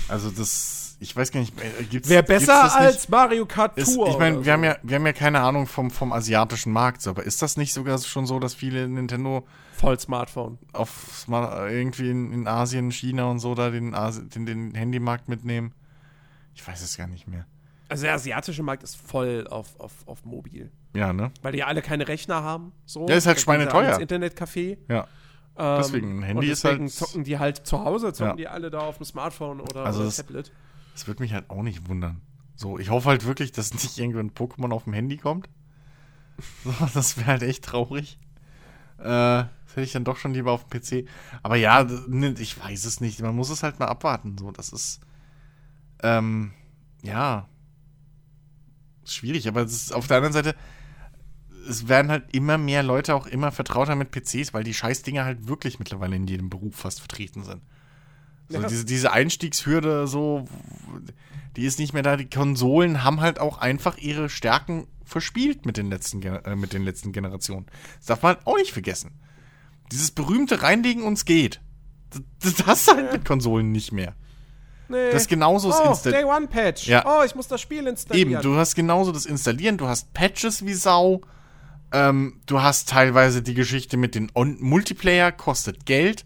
Also 0.08 0.30
das, 0.30 0.98
ich 1.00 1.16
weiß 1.16 1.32
gar 1.32 1.40
nicht, 1.40 1.54
äh, 1.62 1.84
gibt's 1.84 2.10
Wäre 2.10 2.24
gibt's 2.24 2.46
besser 2.46 2.64
nicht? 2.64 2.76
als 2.76 3.10
Mario 3.10 3.46
Kart 3.46 3.78
Ist, 3.78 3.96
Tour. 3.96 4.10
ich 4.10 4.18
meine, 4.18 4.38
wir, 4.38 4.44
so. 4.46 4.52
haben 4.52 4.64
ja, 4.64 4.78
wir 4.84 4.96
haben 4.96 5.06
ja 5.06 5.14
keine 5.14 5.42
Ahnung 5.42 5.68
vom, 5.68 5.92
vom 5.92 6.12
asiatischen 6.12 6.72
Markt, 6.72 7.06
aber 7.08 7.24
ist 7.24 7.42
das 7.42 7.58
nicht 7.58 7.74
sogar 7.74 7.98
schon 8.00 8.26
so, 8.26 8.40
dass 8.40 8.54
viele 8.54 8.88
Nintendo 8.88 9.48
Voll 9.74 10.00
Smartphone. 10.00 10.58
auf 10.74 11.26
irgendwie 11.28 12.10
in, 12.10 12.32
in 12.34 12.48
Asien, 12.48 12.92
China 12.92 13.26
und 13.26 13.40
so 13.40 13.54
da 13.56 13.70
den, 13.70 13.94
Asi 13.94 14.28
den, 14.28 14.46
den 14.46 14.74
Handymarkt 14.74 15.30
mitnehmen? 15.30 15.74
Ich 16.56 16.68
weiß 16.68 16.82
es 16.82 16.98
gar 16.98 17.08
nicht 17.08 17.28
mehr. 17.28 17.46
Also 17.90 18.04
der 18.04 18.16
asiatische 18.16 18.64
Markt 18.64 18.84
ist 18.84 18.96
voll 18.96 19.48
auf, 19.50 19.80
auf, 19.80 19.94
auf 20.08 20.26
mobil. 20.26 20.72
Ja, 20.94 21.14
ne? 21.14 21.32
Weil 21.42 21.54
die 21.54 21.64
alle 21.64 21.82
keine 21.82 22.08
Rechner 22.08 22.44
haben. 22.44 22.74
So. 22.86 23.08
Ja, 23.08 23.16
ist 23.16 23.28
halt 23.28 23.40
schweineteuer. 23.40 23.98
Internetcafé. 24.00 24.78
Ja. 24.90 25.08
Ähm, 25.60 25.78
Deswegen, 25.82 26.20
ein 26.20 26.24
Handy 26.24 26.46
und 26.48 26.52
ist 26.52 26.64
deswegen 26.64 26.84
halt- 26.84 26.92
zocken 26.94 27.24
die 27.24 27.40
halt 27.40 27.66
zu 27.66 27.84
Hause, 27.84 28.14
zocken 28.14 28.32
Ja. 28.32 28.36
die 28.36 28.48
alle 28.48 28.70
da 28.70 28.80
auf 28.80 28.98
dem 28.98 29.06
Smartphone 29.06 29.60
oder, 29.60 29.86
Also 29.86 30.00
oder 30.00 30.08
das- 30.08 30.18
Tablet. 30.18 30.52
Das 30.94 31.08
würde 31.08 31.22
mich 31.24 31.34
halt 31.34 31.50
auch 31.50 31.64
nicht 31.64 31.88
wundern. 31.90 32.22
So, 32.56 32.80
ich 32.80 32.90
hoffe 32.90 33.10
halt 33.10 33.26
wirklich, 33.26 33.52
dass 33.52 33.74
nicht 33.74 33.98
irgendwann 33.98 34.32
Pokémon 34.32 34.72
auf 34.74 34.86
dem 34.86 34.94
Handy 34.94 35.18
kommt. 35.18 35.50
So, 36.64 36.72
das 36.94 37.18
wäre 37.18 37.28
halt 37.28 37.44
echt 37.44 37.64
traurig. 37.66 38.20
Äh, 39.00 39.04
das 39.04 39.48
hätte 39.72 39.82
ich 39.82 39.92
dann 39.92 40.04
doch 40.04 40.18
schon 40.18 40.34
lieber 40.34 40.52
auf 40.52 40.66
dem 40.68 40.80
PC. 40.80 41.08
Aber 41.44 41.56
ja, 41.56 41.84
ne, 42.08 42.36
ich 42.40 42.60
weiß 42.64 42.86
es 42.86 43.02
nicht. 43.02 43.20
Man 43.22 43.36
muss 43.36 43.50
es 43.50 43.64
halt 43.64 43.80
mal 43.80 43.88
abwarten. 43.88 44.38
So, 44.38 44.52
das 44.52 44.70
ist. 44.70 45.00
Ähm, 46.04 46.52
ja. 47.04 47.48
Schwierig, 49.06 49.48
aber 49.48 49.62
es 49.62 49.72
ist 49.74 49.94
auf 49.94 50.08
der 50.08 50.18
anderen 50.18 50.34
Seite. 50.34 50.56
Es 51.68 51.88
werden 51.88 52.10
halt 52.12 52.34
immer 52.34 52.58
mehr 52.58 52.84
Leute 52.84 53.14
auch 53.16 53.28
immer 53.28 53.52
vertrauter 53.52 53.96
mit 53.96 54.12
PCs, 54.12 54.54
weil 54.54 54.64
die 54.64 54.74
Scheißdinger 54.74 55.26
halt 55.26 55.48
wirklich 55.48 55.80
mittlerweile 55.80 56.16
in 56.16 56.28
jedem 56.28 56.50
Beruf 56.50 56.76
fast 56.76 57.00
vertreten 57.00 57.44
sind. 57.44 57.62
So, 58.50 58.62
Ja. 58.62 58.68
diese, 58.68 58.86
diese 58.86 59.12
Einstiegshürde, 59.12 60.08
so, 60.08 60.46
die 61.56 61.66
ist 61.66 61.80
nicht 61.80 61.94
mehr 61.94 62.04
da. 62.04 62.16
Die 62.18 62.30
Konsolen 62.30 63.04
haben 63.04 63.20
halt 63.22 63.40
auch 63.40 63.58
einfach 63.58 63.98
ihre 63.98 64.30
Stärken 64.30 64.88
verspielt 65.04 65.66
mit 65.66 65.78
den 65.78 65.90
letzten, 65.90 66.22
äh, 66.22 66.56
mit 66.56 66.74
den 66.74 66.84
letzten 66.84 67.12
Generationen. 67.12 67.66
Das 67.98 68.08
darf 68.08 68.22
man 68.24 68.36
halt 68.36 68.48
auch 68.48 68.58
nicht 68.58 68.72
vergessen. 68.72 69.12
Dieses 69.92 70.12
berühmte 70.12 70.62
Reinlegen 70.62 71.04
uns 71.04 71.26
geht. 71.26 71.62
Das, 72.42 72.56
das 72.56 72.88
halt 72.88 73.12
mit 73.12 73.26
Konsolen 73.26 73.72
nicht 73.72 73.92
mehr. 73.92 74.14
Nee. 74.90 75.12
Das 75.12 75.24
ist 75.24 75.28
genauso 75.30 75.70
oh, 75.70 75.90
Insta- 75.90 76.12
Day 76.12 76.24
One 76.24 76.48
Patch. 76.48 76.88
Ja. 76.88 77.04
Oh, 77.06 77.24
ich 77.26 77.36
muss 77.36 77.48
das 77.50 77.60
Spiel 77.60 77.86
installieren. 77.88 78.32
Eben, 78.32 78.42
du 78.42 78.56
hast 78.56 78.76
genauso 78.76 79.12
das 79.12 79.26
Installieren, 79.26 79.78
du 79.78 79.88
hast 79.88 80.14
Patches 80.14 80.66
wie 80.66 80.74
Sau. 80.74 81.22
Ähm, 81.92 82.42
du 82.46 82.62
hast 82.62 82.90
teilweise 82.90 83.42
die 83.42 83.54
Geschichte 83.54 83.98
mit 83.98 84.16
den 84.16 84.32
On 84.36 84.58
Multiplayer, 84.60 85.32
kostet 85.32 85.86
Geld. 85.86 86.26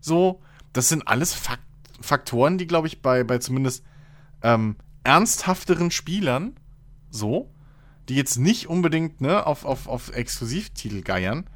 So, 0.00 0.42
das 0.72 0.88
sind 0.88 1.06
alles 1.08 1.32
Fak 1.32 1.60
Faktoren, 2.00 2.58
die, 2.58 2.66
glaube 2.66 2.86
ich, 2.86 3.00
bei, 3.00 3.24
bei 3.24 3.38
zumindest 3.38 3.82
ähm, 4.42 4.76
ernsthafteren 5.04 5.90
Spielern, 5.90 6.54
so, 7.08 7.50
die 8.10 8.14
jetzt 8.16 8.36
nicht 8.36 8.68
unbedingt 8.68 9.22
ne, 9.22 9.46
auf, 9.46 9.64
auf, 9.64 9.86
auf 9.86 10.14
Exklusivtitel 10.14 11.00
geiern. 11.00 11.48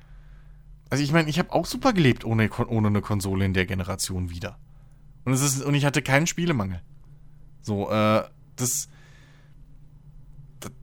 Also 0.89 1.05
ich 1.05 1.13
meine, 1.13 1.29
ich 1.29 1.39
habe 1.39 1.53
auch 1.53 1.67
super 1.67 1.93
gelebt 1.93 2.25
ohne, 2.25 2.49
ohne 2.51 2.89
eine 2.89 3.03
Konsole 3.03 3.45
in 3.45 3.53
der 3.53 3.67
Generation 3.67 4.31
wieder. 4.31 4.59
Und, 5.27 5.35
es 5.35 5.43
ist, 5.43 5.63
und 5.63 5.75
ich 5.75 5.85
hatte 5.85 6.01
keinen 6.01 6.27
Spielemangel. 6.27 6.81
So, 7.61 7.91
äh, 7.91 8.25
das. 8.57 8.89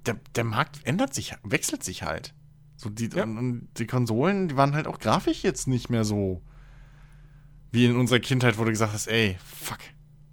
Der, 0.06 0.18
der 0.36 0.44
Markt 0.44 0.82
ändert 0.84 1.16
sich, 1.16 1.36
wechselt 1.42 1.84
sich 1.84 2.04
halt. 2.04 2.35
So 2.78 2.90
die, 2.90 3.10
Ja. 3.14 3.24
und, 3.24 3.38
und 3.38 3.68
die 3.78 3.88
Konsolen, 3.88 4.48
die 4.50 4.58
waren 4.58 4.74
halt 4.74 4.88
auch 4.88 5.00
grafisch 5.00 5.44
jetzt 5.44 5.68
nicht 5.68 5.90
mehr 5.90 6.04
so 6.04 6.42
wie 7.72 7.86
in 7.86 7.96
unserer 7.98 8.20
Kindheit, 8.20 8.58
wo 8.58 8.64
du 8.64 8.72
gesagt 8.72 8.94
hast, 8.94 9.08
ey, 9.08 9.38
fuck, 9.62 9.80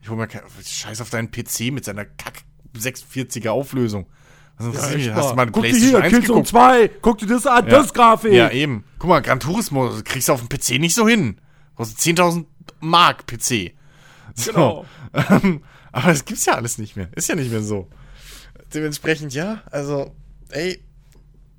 ich 0.01 0.09
hol 0.09 0.17
mir 0.17 0.27
kein, 0.29 0.43
scheiß 0.65 1.01
auf 1.01 1.11
deinen 1.11 1.31
PC 1.31 1.73
mit 1.73 1.85
seiner 1.85 2.05
Kack 2.05 2.43
640er 2.77 3.49
Auflösung. 3.51 4.07
Was 4.59 4.67
interessiert 4.67 4.97
mich? 4.99 5.11
hast 5.13 5.31
du 5.31 5.35
mal 5.37 5.47
Guck 5.47 5.63
dir 5.65 5.71
PlayStation 5.71 5.91
hier, 5.91 6.03
1 6.05 6.13
Killzone 6.13 6.27
geguckt? 6.43 6.49
2. 6.49 6.89
Guck 7.01 7.19
dir 7.19 7.27
das 7.27 7.47
an, 7.47 7.65
Ja. 7.67 7.71
das 7.71 7.93
Grafik. 7.95 8.33
Ja, 8.33 8.51
eben. 8.51 8.85
Guck 8.99 9.09
mal, 9.09 9.21
Gran 9.21 9.41
Turismo 9.41 9.91
kriegst 10.05 10.29
du 10.29 10.33
auf 10.35 10.47
dem 10.47 10.49
PC 10.49 10.79
nicht 10.79 10.95
so 10.95 11.09
hin. 11.09 11.41
Kostet 11.75 11.99
10.000 12.19 12.47
Mark 12.81 13.27
PC. 13.27 13.73
So. 14.35 14.53
Genau. 14.53 14.87
Ähm, 15.15 15.63
aber 15.93 16.09
das 16.09 16.25
gibt's 16.25 16.47
ja 16.47 16.55
alles 16.55 16.79
nicht 16.79 16.97
mehr. 16.97 17.09
Ist 17.15 17.29
ja 17.29 17.35
nicht 17.35 17.51
mehr 17.51 17.61
so. 17.63 17.91
Dementsprechend, 18.73 19.35
ja, 19.35 19.61
also, 19.71 20.15
ey, 20.49 20.83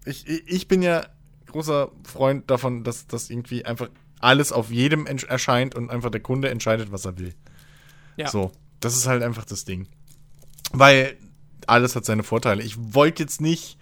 ich, 0.05 0.27
ich 0.27 0.67
bin 0.67 0.81
ja 0.81 1.05
großer 1.47 1.91
Freund 2.03 2.49
davon, 2.49 2.83
dass 2.83 3.07
das 3.07 3.29
irgendwie 3.29 3.65
einfach 3.65 3.89
alles 4.19 4.51
auf 4.51 4.71
jedem 4.71 5.05
erscheint 5.05 5.75
und 5.75 5.89
einfach 5.89 6.09
der 6.09 6.21
Kunde 6.21 6.49
entscheidet, 6.49 6.91
was 6.91 7.05
er 7.05 7.17
will. 7.19 7.33
Ja. 8.15 8.29
So, 8.29 8.51
das 8.79 8.95
ist 8.95 9.07
halt 9.07 9.23
einfach 9.23 9.45
das 9.45 9.65
Ding. 9.65 9.87
Weil 10.71 11.17
alles 11.67 11.95
hat 11.95 12.05
seine 12.05 12.23
Vorteile. 12.23 12.63
Ich 12.63 12.75
wollte 12.93 13.23
jetzt 13.23 13.41
nicht, 13.41 13.77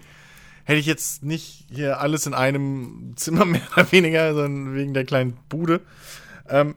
hätte 0.64 0.80
ich 0.80 0.86
jetzt 0.86 1.24
nicht 1.24 1.66
hier 1.72 2.00
alles 2.00 2.26
in 2.26 2.34
einem 2.34 3.14
Zimmer 3.16 3.46
mehr 3.46 3.62
oder 3.74 3.92
weniger, 3.92 4.34
sondern 4.34 4.76
wegen 4.76 4.94
der 4.94 5.06
kleinen 5.06 5.38
Bude, 5.48 5.82
ähm, 6.50 6.76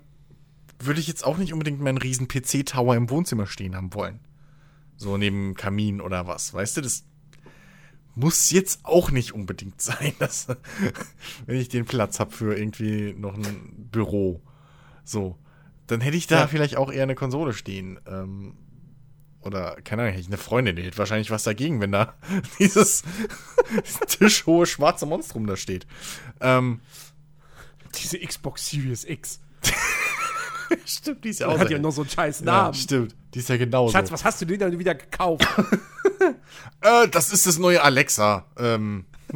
würde 0.79 1.01
ich 1.01 1.09
jetzt 1.09 1.25
auch 1.25 1.39
nicht 1.39 1.53
unbedingt 1.53 1.81
meinen 1.81 1.99
riesen 1.99 2.29
PC-Tower 2.29 2.95
im 2.97 3.11
Wohnzimmer 3.11 3.47
stehen 3.47 3.75
haben 3.75 3.95
wollen. 3.95 4.21
So 4.97 5.17
neben 5.17 5.55
Kamin 5.55 6.01
oder 6.01 6.27
was. 6.27 6.53
Weißt 6.53 6.77
du, 6.77 6.81
das 6.83 7.05
muss 8.15 8.51
jetzt 8.51 8.81
auch 8.85 9.11
nicht 9.11 9.33
unbedingt 9.33 9.81
sein, 9.83 10.13
dass, 10.19 10.47
wenn 11.47 11.57
ich 11.57 11.69
den 11.69 11.85
Platz 11.85 12.21
habe 12.21 12.31
für 12.33 12.57
irgendwie 12.57 13.13
noch 13.15 13.35
ein 13.35 13.89
Büro. 13.91 14.41
So. 15.05 15.37
Dann 15.87 16.01
hätte 16.01 16.17
ich 16.17 16.27
da 16.27 16.41
Ja. 16.41 16.47
vielleicht 16.47 16.77
auch 16.77 16.91
eher 16.91 17.03
eine 17.03 17.15
Konsole 17.15 17.53
stehen. 17.53 18.01
Ähm, 18.07 18.57
oder, 19.41 19.77
keine 19.83 20.01
Ahnung, 20.03 20.13
hätte 20.13 20.23
ich 20.23 20.29
eine 20.29 20.39
Freundin, 20.39 20.77
die 20.77 20.83
hätte 20.83 20.97
wahrscheinlich 20.97 21.31
was 21.31 21.43
dagegen, 21.43 21.81
wenn 21.83 21.93
da 21.93 22.15
dieses 22.59 23.03
tischhohe 24.09 24.65
schwarze 24.67 25.05
Monstrum 25.05 25.47
da 25.47 25.57
steht. 25.57 25.87
Ähm, 26.41 26.81
Diese 27.97 28.19
Xbox 28.19 28.71
Series 28.71 29.05
X. 29.05 29.41
stimmt, 30.87 31.25
die 31.25 31.29
ist 31.31 31.41
ja 31.41 31.49
Die 31.49 31.55
auch 31.55 31.59
hat 31.59 31.71
ja 31.71 31.79
noch 31.79 31.91
so 31.93 32.03
einen 32.03 32.11
scheiß 32.11 32.41
ja, 32.41 32.47
Namen. 32.47 32.75
stimmt. 32.75 33.15
Die 33.35 33.39
ist 33.41 33.49
ja 33.49 33.57
genauso. 33.57 33.93
Schatz, 33.93 34.11
was 34.13 34.25
hast 34.25 34.41
du 34.41 34.47
denn 34.47 34.59
dann 34.59 34.79
wieder 34.79 34.95
gekauft? 34.95 35.47
Äh, 36.81 37.09
das 37.09 37.33
ist 37.33 37.47
das 37.47 37.59
neue 37.59 37.83
Alexa. 37.83 38.47
Ähm, 38.59 39.05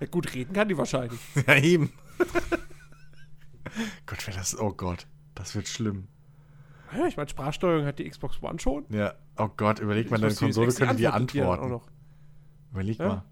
ja, 0.00 0.06
gut, 0.10 0.32
reden 0.34 0.52
kann 0.52 0.68
die 0.68 0.76
wahrscheinlich. 0.78 1.18
ja, 1.46 1.56
eben. 1.56 1.92
Gott, 4.06 4.26
wäre 4.26 4.36
das. 4.38 4.58
Oh 4.58 4.70
Gott, 4.72 5.06
das 5.34 5.54
wird 5.54 5.68
schlimm. 5.68 6.08
Ja, 6.96 7.06
ich 7.06 7.16
meine, 7.16 7.28
Sprachsteuerung 7.28 7.84
hat 7.86 7.98
die 7.98 8.08
Xbox 8.08 8.42
One 8.42 8.58
schon. 8.58 8.86
Ja, 8.90 9.14
oh 9.36 9.48
Gott, 9.56 9.78
überleg 9.78 10.10
mal, 10.10 10.18
deine 10.20 10.34
Konsole 10.34 10.68
die 10.72 10.76
könnte 10.76 10.96
dir 10.96 11.14
antworten. 11.14 11.62
auch 11.64 11.68
noch. 11.68 11.88
Überleg 12.72 12.98
Ja. 12.98 13.06
mal. 13.08 13.24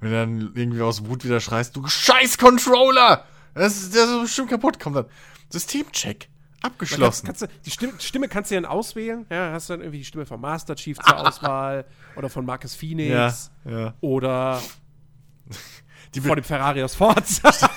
Wenn 0.00 0.10
du 0.10 0.16
dann 0.16 0.52
irgendwie 0.54 0.82
aus 0.82 1.06
Wut 1.06 1.24
wieder 1.24 1.40
schreist, 1.40 1.74
du 1.76 1.86
scheiß 1.86 2.38
Controller! 2.38 3.24
Das 3.56 3.76
ist, 3.76 3.94
der 3.94 4.04
ist 4.04 4.20
bestimmt 4.20 4.50
kaputt, 4.50 4.78
kommt 4.78 4.96
dann. 4.96 5.06
Systemcheck. 5.50 6.20
Kannst, 6.20 6.64
Abgeschlossen. 6.64 7.26
kannst 7.26 7.42
du, 7.42 7.46
die 7.64 7.70
Stimme, 7.70 7.92
Stimme 7.98 8.28
kannst 8.28 8.50
du 8.50 8.56
dann 8.56 8.64
auswählen. 8.64 9.24
Ja, 9.30 9.52
hast 9.52 9.68
du 9.68 9.74
dann 9.74 9.82
irgendwie 9.82 9.98
die 9.98 10.04
Stimme 10.04 10.26
von 10.26 10.40
Master 10.40 10.74
Chief 10.74 10.98
zur 10.98 11.16
Auswahl 11.16 11.84
oder 12.16 12.28
von 12.28 12.44
Marcus 12.44 12.74
ja, 12.74 12.78
Phoenix 12.78 13.50
ja. 13.64 13.94
oder 14.00 14.60
Die 16.14 16.20
von 16.20 16.36
dem 16.36 16.44
Ferrari 16.44 16.82
aus 16.82 16.94
Forza. 16.94 17.50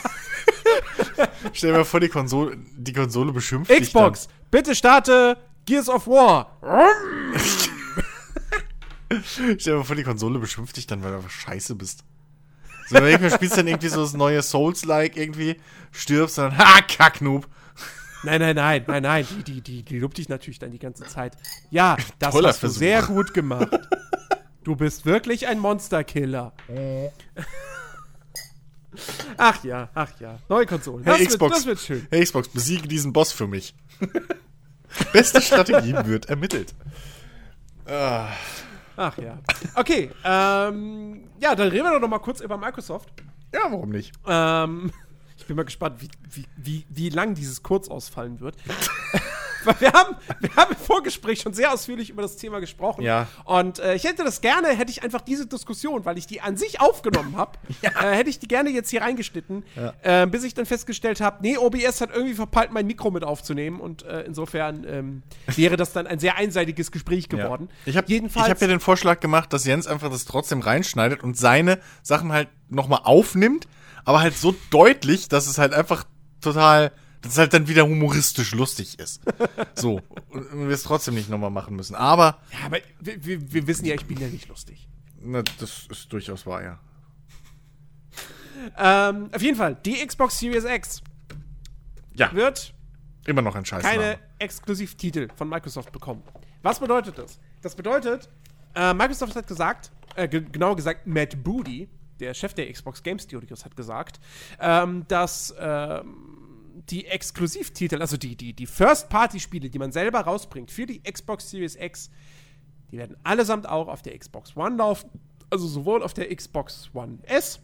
Stell 1.53 1.72
dir 1.72 1.77
mal 1.77 1.85
vor, 1.85 1.99
die 1.99 2.10
Konsole, 2.10 2.57
die 2.76 2.93
Konsole 2.93 3.31
beschimpft 3.31 3.69
dich 3.69 3.81
Xbox, 3.81 4.27
bitte 4.49 4.76
starte 4.76 5.38
Gears 5.65 5.89
of 5.89 6.07
War. 6.07 6.57
Stell 9.26 9.57
dir 9.57 9.76
mal 9.77 9.84
vor, 9.84 9.95
die 9.95 10.03
Konsole 10.03 10.39
beschimpft 10.39 10.77
dich 10.77 10.88
dann, 10.88 11.03
weil 11.03 11.11
du 11.11 11.18
einfach 11.18 11.30
scheiße 11.30 11.76
bist. 11.76 12.03
So, 12.90 12.99
mal, 12.99 13.32
spielst 13.32 13.57
dann 13.57 13.68
irgendwie 13.68 13.90
so 13.90 14.02
das 14.02 14.14
neue 14.14 14.41
Souls-like 14.41 15.16
irgendwie, 15.16 15.57
stirbst 15.91 16.40
und 16.40 16.45
dann, 16.45 16.57
ha, 16.57 16.82
Kacknoob. 16.82 17.48
Nein, 18.24 18.41
nein, 18.41 18.56
nein, 18.56 18.84
nein, 18.88 19.03
nein. 19.03 19.28
Die, 19.30 19.44
die, 19.44 19.61
die, 19.61 19.84
die 19.84 19.99
lobt 19.99 20.18
dich 20.18 20.28
natürlich 20.28 20.60
dann 20.60 20.72
die 20.72 20.80
ganze 20.80 21.03
Zeit. 21.06 21.38
Ja, 21.72 21.95
das 22.20 22.34
Toller 22.34 22.49
hast 22.49 22.57
du 22.57 22.61
Versuch. 22.68 22.80
sehr 22.80 23.02
gut 23.03 23.34
gemacht. 23.34 23.70
Du 24.64 24.76
bist 24.76 25.06
wirklich 25.06 25.48
ein 25.48 25.57
Monsterkiller. 25.60 26.52
Ach 29.38 29.64
ja, 29.64 29.90
ach 29.94 30.11
ja. 30.20 30.38
Neue 30.49 30.66
Konsolen. 30.66 31.06
Hey, 31.06 31.24
Das, 31.24 31.28
Xbox. 31.34 31.52
Wird, 31.52 31.60
das 31.60 31.66
wird 31.68 31.80
schön. 31.80 32.07
Hey, 32.10 32.24
Xbox, 32.24 32.49
besiege 32.49 32.88
diesen 32.88 33.14
Boss 33.14 33.32
für 33.32 33.48
mich. 33.48 33.74
Beste 35.14 35.41
Strategie 35.41 35.94
wird 36.06 36.26
ermittelt. 36.28 36.74
Ah, 37.86 38.28
Ach 38.99 39.17
ja. 39.17 39.39
Okay, 39.76 40.11
ähm, 40.26 41.30
ja, 41.39 41.55
dann 41.55 41.69
reden 41.69 41.85
wir 41.85 41.93
doch 41.93 42.01
noch 42.01 42.09
mal 42.09 42.19
kurz 42.19 42.41
über 42.41 42.57
Microsoft. 42.57 43.07
ja, 43.53 43.61
warum 43.63 43.91
nicht? 43.91 44.11
Ähm, 44.27 44.91
ich 45.38 45.45
bin 45.45 45.55
mal 45.55 45.63
gespannt, 45.63 46.01
wie, 46.01 46.09
wie, 46.30 46.45
wie, 46.57 46.85
wie 46.89 47.09
lang 47.09 47.34
dieses 47.34 47.63
kurz 47.63 47.88
ausfallen 47.88 48.41
wird. 48.41 48.57
Weil 49.64 49.76
wir 49.80 49.91
haben, 49.91 50.15
wir 50.40 50.56
haben 50.56 50.72
im 50.72 50.77
Vorgespräch 50.77 51.41
schon 51.41 51.53
sehr 51.53 51.73
ausführlich 51.73 52.10
über 52.10 52.22
das 52.22 52.38
Thema 52.38 52.60
gesprochen. 52.60 53.03
Ja. 53.03 53.27
Und 53.45 53.80
äh, 53.80 53.95
ich 53.95 54.03
hätte 54.03 54.23
das 54.23 54.41
gerne, 54.41 54.69
hätte 54.69 54.91
ich 54.91 55.03
einfach 55.03 55.22
diese 55.22 55.48
Diskussion, 55.48 56.06
weil 56.06 56.18
ich 56.18 56.27
die 56.27 56.41
an 56.41 56.57
sich 56.57 56.80
aufgenommen 56.81 57.36
habe, 57.38 57.57
äh, 57.81 57.90
hätte 58.15 58.30
ich 58.30 58.40
die 58.40 58.48
gerne 58.48 58.69
jetzt 58.69 58.90
hier 58.90 59.02
reingeschnitten, 59.02 59.64
äh, 60.02 60.27
bis 60.27 60.44
ich 60.44 60.53
dann 60.53 60.65
festgestellt 60.65 61.22
habe, 61.22 61.38
nee, 61.41 61.57
OBS 61.57 62.02
hat 62.02 62.11
irgendwie 62.14 62.36
verpeilt, 62.36 62.72
mein 62.72 62.86
Mikro 62.86 63.11
mit 63.11 63.23
aufzunehmen. 63.23 63.80
Und 63.80 64.03
äh, 64.03 64.22
insofern 64.22 64.86
ähm, 64.88 65.23
wäre 65.48 65.77
das 65.77 65.94
dann 65.94 66.07
ein 66.07 66.19
sehr 66.19 66.38
einseitiges 66.38 66.91
Gespräch 66.91 67.30
geworden. 67.30 67.69
Ja. 67.69 67.76
Ich 67.86 67.98
habe 67.98 68.07
Jedenfalls. 68.07 68.48
ich 68.48 68.52
hab 68.52 68.61
ja 68.61 68.68
den 68.68 68.80
Vorschlag 68.80 69.19
gemacht, 69.19 69.53
dass 69.53 69.65
Jens 69.65 69.88
einfach 69.88 70.10
das 70.10 70.26
trotzdem 70.26 70.61
reinschneidet 70.61 71.23
und 71.23 71.38
seine 71.38 71.80
Sachen 72.02 72.31
halt 72.31 72.49
nochmal 72.69 73.02
aufnimmt, 73.03 73.68
aber 74.06 74.22
halt 74.22 74.38
so 74.38 74.56
deutlich, 74.69 75.30
dass 75.30 75.48
es 75.48 75.57
halt 75.57 75.73
einfach 75.73 76.06
total, 76.41 76.91
dass 77.21 77.33
es 77.33 77.37
halt 77.37 77.53
dann 77.53 77.67
wieder 77.67 77.83
humoristisch 77.85 78.53
lustig 78.53 78.97
ist. 78.99 79.21
So. 79.75 80.01
und 80.29 80.67
wir 80.67 80.73
es 80.73 80.83
trotzdem 80.83 81.15
nicht 81.15 81.29
nochmal 81.29 81.49
machen 81.49 81.75
müssen. 81.75 81.95
Aber, 81.95 82.39
Ja, 82.51 82.65
aber 82.65 82.77
wir, 82.99 83.25
wir, 83.25 83.51
wir 83.51 83.67
wissen 83.67 83.85
ja, 83.85 83.95
ich 83.95 84.05
bin 84.05 84.17
ja 84.19 84.27
nicht 84.27 84.47
lustig. 84.47 84.87
na, 85.21 85.43
das 85.59 85.87
ist 85.89 86.11
durchaus 86.11 86.45
wahr, 86.45 86.63
ja. 86.63 86.79
Ähm, 88.77 89.29
auf 89.33 89.41
jeden 89.41 89.57
Fall, 89.57 89.75
die 89.85 90.05
Xbox 90.05 90.39
Series 90.39 90.65
X 90.65 91.01
Ja, 92.13 92.31
wird 92.33 92.73
immer 93.25 93.41
noch 93.41 93.55
ein 93.55 93.65
Scheiß. 93.65 93.83
keine 93.83 94.19
Exklusivtitel 94.37 95.29
von 95.35 95.47
Microsoft 95.47 95.91
bekommen. 95.91 96.23
Was 96.61 96.79
bedeutet 96.79 97.17
das? 97.17 97.39
Das 97.61 97.75
bedeutet, 97.75 98.29
äh, 98.75 98.93
Microsoft 98.93 99.35
hat 99.35 99.47
gesagt, 99.47 99.91
äh, 100.15 100.27
ge 100.27 100.41
genauer 100.51 100.75
gesagt, 100.75 101.07
Matt 101.07 101.41
Booty, 101.43 101.89
der 102.19 102.33
Chef 102.33 102.53
der 102.53 102.71
Xbox 102.71 103.01
Game 103.01 103.19
Studios, 103.19 103.63
hat 103.63 103.75
gesagt, 103.77 104.19
ähm, 104.59 105.05
dass 105.07 105.53
ähm, 105.57 106.39
die 106.89 107.06
Exklusivtitel, 107.06 108.01
also 108.01 108.18
die, 108.18 108.35
die, 108.35 108.53
die 108.53 108.65
First-Party-Spiele, 108.65 109.69
die 109.69 109.80
man 109.80 109.91
selber 109.91 110.22
rausbringt 110.22 110.72
für 110.72 110.85
die 110.85 111.01
Xbox 111.01 111.49
Series 111.49 111.76
X, 111.76 112.10
die 112.91 112.97
werden 112.97 113.18
allesamt 113.23 113.68
auch 113.68 113.88
auf 113.88 114.01
der 114.01 114.18
Xbox 114.18 114.56
One 114.56 114.77
laufen. 114.77 115.10
Also 115.49 115.68
sowohl 115.68 116.03
auf 116.03 116.14
der 116.14 116.34
Xbox 116.35 116.89
One 116.93 117.19
S 117.23 117.60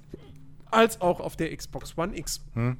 als 0.71 1.01
auch 1.01 1.19
auf 1.19 1.35
der 1.35 1.55
Xbox 1.55 1.97
One 1.97 2.17
X. 2.17 2.41
Und 2.53 2.77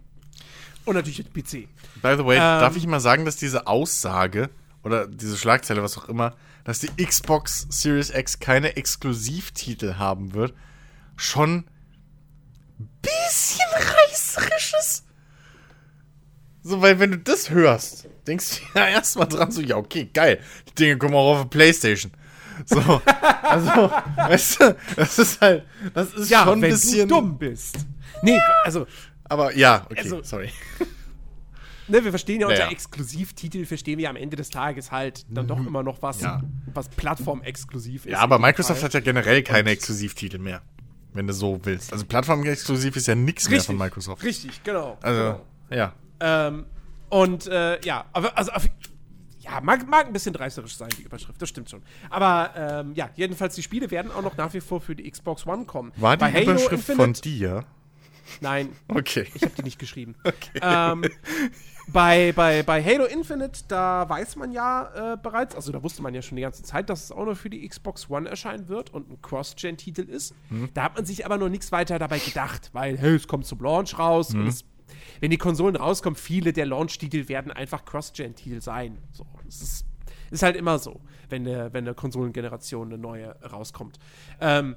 natürlich 0.93 1.21
auf 1.21 1.31
dem 1.31 1.43
PC. 1.43 1.67
By 2.01 2.15
the 2.17 2.25
way, 2.25 2.35
Ähm. 2.35 2.41
darf 2.61 2.75
ich 2.75 2.85
mal 2.85 2.99
sagen, 2.99 3.25
dass 3.25 3.37
diese 3.37 3.67
Aussage 3.67 4.49
oder 4.83 5.07
diese 5.07 5.37
Schlagzeile, 5.37 5.81
was 5.81 5.97
auch 5.97 6.09
immer, 6.09 6.35
dass 6.63 6.79
die 6.79 6.89
Xbox 7.03 7.67
Series 7.69 8.09
X 8.09 8.39
keine 8.39 8.75
Exklusivtitel 8.75 9.95
haben 9.95 10.33
wird, 10.33 10.53
schon 11.15 11.65
bisschen 13.01 13.65
reißerisch 13.73 14.73
ist. 14.79 15.04
So, 16.67 16.81
weil 16.81 16.99
wenn 16.99 17.11
du 17.11 17.17
das 17.19 17.51
hörst, 17.51 18.07
denkst 18.25 18.59
du 18.73 18.79
ja 18.79 18.87
erstmal 18.87 19.27
dran, 19.27 19.51
so, 19.51 19.61
ja, 19.61 19.77
okay, 19.77 20.09
geil. 20.11 20.39
Die 20.69 20.73
Dinge 20.73 20.97
kommen 20.97 21.13
auch 21.13 21.33
auf 21.35 21.41
der 21.43 21.49
Playstation. 21.49 22.11
So, 22.65 22.79
also, 23.43 23.91
weißt 24.17 24.61
du, 24.61 24.75
das 24.95 25.19
ist 25.19 25.41
halt, 25.41 25.63
das 25.93 26.11
ist 26.15 26.31
Ja, 26.31 26.43
schon 26.45 26.63
ein 26.63 26.69
bisschen 26.71 27.07
du 27.07 27.15
dumm 27.15 27.37
bist. 27.37 27.77
Nee, 28.23 28.39
also, 28.63 28.87
Aber 29.25 29.55
ja, 29.55 29.85
okay, 29.91 29.99
Also- 30.01 30.23
sorry. 30.23 30.49
ne, 31.87 32.03
wir 32.03 32.09
verstehen 32.11 32.41
ja 32.41 32.47
unter 32.47 32.57
Ja, 32.59 32.65
ja. 32.65 32.71
Exklusivtitel, 32.71 33.65
verstehen 33.65 33.99
wir 33.99 34.05
ja 34.05 34.09
am 34.09 34.15
Ende 34.15 34.35
des 34.35 34.49
Tages 34.49 34.91
halt 34.91 35.23
dann 35.29 35.47
doch 35.47 35.59
immer 35.59 35.83
noch 35.83 36.01
was, 36.01 36.17
Mhm. 36.19 36.23
Ja. 36.23 36.43
was 36.73 36.89
plattformexklusiv 36.89 38.07
ist. 38.07 38.11
Ja, 38.13 38.19
aber 38.21 38.39
Microsoft 38.39 38.79
Fall. 38.79 38.87
hat 38.87 38.93
ja 38.95 38.99
generell 39.01 39.43
keine 39.43 39.69
Exklusivtitel 39.69 40.39
mehr. 40.39 40.63
Wenn 41.13 41.27
du 41.27 41.33
so 41.33 41.59
willst. 41.63 41.93
Also 41.93 42.05
Plattformexklusiv 42.05 42.95
ist 42.95 43.05
ja 43.07 43.13
nichts 43.13 43.47
mehr 43.49 43.61
von 43.61 43.77
Microsoft. 43.77 44.23
Richtig, 44.23 44.63
genau. 44.63 44.97
Also, 45.03 45.21
genau. 45.21 45.45
ja. 45.69 45.93
Ähm, 46.19 46.65
und 47.09 47.47
äh, 47.47 47.79
ja, 47.85 48.05
aber 48.13 48.37
also 48.37 48.51
auf, 48.51 48.67
ja, 49.39 49.61
mag, 49.61 49.87
mag 49.87 50.07
ein 50.07 50.13
bisschen 50.13 50.33
reißerisch 50.35 50.75
sein, 50.75 50.89
die 50.97 51.03
Überschrift, 51.03 51.41
das 51.41 51.49
stimmt 51.49 51.69
schon. 51.69 51.83
Aber 52.09 52.51
ähm, 52.55 52.93
ja, 52.95 53.09
jedenfalls 53.15 53.55
die 53.55 53.63
Spiele 53.63 53.91
werden 53.91 54.11
auch 54.11 54.21
noch 54.23 54.37
nach 54.37 54.53
wie 54.53 54.61
vor 54.61 54.81
für 54.81 54.95
die 54.95 55.09
Xbox 55.09 55.45
One 55.45 55.65
kommen. 55.65 55.91
War 55.97 56.17
die 56.17 56.21
Bei 56.21 56.31
Halo 56.31 56.51
Überschrift 56.53 56.85
von 56.85 56.95
Infinite- 56.95 57.21
dir? 57.21 57.65
Nein, 58.41 58.69
Okay. 58.87 59.27
ich 59.35 59.43
habe 59.43 59.53
die 59.55 59.61
nicht 59.63 59.77
geschrieben. 59.77 60.15
Ähm, 60.61 61.03
bei, 61.87 62.33
bei, 62.35 62.63
bei 62.63 62.83
Halo 62.83 63.05
Infinite, 63.05 63.61
da 63.67 64.09
weiß 64.09 64.37
man 64.37 64.51
ja 64.51 65.13
äh, 65.13 65.17
bereits, 65.21 65.53
also 65.55 65.71
da 65.71 65.83
wusste 65.83 66.01
man 66.01 66.15
ja 66.15 66.23
schon 66.23 66.35
die 66.35 66.41
ganze 66.41 66.63
Zeit, 66.63 66.89
dass 66.89 67.03
es 67.03 67.11
auch 67.11 67.25
noch 67.25 67.37
für 67.37 67.51
die 67.51 67.67
Xbox 67.67 68.09
One 68.09 68.27
erscheinen 68.27 68.67
wird 68.67 68.91
und 68.91 69.11
ein 69.11 69.21
Cross-Gen-Titel 69.21 70.01
ist. 70.01 70.33
Da 70.73 70.83
hat 70.85 70.95
man 70.95 71.05
sich 71.05 71.23
aber 71.27 71.37
noch 71.37 71.49
nichts 71.49 71.71
weiter 71.71 71.99
dabei 71.99 72.17
gedacht, 72.17 72.71
weil, 72.73 72.97
hey, 72.97 73.13
es 73.15 73.27
kommt 73.27 73.45
zum 73.45 73.59
Launch 73.59 73.99
raus 73.99 74.33
und 74.33 74.47
es, 74.47 74.65
wenn 75.19 75.31
die 75.31 75.37
Konsolen 75.37 75.75
rauskommen, 75.75 76.15
viele 76.15 76.53
der 76.53 76.65
Launch-Titel 76.65 77.27
werden 77.27 77.51
einfach 77.51 77.85
Cross-Gen-Titel 77.85 78.61
sein. 78.61 78.97
So, 79.11 79.25
es 79.47 79.61
ist, 79.61 79.85
ist 80.31 80.43
halt 80.43 80.55
immer 80.55 80.79
so, 80.79 81.01
wenn 81.29 81.47
eine, 81.47 81.73
wenn 81.73 81.85
eine 81.85 81.93
Konsolengeneration 81.93 82.87
eine 82.87 82.97
neue 82.97 83.29
rauskommt. 83.41 83.99
Ähm, 84.39 84.75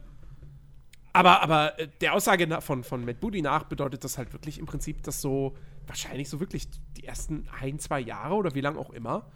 aber, 1.12 1.42
aber 1.42 1.78
äh, 1.78 1.88
der 2.00 2.14
Aussage 2.14 2.60
von, 2.60 2.84
von 2.84 3.04
Matt 3.04 3.20
Booty 3.20 3.42
nach 3.42 3.64
bedeutet 3.64 4.04
das 4.04 4.18
halt 4.18 4.32
wirklich 4.32 4.58
im 4.58 4.66
Prinzip, 4.66 5.02
dass 5.02 5.20
so 5.20 5.56
wahrscheinlich 5.86 6.28
so 6.28 6.38
wirklich 6.38 6.68
die 6.96 7.04
ersten 7.04 7.48
ein, 7.60 7.78
zwei 7.78 8.00
Jahre 8.00 8.34
oder 8.34 8.54
wie 8.54 8.60
lange 8.60 8.78
auch 8.78 8.90
immer 8.90 9.30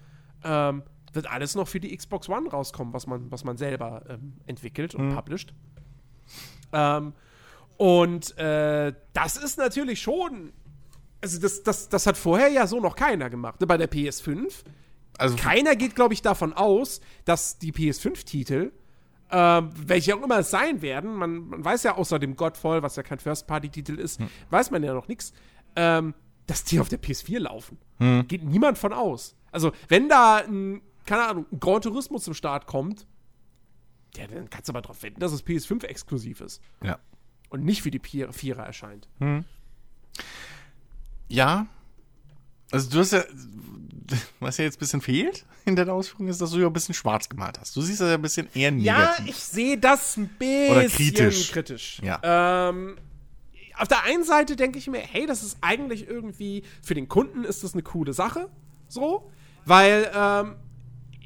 ähm, 0.45 0.83
wird 1.13 1.31
alles 1.31 1.55
noch 1.55 1.69
für 1.69 1.81
die 1.81 1.95
Xbox 1.97 2.29
One 2.29 2.49
rauskommen, 2.49 2.93
was 2.93 3.07
man, 3.07 3.31
was 3.31 3.45
man 3.45 3.57
selber 3.57 4.03
ähm, 4.09 4.35
entwickelt 4.47 4.95
und 4.95 5.15
published. 5.15 5.53
Ähm, 6.73 7.13
und 7.77 8.37
äh, 8.39 8.95
das 9.13 9.37
ist 9.37 9.59
natürlich 9.59 10.01
schon. 10.01 10.53
Also, 11.23 11.41
das, 11.41 11.63
das, 11.63 11.89
das 11.89 12.07
hat 12.07 12.17
vorher 12.19 12.49
ja 12.49 12.67
so 12.67 12.81
noch 12.81 12.97
keiner 12.97 13.31
gemacht. 13.31 13.61
ne? 13.61 13.67
Bei 13.67 13.77
der 13.79 13.91
PS5 13.91 14.53
Also, 15.19 15.37
keiner 15.37 15.77
geht, 15.77 15.95
glaube 15.95 16.13
ich, 16.15 16.21
davon 16.23 16.53
aus, 16.53 17.01
dass 17.25 17.59
die 17.59 17.73
PS5-Titel, 17.73 18.73
ähm, 19.31 19.71
welche 19.77 20.15
auch 20.17 20.23
immer 20.23 20.41
es 20.41 20.51
sein 20.51 20.83
werden, 20.83 21.15
man, 21.15 21.49
man 21.49 21.65
weiß 21.65 21.85
ja 21.85 21.95
außer 21.97 22.19
dem 22.19 22.37
Godfall, 22.37 22.83
was 22.83 22.97
ja 22.97 23.03
kein 23.03 23.19
First-Party-Titel 23.19 23.99
ist, 23.99 24.21
weiß 24.51 24.71
man 24.73 24.83
ja 24.83 24.93
noch 24.93 25.09
nichts, 25.09 25.33
ähm, 25.77 26.13
dass 26.47 26.65
die 26.65 26.81
auf 26.81 26.89
der 26.89 27.01
PS4 27.01 27.39
laufen. 27.39 27.79
Geht 28.27 28.43
niemand 28.43 28.77
von 28.79 28.93
aus. 28.93 29.37
Also, 29.53 29.71
wenn 29.89 30.09
da 30.09 30.39
ein, 30.39 30.83
keine 31.07 31.23
Ahnung, 31.29 31.47
ein 31.53 31.61
Gran 31.61 31.81
Turismo 31.83 32.19
zum 32.19 32.35
Start 32.35 32.67
kommt, 32.67 33.07
ja, 34.17 34.27
dann 34.27 34.51
kannst 34.51 34.69
du 34.69 34.73
aber 34.73 34.83
darauf 34.83 35.03
wetten, 35.05 35.21
dass 35.21 35.31
es 35.33 35.47
PS5-exklusiv 35.47 36.41
ist 36.43 36.61
ja. 36.83 36.99
und 37.49 37.65
nicht 37.65 37.81
für 37.83 37.91
die 37.93 38.01
Pier- 38.01 38.33
Vierer 38.33 38.67
erscheint. 38.67 39.09
Ja. 41.35 41.67
Also, 42.71 42.91
du 42.91 42.99
hast 43.01 43.13
ja. 43.13 43.23
Was 44.41 44.59
ja 44.59 44.65
jetzt 44.65 44.77
ein 44.77 44.81
bisschen 44.81 45.01
fehlt 45.01 45.47
in 45.65 45.77
deiner 45.77 45.93
Ausführung 45.95 46.29
ist, 46.29 46.41
dass 46.41 46.51
du 46.51 46.59
ja 46.59 46.67
ein 46.67 46.73
bisschen 46.73 46.95
schwarz 46.95 47.29
gemalt 47.29 47.59
hast. 47.59 47.75
Du 47.77 47.81
siehst 47.81 48.01
das 48.01 48.09
ja 48.09 48.15
ein 48.15 48.23
bisschen 48.23 48.49
eher 48.53 48.73
Ja, 48.73 48.99
negativ. 48.99 49.29
ich 49.29 49.37
sehe 49.37 49.79
das 49.79 50.17
ein 50.17 50.29
bisschen 50.29 50.71
Oder 50.77 50.89
kritisch. 50.89 51.53
kritisch. 51.53 52.01
Ja. 52.03 52.21
Ähm, 52.69 52.97
auf 53.79 53.89
der 53.89 54.03
einen 54.05 54.25
Seite 54.25 54.57
denke 54.57 54.79
ich 54.79 54.89
mir, 54.89 54.99
hey, 55.01 55.25
das 55.25 55.43
ist 55.43 55.57
eigentlich 55.63 56.07
irgendwie, 56.09 56.65
für 56.83 56.95
den 56.95 57.09
Kunden 57.09 57.45
ist 57.45 57.65
das 57.65 57.73
eine 57.73 57.83
coole 57.83 58.13
Sache, 58.13 58.51
so, 58.89 59.31
weil 59.65 60.11
ähm, 60.15 60.57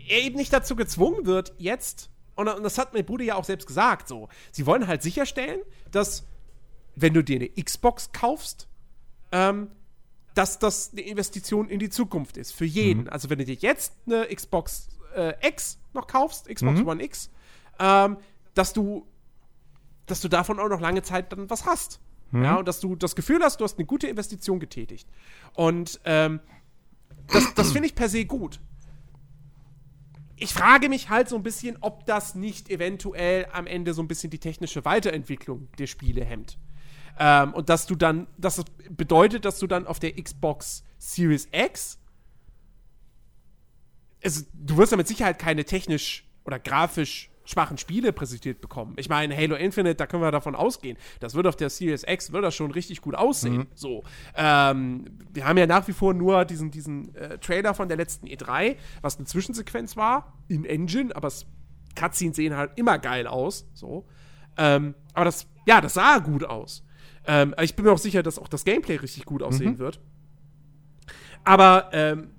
er 0.08 0.20
eben 0.22 0.36
nicht 0.36 0.52
dazu 0.52 0.76
gezwungen 0.76 1.26
wird, 1.26 1.54
jetzt, 1.58 2.10
und, 2.36 2.46
und 2.48 2.62
das 2.62 2.78
hat 2.78 2.94
mein 2.94 3.04
Bruder 3.04 3.24
ja 3.24 3.34
auch 3.34 3.44
selbst 3.44 3.66
gesagt, 3.66 4.06
so, 4.06 4.28
sie 4.52 4.66
wollen 4.66 4.86
halt 4.86 5.02
sicherstellen, 5.02 5.60
dass, 5.90 6.24
wenn 6.94 7.14
du 7.14 7.24
dir 7.24 7.36
eine 7.36 7.48
Xbox 7.48 8.12
kaufst, 8.12 8.68
ähm, 9.32 9.68
dass 10.36 10.58
das 10.58 10.92
eine 10.92 11.00
Investition 11.00 11.68
in 11.68 11.78
die 11.78 11.88
Zukunft 11.88 12.36
ist, 12.36 12.52
für 12.52 12.66
jeden. 12.66 13.08
Also 13.08 13.30
wenn 13.30 13.38
du 13.38 13.44
dir 13.46 13.54
jetzt 13.54 13.94
eine 14.06 14.26
Xbox 14.26 14.88
äh, 15.14 15.32
X 15.40 15.78
noch 15.94 16.06
kaufst, 16.06 16.48
Xbox 16.48 16.80
One 16.82 17.02
X, 17.02 17.30
ähm, 17.78 18.18
dass 18.54 18.72
du 18.72 19.06
dass 20.04 20.20
du 20.20 20.28
davon 20.28 20.60
auch 20.60 20.68
noch 20.68 20.80
lange 20.80 21.02
Zeit 21.02 21.32
dann 21.32 21.50
was 21.50 21.66
hast. 21.66 22.00
Ja, 22.32 22.56
und 22.56 22.68
dass 22.68 22.80
du 22.80 22.96
das 22.96 23.16
Gefühl 23.16 23.40
hast, 23.42 23.60
du 23.60 23.64
hast 23.64 23.78
eine 23.78 23.86
gute 23.86 24.08
Investition 24.08 24.60
getätigt. 24.60 25.08
Und 25.54 26.00
ähm, 26.04 26.40
das, 27.28 27.54
das 27.54 27.72
finde 27.72 27.86
ich 27.86 27.94
per 27.94 28.08
se 28.08 28.24
gut. 28.24 28.60
Ich 30.36 30.52
frage 30.52 30.88
mich 30.88 31.08
halt 31.08 31.28
so 31.28 31.36
ein 31.36 31.42
bisschen, 31.42 31.78
ob 31.80 32.04
das 32.04 32.34
nicht 32.34 32.68
eventuell 32.68 33.46
am 33.52 33.66
Ende 33.66 33.94
so 33.94 34.02
ein 34.02 34.08
bisschen 34.08 34.30
die 34.30 34.38
technische 34.38 34.84
Weiterentwicklung 34.84 35.68
der 35.78 35.86
Spiele 35.86 36.24
hemmt. 36.24 36.58
Ähm, 37.18 37.54
und 37.54 37.68
dass 37.68 37.86
du 37.86 37.94
dann, 37.94 38.26
dass 38.36 38.58
es 38.58 38.64
bedeutet, 38.90 39.44
dass 39.44 39.58
du 39.58 39.66
dann 39.66 39.86
auf 39.86 39.98
der 39.98 40.12
Xbox 40.20 40.84
Series 40.98 41.48
X 41.52 41.98
es, 44.20 44.46
du 44.52 44.76
wirst 44.76 44.92
ja 44.92 44.98
mit 44.98 45.08
Sicherheit 45.08 45.38
keine 45.38 45.64
technisch 45.64 46.24
oder 46.44 46.58
grafisch 46.58 47.30
schwachen 47.44 47.78
Spiele 47.78 48.12
präsentiert 48.12 48.60
bekommen. 48.60 48.94
Ich 48.96 49.08
meine, 49.08 49.36
Halo 49.36 49.54
Infinite, 49.54 49.94
da 49.94 50.06
können 50.06 50.22
wir 50.22 50.32
davon 50.32 50.56
ausgehen. 50.56 50.98
Das 51.20 51.34
wird 51.34 51.46
auf 51.46 51.54
der 51.54 51.70
Series 51.70 52.02
X, 52.02 52.32
wird 52.32 52.42
das 52.42 52.56
schon 52.56 52.72
richtig 52.72 53.00
gut 53.00 53.14
aussehen. 53.14 53.68
So. 53.74 54.02
Ähm, 54.34 55.04
wir 55.32 55.46
haben 55.46 55.56
ja 55.56 55.66
nach 55.66 55.86
wie 55.86 55.92
vor 55.92 56.12
nur 56.12 56.44
diesen, 56.44 56.72
diesen 56.72 57.14
äh, 57.14 57.38
Trailer 57.38 57.72
von 57.74 57.86
der 57.86 57.96
letzten 57.96 58.26
E3, 58.26 58.76
was 59.00 59.16
eine 59.16 59.26
Zwischensequenz 59.26 59.96
war, 59.96 60.32
in 60.48 60.64
Engine, 60.64 61.14
aber 61.14 61.28
es, 61.28 61.46
Cutscenes 61.94 62.34
sehen 62.34 62.56
halt 62.56 62.72
immer 62.74 62.98
geil 62.98 63.28
aus. 63.28 63.68
So. 63.72 64.06
Ähm, 64.56 64.94
aber 65.14 65.26
das, 65.26 65.46
ja, 65.66 65.80
das 65.80 65.94
sah 65.94 66.18
gut 66.18 66.42
aus. 66.42 66.84
Ähm, 67.26 67.54
ich 67.60 67.74
bin 67.76 67.84
mir 67.84 67.92
auch 67.92 67.98
sicher, 67.98 68.22
dass 68.22 68.38
auch 68.38 68.48
das 68.48 68.64
Gameplay 68.64 68.96
richtig 68.96 69.24
gut 69.24 69.42
aussehen 69.42 69.78
wird. 69.78 70.00
Aber 71.44 71.90
ähm, 71.92 72.30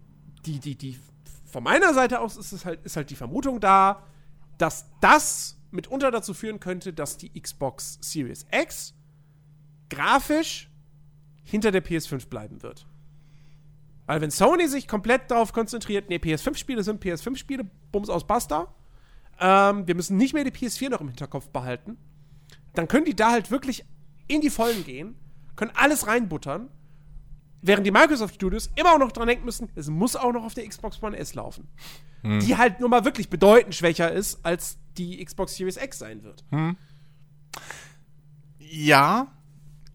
die, 0.45 0.59
die, 0.59 0.75
die, 0.75 0.99
von 1.45 1.63
meiner 1.63 1.93
Seite 1.93 2.19
aus 2.19 2.37
ist 2.37 2.51
es 2.51 2.65
halt, 2.65 2.83
ist 2.85 2.97
halt 2.97 3.09
die 3.09 3.15
Vermutung 3.15 3.59
da, 3.59 4.03
dass 4.57 4.85
das 5.01 5.57
mitunter 5.71 6.11
dazu 6.11 6.33
führen 6.33 6.59
könnte, 6.59 6.93
dass 6.93 7.17
die 7.17 7.29
Xbox 7.39 7.99
Series 8.01 8.45
X 8.51 8.93
grafisch 9.89 10.69
hinter 11.43 11.71
der 11.71 11.83
PS5 11.83 12.27
bleiben 12.27 12.61
wird. 12.63 12.85
Weil 14.05 14.21
wenn 14.21 14.31
Sony 14.31 14.67
sich 14.67 14.87
komplett 14.87 15.31
darauf 15.31 15.53
konzentriert, 15.53 16.09
nee, 16.09 16.15
PS5-Spiele 16.15 16.83
sind 16.83 17.03
PS5-Spiele, 17.03 17.69
Bums 17.91 18.09
aus 18.09 18.25
Basta, 18.25 18.73
ähm, 19.39 19.87
wir 19.87 19.95
müssen 19.95 20.17
nicht 20.17 20.33
mehr 20.33 20.43
die 20.43 20.51
PS4 20.51 20.89
noch 20.89 21.01
im 21.01 21.07
Hinterkopf 21.07 21.49
behalten, 21.49 21.97
dann 22.73 22.87
können 22.87 23.05
die 23.05 23.15
da 23.15 23.31
halt 23.31 23.51
wirklich 23.51 23.85
in 24.27 24.41
die 24.41 24.49
Vollen 24.49 24.83
gehen, 24.83 25.15
können 25.55 25.71
alles 25.75 26.07
reinbuttern, 26.07 26.69
Während 27.61 27.85
die 27.85 27.91
Microsoft 27.91 28.35
Studios 28.35 28.69
immer 28.75 28.93
auch 28.93 28.99
noch 28.99 29.11
dran 29.11 29.27
denken 29.27 29.45
müssen, 29.45 29.69
es 29.75 29.89
muss 29.89 30.15
auch 30.15 30.31
noch 30.31 30.43
auf 30.43 30.53
der 30.53 30.67
Xbox 30.67 31.01
One 31.01 31.17
S 31.17 31.33
laufen. 31.33 31.67
Hm. 32.21 32.39
Die 32.39 32.55
halt 32.55 32.79
nur 32.79 32.89
mal 32.89 33.03
wirklich 33.03 33.29
bedeutend 33.29 33.73
schwächer 33.73 34.11
ist, 34.11 34.45
als 34.45 34.77
die 34.97 35.23
Xbox 35.23 35.55
Series 35.55 35.77
X 35.77 35.99
sein 35.99 36.23
wird. 36.23 36.45
Ja, 38.59 39.27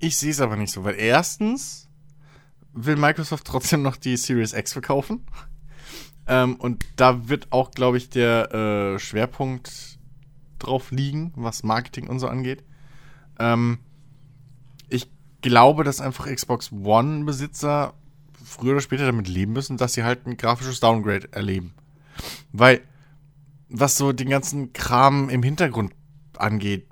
ich 0.00 0.16
sehe 0.16 0.30
es 0.30 0.40
aber 0.40 0.56
nicht 0.56 0.72
so, 0.72 0.84
weil 0.84 0.96
erstens 0.96 1.88
will 2.72 2.96
Microsoft 2.96 3.46
trotzdem 3.46 3.82
noch 3.82 3.96
die 3.96 4.16
Series 4.16 4.54
X 4.54 4.72
verkaufen. 4.72 5.24
Ähm, 6.26 6.56
und 6.56 6.84
da 6.96 7.28
wird 7.28 7.52
auch, 7.52 7.70
glaube 7.70 7.96
ich, 7.96 8.10
der 8.10 8.52
äh, 8.52 8.98
Schwerpunkt 8.98 9.98
drauf 10.58 10.90
liegen, 10.90 11.32
was 11.36 11.62
Marketing 11.62 12.08
und 12.08 12.18
so 12.18 12.28
angeht. 12.28 12.64
Ähm, 13.38 13.78
ich 14.92 15.10
glaube, 15.40 15.84
dass 15.84 16.00
einfach 16.00 16.26
Xbox 16.26 16.70
One-Besitzer 16.72 17.94
früher 18.44 18.72
oder 18.72 18.80
später 18.80 19.06
damit 19.06 19.28
leben 19.28 19.52
müssen, 19.52 19.76
dass 19.76 19.94
sie 19.94 20.04
halt 20.04 20.26
ein 20.26 20.36
grafisches 20.36 20.80
Downgrade 20.80 21.32
erleben. 21.32 21.74
Weil, 22.52 22.82
was 23.68 23.96
so 23.96 24.12
den 24.12 24.28
ganzen 24.28 24.72
Kram 24.72 25.28
im 25.30 25.42
Hintergrund 25.42 25.92
angeht, 26.36 26.86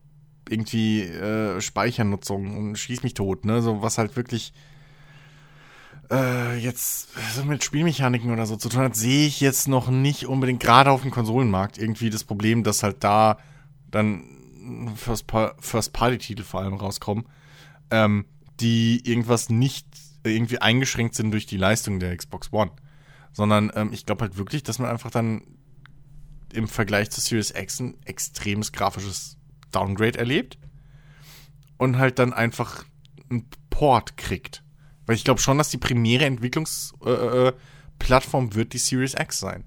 irgendwie 0.49 1.03
äh, 1.03 1.61
Speichernutzung 1.61 2.57
und 2.57 2.77
schieß 2.77 3.03
mich 3.03 3.15
tot, 3.15 3.45
ne? 3.45 3.63
So 3.63 3.83
was 3.83 3.99
halt 3.99 4.17
wirklich 4.17 4.53
äh, 6.11 6.57
jetzt 6.59 7.09
so 7.35 7.45
mit 7.45 7.63
Spielmechaniken 7.63 8.33
oder 8.33 8.47
so 8.47 8.57
zu 8.57 8.69
tun 8.69 8.81
hat, 8.81 8.97
sehe 8.97 9.27
ich 9.27 9.41
jetzt 9.41 9.69
noch 9.69 9.91
nicht 9.91 10.27
unbedingt 10.27 10.61
gerade 10.61 10.91
auf 10.91 11.03
dem 11.03 11.13
Konsolenmarkt 11.13 11.79
irgendwie 11.79 12.11
das 12.11 12.25
Problem, 12.25 12.65
dass 12.65 12.83
halt 12.83 13.05
da 13.05 13.39
dann 13.91 14.25
First-Party-Titel 14.97 16.43
vor 16.43 16.61
allem 16.61 16.75
rauskommen, 16.75 17.27
ähm, 17.91 18.27
die 18.61 19.01
irgendwas 19.05 19.49
nicht 19.49 19.87
irgendwie 20.25 20.59
eingeschränkt 20.59 21.15
sind 21.15 21.31
durch 21.31 21.47
die 21.47 21.57
Leistung 21.57 21.99
der 21.99 22.17
Xbox 22.17 22.53
One. 22.53 22.73
Sondern 23.33 23.71
ähm, 23.75 23.93
ich 23.93 24.07
glaube 24.07 24.23
halt 24.23 24.37
wirklich, 24.37 24.63
dass 24.63 24.79
man 24.79 24.91
einfach 24.91 25.11
dann 25.11 25.43
im 26.53 26.69
Vergleich 26.69 27.11
zur 27.11 27.23
Series 27.23 27.55
X 27.57 27.81
ein 27.81 27.97
extremes 28.05 28.73
grafisches 28.73 29.39
Downgrade 29.71 30.19
erlebt 30.19 30.59
und 31.79 31.99
halt 31.99 32.19
dann 32.19 32.33
einfach 32.33 32.85
einen 33.31 33.47
Port 33.71 34.17
kriegt. 34.17 34.65
Weil 35.07 35.17
ich 35.17 35.25
glaube 35.25 35.41
schon, 35.41 35.59
dass 35.59 35.71
die 35.71 35.79
primäre 35.79 36.25
Entwicklungsplattform 36.25 38.49
äh, 38.49 38.55
wird 38.55 38.73
die 38.73 38.79
Series 38.79 39.15
X 39.15 39.41
sein. 39.41 39.65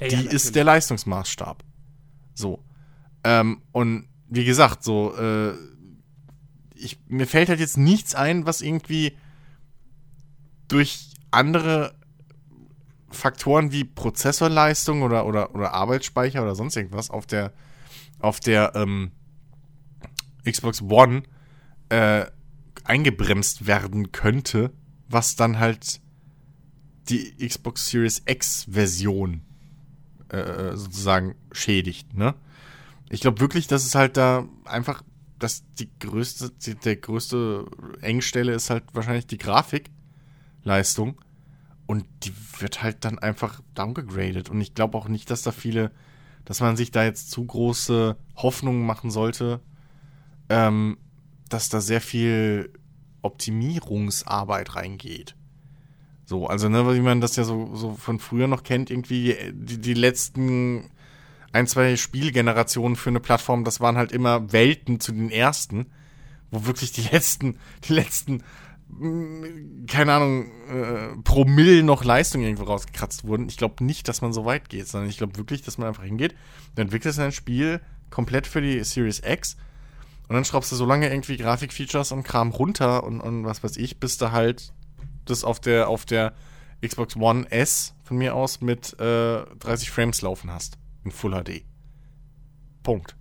Ja, 0.00 0.08
die 0.08 0.16
ja, 0.16 0.30
ist 0.30 0.56
der 0.56 0.64
Leistungsmaßstab. 0.64 1.62
So. 2.34 2.64
Ähm, 3.22 3.62
und 3.72 4.08
wie 4.28 4.44
gesagt, 4.44 4.82
so, 4.82 5.16
äh, 5.16 5.54
ich, 6.84 6.98
mir 7.08 7.26
fällt 7.26 7.48
halt 7.48 7.60
jetzt 7.60 7.76
nichts 7.76 8.14
ein, 8.14 8.46
was 8.46 8.60
irgendwie 8.60 9.16
durch 10.68 11.14
andere 11.30 11.94
Faktoren 13.10 13.72
wie 13.72 13.84
Prozessorleistung 13.84 15.02
oder, 15.02 15.26
oder, 15.26 15.54
oder 15.54 15.72
Arbeitsspeicher 15.72 16.42
oder 16.42 16.54
sonst 16.54 16.76
irgendwas 16.76 17.10
auf 17.10 17.26
der, 17.26 17.52
auf 18.18 18.40
der 18.40 18.72
ähm, 18.74 19.12
Xbox 20.44 20.82
One 20.82 21.22
äh, 21.88 22.26
eingebremst 22.84 23.66
werden 23.66 24.12
könnte, 24.12 24.72
was 25.08 25.36
dann 25.36 25.58
halt 25.58 26.00
die 27.08 27.34
Xbox 27.46 27.88
Series 27.88 28.22
X 28.26 28.66
Version 28.70 29.42
äh, 30.28 30.76
sozusagen 30.76 31.34
schädigt, 31.52 32.14
ne? 32.14 32.34
Ich 33.10 33.20
glaube 33.20 33.40
wirklich, 33.40 33.66
dass 33.66 33.84
es 33.84 33.94
halt 33.94 34.16
da 34.16 34.48
einfach, 34.64 35.04
dass 35.38 35.64
die 35.78 35.90
größte, 35.98 36.50
die, 36.50 36.74
der 36.74 36.96
größte 36.96 37.66
Engstelle 38.00 38.52
ist 38.52 38.70
halt 38.70 38.84
wahrscheinlich 38.92 39.26
die 39.26 39.38
Grafikleistung. 39.38 41.20
Und 41.86 42.06
die 42.22 42.32
wird 42.58 42.82
halt 42.82 43.04
dann 43.04 43.18
einfach 43.18 43.60
downgegradet. 43.74 44.48
Und 44.48 44.60
ich 44.60 44.74
glaube 44.74 44.96
auch 44.96 45.08
nicht, 45.08 45.30
dass 45.30 45.42
da 45.42 45.52
viele, 45.52 45.90
dass 46.44 46.60
man 46.60 46.76
sich 46.76 46.90
da 46.90 47.04
jetzt 47.04 47.30
zu 47.30 47.44
große 47.44 48.16
Hoffnungen 48.36 48.86
machen 48.86 49.10
sollte, 49.10 49.60
ähm, 50.48 50.96
dass 51.50 51.68
da 51.68 51.80
sehr 51.80 52.00
viel 52.00 52.72
Optimierungsarbeit 53.20 54.76
reingeht. 54.76 55.36
So, 56.26 56.46
also, 56.46 56.70
ne, 56.70 56.94
wie 56.94 57.00
man 57.00 57.20
das 57.20 57.36
ja 57.36 57.44
so, 57.44 57.74
so 57.74 57.94
von 57.94 58.18
früher 58.18 58.46
noch 58.46 58.62
kennt, 58.62 58.90
irgendwie 58.90 59.36
die, 59.52 59.78
die 59.78 59.94
letzten 59.94 60.90
ein, 61.54 61.68
zwei 61.68 61.96
Spielgenerationen 61.96 62.96
für 62.96 63.10
eine 63.10 63.20
Plattform, 63.20 63.62
das 63.62 63.80
waren 63.80 63.96
halt 63.96 64.10
immer 64.10 64.52
Welten 64.52 64.98
zu 64.98 65.12
den 65.12 65.30
ersten, 65.30 65.86
wo 66.50 66.66
wirklich 66.66 66.90
die 66.90 67.02
letzten, 67.12 67.58
die 67.84 67.92
letzten, 67.92 68.42
mh, 68.88 69.86
keine 69.86 70.14
Ahnung, 70.14 70.50
äh, 70.68 71.16
Promille 71.22 71.84
noch 71.84 72.02
Leistung 72.02 72.42
irgendwo 72.42 72.64
rausgekratzt 72.64 73.24
wurden. 73.24 73.48
Ich 73.48 73.56
glaube 73.56 73.84
nicht, 73.84 74.08
dass 74.08 74.20
man 74.20 74.32
so 74.32 74.44
weit 74.44 74.68
geht, 74.68 74.88
sondern 74.88 75.08
ich 75.08 75.16
glaube 75.16 75.36
wirklich, 75.36 75.62
dass 75.62 75.78
man 75.78 75.86
einfach 75.86 76.02
hingeht, 76.02 76.34
du 76.74 76.82
entwickelst 76.82 77.20
ein 77.20 77.30
Spiel 77.30 77.80
komplett 78.10 78.48
für 78.48 78.60
die 78.60 78.82
Series 78.82 79.22
X 79.24 79.56
und 80.26 80.34
dann 80.34 80.44
schraubst 80.44 80.72
du 80.72 80.76
so 80.76 80.86
lange 80.86 81.08
irgendwie 81.08 81.36
Grafikfeatures 81.36 82.10
und 82.10 82.24
Kram 82.24 82.50
runter 82.50 83.04
und, 83.04 83.20
und 83.20 83.44
was 83.44 83.62
weiß 83.62 83.76
ich, 83.76 84.00
bis 84.00 84.18
du 84.18 84.32
halt 84.32 84.72
das 85.24 85.44
auf 85.44 85.60
der, 85.60 85.88
auf 85.88 86.04
der 86.04 86.34
Xbox 86.84 87.14
One 87.14 87.48
S 87.52 87.94
von 88.02 88.16
mir 88.16 88.34
aus 88.34 88.60
mit 88.60 88.98
äh, 88.98 89.44
30 89.60 89.92
Frames 89.92 90.20
laufen 90.20 90.50
hast. 90.50 90.78
In 91.04 91.10
Full 91.10 91.32
HD. 91.42 91.64
Punkt. 92.82 93.16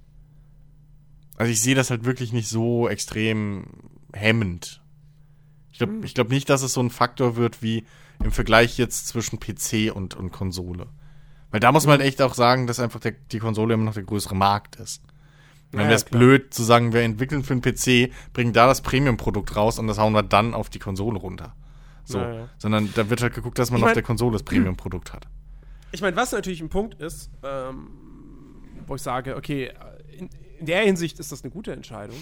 Also 1.37 1.51
ich 1.51 1.61
sehe 1.61 1.75
das 1.75 1.89
halt 1.89 2.05
wirklich 2.05 2.31
nicht 2.33 2.47
so 2.47 2.87
extrem 2.87 3.65
hemmend. 4.13 4.81
Ich 5.71 5.79
glaube 5.79 6.05
ich 6.05 6.13
glaub 6.13 6.29
nicht, 6.29 6.49
dass 6.49 6.61
es 6.61 6.73
so 6.73 6.81
ein 6.81 6.89
Faktor 6.91 7.35
wird 7.35 7.61
wie 7.63 7.85
im 8.23 8.31
Vergleich 8.31 8.77
jetzt 8.77 9.07
zwischen 9.07 9.39
PC 9.39 9.93
und, 9.93 10.13
und 10.15 10.31
Konsole. 10.31 10.87
Weil 11.49 11.59
da 11.59 11.71
muss 11.71 11.85
man 11.85 11.93
halt 11.99 12.01
echt 12.07 12.21
auch 12.21 12.35
sagen, 12.35 12.67
dass 12.67 12.79
einfach 12.79 12.99
der, 12.99 13.11
die 13.31 13.39
Konsole 13.39 13.73
immer 13.73 13.83
noch 13.85 13.93
der 13.95 14.03
größere 14.03 14.35
Markt 14.35 14.75
ist. 14.77 15.03
Dann 15.71 15.81
Ja, 15.81 15.87
wäre 15.87 15.95
es 15.95 16.05
klar. 16.05 16.19
blöd 16.19 16.53
zu 16.53 16.63
sagen, 16.63 16.93
wir 16.93 17.01
entwickeln 17.01 17.43
für 17.43 17.53
einen 17.53 17.61
PC, 17.61 18.11
bringen 18.33 18.53
da 18.53 18.67
das 18.67 18.81
Premium-Produkt 18.81 19.55
raus 19.55 19.79
und 19.79 19.87
das 19.87 19.97
hauen 19.97 20.13
wir 20.13 20.23
dann 20.23 20.53
auf 20.53 20.69
die 20.69 20.79
Konsole 20.79 21.17
runter. 21.17 21.55
So. 22.05 22.19
Ja, 22.19 22.33
ja. 22.33 22.49
Sondern 22.59 22.89
da 22.93 23.09
wird 23.09 23.21
halt 23.23 23.33
geguckt, 23.33 23.57
dass 23.57 23.71
man 23.71 23.79
Ich 23.79 23.83
auf 23.83 23.87
mein- 23.89 23.93
der 23.95 24.03
Konsole 24.03 24.33
das 24.33 24.43
Premium-Produkt 24.43 25.13
hat. 25.13 25.27
Ich 25.93 26.01
meine, 26.01 26.15
was 26.15 26.31
natürlich 26.31 26.59
ein 26.61 26.69
Punkt 26.69 26.95
ist, 26.95 27.29
ähm, 27.43 27.87
wo 28.87 28.95
ich 28.95 29.01
sage, 29.01 29.35
okay, 29.37 29.71
in, 30.17 30.27
in 30.59 30.65
der 30.65 30.81
Hinsicht 30.81 31.19
ist 31.19 31.31
das 31.31 31.43
eine 31.43 31.51
gute 31.51 31.71
Entscheidung. 31.71 32.17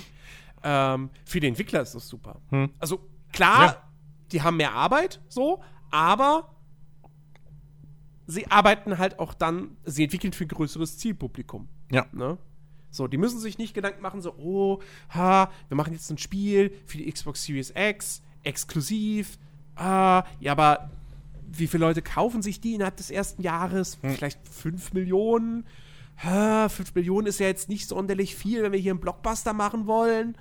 Ähm, 0.63 1.09
für 1.25 1.39
die 1.39 1.47
Entwickler 1.47 1.81
ist 1.81 1.95
das 1.95 2.07
super. 2.07 2.41
Also 2.79 2.99
klar, 3.31 3.63
Ja. 3.65 3.83
die 4.31 4.41
haben 4.41 4.57
mehr 4.57 4.73
Arbeit, 4.73 5.21
so, 5.29 5.63
aber 5.89 6.53
sie 8.27 8.45
arbeiten 8.51 8.97
halt 8.97 9.19
auch 9.19 9.33
dann, 9.33 9.77
sie 9.85 10.03
entwickeln 10.03 10.33
für 10.33 10.43
ein 10.45 10.49
größeres 10.49 10.97
Zielpublikum. 10.97 11.67
Ja. 11.91 12.05
Ne? 12.11 12.37
So, 12.89 13.07
die 13.07 13.17
müssen 13.17 13.39
sich 13.39 13.57
nicht 13.57 13.73
Gedanken 13.73 14.01
machen, 14.01 14.21
so, 14.21 14.33
oh, 14.37 14.81
ha, 15.13 15.49
wir 15.69 15.77
machen 15.77 15.93
jetzt 15.93 16.09
ein 16.11 16.17
Spiel 16.17 16.73
für 16.85 16.97
die 16.97 17.09
Xbox 17.09 17.43
Series 17.43 17.73
X, 17.75 18.21
exklusiv. 18.43 19.39
Ah, 19.75 20.25
ja, 20.41 20.51
aber 20.51 20.91
wie 21.53 21.67
viele 21.67 21.85
Leute 21.85 22.01
kaufen 22.01 22.41
sich 22.41 22.61
die 22.61 22.73
innerhalb 22.75 22.97
des 22.97 23.11
ersten 23.11 23.41
Jahres? 23.41 23.97
Vielleicht 24.01 24.39
5 24.47 24.93
Millionen. 24.93 25.65
Ha, 26.23 26.69
5 26.69 26.93
Millionen 26.95 27.27
ist 27.27 27.39
ja 27.39 27.47
jetzt 27.47 27.67
nicht 27.69 27.87
sonderlich 27.87 28.35
viel, 28.35 28.61
wenn 28.63 28.71
wir 28.71 28.79
hier 28.79 28.91
einen 28.91 28.99
Blockbuster 28.99 29.53
machen 29.53 29.87
wollen. 29.87 30.37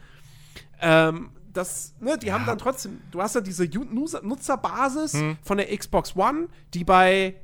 Ähm, 0.81 1.31
das, 1.53 1.95
ne, 2.01 2.17
die 2.19 2.33
haben 2.33 2.47
dann 2.47 2.59
trotzdem, 2.59 3.01
du 3.11 3.21
hast 3.21 3.35
ja 3.35 3.41
diese 3.41 3.65
Nutzerbasis 3.67 5.17
von 5.43 5.57
der 5.59 5.77
Xbox 5.77 6.15
One, 6.17 6.49
die 6.75 6.85
bei 6.85 7.37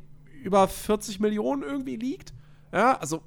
über 0.43 0.68
40 0.68 1.18
Millionen 1.20 1.62
irgendwie 1.62 1.97
liegt. 1.97 2.32
Ja, 2.72 2.97
also 2.98 3.22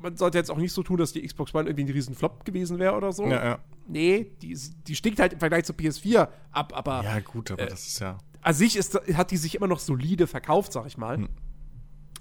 man 0.00 0.16
sollte 0.16 0.38
jetzt 0.38 0.50
auch 0.50 0.58
nicht 0.58 0.72
so 0.72 0.82
tun, 0.82 0.96
dass 0.98 1.12
die 1.12 1.22
Xbox 1.26 1.54
One 1.54 1.68
irgendwie 1.68 1.84
ein 1.84 1.90
riesen 1.92 2.14
Flop 2.14 2.44
gewesen 2.44 2.78
wäre 2.78 2.96
oder 2.96 3.12
so. 3.12 3.24
Ja, 3.26 3.44
ja. 3.44 3.58
Nee, 3.88 4.32
die, 4.42 4.58
die 4.86 4.96
stinkt 4.96 5.20
halt 5.20 5.32
im 5.32 5.38
Vergleich 5.38 5.64
zur 5.64 5.76
PS4 5.76 6.28
ab, 6.50 6.72
aber 6.74 7.04
Ja, 7.04 7.20
gut, 7.20 7.50
Äh, 7.50 7.52
aber 7.54 7.66
das 7.66 7.86
ist 7.86 8.00
ja. 8.00 8.18
An 8.46 8.54
sich 8.54 8.76
ist, 8.76 8.94
hat 9.14 9.32
die 9.32 9.38
sich 9.38 9.56
immer 9.56 9.66
noch 9.66 9.80
solide 9.80 10.28
verkauft, 10.28 10.72
sag 10.72 10.86
ich 10.86 10.96
mal. 10.96 11.28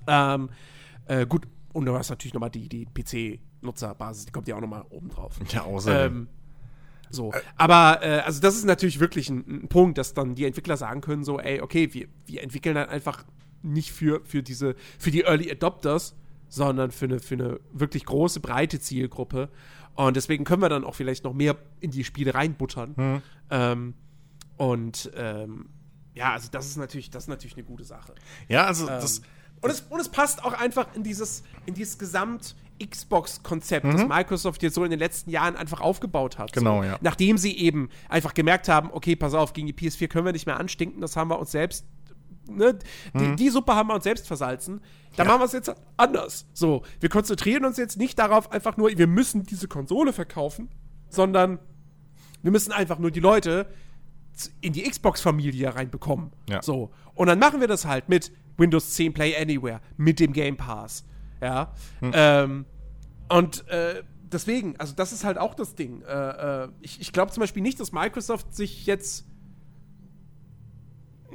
Ähm, 0.07 0.49
äh, 1.05 1.27
gut, 1.27 1.43
und 1.71 1.85
du 1.85 1.93
hast 1.93 2.09
natürlich 2.09 2.33
nochmal 2.33 2.49
die, 2.49 2.67
die 2.67 2.87
PC-Nutzerbasis, 2.87 4.25
die 4.25 4.31
kommt 4.31 4.47
ja 4.47 4.55
auch 4.55 4.61
nochmal 4.61 4.85
oben 4.89 5.09
drauf. 5.09 5.39
Ja, 5.51 5.61
außerdem. 5.61 6.15
Ähm, 6.15 6.27
so. 7.11 7.31
Aber, 7.57 7.99
äh, 8.01 8.21
also 8.21 8.41
das 8.41 8.55
ist 8.55 8.65
natürlich 8.65 8.99
wirklich 8.99 9.29
ein, 9.29 9.45
ein 9.65 9.67
Punkt, 9.67 9.99
dass 9.99 10.15
dann 10.15 10.33
die 10.33 10.45
Entwickler 10.45 10.77
sagen 10.77 11.01
können, 11.01 11.23
so, 11.23 11.39
ey, 11.39 11.61
okay, 11.61 11.93
wir, 11.93 12.07
wir 12.25 12.41
entwickeln 12.41 12.73
dann 12.73 12.89
einfach 12.89 13.23
nicht 13.61 13.91
für, 13.91 14.25
für 14.25 14.41
diese, 14.41 14.75
für 14.97 15.11
die 15.11 15.25
Early 15.25 15.51
Adopters, 15.51 16.15
sondern 16.47 16.89
für 16.89 17.05
eine, 17.05 17.19
für 17.19 17.35
eine 17.35 17.59
wirklich 17.71 18.03
große, 18.03 18.39
breite 18.39 18.79
Zielgruppe. 18.79 19.49
Und 19.93 20.15
deswegen 20.15 20.43
können 20.43 20.63
wir 20.63 20.69
dann 20.69 20.83
auch 20.83 20.95
vielleicht 20.95 21.23
noch 21.23 21.33
mehr 21.33 21.55
in 21.81 21.91
die 21.91 22.03
Spiele 22.03 22.33
reinbuttern. 22.33 23.21
Ähm, 23.51 23.93
und 24.57 25.11
ähm, 25.15 25.69
ja, 26.15 26.33
also 26.33 26.47
das 26.51 26.65
ist 26.67 26.77
natürlich, 26.77 27.09
das 27.11 27.23
ist 27.23 27.29
natürlich 27.29 27.55
eine 27.55 27.65
gute 27.65 27.83
Sache. 27.83 28.15
Ja, 28.47 28.65
also 28.65 28.87
Ähm. 28.87 28.99
das, 29.01 29.21
Und 29.61 29.69
es, 29.69 29.81
und 29.81 29.99
es 29.99 30.09
passt 30.09 30.43
auch 30.43 30.53
einfach 30.53 30.87
in 30.95 31.03
dieses, 31.03 31.43
in 31.65 31.73
dieses 31.73 31.97
Gesamt- 31.97 32.55
Xbox-Konzept, 32.83 33.85
das 33.85 34.05
Microsoft 34.05 34.61
jetzt 34.61 34.75
so 34.75 34.83
in 34.83 34.89
den 34.91 34.99
letzten 34.99 35.29
Jahren 35.29 35.55
einfach 35.55 35.79
aufgebaut 35.79 36.37
hat. 36.37 36.51
Genau, 36.51 36.81
so. 36.81 36.87
ja. 36.87 36.97
Nachdem 36.99 37.37
sie 37.37 37.57
eben 37.57 37.89
einfach 38.09 38.33
gemerkt 38.33 38.67
haben, 38.67 38.89
okay, 38.91 39.15
pass 39.15 39.33
auf, 39.33 39.53
gegen 39.53 39.67
die 39.67 39.73
PS4 39.73 40.09
können 40.09 40.25
wir 40.25 40.33
nicht 40.33 40.45
mehr 40.45 40.59
anstinken, 40.59 40.99
das 40.99 41.15
haben 41.15 41.29
wir 41.29 41.39
uns 41.39 41.51
selbst, 41.51 41.85
ne, 42.49 42.77
die, 43.13 43.35
die 43.37 43.49
Suppe 43.49 43.75
haben 43.75 43.87
wir 43.87 43.95
uns 43.95 44.03
selbst 44.03 44.27
versalzen. 44.27 44.81
Da 45.15 45.23
machen 45.23 45.39
wir 45.39 45.45
es 45.45 45.53
jetzt 45.53 45.73
anders. 45.95 46.47
So, 46.53 46.83
wir 46.99 47.07
konzentrieren 47.07 47.63
uns 47.63 47.77
jetzt 47.77 47.97
nicht 47.97 48.19
darauf, 48.19 48.51
einfach 48.51 48.75
nur, 48.75 48.89
wir 48.89 49.07
müssen 49.07 49.43
diese 49.43 49.69
Konsole 49.69 50.11
verkaufen, 50.11 50.69
sondern 51.07 51.59
wir 52.41 52.51
müssen 52.51 52.73
einfach 52.73 52.99
nur 52.99 53.11
die 53.11 53.21
Leute 53.21 53.67
in 54.61 54.73
die 54.73 54.83
Xbox-Familie 54.83 55.75
reinbekommen. 55.75 56.31
Ja. 56.49 56.61
So. 56.61 56.91
Und 57.13 57.27
dann 57.27 57.39
machen 57.39 57.61
wir 57.61 57.67
das 57.67 57.85
halt 57.85 58.09
mit 58.09 58.31
Windows 58.57 58.93
10 58.93 59.13
Play 59.13 59.35
Anywhere, 59.35 59.81
mit 59.97 60.19
dem 60.19 60.33
Game 60.33 60.57
Pass. 60.57 61.05
Ja. 61.41 61.73
Ähm, 62.01 62.65
und 63.29 63.67
äh, 63.69 64.03
deswegen, 64.31 64.75
also 64.77 64.93
das 64.95 65.11
ist 65.11 65.23
halt 65.23 65.37
auch 65.37 65.53
das 65.53 65.75
Ding. 65.75 66.01
Äh, 66.03 66.63
äh, 66.63 66.69
ich 66.81 67.01
ich 67.01 67.11
glaube 67.11 67.31
zum 67.31 67.41
Beispiel 67.41 67.63
nicht, 67.63 67.79
dass 67.79 67.91
Microsoft 67.91 68.55
sich 68.55 68.85
jetzt. 68.85 69.25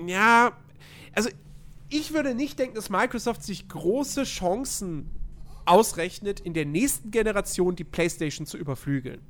Ja, 0.07 0.53
also 1.15 1.29
ich 1.89 2.13
würde 2.15 2.35
nicht 2.35 2.59
denken, 2.59 2.75
dass 2.75 2.89
Microsoft 2.89 3.43
sich 3.43 3.69
große 3.69 4.25
Chancen 4.25 5.11
ausrechnet, 5.67 6.41
in 6.41 6.55
der 6.55 6.65
nächsten 6.65 7.11
Generation 7.11 7.77
die 7.77 7.85
PlayStation 7.85 8.47
zu 8.47 8.57
überflügeln. 8.57 9.21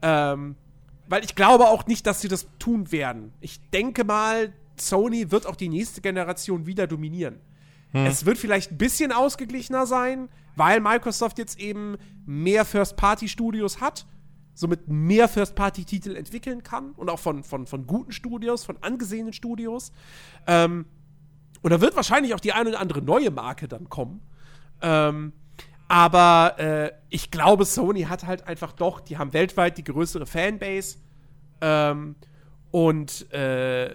Ähm, 0.00 0.56
weil 1.08 1.24
ich 1.24 1.34
glaube 1.34 1.68
auch 1.68 1.86
nicht, 1.86 2.06
dass 2.06 2.20
sie 2.20 2.28
das 2.28 2.46
tun 2.58 2.92
werden. 2.92 3.32
Ich 3.40 3.60
denke 3.70 4.04
mal, 4.04 4.52
Sony 4.76 5.30
wird 5.30 5.46
auch 5.46 5.56
die 5.56 5.68
nächste 5.68 6.00
Generation 6.00 6.66
wieder 6.66 6.86
dominieren. 6.86 7.40
Es 7.94 8.24
wird 8.24 8.38
vielleicht 8.38 8.72
ein 8.72 8.78
bisschen 8.78 9.12
ausgeglichener 9.12 9.84
sein, 9.84 10.30
weil 10.56 10.80
Microsoft 10.80 11.38
jetzt 11.38 11.60
eben 11.60 11.98
mehr 12.24 12.64
First-Party-Studios 12.64 13.82
hat, 13.82 14.06
somit 14.54 14.88
mehr 14.88 15.28
First-Party-Titel 15.28 16.16
entwickeln 16.16 16.62
kann 16.62 16.92
und 16.92 17.10
auch 17.10 17.18
von, 17.18 17.44
von, 17.44 17.66
von 17.66 17.86
guten 17.86 18.12
Studios, 18.12 18.64
von 18.64 18.78
angesehenen 18.80 19.34
Studios. 19.34 19.92
Ähm, 20.46 20.86
und 21.60 21.70
da 21.70 21.80
wird 21.82 21.94
wahrscheinlich 21.94 22.34
auch 22.34 22.40
die 22.40 22.52
eine 22.52 22.70
oder 22.70 22.80
andere 22.80 23.02
neue 23.02 23.30
Marke 23.30 23.68
dann 23.68 23.88
kommen. 23.90 24.22
Ähm, 24.80 25.34
aber 25.92 26.58
äh, 26.58 26.92
ich 27.10 27.30
glaube, 27.30 27.66
Sony 27.66 28.04
hat 28.04 28.24
halt 28.24 28.48
einfach 28.48 28.72
doch, 28.72 28.98
die 28.98 29.18
haben 29.18 29.34
weltweit 29.34 29.76
die 29.76 29.84
größere 29.84 30.24
Fanbase. 30.24 30.96
Ähm, 31.60 32.16
und 32.70 33.30
äh, 33.30 33.94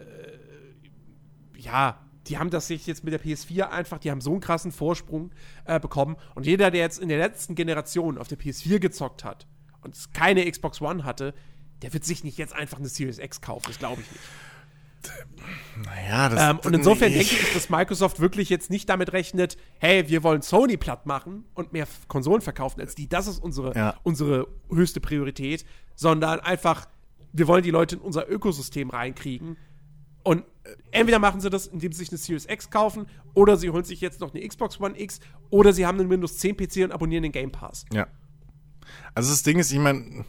ja, 1.57 1.99
die 2.28 2.38
haben 2.38 2.52
das 2.52 2.68
sich 2.68 2.86
jetzt 2.86 3.03
mit 3.03 3.14
der 3.14 3.19
PS4 3.19 3.69
einfach, 3.69 3.98
die 3.98 4.11
haben 4.11 4.22
so 4.22 4.30
einen 4.30 4.41
krassen 4.41 4.72
Vorsprung 4.72 5.32
äh, 5.65 5.80
bekommen. 5.80 6.18
Und 6.36 6.45
jeder, 6.45 6.69
der 6.69 6.82
jetzt 6.82 6.99
in 6.99 7.10
der 7.10 7.18
letzten 7.18 7.56
Generation 7.56 8.19
auf 8.19 8.28
der 8.28 8.38
PS4 8.38 8.78
gezockt 8.78 9.24
hat 9.24 9.48
und 9.82 9.98
keine 10.14 10.48
Xbox 10.48 10.80
One 10.80 11.03
hatte, 11.03 11.34
der 11.82 11.94
wird 11.94 12.06
sich 12.06 12.24
nicht 12.24 12.38
jetzt 12.38 12.53
einfach 12.53 12.78
eine 12.78 12.90
Series 12.90 13.18
X 13.18 13.41
kaufen. 13.41 13.65
Das 13.69 13.80
glaube 13.80 14.03
ich 14.03 14.11
nicht. 14.11 14.24
Naja, 15.86 16.30
das 16.30 16.49
Ähm, 16.52 16.60
und 16.64 16.74
insofern 16.74 17.11
nee. 17.11 17.19
denke 17.19 17.36
ich, 17.36 17.53
dass 17.53 17.69
Microsoft 17.69 18.19
wirklich 18.19 18.49
jetzt 18.49 18.69
nicht 18.69 18.90
damit 18.90 19.14
rechnet, 19.14 19.57
hey, 19.80 20.10
wir 20.10 20.24
wollen 20.24 20.41
Sony 20.41 20.78
platt 20.78 21.06
machen 21.06 21.45
und 21.53 21.72
mehr 21.74 21.88
Konsolen 22.07 22.41
verkaufen 22.41 22.82
als 22.82 22.95
die. 22.95 23.07
Das 23.07 23.28
ist 23.28 23.40
unsere, 23.41 23.76
Ja. 23.76 23.95
unsere 24.03 24.48
höchste 24.69 24.99
Priorität, 24.99 25.65
sondern 25.95 26.40
einfach, 26.40 26.88
wir 27.32 27.48
wollen 27.48 27.64
die 27.64 27.72
Leute 27.72 27.95
in 27.95 28.02
unser 28.02 28.30
Ökosystem 28.30 28.90
reinkriegen. 28.90 29.57
Und 30.24 30.44
entweder 30.91 31.19
machen 31.19 31.40
sie 31.40 31.49
das, 31.49 31.68
indem 31.68 31.91
sie 31.94 31.99
sich 31.99 32.10
eine 32.10 32.18
Series 32.18 32.48
X 32.49 32.69
kaufen, 32.69 33.06
oder 33.34 33.56
sie 33.56 33.69
holen 33.69 33.86
sich 33.86 34.02
jetzt 34.02 34.19
noch 34.19 34.34
eine 34.34 34.45
Xbox 34.45 34.80
One 34.82 34.99
X, 34.99 35.19
oder 35.49 35.72
sie 35.72 35.86
haben 35.86 35.99
einen 35.99 36.10
Windows 36.10 36.38
10 36.40 36.57
PC 36.57 36.84
und 36.84 36.91
abonnieren 36.91 37.24
den 37.24 37.32
Game 37.32 37.52
Pass. 37.52 37.86
Ja. 37.94 38.07
Also 39.14 39.30
das 39.30 39.44
Ding 39.44 39.60
ist, 39.60 39.72
ich 39.72 39.80
meine, 39.80 40.26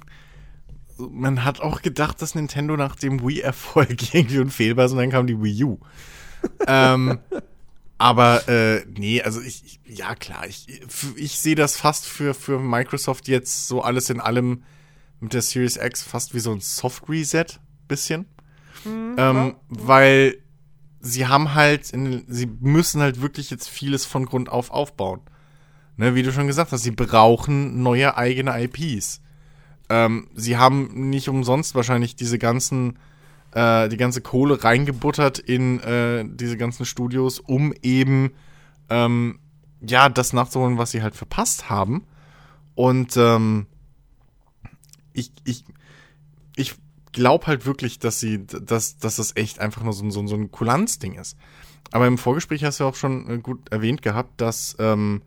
man 0.98 1.44
hat 1.44 1.60
auch 1.60 1.82
gedacht, 1.82 2.20
dass 2.22 2.34
Nintendo 2.34 2.76
nach 2.76 2.96
dem 2.96 3.22
Wii-Erfolg 3.26 4.14
irgendwie 4.14 4.38
unfehlbar 4.38 4.86
ist 4.86 4.92
und 4.92 4.98
dann 4.98 5.10
kam 5.10 5.26
die 5.26 5.40
Wii 5.40 5.64
U. 5.64 5.78
ähm, 6.66 7.18
aber 7.98 8.48
äh, 8.48 8.84
nee, 8.86 9.22
also 9.22 9.40
ich, 9.40 9.80
ich 9.84 9.98
ja 9.98 10.14
klar, 10.14 10.46
ich, 10.46 10.66
ich 11.16 11.38
sehe 11.38 11.56
das 11.56 11.76
fast 11.76 12.06
für, 12.06 12.34
für 12.34 12.60
Microsoft 12.60 13.26
jetzt 13.28 13.66
so 13.66 13.82
alles 13.82 14.08
in 14.10 14.20
allem 14.20 14.62
mit 15.20 15.32
der 15.32 15.42
Series 15.42 15.76
X 15.76 16.02
fast 16.02 16.34
wie 16.34 16.40
so 16.40 16.52
ein 16.52 16.60
Soft-Reset, 16.60 17.46
bisschen. 17.88 18.26
ähm, 18.86 19.56
weil 19.68 20.38
sie 21.00 21.26
haben 21.26 21.54
halt, 21.54 21.90
in, 21.90 22.24
sie 22.28 22.46
müssen 22.46 23.00
halt 23.00 23.20
wirklich 23.20 23.50
jetzt 23.50 23.68
vieles 23.68 24.04
von 24.06 24.26
Grund 24.26 24.48
auf 24.48 24.70
aufbauen. 24.70 25.20
Ne, 25.96 26.14
wie 26.14 26.22
du 26.22 26.32
schon 26.32 26.46
gesagt 26.46 26.70
hast, 26.70 26.82
sie 26.82 26.92
brauchen 26.92 27.82
neue 27.82 28.16
eigene 28.16 28.62
IPs. 28.62 29.20
Ähm, 29.88 30.28
sie 30.34 30.56
haben 30.56 31.08
nicht 31.10 31.28
umsonst 31.28 31.74
wahrscheinlich 31.74 32.14
diese 32.16 32.38
ganzen, 32.38 32.98
äh, 33.52 33.88
die 33.88 33.96
ganze 33.96 34.20
Kohle 34.20 34.62
reingebuttert 34.62 35.38
in 35.38 35.80
äh, 35.80 36.24
diese 36.28 36.56
ganzen 36.56 36.84
Studios, 36.84 37.40
um 37.40 37.72
eben 37.82 38.32
ähm, 38.90 39.38
ja 39.80 40.08
das 40.08 40.32
nachzuholen, 40.32 40.78
was 40.78 40.90
sie 40.90 41.02
halt 41.02 41.14
verpasst 41.14 41.70
haben. 41.70 42.04
Und 42.74 43.16
ähm, 43.16 43.66
ich, 45.12 45.32
ich, 45.44 45.64
ich 46.56 46.74
glaube 47.12 47.46
halt 47.46 47.66
wirklich, 47.66 47.98
dass 47.98 48.20
sie, 48.20 48.46
dass, 48.46 48.98
dass 48.98 49.16
das 49.16 49.34
echt 49.36 49.58
einfach 49.58 49.82
nur 49.82 49.92
so, 49.92 50.04
ein- 50.04 50.10
so, 50.10 50.26
so 50.26 50.36
ein 50.36 50.50
Kulanzding 50.50 51.14
ist. 51.14 51.36
Aber 51.90 52.06
im 52.06 52.18
Vorgespräch 52.18 52.64
hast 52.64 52.80
du 52.80 52.84
auch 52.84 52.94
schon 52.94 53.28
äh, 53.30 53.38
gut 53.38 53.70
erwähnt 53.70 54.02
gehabt, 54.02 54.40
dass 54.40 54.76
ähm, 54.78 55.22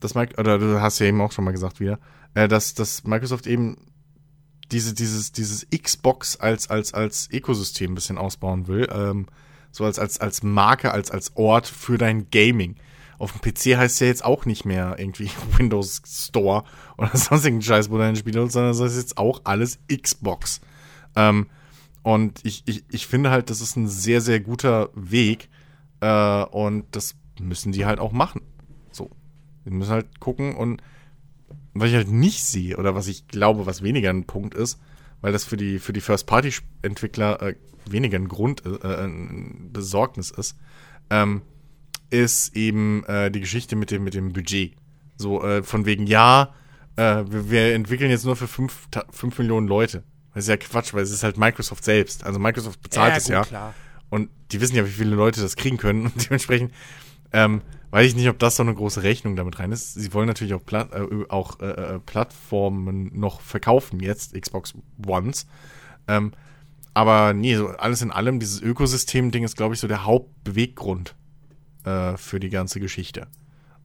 dass 0.00 0.14
Mike, 0.14 0.38
oder 0.38 0.58
du 0.58 0.82
hast 0.82 0.98
ja 0.98 1.06
eben 1.06 1.20
auch 1.22 1.32
schon 1.32 1.44
mal 1.46 1.52
gesagt 1.52 1.80
wieder, 1.80 1.98
äh, 2.34 2.48
dass, 2.48 2.74
dass 2.74 3.04
Microsoft 3.04 3.46
eben 3.46 3.76
diese, 4.72 4.94
dieses, 4.94 5.32
dieses 5.32 5.66
Xbox 5.70 6.36
als, 6.36 6.70
als, 6.70 6.94
als 6.94 7.28
Ökosystem 7.30 7.92
ein 7.92 7.94
bisschen 7.94 8.18
ausbauen 8.18 8.66
will. 8.66 8.88
Ähm, 8.92 9.26
so 9.70 9.84
als, 9.84 9.98
als, 9.98 10.20
als 10.20 10.42
Marke, 10.42 10.92
als, 10.92 11.10
als 11.10 11.36
Ort 11.36 11.66
für 11.66 11.98
dein 11.98 12.30
Gaming. 12.30 12.76
Auf 13.18 13.32
dem 13.32 13.40
PC 13.40 13.76
heißt 13.76 13.94
es 13.94 14.00
ja 14.00 14.06
jetzt 14.06 14.24
auch 14.24 14.46
nicht 14.46 14.64
mehr 14.64 14.96
irgendwie 14.98 15.30
Windows 15.56 16.02
Store 16.06 16.64
oder 16.96 17.10
sonstigen 17.14 17.62
Scheiß, 17.62 17.90
wo 17.90 17.98
deine 17.98 18.16
Spiele, 18.16 18.48
sondern 18.50 18.76
das 18.76 18.92
ist 18.92 18.98
jetzt 18.98 19.18
auch 19.18 19.42
alles 19.44 19.78
Xbox. 19.88 20.60
Ähm, 21.16 21.48
und 22.02 22.44
ich, 22.44 22.62
ich, 22.66 22.84
ich 22.90 23.06
finde 23.06 23.30
halt, 23.30 23.50
das 23.50 23.60
ist 23.60 23.76
ein 23.76 23.88
sehr, 23.88 24.20
sehr 24.20 24.40
guter 24.40 24.90
Weg. 24.94 25.48
Äh, 26.00 26.44
und 26.44 26.84
das 26.90 27.14
müssen 27.40 27.72
die 27.72 27.86
halt 27.86 27.98
auch 27.98 28.12
machen. 28.12 28.42
So. 28.92 29.10
Die 29.64 29.70
müssen 29.70 29.90
halt 29.90 30.20
gucken 30.20 30.54
und 30.54 30.82
was 31.74 31.90
ich 31.90 31.96
halt 31.96 32.10
nicht 32.10 32.44
sehe 32.44 32.76
oder 32.76 32.94
was 32.94 33.08
ich 33.08 33.28
glaube, 33.28 33.66
was 33.66 33.82
weniger 33.82 34.10
ein 34.10 34.24
Punkt 34.24 34.54
ist, 34.54 34.80
weil 35.20 35.32
das 35.32 35.44
für 35.44 35.56
die, 35.56 35.78
für 35.78 35.92
die 35.92 36.00
First-Party-Entwickler 36.00 37.42
äh, 37.42 37.54
weniger 37.86 38.18
ein 38.18 38.28
Grund, 38.28 38.64
äh, 38.64 38.70
äh, 38.70 39.04
ein 39.04 39.70
Besorgnis 39.72 40.30
ist, 40.30 40.56
ähm, 41.10 41.42
ist 42.10 42.56
eben 42.56 43.04
äh, 43.04 43.30
die 43.30 43.40
Geschichte 43.40 43.76
mit 43.76 43.90
dem, 43.90 44.04
mit 44.04 44.14
dem 44.14 44.32
Budget. 44.32 44.74
So, 45.16 45.42
äh, 45.42 45.62
von 45.62 45.86
wegen, 45.86 46.06
ja, 46.06 46.54
äh, 46.96 47.24
wir, 47.26 47.50
wir 47.50 47.74
entwickeln 47.74 48.10
jetzt 48.10 48.24
nur 48.24 48.36
für 48.36 48.48
5 48.48 49.38
Millionen 49.38 49.66
Leute. 49.66 50.04
Das 50.34 50.44
ist 50.44 50.48
ja 50.48 50.56
Quatsch, 50.56 50.94
weil 50.94 51.02
es 51.02 51.10
ist 51.10 51.22
halt 51.22 51.38
Microsoft 51.38 51.84
selbst. 51.84 52.24
Also 52.24 52.38
Microsoft 52.38 52.82
bezahlt 52.82 53.16
es 53.16 53.24
gut, 53.24 53.32
ja. 53.32 53.44
klar. 53.44 53.74
Und 54.10 54.30
die 54.52 54.60
wissen 54.60 54.76
ja, 54.76 54.84
wie 54.84 54.90
viele 54.90 55.14
Leute 55.14 55.40
das 55.40 55.56
kriegen 55.56 55.76
können. 55.76 56.06
Und 56.14 56.24
dementsprechend 56.24 56.72
ähm, 57.32 57.62
weiß 57.94 58.08
ich 58.08 58.16
nicht, 58.16 58.28
ob 58.28 58.40
das 58.40 58.56
so 58.56 58.64
eine 58.64 58.74
große 58.74 59.04
Rechnung 59.04 59.36
damit 59.36 59.60
rein 59.60 59.70
ist. 59.70 59.94
Sie 59.94 60.12
wollen 60.12 60.26
natürlich 60.26 60.52
auch, 60.52 60.64
Pla 60.64 60.88
äh, 60.90 61.26
auch 61.28 61.60
äh, 61.60 61.66
äh, 61.66 62.00
Plattformen 62.00 63.16
noch 63.16 63.40
verkaufen 63.40 64.00
jetzt, 64.00 64.34
Xbox 64.34 64.74
Ones. 65.06 65.46
Ähm, 66.08 66.32
aber 66.92 67.34
nee, 67.34 67.54
so 67.54 67.68
alles 67.68 68.02
in 68.02 68.10
allem, 68.10 68.40
dieses 68.40 68.60
Ökosystem-Ding 68.60 69.44
ist, 69.44 69.56
glaube 69.56 69.74
ich, 69.74 69.80
so 69.80 69.86
der 69.86 70.04
Hauptbeweggrund 70.04 71.14
äh, 71.84 72.16
für 72.16 72.40
die 72.40 72.48
ganze 72.48 72.80
Geschichte. 72.80 73.28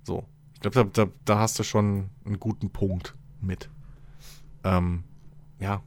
So. 0.01 0.25
Ich 0.55 0.61
glaube, 0.61 0.89
da, 0.91 1.05
da, 1.05 1.11
da 1.25 1.37
hast 1.37 1.59
du 1.59 1.63
schon 1.63 2.09
einen 2.25 2.39
guten 2.39 2.71
Punkt 2.71 3.13
mit. 3.41 3.69
Ähm, 4.63 5.03
ja. 5.59 5.83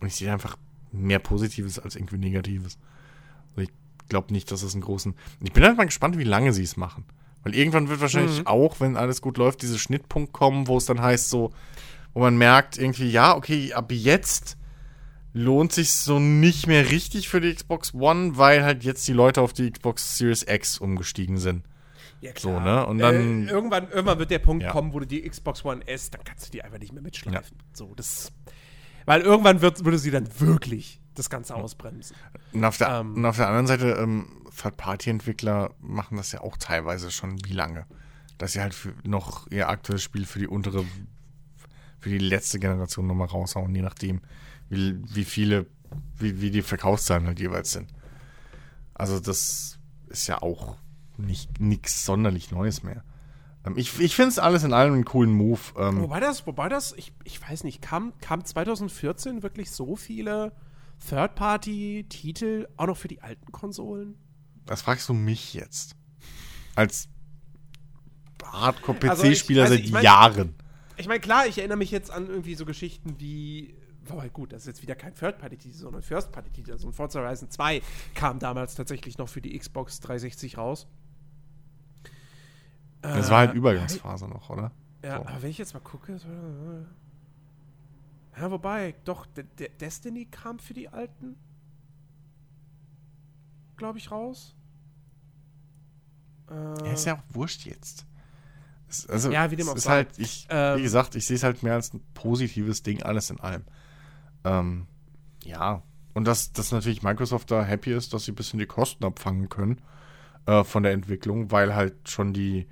Und 0.00 0.08
ich 0.08 0.16
sehe 0.16 0.32
einfach 0.32 0.56
mehr 0.90 1.20
Positives 1.20 1.78
als 1.78 1.94
irgendwie 1.94 2.18
Negatives. 2.18 2.80
Ich 3.54 3.70
glaube 4.08 4.32
nicht, 4.32 4.50
dass 4.50 4.64
es 4.64 4.74
einen 4.74 4.82
großen. 4.82 5.14
Ich 5.40 5.52
bin 5.52 5.62
halt 5.62 5.76
mal 5.76 5.84
gespannt, 5.84 6.18
wie 6.18 6.24
lange 6.24 6.52
sie 6.52 6.64
es 6.64 6.76
machen. 6.76 7.04
Weil 7.42 7.54
irgendwann 7.54 7.88
wird 7.88 8.00
wahrscheinlich 8.00 8.40
Mhm. 8.40 8.46
auch, 8.46 8.80
wenn 8.80 8.96
alles 8.96 9.22
gut 9.22 9.38
läuft, 9.38 9.62
dieser 9.62 9.78
Schnittpunkt 9.78 10.32
kommen, 10.32 10.66
wo 10.68 10.76
es 10.76 10.84
dann 10.84 11.00
heißt, 11.00 11.30
so, 11.30 11.52
wo 12.12 12.20
man 12.20 12.36
merkt, 12.36 12.76
irgendwie, 12.76 13.10
ja, 13.10 13.34
okay, 13.34 13.72
ab 13.72 13.90
jetzt 13.92 14.56
lohnt 15.32 15.72
sich 15.72 15.92
so 15.92 16.18
nicht 16.18 16.66
mehr 16.66 16.90
richtig 16.90 17.28
für 17.28 17.40
die 17.40 17.54
Xbox 17.54 17.94
One, 17.94 18.36
weil 18.36 18.64
halt 18.64 18.82
jetzt 18.84 19.06
die 19.06 19.12
Leute 19.12 19.40
auf 19.40 19.52
die 19.52 19.70
Xbox 19.70 20.18
Series 20.18 20.42
X 20.42 20.78
umgestiegen 20.78 21.38
sind. 21.38 21.64
Ja, 22.20 22.32
So, 22.36 22.58
ne? 22.60 22.84
Und 22.84 22.98
dann- 22.98 23.46
Äh, 23.46 23.50
irgendwann, 23.50 23.88
irgendwann 23.88 24.18
wird 24.18 24.30
der 24.30 24.40
Punkt 24.40 24.64
Ja. 24.64 24.70
kommen, 24.72 24.92
wo 24.92 24.98
du 25.00 25.06
die 25.06 25.22
Xbox 25.22 25.64
One 25.64 25.86
S, 25.86 26.10
dann 26.10 26.22
kannst 26.24 26.48
du 26.48 26.50
die 26.50 26.62
einfach 26.62 26.78
nicht 26.78 26.92
mehr 26.92 27.02
mitschleifen. 27.02 27.56
So, 27.72 27.94
das. 27.94 28.30
Weil 29.06 29.22
irgendwann 29.22 29.62
wird, 29.62 29.84
würde 29.84 29.98
sie 29.98 30.10
dann 30.10 30.28
wirklich 30.38 31.00
das 31.14 31.30
Ganze 31.30 31.54
ausbremsen. 31.54 32.14
Und 32.52 32.64
auf 32.64 32.76
der, 32.76 32.88
Ähm. 32.88 33.14
und 33.14 33.24
auf 33.24 33.36
der 33.36 33.46
anderen 33.48 33.66
Seite, 33.66 33.92
ähm, 33.92 34.26
Third-Party-Entwickler 34.56 35.74
machen 35.80 36.16
das 36.16 36.32
ja 36.32 36.40
auch 36.40 36.56
teilweise 36.56 37.10
schon 37.10 37.44
wie 37.44 37.52
lange. 37.52 37.86
Dass 38.38 38.52
sie 38.52 38.60
halt 38.60 38.76
noch 39.04 39.50
ihr 39.50 39.68
aktuelles 39.68 40.02
Spiel 40.02 40.24
für 40.24 40.38
die 40.38 40.48
untere, 40.48 40.84
für 41.98 42.08
die 42.08 42.18
letzte 42.18 42.58
Generation 42.58 43.06
nochmal 43.06 43.28
raushauen, 43.28 43.74
je 43.74 43.82
nachdem, 43.82 44.20
wie, 44.68 45.00
wie 45.14 45.24
viele, 45.24 45.66
wie, 46.16 46.40
wie 46.40 46.50
die 46.50 46.62
Verkaufszahlen 46.62 47.26
halt 47.26 47.40
jeweils 47.40 47.72
sind. 47.72 47.92
Also 48.94 49.20
das 49.20 49.78
ist 50.08 50.26
ja 50.26 50.42
auch 50.42 50.76
nicht 51.16 51.60
nichts 51.60 52.04
sonderlich 52.04 52.50
Neues 52.50 52.82
mehr. 52.82 53.04
Ähm, 53.66 53.76
ich 53.76 53.98
ich 54.00 54.14
finde 54.14 54.30
es 54.30 54.38
alles 54.38 54.64
in 54.64 54.72
allem 54.72 54.94
einen 54.94 55.04
coolen 55.04 55.32
Move. 55.32 55.60
Ähm, 55.76 56.00
Wobei 56.00 56.20
das, 56.20 56.46
wobei 56.46 56.68
das, 56.68 56.92
ich, 56.96 57.12
ich 57.24 57.40
weiß 57.40 57.64
nicht, 57.64 57.82
kam, 57.82 58.12
kam 58.20 58.44
2014 58.44 59.42
wirklich 59.42 59.70
so 59.70 59.96
viele 59.96 60.52
Third-Party-Titel 61.08 62.68
auch 62.76 62.86
noch 62.86 62.96
für 62.96 63.08
die 63.08 63.22
alten 63.22 63.52
Konsolen? 63.52 64.16
Das 64.70 64.82
fragst 64.82 65.08
du 65.08 65.14
mich 65.14 65.52
jetzt. 65.52 65.96
Als 66.76 67.08
Also 68.40 68.46
ich- 68.46 68.52
Hardcore-PC-Spieler 68.62 69.62
also 69.64 69.74
seit 69.74 69.84
ich 69.84 69.90
mein- 69.90 70.04
Jahren. 70.04 70.54
Ich 70.96 71.08
meine, 71.08 71.18
klar, 71.18 71.46
ich 71.48 71.58
erinnere 71.58 71.76
mich 71.78 71.90
jetzt 71.90 72.10
an 72.12 72.28
irgendwie 72.28 72.54
so 72.54 72.64
Geschichten 72.64 73.18
wie. 73.18 73.74
Wobei 74.04 74.28
gut, 74.28 74.52
das 74.52 74.62
ist 74.62 74.66
jetzt 74.68 74.82
wieder 74.82 74.94
kein 74.94 75.12
Third-Party-Titel, 75.14 75.74
sondern 75.76 76.02
First-Party-Titel. 76.02 76.78
So 76.78 76.86
ein 76.88 76.92
Forza 76.92 77.18
Horizon 77.20 77.50
2 77.50 77.82
kam 78.14 78.38
damals 78.38 78.76
tatsächlich 78.76 79.18
noch 79.18 79.28
für 79.28 79.40
die 79.40 79.58
Xbox 79.58 79.98
360 80.00 80.56
raus. 80.56 80.86
Das 83.02 83.28
war 83.28 83.38
halt 83.38 83.54
Äh, 83.54 83.56
Übergangsphase 83.56 84.28
noch, 84.28 84.50
oder? 84.50 84.70
Ja, 85.02 85.16
So. 85.16 85.26
aber 85.26 85.42
wenn 85.42 85.50
ich 85.50 85.58
jetzt 85.58 85.74
mal 85.74 85.80
gucke. 85.80 86.16
Ja, 88.38 88.50
wobei, 88.52 88.94
doch, 89.04 89.26
De 89.26 89.44
De 89.58 89.68
Destiny 89.80 90.26
kam 90.26 90.60
für 90.60 90.74
die 90.74 90.88
alten. 90.88 91.34
Glaube 93.76 93.98
ich, 93.98 94.10
raus. 94.12 94.54
Äh, 96.50 96.86
Ja, 96.86 96.92
ist 96.92 97.04
ja 97.06 97.16
auch 97.16 97.22
wurscht 97.30 97.66
jetzt. 97.66 98.06
Es, 98.88 99.08
also, 99.08 99.30
Ja, 99.30 99.50
wie 99.50 99.56
dem 99.56 99.68
auch 99.68 99.76
ist 99.76 99.88
halt, 99.88 100.18
ich, 100.18 100.46
Ähm, 100.50 100.78
wie 100.78 100.82
gesagt, 100.82 101.14
ich 101.14 101.26
sehe 101.26 101.36
es 101.36 101.42
halt 101.42 101.62
mehr 101.62 101.74
als 101.74 101.94
ein 101.94 102.00
positives 102.14 102.82
Ding, 102.82 103.02
alles 103.02 103.30
in 103.30 103.40
allem. 103.40 103.64
Ähm, 104.44 104.86
ja, 105.44 105.82
und 106.14 106.26
dass, 106.26 106.52
dass 106.52 106.72
natürlich 106.72 107.02
Microsoft 107.02 107.50
da 107.50 107.64
happy 107.64 107.92
ist, 107.92 108.12
dass 108.12 108.24
sie 108.24 108.32
ein 108.32 108.34
bisschen 108.34 108.58
die 108.58 108.66
Kosten 108.66 109.04
abfangen 109.04 109.48
können 109.48 109.80
äh, 110.46 110.64
von 110.64 110.82
der 110.82 110.92
Entwicklung, 110.92 111.50
weil 111.50 111.74
halt 111.74 112.08
schon 112.08 112.32
die 112.32 112.66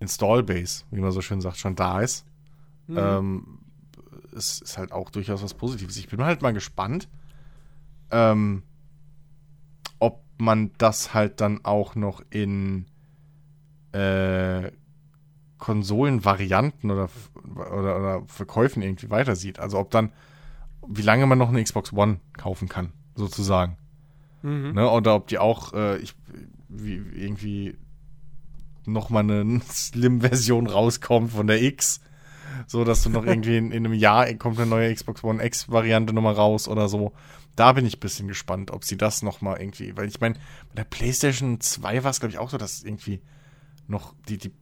Install-Base, 0.00 0.84
wie 0.90 1.00
man 1.00 1.12
so 1.12 1.22
schön 1.22 1.40
sagt, 1.40 1.56
schon 1.56 1.76
da 1.76 2.00
ist. 2.00 2.26
Mhm. 2.86 2.96
Ähm, 2.98 3.58
es 4.36 4.60
ist 4.60 4.76
halt 4.76 4.92
auch 4.92 5.10
durchaus 5.10 5.42
was 5.42 5.54
Positives. 5.54 5.96
Ich 5.96 6.08
bin 6.08 6.22
halt 6.24 6.42
mal 6.42 6.52
gespannt, 6.52 7.08
ähm, 8.10 8.64
ob 9.98 10.22
man 10.36 10.72
das 10.78 11.14
halt 11.14 11.40
dann 11.40 11.64
auch 11.64 11.94
noch 11.94 12.22
in 12.30 12.86
äh, 13.94 14.72
Konsolenvarianten 15.58 16.90
oder, 16.90 17.08
oder, 17.56 17.96
oder 17.96 18.22
Verkäufen 18.26 18.82
irgendwie 18.82 19.10
weiter 19.10 19.36
sieht. 19.36 19.58
Also 19.58 19.78
ob 19.78 19.90
dann, 19.90 20.12
wie 20.86 21.02
lange 21.02 21.26
man 21.26 21.38
noch 21.38 21.48
eine 21.48 21.62
Xbox 21.62 21.92
One 21.92 22.20
kaufen 22.36 22.68
kann, 22.68 22.92
sozusagen. 23.14 23.78
Mhm. 24.42 24.72
Ne? 24.72 24.90
Oder 24.90 25.14
ob 25.14 25.28
die 25.28 25.38
auch 25.38 25.72
äh, 25.72 25.98
ich, 25.98 26.14
wie, 26.68 26.96
irgendwie 27.14 27.78
noch 28.84 29.10
mal 29.10 29.20
eine 29.20 29.60
Slim-Version 29.70 30.66
rauskommt 30.66 31.32
von 31.32 31.46
der 31.46 31.62
X. 31.62 32.00
So, 32.66 32.84
dass 32.84 33.02
du 33.02 33.10
noch 33.10 33.24
irgendwie 33.26 33.56
in, 33.56 33.70
in 33.70 33.86
einem 33.86 33.94
Jahr 33.94 34.32
kommt 34.34 34.58
eine 34.58 34.68
neue 34.68 34.92
Xbox 34.92 35.24
One 35.24 35.42
X-Variante 35.42 36.12
nochmal 36.12 36.34
raus 36.34 36.68
oder 36.68 36.88
so. 36.88 37.12
Da 37.56 37.72
bin 37.72 37.86
ich 37.86 37.96
ein 37.96 38.00
bisschen 38.00 38.26
gespannt, 38.26 38.72
ob 38.72 38.84
sie 38.84 38.96
das 38.96 39.22
noch 39.22 39.40
mal 39.40 39.58
irgendwie, 39.58 39.96
weil 39.96 40.08
ich 40.08 40.20
meine, 40.20 40.34
bei 40.34 40.74
der 40.82 40.84
PlayStation 40.84 41.60
2 41.60 42.02
war 42.02 42.10
es, 42.10 42.18
glaube 42.18 42.32
ich, 42.32 42.38
auch 42.38 42.50
so, 42.50 42.58
dass 42.58 42.82
irgendwie 42.82 43.22
noch 43.86 44.14
die, 44.28 44.38
die 44.38 44.52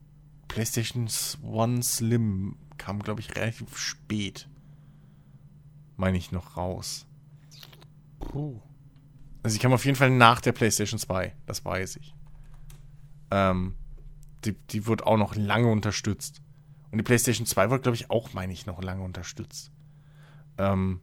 PlayStation 0.48 1.08
One 1.42 1.82
Slim 1.82 2.56
kam, 2.76 3.00
glaube 3.00 3.20
ich, 3.20 3.34
relativ 3.36 3.76
spät. 3.76 4.48
Meine 5.96 6.18
ich 6.18 6.32
noch 6.32 6.56
raus. 6.56 7.06
Puh. 8.18 8.60
Also, 9.42 9.56
ich 9.56 9.60
kam 9.62 9.72
auf 9.72 9.84
jeden 9.84 9.96
Fall 9.96 10.10
nach 10.10 10.40
der 10.40 10.52
PlayStation 10.52 10.98
2, 10.98 11.34
das 11.46 11.64
weiß 11.64 11.96
ich. 11.96 12.14
Ähm, 13.30 13.74
die, 14.44 14.52
die 14.52 14.86
wurde 14.86 15.06
auch 15.06 15.16
noch 15.16 15.34
lange 15.34 15.70
unterstützt. 15.70 16.42
Und 16.90 16.98
die 16.98 17.04
PlayStation 17.04 17.46
2 17.46 17.70
wurde, 17.70 17.82
glaube 17.82 17.96
ich, 17.96 18.10
auch, 18.10 18.34
meine 18.34 18.52
ich, 18.52 18.66
noch 18.66 18.82
lange 18.82 19.02
unterstützt. 19.02 19.72
Ähm, 20.58 21.00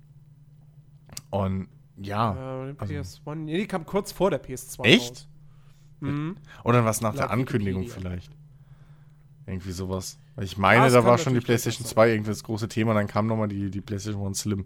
und 1.32 1.68
ja. 1.98 2.68
Äh, 2.70 2.76
also- 2.78 2.94
PS1. 2.94 3.36
Nee, 3.36 3.58
die 3.58 3.68
kam 3.68 3.86
kurz 3.86 4.12
vor 4.12 4.30
der 4.30 4.42
PS2 4.44 4.84
Echt? 4.86 5.10
raus. 5.12 5.29
Mhm. 6.02 6.38
Oder 6.64 6.86
was 6.86 7.02
nach 7.02 7.14
der 7.16 7.32
Ankündigung 7.32 7.84
Wikipedia. 7.84 8.10
vielleicht. 8.12 8.32
Irgendwie 9.46 9.72
sowas. 9.72 10.20
Ich 10.42 10.58
meine, 10.58 10.84
Ah, 10.84 10.90
da 10.90 11.04
war 11.04 11.18
schon 11.18 11.34
die 11.34 11.40
PlayStation 11.42 11.84
durchaus 11.84 11.94
2 11.96 12.10
irgendwie 12.12 12.30
das 12.30 12.44
große 12.44 12.68
Thema, 12.70 12.94
dann 12.94 13.08
kam 13.08 13.28
nochmal 13.28 13.48
die, 13.48 13.70
die 13.72 13.82
PlayStation 13.82 14.26
1 14.28 14.40
Slim. 14.40 14.66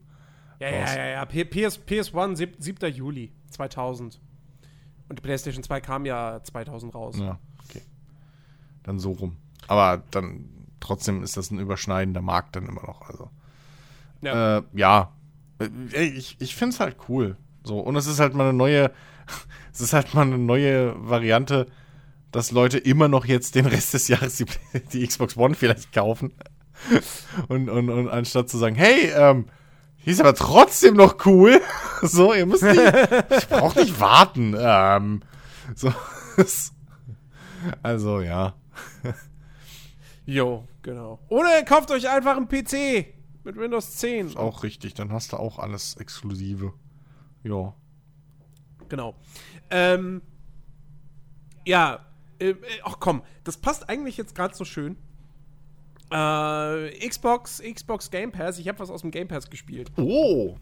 Ja, 0.60 0.70
raus. 0.70 0.90
ja, 0.94 0.98
ja, 0.98 1.06
ja. 1.08 1.26
P 1.26 1.46
PS, 1.46 1.80
PS1, 1.80 2.36
sieb, 2.36 2.56
7. 2.60 2.94
Juli 2.94 3.32
2000. 3.50 4.20
Und 5.10 5.20
die 5.20 5.22
PlayStation 5.24 5.64
2 5.64 5.82
kam 5.82 6.06
ja 6.06 6.42
2000 6.44 6.94
raus. 6.94 7.18
Ja, 7.20 7.40
okay. 7.68 7.82
Dann 8.84 9.00
so 9.00 9.12
rum. 9.14 9.38
Aber 9.68 10.04
dann 10.12 10.46
trotzdem 10.80 11.24
ist 11.24 11.38
das 11.38 11.50
ein 11.52 11.60
überschneidender 11.60 12.22
Markt 12.22 12.56
dann 12.56 12.66
immer 12.68 12.84
noch. 12.84 13.02
Also. 13.10 13.30
Ja. 14.22 14.58
Äh, 14.60 14.64
ja. 14.74 15.12
Äh, 15.60 16.04
Ich, 16.04 16.36
ich 16.40 16.56
finde 16.56 16.74
es 16.74 16.80
halt 16.80 16.98
cool. 17.10 17.38
So, 17.64 17.80
und 17.80 17.96
es 17.96 18.06
ist 18.08 18.20
halt 18.20 18.34
mal 18.34 18.44
eine 18.50 18.58
neue, 18.58 18.92
es 19.74 19.82
ist 19.82 19.94
halt 19.94 20.14
mal 20.14 20.22
eine 20.22 20.38
neue 20.38 20.94
Variante, 20.98 21.68
dass 22.32 22.52
Leute 22.52 22.78
immer 22.78 23.08
noch 23.08 23.26
jetzt 23.26 23.56
den 23.56 23.66
Rest 23.66 23.94
des 23.94 24.08
Jahres 24.08 24.38
die, 24.38 24.46
die 24.92 25.06
Xbox 25.06 25.38
One 25.38 25.56
vielleicht 25.56 25.94
kaufen. 25.94 26.34
Und, 27.48 27.70
und, 27.70 27.90
und 27.90 28.10
anstatt 28.10 28.50
zu 28.50 28.58
sagen, 28.58 28.76
hey, 28.76 29.12
ähm, 29.16 29.46
die 30.06 30.12
ist 30.12 30.20
aber 30.20 30.36
trotzdem 30.36 30.96
noch 30.96 31.26
cool. 31.26 31.62
So, 32.06 32.34
ihr 32.34 32.46
müsst 32.46 32.64
nicht, 32.64 32.82
ich 33.38 33.48
brauch 33.48 33.76
nicht 33.76 33.98
warten. 33.98 34.54
Ähm, 34.60 35.22
so, 35.74 35.94
also, 37.82 38.20
ja. 38.20 38.56
Jo, 40.26 40.68
genau. 40.82 41.20
Oder 41.30 41.60
ihr 41.60 41.64
kauft 41.64 41.92
euch 41.92 42.10
einfach 42.10 42.36
einen 42.36 42.50
PC 42.50 43.08
mit 43.46 43.56
Windows 43.56 43.96
10. 43.96 44.28
Ist 44.28 44.38
auch 44.38 44.64
richtig, 44.64 44.96
dann 44.96 45.14
hast 45.14 45.32
du 45.32 45.38
auch 45.38 45.60
alles 45.60 45.96
Exklusive. 45.96 46.74
Ja. 47.44 47.74
Genau. 48.90 49.16
Ähm, 49.70 50.22
ja, 51.66 52.06
äh, 52.40 52.50
äh, 52.50 52.56
ach 52.84 52.98
komm, 53.00 53.24
das 53.44 53.58
passt 53.58 53.90
eigentlich 53.90 54.18
jetzt 54.18 54.36
gerade 54.36 54.56
so 54.56 54.66
schön. 54.66 54.98
Äh, 56.12 57.08
Xbox, 57.08 57.62
Xbox 57.62 58.12
Game 58.12 58.32
Pass, 58.32 58.60
ich 58.60 58.68
habe 58.68 58.80
was 58.80 58.90
aus 58.90 59.02
dem 59.02 59.12
Game 59.12 59.28
Pass 59.28 59.50
gespielt. 59.50 59.92
Oh. 59.98 60.56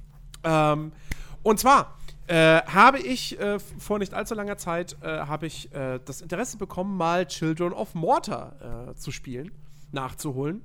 Ähm, 0.44 0.94
und 1.44 1.60
zwar 1.60 1.98
äh, 2.28 2.62
habe 2.62 3.00
ich 3.00 3.40
äh, 3.40 3.60
vor 3.60 4.00
nicht 4.00 4.14
allzu 4.14 4.36
langer 4.36 4.58
Zeit 4.58 4.96
äh, 5.02 5.08
habe 5.08 5.48
ich 5.48 5.74
äh, 5.74 6.00
das 6.06 6.22
Interesse 6.22 6.58
bekommen, 6.58 6.96
mal 6.96 7.26
Children 7.26 7.74
of 7.74 7.96
Mortar 7.96 8.96
zu 8.96 9.12
spielen, 9.12 9.52
nachzuholen. 9.92 10.62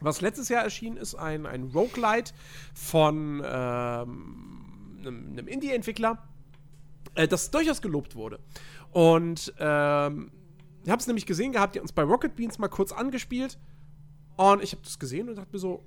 Was 0.00 0.20
letztes 0.22 0.48
Jahr 0.48 0.64
erschienen 0.64 0.96
ist, 0.96 1.14
ein, 1.14 1.44
ein 1.46 1.64
Roguelite 1.64 2.32
von 2.74 3.42
ähm, 3.44 4.96
einem, 5.00 5.32
einem 5.32 5.46
Indie-Entwickler, 5.46 6.18
äh, 7.14 7.28
das 7.28 7.50
durchaus 7.50 7.82
gelobt 7.82 8.14
wurde. 8.14 8.40
Und 8.92 9.52
ähm, 9.58 10.32
ich 10.84 10.90
habe 10.90 11.00
es 11.00 11.06
nämlich 11.06 11.26
gesehen 11.26 11.52
gehabt, 11.52 11.74
die 11.74 11.80
uns 11.80 11.92
bei 11.92 12.02
Rocket 12.02 12.34
Beans 12.36 12.58
mal 12.58 12.68
kurz 12.68 12.92
angespielt. 12.92 13.58
Und 14.36 14.62
ich 14.62 14.72
habe 14.72 14.82
das 14.82 14.98
gesehen 14.98 15.28
und 15.28 15.36
dachte 15.36 15.52
mir 15.52 15.58
so, 15.58 15.84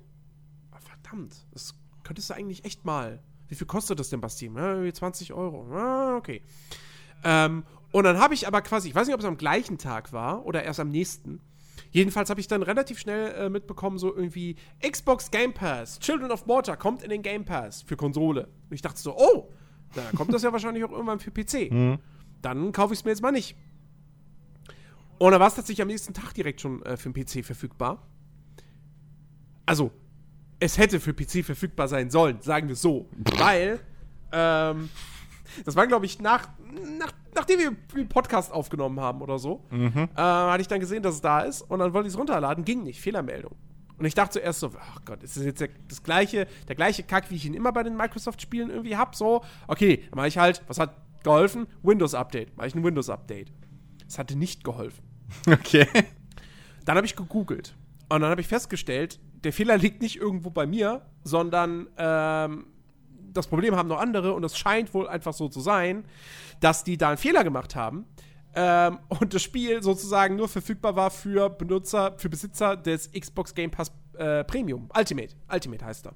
ah, 0.70 0.78
verdammt, 0.78 1.46
das 1.52 1.74
könntest 2.04 2.30
du 2.30 2.34
eigentlich 2.34 2.64
echt 2.64 2.84
mal. 2.84 3.22
Wie 3.48 3.54
viel 3.54 3.66
kostet 3.66 3.98
das 3.98 4.10
denn 4.10 4.26
Steam? 4.28 4.56
Ja, 4.56 4.72
irgendwie 4.72 4.92
20 4.92 5.32
Euro. 5.32 5.66
Ah, 5.72 6.16
okay. 6.16 6.42
Ähm, 7.24 7.64
und 7.92 8.04
dann 8.04 8.18
habe 8.18 8.34
ich 8.34 8.46
aber 8.46 8.62
quasi, 8.62 8.88
ich 8.88 8.94
weiß 8.94 9.06
nicht, 9.06 9.14
ob 9.14 9.20
es 9.20 9.26
am 9.26 9.36
gleichen 9.36 9.78
Tag 9.78 10.12
war 10.12 10.46
oder 10.46 10.62
erst 10.62 10.80
am 10.80 10.88
nächsten. 10.88 11.40
Jedenfalls 11.90 12.30
habe 12.30 12.40
ich 12.40 12.48
dann 12.48 12.62
relativ 12.62 12.98
schnell 12.98 13.32
äh, 13.32 13.48
mitbekommen, 13.48 13.98
so 13.98 14.14
irgendwie 14.14 14.56
Xbox 14.80 15.30
Game 15.30 15.52
Pass, 15.52 15.98
Children 16.00 16.30
of 16.30 16.46
Mortar 16.46 16.76
kommt 16.76 17.02
in 17.02 17.10
den 17.10 17.22
Game 17.22 17.44
Pass 17.44 17.82
für 17.82 17.96
Konsole. 17.96 18.48
Und 18.68 18.74
ich 18.74 18.82
dachte 18.82 19.00
so, 19.00 19.16
oh, 19.16 19.52
dann 19.94 20.14
kommt 20.14 20.32
das 20.32 20.42
ja 20.42 20.52
wahrscheinlich 20.52 20.84
auch 20.84 20.92
irgendwann 20.92 21.20
für 21.20 21.30
PC. 21.30 21.98
Dann 22.42 22.72
kaufe 22.72 22.92
ich 22.92 23.00
es 23.00 23.04
mir 23.06 23.10
jetzt 23.10 23.22
mal 23.22 23.32
nicht. 23.32 23.56
Und 25.18 25.32
dann 25.32 25.40
war 25.40 25.48
es 25.48 25.54
tatsächlich 25.54 25.80
am 25.80 25.88
nächsten 25.88 26.12
Tag 26.12 26.34
direkt 26.34 26.60
schon 26.60 26.82
äh, 26.82 26.98
für 26.98 27.10
den 27.10 27.24
PC 27.24 27.42
verfügbar. 27.42 28.02
Also, 29.64 29.90
es 30.60 30.76
hätte 30.76 31.00
für 31.00 31.14
PC 31.14 31.42
verfügbar 31.42 31.88
sein 31.88 32.10
sollen, 32.10 32.42
sagen 32.42 32.68
wir 32.68 32.74
es 32.74 32.82
so. 32.82 33.08
Weil, 33.38 33.80
ähm, 34.30 34.90
das 35.64 35.74
war, 35.74 35.86
glaube 35.86 36.04
ich, 36.04 36.20
nach, 36.20 36.48
nach, 36.98 37.12
nachdem 37.34 37.60
wir 37.60 37.76
den 37.96 38.08
Podcast 38.08 38.52
aufgenommen 38.52 39.00
haben 39.00 39.22
oder 39.22 39.38
so, 39.38 39.64
äh, 39.70 40.20
hatte 40.20 40.60
ich 40.60 40.68
dann 40.68 40.80
gesehen, 40.80 41.02
dass 41.02 41.14
es 41.14 41.20
da 41.22 41.40
ist 41.40 41.62
und 41.62 41.78
dann 41.78 41.94
wollte 41.94 42.08
ich 42.08 42.14
es 42.14 42.18
runterladen, 42.18 42.64
ging 42.64 42.82
nicht, 42.82 43.00
Fehlermeldung. 43.00 43.56
Und 43.98 44.04
ich 44.06 44.14
dachte 44.14 44.34
zuerst 44.34 44.60
so, 44.60 44.72
ach 44.78 45.04
Gott, 45.04 45.22
ist 45.22 45.36
das 45.36 45.44
jetzt 45.44 45.60
der, 45.60 45.68
das 45.88 46.02
gleiche, 46.02 46.46
der 46.68 46.74
gleiche 46.74 47.02
Kack, 47.02 47.30
wie 47.30 47.36
ich 47.36 47.46
ihn 47.46 47.54
immer 47.54 47.72
bei 47.72 47.82
den 47.82 47.96
Microsoft-Spielen 47.96 48.70
irgendwie 48.70 48.96
hab? 48.96 49.14
So, 49.14 49.44
okay, 49.68 50.04
dann 50.10 50.16
mache 50.16 50.28
ich 50.28 50.38
halt, 50.38 50.62
was 50.66 50.78
hat 50.78 50.96
geholfen? 51.22 51.66
Windows-Update. 51.82 52.56
Mache 52.56 52.68
ich 52.68 52.74
ein 52.74 52.84
Windows-Update. 52.84 53.52
Es 54.06 54.18
hatte 54.18 54.36
nicht 54.36 54.64
geholfen. 54.64 55.02
Okay. 55.50 55.86
Dann 56.84 56.96
habe 56.96 57.06
ich 57.06 57.16
gegoogelt. 57.16 57.74
Und 58.10 58.20
dann 58.20 58.30
habe 58.30 58.42
ich 58.42 58.46
festgestellt, 58.46 59.18
der 59.42 59.52
Fehler 59.54 59.78
liegt 59.78 60.02
nicht 60.02 60.16
irgendwo 60.16 60.50
bei 60.50 60.66
mir, 60.66 61.02
sondern 61.22 61.88
ähm, 61.96 62.66
das 63.32 63.46
Problem 63.46 63.74
haben 63.74 63.88
noch 63.88 64.00
andere 64.00 64.34
und 64.34 64.44
es 64.44 64.56
scheint 64.56 64.92
wohl 64.92 65.08
einfach 65.08 65.32
so 65.32 65.48
zu 65.48 65.60
sein, 65.60 66.04
dass 66.60 66.84
die 66.84 66.98
da 66.98 67.08
einen 67.08 67.16
Fehler 67.16 67.42
gemacht 67.42 67.74
haben 67.74 68.04
ähm, 68.54 68.98
und 69.08 69.34
das 69.34 69.42
Spiel 69.42 69.82
sozusagen 69.82 70.36
nur 70.36 70.48
verfügbar 70.48 70.96
war 70.96 71.10
für 71.10 71.50
Benutzer, 71.50 72.14
für 72.18 72.28
Besitzer 72.28 72.76
des 72.76 73.10
Xbox 73.10 73.54
Game 73.54 73.70
Pass 73.70 73.92
äh, 74.16 74.44
Premium. 74.44 74.88
Ultimate. 74.96 75.34
Ultimate 75.52 75.84
heißt 75.84 76.06
er. 76.06 76.14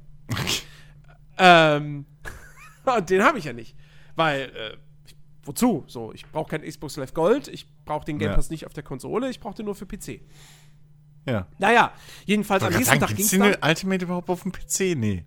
ähm, 1.39 2.07
und 2.97 3.11
den 3.11 3.23
habe 3.23 3.39
ich 3.39 3.45
ja 3.45 3.53
nicht. 3.53 3.77
Weil, 4.15 4.53
äh, 4.55 4.77
ich, 5.07 5.17
wozu? 5.45 5.85
So, 5.87 6.13
ich 6.13 6.27
brauche 6.27 6.51
kein 6.51 6.63
Xbox 6.63 6.97
Live 6.97 7.15
Gold, 7.15 7.49
ich 7.49 7.67
brauche 7.85 8.05
den 8.05 8.19
Game 8.19 8.31
Ja. 8.31 8.35
Pass 8.35 8.51
nicht 8.51 8.67
auf 8.67 8.73
der 8.73 8.83
Konsole, 8.83 9.31
ich 9.31 9.41
brauche 9.41 9.55
den 9.55 9.67
nur 9.67 9.75
für 9.75 9.87
PC. 9.87 10.21
Ja. 11.27 11.47
Naja, 11.59 11.93
jedenfalls 12.25 12.63
am 12.63 12.73
nächsten 12.73 12.99
Tag 12.99 13.15
ging 13.15 13.25
es 13.25 13.31
den 13.31 13.41
dann. 13.41 13.57
Ultimate 13.63 14.05
überhaupt 14.05 14.31
auf 14.31 14.43
dem 14.43 14.53
PC? 14.53 14.97
Nee. 14.97 15.27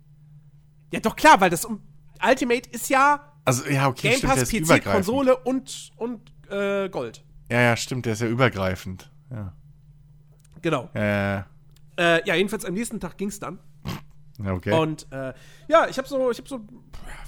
Ja, 0.92 1.00
doch 1.00 1.16
klar, 1.16 1.40
weil 1.40 1.50
das 1.50 1.64
um, 1.64 1.80
Ultimate 2.26 2.68
ist 2.70 2.88
ja 2.90 3.34
Also, 3.44 3.68
ja, 3.68 3.88
okay, 3.88 4.10
Game 4.10 4.20
Pass, 4.20 4.48
PC. 4.48 4.84
Konsole 4.84 5.36
und, 5.36 5.92
und 5.96 6.31
äh, 6.52 6.88
Gold. 6.88 7.24
Ja, 7.50 7.60
ja, 7.60 7.76
stimmt, 7.76 8.06
der 8.06 8.14
ist 8.14 8.20
ja 8.22 8.28
übergreifend. 8.28 9.10
Ja. 9.30 9.52
Genau. 10.62 10.88
Ja, 10.94 11.02
ja, 11.04 11.46
Äh, 11.96 12.26
ja, 12.26 12.34
jedenfalls 12.34 12.64
am 12.64 12.74
nächsten 12.74 13.00
Tag 13.00 13.18
ging 13.18 13.28
es 13.28 13.40
dann. 13.40 13.58
ja, 14.42 14.52
okay. 14.52 14.72
Und 14.72 15.06
äh, 15.10 15.34
ja, 15.68 15.88
ich 15.88 15.98
habe 15.98 16.08
so, 16.08 16.30
ich 16.30 16.38
habe 16.38 16.48
so, 16.48 16.60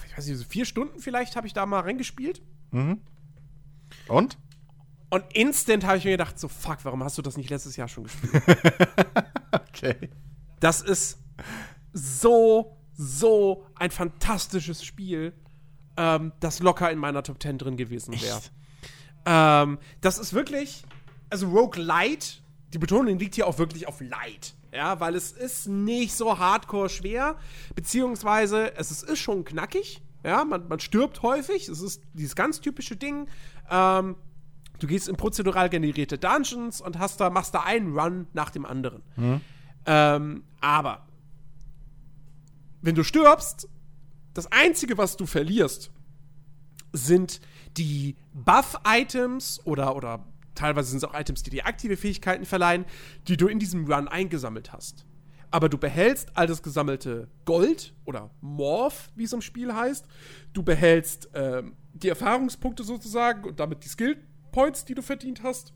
ich 0.06 0.16
weiß 0.16 0.26
nicht, 0.26 0.38
so 0.38 0.44
vier 0.44 0.64
Stunden 0.64 1.00
vielleicht 1.00 1.36
habe 1.36 1.46
ich 1.46 1.52
da 1.52 1.66
mal 1.66 1.80
reingespielt. 1.80 2.42
Mhm. 2.70 3.00
Und? 4.08 4.38
Und 5.10 5.24
instant 5.32 5.84
habe 5.84 5.98
ich 5.98 6.04
mir 6.04 6.12
gedacht, 6.12 6.38
so 6.38 6.48
fuck, 6.48 6.78
warum 6.84 7.04
hast 7.04 7.18
du 7.18 7.22
das 7.22 7.36
nicht 7.36 7.50
letztes 7.50 7.76
Jahr 7.76 7.88
schon 7.88 8.04
gespielt? 8.04 8.32
Okay. 9.76 10.08
Das 10.60 10.80
ist 10.80 11.18
so, 11.92 12.76
so 12.94 13.66
ein 13.74 13.90
fantastisches 13.90 14.84
Spiel, 14.84 15.32
ähm, 15.96 16.32
das 16.40 16.60
locker 16.60 16.90
in 16.90 16.98
meiner 16.98 17.22
Top 17.22 17.42
10 17.42 17.58
drin 17.58 17.76
gewesen 17.76 18.14
wäre. 18.20 18.40
Ähm, 19.26 19.78
das 20.00 20.18
ist 20.18 20.34
wirklich, 20.34 20.84
also 21.30 21.48
Rogue 21.48 21.82
Light, 21.82 22.42
die 22.72 22.78
Betonung 22.78 23.18
liegt 23.18 23.34
hier 23.34 23.46
auch 23.46 23.58
wirklich 23.58 23.86
auf 23.88 24.00
Light. 24.00 24.54
Ja, 24.72 24.98
weil 24.98 25.14
es 25.14 25.30
ist 25.30 25.68
nicht 25.68 26.14
so 26.14 26.36
hardcore 26.38 26.88
schwer, 26.88 27.36
beziehungsweise 27.76 28.76
es 28.76 28.90
ist, 28.90 29.04
ist 29.04 29.20
schon 29.20 29.44
knackig. 29.44 30.02
Ja, 30.24 30.44
man, 30.44 30.66
man 30.66 30.80
stirbt 30.80 31.22
häufig. 31.22 31.68
Es 31.68 31.80
ist 31.80 32.02
dieses 32.12 32.34
ganz 32.34 32.60
typische 32.60 32.96
Ding. 32.96 33.28
Ähm, 33.70 34.16
du 34.80 34.86
gehst 34.88 35.08
in 35.08 35.16
prozedural 35.16 35.68
generierte 35.68 36.18
Dungeons 36.18 36.80
und 36.80 36.98
hast 36.98 37.20
da, 37.20 37.30
machst 37.30 37.54
da 37.54 37.60
einen 37.60 37.96
Run 37.96 38.26
nach 38.32 38.50
dem 38.50 38.66
anderen. 38.66 39.02
Ähm, 39.86 40.44
aber 40.60 41.06
wenn 42.82 42.94
du 42.94 43.04
stirbst, 43.04 43.68
das 44.32 44.50
Einzige, 44.50 44.98
was 44.98 45.16
du 45.16 45.26
verlierst, 45.26 45.90
sind 46.92 47.40
die 47.76 48.16
Buff-Items 48.34 49.60
oder, 49.64 49.96
oder 49.96 50.24
teilweise 50.54 50.90
sind 50.90 50.98
es 50.98 51.04
auch 51.04 51.14
Items, 51.14 51.42
die 51.42 51.50
dir 51.50 51.66
aktive 51.66 51.96
Fähigkeiten 51.96 52.44
verleihen, 52.44 52.84
die 53.28 53.36
du 53.36 53.46
in 53.46 53.58
diesem 53.58 53.90
Run 53.90 54.08
eingesammelt 54.08 54.72
hast. 54.72 55.06
Aber 55.50 55.68
du 55.68 55.78
behältst 55.78 56.36
all 56.36 56.48
das 56.48 56.62
gesammelte 56.62 57.28
Gold 57.44 57.94
oder 58.04 58.30
Morph, 58.40 59.10
wie 59.14 59.22
es 59.22 59.32
im 59.32 59.40
Spiel 59.40 59.72
heißt. 59.72 60.04
Du 60.52 60.64
behältst 60.64 61.30
ähm, 61.34 61.76
die 61.92 62.08
Erfahrungspunkte 62.08 62.82
sozusagen 62.82 63.44
und 63.44 63.60
damit 63.60 63.84
die 63.84 63.88
Skill 63.88 64.16
Points, 64.50 64.84
die 64.84 64.94
du 64.94 65.02
verdient 65.02 65.44
hast. 65.44 65.72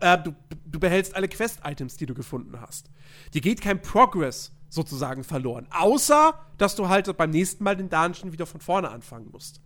Äh, 0.00 0.18
du, 0.18 0.34
du 0.64 0.80
behältst 0.80 1.14
alle 1.14 1.28
Quest-Items, 1.28 1.98
die 1.98 2.06
du 2.06 2.14
gefunden 2.14 2.60
hast. 2.60 2.90
Dir 3.34 3.42
geht 3.42 3.60
kein 3.60 3.82
Progress 3.82 4.52
sozusagen 4.70 5.24
verloren. 5.24 5.66
Außer, 5.70 6.34
dass 6.56 6.76
du 6.76 6.88
halt 6.88 7.14
beim 7.16 7.30
nächsten 7.30 7.64
Mal 7.64 7.76
den 7.76 7.90
Dungeon 7.90 8.32
wieder 8.32 8.46
von 8.46 8.60
vorne 8.60 8.90
anfangen 8.90 9.30
musst. 9.30 9.60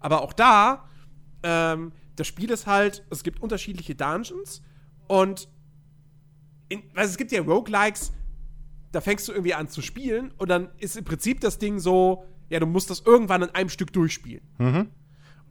Aber 0.00 0.22
auch 0.22 0.32
da, 0.32 0.88
ähm, 1.42 1.92
das 2.16 2.26
Spiel 2.26 2.50
ist 2.50 2.66
halt, 2.66 3.04
es 3.10 3.22
gibt 3.22 3.40
unterschiedliche 3.40 3.94
Dungeons 3.94 4.62
und 5.06 5.48
in, 6.68 6.82
also 6.94 7.10
es 7.10 7.16
gibt 7.16 7.32
ja 7.32 7.40
Roguelikes, 7.42 8.12
da 8.92 9.00
fängst 9.00 9.28
du 9.28 9.32
irgendwie 9.32 9.54
an 9.54 9.68
zu 9.68 9.82
spielen 9.82 10.32
und 10.38 10.48
dann 10.48 10.70
ist 10.78 10.96
im 10.96 11.04
Prinzip 11.04 11.40
das 11.40 11.58
Ding 11.58 11.78
so, 11.78 12.24
ja, 12.48 12.58
du 12.60 12.66
musst 12.66 12.90
das 12.90 13.00
irgendwann 13.00 13.42
in 13.42 13.50
einem 13.50 13.68
Stück 13.68 13.92
durchspielen. 13.92 14.42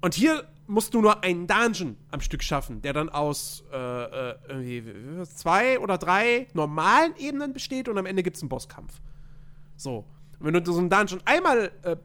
Und 0.02 0.14
hier 0.14 0.48
musst 0.68 0.94
du 0.94 1.02
nur 1.02 1.24
einen 1.24 1.48
Dungeon 1.48 1.98
am 2.12 2.20
Stück 2.20 2.44
schaffen, 2.44 2.82
der 2.82 2.94
dann 2.94 3.10
aus 3.10 3.64
äh, 3.72 3.78
äh, 3.78 4.36
irgendwie 4.48 5.24
zwei 5.26 5.80
oder 5.80 5.98
drei 5.98 6.48
normalen 6.54 7.16
Ebenen 7.18 7.54
besteht 7.54 7.88
und 7.88 7.98
am 7.98 8.06
Ende 8.06 8.24
gibt 8.24 8.36
es 8.36 8.44
einen 8.44 8.50
Bosskampf. 8.50 9.00
So. 9.76 10.06
Und 10.40 10.54
wenn 10.54 10.54
du 10.54 10.72
so 10.72 10.80
einen 10.80 10.90
Dungeon 10.90 11.22
einmal 11.26 11.72
äh, 11.84 11.96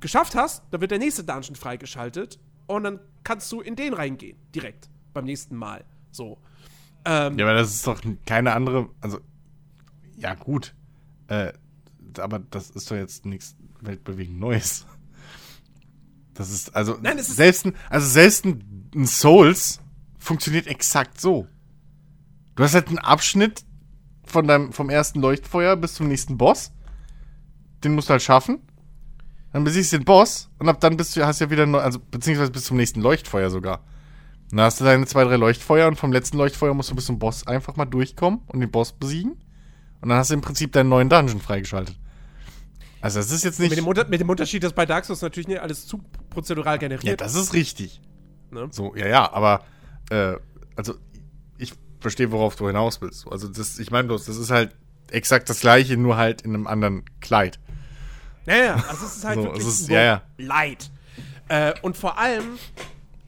geschafft 0.00 0.34
hast, 0.34 0.62
dann 0.70 0.80
wird 0.80 0.90
der 0.90 0.98
nächste 0.98 1.24
Dungeon 1.24 1.56
freigeschaltet 1.56 2.38
und 2.66 2.84
dann 2.84 3.00
kannst 3.24 3.50
du 3.52 3.60
in 3.60 3.76
den 3.76 3.94
reingehen, 3.94 4.36
direkt, 4.54 4.88
beim 5.12 5.24
nächsten 5.24 5.56
Mal. 5.56 5.84
So. 6.10 6.38
Ähm, 7.04 7.38
Ja, 7.38 7.44
aber 7.46 7.54
das 7.54 7.74
ist 7.74 7.86
doch 7.86 8.00
keine 8.26 8.52
andere. 8.54 8.88
Also, 9.00 9.20
ja, 10.16 10.34
gut. 10.34 10.74
Äh, 11.28 11.52
aber 12.18 12.38
das 12.40 12.70
ist 12.70 12.90
doch 12.90 12.96
jetzt 12.96 13.24
nichts 13.26 13.56
weltbewegend 13.80 14.38
Neues. 14.38 14.86
Das 16.34 16.50
ist, 16.50 16.74
also, 16.74 16.98
Nein, 17.02 17.18
es 17.18 17.28
ist- 17.28 17.36
selbst 17.36 17.66
ein, 17.66 17.74
also 17.90 18.06
selbst 18.06 18.44
ein, 18.44 18.90
ein 18.94 19.06
Souls 19.06 19.80
funktioniert 20.18 20.66
exakt 20.66 21.20
so. 21.20 21.46
Du 22.54 22.62
hast 22.62 22.74
halt 22.74 22.88
einen 22.88 22.98
Abschnitt 22.98 23.64
von 24.24 24.46
deinem, 24.46 24.72
vom 24.72 24.88
ersten 24.90 25.20
Leuchtfeuer 25.20 25.76
bis 25.76 25.94
zum 25.94 26.08
nächsten 26.08 26.38
Boss. 26.38 26.72
Den 27.84 27.94
musst 27.94 28.08
du 28.08 28.12
halt 28.12 28.22
schaffen. 28.22 28.60
Dann 29.52 29.64
besiegst 29.64 29.92
du 29.92 29.98
den 29.98 30.04
Boss 30.04 30.50
und 30.58 30.68
ab 30.68 30.80
dann 30.80 30.96
bist 30.96 31.16
du, 31.16 31.26
hast 31.26 31.40
ja 31.40 31.50
wieder, 31.50 31.66
neu, 31.66 31.78
also, 31.78 31.98
beziehungsweise 31.98 32.50
bis 32.50 32.64
zum 32.64 32.76
nächsten 32.76 33.00
Leuchtfeuer 33.00 33.50
sogar. 33.50 33.84
Dann 34.50 34.60
hast 34.60 34.80
du 34.80 34.84
deine 34.84 35.06
zwei, 35.06 35.24
drei 35.24 35.36
Leuchtfeuer 35.36 35.88
und 35.88 35.96
vom 35.96 36.12
letzten 36.12 36.36
Leuchtfeuer 36.38 36.74
musst 36.74 36.90
du 36.90 36.94
bis 36.94 37.06
zum 37.06 37.18
Boss 37.18 37.46
einfach 37.46 37.76
mal 37.76 37.84
durchkommen 37.84 38.40
und 38.46 38.60
den 38.60 38.70
Boss 38.70 38.92
besiegen. 38.92 39.32
Und 40.00 40.08
dann 40.08 40.18
hast 40.18 40.30
du 40.30 40.34
im 40.34 40.40
Prinzip 40.40 40.72
deinen 40.72 40.88
neuen 40.88 41.08
Dungeon 41.08 41.40
freigeschaltet. 41.40 41.96
Also 43.00 43.18
das 43.18 43.30
ist 43.30 43.44
jetzt 43.44 43.58
nicht. 43.60 43.70
mit, 43.70 43.78
dem 43.78 43.86
Unter 43.86 44.06
mit 44.06 44.20
dem 44.20 44.30
Unterschied, 44.30 44.62
dass 44.62 44.72
bei 44.72 44.86
Dark 44.86 45.04
Souls 45.04 45.22
natürlich 45.22 45.48
nicht 45.48 45.60
alles 45.60 45.86
zu 45.86 46.00
prozedural 46.30 46.74
ja, 46.74 46.78
generiert 46.78 47.20
das 47.20 47.34
ist 47.34 47.52
richtig. 47.52 48.00
Ne? 48.50 48.68
So, 48.70 48.94
ja, 48.94 49.08
ja, 49.08 49.32
aber 49.32 49.64
äh, 50.10 50.34
also 50.76 50.94
ich 51.58 51.72
verstehe, 52.00 52.30
worauf 52.30 52.54
du 52.54 52.66
hinaus 52.68 53.00
willst. 53.00 53.26
Also 53.28 53.48
das, 53.48 53.78
ich 53.78 53.90
meine 53.90 54.06
bloß, 54.06 54.26
das 54.26 54.36
ist 54.36 54.50
halt 54.50 54.76
exakt 55.10 55.50
das 55.50 55.60
gleiche, 55.60 55.96
nur 55.96 56.16
halt 56.16 56.42
in 56.42 56.54
einem 56.54 56.66
anderen 56.66 57.04
Kleid. 57.20 57.58
Ja, 58.46 58.56
ja, 58.56 58.74
also 58.88 59.06
es 59.06 59.16
ist 59.16 59.24
halt 59.24 59.36
So, 59.38 59.44
wirklich 59.44 59.66
ist- 59.66 59.86
so 59.86 59.92
ja, 59.92 60.02
ja. 60.02 60.22
Leid. 60.38 60.90
Äh, 61.48 61.74
und 61.82 61.96
vor 61.96 62.18
allem, 62.18 62.58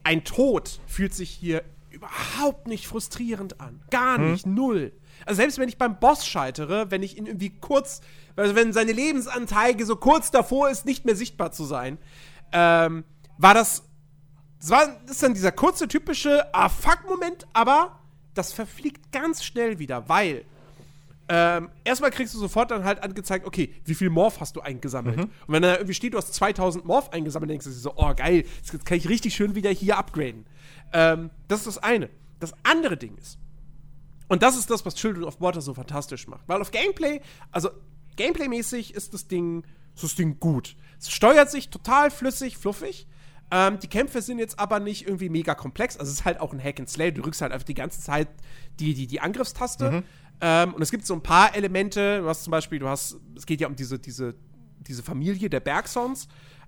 ein 0.03 0.23
Tod 0.23 0.79
fühlt 0.87 1.13
sich 1.13 1.29
hier 1.29 1.63
überhaupt 1.89 2.67
nicht 2.67 2.87
frustrierend 2.87 3.59
an. 3.61 3.81
Gar 3.91 4.17
Hm. 4.17 4.31
nicht, 4.33 4.45
null. 4.45 4.91
Also 5.25 5.37
selbst 5.37 5.57
wenn 5.57 5.69
ich 5.69 5.77
beim 5.77 5.99
Boss 5.99 6.27
scheitere, 6.27 6.91
wenn 6.91 7.01
ich 7.01 7.17
ihn 7.17 7.25
irgendwie 7.25 7.49
kurz, 7.49 8.01
also 8.35 8.53
wenn 8.55 8.73
seine 8.73 8.91
Lebensanzeige 8.91 9.85
so 9.85 9.95
kurz 9.95 10.29
davor 10.31 10.69
ist, 10.69 10.85
nicht 10.85 11.05
mehr 11.05 11.15
sichtbar 11.15 11.51
zu 11.51 11.63
sein, 11.63 11.97
ähm, 12.51 13.05
war 13.37 13.53
das, 13.53 13.83
das 14.59 14.69
war, 14.69 14.87
ist 15.09 15.23
dann 15.23 15.33
dieser 15.33 15.51
kurze, 15.51 15.87
typische 15.87 16.53
Ah-Fuck-Moment, 16.53 17.47
aber 17.53 17.99
das 18.33 18.51
verfliegt 18.51 19.11
ganz 19.11 19.43
schnell 19.43 19.79
wieder, 19.79 20.09
weil 20.09 20.43
ähm, 21.27 21.69
erstmal 21.83 22.11
kriegst 22.11 22.33
du 22.35 22.37
sofort 22.39 22.69
dann 22.71 22.83
halt 22.83 23.01
angezeigt, 23.01 23.47
okay, 23.47 23.73
wie 23.83 23.95
viel 23.95 24.09
Morph 24.09 24.39
hast 24.39 24.55
du 24.55 24.61
eingesammelt? 24.61 25.17
Und 25.47 25.53
wenn 25.53 25.63
da 25.63 25.73
irgendwie 25.73 25.95
steht, 25.95 26.13
du 26.13 26.17
hast 26.17 26.33
2000 26.33 26.85
Morph 26.85 27.09
eingesammelt, 27.09 27.49
denkst 27.49 27.65
du 27.65 27.71
so, 27.71 27.93
oh 27.95 28.13
geil, 28.15 28.45
jetzt 28.57 28.85
kann 28.85 28.97
ich 28.97 29.09
richtig 29.09 29.33
schön 29.33 29.55
wieder 29.55 29.71
hier 29.71 29.97
upgraden. 29.97 30.45
Ähm, 30.93 31.31
das 31.47 31.59
ist 31.59 31.67
das 31.67 31.77
eine. 31.79 32.09
Das 32.39 32.53
andere 32.63 32.97
Ding 32.97 33.17
ist, 33.17 33.39
und 34.27 34.43
das 34.43 34.57
ist 34.57 34.69
das, 34.69 34.85
was 34.85 34.95
Children 34.95 35.23
of 35.23 35.41
Water 35.41 35.61
so 35.61 35.73
fantastisch 35.73 36.27
macht, 36.27 36.47
weil 36.47 36.61
auf 36.61 36.71
Gameplay, 36.71 37.21
also 37.51 37.69
Gameplay-mäßig 38.17 38.93
ist 38.93 39.13
das 39.13 39.27
Ding, 39.27 39.63
ist 39.93 40.03
das 40.03 40.15
Ding 40.15 40.39
gut. 40.39 40.75
Es 40.99 41.11
steuert 41.11 41.49
sich 41.51 41.69
total 41.69 42.11
flüssig, 42.11 42.57
fluffig. 42.57 43.07
Ähm, 43.51 43.79
die 43.79 43.87
Kämpfe 43.87 44.21
sind 44.21 44.39
jetzt 44.39 44.57
aber 44.57 44.79
nicht 44.79 45.05
irgendwie 45.05 45.29
mega 45.29 45.53
komplex. 45.53 45.97
Also 45.97 46.11
es 46.11 46.19
ist 46.19 46.25
halt 46.25 46.39
auch 46.39 46.51
ein 46.51 46.63
Hack 46.63 46.79
and 46.79 46.89
Slay. 46.89 47.11
Du 47.11 47.21
drückst 47.21 47.41
halt 47.41 47.51
einfach 47.51 47.65
die 47.65 47.75
ganze 47.75 48.01
Zeit 48.01 48.27
die, 48.79 48.93
die, 48.93 49.05
die 49.05 49.21
Angriffstaste. 49.21 50.03
Ähm, 50.41 50.73
und 50.73 50.81
es 50.81 50.91
gibt 50.91 51.05
so 51.05 51.13
ein 51.13 51.23
paar 51.23 51.55
Elemente. 51.55 52.19
Du 52.21 52.27
hast 52.27 52.43
zum 52.43 52.51
Beispiel, 52.51 52.79
du 52.79 52.87
hast, 52.87 53.17
es 53.35 53.45
geht 53.45 53.61
ja 53.61 53.67
um 53.67 53.75
diese, 53.75 53.99
diese, 53.99 54.35
diese 54.79 55.03
Familie 55.03 55.49
der 55.49 55.59
Bergsons. 55.59 56.27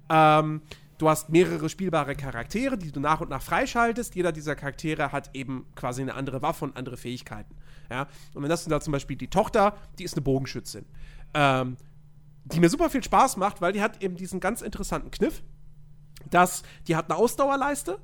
Ähm, 0.10 0.62
du 0.98 1.10
hast 1.10 1.30
mehrere 1.30 1.70
spielbare 1.70 2.16
Charaktere, 2.16 2.78
die 2.78 2.92
du 2.92 3.00
nach 3.00 3.22
und 3.22 3.30
nach 3.30 3.42
freischaltest. 3.42 4.16
Jeder 4.16 4.32
dieser 4.32 4.56
Charaktere 4.56 5.12
hat 5.12 5.30
eben 5.34 5.66
quasi 5.76 6.02
eine 6.02 6.16
andere 6.16 6.42
Waffe 6.42 6.66
und 6.66 6.78
andere 6.78 6.98
Fähigkeiten. 6.98 7.56
Ja? 7.90 8.08
Und 8.34 8.44
dann 8.44 8.52
hast 8.52 8.66
du 8.66 8.70
da 8.70 8.80
zum 8.80 8.94
Beispiel 8.94 9.18
die 9.18 9.30
Tochter, 9.30 9.78
die 10.00 10.04
ist 10.04 10.16
eine 10.16 10.22
Bogenschützin. 10.22 10.86
Ähm, 11.34 11.78
die 12.46 12.60
mir 12.60 12.70
super 12.70 12.90
viel 12.90 13.04
Spaß 13.04 13.38
macht, 13.38 13.62
weil 13.62 13.74
die 13.74 13.82
hat 13.82 14.02
eben 14.02 14.16
diesen 14.16 14.40
ganz 14.40 14.62
interessanten 14.62 15.12
Kniff, 15.12 15.44
dass 16.30 16.64
die 16.88 16.96
hat 16.96 17.10
eine 17.10 17.20
Ausdauerleiste 17.20 18.00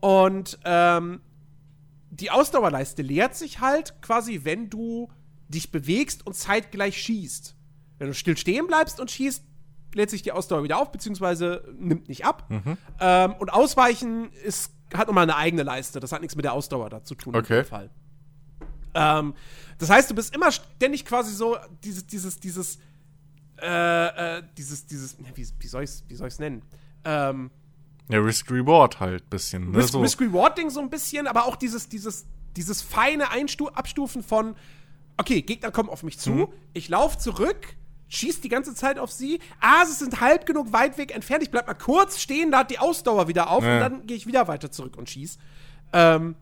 und 0.00 0.58
ähm, 0.64 1.20
die 2.20 2.30
Ausdauerleiste 2.30 3.02
leert 3.02 3.34
sich 3.34 3.60
halt 3.60 4.00
quasi, 4.00 4.40
wenn 4.44 4.70
du 4.70 5.10
dich 5.48 5.72
bewegst 5.72 6.26
und 6.26 6.34
zeitgleich 6.34 6.96
schießt. 7.00 7.56
Wenn 7.98 8.08
du 8.08 8.14
still 8.14 8.36
stehen 8.36 8.66
bleibst 8.66 9.00
und 9.00 9.10
schießt, 9.10 9.44
lädt 9.94 10.10
sich 10.10 10.22
die 10.22 10.32
Ausdauer 10.32 10.62
wieder 10.62 10.78
auf, 10.78 10.92
beziehungsweise 10.92 11.64
nimmt 11.78 12.08
nicht 12.08 12.24
ab. 12.24 12.50
Mhm. 12.50 12.78
Ähm, 13.00 13.34
und 13.34 13.52
Ausweichen 13.52 14.32
ist, 14.32 14.72
hat 14.92 15.08
nochmal 15.08 15.24
eine 15.24 15.36
eigene 15.36 15.62
Leiste. 15.62 16.00
Das 16.00 16.12
hat 16.12 16.20
nichts 16.20 16.36
mit 16.36 16.44
der 16.44 16.52
Ausdauer 16.52 16.88
da 16.90 17.02
zu 17.02 17.14
tun. 17.14 17.34
Okay. 17.34 17.62
Dem 17.62 17.66
Fall. 17.66 17.90
Ähm, 18.94 19.34
das 19.78 19.90
heißt, 19.90 20.10
du 20.10 20.14
bist 20.14 20.34
immer 20.34 20.52
ständig 20.52 21.04
quasi 21.04 21.34
so 21.34 21.56
dieses, 21.82 22.06
dieses, 22.06 22.38
dieses, 22.38 22.78
äh, 23.60 24.38
äh, 24.38 24.42
dieses, 24.56 24.86
dieses, 24.86 25.16
wie, 25.18 25.46
wie 25.58 25.66
soll 25.66 25.82
ich 25.82 25.90
es 25.90 26.38
wie 26.38 26.42
nennen? 26.42 26.62
Ähm, 27.04 27.50
Ja, 28.08 28.18
Risk-Reward 28.20 29.00
halt 29.00 29.28
bisschen. 29.30 29.70
Ne? 29.70 29.78
Risk, 29.78 29.92
so. 29.92 30.00
Risk 30.00 30.20
Rewarding 30.20 30.70
so 30.70 30.80
ein 30.80 30.90
bisschen, 30.90 31.26
aber 31.26 31.46
auch 31.46 31.56
dieses, 31.56 31.88
dieses, 31.88 32.26
dieses 32.56 32.82
feine 32.82 33.30
Einstu 33.30 33.68
Abstufen 33.68 34.22
von, 34.22 34.54
okay, 35.16 35.42
Gegner 35.42 35.70
kommen 35.70 35.88
auf 35.88 36.02
mich 36.02 36.18
zu, 36.18 36.30
Mhm. 36.30 36.48
ich 36.74 36.88
laufe 36.88 37.16
zurück, 37.18 37.76
schieß 38.08 38.42
die 38.42 38.48
ganze 38.50 38.74
Zeit 38.74 38.98
auf 38.98 39.10
sie, 39.10 39.40
ah, 39.60 39.84
sie 39.86 39.94
sind 39.94 40.20
halb 40.20 40.44
genug 40.46 40.72
weit 40.72 40.98
weg 40.98 41.14
entfernt, 41.14 41.42
ich 41.42 41.50
bleib 41.50 41.66
mal 41.66 41.74
kurz 41.74 42.20
stehen, 42.20 42.50
da 42.52 42.58
hat 42.58 42.70
die 42.70 42.78
Ausdauer 42.78 43.26
wieder 43.28 43.48
auf 43.50 43.64
Ja. 43.64 43.74
und 43.74 43.80
dann 43.80 44.06
gehe 44.06 44.16
ich 44.16 44.26
wieder 44.26 44.46
weiter 44.48 44.70
zurück 44.70 44.96
und 44.98 45.08
schieß. 45.08 45.38
Ähm, 45.92 46.36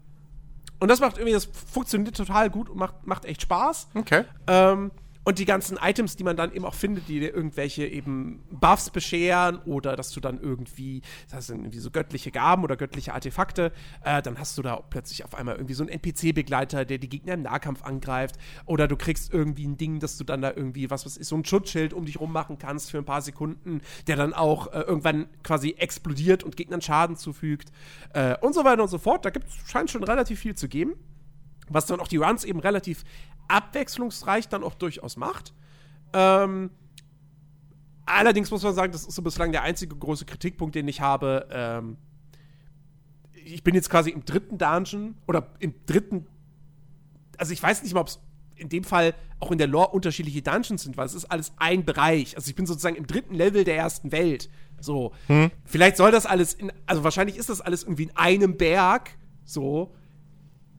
und 0.80 0.88
das 0.88 0.98
macht 0.98 1.16
irgendwie, 1.16 1.32
das 1.32 1.44
funktioniert 1.72 2.16
total 2.16 2.50
gut 2.50 2.68
und 2.68 2.76
macht, 2.76 3.06
macht 3.06 3.24
echt 3.24 3.42
Spaß. 3.42 3.88
Okay. 3.94 4.24
Ähm, 4.48 4.90
und 5.24 5.38
die 5.38 5.44
ganzen 5.44 5.78
Items, 5.80 6.16
die 6.16 6.24
man 6.24 6.36
dann 6.36 6.52
eben 6.52 6.64
auch 6.64 6.74
findet, 6.74 7.08
die 7.08 7.20
dir 7.20 7.34
irgendwelche 7.34 7.86
eben 7.86 8.42
Buffs 8.50 8.90
bescheren 8.90 9.58
oder 9.64 9.96
dass 9.96 10.10
du 10.10 10.20
dann 10.20 10.40
irgendwie, 10.40 11.02
das 11.30 11.46
sind 11.46 11.60
irgendwie 11.60 11.78
so 11.78 11.90
göttliche 11.90 12.30
Gaben 12.30 12.64
oder 12.64 12.76
göttliche 12.76 13.14
Artefakte, 13.14 13.72
äh, 14.04 14.20
dann 14.22 14.38
hast 14.38 14.58
du 14.58 14.62
da 14.62 14.76
plötzlich 14.76 15.24
auf 15.24 15.34
einmal 15.34 15.56
irgendwie 15.56 15.74
so 15.74 15.84
einen 15.84 15.90
NPC-Begleiter, 15.90 16.84
der 16.84 16.98
die 16.98 17.08
Gegner 17.08 17.34
im 17.34 17.42
Nahkampf 17.42 17.84
angreift 17.84 18.36
oder 18.66 18.88
du 18.88 18.96
kriegst 18.96 19.32
irgendwie 19.32 19.66
ein 19.66 19.76
Ding, 19.76 20.00
dass 20.00 20.16
du 20.16 20.24
dann 20.24 20.42
da 20.42 20.52
irgendwie, 20.54 20.90
was 20.90 21.06
was 21.06 21.16
ist, 21.16 21.28
so 21.28 21.36
ein 21.36 21.44
Schutzschild 21.44 21.92
um 21.92 22.04
dich 22.04 22.18
rum 22.18 22.32
machen 22.32 22.58
kannst 22.58 22.90
für 22.90 22.98
ein 22.98 23.04
paar 23.04 23.22
Sekunden, 23.22 23.80
der 24.06 24.16
dann 24.16 24.34
auch 24.34 24.72
äh, 24.72 24.80
irgendwann 24.80 25.26
quasi 25.44 25.76
explodiert 25.78 26.42
und 26.42 26.56
Gegnern 26.56 26.80
Schaden 26.80 27.16
zufügt 27.16 27.70
äh, 28.14 28.36
und 28.38 28.54
so 28.54 28.64
weiter 28.64 28.82
und 28.82 28.88
so 28.88 28.98
fort. 28.98 29.24
Da 29.24 29.30
gibt's, 29.30 29.54
scheint 29.70 29.90
schon 29.90 30.02
relativ 30.04 30.40
viel 30.40 30.54
zu 30.54 30.68
geben 30.68 30.94
was 31.68 31.86
dann 31.86 32.00
auch 32.00 32.08
die 32.08 32.16
Runs 32.16 32.44
eben 32.44 32.60
relativ 32.60 33.04
abwechslungsreich 33.48 34.48
dann 34.48 34.64
auch 34.64 34.74
durchaus 34.74 35.16
macht. 35.16 35.54
Ähm, 36.12 36.70
allerdings 38.06 38.50
muss 38.50 38.62
man 38.62 38.74
sagen, 38.74 38.92
das 38.92 39.04
ist 39.04 39.14
so 39.14 39.22
bislang 39.22 39.52
der 39.52 39.62
einzige 39.62 39.96
große 39.96 40.24
Kritikpunkt, 40.24 40.74
den 40.74 40.88
ich 40.88 41.00
habe. 41.00 41.48
Ähm, 41.50 41.96
ich 43.44 43.62
bin 43.62 43.74
jetzt 43.74 43.90
quasi 43.90 44.10
im 44.10 44.24
dritten 44.24 44.58
Dungeon 44.58 45.16
oder 45.26 45.48
im 45.58 45.74
dritten. 45.86 46.26
Also 47.38 47.52
ich 47.52 47.62
weiß 47.62 47.82
nicht 47.82 47.94
mal, 47.94 48.00
ob 48.00 48.08
es 48.08 48.20
in 48.56 48.68
dem 48.68 48.84
Fall 48.84 49.14
auch 49.40 49.50
in 49.50 49.58
der 49.58 49.66
Lore 49.66 49.88
unterschiedliche 49.88 50.42
Dungeons 50.42 50.84
sind, 50.84 50.96
weil 50.96 51.06
es 51.06 51.14
ist 51.14 51.24
alles 51.24 51.52
ein 51.56 51.84
Bereich. 51.84 52.36
Also 52.36 52.48
ich 52.48 52.54
bin 52.54 52.66
sozusagen 52.66 52.96
im 52.96 53.06
dritten 53.06 53.34
Level 53.34 53.64
der 53.64 53.76
ersten 53.76 54.12
Welt. 54.12 54.48
So. 54.78 55.12
Vielleicht 55.64 55.96
soll 55.96 56.12
das 56.12 56.26
alles 56.26 56.54
in, 56.54 56.72
also 56.86 57.02
wahrscheinlich 57.02 57.36
ist 57.36 57.48
das 57.48 57.60
alles 57.60 57.82
irgendwie 57.82 58.04
in 58.04 58.16
einem 58.16 58.56
Berg. 58.56 59.10
So 59.44 59.94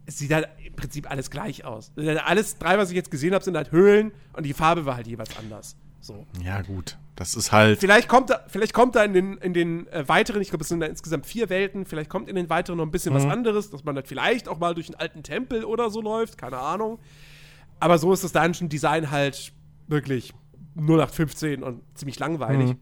es 0.06 0.18
sieht 0.18 0.34
halt 0.34 0.48
im 0.66 0.76
Prinzip 0.76 1.10
alles 1.10 1.30
gleich 1.30 1.66
aus. 1.66 1.92
Alles 2.26 2.58
drei, 2.58 2.78
was 2.78 2.90
ich 2.90 2.96
jetzt 2.96 3.12
gesehen 3.12 3.34
habe, 3.34 3.44
sind 3.44 3.56
halt 3.56 3.72
Höhlen 3.72 4.12
und 4.34 4.46
die 4.46 4.54
Farbe 4.54 4.86
war 4.86 4.96
halt 4.96 5.08
jeweils 5.08 5.38
anders. 5.38 5.76
So. 6.02 6.26
Ja, 6.42 6.62
gut. 6.62 6.98
Das 7.16 7.36
ist 7.36 7.52
halt. 7.52 7.80
Vielleicht 7.80 8.10
kommt 8.10 8.30
da, 8.30 8.44
vielleicht 8.48 8.74
kommt 8.74 8.96
da 8.96 9.04
in 9.04 9.14
den, 9.14 9.38
in 9.38 9.54
den 9.54 9.88
äh, 9.88 10.08
weiteren, 10.08 10.42
ich 10.42 10.50
glaube, 10.50 10.64
es 10.64 10.70
sind 10.70 10.80
da 10.80 10.88
insgesamt 10.88 11.26
vier 11.26 11.50
Welten, 11.50 11.86
vielleicht 11.86 12.10
kommt 12.10 12.28
in 12.28 12.36
den 12.36 12.50
weiteren 12.50 12.78
noch 12.78 12.86
ein 12.86 12.92
bisschen 12.92 13.14
was 13.14 13.26
anderes, 13.26 13.70
dass 13.70 13.84
man 13.84 13.96
dann 13.96 14.04
vielleicht 14.04 14.48
auch 14.50 14.58
mal 14.58 14.74
durch 14.74 14.88
einen 14.88 14.96
alten 14.96 15.22
Tempel 15.24 15.64
oder 15.64 15.90
so 15.90 16.02
läuft, 16.02 16.38
keine 16.38 16.58
Ahnung. 16.58 17.00
Aber 17.80 17.98
so 18.00 18.12
ist 18.12 18.24
das 18.24 18.32
Dungeon 18.32 18.68
Design 18.68 19.12
halt 19.12 19.54
wirklich 19.88 20.34
0815 20.76 21.62
und 21.62 21.84
ziemlich 21.94 22.18
langweilig. 22.20 22.76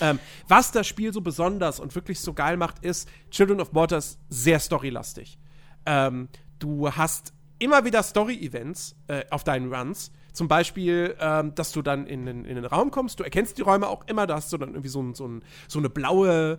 Ähm, 0.00 0.18
was 0.48 0.72
das 0.72 0.86
Spiel 0.86 1.12
so 1.12 1.20
besonders 1.20 1.80
und 1.80 1.94
wirklich 1.94 2.20
so 2.20 2.34
geil 2.34 2.56
macht, 2.56 2.84
ist, 2.84 3.08
Children 3.30 3.60
of 3.60 3.72
Mortar 3.72 3.98
ist 3.98 4.18
sehr 4.28 4.58
storylastig. 4.58 5.38
Ähm, 5.86 6.28
du 6.58 6.90
hast 6.90 7.32
immer 7.58 7.84
wieder 7.84 8.02
Story-Events 8.02 8.96
äh, 9.08 9.24
auf 9.30 9.44
deinen 9.44 9.72
Runs. 9.72 10.10
Zum 10.32 10.48
Beispiel, 10.48 11.14
ähm, 11.20 11.54
dass 11.54 11.72
du 11.72 11.82
dann 11.82 12.06
in, 12.06 12.26
den- 12.26 12.44
in 12.44 12.56
den 12.56 12.64
Raum 12.64 12.90
kommst, 12.90 13.20
du 13.20 13.24
erkennst 13.24 13.58
die 13.58 13.62
Räume 13.62 13.88
auch 13.88 14.06
immer, 14.06 14.26
da 14.26 14.36
hast 14.36 14.52
du 14.52 14.58
dann 14.58 14.70
irgendwie 14.70 14.88
so, 14.88 15.02
ein, 15.02 15.14
so, 15.14 15.26
ein, 15.28 15.42
so 15.68 15.78
eine 15.78 15.90
blaue 15.90 16.58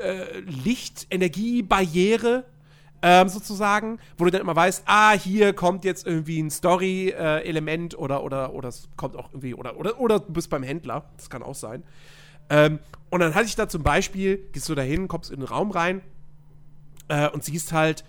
äh, 0.00 0.40
Lichtenergiebarriere 0.40 2.44
ähm, 3.02 3.28
sozusagen, 3.28 3.98
wo 4.16 4.24
du 4.24 4.30
dann 4.30 4.40
immer 4.40 4.56
weißt, 4.56 4.84
ah, 4.86 5.12
hier 5.12 5.52
kommt 5.52 5.84
jetzt 5.84 6.06
irgendwie 6.06 6.40
ein 6.40 6.50
Story-Element 6.50 7.98
oder, 7.98 8.22
oder, 8.22 8.54
oder 8.54 8.68
es 8.68 8.88
kommt 8.96 9.16
auch 9.16 9.30
irgendwie, 9.32 9.54
oder, 9.54 9.76
oder, 9.76 10.00
oder 10.00 10.20
du 10.20 10.32
bist 10.32 10.48
beim 10.48 10.62
Händler, 10.62 11.04
das 11.16 11.28
kann 11.28 11.42
auch 11.42 11.54
sein. 11.54 11.82
Ähm, 12.50 12.78
und 13.10 13.20
dann 13.20 13.34
hatte 13.34 13.46
ich 13.46 13.56
da 13.56 13.68
zum 13.68 13.82
Beispiel, 13.82 14.38
gehst 14.52 14.68
du 14.68 14.74
da 14.74 14.82
hin, 14.82 15.08
kommst 15.08 15.30
in 15.30 15.40
den 15.40 15.48
Raum 15.48 15.70
rein 15.70 16.02
äh, 17.08 17.28
und 17.30 17.44
siehst 17.44 17.72
halt 17.72 18.04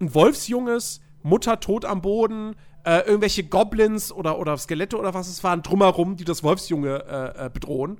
ein 0.00 0.14
Wolfsjunges, 0.14 1.00
Mutter 1.22 1.60
tot 1.60 1.84
am 1.84 2.00
Boden, 2.00 2.56
äh, 2.84 3.00
irgendwelche 3.00 3.44
Goblins 3.44 4.10
oder, 4.10 4.38
oder 4.38 4.56
Skelette 4.56 4.98
oder 4.98 5.12
was 5.12 5.28
es 5.28 5.44
waren 5.44 5.62
drumherum, 5.62 6.16
die 6.16 6.24
das 6.24 6.42
Wolfsjunge 6.42 7.04
äh, 7.06 7.46
äh, 7.46 7.50
bedrohen. 7.50 7.98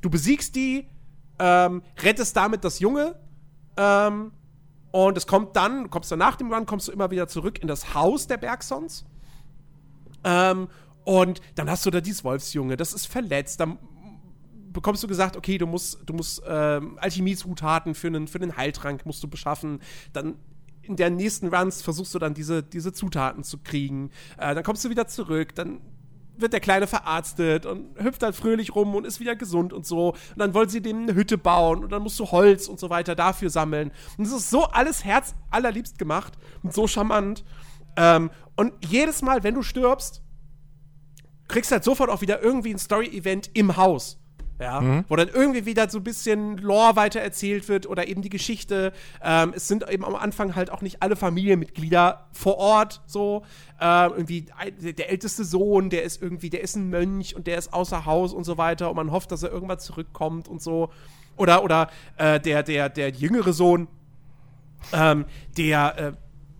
Du 0.00 0.10
besiegst 0.10 0.54
die, 0.54 0.88
ähm, 1.38 1.82
rettest 2.00 2.36
damit 2.36 2.64
das 2.64 2.78
Junge, 2.78 3.16
ähm, 3.76 4.32
und 4.92 5.18
es 5.18 5.26
kommt 5.26 5.56
dann, 5.56 5.90
kommst 5.90 6.12
dann 6.12 6.20
nach 6.20 6.36
dem 6.36 6.52
Run, 6.52 6.66
kommst 6.66 6.86
du 6.86 6.92
immer 6.92 7.10
wieder 7.10 7.26
zurück 7.26 7.58
in 7.60 7.66
das 7.66 7.94
Haus 7.94 8.28
der 8.28 8.36
Bergsons. 8.36 9.04
Ähm, 10.22 10.68
und 11.04 11.40
dann 11.56 11.68
hast 11.68 11.84
du 11.84 11.90
da 11.90 12.00
dieses 12.00 12.22
Wolfsjunge, 12.22 12.76
das 12.76 12.92
ist 12.92 13.06
verletzt, 13.06 13.58
dann 13.58 13.78
bekommst 14.74 15.02
du 15.02 15.08
gesagt, 15.08 15.36
okay, 15.38 15.56
du 15.56 15.66
musst, 15.66 15.98
du 16.04 16.12
musst 16.12 16.42
ähm, 16.46 16.98
Alchemiezutaten 17.00 17.94
für 17.94 18.08
einen, 18.08 18.28
für 18.28 18.38
einen 18.38 18.56
Heiltrank 18.58 19.06
musst 19.06 19.22
du 19.22 19.28
beschaffen. 19.28 19.80
Dann 20.12 20.34
in 20.82 20.96
der 20.96 21.08
nächsten 21.08 21.48
Runs 21.48 21.80
versuchst 21.80 22.14
du 22.14 22.18
dann 22.18 22.34
diese, 22.34 22.62
diese 22.62 22.92
Zutaten 22.92 23.42
zu 23.42 23.58
kriegen. 23.58 24.10
Äh, 24.36 24.54
dann 24.54 24.62
kommst 24.62 24.84
du 24.84 24.90
wieder 24.90 25.06
zurück, 25.06 25.54
dann 25.54 25.80
wird 26.36 26.52
der 26.52 26.60
Kleine 26.60 26.86
verarztet 26.86 27.64
und 27.64 27.96
hüpft 27.98 28.22
dann 28.22 28.32
fröhlich 28.32 28.74
rum 28.74 28.94
und 28.94 29.06
ist 29.06 29.20
wieder 29.20 29.36
gesund 29.36 29.72
und 29.72 29.86
so. 29.86 30.10
Und 30.10 30.38
dann 30.38 30.52
wollen 30.52 30.68
sie 30.68 30.82
dem 30.82 31.02
eine 31.02 31.14
Hütte 31.14 31.38
bauen 31.38 31.84
und 31.84 31.90
dann 31.90 32.02
musst 32.02 32.18
du 32.18 32.26
Holz 32.26 32.66
und 32.68 32.80
so 32.80 32.90
weiter 32.90 33.14
dafür 33.14 33.50
sammeln. 33.50 33.92
Und 34.18 34.26
es 34.26 34.32
ist 34.32 34.50
so 34.50 34.64
alles 34.64 35.04
herz 35.04 35.34
allerliebst 35.50 35.98
gemacht 35.98 36.34
und 36.62 36.74
so 36.74 36.86
charmant. 36.86 37.44
Ähm, 37.96 38.30
und 38.56 38.72
jedes 38.84 39.22
Mal, 39.22 39.42
wenn 39.44 39.54
du 39.54 39.62
stirbst, 39.62 40.22
kriegst 41.48 41.70
halt 41.70 41.84
sofort 41.84 42.10
auch 42.10 42.20
wieder 42.20 42.42
irgendwie 42.42 42.70
ein 42.70 42.78
Story-Event 42.78 43.50
im 43.54 43.76
Haus. 43.76 44.18
Ja, 44.60 45.02
wo 45.08 45.16
dann 45.16 45.28
irgendwie 45.28 45.66
wieder 45.66 45.88
so 45.90 45.98
ein 45.98 46.04
bisschen 46.04 46.58
Lore 46.58 46.94
weitererzählt 46.94 47.68
wird 47.68 47.88
oder 47.88 48.06
eben 48.06 48.22
die 48.22 48.28
Geschichte. 48.28 48.92
Ähm, 49.20 49.52
es 49.56 49.66
sind 49.66 49.88
eben 49.90 50.04
am 50.04 50.14
Anfang 50.14 50.54
halt 50.54 50.70
auch 50.70 50.80
nicht 50.80 51.02
alle 51.02 51.16
Familienmitglieder 51.16 52.28
vor 52.30 52.58
Ort 52.58 53.02
so. 53.06 53.42
Ähm, 53.80 54.12
irgendwie 54.12 54.46
der 54.80 55.10
älteste 55.10 55.44
Sohn, 55.44 55.90
der 55.90 56.04
ist 56.04 56.22
irgendwie, 56.22 56.50
der 56.50 56.60
ist 56.60 56.76
ein 56.76 56.88
Mönch 56.88 57.34
und 57.34 57.48
der 57.48 57.58
ist 57.58 57.72
außer 57.72 58.04
Haus 58.04 58.32
und 58.32 58.44
so 58.44 58.56
weiter 58.56 58.90
und 58.90 58.96
man 58.96 59.10
hofft, 59.10 59.32
dass 59.32 59.42
er 59.42 59.50
irgendwann 59.50 59.80
zurückkommt 59.80 60.46
und 60.46 60.62
so. 60.62 60.90
Oder, 61.36 61.64
oder 61.64 61.90
äh, 62.16 62.38
der, 62.38 62.62
der, 62.62 62.88
der 62.88 63.08
jüngere 63.10 63.52
Sohn, 63.52 63.88
ähm, 64.92 65.24
der 65.56 65.98
äh, 65.98 66.12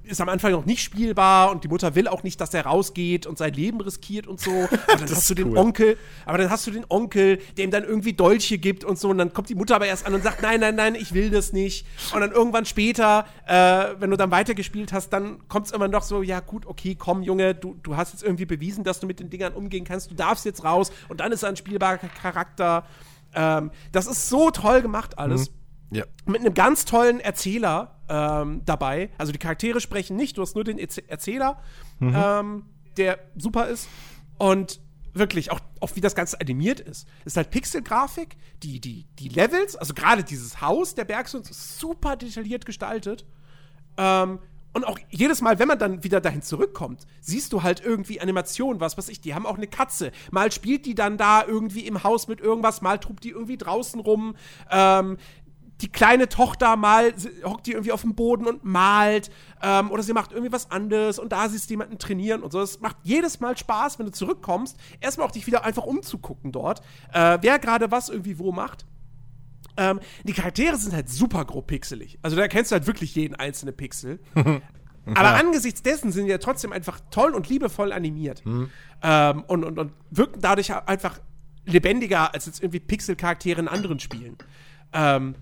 ist 0.04 0.20
am 0.20 0.28
Anfang 0.28 0.52
noch 0.52 0.66
nicht 0.66 0.82
spielbar 0.82 1.50
und 1.50 1.64
die 1.64 1.68
Mutter 1.68 1.94
will 1.94 2.08
auch 2.08 2.22
nicht, 2.22 2.40
dass 2.40 2.52
er 2.54 2.66
rausgeht 2.66 3.26
und 3.26 3.38
sein 3.38 3.52
Leben 3.54 3.80
riskiert 3.80 4.26
und 4.26 4.40
so. 4.40 4.50
Und 4.50 4.70
dann 4.88 5.00
hast 5.10 5.30
du 5.30 5.34
den 5.34 5.50
cool. 5.50 5.58
Onkel, 5.58 5.96
aber 6.26 6.38
dann 6.38 6.50
hast 6.50 6.66
du 6.66 6.70
den 6.70 6.84
Onkel, 6.88 7.38
der 7.56 7.64
ihm 7.64 7.70
dann 7.70 7.84
irgendwie 7.84 8.12
Dolche 8.12 8.58
gibt 8.58 8.84
und 8.84 8.98
so. 8.98 9.10
Und 9.10 9.18
dann 9.18 9.32
kommt 9.32 9.48
die 9.48 9.54
Mutter 9.54 9.76
aber 9.76 9.86
erst 9.86 10.06
an 10.06 10.14
und 10.14 10.22
sagt, 10.22 10.42
nein, 10.42 10.60
nein, 10.60 10.74
nein, 10.74 10.94
ich 10.94 11.14
will 11.14 11.30
das 11.30 11.52
nicht. 11.52 11.86
Und 12.12 12.20
dann 12.20 12.32
irgendwann 12.32 12.66
später, 12.66 13.26
äh, 13.46 13.94
wenn 13.98 14.10
du 14.10 14.16
dann 14.16 14.30
weitergespielt 14.30 14.92
hast, 14.92 15.10
dann 15.10 15.46
kommt 15.48 15.66
es 15.66 15.72
immer 15.72 15.88
noch 15.88 16.02
so, 16.02 16.22
ja 16.22 16.40
gut, 16.40 16.66
okay, 16.66 16.94
komm, 16.98 17.22
Junge, 17.22 17.54
du, 17.54 17.76
du 17.82 17.96
hast 17.96 18.12
jetzt 18.12 18.22
irgendwie 18.22 18.46
bewiesen, 18.46 18.84
dass 18.84 19.00
du 19.00 19.06
mit 19.06 19.20
den 19.20 19.30
Dingern 19.30 19.54
umgehen 19.54 19.84
kannst, 19.84 20.10
du 20.10 20.14
darfst 20.14 20.44
jetzt 20.44 20.64
raus 20.64 20.92
und 21.08 21.20
dann 21.20 21.32
ist 21.32 21.42
er 21.42 21.48
ein 21.48 21.56
spielbarer 21.56 21.98
Charakter. 21.98 22.84
Ähm, 23.34 23.70
das 23.92 24.06
ist 24.06 24.28
so 24.28 24.50
toll 24.50 24.82
gemacht 24.82 25.18
alles 25.18 25.50
Ja. 25.94 26.04
mit 26.26 26.40
einem 26.40 26.54
ganz 26.54 26.84
tollen 26.84 27.20
Erzähler 27.20 28.00
ähm, 28.08 28.62
dabei. 28.64 29.10
Also 29.18 29.32
die 29.32 29.38
Charaktere 29.38 29.80
sprechen 29.80 30.16
nicht, 30.16 30.36
du 30.36 30.42
hast 30.42 30.54
nur 30.54 30.64
den 30.64 30.78
Erz- 30.78 31.02
Erzähler, 31.06 31.62
ähm, 32.00 32.66
der 32.96 33.18
super 33.36 33.68
ist. 33.68 33.88
Und 34.36 34.80
wirklich, 35.12 35.52
auch, 35.52 35.60
auch 35.80 35.94
wie 35.94 36.00
das 36.00 36.14
Ganze 36.14 36.40
animiert 36.40 36.80
ist. 36.80 37.06
Es 37.20 37.32
ist 37.32 37.36
halt 37.36 37.50
Pixelgrafik, 37.50 38.36
die, 38.62 38.80
die, 38.80 39.06
die 39.18 39.28
Levels, 39.28 39.76
also 39.76 39.94
gerade 39.94 40.24
dieses 40.24 40.60
Haus 40.60 40.94
der 40.94 41.04
Bergsunds 41.04 41.50
ist 41.50 41.78
super 41.78 42.16
detailliert 42.16 42.66
gestaltet. 42.66 43.24
Ähm, 43.96 44.40
und 44.72 44.84
auch 44.84 44.98
jedes 45.08 45.40
Mal, 45.40 45.60
wenn 45.60 45.68
man 45.68 45.78
dann 45.78 46.02
wieder 46.02 46.20
dahin 46.20 46.42
zurückkommt, 46.42 47.06
siehst 47.20 47.52
du 47.52 47.62
halt 47.62 47.80
irgendwie 47.80 48.20
Animationen, 48.20 48.80
was 48.80 48.98
weiß 48.98 49.08
ich, 49.08 49.20
die 49.20 49.32
haben 49.32 49.46
auch 49.46 49.56
eine 49.56 49.68
Katze. 49.68 50.10
Mal 50.32 50.50
spielt 50.50 50.84
die 50.84 50.96
dann 50.96 51.16
da 51.16 51.44
irgendwie 51.46 51.86
im 51.86 52.02
Haus 52.02 52.26
mit 52.26 52.40
irgendwas, 52.40 52.82
mal 52.82 52.98
trubt 52.98 53.22
die 53.22 53.30
irgendwie 53.30 53.56
draußen 53.56 54.00
rum. 54.00 54.34
Ähm, 54.68 55.16
die 55.80 55.90
kleine 55.90 56.28
Tochter 56.28 56.76
mal 56.76 57.12
hockt 57.44 57.66
die 57.66 57.72
irgendwie 57.72 57.92
auf 57.92 58.02
dem 58.02 58.14
Boden 58.14 58.46
und 58.46 58.64
malt 58.64 59.30
ähm, 59.62 59.90
oder 59.90 60.02
sie 60.02 60.12
macht 60.12 60.32
irgendwie 60.32 60.52
was 60.52 60.70
anderes 60.70 61.18
und 61.18 61.32
da 61.32 61.48
siehst 61.48 61.68
du 61.68 61.74
jemanden 61.74 61.98
trainieren 61.98 62.42
und 62.42 62.52
so. 62.52 62.60
Es 62.60 62.80
macht 62.80 62.96
jedes 63.02 63.40
Mal 63.40 63.56
Spaß, 63.56 63.98
wenn 63.98 64.06
du 64.06 64.12
zurückkommst, 64.12 64.76
erstmal 65.00 65.26
auch 65.26 65.32
dich 65.32 65.46
wieder 65.46 65.64
einfach 65.64 65.84
umzugucken 65.84 66.52
dort, 66.52 66.80
äh, 67.12 67.38
wer 67.40 67.58
gerade 67.58 67.90
was 67.90 68.08
irgendwie 68.08 68.38
wo 68.38 68.52
macht. 68.52 68.86
Ähm, 69.76 69.98
die 70.22 70.32
Charaktere 70.32 70.76
sind 70.76 70.94
halt 70.94 71.08
super 71.08 71.44
grob 71.44 71.66
pixelig. 71.66 72.18
Also 72.22 72.36
da 72.36 72.42
erkennst 72.42 72.70
du 72.70 72.74
halt 72.74 72.86
wirklich 72.86 73.14
jeden 73.16 73.34
einzelnen 73.34 73.76
Pixel. 73.76 74.20
Aber 75.06 75.34
angesichts 75.34 75.82
dessen 75.82 76.12
sind 76.12 76.26
die 76.26 76.30
ja 76.30 76.38
trotzdem 76.38 76.72
einfach 76.72 77.00
toll 77.10 77.34
und 77.34 77.48
liebevoll 77.48 77.92
animiert. 77.92 78.44
Mhm. 78.46 78.70
Ähm, 79.02 79.44
und, 79.48 79.64
und, 79.64 79.78
und 79.78 79.92
wirken 80.10 80.40
dadurch 80.40 80.72
einfach 80.72 81.18
lebendiger 81.66 82.32
als 82.32 82.46
jetzt 82.46 82.62
irgendwie 82.62 82.80
Pixel-Charaktere 82.80 83.60
in 83.60 83.68
anderen 83.68 83.98
Spielen. 84.00 84.36
Ähm, 84.92 85.34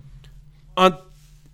und 0.75 0.97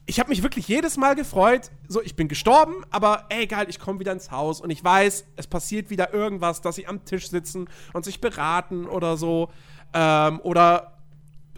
ich 0.10 0.20
habe 0.20 0.30
mich 0.30 0.42
wirklich 0.42 0.68
jedes 0.68 0.98
Mal 0.98 1.14
gefreut, 1.16 1.70
so 1.88 2.02
ich 2.02 2.16
bin 2.16 2.28
gestorben, 2.28 2.84
aber 2.90 3.26
ey, 3.30 3.46
geil, 3.46 3.68
ich 3.70 3.80
komme 3.80 4.00
wieder 4.00 4.12
ins 4.12 4.32
Haus 4.32 4.60
und 4.60 4.72
ich 4.72 4.84
weiß, 4.84 5.26
es 5.36 5.46
passiert 5.46 5.92
wieder 5.92 6.14
irgendwas, 6.14 6.62
dass 6.62 6.76
sie 6.76 6.88
am 6.88 7.06
Tisch 7.06 7.30
sitzen 7.30 7.70
und 7.94 8.06
sich 8.06 8.20
beraten 8.20 8.88
oder 8.88 9.18
so. 9.18 9.52
Ähm, 9.94 10.40
oder 10.42 10.98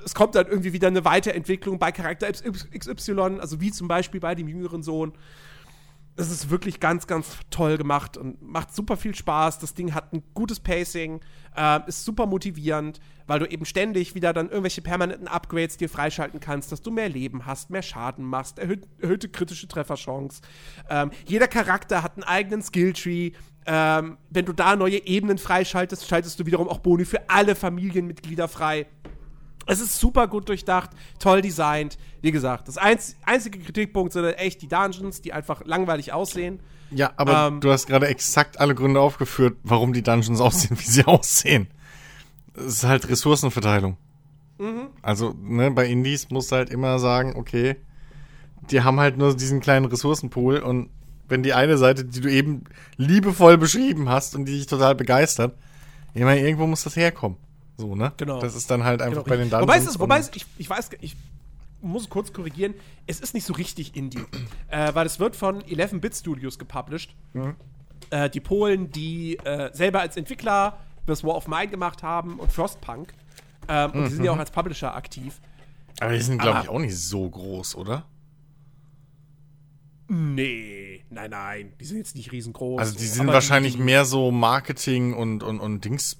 es 0.04 0.14
kommt 0.14 0.36
dann 0.36 0.48
irgendwie 0.48 0.74
wieder 0.74 0.90
eine 0.90 1.06
Weiterentwicklung 1.06 1.80
bei 1.80 1.94
Charakter 1.94 2.30
XY, 2.30 3.40
also 3.40 3.62
wie 3.62 3.72
zum 3.72 3.88
Beispiel 3.88 4.20
bei 4.20 4.36
dem 4.36 4.50
jüngeren 4.50 4.84
Sohn. 4.84 5.14
Es 6.18 6.30
ist 6.30 6.50
wirklich 6.50 6.80
ganz, 6.80 7.08
ganz 7.08 7.38
toll 7.50 7.78
gemacht 7.78 8.18
und 8.18 8.42
macht 8.42 8.76
super 8.76 8.98
viel 8.98 9.16
Spaß. 9.16 9.60
Das 9.60 9.74
Ding 9.74 9.94
hat 9.94 10.14
ein 10.14 10.24
gutes 10.34 10.60
Pacing, 10.60 11.22
äh, 11.56 11.80
ist 11.88 12.04
super 12.04 12.26
motivierend, 12.26 13.00
weil 13.28 13.40
du 13.40 13.46
eben 13.46 13.66
ständig 13.66 14.14
wieder 14.14 14.34
dann 14.34 14.50
irgendwelche 14.50 14.82
permanenten 14.82 15.28
Upgrades 15.28 15.78
dir 15.78 15.90
freischalten 15.90 16.40
kannst, 16.40 16.72
dass 16.72 16.82
du 16.82 16.92
mehr 16.92 17.10
Leben 17.10 17.46
hast, 17.46 17.70
mehr 17.70 17.82
Schaden 17.82 18.26
machst, 18.26 18.60
erhöht, 18.60 18.88
erhöhte 19.00 19.30
kritische 19.30 19.68
Trefferchance. 19.68 20.42
Ähm, 20.90 21.12
jeder 21.26 21.48
Charakter 21.48 22.04
hat 22.04 22.16
einen 22.16 22.24
eigenen 22.24 22.62
Skilltree. 22.62 23.32
Ähm, 23.66 24.18
wenn 24.30 24.46
du 24.46 24.54
da 24.54 24.76
neue 24.76 25.06
Ebenen 25.06 25.38
freischaltest, 25.38 26.08
schaltest 26.08 26.40
du 26.40 26.46
wiederum 26.46 26.68
auch 26.68 26.80
Boni 26.80 27.06
für 27.06 27.30
alle 27.30 27.56
Familienmitglieder 27.56 28.48
frei. 28.48 28.88
Es 29.72 29.80
ist 29.80 29.98
super 29.98 30.28
gut 30.28 30.50
durchdacht, 30.50 30.90
toll 31.18 31.42
designt. 31.42 31.98
Wie 32.22 32.34
gesagt, 32.34 32.68
das 32.68 32.78
einz 32.78 33.16
einzige 33.24 33.58
Kritikpunkt 33.58 34.12
sind 34.12 34.26
echt 34.26 34.62
die 34.62 34.68
Dungeons, 34.68 35.22
die 35.22 35.32
einfach 35.32 35.64
langweilig 35.64 36.12
aussehen. 36.12 36.60
Ja, 36.92 37.14
aber 37.16 37.48
ähm, 37.48 37.62
du 37.62 37.72
hast 37.72 37.88
gerade 37.88 38.08
exakt 38.08 38.60
alle 38.60 38.76
Gründe 38.76 39.00
aufgeführt, 39.00 39.56
warum 39.64 39.94
die 39.94 40.02
Dungeons 40.02 40.42
aussehen, 40.42 40.78
wie 40.78 40.90
sie 40.90 41.06
aussehen. 41.06 41.70
Es 42.54 42.66
ist 42.66 42.84
halt 42.84 43.08
Ressourcenverteilung. 43.08 43.96
Mhm. 44.58 44.88
Also, 45.02 45.34
ne, 45.42 45.72
bei 45.72 45.86
Indies 45.88 46.30
musst 46.32 46.52
du 46.52 46.58
halt 46.58 46.70
immer 46.70 47.00
sagen, 47.00 47.38
okay, 47.38 47.78
die 48.72 48.82
haben 48.82 49.00
halt 49.00 49.18
nur 49.18 49.38
diesen 49.38 49.62
kleinen 49.62 49.86
Ressourcenpool 49.86 50.60
und 50.60 50.90
wenn 51.30 51.44
die 51.44 51.54
eine 51.54 51.78
Seite, 51.78 52.04
die 52.04 52.20
du 52.20 52.30
eben 52.30 52.66
liebevoll 52.98 53.58
beschrieben 53.58 54.10
hast 54.10 54.36
und 54.36 54.44
die 54.44 54.58
dich 54.58 54.68
total 54.68 54.96
begeistert, 54.96 55.56
meine, 56.14 56.42
irgendwo 56.42 56.68
muss 56.68 56.84
das 56.84 56.98
herkommen. 56.98 57.38
So, 57.78 57.96
ne? 57.96 58.14
Genau. 58.18 58.40
Das 58.40 58.56
ist 58.56 58.70
dann 58.70 58.84
halt 58.84 59.02
einfach 59.02 59.24
genau. 59.24 59.30
bei 59.30 59.38
den 59.38 59.50
Dungeons. 59.50 59.64
Wobei, 59.64 59.78
es 59.78 59.88
ist, 59.88 60.00
wobei 60.00 60.20
es, 60.20 60.32
ich, 60.36 60.46
ich 60.58 60.70
weiß, 60.70 60.90
ich 61.02 61.16
muss 61.82 62.10
kurz 62.10 62.32
korrigieren, 62.32 62.76
es 63.08 63.20
ist 63.20 63.34
nicht 63.34 63.46
so 63.46 63.54
richtig 63.54 63.96
Indie. 63.96 64.24
äh, 64.68 64.94
weil 64.94 65.06
es 65.06 65.20
wird 65.20 65.36
von 65.36 65.62
11-Bit 65.64 66.16
Studios 66.16 66.60
gepublished. 66.60 67.16
Mhm. 67.34 67.56
Äh, 68.10 68.30
die 68.30 68.40
Polen, 68.40 68.92
die 68.92 69.38
äh, 69.38 69.74
selber 69.74 70.02
als 70.02 70.18
Entwickler 70.18 70.78
das 71.06 71.24
War 71.24 71.36
of 71.36 71.48
Mine 71.48 71.68
gemacht 71.68 72.04
haben 72.04 72.40
und 72.40 72.52
Frostpunk. 72.52 73.14
Ähm, 73.68 73.92
und 73.92 74.02
mhm. 74.02 74.06
die 74.06 74.12
sind 74.12 74.24
ja 74.24 74.32
auch 74.32 74.38
als 74.38 74.52
Publisher 74.52 74.96
aktiv. 74.96 75.40
Aber 76.00 76.14
die 76.14 76.22
sind, 76.22 76.40
glaube 76.40 76.62
ich, 76.64 76.70
auch 76.70 76.80
nicht 76.80 76.98
so 76.98 77.30
groß, 77.30 77.76
oder? 77.76 78.06
Nee, 80.08 81.06
nein, 81.10 81.30
nein, 81.30 81.74
die 81.80 81.86
sind 81.86 81.98
jetzt 81.98 82.16
nicht 82.16 82.32
riesengroß. 82.32 82.80
Also 82.80 82.98
die 82.98 83.06
sind 83.06 83.28
wahrscheinlich 83.28 83.78
die, 83.78 83.82
mehr 83.82 84.04
so 84.04 84.30
Marketing 84.32 85.14
und, 85.14 85.42
und, 85.42 85.60
und 85.60 85.86
Dings 85.86 86.18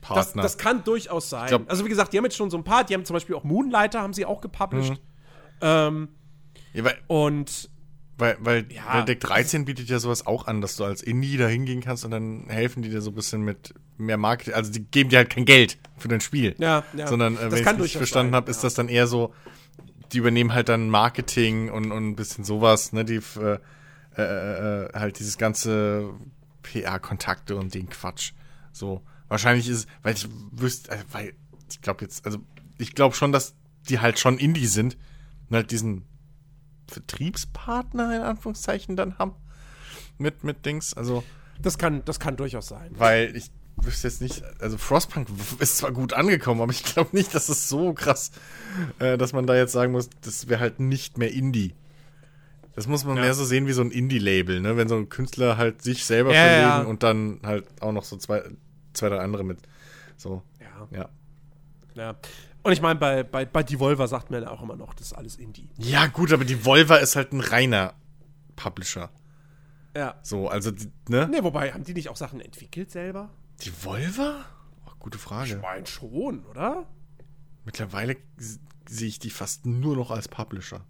Partner. 0.00 0.42
Das, 0.42 0.52
das 0.52 0.58
kann 0.58 0.84
durchaus 0.84 1.30
sein. 1.30 1.48
Glaub, 1.48 1.70
also 1.70 1.84
wie 1.84 1.88
gesagt, 1.88 2.12
die 2.12 2.18
haben 2.18 2.24
jetzt 2.24 2.36
schon 2.36 2.50
so 2.50 2.56
ein 2.56 2.64
paar, 2.64 2.84
die 2.84 2.94
haben 2.94 3.04
zum 3.04 3.14
Beispiel 3.14 3.34
auch 3.34 3.44
Moonlighter, 3.44 4.00
haben 4.00 4.12
sie 4.12 4.26
auch 4.26 4.40
gepublished. 4.40 4.92
Mhm. 4.92 4.98
Ähm, 5.60 6.08
ja, 6.72 6.84
weil, 6.84 6.98
und 7.06 7.70
weil, 8.18 8.36
weil, 8.40 8.66
ja, 8.72 8.82
weil 8.92 9.04
Deck 9.04 9.20
13 9.20 9.64
bietet 9.64 9.88
ja 9.88 10.00
sowas 10.00 10.26
auch 10.26 10.48
an, 10.48 10.60
dass 10.60 10.76
du 10.76 10.84
als 10.84 11.02
Indie 11.02 11.36
da 11.36 11.46
hingehen 11.46 11.80
kannst 11.80 12.04
und 12.04 12.10
dann 12.10 12.46
helfen 12.48 12.82
die 12.82 12.88
dir 12.90 13.00
so 13.00 13.12
ein 13.12 13.14
bisschen 13.14 13.42
mit 13.42 13.74
mehr 13.96 14.16
Marketing. 14.16 14.54
Also 14.54 14.72
die 14.72 14.84
geben 14.84 15.08
dir 15.08 15.18
halt 15.18 15.30
kein 15.30 15.44
Geld 15.44 15.78
für 15.96 16.08
dein 16.08 16.20
Spiel. 16.20 16.56
Ja, 16.58 16.82
ja. 16.96 17.06
Sondern, 17.06 17.36
äh, 17.36 17.52
wenn 17.52 17.84
ich 17.84 17.92
es 17.92 17.96
verstanden 17.96 18.34
habe, 18.34 18.50
ist 18.50 18.64
das 18.64 18.74
dann 18.74 18.88
eher 18.88 19.06
so, 19.06 19.32
die 20.12 20.18
übernehmen 20.18 20.52
halt 20.52 20.68
dann 20.68 20.90
Marketing 20.90 21.70
und, 21.70 21.92
und 21.92 22.08
ein 22.08 22.16
bisschen 22.16 22.42
sowas, 22.42 22.92
ne, 22.92 23.04
die 23.04 23.20
äh, 23.40 23.58
äh, 24.16 24.22
äh 24.22 24.92
halt 24.94 25.20
dieses 25.20 25.38
ganze 25.38 26.10
PR-Kontakte 26.62 27.54
und 27.56 27.72
den 27.74 27.88
Quatsch. 27.88 28.32
So. 28.72 29.02
Wahrscheinlich 29.28 29.68
ist, 29.68 29.88
weil 30.02 30.14
ich 30.14 30.28
wüsste, 30.52 30.90
äh, 30.90 30.98
weil 31.12 31.34
ich 31.70 31.80
glaube 31.80 32.02
jetzt, 32.02 32.24
also 32.24 32.38
ich 32.78 32.94
glaube 32.94 33.14
schon, 33.14 33.32
dass 33.32 33.54
die 33.88 34.00
halt 34.00 34.18
schon 34.18 34.38
Indie 34.38 34.66
sind 34.66 34.96
und 35.48 35.56
halt 35.56 35.70
diesen 35.70 36.04
Vertriebspartner 36.88 38.16
in 38.16 38.22
Anführungszeichen 38.22 38.96
dann 38.96 39.18
haben 39.18 39.34
mit 40.18 40.44
mit 40.44 40.64
Dings, 40.64 40.94
also 40.94 41.22
das 41.60 41.78
kann 41.78 42.04
das 42.04 42.18
kann 42.18 42.36
durchaus 42.36 42.68
sein. 42.68 42.90
Weil 42.92 43.36
ich 43.36 43.50
wüsste 43.76 44.08
jetzt 44.08 44.20
nicht, 44.20 44.42
also 44.60 44.78
Frostpunk 44.78 45.28
ist 45.58 45.78
zwar 45.78 45.92
gut 45.92 46.12
angekommen, 46.12 46.60
aber 46.60 46.72
ich 46.72 46.84
glaube 46.84 47.10
nicht, 47.16 47.34
dass 47.34 47.48
es 47.48 47.68
so 47.68 47.92
krass, 47.92 48.32
äh, 48.98 49.16
dass 49.18 49.32
man 49.32 49.46
da 49.46 49.54
jetzt 49.56 49.72
sagen 49.72 49.92
muss, 49.92 50.10
das 50.22 50.48
wäre 50.48 50.60
halt 50.60 50.80
nicht 50.80 51.18
mehr 51.18 51.32
Indie. 51.32 51.74
Das 52.74 52.86
muss 52.86 53.04
man 53.04 53.16
ja. 53.16 53.22
mehr 53.22 53.34
so 53.34 53.44
sehen 53.44 53.66
wie 53.66 53.72
so 53.72 53.82
ein 53.82 53.90
Indie-Label, 53.90 54.60
ne? 54.60 54.76
Wenn 54.76 54.88
so 54.88 54.96
ein 54.96 55.08
Künstler 55.08 55.56
halt 55.56 55.82
sich 55.82 56.04
selber 56.04 56.32
ja, 56.32 56.44
verlegen 56.44 56.68
ja. 56.68 56.82
und 56.82 57.02
dann 57.02 57.40
halt 57.42 57.66
auch 57.80 57.90
noch 57.90 58.04
so 58.04 58.16
zwei, 58.16 58.44
zwei, 58.92 59.08
drei 59.08 59.18
andere 59.18 59.44
mit. 59.44 59.60
So. 60.16 60.42
Ja. 60.60 60.88
Ja. 60.98 61.08
ja. 61.94 62.16
Und 62.62 62.72
ich 62.72 62.82
meine, 62.82 62.98
bei, 62.98 63.22
bei, 63.22 63.44
bei 63.44 63.62
Devolver 63.62 64.08
sagt 64.08 64.30
man 64.30 64.42
ja 64.42 64.50
auch 64.50 64.62
immer 64.62 64.76
noch, 64.76 64.94
das 64.94 65.08
ist 65.08 65.12
alles 65.12 65.36
Indie. 65.36 65.70
Ja, 65.78 66.06
gut, 66.06 66.32
aber 66.32 66.44
Devolver 66.44 67.00
ist 67.00 67.16
halt 67.16 67.32
ein 67.32 67.40
reiner 67.40 67.94
Publisher. 68.56 69.10
Ja. 69.96 70.16
So, 70.22 70.48
also, 70.48 70.70
ne? 71.08 71.28
Ne, 71.28 71.42
wobei, 71.42 71.72
haben 71.72 71.84
die 71.84 71.94
nicht 71.94 72.08
auch 72.08 72.16
Sachen 72.16 72.40
entwickelt 72.40 72.90
selber? 72.90 73.30
Devolver? 73.64 74.44
Oh, 74.86 74.90
gute 74.98 75.18
Frage. 75.18 75.56
Ich 75.56 75.62
meine 75.62 75.86
schon, 75.86 76.44
oder? 76.46 76.86
Mittlerweile 77.64 78.16
sehe 78.88 79.08
ich 79.08 79.18
die 79.18 79.30
fast 79.30 79.66
nur 79.66 79.96
noch 79.96 80.10
als 80.10 80.28
Publisher. 80.28 80.84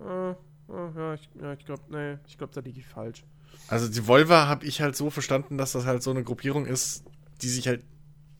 Äh, 0.00 0.30
äh 0.30 0.34
ja, 0.68 1.14
ich, 1.14 1.28
ja, 1.40 1.52
ich 1.52 1.64
glaube, 1.64 1.82
nee, 1.90 2.18
ich 2.26 2.38
glaube, 2.38 2.52
da 2.54 2.60
liege 2.60 2.80
ich 2.80 2.86
falsch. 2.86 3.24
Also 3.68 3.88
die 3.88 4.06
Volva 4.06 4.46
habe 4.46 4.64
ich 4.64 4.80
halt 4.80 4.96
so 4.96 5.10
verstanden, 5.10 5.58
dass 5.58 5.72
das 5.72 5.86
halt 5.86 6.02
so 6.02 6.10
eine 6.10 6.22
Gruppierung 6.22 6.66
ist, 6.66 7.04
die 7.42 7.48
sich 7.48 7.66
halt 7.66 7.82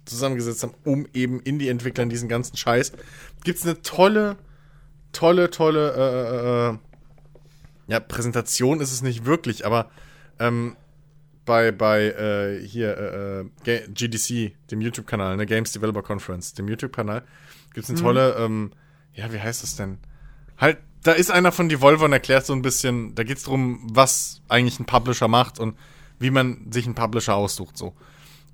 zusammengesetzt 0.05 0.63
haben, 0.63 0.75
um 0.85 1.07
eben 1.13 1.41
Indie-Entwicklern 1.41 2.09
diesen 2.09 2.29
ganzen 2.29 2.57
Scheiß. 2.57 2.93
Gibt 3.45 3.59
es 3.59 3.65
eine 3.65 3.83
tolle, 3.83 4.37
tolle, 5.13 5.51
tolle 5.51 5.93
äh, 5.95 6.71
äh, 6.71 6.75
äh, 6.75 6.79
ja, 7.89 8.01
Präsentation 8.01 8.81
ist 8.81 8.93
es 8.93 9.03
nicht 9.03 9.25
wirklich, 9.27 9.67
aber 9.67 9.91
ähm, 10.39 10.77
bei, 11.45 11.71
bei 11.71 12.07
äh, 12.07 12.67
hier 12.67 13.49
äh, 13.65 13.71
äh 13.71 13.89
GDC, 13.89 14.55
dem 14.71 14.81
YouTube-Kanal, 14.81 15.37
ne, 15.37 15.47
Games 15.47 15.73
Developer 15.73 16.03
Conference, 16.03 16.55
dem 16.55 16.69
YouTube-Kanal, 16.69 17.23
gibt 17.75 17.85
es 17.85 17.91
eine 17.91 17.99
mhm. 17.99 18.03
tolle, 18.03 18.37
ähm, 18.39 18.73
ja, 19.15 19.33
wie 19.33 19.41
heißt 19.41 19.63
das 19.63 19.77
denn? 19.77 19.99
Halt 20.59 20.79
da 21.07 21.13
ist 21.13 21.31
einer 21.31 21.53
von 21.53 21.69
Devolver 21.69 22.07
und 22.07 22.13
erklärt 22.13 22.47
so 22.47 22.53
ein 22.53 22.63
bisschen, 22.63 23.15
da 23.15 23.23
geht 23.23 23.39
es 23.39 23.45
darum, 23.45 23.81
was 23.93 24.43
eigentlich 24.49 24.81
ein 24.81 24.87
Publisher 24.87 25.29
macht 25.29 25.59
und 25.59 25.77
wie 26.19 26.31
man 26.31 26.67
sich 26.71 26.87
einen 26.87 26.95
Publisher 26.95 27.35
aussucht, 27.35 27.77
so. 27.77 27.95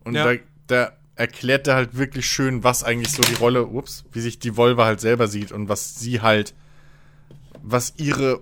Und 0.04 0.14
ja. 0.14 0.34
da, 0.34 0.40
da 0.66 0.92
erklärt 1.14 1.66
er 1.68 1.76
halt 1.76 1.96
wirklich 1.96 2.26
schön, 2.26 2.64
was 2.64 2.84
eigentlich 2.84 3.12
so 3.12 3.22
die 3.22 3.34
Rolle, 3.34 3.66
ups, 3.66 4.04
wie 4.12 4.20
sich 4.20 4.38
Devolver 4.38 4.84
halt 4.84 5.00
selber 5.00 5.28
sieht 5.28 5.52
und 5.52 5.68
was 5.68 5.98
sie 5.98 6.20
halt, 6.20 6.54
was 7.62 7.94
ihre, 7.96 8.40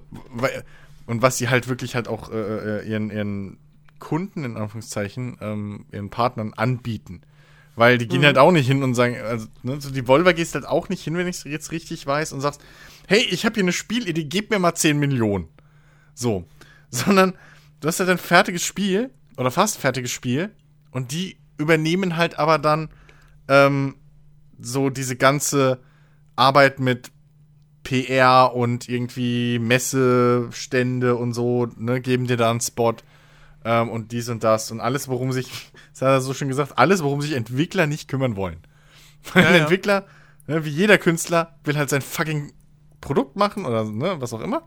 und 1.06 1.22
was 1.22 1.38
sie 1.38 1.48
halt 1.48 1.68
wirklich 1.68 1.94
halt 1.94 2.08
auch 2.08 2.30
äh, 2.32 2.80
äh, 2.80 2.88
ihren, 2.88 3.10
ihren 3.10 3.58
Kunden, 3.98 4.44
in 4.44 4.56
Anführungszeichen, 4.56 5.36
ähm, 5.40 5.84
ihren 5.92 6.10
Partnern 6.10 6.54
anbieten. 6.54 7.20
Weil 7.76 7.98
die 7.98 8.08
gehen 8.08 8.22
mhm. 8.22 8.26
halt 8.26 8.38
auch 8.38 8.50
nicht 8.50 8.66
hin 8.66 8.82
und 8.82 8.94
sagen, 8.94 9.16
also, 9.20 9.46
ne, 9.62 9.80
so 9.80 9.90
die 9.90 10.06
Volver 10.08 10.34
gehst 10.34 10.54
halt 10.54 10.66
auch 10.66 10.88
nicht 10.88 11.02
hin, 11.02 11.16
wenn 11.16 11.28
ich 11.28 11.36
es 11.36 11.44
jetzt 11.44 11.70
richtig 11.70 12.06
weiß, 12.06 12.32
und 12.32 12.40
sagst, 12.40 12.60
hey, 13.10 13.26
ich 13.28 13.44
habe 13.44 13.54
hier 13.54 13.64
eine 13.64 13.72
Spielidee, 13.72 14.22
gib 14.22 14.50
mir 14.50 14.60
mal 14.60 14.76
10 14.76 14.96
Millionen. 14.96 15.48
So. 16.14 16.44
Sondern 16.90 17.34
du 17.80 17.88
hast 17.88 17.98
halt 17.98 18.08
ein 18.08 18.18
fertiges 18.18 18.64
Spiel 18.64 19.10
oder 19.36 19.50
fast 19.50 19.78
fertiges 19.78 20.12
Spiel 20.12 20.54
Und 20.92 21.10
die 21.10 21.36
übernehmen 21.58 22.16
halt 22.16 22.38
aber 22.38 22.58
dann 22.58 22.88
ähm, 23.48 23.96
so 24.60 24.90
diese 24.90 25.16
ganze 25.16 25.80
Arbeit 26.36 26.78
mit 26.78 27.10
PR 27.82 28.54
und 28.54 28.88
irgendwie 28.88 29.58
Messestände 29.58 31.16
und 31.16 31.32
so, 31.32 31.66
ne, 31.76 32.00
geben 32.00 32.28
dir 32.28 32.36
da 32.36 32.50
einen 32.50 32.60
Spot 32.60 32.94
ähm, 33.64 33.88
und 33.88 34.12
dies 34.12 34.28
und 34.28 34.44
das 34.44 34.70
und 34.70 34.78
alles, 34.78 35.08
worum 35.08 35.32
sich, 35.32 35.48
das 35.92 36.02
hat 36.02 36.08
er 36.10 36.20
so 36.20 36.32
schön 36.32 36.48
gesagt, 36.48 36.78
alles, 36.78 37.02
worum 37.02 37.20
sich 37.20 37.32
Entwickler 37.32 37.88
nicht 37.88 38.06
kümmern 38.06 38.36
wollen. 38.36 38.58
Weil 39.32 39.42
Ja, 39.42 39.48
ein 39.48 39.54
ja. 39.56 39.60
Entwickler, 39.62 40.06
ne, 40.46 40.64
wie 40.64 40.70
jeder 40.70 40.96
Künstler, 40.96 41.58
will 41.64 41.76
halt 41.76 41.90
sein 41.90 42.02
fucking 42.02 42.52
Produkt 43.00 43.36
machen 43.36 43.64
oder 43.66 43.84
ne, 43.84 44.16
was 44.20 44.32
auch 44.32 44.40
immer. 44.40 44.62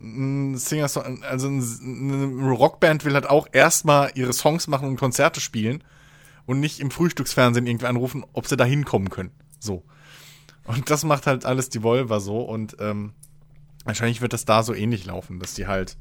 Ein 0.00 0.56
Singer, 0.58 0.84
also 1.22 1.48
eine 1.48 2.50
Rockband 2.50 3.04
will 3.06 3.14
halt 3.14 3.28
auch 3.30 3.46
erstmal 3.52 4.10
ihre 4.14 4.32
Songs 4.34 4.66
machen 4.66 4.88
und 4.88 4.96
Konzerte 4.96 5.40
spielen 5.40 5.82
und 6.44 6.60
nicht 6.60 6.80
im 6.80 6.90
Frühstücksfernsehen 6.90 7.66
irgendwie 7.66 7.86
anrufen, 7.86 8.24
ob 8.34 8.46
sie 8.46 8.56
da 8.58 8.64
hinkommen 8.64 9.08
können. 9.08 9.30
So. 9.58 9.84
Und 10.64 10.90
das 10.90 11.04
macht 11.04 11.26
halt 11.26 11.46
alles 11.46 11.70
die 11.70 11.82
Volva 11.82 12.20
so 12.20 12.40
und 12.42 12.76
ähm, 12.78 13.14
wahrscheinlich 13.84 14.20
wird 14.20 14.32
das 14.34 14.44
da 14.44 14.62
so 14.62 14.74
ähnlich 14.74 15.06
laufen, 15.06 15.38
dass 15.40 15.54
die 15.54 15.66
halt 15.66 15.96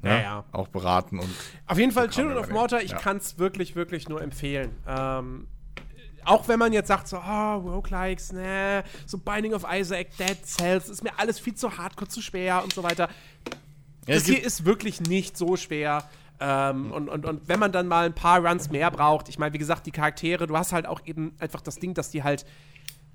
ne, 0.00 0.10
Ja, 0.10 0.20
ja. 0.20 0.44
auch 0.52 0.68
beraten 0.68 1.18
und 1.18 1.28
Auf 1.66 1.76
jeden 1.78 1.92
Fall, 1.92 2.08
Children 2.08 2.38
of. 2.38 2.48
Mortar, 2.50 2.82
ich 2.82 2.92
Ja. 2.92 2.98
kann 2.98 3.18
es 3.18 3.38
wirklich, 3.38 3.76
wirklich 3.76 4.08
nur 4.08 4.22
empfehlen. 4.22 4.70
Ähm, 4.86 5.46
auch 6.24 6.48
wenn 6.48 6.58
man 6.58 6.72
jetzt 6.72 6.88
sagt, 6.88 7.08
so, 7.08 7.18
oh, 7.18 7.54
Roguelikes, 7.56 8.32
ne, 8.32 8.84
so 9.06 9.18
Binding 9.18 9.54
of 9.54 9.64
Isaac, 9.70 10.16
Dead 10.16 10.38
Cells, 10.44 10.88
ist 10.88 11.02
mir 11.02 11.12
alles 11.18 11.38
viel 11.38 11.54
zu 11.54 11.76
hardcore, 11.76 12.08
zu 12.08 12.20
schwer 12.22 12.62
und 12.62 12.72
so 12.72 12.82
weiter. 12.82 13.08
Ja, 14.06 14.14
das 14.14 14.26
hier 14.26 14.42
ist 14.42 14.64
wirklich 14.64 15.00
nicht 15.00 15.36
so 15.36 15.56
schwer. 15.56 16.08
Ähm, 16.40 16.90
und, 16.92 17.08
und, 17.08 17.26
und 17.26 17.48
wenn 17.48 17.60
man 17.60 17.70
dann 17.70 17.86
mal 17.86 18.06
ein 18.06 18.14
paar 18.14 18.44
Runs 18.44 18.70
mehr 18.70 18.90
braucht, 18.90 19.28
ich 19.28 19.38
meine, 19.38 19.52
wie 19.52 19.58
gesagt, 19.58 19.86
die 19.86 19.90
Charaktere, 19.90 20.46
du 20.46 20.56
hast 20.56 20.72
halt 20.72 20.86
auch 20.86 21.00
eben 21.04 21.34
einfach 21.38 21.60
das 21.60 21.78
Ding, 21.78 21.92
dass 21.92 22.10
die 22.10 22.22
halt, 22.22 22.46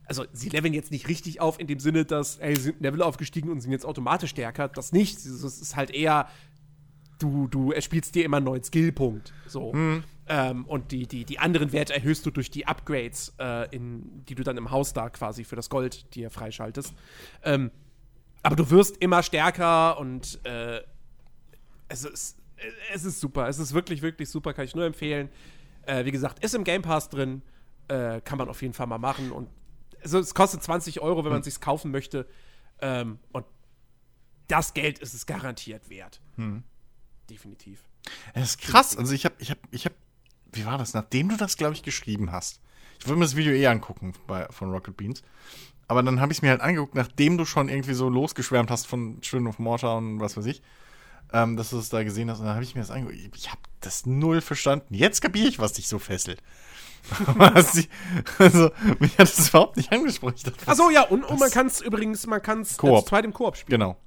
also 0.05 0.25
sie 0.31 0.49
leveln 0.49 0.73
jetzt 0.73 0.91
nicht 0.91 1.07
richtig 1.07 1.41
auf 1.41 1.59
in 1.59 1.65
dem 1.65 1.79
Sinne, 1.79 2.05
dass, 2.05 2.37
ey, 2.37 2.55
sie 2.55 2.61
sind 2.61 2.81
Level 2.81 3.01
aufgestiegen 3.01 3.49
und 3.49 3.61
sind 3.61 3.71
jetzt 3.71 3.85
automatisch 3.85 4.29
stärker. 4.29 4.67
Das 4.67 4.91
nicht. 4.91 5.17
Es 5.17 5.43
ist 5.43 5.75
halt 5.75 5.89
eher, 5.89 6.27
du, 7.19 7.47
du 7.47 7.71
erspielst 7.71 8.15
dir 8.15 8.25
immer 8.25 8.37
einen 8.37 8.45
neuen 8.45 8.63
Skillpunkt. 8.63 9.33
So. 9.47 9.73
Ähm, 10.27 10.65
und 10.65 10.91
die, 10.91 11.07
die, 11.07 11.23
die 11.23 11.39
anderen 11.39 11.71
Werte 11.71 11.93
erhöhst 11.93 12.25
du 12.25 12.31
durch 12.31 12.49
die 12.49 12.65
Upgrades, 12.65 13.33
äh, 13.39 13.73
in, 13.75 14.25
die 14.25 14.35
du 14.35 14.43
dann 14.43 14.57
im 14.57 14.71
Haus 14.71 14.93
da 14.93 15.09
quasi 15.09 15.43
für 15.43 15.55
das 15.55 15.69
Gold 15.69 16.15
dir 16.15 16.31
freischaltest. 16.31 16.93
Ähm, 17.43 17.69
aber 18.41 18.55
du 18.55 18.69
wirst 18.71 18.97
immer 18.97 19.21
stärker 19.23 19.99
und 19.99 20.39
äh, 20.45 20.81
es, 21.89 22.05
ist, 22.05 22.37
es 22.93 23.05
ist 23.05 23.19
super. 23.19 23.47
Es 23.47 23.59
ist 23.59 23.73
wirklich, 23.73 24.01
wirklich 24.01 24.29
super. 24.29 24.53
Kann 24.53 24.65
ich 24.65 24.75
nur 24.75 24.85
empfehlen. 24.85 25.29
Äh, 25.85 26.05
wie 26.05 26.11
gesagt, 26.11 26.43
ist 26.43 26.55
im 26.55 26.63
Game 26.63 26.81
Pass 26.81 27.09
drin. 27.09 27.43
Äh, 27.87 28.21
kann 28.21 28.39
man 28.39 28.49
auf 28.49 28.61
jeden 28.61 28.73
Fall 28.73 28.87
mal 28.87 28.97
machen. 28.97 29.31
Und 29.31 29.49
also, 30.01 30.19
es 30.19 30.33
kostet 30.33 30.63
20 30.63 31.01
Euro, 31.01 31.23
wenn 31.23 31.31
man 31.31 31.41
es 31.41 31.45
sich 31.45 31.59
kaufen 31.59 31.91
möchte. 31.91 32.27
Ähm, 32.81 33.19
und 33.31 33.45
das 34.47 34.73
Geld 34.73 34.99
ist 34.99 35.13
es 35.13 35.25
garantiert 35.25 35.89
wert. 35.89 36.21
Definitiv. 37.29 37.79
Es 38.33 38.51
ist 38.51 38.61
krass. 38.61 38.97
Also 38.97 39.13
ich 39.13 39.25
habe, 39.25 39.35
ich 39.39 39.49
habe, 39.49 39.59
ich 39.71 39.85
habe, 39.85 39.95
wie 40.53 40.65
war 40.65 40.77
das? 40.77 40.93
Nachdem 40.93 41.29
du 41.29 41.37
das, 41.37 41.57
glaube 41.57 41.73
ich, 41.73 41.83
geschrieben 41.83 42.31
hast. 42.31 42.61
Ich 42.99 43.07
wollte 43.07 43.19
mir 43.19 43.25
das 43.25 43.35
Video 43.35 43.53
eh 43.53 43.67
angucken 43.67 44.13
bei, 44.27 44.47
von 44.49 44.71
Rocket 44.71 44.95
Beans. 44.95 45.21
Aber 45.87 46.01
dann 46.01 46.19
habe 46.19 46.31
ich 46.31 46.39
es 46.39 46.41
mir 46.41 46.49
halt 46.49 46.61
angeguckt, 46.61 46.95
nachdem 46.95 47.37
du 47.37 47.45
schon 47.45 47.69
irgendwie 47.69 47.93
so 47.93 48.09
losgeschwärmt 48.09 48.71
hast 48.71 48.87
von 48.87 49.21
Children 49.21 49.47
of 49.47 49.59
Mortar 49.59 49.97
und 49.97 50.19
was 50.19 50.35
weiß 50.35 50.45
ich, 50.47 50.61
ähm, 51.31 51.57
dass 51.57 51.69
du 51.69 51.77
es 51.77 51.89
da 51.89 52.03
gesehen 52.03 52.29
hast. 52.31 52.39
Und 52.39 52.45
dann 52.45 52.55
habe 52.55 52.63
ich 52.63 52.73
mir 52.73 52.81
das 52.81 52.89
angeguckt. 52.91 53.17
Ich, 53.17 53.29
ich 53.35 53.51
habe 53.51 53.61
das 53.81 54.05
null 54.05 54.41
verstanden. 54.41 54.93
Jetzt 54.93 55.21
kapiere 55.21 55.47
ich, 55.47 55.59
was 55.59 55.73
dich 55.73 55.87
so 55.87 55.99
fesselt. 55.99 56.41
Also, 58.39 58.71
mich 58.99 59.11
hat 59.19 59.27
das 59.27 59.49
überhaupt 59.49 59.77
nicht 59.77 59.91
angesprochen. 59.91 60.35
Achso, 60.65 60.89
ja, 60.89 61.03
und, 61.03 61.23
und 61.23 61.39
man 61.39 61.51
kann 61.51 61.67
es 61.67 61.81
übrigens, 61.81 62.25
man 62.25 62.41
kann 62.41 62.61
es 62.61 62.77
Koop. 62.77 63.01
zu 63.01 63.09
zweit 63.09 63.25
im 63.25 63.33
Koop 63.33 63.57
spielen. 63.57 63.79
Genau. 63.79 63.97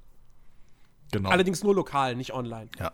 Genau. 1.11 1.29
Allerdings 1.29 1.63
nur 1.63 1.73
lokal, 1.73 2.17
nicht 2.17 2.33
online. 2.33 2.69
ja. 2.77 2.91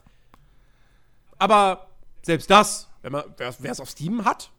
Aber 1.37 1.87
selbst 2.21 2.49
das, 2.49 2.89
wenn 3.01 3.11
man, 3.11 3.23
wer 3.37 3.71
es 3.71 3.79
auf 3.79 3.89
Steam 3.89 4.25
hat, 4.25 4.51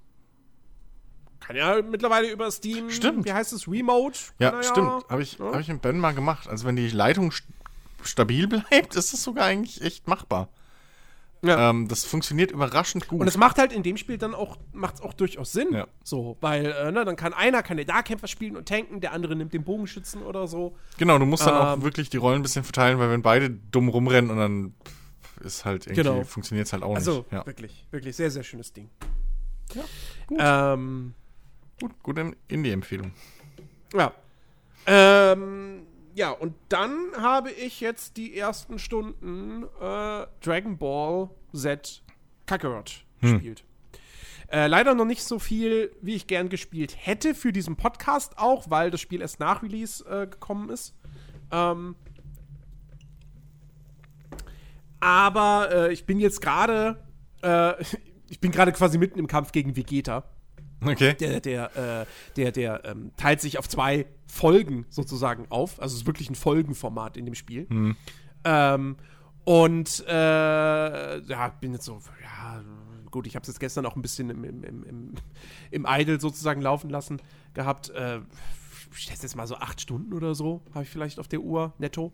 kann 1.40 1.56
ja 1.56 1.80
mittlerweile 1.80 2.28
über 2.28 2.50
Steam, 2.50 2.90
Stimmt. 2.90 3.24
wie 3.24 3.32
heißt 3.32 3.52
es, 3.52 3.68
Remote? 3.68 4.18
Ja, 4.40 4.50
er 4.50 4.62
stimmt. 4.64 5.08
Habe 5.08 5.22
ich, 5.22 5.38
ja. 5.38 5.52
hab 5.52 5.60
ich 5.60 5.68
mit 5.68 5.80
Ben 5.80 5.98
mal 5.98 6.12
gemacht. 6.12 6.48
Also, 6.48 6.66
wenn 6.66 6.74
die 6.76 6.88
Leitung 6.88 7.30
st 7.30 7.44
stabil 8.02 8.46
bleibt, 8.48 8.96
ist 8.96 9.12
das 9.12 9.22
sogar 9.22 9.46
eigentlich 9.46 9.80
echt 9.82 10.08
machbar. 10.08 10.48
Ja. 11.42 11.70
Ähm, 11.70 11.86
das 11.86 12.04
funktioniert 12.04 12.50
überraschend 12.50 13.06
gut. 13.06 13.20
Und 13.20 13.28
es 13.28 13.36
macht 13.36 13.58
halt 13.58 13.72
in 13.72 13.82
dem 13.82 13.96
Spiel 13.96 14.18
dann 14.18 14.34
auch, 14.34 14.56
macht's 14.72 15.00
auch 15.00 15.12
durchaus 15.12 15.52
Sinn. 15.52 15.72
Ja. 15.72 15.86
So, 16.02 16.36
weil, 16.40 16.66
äh, 16.66 16.90
ne, 16.90 17.04
dann 17.04 17.14
kann 17.14 17.32
einer, 17.32 17.62
kann 17.62 17.76
der 17.76 17.86
Darkämpfer 17.86 18.26
spielen 18.26 18.56
und 18.56 18.68
tanken, 18.68 19.00
der 19.00 19.12
andere 19.12 19.36
nimmt 19.36 19.52
den 19.52 19.62
Bogenschützen 19.62 20.22
oder 20.22 20.48
so. 20.48 20.76
genau, 20.98 21.18
du 21.18 21.26
musst 21.26 21.46
dann 21.46 21.54
auch 21.54 21.74
Ähm, 21.74 21.82
wirklich 21.82 22.10
die 22.10 22.16
Rollen 22.16 22.40
ein 22.40 22.42
bisschen 22.42 22.64
verteilen, 22.64 22.98
weil 22.98 23.10
wenn 23.10 23.22
beide 23.22 23.50
dumm 23.50 23.88
rumrennen 23.88 24.30
und 24.30 24.38
dann 24.38 24.74
ist 25.46 25.64
halt 25.64 25.86
irgendwie, 25.86 26.02
Genau. 26.02 26.24
funktioniert 26.24 26.66
es 26.66 26.72
halt 26.72 26.82
auch 26.82 26.94
Also, 26.94 27.18
nicht. 27.18 27.32
Ja. 27.32 27.46
wirklich, 27.46 27.86
wirklich 27.90 28.14
sehr, 28.16 28.30
sehr 28.30 28.42
schönes 28.42 28.72
Ding. 28.72 28.90
Ja, 29.74 29.82
gut. 30.26 30.38
Ähm, 30.40 31.14
gut, 31.80 31.92
gute 32.02 32.32
Indie-Empfehlung. 32.48 33.12
Ja. 33.94 34.12
Ähm, 34.86 35.86
ja, 36.14 36.30
und 36.30 36.54
dann 36.68 36.92
habe 37.18 37.50
ich 37.50 37.80
jetzt 37.80 38.16
die 38.16 38.36
ersten 38.38 38.78
Stunden 38.78 39.64
äh, 39.80 40.26
Dragon 40.42 40.78
Ball 40.78 41.30
Z 41.54 42.02
Kakarot 42.46 43.04
gespielt. 43.20 43.64
Äh, 44.48 44.68
leider 44.68 44.94
noch 44.94 45.04
nicht 45.04 45.24
so 45.24 45.40
viel, 45.40 45.90
wie 46.02 46.14
ich 46.14 46.28
gern 46.28 46.48
gespielt 46.48 46.94
hätte 46.96 47.34
für 47.34 47.52
diesen 47.52 47.74
Podcast 47.74 48.38
auch, 48.38 48.70
weil 48.70 48.92
das 48.92 49.00
Spiel 49.00 49.20
erst 49.20 49.40
nach 49.40 49.62
Release 49.64 50.04
äh, 50.04 50.28
gekommen 50.28 50.70
ist. 50.70 50.94
Ähm, 51.50 51.96
aber 55.06 55.68
äh, 55.72 55.92
ich 55.92 56.04
bin 56.04 56.18
jetzt 56.18 56.40
gerade, 56.40 57.02
äh, 57.42 57.74
ich 58.28 58.40
bin 58.40 58.50
gerade 58.50 58.72
quasi 58.72 58.98
mitten 58.98 59.18
im 59.18 59.26
Kampf 59.28 59.52
gegen 59.52 59.76
Vegeta 59.76 60.24
Okay. 60.84 61.14
der, 61.14 61.40
der, 61.40 61.76
äh, 61.76 62.06
der, 62.36 62.52
der 62.52 62.84
ähm, 62.84 63.12
teilt 63.16 63.40
sich 63.40 63.58
auf 63.58 63.68
zwei 63.68 64.06
Folgen 64.26 64.84
sozusagen 64.90 65.46
auf. 65.48 65.80
Also 65.80 65.94
es 65.94 66.02
ist 66.02 66.06
wirklich 66.06 66.28
ein 66.28 66.34
Folgenformat 66.34 67.16
in 67.16 67.24
dem 67.24 67.34
Spiel. 67.34 67.66
Ähm, 68.44 68.96
und 69.44 70.04
äh, 70.06 71.20
ja, 71.20 71.48
bin 71.60 71.72
jetzt 71.72 71.84
so, 71.84 72.00
ja, 72.22 72.62
gut, 73.10 73.26
ich 73.26 73.36
habe 73.36 73.42
es 73.42 73.48
jetzt 73.48 73.60
gestern 73.60 73.86
auch 73.86 73.96
ein 73.96 74.02
bisschen 74.02 74.28
im, 74.28 74.44
im, 74.44 74.64
im, 74.64 74.82
im, 74.84 75.14
im 75.70 75.86
Idle 75.88 76.20
sozusagen 76.20 76.60
laufen 76.60 76.90
lassen 76.90 77.22
gehabt. 77.54 77.90
Äh, 77.90 78.20
ich 78.92 78.98
schätze 78.98 79.22
jetzt 79.22 79.36
mal 79.36 79.46
so 79.46 79.56
acht 79.56 79.80
Stunden 79.80 80.12
oder 80.12 80.34
so, 80.34 80.62
habe 80.74 80.84
ich 80.84 80.90
vielleicht 80.90 81.18
auf 81.18 81.28
der 81.28 81.40
Uhr 81.40 81.72
netto. 81.78 82.12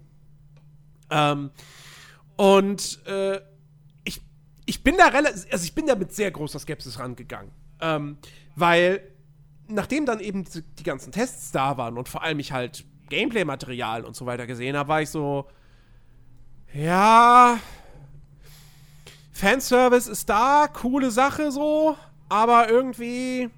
Ähm, 1.11 1.51
und 2.37 3.05
äh, 3.07 3.41
ich, 4.05 4.21
ich 4.67 4.83
bin 4.83 4.97
da 4.97 5.07
relativ, 5.09 5.47
also 5.53 5.65
ich 5.65 5.75
bin 5.75 5.87
da 5.87 5.95
mit 5.95 6.13
sehr 6.13 6.31
großer 6.31 6.59
Skepsis 6.59 6.99
rangegangen. 6.99 7.53
Ähm, 7.81 8.19
weil, 8.55 9.03
nachdem 9.69 10.07
dann 10.07 10.21
eben 10.21 10.45
die, 10.45 10.63
die 10.63 10.83
ganzen 10.83 11.13
Tests 11.13 11.53
da 11.53 11.77
waren 11.77 11.99
und 11.99 12.09
vor 12.09 12.23
allem 12.23 12.39
ich 12.39 12.53
halt 12.53 12.85
Gameplay-Material 13.09 14.05
und 14.05 14.17
so 14.17 14.27
weiter 14.27 14.47
gesehen 14.47 14.77
habe, 14.77 14.89
war 14.89 15.03
ich 15.03 15.11
so, 15.11 15.47
ja, 16.73 17.59
Fanservice 19.33 20.09
ist 20.09 20.29
da, 20.29 20.69
coole 20.73 21.11
Sache 21.11 21.51
so, 21.51 21.97
aber 22.29 22.69
irgendwie 22.71 23.51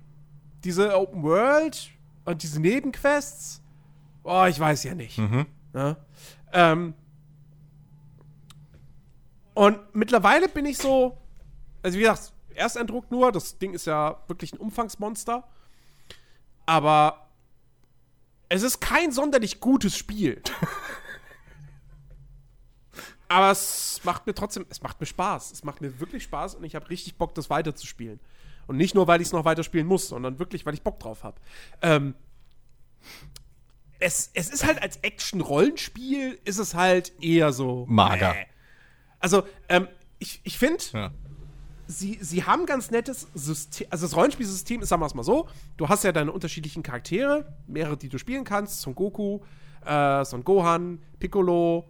diese 0.64 0.96
Open 0.96 1.22
World 1.22 1.90
und 2.24 2.42
diese 2.42 2.60
Nebenquests, 2.60 3.62
oh, 4.22 4.46
ich 4.48 4.58
weiß 4.58 4.84
ja 4.84 4.94
nicht. 4.94 5.18
Ne? 5.72 5.96
Ähm, 6.52 6.94
und 9.54 9.78
mittlerweile 9.94 10.48
bin 10.48 10.66
ich 10.66 10.78
so, 10.78 11.16
also 11.82 11.96
wie 11.96 12.02
gesagt, 12.02 12.32
Ersteindruck 12.54 13.10
nur, 13.10 13.32
das 13.32 13.58
Ding 13.58 13.74
ist 13.74 13.86
ja 13.86 14.22
wirklich 14.26 14.52
ein 14.52 14.58
Umfangsmonster. 14.58 15.44
Aber 16.66 17.28
es 18.48 18.62
ist 18.62 18.80
kein 18.80 19.12
sonderlich 19.12 19.60
gutes 19.60 19.96
Spiel. 19.96 20.42
Aber 23.28 23.50
es 23.50 24.00
macht 24.04 24.26
mir 24.26 24.34
trotzdem, 24.34 24.66
es 24.68 24.82
macht 24.82 25.00
mir 25.00 25.06
Spaß. 25.06 25.52
Es 25.52 25.64
macht 25.64 25.80
mir 25.80 25.98
wirklich 25.98 26.24
Spaß 26.24 26.56
und 26.56 26.64
ich 26.64 26.74
habe 26.74 26.88
richtig 26.90 27.16
Bock, 27.16 27.34
das 27.34 27.50
weiterzuspielen. 27.50 28.20
Und 28.66 28.76
nicht 28.76 28.94
nur, 28.94 29.06
weil 29.06 29.20
ich 29.20 29.28
es 29.28 29.32
noch 29.32 29.44
weiterspielen 29.44 29.86
muss, 29.86 30.08
sondern 30.08 30.38
wirklich, 30.38 30.64
weil 30.66 30.74
ich 30.74 30.82
Bock 30.82 31.00
drauf 31.00 31.24
habe. 31.24 31.40
Ähm, 31.82 32.14
es, 33.98 34.30
es 34.34 34.50
ist 34.50 34.64
halt 34.64 34.80
als 34.82 34.98
Action-Rollenspiel, 34.98 36.38
ist 36.44 36.58
es 36.58 36.74
halt 36.74 37.12
eher 37.20 37.52
so. 37.52 37.86
Mager. 37.88 38.36
Äh. 38.36 38.46
Also, 39.24 39.42
ähm, 39.70 39.88
ich, 40.18 40.42
ich 40.44 40.58
finde, 40.58 40.84
Ja. 40.92 41.10
sie, 41.86 42.18
sie 42.20 42.44
haben 42.44 42.66
ganz 42.66 42.90
nettes 42.90 43.26
System. 43.32 43.86
Also 43.88 44.04
das 44.04 44.14
Rollenspielsystem 44.14 44.82
ist, 44.82 44.90
sagen 44.90 45.00
wir 45.00 45.06
es 45.06 45.14
mal 45.14 45.22
so, 45.22 45.48
du 45.78 45.88
hast 45.88 46.04
ja 46.04 46.12
deine 46.12 46.30
unterschiedlichen 46.30 46.82
Charaktere, 46.82 47.46
mehrere, 47.66 47.96
die 47.96 48.10
du 48.10 48.18
spielen 48.18 48.44
kannst. 48.44 48.82
Son 48.82 48.94
Goku, 48.94 49.40
äh, 49.86 50.26
Son 50.26 50.44
Gohan, 50.44 51.00
Piccolo, 51.20 51.86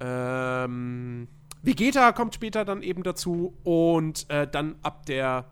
ähm, 0.00 1.28
Vegeta 1.62 2.10
kommt 2.10 2.34
später 2.34 2.64
dann 2.64 2.82
eben 2.82 3.04
dazu 3.04 3.54
und 3.62 4.28
äh, 4.28 4.48
dann 4.48 4.74
ab 4.82 5.06
der 5.06 5.44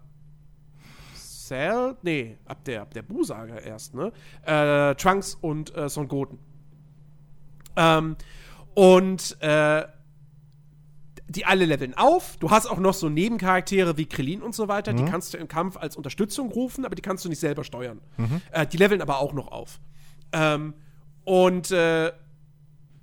Cell, 1.14 1.96
nee, 2.02 2.36
ab 2.46 2.64
der, 2.64 2.82
ab 2.82 2.94
der 2.94 3.02
Bu-Saga 3.02 3.58
erst, 3.58 3.94
ne? 3.94 4.12
Äh, 4.42 4.96
Trunks 4.96 5.36
und 5.40 5.72
äh, 5.76 5.88
Son 5.88 6.08
Goten. 6.08 6.40
Ähm, 7.76 8.16
und 8.74 9.36
äh, 9.40 9.84
die 11.28 11.44
alle 11.44 11.64
leveln 11.64 11.94
auf. 11.94 12.36
Du 12.38 12.50
hast 12.50 12.66
auch 12.66 12.78
noch 12.78 12.94
so 12.94 13.08
Nebencharaktere 13.08 13.96
wie 13.96 14.06
Krillin 14.06 14.42
und 14.42 14.54
so 14.54 14.68
weiter. 14.68 14.92
Die 14.92 15.04
kannst 15.10 15.34
du 15.34 15.38
im 15.38 15.48
Kampf 15.48 15.76
als 15.76 15.96
Unterstützung 15.96 16.52
rufen, 16.52 16.84
aber 16.84 16.94
die 16.94 17.02
kannst 17.02 17.24
du 17.24 17.28
nicht 17.28 17.40
selber 17.40 17.64
steuern. 17.64 18.00
Äh, 18.52 18.66
die 18.66 18.76
leveln 18.76 19.02
aber 19.02 19.18
auch 19.18 19.32
noch 19.32 19.48
auf. 19.48 19.80
Ähm, 20.32 20.74
und 21.24 21.70
äh, 21.72 22.12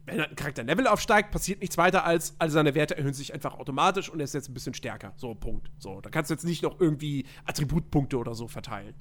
wenn 0.05 0.19
ein 0.19 0.35
Charakter 0.35 0.63
Level 0.63 0.87
aufsteigt, 0.87 1.31
passiert 1.31 1.61
nichts 1.61 1.77
weiter 1.77 2.05
als, 2.05 2.35
alle 2.39 2.51
seine 2.51 2.75
Werte 2.75 2.97
erhöhen 2.97 3.13
sich 3.13 3.33
einfach 3.33 3.57
automatisch 3.57 4.09
und 4.09 4.19
er 4.19 4.25
ist 4.25 4.33
jetzt 4.33 4.49
ein 4.49 4.53
bisschen 4.53 4.73
stärker. 4.73 5.13
So, 5.15 5.33
Punkt. 5.33 5.69
So, 5.77 6.01
da 6.01 6.09
kannst 6.09 6.29
du 6.29 6.33
jetzt 6.33 6.43
nicht 6.43 6.63
noch 6.63 6.79
irgendwie 6.79 7.25
Attributpunkte 7.45 8.17
oder 8.17 8.35
so 8.35 8.47
verteilen. 8.47 8.95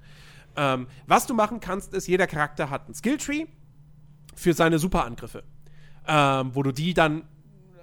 Ähm, 0.57 0.87
was 1.07 1.27
du 1.27 1.35
machen 1.35 1.61
kannst, 1.61 1.95
ist, 1.95 2.07
jeder 2.07 2.27
Charakter 2.27 2.71
hat 2.71 2.87
einen 2.87 2.95
Skilltree 2.95 3.47
für 4.35 4.53
seine 4.55 4.79
Superangriffe, 4.79 5.43
ähm, 6.07 6.55
wo 6.55 6.63
du 6.63 6.73
die 6.73 6.95
dann 6.95 7.25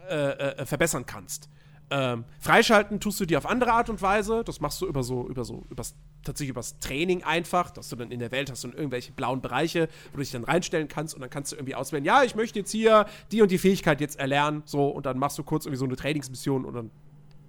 äh, 0.09 0.61
äh, 0.61 0.65
verbessern 0.65 1.05
kannst. 1.05 1.49
Ähm, 1.91 2.25
freischalten 2.39 2.99
tust 2.99 3.19
du 3.19 3.25
die 3.25 3.35
auf 3.35 3.47
andere 3.47 3.71
Art 3.73 3.89
und 3.89 4.01
Weise. 4.01 4.43
Das 4.43 4.59
machst 4.59 4.79
du 4.81 4.87
über 4.87 5.01
so, 5.01 5.27
über 5.27 5.43
so, 5.43 5.65
übers, 5.69 5.95
tatsächlich 6.23 6.51
übers 6.51 6.77
Training 6.79 7.23
einfach, 7.23 7.71
dass 7.71 7.89
du 7.89 7.95
dann 7.95 8.11
in 8.11 8.19
der 8.19 8.31
Welt 8.31 8.51
hast 8.51 8.63
dann 8.63 8.73
irgendwelche 8.73 9.11
blauen 9.11 9.41
Bereiche, 9.41 9.87
wo 10.11 10.17
du 10.17 10.19
dich 10.19 10.31
dann 10.31 10.43
reinstellen 10.43 10.87
kannst 10.87 11.15
und 11.15 11.21
dann 11.21 11.31
kannst 11.31 11.51
du 11.51 11.55
irgendwie 11.55 11.73
auswählen, 11.73 12.05
ja, 12.05 12.23
ich 12.23 12.35
möchte 12.35 12.59
jetzt 12.59 12.71
hier 12.71 13.07
die 13.31 13.41
und 13.41 13.49
die 13.49 13.57
Fähigkeit 13.57 14.01
jetzt 14.01 14.19
erlernen, 14.19 14.61
so, 14.65 14.87
und 14.87 15.07
dann 15.07 15.17
machst 15.17 15.37
du 15.39 15.43
kurz 15.43 15.65
irgendwie 15.65 15.79
so 15.79 15.85
eine 15.85 15.95
Trainingsmission 15.95 16.63
und 16.63 16.73
dann, 16.75 16.91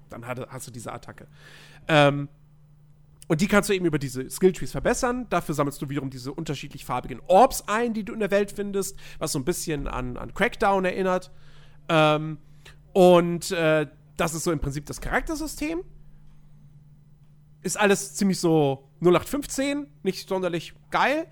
dann 0.08 0.26
hast 0.26 0.66
du 0.66 0.70
diese 0.70 0.92
Attacke. 0.92 1.26
Ähm, 1.86 2.28
und 3.28 3.40
die 3.40 3.46
kannst 3.46 3.68
du 3.68 3.74
eben 3.74 3.84
über 3.84 3.98
diese 3.98 4.28
Skilltrees 4.28 4.72
verbessern. 4.72 5.26
Dafür 5.30 5.54
sammelst 5.54 5.80
du 5.80 5.88
wiederum 5.88 6.10
diese 6.10 6.32
unterschiedlich 6.32 6.84
farbigen 6.84 7.20
Orbs 7.28 7.68
ein, 7.68 7.94
die 7.94 8.04
du 8.04 8.12
in 8.12 8.18
der 8.18 8.32
Welt 8.32 8.50
findest, 8.50 8.98
was 9.20 9.30
so 9.30 9.38
ein 9.38 9.44
bisschen 9.44 9.86
an, 9.86 10.16
an 10.16 10.34
Crackdown 10.34 10.84
erinnert. 10.84 11.30
Ähm, 11.88 12.38
und 12.92 13.50
äh, 13.50 13.86
das 14.16 14.34
ist 14.34 14.44
so 14.44 14.52
im 14.52 14.60
Prinzip 14.60 14.86
das 14.86 15.00
Charaktersystem. 15.00 15.82
Ist 17.62 17.78
alles 17.78 18.14
ziemlich 18.14 18.38
so 18.38 18.88
0815, 19.00 19.86
nicht 20.02 20.28
sonderlich 20.28 20.74
geil. 20.90 21.26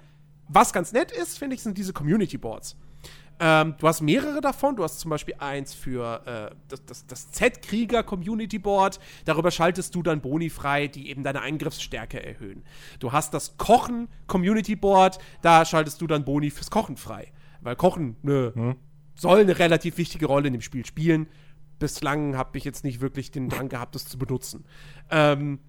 Was 0.48 0.72
ganz 0.72 0.93
nett 0.93 1.12
ist, 1.12 1.39
finde 1.39 1.56
ich, 1.56 1.62
sind 1.62 1.76
diese 1.76 1.93
Community 1.93 2.39
Boards. 2.39 2.76
Ähm, 3.40 3.74
du 3.78 3.86
hast 3.86 4.01
mehrere 4.01 4.40
davon. 4.40 4.76
Du 4.76 4.82
hast 4.82 5.01
zum 5.01 5.10
Beispiel 5.10 5.35
eins 5.39 5.74
für 5.74 6.22
äh, 6.26 6.56
das, 6.68 6.85
das, 6.86 7.06
das 7.06 7.30
Z-Krieger 7.30 8.02
Community 8.02 8.59
Board. 8.59 8.98
Darüber 9.26 9.51
schaltest 9.51 9.94
du 9.94 10.02
dann 10.02 10.20
Boni 10.20 10.51
frei, 10.51 10.89
die 10.89 11.09
eben 11.10 11.22
deine 11.22 11.40
Eingriffsstärke 11.43 12.22
erhöhen. 12.22 12.64
Du 12.98 13.12
hast 13.12 13.35
das 13.35 13.56
Kochen 13.56 14.09
Community 14.26 14.76
Board. 14.76 15.18
Da 15.43 15.64
schaltest 15.64 16.01
du 16.01 16.06
dann 16.06 16.24
Boni 16.24 16.51
fürs 16.51 16.70
Kochen 16.70 16.97
frei. 16.97 17.32
Weil 17.60 17.76
Kochen 17.76 18.16
ne, 18.22 18.76
soll 19.14 19.40
eine 19.40 19.59
relativ 19.59 19.98
wichtige 19.98 20.26
Rolle 20.26 20.48
in 20.48 20.55
dem 20.55 20.62
Spiel 20.62 20.85
spielen. 20.86 21.28
Bislang 21.78 22.36
habe 22.36 22.59
ich 22.59 22.64
jetzt 22.64 22.84
nicht 22.84 23.00
wirklich 23.00 23.30
den 23.30 23.48
Drang 23.48 23.68
gehabt, 23.68 23.94
das 23.94 24.05
zu 24.06 24.18
benutzen. 24.18 24.64
Ähm, 25.10 25.60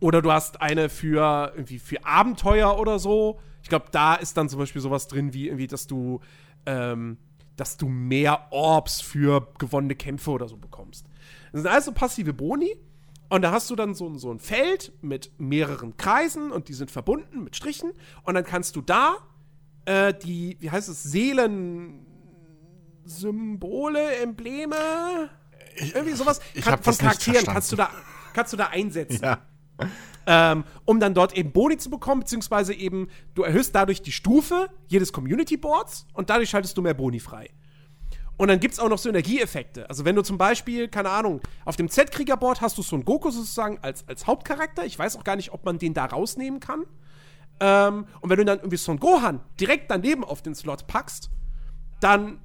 oder 0.00 0.22
du 0.22 0.30
hast 0.30 0.60
eine 0.60 0.88
für 0.88 1.52
irgendwie 1.54 1.78
für 1.78 2.04
Abenteuer 2.04 2.78
oder 2.78 2.98
so. 2.98 3.38
Ich 3.62 3.68
glaube, 3.68 3.86
da 3.90 4.14
ist 4.14 4.36
dann 4.36 4.48
zum 4.48 4.58
Beispiel 4.58 4.82
sowas 4.82 5.08
drin 5.08 5.32
wie 5.32 5.46
irgendwie, 5.46 5.66
dass 5.66 5.86
du, 5.86 6.20
ähm, 6.66 7.18
dass 7.56 7.76
du 7.76 7.88
mehr 7.88 8.48
Orbs 8.50 9.00
für 9.00 9.48
gewonnene 9.58 9.96
Kämpfe 9.96 10.30
oder 10.30 10.48
so 10.48 10.56
bekommst. 10.56 11.06
Das 11.52 11.62
sind 11.62 11.70
alles 11.70 11.86
so 11.86 11.92
passive 11.92 12.32
Boni. 12.32 12.76
Und 13.28 13.42
da 13.42 13.50
hast 13.50 13.68
du 13.70 13.74
dann 13.74 13.94
so, 13.94 14.14
so 14.18 14.30
ein 14.30 14.38
Feld 14.38 14.92
mit 15.02 15.32
mehreren 15.38 15.96
Kreisen 15.96 16.52
und 16.52 16.68
die 16.68 16.74
sind 16.74 16.92
verbunden 16.92 17.42
mit 17.42 17.56
Strichen. 17.56 17.92
Und 18.22 18.34
dann 18.34 18.44
kannst 18.44 18.76
du 18.76 18.82
da 18.82 19.16
äh, 19.84 20.14
die, 20.14 20.56
wie 20.60 20.70
heißt 20.70 20.88
es, 20.88 21.02
Seelen. 21.02 22.05
Symbole, 23.06 24.16
Embleme, 24.16 25.30
irgendwie 25.78 26.12
sowas 26.12 26.40
ich 26.54 26.64
kann, 26.64 26.82
von 26.82 26.96
Charakteren 26.96 27.44
kannst 27.46 27.72
du 27.72 27.76
da 27.76 27.90
kannst 28.34 28.52
du 28.52 28.56
da 28.56 28.66
einsetzen 28.66 29.20
Ja. 29.22 29.38
ähm, 30.26 30.64
um 30.84 31.00
dann 31.00 31.14
dort 31.14 31.36
eben 31.36 31.52
Boni 31.52 31.78
zu 31.78 31.90
bekommen, 31.90 32.20
beziehungsweise 32.20 32.74
eben, 32.74 33.08
du 33.34 33.42
erhöhst 33.42 33.74
dadurch 33.74 34.02
die 34.02 34.12
Stufe 34.12 34.68
jedes 34.88 35.12
Community 35.12 35.56
Boards 35.56 36.06
und 36.14 36.30
dadurch 36.30 36.50
schaltest 36.50 36.76
du 36.76 36.82
mehr 36.82 36.94
Boni 36.94 37.20
frei. 37.20 37.50
Und 38.38 38.48
dann 38.48 38.60
gibt 38.60 38.74
es 38.74 38.80
auch 38.80 38.90
noch 38.90 38.98
Synergieeffekte. 38.98 39.88
Also, 39.88 40.04
wenn 40.04 40.14
du 40.14 40.22
zum 40.22 40.36
Beispiel, 40.36 40.88
keine 40.88 41.08
Ahnung, 41.08 41.40
auf 41.64 41.76
dem 41.76 41.88
Z-Krieger-Board 41.88 42.60
hast 42.60 42.76
du 42.76 42.82
so 42.82 42.94
einen 42.96 43.04
Goku 43.06 43.30
sozusagen 43.30 43.78
als, 43.80 44.06
als 44.08 44.26
Hauptcharakter. 44.26 44.84
Ich 44.84 44.98
weiß 44.98 45.16
auch 45.16 45.24
gar 45.24 45.36
nicht, 45.36 45.52
ob 45.52 45.64
man 45.64 45.78
den 45.78 45.94
da 45.94 46.04
rausnehmen 46.04 46.60
kann. 46.60 46.84
Ähm, 47.60 48.06
und 48.20 48.28
wenn 48.28 48.36
du 48.36 48.44
dann 48.44 48.58
irgendwie 48.58 48.76
Son 48.76 48.98
Gohan 49.00 49.40
direkt 49.58 49.90
daneben 49.90 50.22
auf 50.22 50.42
den 50.42 50.54
Slot 50.54 50.86
packst, 50.86 51.30
dann 52.00 52.38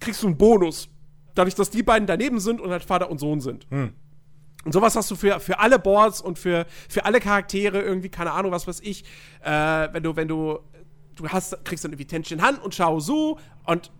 kriegst 0.00 0.22
du 0.22 0.28
einen 0.28 0.38
Bonus. 0.38 0.88
Dadurch, 1.34 1.54
dass 1.54 1.70
die 1.70 1.82
beiden 1.82 2.06
daneben 2.06 2.40
sind 2.40 2.60
und 2.60 2.70
halt 2.70 2.82
Vater 2.82 3.10
und 3.10 3.18
Sohn 3.18 3.40
sind. 3.40 3.66
Und 4.64 4.72
sowas 4.72 4.96
hast 4.96 5.10
du 5.10 5.16
für, 5.16 5.38
für 5.38 5.60
alle 5.60 5.78
Boards 5.78 6.20
und 6.20 6.38
für, 6.38 6.66
für 6.88 7.04
alle 7.04 7.20
Charaktere 7.20 7.80
irgendwie, 7.82 8.08
keine 8.08 8.32
Ahnung, 8.32 8.50
was 8.50 8.66
weiß 8.66 8.80
ich. 8.80 9.04
Äh, 9.44 9.50
wenn 9.92 10.02
du, 10.02 10.16
wenn 10.16 10.26
du, 10.26 10.58
du 11.14 11.28
hast, 11.28 11.64
kriegst 11.64 11.84
dann 11.84 11.92
irgendwie 11.92 12.06
Tenshin 12.06 12.42
Han 12.42 12.56
und 12.58 12.74
Shao 12.74 12.98
Su 12.98 13.36
und 13.64 13.92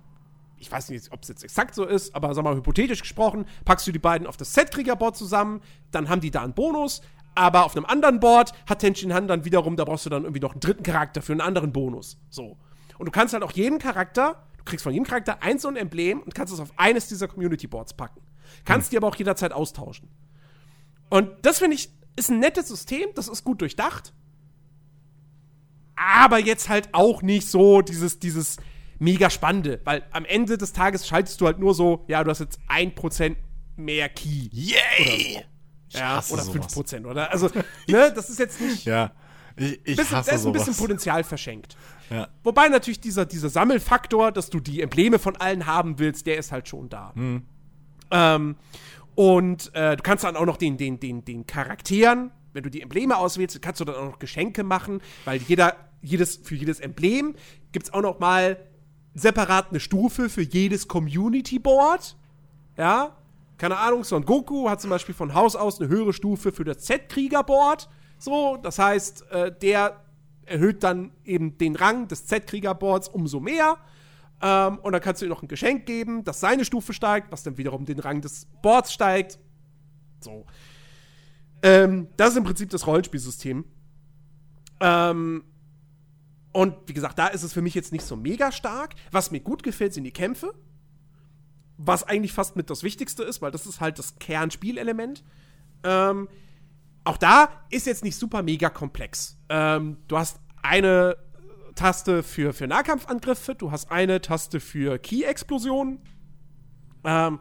ich 0.58 0.72
weiß 0.72 0.88
nicht, 0.88 1.12
ob 1.12 1.22
es 1.22 1.28
jetzt 1.28 1.44
exakt 1.44 1.74
so 1.74 1.84
ist, 1.84 2.14
aber 2.16 2.34
sag 2.34 2.42
mal 2.42 2.56
hypothetisch 2.56 3.00
gesprochen, 3.00 3.46
packst 3.64 3.86
du 3.86 3.92
die 3.92 3.98
beiden 3.98 4.26
auf 4.26 4.36
das 4.36 4.52
Z-Krieger-Board 4.54 5.16
zusammen, 5.16 5.60
dann 5.90 6.08
haben 6.08 6.20
die 6.20 6.30
da 6.30 6.42
einen 6.42 6.54
Bonus, 6.54 7.02
aber 7.36 7.64
auf 7.64 7.76
einem 7.76 7.84
anderen 7.84 8.18
Board 8.18 8.52
hat 8.66 8.80
Tenshin 8.80 9.12
Han 9.12 9.28
dann 9.28 9.44
wiederum, 9.44 9.76
da 9.76 9.84
brauchst 9.84 10.06
du 10.06 10.10
dann 10.10 10.24
irgendwie 10.24 10.40
noch 10.40 10.52
einen 10.52 10.60
dritten 10.60 10.82
Charakter 10.82 11.22
für 11.22 11.32
einen 11.32 11.42
anderen 11.42 11.72
Bonus. 11.72 12.18
So. 12.30 12.56
Und 12.98 13.06
du 13.06 13.12
kannst 13.12 13.34
halt 13.34 13.44
auch 13.44 13.52
jeden 13.52 13.78
Charakter, 13.78 14.42
kriegst 14.66 14.82
von 14.82 14.92
jedem 14.92 15.06
Charakter 15.06 15.42
eins 15.42 15.62
so 15.62 15.68
ein 15.68 15.76
Emblem 15.76 16.20
und 16.20 16.34
kannst 16.34 16.52
es 16.52 16.60
auf 16.60 16.72
eines 16.76 17.08
dieser 17.08 17.28
Community-Boards 17.28 17.94
packen. 17.94 18.20
Kannst 18.64 18.92
die 18.92 18.96
aber 18.96 19.08
auch 19.08 19.16
jederzeit 19.16 19.52
austauschen. 19.52 20.08
Und 21.08 21.30
das 21.42 21.58
finde 21.58 21.76
ich, 21.76 21.90
ist 22.16 22.30
ein 22.30 22.40
nettes 22.40 22.68
System, 22.68 23.08
das 23.14 23.28
ist 23.28 23.44
gut 23.44 23.60
durchdacht. 23.60 24.12
Aber 25.96 26.38
jetzt 26.38 26.68
halt 26.68 26.90
auch 26.92 27.22
nicht 27.22 27.48
so 27.48 27.80
dieses, 27.80 28.18
dieses 28.18 28.56
mega 28.98 29.30
spannende, 29.30 29.80
weil 29.84 30.04
am 30.10 30.24
Ende 30.24 30.58
des 30.58 30.72
Tages 30.72 31.06
schaltest 31.06 31.40
du 31.40 31.46
halt 31.46 31.58
nur 31.58 31.74
so, 31.74 32.04
ja, 32.08 32.22
du 32.24 32.30
hast 32.30 32.40
jetzt 32.40 32.58
1% 32.68 33.36
mehr 33.76 34.08
Key. 34.08 34.48
Yay! 34.50 35.44
Ich 35.88 35.94
Ja, 35.94 36.22
oder 36.30 36.42
sowas. 36.42 36.76
5%, 36.76 37.06
oder? 37.06 37.30
Also, 37.30 37.48
ne, 37.88 38.12
das 38.14 38.30
ist 38.30 38.38
jetzt 38.38 38.60
nicht. 38.60 38.84
Ja. 38.96 39.12
Ich, 39.58 39.80
ich 39.84 39.96
bisschen, 39.96 40.16
hasse 40.18 40.30
da 40.30 40.36
ist 40.36 40.44
ein 40.44 40.52
bisschen. 40.52 40.76
Potenzial 40.76 41.24
verschenkt. 41.24 41.78
Ja. 42.10 42.28
Wobei 42.42 42.68
natürlich 42.68 43.00
dieser, 43.00 43.26
dieser 43.26 43.48
Sammelfaktor, 43.48 44.32
dass 44.32 44.50
du 44.50 44.60
die 44.60 44.80
Embleme 44.80 45.18
von 45.18 45.36
allen 45.36 45.66
haben 45.66 45.98
willst, 45.98 46.26
der 46.26 46.38
ist 46.38 46.52
halt 46.52 46.68
schon 46.68 46.88
da. 46.88 47.12
Ähm, 48.10 48.56
und 49.14 49.74
äh, 49.74 49.96
du 49.96 50.02
kannst 50.02 50.24
dann 50.24 50.36
auch 50.36 50.46
noch 50.46 50.56
den, 50.56 50.76
den, 50.76 51.00
den, 51.00 51.24
den 51.24 51.46
Charakteren, 51.46 52.30
wenn 52.52 52.62
du 52.62 52.70
die 52.70 52.82
Embleme 52.82 53.16
auswählst, 53.16 53.60
kannst 53.60 53.80
du 53.80 53.84
dann 53.84 53.96
auch 53.96 54.04
noch 54.04 54.18
Geschenke 54.18 54.62
machen, 54.64 55.00
weil 55.24 55.40
jeder, 55.42 55.76
jedes, 56.00 56.36
für 56.36 56.54
jedes 56.54 56.80
Emblem 56.80 57.34
gibt 57.72 57.86
es 57.86 57.92
auch 57.92 58.02
noch 58.02 58.18
mal 58.18 58.56
separat 59.14 59.70
eine 59.70 59.80
Stufe 59.80 60.28
für 60.28 60.42
jedes 60.42 60.88
Community 60.88 61.58
Board. 61.58 62.16
Ja, 62.76 63.16
keine 63.58 63.78
Ahnung, 63.78 64.04
Son 64.04 64.24
Goku 64.24 64.68
hat 64.68 64.80
zum 64.80 64.90
Beispiel 64.90 65.14
von 65.14 65.34
Haus 65.34 65.56
aus 65.56 65.80
eine 65.80 65.88
höhere 65.88 66.12
Stufe 66.12 66.52
für 66.52 66.64
das 66.64 66.80
Z-Krieger-Board. 66.80 67.88
So, 68.18 68.58
das 68.62 68.78
heißt, 68.78 69.30
äh, 69.30 69.52
der 69.52 70.00
erhöht 70.46 70.82
dann 70.82 71.12
eben 71.24 71.58
den 71.58 71.76
Rang 71.76 72.08
des 72.08 72.26
Z-Krieger-Boards 72.26 73.08
umso 73.08 73.40
mehr. 73.40 73.76
Ähm, 74.40 74.78
und 74.78 74.92
dann 74.92 75.00
kannst 75.00 75.22
du 75.22 75.26
ihm 75.26 75.30
noch 75.30 75.42
ein 75.42 75.48
Geschenk 75.48 75.86
geben, 75.86 76.24
das 76.24 76.40
seine 76.40 76.64
Stufe 76.64 76.92
steigt, 76.92 77.32
was 77.32 77.42
dann 77.42 77.58
wiederum 77.58 77.84
den 77.84 77.98
Rang 77.98 78.20
des 78.20 78.46
Boards 78.62 78.92
steigt. 78.92 79.38
So. 80.20 80.46
Ähm, 81.62 82.08
das 82.16 82.30
ist 82.30 82.36
im 82.36 82.44
Prinzip 82.44 82.70
das 82.70 82.86
Rollenspielsystem. 82.86 83.64
Ähm, 84.80 85.44
und 86.52 86.74
wie 86.86 86.94
gesagt, 86.94 87.18
da 87.18 87.26
ist 87.26 87.42
es 87.42 87.52
für 87.52 87.62
mich 87.62 87.74
jetzt 87.74 87.92
nicht 87.92 88.04
so 88.04 88.16
mega 88.16 88.52
stark. 88.52 88.94
Was 89.10 89.30
mir 89.30 89.40
gut 89.40 89.62
gefällt, 89.62 89.94
sind 89.94 90.04
die 90.04 90.12
Kämpfe. 90.12 90.54
Was 91.78 92.02
eigentlich 92.04 92.32
fast 92.32 92.56
mit 92.56 92.70
das 92.70 92.82
Wichtigste 92.82 93.22
ist, 93.22 93.42
weil 93.42 93.50
das 93.50 93.66
ist 93.66 93.80
halt 93.80 93.98
das 93.98 94.18
Kernspielelement. 94.18 95.22
Ähm, 95.82 96.28
auch 97.06 97.16
da 97.16 97.48
ist 97.70 97.86
jetzt 97.86 98.02
nicht 98.02 98.16
super 98.16 98.42
mega 98.42 98.68
komplex. 98.68 99.38
Ähm, 99.48 99.98
du 100.08 100.18
hast 100.18 100.40
eine 100.62 101.16
Taste 101.76 102.22
für, 102.22 102.52
für 102.52 102.66
Nahkampfangriffe, 102.66 103.54
du 103.54 103.70
hast 103.70 103.90
eine 103.92 104.20
Taste 104.20 104.58
für 104.58 104.98
Key-Explosionen, 104.98 106.00
ähm, 107.04 107.38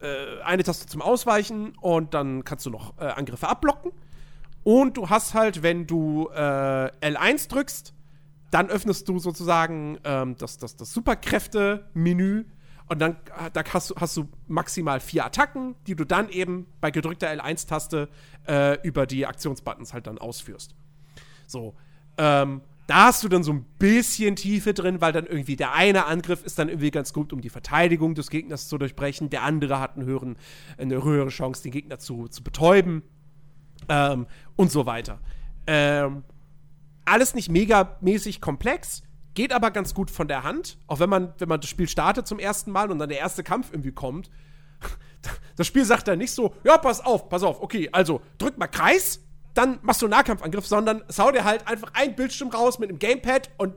äh, 0.00 0.40
eine 0.42 0.62
Taste 0.62 0.86
zum 0.86 1.02
Ausweichen 1.02 1.76
und 1.80 2.14
dann 2.14 2.44
kannst 2.44 2.64
du 2.64 2.70
noch 2.70 2.98
äh, 2.98 3.04
Angriffe 3.04 3.48
abblocken. 3.48 3.92
Und 4.62 4.96
du 4.96 5.10
hast 5.10 5.34
halt, 5.34 5.62
wenn 5.62 5.86
du 5.86 6.28
äh, 6.34 6.38
L1 6.38 7.48
drückst, 7.48 7.92
dann 8.50 8.68
öffnest 8.68 9.08
du 9.08 9.18
sozusagen 9.18 9.98
ähm, 10.04 10.36
das, 10.38 10.58
das, 10.58 10.76
das 10.76 10.92
Superkräfte-Menü 10.92 12.46
Und 12.88 13.00
dann 13.00 13.16
da 13.52 13.64
hast, 13.72 13.90
du, 13.90 13.94
hast 13.96 14.16
du 14.16 14.28
maximal 14.46 15.00
vier 15.00 15.24
Attacken, 15.24 15.74
die 15.86 15.96
du 15.96 16.04
dann 16.04 16.28
eben 16.28 16.66
bei 16.80 16.90
gedrückter 16.90 17.28
L1-Taste 17.28 18.08
äh, 18.46 18.80
über 18.86 19.06
die 19.06 19.26
Aktionsbuttons 19.26 19.92
halt 19.92 20.06
dann 20.06 20.18
ausführst. 20.18 20.74
So. 21.46 21.74
Ähm, 22.16 22.60
da 22.86 23.06
hast 23.06 23.24
du 23.24 23.28
dann 23.28 23.42
so 23.42 23.52
ein 23.52 23.64
bisschen 23.78 24.36
Tiefe 24.36 24.72
drin, 24.72 25.00
weil 25.00 25.12
dann 25.12 25.26
irgendwie 25.26 25.56
der 25.56 25.72
eine 25.72 26.06
Angriff 26.06 26.44
ist 26.44 26.58
dann 26.58 26.68
irgendwie 26.68 26.92
ganz 26.92 27.12
gut, 27.12 27.32
um 27.32 27.40
die 27.40 27.50
Verteidigung 27.50 28.14
des 28.14 28.30
Gegners 28.30 28.68
zu 28.68 28.78
durchbrechen. 28.78 29.30
Der 29.30 29.42
andere 29.42 29.80
hat 29.80 29.96
einen 29.96 30.06
höheren, 30.06 30.36
eine 30.78 31.02
höhere 31.02 31.30
Chance, 31.30 31.64
den 31.64 31.72
Gegner 31.72 31.98
zu, 31.98 32.28
zu 32.28 32.44
betäuben. 32.44 33.02
Ähm, 33.88 34.26
und 34.54 34.70
so 34.70 34.86
weiter. 34.86 35.20
Ähm, 35.66 36.22
alles 37.04 37.34
nicht 37.34 37.50
megamäßig 37.50 38.40
komplex, 38.40 39.02
geht 39.36 39.52
aber 39.52 39.70
ganz 39.70 39.94
gut 39.94 40.10
von 40.10 40.26
der 40.26 40.42
Hand. 40.42 40.78
Auch 40.88 40.98
wenn 40.98 41.10
man, 41.10 41.32
wenn 41.38 41.48
man 41.48 41.60
das 41.60 41.70
Spiel 41.70 41.86
startet 41.86 42.26
zum 42.26 42.40
ersten 42.40 42.72
Mal 42.72 42.90
und 42.90 42.98
dann 42.98 43.08
der 43.08 43.18
erste 43.18 43.44
Kampf 43.44 43.70
irgendwie 43.70 43.92
kommt. 43.92 44.30
Das 45.56 45.66
Spiel 45.66 45.84
sagt 45.84 46.06
dann 46.06 46.18
nicht 46.18 46.30
so, 46.30 46.54
ja, 46.62 46.78
pass 46.78 47.04
auf, 47.04 47.28
pass 47.28 47.42
auf, 47.42 47.60
okay, 47.60 47.88
also 47.90 48.20
drück 48.38 48.58
mal 48.58 48.68
Kreis, 48.68 49.24
dann 49.54 49.80
machst 49.82 50.00
du 50.00 50.06
einen 50.06 50.10
Nahkampfangriff, 50.10 50.66
sondern 50.66 51.02
sau 51.08 51.32
dir 51.32 51.42
halt 51.42 51.66
einfach 51.66 51.90
ein 51.94 52.14
Bildschirm 52.14 52.50
raus 52.50 52.78
mit 52.78 52.90
einem 52.90 53.00
Gamepad 53.00 53.50
und 53.56 53.74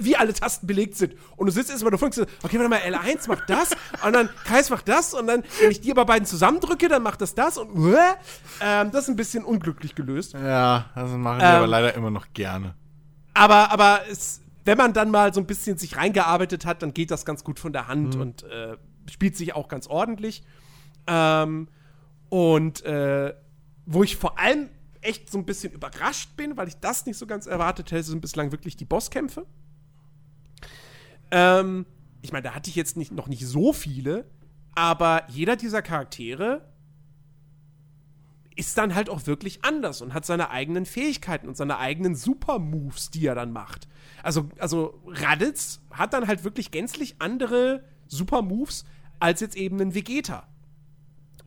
wie 0.00 0.14
alle 0.14 0.32
Tasten 0.32 0.68
belegt 0.68 0.96
sind. 0.96 1.14
Und 1.36 1.46
du 1.46 1.52
sitzt 1.52 1.70
erstmal, 1.70 1.90
du 1.90 1.98
funktionierst, 1.98 2.36
okay, 2.44 2.58
warte 2.58 2.68
mal, 2.68 2.78
L1 2.78 3.28
macht 3.28 3.50
das 3.50 3.70
und 4.04 4.12
dann 4.12 4.28
Kreis 4.44 4.70
macht 4.70 4.86
das 4.86 5.12
und 5.12 5.26
dann, 5.26 5.42
wenn 5.60 5.72
ich 5.72 5.80
die 5.80 5.90
aber 5.90 6.04
beiden 6.04 6.26
zusammendrücke, 6.26 6.86
dann 6.86 7.02
macht 7.02 7.20
das 7.20 7.34
das 7.34 7.58
und 7.58 7.70
uh, 7.74 7.96
ähm, 8.60 8.92
das 8.92 9.04
ist 9.04 9.08
ein 9.08 9.16
bisschen 9.16 9.42
unglücklich 9.42 9.96
gelöst. 9.96 10.34
Ja, 10.34 10.84
das 10.94 11.10
machen 11.12 11.38
wir 11.40 11.48
ähm, 11.48 11.56
aber 11.56 11.66
leider 11.66 11.94
immer 11.94 12.10
noch 12.12 12.26
gerne. 12.32 12.74
Aber, 13.34 13.72
aber 13.72 14.02
es, 14.08 14.41
wenn 14.64 14.78
man 14.78 14.92
dann 14.92 15.10
mal 15.10 15.34
so 15.34 15.40
ein 15.40 15.46
bisschen 15.46 15.78
sich 15.78 15.96
reingearbeitet 15.96 16.64
hat, 16.66 16.82
dann 16.82 16.94
geht 16.94 17.10
das 17.10 17.24
ganz 17.24 17.44
gut 17.44 17.58
von 17.58 17.72
der 17.72 17.88
Hand 17.88 18.14
mhm. 18.14 18.20
und 18.20 18.42
äh, 18.44 18.76
spielt 19.10 19.36
sich 19.36 19.54
auch 19.54 19.68
ganz 19.68 19.86
ordentlich. 19.86 20.44
Ähm, 21.06 21.68
und 22.28 22.84
äh, 22.84 23.34
wo 23.86 24.02
ich 24.02 24.16
vor 24.16 24.38
allem 24.38 24.68
echt 25.00 25.30
so 25.30 25.38
ein 25.38 25.44
bisschen 25.44 25.72
überrascht 25.72 26.36
bin, 26.36 26.56
weil 26.56 26.68
ich 26.68 26.76
das 26.76 27.06
nicht 27.06 27.18
so 27.18 27.26
ganz 27.26 27.46
erwartet 27.46 27.90
hätte, 27.90 28.04
sind 28.04 28.20
bislang 28.20 28.52
wirklich 28.52 28.76
die 28.76 28.84
Bosskämpfe. 28.84 29.46
Ähm, 31.32 31.86
ich 32.20 32.32
meine, 32.32 32.44
da 32.44 32.54
hatte 32.54 32.70
ich 32.70 32.76
jetzt 32.76 32.96
nicht, 32.96 33.10
noch 33.10 33.26
nicht 33.26 33.46
so 33.46 33.72
viele, 33.72 34.24
aber 34.74 35.24
jeder 35.28 35.56
dieser 35.56 35.82
Charaktere 35.82 36.71
ist 38.56 38.76
dann 38.78 38.94
halt 38.94 39.10
auch 39.10 39.26
wirklich 39.26 39.64
anders 39.64 40.02
und 40.02 40.14
hat 40.14 40.26
seine 40.26 40.50
eigenen 40.50 40.86
Fähigkeiten 40.86 41.48
und 41.48 41.56
seine 41.56 41.78
eigenen 41.78 42.14
Super-Moves, 42.14 43.10
die 43.10 43.26
er 43.26 43.34
dann 43.34 43.52
macht. 43.52 43.88
Also, 44.22 44.48
also 44.58 45.02
Raditz 45.06 45.80
hat 45.90 46.12
dann 46.12 46.26
halt 46.26 46.44
wirklich 46.44 46.70
gänzlich 46.70 47.16
andere 47.18 47.84
Super-Moves 48.08 48.84
als 49.18 49.40
jetzt 49.40 49.56
eben 49.56 49.80
ein 49.80 49.94
Vegeta 49.94 50.46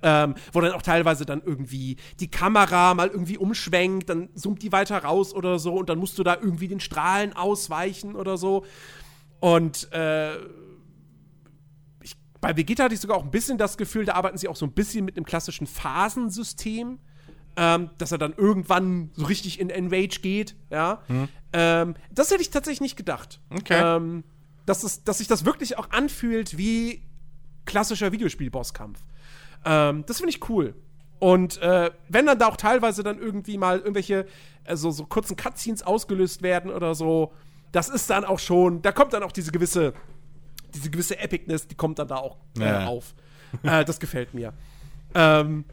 ähm, 0.05 0.35
wo 0.53 0.61
dann 0.61 0.73
auch 0.73 0.83
teilweise 0.83 1.25
dann 1.25 1.41
irgendwie 1.43 1.97
die 2.19 2.29
Kamera 2.29 2.93
mal 2.93 3.07
irgendwie 3.07 3.37
umschwenkt, 3.37 4.09
dann 4.09 4.29
zoomt 4.35 4.61
die 4.61 4.71
weiter 4.71 4.99
raus 4.99 5.33
oder 5.33 5.57
so 5.57 5.73
und 5.73 5.89
dann 5.89 5.97
musst 5.97 6.19
du 6.19 6.23
da 6.23 6.37
irgendwie 6.39 6.67
den 6.67 6.79
Strahlen 6.79 7.33
ausweichen 7.33 8.15
oder 8.15 8.37
so. 8.37 8.65
Und 9.39 9.91
äh, 9.91 10.35
bei 12.41 12.55
Vegeta 12.55 12.83
hatte 12.83 12.93
ich 12.93 13.01
sogar 13.01 13.17
auch 13.17 13.23
ein 13.23 13.31
bisschen 13.31 13.57
das 13.57 13.77
Gefühl, 13.77 14.05
da 14.05 14.13
arbeiten 14.13 14.37
sie 14.37 14.47
auch 14.47 14.55
so 14.55 14.65
ein 14.65 14.71
bisschen 14.71 15.05
mit 15.05 15.17
einem 15.17 15.25
klassischen 15.25 15.67
Phasensystem. 15.67 16.99
Ähm, 17.57 17.89
dass 17.97 18.11
er 18.11 18.17
dann 18.17 18.33
irgendwann 18.33 19.11
so 19.13 19.27
richtig 19.27 19.61
in 19.61 19.69
Enrage 19.69 20.19
geht, 20.21 20.57
ja. 20.69 21.01
Hm. 21.07 21.29
Ähm, 21.53 21.95
das 22.11 22.29
hätte 22.29 22.41
ich 22.41 22.49
tatsächlich 22.49 22.81
nicht 22.81 22.97
gedacht. 22.97 23.39
Okay. 23.49 23.81
Ähm, 23.81 24.25
dass, 24.65 24.83
es, 24.83 25.05
dass 25.05 25.19
sich 25.19 25.27
das 25.29 25.45
wirklich 25.45 25.77
auch 25.77 25.89
anfühlt 25.91 26.57
wie 26.57 27.01
klassischer 27.63 28.11
Videospiel-Bosskampf. 28.11 28.99
Ähm, 29.63 30.03
das 30.05 30.17
finde 30.17 30.31
ich 30.31 30.49
cool. 30.49 30.75
Und 31.19 31.57
äh, 31.61 31.91
wenn 32.09 32.25
dann 32.25 32.39
da 32.39 32.47
auch 32.47 32.57
teilweise 32.57 33.03
dann 33.03 33.19
irgendwie 33.19 33.57
mal 33.57 33.79
irgendwelche 33.79 34.25
also 34.65 34.91
so 34.91 35.05
kurzen 35.05 35.35
Cutscenes 35.37 35.83
ausgelöst 35.83 36.41
werden 36.41 36.71
oder 36.71 36.95
so, 36.95 37.33
das 37.71 37.89
ist 37.89 38.09
dann 38.09 38.25
auch 38.25 38.39
schon, 38.39 38.81
da 38.81 38.91
kommt 38.91 39.13
dann 39.13 39.23
auch 39.23 39.31
diese 39.31 39.51
gewisse, 39.51 39.93
diese 40.75 40.89
gewisse 40.89 41.17
Epicness, 41.19 41.67
die 41.67 41.75
kommt 41.75 41.99
dann 41.99 42.07
da 42.07 42.17
auch 42.17 42.37
äh, 42.59 42.65
ja. 42.65 42.87
auf. 42.87 43.15
äh, 43.63 43.85
das 43.85 43.99
gefällt 43.99 44.33
mir. 44.33 44.53
Ähm, 45.13 45.65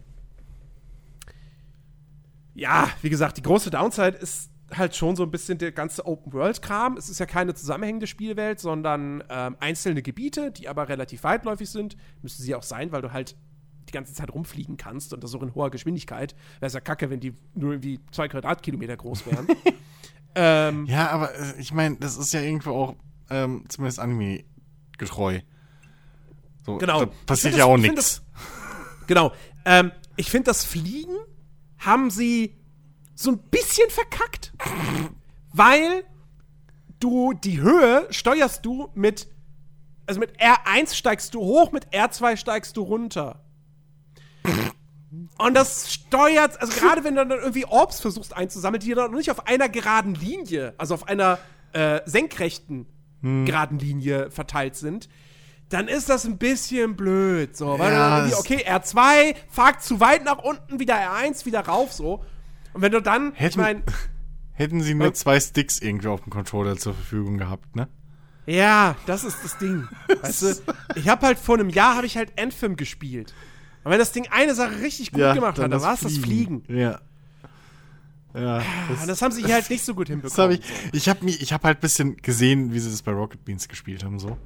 ja, 2.55 2.89
wie 3.03 3.11
gesagt, 3.11 3.39
die 3.39 3.43
große 3.43 3.71
Downside 3.71 4.17
ist 4.19 4.51
halt 4.77 4.97
schon 4.97 5.17
so 5.17 5.23
ein 5.23 5.31
bisschen 5.31 5.59
der 5.59 5.73
ganze 5.73 6.07
Open-World-Kram. 6.07 6.97
Es 6.97 7.09
ist 7.09 7.21
ja 7.21 7.27
keine 7.27 7.55
zusammenhängende 7.55 8.07
Spielwelt, 8.07 8.61
sondern 8.61 9.23
ähm, 9.29 9.57
einzelne 9.61 10.03
Gebiete, 10.03 10.51
die 10.51 10.69
aber 10.69 10.89
relativ 10.89 11.25
weitläufig 11.25 11.69
sind. 11.69 11.97
Müsste 12.23 12.43
sie 12.43 12.55
auch 12.55 12.63
sein, 12.63 12.93
weil 12.93 13.03
du 13.03 13.13
halt 13.13 13.37
die 13.89 13.93
ganze 13.93 14.15
Zeit 14.15 14.33
rumfliegen 14.33 14.77
kannst 14.77 15.13
und 15.13 15.23
das 15.25 15.35
auch 15.35 15.43
in 15.43 15.55
hoher 15.55 15.71
Geschwindigkeit. 15.71 16.35
Wäre 16.61 16.69
es 16.69 16.73
ja 16.73 16.81
kacke, 16.81 17.11
wenn 17.11 17.21
die 17.21 17.35
nur 17.55 17.73
irgendwie 17.73 18.01
zwei 18.13 18.29
Quadratkilometer 18.29 18.97
groß 18.97 19.27
wären. 19.27 19.47
ähm, 20.35 20.87
ja, 20.87 21.11
aber 21.11 21.35
äh, 21.35 21.55
ich 21.59 21.73
meine, 21.73 21.97
das 21.97 22.17
ist 22.17 22.33
ja 22.33 22.41
irgendwo 22.41 22.71
auch 22.71 22.95
ähm, 23.31 23.65
zumindest 23.69 23.99
anime-getreu. 24.99 25.41
So, 26.65 26.79
genau. 26.79 27.05
Da 27.05 27.13
passiert 27.27 27.55
ja 27.55 27.59
das, 27.61 27.67
auch 27.67 27.77
nichts. 27.77 28.23
Genau. 29.07 29.33
Ähm, 29.65 29.93
ich 30.17 30.31
finde, 30.31 30.45
das 30.47 30.65
Fliegen 30.65 31.17
haben 31.79 32.11
sie 32.11 32.57
so 33.15 33.33
ein 33.33 33.39
bisschen 33.39 33.91
verkackt. 33.91 34.53
weil 35.53 36.05
du 37.01 37.33
die 37.33 37.61
Höhe 37.61 38.07
steuerst 38.11 38.65
du 38.65 38.89
mit 38.95 39.29
also 40.07 40.19
mit 40.19 40.41
R1 40.41 40.95
steigst 40.95 41.35
du 41.35 41.41
hoch, 41.41 41.73
mit 41.73 41.89
R2 41.89 42.37
steigst 42.37 42.77
du 42.77 42.83
runter. 42.83 43.45
Und 45.39 45.55
das 45.55 45.93
steuert, 45.93 46.61
also 46.61 46.79
gerade 46.79 47.05
wenn 47.05 47.15
du 47.15 47.25
dann 47.25 47.39
irgendwie 47.39 47.67
Orbs 47.67 48.01
versuchst 48.01 48.37
einzusammeln, 48.37 48.81
die 48.81 48.95
dann 48.95 49.11
noch 49.11 49.19
nicht 49.19 49.31
auf 49.31 49.47
einer 49.47 49.69
geraden 49.69 50.15
Linie, 50.15 50.75
also 50.79 50.95
auf 50.95 51.07
einer 51.07 51.39
äh, 51.73 52.01
senkrechten 52.05 52.87
hm. 53.23 53.47
geraden 53.47 53.79
Linie 53.79 54.31
verteilt 54.31 54.77
sind, 54.77 55.09
dann 55.69 55.89
ist 55.89 56.09
das 56.09 56.27
ein 56.27 56.39
bisschen 56.39 56.97
blöd. 56.97 57.57
So, 57.57 57.79
weil 57.79 57.93
ja, 57.93 58.21
dann 58.21 58.35
okay, 58.35 58.65
R2, 58.69 59.35
fahrt 59.49 59.83
zu 59.83 60.01
weit 60.01 60.25
nach 60.25 60.39
unten, 60.39 60.79
wieder 60.79 60.97
R1, 60.97 61.47
wieder 61.47 61.61
rauf, 61.61 61.93
so. 61.93 62.25
Und 62.75 62.83
wenn 62.83 62.93
du 62.93 63.01
dann, 63.01 63.33
hätten, 63.33 63.51
ich 63.51 63.57
mein, 63.57 63.83
Hätten 64.55 64.83
sie 64.83 64.95
nur 64.95 65.15
zwei 65.15 65.41
Sticks 65.41 65.79
irgendwie 65.79 66.09
auf 66.09 66.23
dem 66.23 66.31
Controller 66.31 66.77
zur 66.77 66.95
Verfügung 66.95 67.39
gehabt, 67.39 67.75
ne? 67.75 67.89
Ja, 68.45 68.97
das 69.07 69.25
ist 69.25 69.39
das 69.43 69.57
Ding. 69.59 69.89
weißt 70.23 70.43
du, 70.43 70.55
ich 70.97 71.09
habe 71.09 71.27
halt 71.27 71.39
vor 71.39 71.59
einem 71.59 71.71
Jahr 71.71 71.97
habe 71.97 72.07
ich 72.07 72.17
halt 72.17 72.39
Anthem 72.39 72.77
gespielt. 72.77 73.35
Und 73.85 73.91
wenn 73.91 73.99
das 73.99 74.13
Ding 74.13 74.29
eine 74.31 74.55
Sache 74.55 74.81
richtig 74.81 75.13
gut 75.13 75.21
ja, 75.21 75.35
gemacht 75.35 75.59
hat, 75.59 75.73
dann 75.73 75.81
war 75.81 75.95
es 75.95 76.01
das 76.01 76.19
Fliegen. 76.19 76.65
Ja. 76.69 77.01
Ja, 78.35 78.59
ah, 78.59 78.65
das, 78.89 79.07
das, 79.07 79.23
haben 79.23 79.33
sie 79.33 79.45
hier 79.45 79.55
halt 79.55 79.69
nicht 79.69 79.85
so 79.85 79.95
gut 79.95 80.09
hinbekommen. 80.09 80.51
Hab 80.51 80.51
ich 80.51 80.63
ich 80.93 81.09
habe 81.09 81.27
hab 81.27 81.65
halt 81.65 81.79
ein 81.79 81.81
bisschen 81.81 82.17
gesehen, 82.17 82.73
wie 82.73 82.79
sie 82.79 82.91
das 82.91 83.03
bei 83.03 83.13
Rocket 83.13 83.45
Beans 83.45 83.69
gespielt 83.69 84.05
haben, 84.05 84.19
so. 84.19 84.39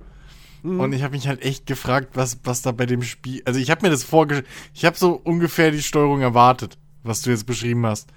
Mhm. 0.62 0.80
Und 0.80 0.92
ich 0.92 1.02
habe 1.02 1.14
mich 1.14 1.28
halt 1.28 1.42
echt 1.42 1.66
gefragt, 1.66 2.10
was, 2.14 2.38
was 2.44 2.62
da 2.62 2.72
bei 2.72 2.86
dem 2.86 3.02
Spiel. 3.02 3.42
Also, 3.44 3.60
ich 3.60 3.70
habe 3.70 3.82
mir 3.82 3.90
das 3.90 4.02
vorgestellt. 4.02 4.48
Ich 4.74 4.84
habe 4.84 4.96
so 4.96 5.12
ungefähr 5.12 5.70
die 5.70 5.82
Steuerung 5.82 6.20
erwartet, 6.20 6.78
was 7.04 7.22
du 7.22 7.30
jetzt 7.30 7.46
beschrieben 7.46 7.86
hast, 7.86 8.10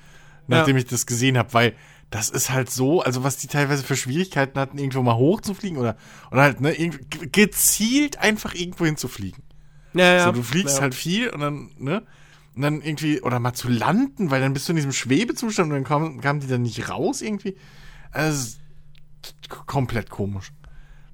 nachdem 0.48 0.76
ja. 0.76 0.82
ich 0.82 0.88
das 0.88 1.06
gesehen 1.06 1.38
habe, 1.38 1.54
weil 1.54 1.76
das 2.10 2.30
ist 2.30 2.50
halt 2.50 2.72
so, 2.72 3.02
also 3.02 3.24
was 3.24 3.38
die 3.38 3.48
teilweise 3.48 3.84
für 3.84 3.96
Schwierigkeiten 3.96 4.60
hatten, 4.60 4.80
irgendwo 4.80 5.04
mal 5.04 5.16
hochzufliegen 5.16 5.78
oder, 5.78 5.96
oder 6.32 6.42
halt, 6.42 6.60
ne, 6.60 6.74
gezielt 7.32 8.18
einfach 8.18 8.56
irgendwo 8.56 8.86
hinzufliegen. 8.86 9.44
Ja, 9.94 10.14
ja. 10.14 10.26
So, 10.26 10.32
du 10.32 10.44
fliegst 10.44 10.78
ja. 10.78 10.82
halt 10.82 10.96
viel 10.96 11.30
und 11.30 11.42
dann, 11.42 11.72
ne? 11.78 12.04
Und 12.56 12.62
dann 12.62 12.82
irgendwie, 12.82 13.22
oder 13.22 13.40
mal 13.40 13.54
zu 13.54 13.70
landen, 13.70 14.32
weil 14.32 14.42
dann 14.42 14.54
bist 14.54 14.68
du 14.68 14.74
in 14.74 14.78
diesem 14.78 14.92
Schwebezustand 14.92 15.70
und 15.70 15.76
dann 15.76 15.84
kamen, 15.84 16.22
kamen 16.22 16.40
die 16.40 16.48
dann 16.48 16.62
nicht 16.62 16.90
raus 16.90 17.22
irgendwie. 17.22 17.56
Also, 18.12 18.58
komplett 19.66 20.10
komisch. 20.10 20.52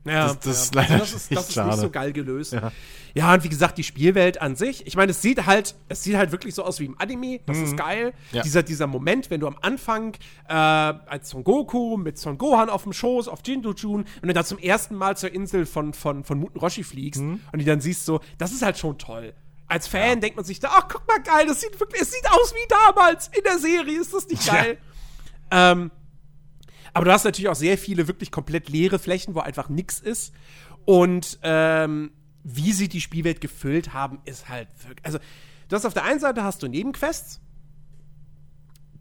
Ja, 0.06 0.28
das, 0.28 0.40
das 0.40 0.46
ja. 0.46 0.52
ist 0.52 0.76
leider 0.76 0.98
das 1.00 1.14
ist, 1.14 1.32
das 1.36 1.50
ist 1.50 1.58
nicht 1.58 1.78
so 1.78 1.90
geil 1.90 2.14
gelöst. 2.14 2.54
Ja. 2.54 2.72
ja. 3.16 3.34
und 3.34 3.44
wie 3.44 3.50
gesagt, 3.50 3.78
die 3.78 3.84
Spielwelt 3.84 4.40
an 4.40 4.56
sich, 4.56 4.86
ich 4.86 4.96
meine, 4.96 5.12
es 5.12 5.22
sieht 5.22 5.46
halt, 5.48 5.76
es 5.90 6.04
sieht 6.04 6.16
halt 6.16 6.32
wirklich 6.32 6.54
so 6.54 6.64
aus 6.64 6.80
wie 6.80 6.86
im 6.86 7.00
Anime, 7.00 7.40
das 7.48 7.58
mhm. 7.58 7.64
ist 7.64 7.78
geil. 7.78 8.14
Ja. 8.32 8.44
Dieser, 8.44 8.62
dieser 8.62 8.86
Moment, 8.86 9.32
wenn 9.32 9.40
du 9.40 9.48
am 9.48 9.58
Anfang 9.62 10.14
äh, 10.48 10.54
als 10.54 11.32
Son 11.32 11.44
Goku 11.44 11.98
mit 11.98 12.20
Son 12.20 12.38
Gohan 12.38 12.70
auf 12.70 12.84
dem 12.84 12.94
Schoß, 12.94 13.28
auf 13.28 13.40
Jindu-Jun, 13.44 14.06
wenn 14.22 14.28
du 14.28 14.34
da 14.34 14.46
zum 14.46 14.60
ersten 14.60 14.96
Mal 14.96 15.18
zur 15.18 15.34
Insel 15.34 15.66
von, 15.66 15.94
von, 15.94 16.24
von 16.24 16.40
Muten 16.40 16.60
Roshi 16.60 16.84
fliegst 16.84 17.22
mhm. 17.22 17.40
und 17.52 17.60
die 17.60 17.66
dann 17.66 17.82
siehst 17.82 18.06
so, 18.06 18.20
das 18.38 18.52
ist 18.52 18.62
halt 18.62 18.78
schon 18.78 19.00
toll. 19.00 19.34
Als 19.68 19.88
Fan 19.88 20.10
ja. 20.10 20.16
denkt 20.16 20.36
man 20.36 20.46
sich 20.46 20.60
da, 20.60 20.70
ach, 20.72 20.88
guck 20.88 21.08
mal 21.08 21.22
geil, 21.22 21.48
das 21.48 21.62
sieht 21.62 21.80
wirklich, 21.80 22.02
es 22.02 22.12
sieht 22.12 22.30
aus 22.30 22.54
wie 22.54 22.68
damals 22.68 23.30
in 23.30 23.44
der 23.44 23.58
Serie, 23.58 24.00
ist 24.00 24.14
das 24.14 24.28
nicht 24.28 24.46
geil? 24.46 24.78
Ähm, 25.52 25.92
aber 26.94 27.06
du 27.06 27.12
hast 27.12 27.26
natürlich 27.26 27.50
auch 27.50 27.56
sehr 27.56 27.78
viele 27.78 28.08
wirklich 28.08 28.32
komplett 28.32 28.70
leere 28.70 29.00
Flächen, 29.00 29.36
wo 29.36 29.40
einfach 29.40 29.70
nichts 29.70 30.00
ist. 30.00 30.34
Und 30.86 31.40
ähm, 31.44 32.12
wie 32.44 32.72
sie 32.72 32.88
die 32.88 33.02
Spielwelt 33.02 33.42
gefüllt 33.42 33.94
haben, 33.94 34.20
ist 34.24 34.48
halt 34.48 34.70
wirklich. 34.88 35.06
Also, 35.06 35.18
du 35.68 35.76
hast 35.76 35.86
auf 35.86 35.94
der 35.94 36.04
einen 36.04 36.20
Seite 36.20 36.44
hast 36.44 36.64
du 36.64 36.68
Nebenquests. 36.68 37.42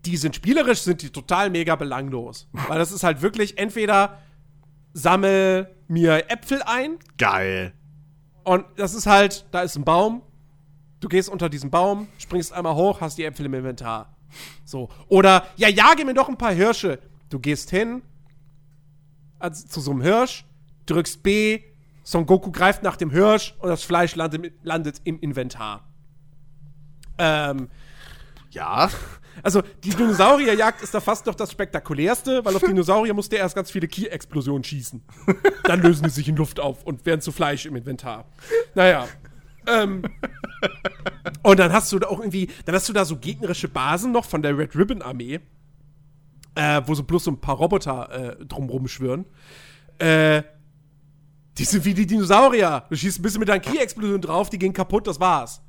Die 0.05 0.17
sind 0.17 0.35
spielerisch, 0.35 0.81
sind 0.81 1.03
die 1.03 1.11
total 1.11 1.51
mega 1.51 1.77
belanglos. 1.77 2.49
Weil 2.53 2.79
das 2.79 2.91
ist 2.91 3.05
halt 3.05 3.23
wirklich 3.23 3.59
entweder 3.59 4.21
sammel 4.93 5.75
mir 5.87 6.31
Äpfel 6.31 6.63
ein. 6.63 6.99
Geil. 7.17 7.75
Und 8.43 8.65
das 8.77 8.95
ist 8.95 9.07
halt, 9.07 9.47
da 9.53 9.63
ist 9.63 9.77
ein 9.77 9.85
Baum, 9.85 10.23
du 11.05 11.09
gehst 11.09 11.29
unter 11.29 11.49
diesen 11.51 11.71
Baum, 11.71 12.09
springst 12.19 12.53
einmal 12.53 12.75
hoch, 12.75 13.01
hast 13.03 13.19
die 13.19 13.25
Äpfel 13.25 13.47
im 13.47 13.55
Inventar. 13.55 14.17
So. 14.65 14.89
Oder, 15.09 15.47
ja, 15.57 15.69
jage 15.69 16.05
mir 16.05 16.15
doch 16.15 16.29
ein 16.29 16.39
paar 16.39 16.53
Hirsche. 16.53 16.99
Du 17.29 17.39
gehst 17.39 17.71
hin 17.71 18.03
also 19.39 19.67
zu 19.69 19.81
so 19.81 19.91
einem 19.91 20.01
Hirsch, 20.01 20.45
drückst 20.87 21.23
B, 21.23 21.61
Son 22.03 22.25
Goku 22.25 22.51
greift 22.51 22.83
nach 22.83 22.97
dem 22.97 23.11
Hirsch 23.11 23.55
und 23.61 23.69
das 23.69 23.83
Fleisch 23.83 24.15
landet, 24.15 24.53
landet 24.63 25.01
im 25.05 25.21
Inventar. 25.21 25.87
Ähm, 27.19 27.69
Ja. 28.51 28.89
also 29.43 29.63
die 29.83 29.91
Dinosaurierjagd 29.91 30.83
ist 30.83 30.95
da 30.95 31.01
fast 31.01 31.27
noch 31.27 31.35
das 31.35 31.53
spektakulärste, 31.53 32.43
weil 32.45 32.57
auf 32.57 32.63
Dinosaurier 32.67 33.13
musst 33.13 33.33
du 33.33 33.37
erst 33.37 33.55
ganz 33.55 33.71
viele 33.71 33.87
Ki-Explosionen 33.89 34.65
schießen. 34.65 35.03
Dann 35.65 35.83
lösen 35.83 36.05
die 36.05 36.11
sich 36.11 36.29
in 36.29 36.37
Luft 36.37 36.59
auf 36.61 36.83
und 36.85 37.05
werden 37.05 37.21
zu 37.21 37.31
Fleisch 37.33 37.67
im 37.67 37.77
Inventar. 37.77 38.25
Naja. 38.75 39.07
Ähm, 39.67 40.03
und 41.43 41.59
dann 41.59 41.73
hast 41.73 41.93
du 41.93 41.99
da 41.99 42.09
auch 42.09 42.19
irgendwie, 42.19 42.49
dann 42.65 42.75
hast 42.75 42.89
du 42.89 42.93
da 42.93 43.05
so 43.05 43.17
gegnerische 43.17 43.69
Basen 43.69 44.13
noch 44.13 44.25
von 44.25 44.43
der 44.43 44.57
Red 44.57 44.77
Ribbon 44.77 45.03
Armee, 45.03 45.41
äh, 46.55 46.83
wo 46.87 46.95
so 46.95 47.03
bloß 47.03 47.25
so 47.25 47.31
ein 47.31 47.41
paar 47.41 47.57
Roboter 47.57 48.39
äh, 48.41 48.45
drumrum 48.45 48.89
schwirren. 48.89 49.27
Äh, 49.99 50.43
die 51.59 51.65
sind 51.65 51.85
wie 51.85 51.95
die 51.95 52.07
Dinosaurier. 52.07 52.85
Du 52.91 52.97
schießt 52.97 53.21
ein 53.21 53.23
bisschen 53.23 53.41
mit 53.41 53.49
deinen 53.49 53.63
Ki-Explosionen 53.63 54.23
drauf, 54.23 54.51
die 54.51 54.59
gehen 54.59 54.73
kaputt, 54.73 55.07
das 55.07 55.21
war's. 55.21 55.63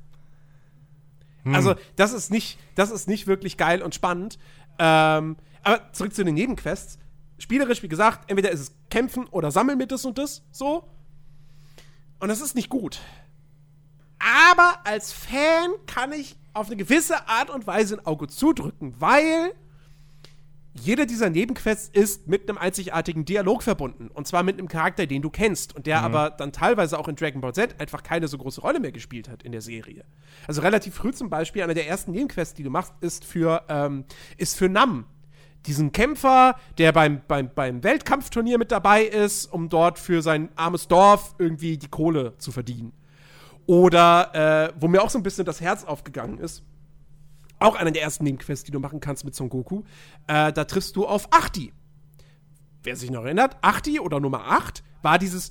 Also, 1.54 1.76
das 1.94 2.12
ist 2.12 2.32
nicht, 2.32 2.58
das 2.74 2.90
ist 2.90 3.06
nicht 3.06 3.28
wirklich 3.28 3.56
geil 3.56 3.80
und 3.80 3.94
spannend. 3.94 4.36
Ähm, 4.80 5.36
aber 5.62 5.92
zurück 5.92 6.12
zu 6.12 6.24
den 6.24 6.34
Nebenquests. 6.34 6.98
Spielerisch, 7.38 7.82
wie 7.82 7.88
gesagt, 7.88 8.28
entweder 8.30 8.50
ist 8.50 8.60
es 8.60 8.74
kämpfen 8.90 9.26
oder 9.28 9.50
sammeln 9.50 9.78
mit 9.78 9.92
das 9.92 10.04
und 10.04 10.18
das, 10.18 10.42
so. 10.50 10.88
Und 12.18 12.28
das 12.28 12.40
ist 12.40 12.54
nicht 12.54 12.68
gut. 12.68 12.98
Aber 14.18 14.80
als 14.84 15.12
Fan 15.12 15.70
kann 15.86 16.12
ich 16.12 16.36
auf 16.54 16.68
eine 16.68 16.76
gewisse 16.76 17.28
Art 17.28 17.50
und 17.50 17.66
Weise 17.66 17.96
ein 17.96 18.06
Auge 18.06 18.28
zudrücken, 18.28 18.94
weil 18.98 19.52
jede 20.80 21.06
dieser 21.06 21.30
Nebenquests 21.30 21.88
ist 21.88 22.26
mit 22.26 22.48
einem 22.48 22.58
einzigartigen 22.58 23.24
Dialog 23.24 23.62
verbunden. 23.62 24.08
Und 24.12 24.26
zwar 24.26 24.42
mit 24.42 24.58
einem 24.58 24.68
Charakter, 24.68 25.06
den 25.06 25.22
du 25.22 25.30
kennst. 25.30 25.74
Und 25.74 25.86
der 25.86 26.02
aber 26.02 26.30
dann 26.30 26.52
teilweise 26.52 26.98
auch 26.98 27.08
in 27.08 27.16
Dragon 27.16 27.40
Ball 27.40 27.54
Z 27.54 27.80
einfach 27.80 28.02
keine 28.02 28.28
so 28.28 28.38
große 28.38 28.60
Rolle 28.60 28.80
mehr 28.80 28.92
gespielt 28.92 29.28
hat 29.28 29.42
in 29.42 29.52
der 29.52 29.62
Serie. 29.62 30.04
Also 30.46 30.60
relativ 30.60 30.94
früh 30.94 31.12
zum 31.12 31.30
Beispiel, 31.30 31.62
eine 31.62 31.74
der 31.74 31.88
ersten 31.88 32.12
Nebenquests, 32.12 32.54
die 32.54 32.62
du 32.62 32.70
machst, 32.70 32.92
ist 33.00 33.24
für, 33.24 33.64
ähm, 33.68 34.04
ist 34.36 34.56
für 34.56 34.68
Nam. 34.68 35.06
Diesen 35.66 35.90
Kämpfer, 35.92 36.56
der 36.78 36.92
beim, 36.92 37.22
beim, 37.26 37.50
beim 37.52 37.82
Weltkampfturnier 37.82 38.58
mit 38.58 38.70
dabei 38.70 39.02
ist, 39.02 39.46
um 39.46 39.68
dort 39.68 39.98
für 39.98 40.22
sein 40.22 40.50
armes 40.54 40.86
Dorf 40.86 41.34
irgendwie 41.38 41.76
die 41.76 41.88
Kohle 41.88 42.36
zu 42.38 42.52
verdienen. 42.52 42.92
Oder, 43.66 44.68
äh, 44.68 44.72
wo 44.78 44.88
mir 44.88 45.02
auch 45.02 45.10
so 45.10 45.18
ein 45.18 45.22
bisschen 45.22 45.44
das 45.44 45.60
Herz 45.60 45.84
aufgegangen 45.84 46.38
ist, 46.38 46.62
auch 47.58 47.74
einer 47.74 47.90
der 47.90 48.02
ersten 48.02 48.24
Nebenquests, 48.24 48.64
die 48.64 48.70
du 48.70 48.80
machen 48.80 49.00
kannst 49.00 49.24
mit 49.24 49.34
Son 49.34 49.48
Goku. 49.48 49.82
Äh, 50.26 50.52
da 50.52 50.64
triffst 50.64 50.94
du 50.96 51.06
auf 51.06 51.28
Achti. 51.32 51.72
Wer 52.82 52.96
sich 52.96 53.10
noch 53.10 53.24
erinnert, 53.24 53.56
Achti 53.62 53.98
oder 53.98 54.20
Nummer 54.20 54.46
8 54.46 54.84
war 55.02 55.18
dieses, 55.18 55.50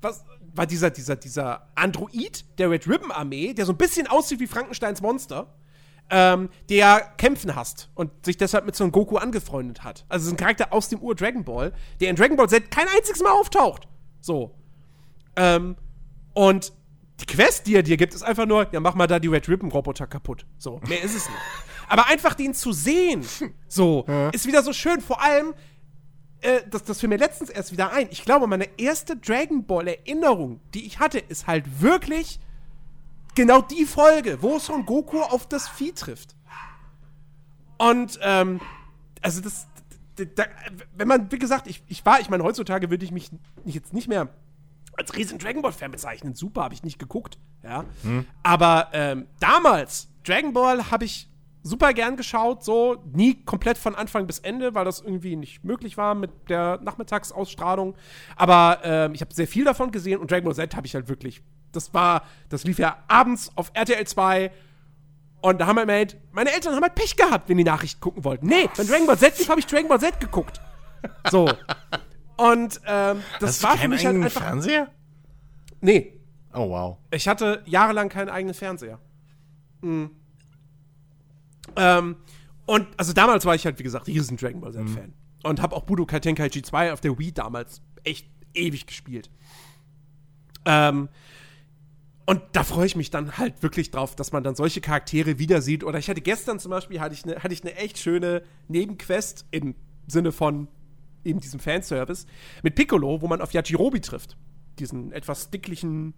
was, 0.00 0.24
war 0.54 0.66
dieser, 0.66 0.90
dieser, 0.90 1.16
dieser 1.16 1.68
Android 1.74 2.44
der 2.58 2.70
Red 2.70 2.88
Ribbon 2.88 3.10
Armee, 3.10 3.52
der 3.52 3.66
so 3.66 3.72
ein 3.72 3.78
bisschen 3.78 4.06
aussieht 4.06 4.40
wie 4.40 4.46
Frankensteins 4.46 5.02
Monster, 5.02 5.54
ähm, 6.08 6.48
der 6.68 7.00
Kämpfen 7.18 7.54
hasst 7.54 7.90
und 7.94 8.24
sich 8.24 8.36
deshalb 8.36 8.64
mit 8.64 8.74
Son 8.74 8.92
Goku 8.92 9.16
angefreundet 9.16 9.84
hat. 9.84 10.04
Also 10.08 10.24
es 10.24 10.26
ist 10.28 10.32
ein 10.34 10.36
Charakter 10.38 10.72
aus 10.72 10.88
dem 10.88 11.00
Ur-Dragon 11.00 11.44
Ball, 11.44 11.72
der 12.00 12.10
in 12.10 12.16
Dragon 12.16 12.36
Ball 12.36 12.48
Z 12.48 12.70
kein 12.70 12.86
einziges 12.88 13.22
Mal 13.22 13.32
auftaucht. 13.32 13.86
So. 14.20 14.54
Ähm, 15.36 15.76
und 16.32 16.72
die 17.20 17.26
Quest, 17.26 17.66
die 17.66 17.74
er 17.74 17.82
dir 17.82 17.96
gibt, 17.96 18.14
ist 18.14 18.22
einfach 18.22 18.46
nur, 18.46 18.72
ja, 18.72 18.80
mach 18.80 18.94
mal 18.94 19.06
da 19.06 19.18
die 19.18 19.28
Red 19.28 19.48
Ribbon 19.48 19.70
Roboter 19.70 20.06
kaputt. 20.06 20.46
So, 20.58 20.80
mehr 20.88 21.02
ist 21.02 21.14
es 21.14 21.28
nicht. 21.28 21.40
Aber 21.88 22.06
einfach 22.06 22.34
den 22.34 22.54
zu 22.54 22.72
sehen, 22.72 23.24
so, 23.68 24.06
ist 24.32 24.46
wieder 24.46 24.62
so 24.62 24.72
schön. 24.72 25.00
Vor 25.00 25.20
allem, 25.20 25.54
äh, 26.40 26.60
das, 26.70 26.84
das 26.84 27.00
fiel 27.00 27.08
mir 27.08 27.18
letztens 27.18 27.50
erst 27.50 27.72
wieder 27.72 27.92
ein. 27.92 28.08
Ich 28.10 28.24
glaube, 28.24 28.46
meine 28.46 28.68
erste 28.78 29.16
Dragon 29.16 29.66
Ball 29.66 29.88
Erinnerung, 29.88 30.60
die 30.72 30.86
ich 30.86 30.98
hatte, 30.98 31.18
ist 31.18 31.46
halt 31.46 31.82
wirklich 31.82 32.40
genau 33.34 33.60
die 33.60 33.84
Folge, 33.84 34.42
wo 34.42 34.58
Son 34.58 34.86
Goku 34.86 35.20
auf 35.20 35.46
das 35.46 35.68
Vieh 35.68 35.92
trifft. 35.92 36.34
Und, 37.78 38.18
ähm, 38.22 38.60
also 39.20 39.40
das, 39.40 39.66
da, 40.34 40.44
wenn 40.96 41.08
man, 41.08 41.30
wie 41.32 41.38
gesagt, 41.38 41.66
ich, 41.66 41.82
ich 41.88 42.04
war, 42.04 42.20
ich 42.20 42.30
meine, 42.30 42.42
heutzutage 42.44 42.90
würde 42.90 43.04
ich 43.04 43.10
mich 43.10 43.30
jetzt 43.64 43.92
nicht 43.92 44.08
mehr 44.08 44.28
als 45.00 45.16
riesen 45.16 45.38
Dragon 45.38 45.62
Ball 45.62 45.72
Fan 45.72 45.90
bezeichnen. 45.90 46.34
Super, 46.34 46.62
habe 46.62 46.74
ich 46.74 46.82
nicht 46.82 46.98
geguckt, 46.98 47.38
ja. 47.64 47.84
Aber 48.42 48.88
ähm, 48.92 49.26
damals, 49.40 50.08
Dragon 50.24 50.52
Ball 50.52 50.90
habe 50.90 51.06
ich 51.06 51.28
super 51.62 51.92
gern 51.92 52.16
geschaut, 52.16 52.62
so 52.64 53.02
nie 53.12 53.42
komplett 53.44 53.78
von 53.78 53.94
Anfang 53.94 54.26
bis 54.26 54.38
Ende, 54.38 54.74
weil 54.74 54.84
das 54.84 55.00
irgendwie 55.00 55.36
nicht 55.36 55.64
möglich 55.64 55.96
war 55.96 56.14
mit 56.14 56.30
der 56.48 56.80
Nachmittagsausstrahlung. 56.82 57.96
Aber 58.36 58.80
ähm, 58.82 59.14
ich 59.14 59.22
habe 59.22 59.32
sehr 59.32 59.46
viel 59.46 59.64
davon 59.64 59.90
gesehen 59.90 60.20
und 60.20 60.30
Dragon 60.30 60.44
Ball 60.44 60.54
Z 60.54 60.76
habe 60.76 60.86
ich 60.86 60.94
halt 60.94 61.08
wirklich. 61.08 61.42
Das 61.72 61.94
war, 61.94 62.22
das 62.48 62.64
lief 62.64 62.78
ja 62.78 62.98
abends 63.08 63.52
auf 63.54 63.70
RTL 63.74 64.06
2 64.06 64.50
und 65.40 65.60
da 65.60 65.66
haben 65.66 65.76
wir 65.76 65.86
halt, 65.86 66.18
meine 66.32 66.52
Eltern 66.52 66.74
haben 66.74 66.82
halt 66.82 66.94
Pech 66.94 67.16
gehabt, 67.16 67.48
wenn 67.48 67.56
die 67.56 67.64
Nachrichten 67.64 68.00
gucken 68.00 68.24
wollten. 68.24 68.46
Nee, 68.46 68.68
wenn 68.76 68.86
Dragon 68.86 69.06
Ball 69.06 69.18
Z 69.18 69.38
lief, 69.38 69.48
habe 69.48 69.60
ich 69.60 69.66
Dragon 69.66 69.88
Ball 69.88 70.00
Z 70.00 70.20
geguckt. 70.20 70.60
So. 71.30 71.48
Und 72.40 72.80
ähm, 72.86 73.22
das 73.38 73.50
Hast 73.50 73.62
du 73.62 73.66
war 73.66 73.72
für 73.72 73.78
keinen 73.80 73.90
mich 73.90 73.98
halt 73.98 74.08
eigenen 74.14 74.24
einfach. 74.24 74.42
Fernseher? 74.42 74.90
Nee, 75.82 76.20
Oh, 76.52 76.68
wow. 76.70 76.98
ich 77.10 77.28
hatte 77.28 77.62
jahrelang 77.66 78.08
keinen 78.08 78.28
eigenen 78.28 78.54
Fernseher. 78.54 78.98
Mhm. 79.82 80.10
Ähm, 81.76 82.16
und 82.66 82.86
also 82.96 83.12
damals 83.12 83.44
war 83.44 83.54
ich 83.54 83.64
halt, 83.66 83.78
wie 83.78 83.82
gesagt, 83.82 84.06
riesen 84.06 84.36
Dragon 84.36 84.60
Ball 84.60 84.72
Z-Fan. 84.72 85.12
Und 85.42 85.60
habe 85.62 85.74
auch 85.76 85.84
Budokai 85.84 86.20
Tenkaichi 86.20 86.62
2 86.62 86.92
auf 86.92 87.00
der 87.00 87.18
Wii 87.18 87.32
damals 87.32 87.82
echt 88.04 88.26
ewig 88.54 88.86
gespielt. 88.86 89.30
Ähm, 90.64 91.08
und 92.26 92.42
da 92.52 92.62
freue 92.64 92.86
ich 92.86 92.96
mich 92.96 93.10
dann 93.10 93.36
halt 93.38 93.62
wirklich 93.62 93.90
drauf, 93.90 94.14
dass 94.16 94.32
man 94.32 94.42
dann 94.44 94.54
solche 94.54 94.80
Charaktere 94.80 95.38
wieder 95.38 95.62
sieht. 95.62 95.82
Oder 95.84 95.98
ich 95.98 96.08
hatte 96.08 96.20
gestern 96.20 96.58
zum 96.58 96.70
Beispiel, 96.70 97.00
hatte 97.00 97.14
ich 97.14 97.24
eine 97.24 97.36
hatte 97.42 97.52
ich 97.54 97.62
eine 97.62 97.74
echt 97.76 97.98
schöne 97.98 98.42
Nebenquest 98.68 99.46
im 99.50 99.74
Sinne 100.06 100.32
von 100.32 100.68
eben 101.24 101.40
diesem 101.40 101.60
Fanservice 101.60 102.26
mit 102.62 102.74
Piccolo, 102.74 103.20
wo 103.20 103.26
man 103.26 103.40
auf 103.40 103.52
Yajirobe 103.52 104.00
trifft. 104.00 104.36
Diesen 104.78 105.12
etwas 105.12 105.50
dicklichen, 105.50 106.14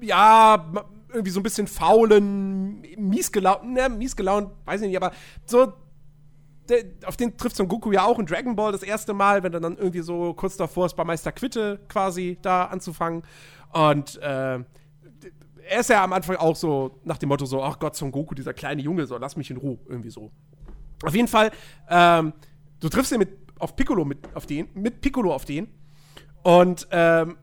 ja, 0.00 0.72
irgendwie 1.12 1.30
so 1.30 1.40
ein 1.40 1.42
bisschen 1.42 1.66
faulen, 1.66 2.82
miesgelaunten, 2.96 3.72
ne, 3.72 3.88
miesgelaunt, 3.88 4.50
weiß 4.64 4.82
ich 4.82 4.88
nicht, 4.88 4.96
aber 4.96 5.12
so, 5.46 5.72
der, 6.68 6.84
auf 7.06 7.16
den 7.16 7.36
trifft 7.36 7.56
Son 7.56 7.68
Goku 7.68 7.92
ja 7.92 8.04
auch 8.04 8.18
in 8.18 8.26
Dragon 8.26 8.54
Ball 8.54 8.72
das 8.72 8.82
erste 8.82 9.14
Mal, 9.14 9.42
wenn 9.42 9.52
er 9.54 9.60
dann 9.60 9.76
irgendwie 9.76 10.00
so 10.00 10.34
kurz 10.34 10.56
davor 10.56 10.86
ist, 10.86 10.96
bei 10.96 11.04
Meister 11.04 11.32
Quitte 11.32 11.80
quasi 11.88 12.38
da 12.42 12.66
anzufangen. 12.66 13.22
Und 13.72 14.16
äh, 14.22 14.58
er 15.68 15.80
ist 15.80 15.90
ja 15.90 16.02
am 16.04 16.12
Anfang 16.12 16.36
auch 16.36 16.56
so 16.56 17.00
nach 17.04 17.18
dem 17.18 17.28
Motto 17.28 17.46
so, 17.46 17.62
ach 17.62 17.78
Gott, 17.78 17.96
Son 17.96 18.10
Goku, 18.10 18.34
dieser 18.34 18.54
kleine 18.54 18.82
Junge, 18.82 19.06
so, 19.06 19.16
lass 19.16 19.36
mich 19.36 19.50
in 19.50 19.56
Ruhe, 19.56 19.78
irgendwie 19.86 20.10
so. 20.10 20.30
Auf 21.04 21.14
jeden 21.14 21.28
Fall, 21.28 21.52
ähm, 21.88 22.32
du 22.80 22.88
triffst 22.88 23.12
ihn 23.12 23.18
mit, 23.18 23.30
auf 23.58 23.76
Piccolo 23.76 24.04
mit, 24.04 24.18
auf 24.34 24.46
den, 24.46 24.68
mit 24.74 25.00
Piccolo 25.00 25.32
auf 25.32 25.44
den. 25.44 25.68
Und 26.42 26.86
ähm, 26.90 27.36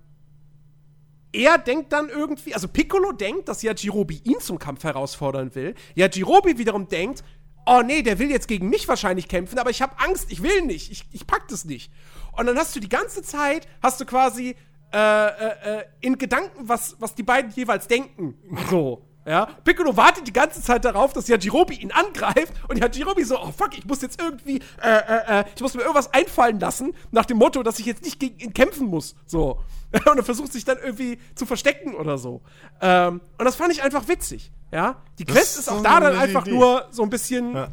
er 1.32 1.57
denkt 1.57 1.91
dann 1.91 2.10
irgendwie, 2.10 2.53
also 2.53 2.68
Piccolo 2.68 3.12
denkt, 3.12 3.49
dass 3.49 3.62
Yajirobe 3.62 4.14
ihn 4.24 4.40
zum 4.40 4.57
Kampf 4.57 4.84
herausfordern 4.84 5.53
will. 5.53 5.76
Yajirobe 5.95 6.57
wiederum 6.57 6.88
denkt, 6.88 7.24
oh 7.66 7.82
nee, 7.86 8.02
der 8.02 8.20
will 8.20 8.30
jetzt 8.30 8.48
gegen 8.48 8.70
mich 8.70 8.88
wahrscheinlich 8.88 9.28
kämpfen, 9.28 9.60
aber 9.60 9.70
ich 9.70 9.82
habe 9.82 9.99
Angst, 9.99 10.32
ich 10.32 10.41
will 10.41 10.62
nicht, 10.62 10.91
ich, 10.91 11.06
ich 11.12 11.28
pack 11.28 11.48
das 11.48 11.66
nicht. 11.66 11.91
Und 12.32 12.45
dann 12.45 12.57
hast 12.57 12.76
du 12.76 12.80
die 12.80 12.90
ganze 12.90 13.22
Zeit, 13.22 13.68
hast 13.82 13.99
du 13.99 14.06
quasi 14.06 14.56
äh, 14.94 15.28
äh, 15.28 15.80
äh, 15.80 15.84
in 16.02 16.18
Gedanken, 16.18 16.70
was, 16.70 16.95
was 16.99 17.16
die 17.16 17.24
beiden 17.24 17.52
jeweils 17.52 17.88
denken. 17.88 18.36
So. 18.70 19.06
Ja, 19.27 19.47
Piccolo 19.64 19.97
wartet 19.97 20.27
die 20.27 20.34
ganze 20.34 20.61
Zeit 20.61 20.85
darauf, 20.85 21.11
dass 21.14 21.27
Yajirobe 21.27 21.73
ihn 21.73 21.91
angreift 21.91 22.53
und 22.69 22.77
Yajirobe 22.77 23.26
so, 23.26 23.39
oh 23.41 23.52
fuck, 23.52 23.76
ich 23.76 23.84
muss 23.85 24.02
jetzt 24.03 24.22
irgendwie, 24.22 24.60
äh, 24.84 24.88
äh, 24.88 25.39
äh, 25.39 25.43
ich 25.56 25.61
muss 25.61 25.73
mir 25.73 25.81
irgendwas 25.81 26.14
einfallen 26.14 26.60
lassen, 26.60 26.93
nach 27.11 27.26
dem 27.26 27.38
Motto, 27.38 27.64
dass 27.64 27.80
ich 27.80 27.88
jetzt 27.88 28.03
nicht 28.03 28.19
gegen 28.19 28.38
ihn 28.39 28.53
kämpfen 28.53 28.88
muss. 28.88 29.15
So. 29.26 29.60
Und 30.11 30.18
er 30.18 30.23
versucht 30.23 30.53
sich 30.53 30.64
dann 30.64 30.77
irgendwie 30.77 31.18
zu 31.34 31.45
verstecken 31.47 31.95
oder 31.95 32.18
so. 32.19 32.41
Ähm, 32.81 33.22
und 33.38 33.45
das 33.45 33.56
fand 33.56 33.72
ich 33.72 33.81
einfach 33.81 34.07
witzig. 34.10 34.52
Ja, 34.72 35.02
die 35.18 35.26
Das 35.26 35.35
Quest 35.35 35.60
ist 35.60 35.65
so 35.65 35.72
auch 35.72 35.84
da 35.84 35.99
dann 36.02 36.18
einfach 36.18 36.45
Idee. 36.45 36.56
nur 36.56 36.85
so 36.91 37.02
ein 37.03 37.10
bisschen, 37.10 37.53
Ja. 37.56 37.68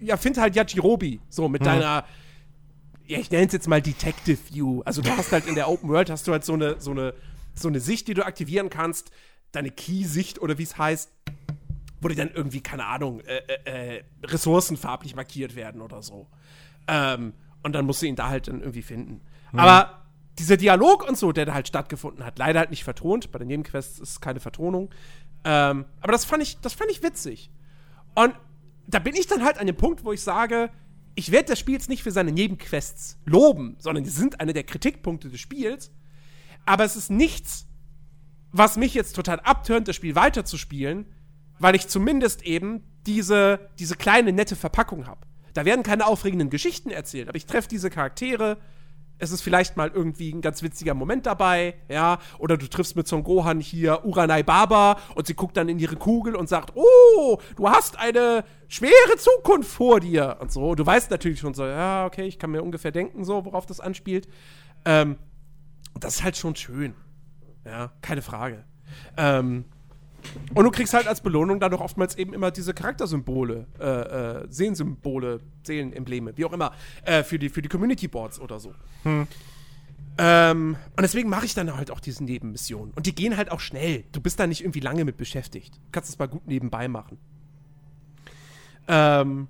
ja, 0.00 0.16
find 0.18 0.36
halt 0.38 0.54
Yajirobe, 0.56 1.18
so 1.30 1.48
mit 1.48 1.64
deiner, 1.64 2.04
ja, 3.06 3.18
ich 3.18 3.30
nenne 3.30 3.46
es 3.46 3.52
jetzt 3.54 3.66
mal 3.66 3.80
Detective 3.80 4.38
View. 4.52 4.82
Also 4.84 5.00
du 5.00 5.10
hast 5.16 5.32
halt 5.32 5.46
in 5.46 5.54
der 5.54 5.68
Open 5.70 5.88
World 5.88 6.10
hast 6.10 6.26
du 6.28 6.32
halt 6.32 6.44
so 6.44 6.52
eine, 6.52 6.78
so 6.80 6.90
eine, 6.90 7.14
so 7.54 7.68
eine 7.68 7.80
Sicht, 7.80 8.08
die 8.08 8.14
du 8.14 8.26
aktivieren 8.26 8.68
kannst, 8.68 9.10
deine 9.52 9.70
Key-Sicht 9.70 10.40
oder 10.40 10.58
wie 10.58 10.62
es 10.62 10.78
heißt, 10.78 11.12
wo 12.00 12.08
die 12.08 12.14
dann 12.14 12.30
irgendwie, 12.30 12.60
keine 12.60 12.86
Ahnung, 12.86 13.20
äh, 13.20 13.42
äh, 13.64 13.96
äh, 13.96 14.04
Ressourcen 14.24 14.76
farblich 14.76 15.16
markiert 15.16 15.56
werden 15.56 15.80
oder 15.80 16.02
so. 16.02 16.28
Ähm, 16.86 17.32
und 17.62 17.72
dann 17.72 17.86
musst 17.86 18.02
du 18.02 18.06
ihn 18.06 18.16
da 18.16 18.28
halt 18.28 18.48
dann 18.48 18.60
irgendwie 18.60 18.82
finden. 18.82 19.20
Aber 19.52 20.04
dieser 20.38 20.56
Dialog 20.56 21.08
und 21.08 21.18
so, 21.18 21.32
der 21.32 21.46
da 21.46 21.54
halt 21.54 21.68
stattgefunden 21.68 22.24
hat, 22.24 22.38
leider 22.38 22.60
halt 22.60 22.70
nicht 22.70 22.84
vertont. 22.84 23.32
Bei 23.32 23.38
den 23.38 23.48
Nebenquests 23.48 23.98
ist 23.98 24.20
keine 24.20 24.40
Vertonung. 24.40 24.90
Ähm, 25.44 25.84
aber 26.00 26.12
das 26.12 26.24
fand 26.24 26.42
ich, 26.42 26.58
das 26.60 26.74
fand 26.74 26.90
ich 26.90 27.02
witzig. 27.02 27.50
Und 28.14 28.34
da 28.86 28.98
bin 28.98 29.14
ich 29.14 29.26
dann 29.26 29.44
halt 29.44 29.58
an 29.58 29.66
dem 29.66 29.76
Punkt, 29.76 30.04
wo 30.04 30.12
ich 30.12 30.22
sage, 30.22 30.70
ich 31.14 31.32
werde 31.32 31.48
das 31.48 31.58
Spiel 31.58 31.74
jetzt 31.74 31.88
nicht 31.88 32.02
für 32.02 32.12
seine 32.12 32.32
Nebenquests 32.32 33.18
loben, 33.24 33.76
sondern 33.78 34.04
die 34.04 34.10
sind 34.10 34.40
eine 34.40 34.52
der 34.52 34.64
Kritikpunkte 34.64 35.28
des 35.28 35.40
Spiels. 35.40 35.90
Aber 36.64 36.84
es 36.84 36.96
ist 36.96 37.10
nichts, 37.10 37.66
was 38.52 38.76
mich 38.76 38.94
jetzt 38.94 39.14
total 39.14 39.40
abtönt, 39.40 39.88
das 39.88 39.96
Spiel 39.96 40.14
weiterzuspielen, 40.14 41.06
weil 41.58 41.74
ich 41.74 41.88
zumindest 41.88 42.42
eben 42.42 42.82
diese, 43.06 43.60
diese 43.78 43.96
kleine 43.96 44.32
nette 44.32 44.56
Verpackung 44.56 45.06
habe. 45.06 45.20
Da 45.54 45.64
werden 45.64 45.82
keine 45.82 46.06
aufregenden 46.06 46.50
Geschichten 46.50 46.90
erzählt, 46.90 47.28
aber 47.28 47.36
ich 47.36 47.46
treffe 47.46 47.68
diese 47.68 47.90
Charaktere. 47.90 48.58
Es 49.20 49.32
ist 49.32 49.42
vielleicht 49.42 49.76
mal 49.76 49.90
irgendwie 49.92 50.32
ein 50.32 50.40
ganz 50.40 50.62
witziger 50.62 50.94
Moment 50.94 51.26
dabei, 51.26 51.74
ja. 51.88 52.18
Oder 52.38 52.56
du 52.56 52.68
triffst 52.68 52.94
mit 52.94 53.08
Son 53.08 53.24
Gohan 53.24 53.58
hier 53.58 54.04
Uranai 54.04 54.44
Baba 54.44 54.98
und 55.16 55.26
sie 55.26 55.34
guckt 55.34 55.56
dann 55.56 55.68
in 55.68 55.80
ihre 55.80 55.96
Kugel 55.96 56.36
und 56.36 56.48
sagt, 56.48 56.72
oh, 56.76 57.38
du 57.56 57.68
hast 57.68 57.98
eine 57.98 58.44
schwere 58.68 59.16
Zukunft 59.16 59.70
vor 59.70 59.98
dir 59.98 60.36
und 60.40 60.52
so. 60.52 60.76
Du 60.76 60.86
weißt 60.86 61.10
natürlich 61.10 61.40
schon 61.40 61.54
so, 61.54 61.66
ja, 61.66 62.06
okay, 62.06 62.26
ich 62.26 62.38
kann 62.38 62.52
mir 62.52 62.62
ungefähr 62.62 62.92
denken, 62.92 63.24
so, 63.24 63.44
worauf 63.44 63.66
das 63.66 63.80
anspielt. 63.80 64.28
Ähm, 64.84 65.16
das 65.98 66.16
ist 66.16 66.22
halt 66.22 66.36
schon 66.36 66.54
schön. 66.54 66.94
Ja, 67.64 67.92
keine 68.00 68.22
Frage. 68.22 68.64
Ähm, 69.16 69.64
und 70.54 70.64
du 70.64 70.70
kriegst 70.70 70.94
halt 70.94 71.06
als 71.06 71.20
Belohnung 71.20 71.60
dann 71.60 71.70
doch 71.70 71.80
oftmals 71.80 72.16
eben 72.16 72.34
immer 72.34 72.50
diese 72.50 72.74
Charaktersymbole, 72.74 73.66
äh, 73.78 73.84
äh, 73.84 74.46
Seelensymbole, 74.48 75.40
Seelenembleme, 75.62 76.36
wie 76.36 76.44
auch 76.44 76.52
immer, 76.52 76.72
äh, 77.04 77.22
für, 77.22 77.38
die, 77.38 77.48
für 77.48 77.62
die 77.62 77.68
Community 77.68 78.08
Boards 78.08 78.40
oder 78.40 78.58
so. 78.58 78.74
Hm. 79.04 79.26
Ähm, 80.20 80.76
und 80.96 81.02
deswegen 81.02 81.28
mache 81.28 81.46
ich 81.46 81.54
dann 81.54 81.74
halt 81.76 81.90
auch 81.90 82.00
diese 82.00 82.24
Nebenmissionen. 82.24 82.92
Und 82.94 83.06
die 83.06 83.14
gehen 83.14 83.36
halt 83.36 83.52
auch 83.52 83.60
schnell. 83.60 84.04
Du 84.10 84.20
bist 84.20 84.40
da 84.40 84.46
nicht 84.46 84.62
irgendwie 84.62 84.80
lange 84.80 85.04
mit 85.04 85.16
beschäftigt. 85.16 85.76
Du 85.76 85.80
kannst 85.92 86.10
es 86.10 86.18
mal 86.18 86.26
gut 86.26 86.46
nebenbei 86.46 86.88
machen. 86.88 87.18
Ähm, 88.88 89.46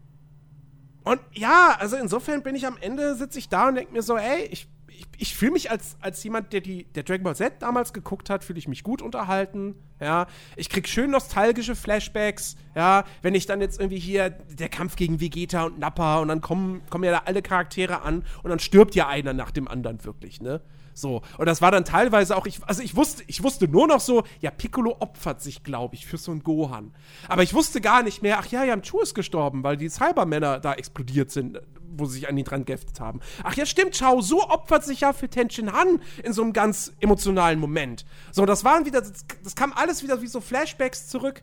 und 1.05 1.21
ja, 1.33 1.77
also 1.79 1.97
insofern 1.97 2.43
bin 2.43 2.55
ich 2.55 2.67
am 2.67 2.77
Ende, 2.79 3.15
sitze 3.15 3.39
ich 3.39 3.49
da 3.49 3.69
und 3.69 3.77
denke 3.77 3.93
mir 3.93 4.03
so, 4.03 4.19
ey, 4.19 4.45
ich 4.51 4.69
ich, 4.99 5.07
ich 5.19 5.35
fühle 5.37 5.53
mich 5.53 5.71
als, 5.71 5.97
als 6.01 6.23
jemand, 6.25 6.53
der 6.53 6.61
die 6.61 6.85
der 6.85 7.05
Dragon 7.05 7.25
Ball 7.25 7.37
Z 7.37 7.55
damals 7.61 7.93
geguckt 7.93 8.31
hat, 8.31 8.43
fühle 8.43 8.59
ich 8.59 8.69
mich 8.69 8.83
gut 8.83 9.01
unterhalten. 9.01 9.77
Ja, 10.01 10.27
ich 10.57 10.69
krieg 10.69 10.89
schön 10.89 11.11
nostalgische 11.11 11.77
Flashbacks. 11.77 12.57
Ja, 12.75 13.05
wenn 13.23 13.35
ich 13.35 13.47
dann 13.47 13.61
jetzt 13.61 13.79
irgendwie 13.81 13.99
hier 13.99 14.31
der 14.31 14.69
Kampf 14.69 14.97
gegen 14.97 15.21
Vegeta 15.21 15.65
und 15.65 15.79
Nappa 15.79 16.19
und 16.19 16.29
dann 16.29 16.41
kommen, 16.41 16.83
kommen 16.91 17.05
ja 17.05 17.13
da 17.13 17.23
alle 17.27 17.43
Charaktere 17.43 18.03
an 18.03 18.25
und 18.43 18.51
dann 18.51 18.59
stirbt 18.59 18.95
ja 18.95 19.09
einer 19.09 19.33
nach 19.33 19.51
dem 19.51 19.69
anderen 19.69 20.05
wirklich, 20.05 20.41
ne? 20.41 20.61
So. 20.99 21.23
Und 21.39 21.47
das 21.47 21.63
war 21.63 21.71
dann 21.71 21.85
teilweise 21.85 22.37
auch, 22.37 22.47
ich, 22.47 22.61
also 22.67 22.83
ich 22.83 22.97
wusste, 22.97 23.23
ich 23.27 23.43
wusste 23.43 23.69
nur 23.69 23.87
noch 23.87 24.01
so, 24.01 24.25
ja, 24.41 24.51
Piccolo 24.51 24.97
opfert 24.99 25.41
sich, 25.41 25.63
glaube 25.63 25.95
ich, 25.95 26.07
für 26.07 26.19
so 26.19 26.33
einen 26.33 26.43
Gohan. 26.43 26.93
Aber 27.29 27.43
ich 27.43 27.55
wusste 27.55 27.81
gar 27.81 28.03
nicht 28.03 28.23
mehr, 28.23 28.39
ach 28.41 28.47
ja, 28.47 28.65
Yamchu 28.65 29.01
ist 29.01 29.15
gestorben, 29.15 29.63
weil 29.63 29.77
die 29.77 29.89
Cybermänner 29.89 30.59
da 30.59 30.75
explodiert 30.75 31.31
sind 31.31 31.61
wo 31.91 32.05
sie 32.05 32.21
sich 32.21 32.29
an 32.29 32.37
ihn 32.37 32.45
dran 32.45 32.65
geheftet 32.65 33.01
haben. 33.01 33.19
Ach 33.43 33.55
ja, 33.55 33.67
stimmt, 33.67 33.95
Chao, 33.95 34.21
so 34.21 34.49
opfert 34.49 34.85
sich 34.85 35.01
ja 35.01 35.13
für 35.13 35.29
Tenshin 35.29 35.73
Han 35.73 36.01
in 36.23 36.33
so 36.33 36.43
einem 36.43 36.53
ganz 36.53 36.93
emotionalen 37.01 37.59
Moment. 37.59 38.05
So, 38.31 38.47
das 38.47 38.63
waren 38.63 38.85
wieder, 38.85 39.01
das, 39.01 39.25
das 39.43 39.57
kam 39.57 39.73
alles 39.73 40.05
wieder 40.05 40.23
wie 40.23 40.29
so 40.29 40.41
Flashbacks 40.41 41.09
zurück. 41.09 41.43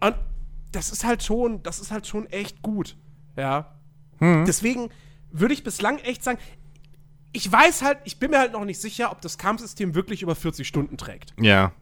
Und 0.00 0.16
das 0.72 0.90
ist 0.90 1.04
halt 1.04 1.22
schon, 1.22 1.62
das 1.62 1.78
ist 1.78 1.90
halt 1.90 2.06
schon 2.06 2.26
echt 2.26 2.60
gut. 2.60 2.96
Ja. 3.36 3.76
Hm. 4.18 4.44
Deswegen 4.44 4.90
würde 5.30 5.54
ich 5.54 5.64
bislang 5.64 5.98
echt 5.98 6.22
sagen, 6.22 6.38
ich 7.32 7.50
weiß 7.50 7.82
halt, 7.82 7.98
ich 8.04 8.18
bin 8.18 8.30
mir 8.30 8.38
halt 8.38 8.52
noch 8.52 8.64
nicht 8.64 8.80
sicher, 8.80 9.12
ob 9.12 9.20
das 9.20 9.38
Kampfsystem 9.38 9.94
wirklich 9.94 10.22
über 10.22 10.34
40 10.34 10.66
Stunden 10.66 10.96
trägt. 10.96 11.34
Ja. 11.40 11.72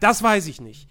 Das 0.00 0.22
weiß 0.22 0.46
ich 0.46 0.60
nicht. 0.60 0.88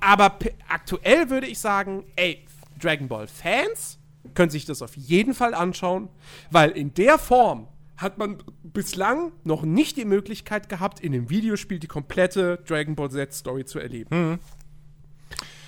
Aber 0.00 0.38
aktuell 0.68 1.30
würde 1.30 1.46
ich 1.46 1.58
sagen, 1.58 2.04
ey, 2.16 2.44
Dragon 2.80 3.08
Ball 3.08 3.26
Fans 3.26 3.98
können 4.34 4.50
sich 4.50 4.64
das 4.64 4.82
auf 4.82 4.96
jeden 4.96 5.34
Fall 5.34 5.54
anschauen, 5.54 6.08
weil 6.50 6.70
in 6.70 6.94
der 6.94 7.18
Form 7.18 7.68
hat 7.96 8.18
man 8.18 8.42
bislang 8.62 9.32
noch 9.44 9.62
nicht 9.62 9.96
die 9.96 10.04
Möglichkeit 10.04 10.68
gehabt, 10.68 11.00
in 11.00 11.12
dem 11.12 11.30
Videospiel 11.30 11.78
die 11.78 11.86
komplette 11.86 12.58
Dragon 12.66 12.94
Ball 12.94 13.10
Z 13.10 13.32
Story 13.32 13.64
zu 13.64 13.78
erleben. 13.78 14.30
Mhm. 14.30 14.38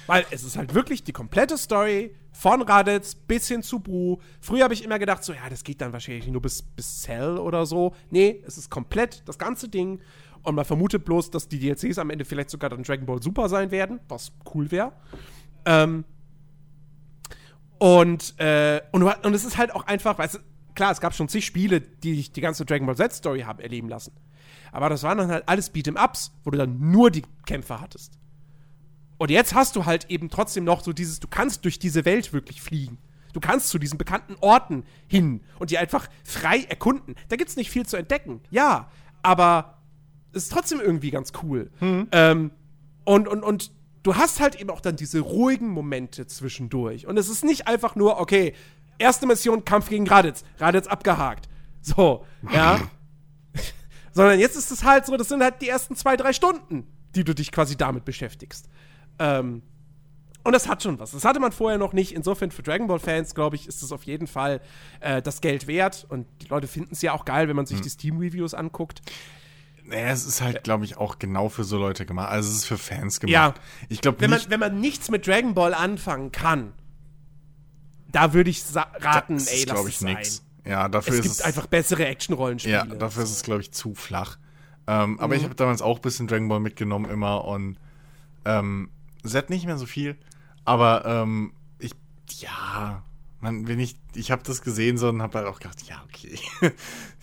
Weil 0.09 0.25
es 0.31 0.43
ist 0.43 0.57
halt 0.57 0.73
wirklich 0.73 1.05
die 1.05 1.13
komplette 1.13 1.59
Story 1.59 2.15
von 2.33 2.63
Raditz 2.63 3.15
bis 3.15 3.47
hin 3.47 3.63
zu 3.63 3.81
Bru. 3.81 4.17
Früher 4.41 4.65
habe 4.65 4.73
ich 4.73 4.83
immer 4.83 4.99
gedacht, 4.99 5.23
so, 5.23 5.35
ja, 5.35 5.51
das 5.51 5.65
geht 5.65 5.83
dann 5.83 5.93
wahrscheinlich 5.93 6.27
nur 6.29 6.41
bis, 6.41 6.63
bis 6.63 7.03
Cell 7.03 7.37
oder 7.37 7.67
so. 7.67 7.95
Nee, 8.09 8.43
es 8.47 8.57
ist 8.57 8.71
komplett 8.71 9.23
das 9.27 9.37
ganze 9.39 9.69
Ding. 9.69 10.01
Und 10.43 10.55
man 10.55 10.65
vermutet 10.65 11.05
bloß, 11.05 11.31
dass 11.31 11.47
die 11.49 11.59
DLCs 11.59 11.99
am 11.99 12.09
Ende 12.09 12.25
vielleicht 12.25 12.49
sogar 12.49 12.71
dann 12.71 12.85
Dragon 12.85 13.05
Ball 13.05 13.23
Super 13.23 13.51
sein 13.51 13.71
werden, 13.71 14.01
was 14.09 14.33
cool 14.55 14.71
wäre. 14.71 14.93
Ähm, 15.67 16.07
und, 17.77 18.35
äh, 18.41 18.81
und, 18.93 19.03
und 19.03 19.35
es 19.35 19.45
ist 19.45 19.59
halt 19.59 19.75
auch 19.75 19.87
einfach, 19.87 20.19
weißt 20.19 20.37
du, 20.37 20.39
klar, 20.75 20.91
es 20.91 21.03
gab 21.03 21.15
schon 21.15 21.29
zig 21.29 21.45
Spiele, 21.45 21.83
die 21.83 22.17
dich 22.17 22.33
die 22.33 22.41
ganze 22.41 22.65
Dragon 22.65 22.87
Ball 22.87 22.97
Z-Story 22.97 23.41
haben 23.41 23.61
erleben 23.61 23.91
lassen. 23.91 24.15
Aber 24.73 24.89
das 24.89 25.03
waren 25.03 25.19
dann 25.19 25.31
halt 25.31 25.47
alles 25.47 25.71
Beat'em-Ups, 25.75 26.33
wo 26.45 26.51
du 26.51 26.57
dann 26.57 26.79
nur 26.91 27.11
die 27.11 27.25
Kämpfe 27.45 27.79
hattest. 27.79 28.19
Und 29.19 29.31
jetzt 29.31 29.55
hast 29.55 29.77
du 29.77 29.85
halt 29.85 30.11
eben 30.11 30.31
trotzdem 30.31 30.65
noch 30.65 30.83
so 30.83 30.93
dieses, 30.93 31.21
du 31.21 31.29
kannst 31.29 31.65
durch 31.65 31.79
diese 31.79 32.05
Welt 32.05 32.33
wirklich 32.33 32.63
fliegen. 32.63 32.99
Du 33.33 33.41
kannst 33.41 33.69
zu 33.69 33.79
diesen 33.79 33.99
bekannten 33.99 34.37
Orten 34.41 34.85
hin 35.07 35.43
und 35.59 35.71
die 35.71 35.79
einfach 35.79 36.09
frei 36.25 36.65
erkunden. 36.69 37.15
Da 37.29 37.37
gibt's 37.37 37.57
nicht 37.57 37.71
viel 37.71 37.85
zu 37.85 37.97
entdecken, 37.97 38.41
ja, 38.51 38.91
aber 39.23 39.79
es 40.33 40.45
ist 40.45 40.53
trotzdem 40.53 40.81
irgendwie 40.81 41.11
ganz 41.11 41.33
cool. 41.43 41.71
Mhm. 41.81 42.09
Ähm, 42.13 42.51
und, 43.05 43.29
und, 43.29 43.43
und 43.43 43.73
du 44.03 44.17
hast 44.17 44.41
halt 44.41 44.61
eben 44.61 44.71
auch 44.71 44.81
dann 44.81 44.97
diese 44.97 45.21
ruhigen 45.21 45.69
Momente 45.69 46.27
zwischendurch. 46.27 47.07
Und 47.07 47.19
es 47.19 47.29
ist 47.29 47.45
nicht 47.45 47.67
einfach 47.67 47.97
nur, 47.97 48.21
okay, 48.21 48.55
erste 48.99 49.27
Mission, 49.27 49.65
Kampf 49.65 49.89
gegen 49.89 50.09
Raditz. 50.09 50.45
Raditz 50.59 50.87
abgehakt. 50.87 51.49
So, 51.81 52.25
ja. 52.53 52.81
Sondern 54.13 54.39
jetzt 54.39 54.57
ist 54.57 54.71
es 54.71 54.85
halt 54.85 55.07
so, 55.07 55.17
das 55.17 55.29
sind 55.29 55.43
halt 55.43 55.61
die 55.63 55.69
ersten 55.69 55.97
zwei, 55.97 56.17
drei 56.17 56.33
Stunden, 56.33 56.87
die 57.15 57.25
du 57.25 57.35
dich 57.35 57.53
quasi 57.53 57.77
damit 57.77 58.05
beschäftigst. 58.05 58.69
Ähm, 59.19 59.63
und 60.45 60.53
das 60.53 60.69
hat 60.69 60.83
schon 60.83 60.99
was. 60.99 61.11
Das 61.11 61.25
hatte 61.25 61.41
man 61.41 61.53
vorher 61.53 61.79
noch 61.79 61.93
nicht. 61.93 62.13
Insofern 62.13 62.51
für 62.51 62.63
Dragon 62.63 62.87
Ball 62.87 62.99
Fans, 62.99 63.35
glaube 63.35 63.57
ich, 63.57 63.69
ist 63.69 63.83
es 63.83 63.93
auf 63.93 64.05
jeden 64.05 64.27
Fall 64.27 64.61
äh, 65.01 65.21
das 65.21 65.41
Geld 65.41 65.67
wert. 65.67 66.07
Und 66.09 66.27
die 66.41 66.47
Leute 66.47 66.67
finden 66.67 66.91
es 66.93 67.03
ja 67.03 67.13
auch 67.13 67.25
geil, 67.25 67.49
wenn 67.49 67.57
man 67.57 67.67
sich 67.67 67.79
mhm. 67.79 67.83
die 67.83 67.91
Steam-Reviews 67.91 68.55
anguckt. 68.55 69.03
Naja, 69.85 70.09
es 70.09 70.27
ist 70.27 70.41
halt, 70.41 70.65
glaube 70.65 70.85
ich, 70.85 70.97
auch 70.97 71.19
genau 71.19 71.49
für 71.49 71.65
so 71.65 71.79
Leute 71.79 72.07
gemacht. 72.07 72.31
Also 72.31 72.51
es 72.51 72.57
ist 72.57 72.65
für 72.67 72.79
Fans 72.79 73.21
gemacht. 73.21 73.33
Ja. 73.33 73.55
Ich 73.89 74.01
glaube 74.01 74.21
wenn 74.21 74.31
man, 74.31 74.41
wenn 74.49 74.61
man 74.61 74.81
nichts 74.81 75.11
mit 75.11 75.27
Dragon 75.27 75.55
Ball 75.55 75.75
anfangen 75.75 76.31
kann, 76.31 76.73
da 78.11 78.33
würde 78.33 78.51
ich 78.51 78.63
raten, 78.75 79.35
das 79.35 79.49
ey, 79.49 79.65
lass 79.67 79.87
ich, 79.87 79.97
es 79.97 80.01
nix. 80.01 80.45
Ja, 80.65 80.89
dafür 80.89 81.15
es 81.15 81.19
ist 81.21 81.23
gibt 81.23 81.35
es 81.35 81.41
einfach 81.43 81.67
bessere 81.67 82.07
Action-Rollenspiele. 82.07 82.75
Ja, 82.75 82.85
dafür 82.85 83.23
ist 83.23 83.31
es, 83.33 83.43
glaube 83.43 83.63
ich, 83.63 83.73
zu 83.73 83.95
flach. 83.95 84.39
Ähm, 84.87 85.13
mhm. 85.13 85.21
Aber 85.21 85.35
ich 85.35 85.45
habe 85.45 85.55
damals 85.55 85.83
auch 85.83 85.97
ein 85.97 86.03
bisschen 86.03 86.27
Dragon 86.27 86.49
Ball 86.49 86.61
mitgenommen 86.61 87.11
immer 87.11 87.45
und 87.45 87.79
ähm, 88.45 88.91
Z 89.29 89.51
nicht 89.51 89.67
mehr 89.67 89.79
so 89.79 89.87
viel. 89.87 90.17
Aber 90.65 91.05
ähm, 91.07 91.53
ich, 91.79 91.93
ja, 92.41 93.03
man, 93.41 93.69
wenn 93.69 93.81
ich, 93.81 93.97
ich 94.15 94.31
habe 94.31 94.43
das 94.43 94.63
gesehen 94.63 94.99
so 94.99 95.09
und 95.09 95.23
habe 95.23 95.39
halt 95.39 95.49
auch 95.49 95.59
gedacht, 95.59 95.83
ja, 95.89 96.03
okay, 96.05 96.39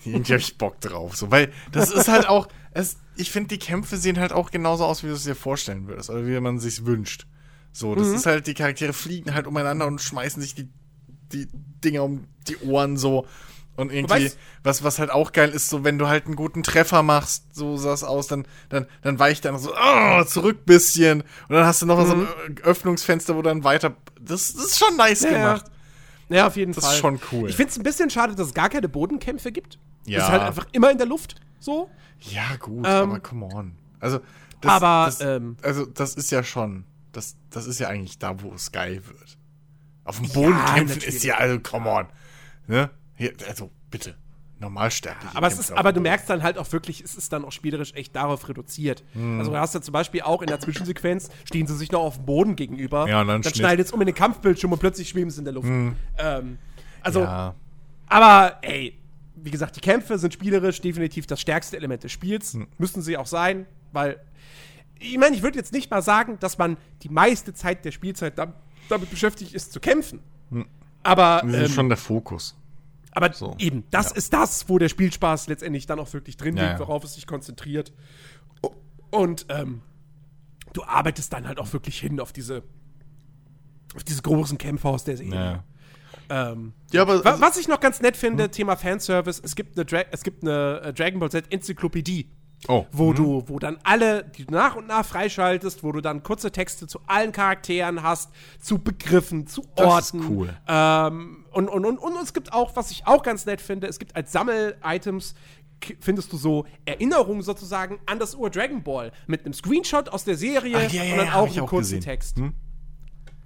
irgendwie 0.04 0.32
habe 0.32 0.40
ich 0.40 0.58
Bock 0.58 0.80
drauf. 0.80 1.16
So, 1.16 1.30
weil 1.30 1.52
das 1.72 1.90
ist 1.90 2.08
halt 2.08 2.28
auch, 2.28 2.48
es, 2.72 2.96
ich 3.16 3.30
finde, 3.30 3.48
die 3.48 3.58
Kämpfe 3.58 3.96
sehen 3.96 4.18
halt 4.18 4.32
auch 4.32 4.50
genauso 4.50 4.84
aus, 4.84 5.02
wie 5.02 5.08
du 5.08 5.14
es 5.14 5.24
dir 5.24 5.34
vorstellen 5.34 5.88
würdest, 5.88 6.10
oder 6.10 6.26
wie 6.26 6.40
man 6.40 6.58
sich 6.58 6.86
wünscht. 6.86 7.26
So, 7.72 7.94
das 7.94 8.08
mhm. 8.08 8.14
ist 8.14 8.26
halt, 8.26 8.46
die 8.46 8.54
Charaktere 8.54 8.92
fliegen 8.92 9.34
halt 9.34 9.46
umeinander 9.46 9.86
und 9.86 10.00
schmeißen 10.00 10.40
sich 10.40 10.54
die, 10.54 10.68
die 11.32 11.46
Dinger 11.84 12.04
um 12.04 12.26
die 12.48 12.56
Ohren 12.58 12.96
so. 12.96 13.26
Und 13.76 13.92
irgendwie, 13.92 14.32
was, 14.62 14.82
was 14.84 14.98
halt 14.98 15.10
auch 15.10 15.32
geil 15.32 15.50
ist, 15.50 15.68
so 15.68 15.84
wenn 15.84 15.98
du 15.98 16.08
halt 16.08 16.26
einen 16.26 16.34
guten 16.36 16.62
Treffer 16.62 17.02
machst, 17.02 17.54
so 17.54 17.76
sah 17.76 17.92
es 17.92 18.04
aus, 18.04 18.26
dann, 18.26 18.46
dann, 18.70 18.86
dann 19.02 19.18
weicht 19.18 19.44
dann 19.44 19.58
so 19.58 19.72
oh, 19.74 20.24
zurück 20.24 20.64
bisschen. 20.64 21.20
Und 21.20 21.54
dann 21.54 21.66
hast 21.66 21.82
du 21.82 21.86
noch 21.86 21.98
mhm. 21.98 22.06
so 22.06 22.12
ein 22.14 22.20
mhm. 22.20 22.58
Öffnungsfenster, 22.62 23.36
wo 23.36 23.42
dann 23.42 23.64
weiter. 23.64 23.94
Das, 24.18 24.54
das 24.54 24.64
ist 24.64 24.78
schon 24.78 24.96
nice 24.96 25.22
ja, 25.22 25.30
gemacht. 25.30 25.66
Ja, 26.28 26.46
auf 26.46 26.56
jeden 26.56 26.72
das 26.72 26.84
Fall. 26.84 26.90
Das 26.90 26.96
ist 26.96 27.00
schon 27.00 27.20
cool. 27.32 27.50
Ich 27.50 27.56
finde 27.56 27.70
es 27.70 27.76
ein 27.76 27.82
bisschen 27.82 28.10
schade, 28.10 28.34
dass 28.34 28.48
es 28.48 28.54
gar 28.54 28.68
keine 28.68 28.88
Bodenkämpfe 28.88 29.52
gibt. 29.52 29.78
Ja. 30.06 30.18
Das 30.18 30.28
ist 30.28 30.32
halt 30.32 30.42
einfach 30.42 30.66
immer 30.72 30.90
in 30.90 30.98
der 30.98 31.06
Luft 31.06 31.36
so. 31.60 31.90
Ja, 32.20 32.56
gut, 32.58 32.86
ähm, 32.86 33.10
aber 33.10 33.20
come 33.20 33.46
on. 33.46 33.76
Also, 34.00 34.20
das, 34.60 34.72
aber, 34.72 35.06
das, 35.06 35.20
ähm, 35.20 35.56
also, 35.62 35.84
das 35.84 36.14
ist 36.14 36.30
ja 36.30 36.42
schon, 36.42 36.84
das, 37.12 37.36
das 37.50 37.66
ist 37.66 37.78
ja 37.78 37.88
eigentlich 37.88 38.18
da, 38.18 38.40
wo 38.42 38.52
es 38.54 38.72
geil 38.72 39.02
wird. 39.06 39.38
Auf 40.04 40.18
dem 40.18 40.28
Boden 40.28 40.56
ja, 40.56 40.74
kämpfen 40.74 41.02
ist 41.02 41.24
ja, 41.24 41.36
also, 41.36 41.60
come 41.60 41.90
on. 41.90 42.06
Ne? 42.68 42.90
Hier, 43.16 43.32
also, 43.48 43.70
bitte 43.90 44.16
normalsterblich. 44.58 45.32
Ja, 45.32 45.36
aber, 45.36 45.46
es 45.48 45.58
ist, 45.58 45.72
aber 45.72 45.92
du 45.92 46.00
merkst 46.00 46.28
dann 46.30 46.42
halt 46.42 46.58
auch 46.58 46.70
wirklich, 46.72 47.02
es 47.02 47.14
ist 47.14 47.32
dann 47.32 47.44
auch 47.44 47.52
spielerisch 47.52 47.92
echt 47.94 48.16
darauf 48.16 48.48
reduziert. 48.48 49.04
Hm. 49.12 49.38
Also 49.38 49.50
du 49.50 49.58
hast 49.58 49.74
ja 49.74 49.82
zum 49.82 49.92
Beispiel 49.92 50.22
auch 50.22 50.40
in 50.40 50.48
der 50.48 50.60
Zwischensequenz, 50.60 51.28
stehen 51.44 51.66
sie 51.66 51.76
sich 51.76 51.92
noch 51.92 52.00
auf 52.00 52.16
dem 52.16 52.26
Boden 52.26 52.56
gegenüber. 52.56 53.08
Ja, 53.08 53.20
und 53.20 53.28
dann, 53.28 53.42
dann 53.42 53.54
schneidet 53.54 53.86
es 53.86 53.92
um 53.92 54.00
in 54.00 54.06
den 54.06 54.14
Kampfbildschirm 54.14 54.72
und 54.72 54.78
plötzlich 54.78 55.08
schweben 55.08 55.30
sie 55.30 55.40
in 55.40 55.44
der 55.44 55.54
Luft. 55.54 55.68
Hm. 55.68 55.96
Ähm, 56.18 56.58
also, 57.02 57.20
ja. 57.20 57.54
aber 58.06 58.58
ey, 58.62 58.98
wie 59.36 59.50
gesagt, 59.50 59.76
die 59.76 59.80
Kämpfe 59.80 60.18
sind 60.18 60.32
spielerisch 60.32 60.80
definitiv 60.80 61.26
das 61.26 61.40
stärkste 61.40 61.76
Element 61.76 62.04
des 62.04 62.12
Spiels. 62.12 62.54
Hm. 62.54 62.66
Müssen 62.78 63.02
sie 63.02 63.16
auch 63.16 63.26
sein, 63.26 63.66
weil 63.92 64.20
ich 64.98 65.18
meine, 65.18 65.36
ich 65.36 65.42
würde 65.42 65.58
jetzt 65.58 65.72
nicht 65.72 65.90
mal 65.90 66.00
sagen, 66.00 66.38
dass 66.40 66.56
man 66.56 66.78
die 67.02 67.10
meiste 67.10 67.52
Zeit 67.52 67.84
der 67.84 67.92
Spielzeit 67.92 68.38
da, 68.38 68.54
damit 68.88 69.10
beschäftigt 69.10 69.52
ist 69.52 69.72
zu 69.72 69.80
kämpfen. 69.80 70.20
Aber, 71.02 71.42
Das 71.44 71.54
ist 71.54 71.68
ähm, 71.68 71.74
schon 71.74 71.88
der 71.88 71.98
Fokus. 71.98 72.56
Aber 73.16 73.32
so, 73.32 73.54
eben, 73.58 73.84
das 73.90 74.10
ja. 74.10 74.16
ist 74.16 74.34
das, 74.34 74.68
wo 74.68 74.76
der 74.78 74.90
Spielspaß 74.90 75.48
letztendlich 75.48 75.86
dann 75.86 75.98
auch 75.98 76.12
wirklich 76.12 76.36
drin 76.36 76.54
liegt, 76.54 76.66
ja. 76.66 76.78
worauf 76.78 77.02
es 77.02 77.14
sich 77.14 77.26
konzentriert. 77.26 77.94
Und 79.10 79.46
ähm, 79.48 79.80
du 80.74 80.84
arbeitest 80.84 81.32
dann 81.32 81.48
halt 81.48 81.58
auch 81.58 81.72
wirklich 81.72 81.98
hin 81.98 82.20
auf 82.20 82.34
diese, 82.34 82.62
auf 83.94 84.04
diese 84.04 84.20
großen 84.20 84.58
Kämpfe 84.58 84.88
aus 84.88 85.04
der 85.04 85.16
Serie. 85.16 85.34
Ja, 85.34 85.64
Ähm, 86.28 86.74
ja 86.92 87.00
aber 87.00 87.24
also, 87.24 87.40
was 87.40 87.56
ich 87.56 87.68
noch 87.68 87.80
ganz 87.80 88.02
nett 88.02 88.18
finde, 88.18 88.50
Thema 88.50 88.76
Fanservice, 88.76 89.40
es 89.42 89.56
gibt 89.56 89.78
eine, 89.78 89.86
Dra 89.86 90.02
es 90.10 90.22
gibt 90.22 90.42
eine 90.42 90.82
äh, 90.82 90.92
Dragon 90.92 91.18
Ball 91.18 91.30
Z 91.30 91.50
Enzyklopädie, 91.50 92.30
oh, 92.68 92.86
wo 92.92 93.12
du, 93.12 93.44
wo 93.46 93.58
dann 93.58 93.78
alle, 93.82 94.24
die 94.24 94.44
du 94.44 94.52
nach 94.54 94.76
und 94.76 94.86
nach 94.86 95.04
freischaltest, 95.04 95.82
wo 95.82 95.92
du 95.92 96.00
dann 96.00 96.22
kurze 96.22 96.50
Texte 96.50 96.86
zu 96.86 97.00
allen 97.06 97.32
Charakteren 97.32 98.02
hast, 98.02 98.30
zu 98.60 98.78
Begriffen, 98.78 99.46
zu 99.46 99.62
Das 99.76 99.86
ist 100.10 100.14
Orten. 100.14 100.26
cool. 100.28 100.56
Ähm, 100.68 101.44
und, 101.52 101.68
und, 101.68 101.84
und, 101.84 101.98
und 101.98 102.16
es 102.22 102.34
gibt 102.34 102.52
auch, 102.52 102.76
was 102.76 102.90
ich 102.90 103.06
auch 103.06 103.22
ganz 103.22 103.46
nett 103.46 103.60
finde, 103.60 103.86
es 103.86 103.98
gibt 103.98 104.14
als 104.14 104.32
Sammel-Items, 104.32 105.34
findest 106.00 106.32
du 106.32 106.36
so 106.36 106.66
Erinnerungen 106.84 107.42
sozusagen 107.42 107.98
an 108.06 108.18
das 108.18 108.34
Ur 108.34 108.50
Dragon 108.50 108.82
Ball 108.82 109.12
mit 109.26 109.44
einem 109.44 109.52
Screenshot 109.52 110.08
aus 110.08 110.24
der 110.24 110.36
Serie 110.36 110.76
Ach, 110.86 110.92
ja, 110.92 111.04
ja, 111.04 111.12
und 111.12 111.18
dann 111.18 111.26
ja, 111.26 111.34
auch 111.34 111.46
einen 111.46 111.66
kurzen 111.66 111.96
gesehen. 111.96 112.00
Text. 112.00 112.36
Hm? 112.38 112.54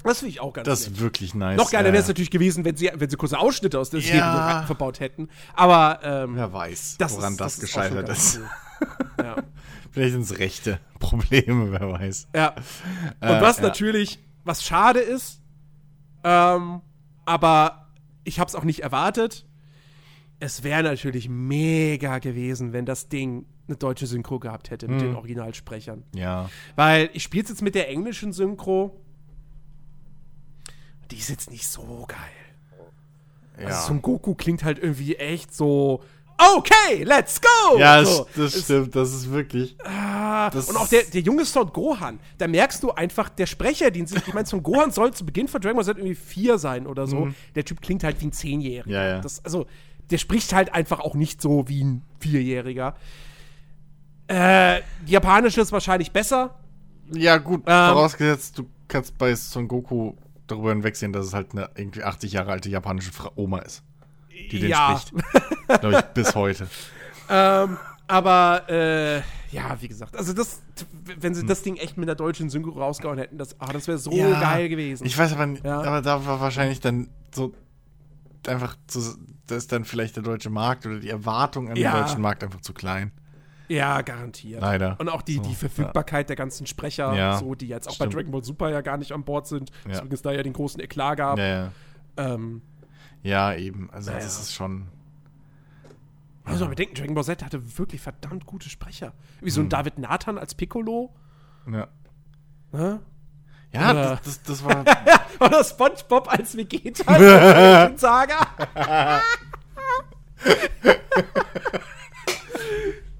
Das 0.03 0.21
finde 0.21 0.31
ich 0.31 0.41
auch 0.41 0.53
ganz 0.53 0.65
das 0.67 0.81
ist 0.83 1.01
wirklich 1.01 1.35
nice. 1.35 1.59
Noch 1.59 1.71
geiler 1.71 1.93
wäre 1.93 2.03
es 2.03 2.09
natürlich 2.09 2.31
gewesen, 2.31 2.65
wenn 2.65 2.77
sie, 2.77 2.91
wenn 2.95 3.11
sie 3.11 3.17
kurze 3.17 3.39
Ausschnitte 3.39 3.79
aus 3.79 3.91
der 3.91 4.01
Serie 4.01 4.65
verbaut 4.67 5.01
hätten. 5.01 5.29
Aber 5.55 6.01
ähm, 6.03 6.37
Wer 6.37 6.53
weiß, 6.53 6.97
das 6.99 7.13
woran 7.17 7.33
ist, 7.33 7.41
das, 7.41 7.55
schon 7.55 7.61
gescheitert 7.63 8.09
ist. 8.09 8.41
ja. 9.25 9.37
Vielleicht 9.91 10.13
sind 10.13 10.23
es 10.23 10.39
rechte 10.39 10.79
Probleme, 10.99 11.73
wer 11.73 11.91
weiß. 11.91 12.29
ja. 12.35 12.55
Und 13.21 13.29
Äh, 13.29 13.41
was 13.41 13.57
ja. 13.59 13.65
natürlich, 13.65 14.19
was 14.45 14.63
schade 14.65 15.01
ist, 15.01 15.41
ähm, 16.25 16.81
aber 17.25 17.89
ich 18.25 18.39
habe 18.39 18.49
es 18.49 18.55
auch 18.55 18.65
nicht 18.65 18.81
erwartet. 18.83 19.47
Es 20.39 20.63
wäre 20.63 20.83
natürlich 20.83 21.29
mega 21.29 22.19
gewesen, 22.19 22.73
wenn 22.73 22.87
das 22.87 23.09
Ding 23.09 23.47
eine 23.69 23.77
deutsche 23.77 24.07
Synchro 24.07 24.39
gehabt 24.39 24.71
hätte 24.71 24.87
Hm. 24.87 24.95
mit 24.95 25.03
den 25.03 25.15
Originalsprechern. 25.17 26.03
Ja. 26.15 26.49
Weil 26.77 27.11
ich 27.13 27.23
spiele 27.23 27.47
jetzt 27.49 27.61
mit 27.63 27.75
der 27.75 27.89
englischen 27.89 28.33
Synchro. 28.33 29.01
Die 31.11 31.17
ist 31.17 31.29
jetzt 31.29 31.51
nicht 31.51 31.67
so 31.67 32.05
geil. 32.07 32.19
Ja, 33.61 33.67
Also 33.67 33.89
Son 33.89 34.03
Goku 34.03 34.35
klingt 34.35 34.65
halt 34.65 34.79
irgendwie 34.79 35.17
echt 35.17 35.55
so. 35.55 36.03
Okay, 36.57 37.05
let's 37.05 37.41
go! 37.41 37.79
ja 37.79 38.05
so. 38.05 38.27
das, 38.35 38.53
das 38.53 38.65
stimmt, 38.65 38.97
das 38.97 39.13
ist 39.13 39.31
wirklich. 39.31 39.77
Ah, 39.85 40.49
das 40.51 40.69
und 40.69 40.77
auch 40.77 40.89
der, 40.89 41.03
der 41.03 41.21
junge 41.21 41.45
Son 41.45 41.71
Gohan, 41.73 42.19
da 42.39 42.49
merkst 42.49 42.83
du 42.83 42.91
einfach, 42.93 43.29
der 43.29 43.47
Sprecher, 43.47 43.91
den 43.91 44.07
sie, 44.07 44.17
ich 44.17 44.33
meine, 44.33 44.47
Son 44.47 44.63
Gohan 44.63 44.91
soll 44.91 45.13
zu 45.13 45.27
Beginn 45.27 45.49
von 45.49 45.61
Dragon 45.61 45.77
Ball 45.77 45.85
Z 45.85 45.99
irgendwie 45.99 46.15
vier 46.15 46.59
sein 46.59 46.87
oder 46.87 47.07
so. 47.07 47.29
Der 47.55 47.65
Typ 47.65 47.83
klingt 47.83 48.05
halt 48.05 48.21
wie 48.21 48.27
ein 48.27 48.33
Zehnjähriger. 48.33 48.87
Mhm. 48.87 48.93
Ja, 48.93 49.07
ja. 49.09 49.21
Das, 49.21 49.45
also, 49.45 49.67
der 50.11 50.19
spricht 50.19 50.53
halt 50.53 50.73
einfach 50.75 51.01
auch 51.01 51.15
nicht 51.15 51.41
so 51.43 51.69
wie 51.69 51.85
ein 51.85 52.03
Vierjähriger. 52.19 52.95
Äh, 54.27 54.81
die 55.07 55.13
japanische 55.13 55.61
ist 55.61 55.73
wahrscheinlich 55.73 56.13
besser. 56.13 56.55
Ja, 57.13 57.39
gut, 57.39 57.63
Ähm. 57.67 57.95
vorausgesetzt, 57.95 58.59
du 58.59 58.67
kannst 58.89 59.19
bei 59.19 59.35
Son 59.35 59.67
Goku 59.69 60.15
darüber 60.47 60.71
hinwegsehen, 60.71 61.13
dass 61.13 61.27
es 61.27 61.35
halt 61.35 61.53
eine 61.53 61.71
irgendwie 61.77 62.03
80 62.03 62.33
Jahre 62.33 62.53
alte 62.53 62.71
japanische 62.71 63.13
Fra 63.13 63.31
Oma 63.37 63.59
ist, 63.59 63.83
die 64.49 64.61
den 64.61 64.71
ja. 64.71 64.99
spricht. 64.99 65.81
Glaube 65.81 65.97
ich, 65.99 66.03
bis 66.15 66.35
heute. 66.35 66.67
Ähm, 67.33 67.79
aber 68.09 68.65
äh, 68.69 69.19
ja, 69.53 69.77
wie 69.81 69.87
gesagt, 69.87 70.17
also 70.17 70.33
das, 70.33 70.61
wenn 71.05 71.31
Hm. 71.33 71.35
sie 71.41 71.47
das 71.47 71.63
Ding 71.63 71.77
echt 71.77 71.97
mit 71.97 72.09
der 72.09 72.17
deutschen 72.17 72.51
Synchro 72.51 72.71
rausgehauen 72.73 73.19
hätten, 73.19 73.39
das, 73.39 73.55
ah, 73.61 73.73
das 73.73 73.87
wäre 73.87 73.99
so 73.99 74.11
geil 74.11 74.69
gewesen. 74.69 75.07
Ich 75.07 75.17
weiß 75.17 75.35
aber, 75.35 75.45
n- 75.45 75.61
Ja. 75.63 75.81
aber 75.81 76.03
da 76.03 76.27
war 76.27 76.41
wahrscheinlich 76.41 76.81
dann 76.81 77.09
so 77.33 77.55
einfach, 78.49 78.75
zu, 78.89 79.01
da 79.47 79.55
ist 79.55 79.71
dann 79.71 79.85
vielleicht 79.85 80.17
der 80.17 80.25
deutsche 80.25 80.51
Markt 80.51 80.87
oder 80.87 80.99
die 80.99 81.09
Erwartung 81.11 81.69
an 81.71 81.77
Ja. 81.77 81.93
den 81.93 82.03
deutschen 82.03 82.21
Markt 82.21 82.43
einfach 82.43 82.63
zu 82.63 82.73
klein. 82.73 83.13
ja, 83.69 84.03
garantiert. 84.03 84.61
Leider. 84.61 84.97
Und 84.99 85.09
auch 85.09 85.23
die, 85.23 85.37
So, 85.37 85.43
die 85.43 85.55
Verfügbarkeit 85.55 86.29
der 86.31 86.35
ganzen 86.35 86.67
Sprecher, 86.67 87.15
Ja, 87.15 87.39
so, 87.39 87.55
die 87.55 87.69
jetzt 87.69 87.89
auch 87.89 87.93
stimmt. 87.95 88.11
bei 88.11 88.17
Dragon 88.17 88.33
Ball 88.33 88.43
Super 88.43 88.71
ja 88.71 88.81
gar 88.81 88.97
nicht 88.97 89.13
an 89.13 89.23
Bord 89.23 89.47
sind, 89.47 89.71
Ja. 89.85 89.91
deswegen 89.93 90.13
es 90.13 90.23
da 90.23 90.33
ja 90.33 90.43
den 90.43 90.53
großen 90.53 90.81
Eklat 90.81 91.19
gab. 91.19 91.39
Ja, 91.39 91.47
ja. 91.47 91.73
Ähm, 92.17 92.63
ja, 93.23 93.55
eben. 93.55 93.91
Also, 93.93 94.11
Naja. 94.11 94.23
das 94.25 94.41
ist 94.41 94.55
schon. 94.55 94.89
also 96.45 96.67
bedenken, 96.69 96.95
Dragon 96.95 97.15
Ball 97.15 97.25
Z 97.25 97.45
hatte 97.45 97.79
wirklich 97.79 98.01
verdammt 98.01 98.47
gute 98.47 98.69
Sprecher. 98.69 99.13
Wie 99.41 99.51
so 99.51 99.61
ein 99.61 99.69
David 99.69 99.99
Nathan 99.99 100.39
als 100.39 100.55
Piccolo. 100.55 101.15
Ja, 101.71 101.89
Ne? 102.73 103.01
ja 103.73 103.91
Oder- 103.91 104.11
das, 104.17 104.43
das, 104.43 104.43
das 104.43 104.65
war. 104.65 104.85
Oder 105.41 105.65
SpongeBob 105.65 106.31
als 106.33 106.57
Vegeta 106.57 107.87
in 107.87 107.97
Saga. 107.99 108.47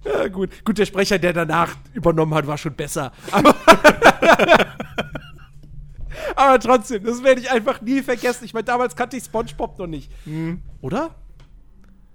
ja, 0.05 0.29
gut. 0.29 0.65
Gut, 0.65 0.79
der 0.79 0.87
Sprecher, 0.87 1.19
der 1.19 1.33
danach 1.33 1.75
übernommen 1.93 2.35
hat, 2.35 2.47
war 2.47 2.59
schon 2.59 2.75
besser. 2.75 3.13
Aber, 3.31 3.55
Aber 6.37 6.59
trotzdem, 6.61 7.05
das 7.05 7.23
werde 7.23 7.41
ich 7.41 7.51
einfach 7.51 7.81
nie 7.81 8.03
vergessen. 8.03 8.45
Ich 8.45 8.55
meine, 8.55 8.65
damals 8.65 8.95
kannte 8.97 9.17
ich 9.17 9.25
SpongeBob 9.25 9.79
noch 9.79 9.87
nicht. 9.87 10.11
Oder? 10.81 11.15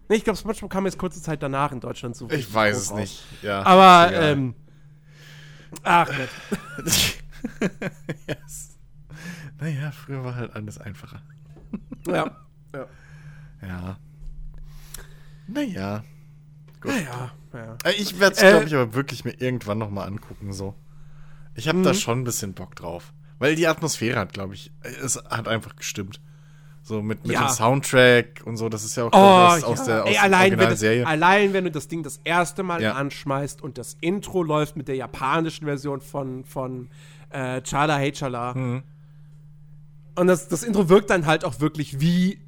Nee, 0.09 0.17
ich 0.17 0.23
glaube, 0.23 0.37
SpongeBob 0.37 0.69
kam 0.69 0.85
jetzt 0.85 0.97
kurze 0.97 1.21
Zeit 1.21 1.41
danach 1.43 1.71
in 1.71 1.79
Deutschland 1.79 2.15
so. 2.15 2.29
ich 2.29 2.53
weiß 2.53 2.77
es 2.77 2.91
raus. 2.91 2.99
nicht. 2.99 3.23
Ja, 3.41 3.63
Aber, 3.63 4.13
ähm. 4.13 4.53
Ach, 5.83 6.07
nett. 6.09 6.29
yes. 8.27 8.77
Naja, 9.59 9.91
früher 9.91 10.23
war 10.23 10.35
halt 10.35 10.53
alles 10.55 10.77
einfacher. 10.79 11.21
Ja. 12.07 12.35
ja. 12.73 12.87
Ja. 13.61 13.97
Naja. 15.47 16.03
Naja, 16.83 17.31
ja. 17.53 17.77
Äh, 17.83 17.93
Ich 17.93 18.19
werde 18.19 18.35
es, 18.35 18.43
Äh, 18.43 18.51
glaube 18.51 18.65
ich, 18.67 18.73
aber 18.75 18.93
wirklich 18.93 19.25
mir 19.25 19.31
irgendwann 19.41 19.79
noch 19.79 19.89
mal 19.89 20.05
angucken, 20.05 20.53
so. 20.53 20.75
Ich 21.55 21.67
habe 21.67 21.81
da 21.81 21.91
Mhm. 21.91 21.95
schon 21.95 22.19
ein 22.19 22.23
bisschen 22.25 22.53
Bock 22.53 22.75
drauf. 22.75 23.11
Weil 23.39 23.55
die 23.55 23.67
Atmosphäre 23.67 24.19
hat, 24.19 24.33
glaube 24.33 24.53
ich, 24.53 24.71
es 25.03 25.17
hat 25.29 25.47
einfach 25.47 25.75
gestimmt. 25.75 26.21
So 26.83 27.01
mit, 27.01 27.23
mit 27.25 27.33
Ja. 27.33 27.47
dem 27.47 27.49
Soundtrack 27.49 28.43
und 28.45 28.57
so, 28.57 28.69
das 28.69 28.83
ist 28.83 28.95
ja 28.95 29.05
auch 29.05 29.11
Oh, 29.11 29.17
aus, 29.17 29.61
ja. 29.61 29.67
aus 29.67 29.83
der, 29.85 30.03
aus 30.03 30.07
Ey, 30.07 30.13
der 30.13 30.23
allein, 30.23 30.51
wenn 30.59 30.69
das, 30.69 30.83
allein 30.83 31.53
wenn 31.53 31.63
du 31.63 31.71
das 31.71 31.87
Ding 31.87 32.03
das 32.03 32.19
erste 32.23 32.61
Mal 32.63 32.81
Ja. 32.83 32.93
anschmeißt 32.93 33.61
und 33.63 33.77
das 33.79 33.97
Intro 34.01 34.43
läuft 34.43 34.77
mit 34.77 34.87
der 34.87 34.95
japanischen 34.95 35.65
Version 35.65 35.99
von, 36.01 36.45
von 36.45 36.89
äh, 37.31 37.61
Chala 37.63 37.97
Hey 37.97 38.11
Chala. 38.11 38.53
Mhm. 38.53 38.83
Und 40.15 40.27
das, 40.27 40.47
das 40.47 40.63
Intro 40.63 40.87
wirkt 40.89 41.09
dann 41.09 41.25
halt 41.25 41.43
auch 41.43 41.59
wirklich 41.59 41.99
wie 41.99 42.39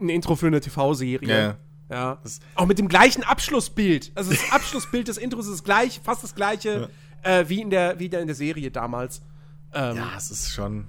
ein 0.00 0.10
Intro 0.10 0.36
für 0.36 0.46
eine 0.46 0.60
TV-Serie. 0.60 1.56
Ja. 1.88 2.18
Das- 2.22 2.40
auch 2.54 2.66
mit 2.66 2.78
dem 2.78 2.88
gleichen 2.88 3.22
Abschlussbild. 3.24 4.12
Also 4.14 4.30
das 4.30 4.52
Abschlussbild 4.52 5.08
des 5.08 5.16
Intros 5.18 5.46
ist 5.46 5.64
gleich, 5.64 6.00
fast 6.04 6.22
das 6.22 6.34
gleiche 6.34 6.90
äh, 7.22 7.44
wie, 7.48 7.62
in 7.62 7.70
der, 7.70 7.98
wie 7.98 8.06
in 8.06 8.26
der 8.26 8.34
Serie 8.36 8.70
damals. 8.70 9.22
Ähm, 9.72 9.96
Ja, 9.96 10.12
es 10.16 10.30
ist 10.30 10.52
schon. 10.52 10.86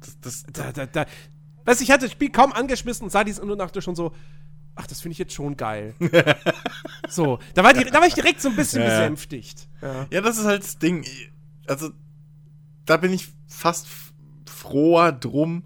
Das, 0.00 0.20
das, 0.20 0.46
da, 0.52 0.72
da, 0.72 0.86
da. 0.86 1.06
Weißt 1.64 1.80
du, 1.80 1.84
ich 1.84 1.90
hatte 1.90 2.04
das 2.06 2.12
Spiel 2.12 2.30
kaum 2.30 2.52
angeschmissen 2.52 3.04
und 3.04 3.10
sah 3.10 3.24
dieses 3.24 3.40
und 3.40 3.56
dachte 3.58 3.82
schon 3.82 3.94
so, 3.96 4.14
ach, 4.74 4.86
das 4.86 5.00
finde 5.00 5.12
ich 5.12 5.18
jetzt 5.18 5.34
schon 5.34 5.56
geil. 5.56 5.94
so, 7.08 7.38
da 7.54 7.64
war, 7.64 7.74
die, 7.74 7.84
da 7.84 8.00
war 8.00 8.06
ich 8.06 8.14
direkt 8.14 8.40
so 8.40 8.48
ein 8.48 8.56
bisschen 8.56 8.82
Ja, 8.82 8.88
besänftigt. 8.88 9.68
Ja. 9.82 10.06
Ja, 10.10 10.20
das 10.20 10.38
ist 10.38 10.44
halt 10.44 10.62
das 10.62 10.78
Ding. 10.78 11.04
Also, 11.66 11.90
da 12.86 12.96
bin 12.96 13.12
ich 13.12 13.28
fast 13.48 13.86
froher 14.46 15.12
drum, 15.12 15.64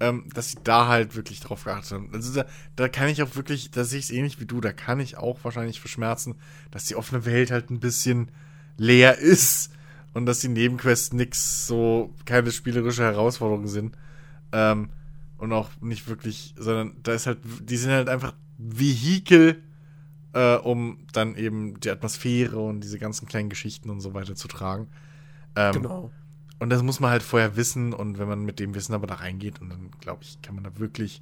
ähm, 0.00 0.28
dass 0.34 0.50
sie 0.50 0.58
da 0.64 0.88
halt 0.88 1.14
wirklich 1.16 1.40
drauf 1.40 1.64
geachtet 1.64 1.92
haben. 1.92 2.10
Also, 2.12 2.34
da, 2.34 2.46
da 2.74 2.88
kann 2.88 3.08
ich 3.08 3.22
auch 3.22 3.36
wirklich, 3.36 3.70
da 3.70 3.84
sehe 3.84 3.98
ich 3.98 4.06
es 4.06 4.10
ähnlich 4.10 4.40
wie 4.40 4.46
du, 4.46 4.60
da 4.60 4.72
kann 4.72 5.00
ich 5.00 5.16
auch 5.16 5.38
wahrscheinlich 5.44 5.80
verschmerzen, 5.80 6.34
dass 6.70 6.86
die 6.86 6.96
offene 6.96 7.24
Welt 7.24 7.50
halt 7.50 7.70
ein 7.70 7.78
bisschen 7.80 8.30
leer 8.78 9.18
ist 9.18 9.70
und 10.16 10.24
dass 10.24 10.38
die 10.38 10.48
Nebenquests 10.48 11.12
nix 11.12 11.66
so 11.66 12.14
keine 12.24 12.50
spielerische 12.50 13.02
Herausforderung 13.02 13.66
sind. 13.66 13.94
Ähm, 14.50 14.88
und 15.36 15.52
auch 15.52 15.68
nicht 15.82 16.08
wirklich, 16.08 16.54
sondern 16.56 16.96
da 17.02 17.12
ist 17.12 17.26
halt, 17.26 17.36
die 17.60 17.76
sind 17.76 17.90
halt 17.90 18.08
einfach 18.08 18.32
Vehikel, 18.56 19.62
äh, 20.32 20.54
um 20.54 21.00
dann 21.12 21.36
eben 21.36 21.78
die 21.80 21.90
Atmosphäre 21.90 22.58
und 22.58 22.80
diese 22.80 22.98
ganzen 22.98 23.28
kleinen 23.28 23.50
Geschichten 23.50 23.90
und 23.90 24.00
so 24.00 24.14
weiter 24.14 24.34
zu 24.34 24.48
tragen. 24.48 24.88
Ähm, 25.54 25.72
Genau. 25.74 26.10
Und 26.58 26.70
das 26.70 26.82
muss 26.82 26.98
man 26.98 27.10
halt 27.10 27.22
vorher 27.22 27.54
wissen 27.56 27.92
und 27.92 28.18
wenn 28.18 28.26
man 28.26 28.42
mit 28.42 28.58
dem 28.58 28.74
Wissen 28.74 28.94
aber 28.94 29.06
da 29.06 29.16
reingeht 29.16 29.60
und 29.60 29.68
dann, 29.68 29.90
glaube 30.00 30.22
ich, 30.22 30.40
kann 30.40 30.54
man 30.54 30.64
da 30.64 30.78
wirklich. 30.78 31.20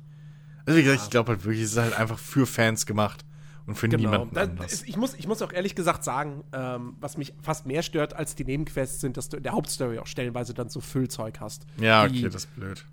Also 0.67 0.79
wie 0.79 0.85
gesagt, 0.85 1.03
ich 1.03 1.11
glaube 1.11 1.33
halt 1.33 1.45
wirklich, 1.45 1.65
es 1.65 1.73
ist 1.73 1.79
halt 1.79 1.99
einfach 1.99 2.21
für 2.21 2.47
Fans 2.47 2.87
gemacht 2.87 3.25
und 3.67 3.77
für 3.77 3.89
Genau. 3.89 4.11
niemanden 4.11 4.37
anders. 4.37 4.83
ich, 4.87 4.97
muss, 4.97 5.15
ich 5.15 5.27
muss 5.27 5.41
auch 5.43 5.53
ehrlich 5.53 5.75
gesagt 5.75 6.05
sagen, 6.05 6.45
ähm, 6.53 6.97
was 7.01 7.17
mich 7.17 7.33
fast 7.43 7.67
mehr 7.67 7.83
stört 7.83 8.15
als 8.15 8.35
die 8.35 8.45
Nebenquests 8.45 9.01
sind, 9.01 9.17
dass 9.17 9.29
du 9.29 9.37
in 9.39 9.43
der 9.43 9.53
Hauptstory 9.53 9.99
auch 9.99 10.07
stellenweise 10.07 10.53
dann 10.55 10.69
so 10.69 10.81
Füllzeug 10.81 11.41
hast. 11.41 11.67
ja, 11.79 12.05
okay, 12.05 12.23
das 12.23 12.35
ist 12.35 12.55
blöd. 12.57 12.85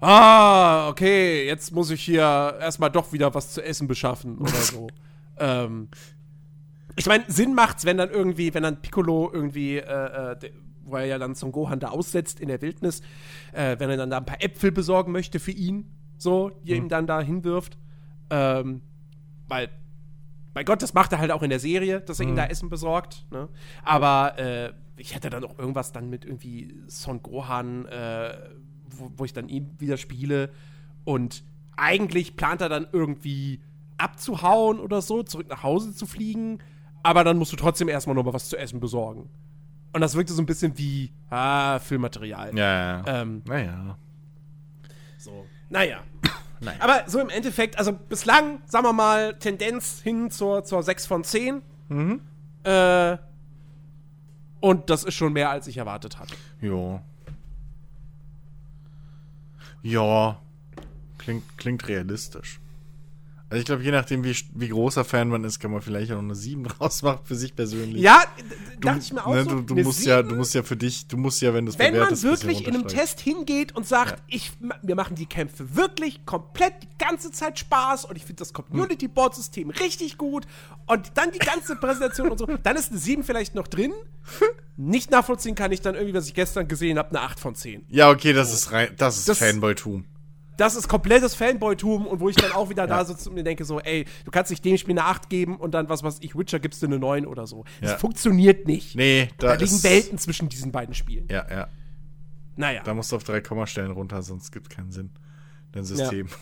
ah, 0.00 0.88
okay, 0.88 1.46
jetzt 1.46 1.72
muss 1.72 1.90
ich 1.90 2.02
hier 2.02 2.20
erstmal 2.60 2.90
doch 2.90 3.12
wieder 3.12 3.34
was 3.34 3.52
zu 3.52 3.62
essen 3.62 3.88
beschaffen 3.88 4.38
oder 4.38 4.50
so. 4.52 4.86
ähm, 5.38 5.88
ich 6.96 7.06
meine, 7.06 7.24
Sinn 7.28 7.54
macht's, 7.54 7.84
wenn 7.84 7.98
dann 7.98 8.10
irgendwie, 8.10 8.54
wenn 8.54 8.62
dann 8.62 8.80
Piccolo 8.80 9.30
irgendwie, 9.32 9.76
äh, 9.78 10.32
äh, 10.32 10.50
wo 10.84 10.96
er 10.96 11.04
ja 11.04 11.18
dann 11.18 11.34
Son 11.34 11.52
Gohan 11.52 11.78
da 11.80 11.88
aussetzt 11.88 12.40
in 12.40 12.48
der 12.48 12.62
Wildnis, 12.62 13.02
äh, 13.52 13.76
wenn 13.78 13.90
er 13.90 13.96
dann 13.98 14.08
da 14.10 14.18
ein 14.18 14.24
paar 14.24 14.42
Äpfel 14.42 14.72
besorgen 14.72 15.12
möchte 15.12 15.38
für 15.40 15.50
ihn, 15.50 15.90
so, 16.16 16.50
die 16.64 16.72
er 16.72 16.76
ihm 16.78 16.88
dann 16.88 17.06
da 17.06 17.20
hinwirft. 17.20 17.76
Ähm, 18.30 18.80
weil, 19.48 19.68
bei 20.56 20.64
Gott, 20.64 20.80
das 20.80 20.94
macht 20.94 21.12
er 21.12 21.18
halt 21.18 21.32
auch 21.32 21.42
in 21.42 21.50
der 21.50 21.60
Serie, 21.60 22.00
dass 22.00 22.18
er 22.18 22.26
ihm 22.26 22.34
da 22.34 22.46
Essen 22.46 22.70
besorgt. 22.70 23.26
Ne? 23.30 23.46
Aber 23.84 24.38
äh, 24.38 24.72
ich 24.96 25.14
hätte 25.14 25.28
dann 25.28 25.44
auch 25.44 25.58
irgendwas 25.58 25.92
dann 25.92 26.08
mit 26.08 26.24
irgendwie 26.24 26.74
Son 26.86 27.22
Gohan, 27.22 27.84
äh, 27.84 28.34
wo, 28.88 29.12
wo 29.18 29.26
ich 29.26 29.34
dann 29.34 29.50
ihn 29.50 29.78
wieder 29.78 29.98
spiele. 29.98 30.48
Und 31.04 31.44
eigentlich 31.76 32.36
plant 32.36 32.62
er 32.62 32.70
dann 32.70 32.86
irgendwie 32.90 33.60
abzuhauen 33.98 34.80
oder 34.80 35.02
so, 35.02 35.22
zurück 35.22 35.46
nach 35.50 35.62
Hause 35.62 35.94
zu 35.94 36.06
fliegen. 36.06 36.60
Aber 37.02 37.22
dann 37.22 37.36
musst 37.36 37.52
du 37.52 37.56
trotzdem 37.56 37.90
erstmal 37.90 38.16
noch 38.16 38.24
mal 38.24 38.32
was 38.32 38.48
zu 38.48 38.56
essen 38.56 38.80
besorgen. 38.80 39.28
Und 39.92 40.00
das 40.00 40.14
wirkte 40.14 40.32
so 40.32 40.40
ein 40.40 40.46
bisschen 40.46 40.78
wie, 40.78 41.12
ah, 41.28 41.78
Filmmaterial. 41.80 42.56
Ja, 42.56 43.02
ja. 43.02 43.20
Ähm, 43.20 43.42
naja. 43.44 43.98
so. 45.18 45.44
Naja. 45.68 46.02
Naja. 46.60 46.78
Aber 46.80 47.04
so 47.06 47.20
im 47.20 47.28
Endeffekt, 47.28 47.78
also 47.78 47.92
bislang, 47.92 48.60
sagen 48.66 48.84
wir 48.84 48.92
mal, 48.92 49.38
Tendenz 49.38 50.00
hin 50.00 50.30
zur, 50.30 50.64
zur 50.64 50.82
6 50.82 51.06
von 51.06 51.24
10. 51.24 51.62
Mhm. 51.88 52.20
Äh, 52.64 53.18
und 54.60 54.90
das 54.90 55.04
ist 55.04 55.14
schon 55.14 55.32
mehr, 55.32 55.50
als 55.50 55.66
ich 55.66 55.76
erwartet 55.76 56.18
hatte. 56.18 56.34
Jo. 56.60 57.00
Ja. 59.82 60.38
Klingt, 61.18 61.58
klingt 61.58 61.86
realistisch. 61.88 62.60
Also 63.48 63.60
ich 63.60 63.64
glaube, 63.66 63.84
je 63.84 63.92
nachdem, 63.92 64.24
wie, 64.24 64.36
wie 64.54 64.68
großer 64.68 65.04
Fan 65.04 65.28
man 65.28 65.44
ist, 65.44 65.60
kann 65.60 65.70
man 65.70 65.80
vielleicht 65.80 66.10
auch 66.10 66.16
noch 66.16 66.22
eine 66.24 66.34
7 66.34 66.64
draus 66.64 67.02
machen 67.04 67.20
für 67.24 67.36
sich 67.36 67.54
persönlich. 67.54 68.02
Ja, 68.02 68.24
du, 68.80 68.80
dachte 68.80 69.00
ich 69.00 69.12
mir 69.12 69.24
auch 69.24 69.34
ne, 69.34 69.44
so. 69.44 69.50
du, 69.50 69.60
du 69.62 69.74
musst 69.76 70.04
ja, 70.04 70.16
7, 70.16 70.28
du 70.30 70.34
musst 70.34 70.54
ja 70.54 70.62
für 70.64 70.76
dich, 70.76 71.06
du 71.06 71.16
musst 71.16 71.40
ja, 71.42 71.54
wenn 71.54 71.66
du 71.66 71.70
es 71.70 71.78
wenn 71.78 71.96
man 71.96 72.10
wirklich 72.22 72.66
in 72.66 72.74
einem. 72.74 72.88
Test 72.88 73.20
hingeht 73.20 73.76
und 73.76 73.86
sagt, 73.86 74.20
ich, 74.26 74.50
wir 74.82 74.96
machen 74.96 75.14
die 75.14 75.26
Kämpfe 75.26 75.76
wirklich 75.76 76.26
komplett 76.26 76.74
die 76.82 76.88
ganze 76.98 77.30
Zeit 77.30 77.58
Spaß 77.58 78.06
und 78.06 78.16
ich 78.16 78.24
finde 78.24 78.40
das 78.40 78.52
Community-Board-System 78.52 79.70
richtig 79.70 80.18
gut 80.18 80.46
und 80.86 81.12
dann 81.14 81.30
die 81.30 81.38
ganze 81.38 81.76
Präsentation 81.76 82.30
und 82.30 82.38
so, 82.38 82.46
dann 82.64 82.76
ist 82.76 82.90
eine 82.90 82.98
7 82.98 83.22
vielleicht 83.22 83.54
noch 83.54 83.68
drin. 83.68 83.92
Nicht 84.76 85.12
nachvollziehen 85.12 85.54
kann 85.54 85.70
ich 85.70 85.80
dann 85.80 85.94
irgendwie, 85.94 86.14
was 86.14 86.26
ich 86.26 86.34
gestern 86.34 86.66
gesehen 86.66 86.98
habe, 86.98 87.10
eine 87.10 87.20
8 87.20 87.38
von 87.38 87.54
10. 87.54 87.86
Ja, 87.90 88.10
okay, 88.10 88.32
das 88.32 88.52
ist 88.52 88.72
rein, 88.72 88.88
das 88.96 89.18
ist 89.18 89.28
Das- 89.28 89.38
Fanboy-Tum. 89.38 90.04
Das 90.56 90.76
ist 90.76 90.88
komplettes 90.88 91.34
Fanboy-Tum 91.34 92.06
und 92.06 92.20
wo 92.20 92.28
ich 92.28 92.36
dann 92.36 92.52
auch 92.52 92.70
wieder 92.70 92.86
da 92.86 93.04
sitze 93.04 93.28
und 93.28 93.34
mir 93.34 93.44
denke 93.44 93.64
so, 93.64 93.80
ey, 93.80 94.06
du 94.24 94.30
kannst 94.30 94.50
nicht 94.50 94.64
dem 94.64 94.76
Spiel 94.78 94.92
eine 94.92 95.04
8 95.04 95.28
geben 95.28 95.56
und 95.56 95.72
dann 95.72 95.88
was 95.88 96.02
was 96.02 96.18
ich 96.20 96.36
Witcher 96.36 96.58
gibst 96.58 96.82
du 96.82 96.86
eine 96.86 96.98
9 96.98 97.26
oder 97.26 97.46
so. 97.46 97.64
Ja. 97.80 97.92
Das 97.92 98.00
funktioniert 98.00 98.66
nicht. 98.66 98.96
Nee, 98.96 99.28
da, 99.38 99.48
da 99.48 99.54
liegen 99.54 99.82
Welten 99.82 100.18
zwischen 100.18 100.48
diesen 100.48 100.72
beiden 100.72 100.94
Spielen. 100.94 101.28
Ja, 101.30 101.46
ja. 101.50 101.68
Naja. 102.56 102.82
Da 102.84 102.94
musst 102.94 103.12
du 103.12 103.16
auf 103.16 103.24
drei 103.24 103.40
Kommastellen 103.40 103.90
runter, 103.90 104.22
sonst 104.22 104.50
gibt 104.50 104.70
es 104.70 104.76
keinen 104.76 104.90
Sinn. 104.90 105.10
Dein 105.72 105.84
System. 105.84 106.28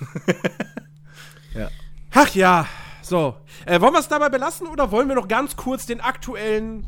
Ach 2.12 2.34
ja, 2.34 2.66
so. 3.02 3.34
Äh, 3.66 3.80
wollen 3.80 3.92
wir 3.92 3.98
es 3.98 4.08
dabei 4.08 4.28
belassen 4.28 4.68
oder 4.68 4.92
wollen 4.92 5.08
wir 5.08 5.16
noch 5.16 5.26
ganz 5.26 5.56
kurz 5.56 5.86
den 5.86 6.00
aktuellen 6.00 6.86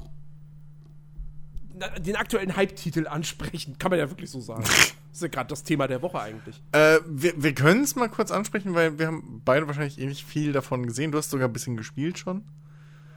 den 1.99 2.17
aktuellen 2.17 2.57
Hype-Titel 2.57 3.07
ansprechen? 3.07 3.77
Kann 3.79 3.91
man 3.91 3.99
ja 3.99 4.09
wirklich 4.09 4.31
so 4.31 4.41
sagen. 4.41 4.65
das 5.17 5.23
ist 5.23 5.23
ja 5.23 5.29
gerade 5.29 5.49
das 5.49 5.63
Thema 5.65 5.87
der 5.89 6.03
Woche 6.03 6.21
eigentlich. 6.21 6.63
Äh, 6.73 6.99
wir 7.09 7.33
wir 7.43 7.55
können 7.55 7.83
es 7.85 7.97
mal 7.97 8.09
kurz 8.09 8.31
ansprechen, 8.31 8.75
weil 8.75 8.99
wir 8.99 9.07
haben 9.07 9.41
beide 9.47 9.67
wahrscheinlich 9.67 9.99
ähnlich 9.99 10.25
viel 10.27 10.53
davon 10.53 10.87
gesehen. 10.87 11.11
Du 11.11 11.17
hast 11.17 11.31
sogar 11.31 11.49
ein 11.49 11.53
bisschen 11.55 11.77
gespielt 11.77 12.19
schon. 12.19 12.43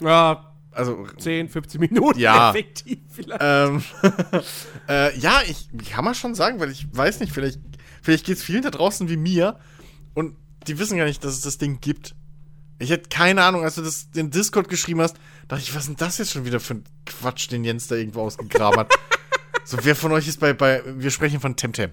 Ja, 0.02 0.54
Also, 0.72 1.06
10, 1.18 1.50
15 1.50 1.82
Minuten 1.82 2.18
Ja. 2.18 2.52
effektiv 2.52 3.00
vielleicht. 3.12 3.42
ähm, 3.44 3.84
äh, 4.88 5.18
ja, 5.20 5.42
ich 5.46 5.68
kann 5.92 6.06
man 6.06 6.16
schon 6.16 6.36
sagen, 6.36 6.60
weil 6.62 6.72
ich 6.72 6.88
weiß 6.96 7.20
nicht, 7.20 7.34
vielleicht, 7.34 7.60
vielleicht 8.02 8.26
geht 8.26 8.38
es 8.38 8.44
vielen 8.44 8.62
da 8.62 8.70
draußen 8.72 9.10
wie 9.10 9.18
mir 9.18 9.60
und 10.14 10.38
die 10.68 10.80
wissen 10.80 10.98
gar 10.98 11.06
nicht, 11.06 11.24
dass 11.26 11.34
es 11.34 11.42
das 11.42 11.58
Ding 11.58 11.82
gibt. 11.82 12.16
Ich 12.78 12.92
hätte 12.92 13.10
keine 13.10 13.44
Ahnung, 13.44 13.64
als 13.64 13.76
du 13.76 13.82
das 13.82 14.10
den 14.12 14.32
Discord 14.32 14.70
geschrieben 14.70 15.02
hast, 15.02 15.18
dachte 15.50 15.64
ich, 15.64 15.76
was 15.76 15.82
ist 15.82 15.88
denn 15.90 15.96
das 15.98 16.18
jetzt 16.18 16.32
schon 16.32 16.46
wieder 16.46 16.62
für 16.62 16.76
ein 16.76 16.84
Quatsch, 17.06 17.52
den 17.52 17.66
Jens 17.66 17.88
da 17.88 17.96
irgendwo 17.96 18.22
ausgegraben 18.22 18.80
hat. 18.80 18.94
so, 19.64 19.78
wer 19.84 19.96
von 19.96 20.12
euch 20.12 20.28
ist 20.28 20.40
bei, 20.40 20.54
bei, 20.54 20.82
wir 20.86 21.12
sprechen 21.12 21.40
von 21.40 21.56
Temtem. 21.56 21.92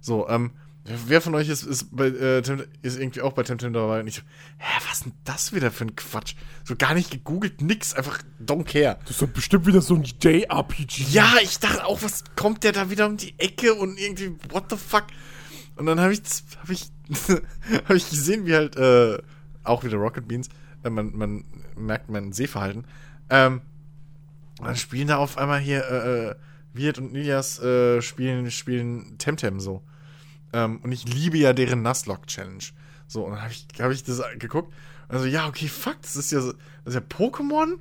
So, 0.00 0.28
ähm, 0.28 0.52
wer 0.84 1.20
von 1.20 1.34
euch 1.34 1.48
ist, 1.48 1.64
ist, 1.64 1.94
bei, 1.94 2.06
äh, 2.06 2.42
Temtem, 2.42 2.66
ist 2.82 2.98
irgendwie 2.98 3.22
auch 3.22 3.32
bei 3.32 3.42
Temtem 3.42 3.72
dabei? 3.72 4.00
Und 4.00 4.06
ich 4.06 4.16
so, 4.16 4.22
hä, 4.58 4.80
was 4.88 4.98
ist 4.98 5.04
denn 5.06 5.12
das 5.24 5.52
wieder 5.52 5.70
für 5.70 5.84
ein 5.84 5.96
Quatsch? 5.96 6.34
So 6.64 6.76
gar 6.76 6.94
nicht 6.94 7.10
gegoogelt, 7.10 7.60
nix, 7.60 7.94
einfach 7.94 8.18
don't 8.44 8.64
care. 8.64 8.98
Das 9.02 9.12
ist 9.12 9.22
doch 9.22 9.28
bestimmt 9.28 9.66
wieder 9.66 9.80
so 9.80 9.94
ein 9.94 10.04
JRPG. 10.04 11.04
Ja, 11.10 11.34
ich 11.42 11.58
dachte 11.58 11.84
auch, 11.84 12.02
was 12.02 12.24
kommt 12.36 12.64
der 12.64 12.72
da 12.72 12.90
wieder 12.90 13.06
um 13.06 13.16
die 13.16 13.34
Ecke 13.38 13.74
und 13.74 13.98
irgendwie, 13.98 14.36
what 14.50 14.64
the 14.70 14.76
fuck? 14.76 15.06
Und 15.76 15.86
dann 15.86 16.00
habe 16.00 16.12
ich, 16.12 16.20
hab 16.60 16.70
ich, 16.70 16.90
hab 17.88 17.94
ich 17.94 18.08
gesehen, 18.08 18.46
wie 18.46 18.54
halt, 18.54 18.76
äh, 18.76 19.18
auch 19.64 19.84
wieder 19.84 19.96
Rocket 19.96 20.26
Beans, 20.26 20.48
äh, 20.84 20.90
man, 20.90 21.14
man 21.16 21.44
merkt 21.76 22.08
mein 22.08 22.32
Sehverhalten, 22.32 22.84
ähm, 23.30 23.60
dann 24.58 24.76
spielen 24.76 25.08
da 25.08 25.18
auf 25.18 25.36
einmal 25.36 25.60
hier, 25.60 25.84
äh, 25.84 26.28
äh, 26.28 26.34
Wirt 26.76 26.98
und 26.98 27.14
Ilias, 27.14 27.58
äh, 27.60 28.02
spielen, 28.02 28.50
spielen 28.50 29.18
Temtem 29.18 29.60
so. 29.60 29.82
Ähm, 30.52 30.80
und 30.82 30.92
ich 30.92 31.06
liebe 31.06 31.38
ja 31.38 31.52
deren 31.52 31.82
Nuzlocke-Challenge. 31.82 32.64
So, 33.06 33.24
und 33.24 33.32
dann 33.32 33.42
habe 33.42 33.52
ich, 33.52 33.66
hab 33.80 33.90
ich 33.90 34.04
das 34.04 34.22
geguckt. 34.38 34.72
Also, 35.08 35.26
ja, 35.26 35.46
okay, 35.46 35.68
fuck, 35.68 36.00
das 36.02 36.16
ist 36.16 36.32
ja, 36.32 36.40
das 36.40 36.54
ist 36.84 36.94
ja 36.94 37.00
Pokémon. 37.00 37.78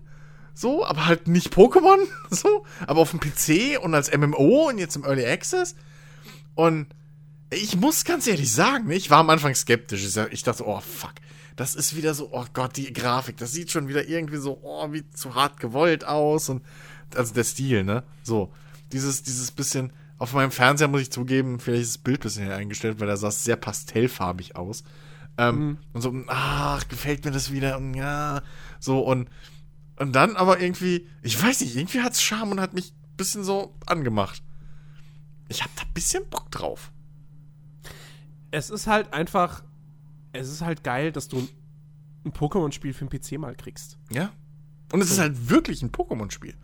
So, 0.53 0.85
aber 0.85 1.05
halt 1.05 1.27
nicht 1.27 1.53
Pokémon. 1.53 1.97
So, 2.29 2.65
aber 2.87 3.01
auf 3.01 3.11
dem 3.11 3.19
PC 3.19 3.79
und 3.83 3.93
als 3.93 4.15
MMO 4.15 4.69
und 4.69 4.77
jetzt 4.77 4.95
im 4.95 5.03
Early 5.03 5.25
Access. 5.25 5.75
Und 6.55 6.87
ich 7.49 7.75
muss 7.75 8.05
ganz 8.05 8.27
ehrlich 8.27 8.51
sagen, 8.51 8.89
ich 8.91 9.09
war 9.09 9.19
am 9.19 9.29
Anfang 9.29 9.53
skeptisch. 9.53 10.17
Ich 10.31 10.43
dachte, 10.43 10.67
oh 10.67 10.79
fuck, 10.79 11.13
das 11.55 11.75
ist 11.75 11.95
wieder 11.95 12.13
so, 12.13 12.29
oh 12.31 12.45
Gott, 12.53 12.75
die 12.77 12.91
Grafik, 12.91 13.37
das 13.37 13.51
sieht 13.51 13.71
schon 13.71 13.87
wieder 13.87 14.07
irgendwie 14.07 14.37
so, 14.37 14.59
oh, 14.61 14.91
wie 14.91 15.09
zu 15.11 15.35
hart 15.35 15.59
gewollt 15.59 16.05
aus. 16.05 16.49
Und 16.49 16.63
also 17.15 17.33
der 17.33 17.43
Stil, 17.43 17.83
ne? 17.83 18.03
So, 18.23 18.51
dieses, 18.91 19.23
dieses 19.23 19.51
bisschen. 19.51 19.91
Auf 20.17 20.33
meinem 20.33 20.51
Fernseher 20.51 20.87
muss 20.87 21.01
ich 21.01 21.11
zugeben, 21.11 21.59
vielleicht 21.59 21.83
ist 21.83 21.95
das 21.95 22.03
Bild 22.03 22.19
ein 22.19 22.23
bisschen 22.23 22.51
eingestellt, 22.51 22.99
weil 22.99 23.07
da 23.07 23.17
sah 23.17 23.27
es 23.27 23.43
sehr 23.43 23.57
pastellfarbig 23.57 24.55
aus. 24.55 24.83
Ähm, 25.37 25.77
Und 25.91 26.01
so, 26.01 26.13
ach, 26.27 26.87
gefällt 26.87 27.25
mir 27.25 27.31
das 27.31 27.51
wieder 27.51 27.77
und 27.77 27.93
ja, 27.95 28.41
so 28.79 28.99
und 28.99 29.29
und 29.97 30.13
dann 30.13 30.35
aber 30.35 30.59
irgendwie, 30.59 31.07
ich 31.21 31.41
weiß 31.41 31.61
nicht, 31.61 31.75
irgendwie 31.75 32.01
hat's 32.01 32.21
Charme 32.21 32.51
und 32.51 32.59
hat 32.61 32.73
mich 32.73 32.91
ein 32.91 33.17
bisschen 33.17 33.43
so 33.43 33.73
angemacht. 33.85 34.43
Ich 35.47 35.63
hab 35.63 35.73
da 35.75 35.83
ein 35.83 35.93
bisschen 35.93 36.27
Bock 36.29 36.51
drauf. 36.51 36.91
Es 38.51 38.69
ist 38.69 38.87
halt 38.87 39.13
einfach, 39.13 39.63
es 40.33 40.49
ist 40.49 40.61
halt 40.61 40.83
geil, 40.83 41.11
dass 41.11 41.27
du 41.27 41.47
ein 42.25 42.31
Pokémon-Spiel 42.31 42.93
für 42.93 43.05
den 43.05 43.09
PC 43.09 43.39
mal 43.39 43.55
kriegst. 43.55 43.97
Ja. 44.11 44.31
Und 44.91 45.01
es 45.01 45.11
ist 45.11 45.19
halt 45.19 45.49
wirklich 45.49 45.81
ein 45.81 45.91
Pokémon-Spiel. 45.91 46.55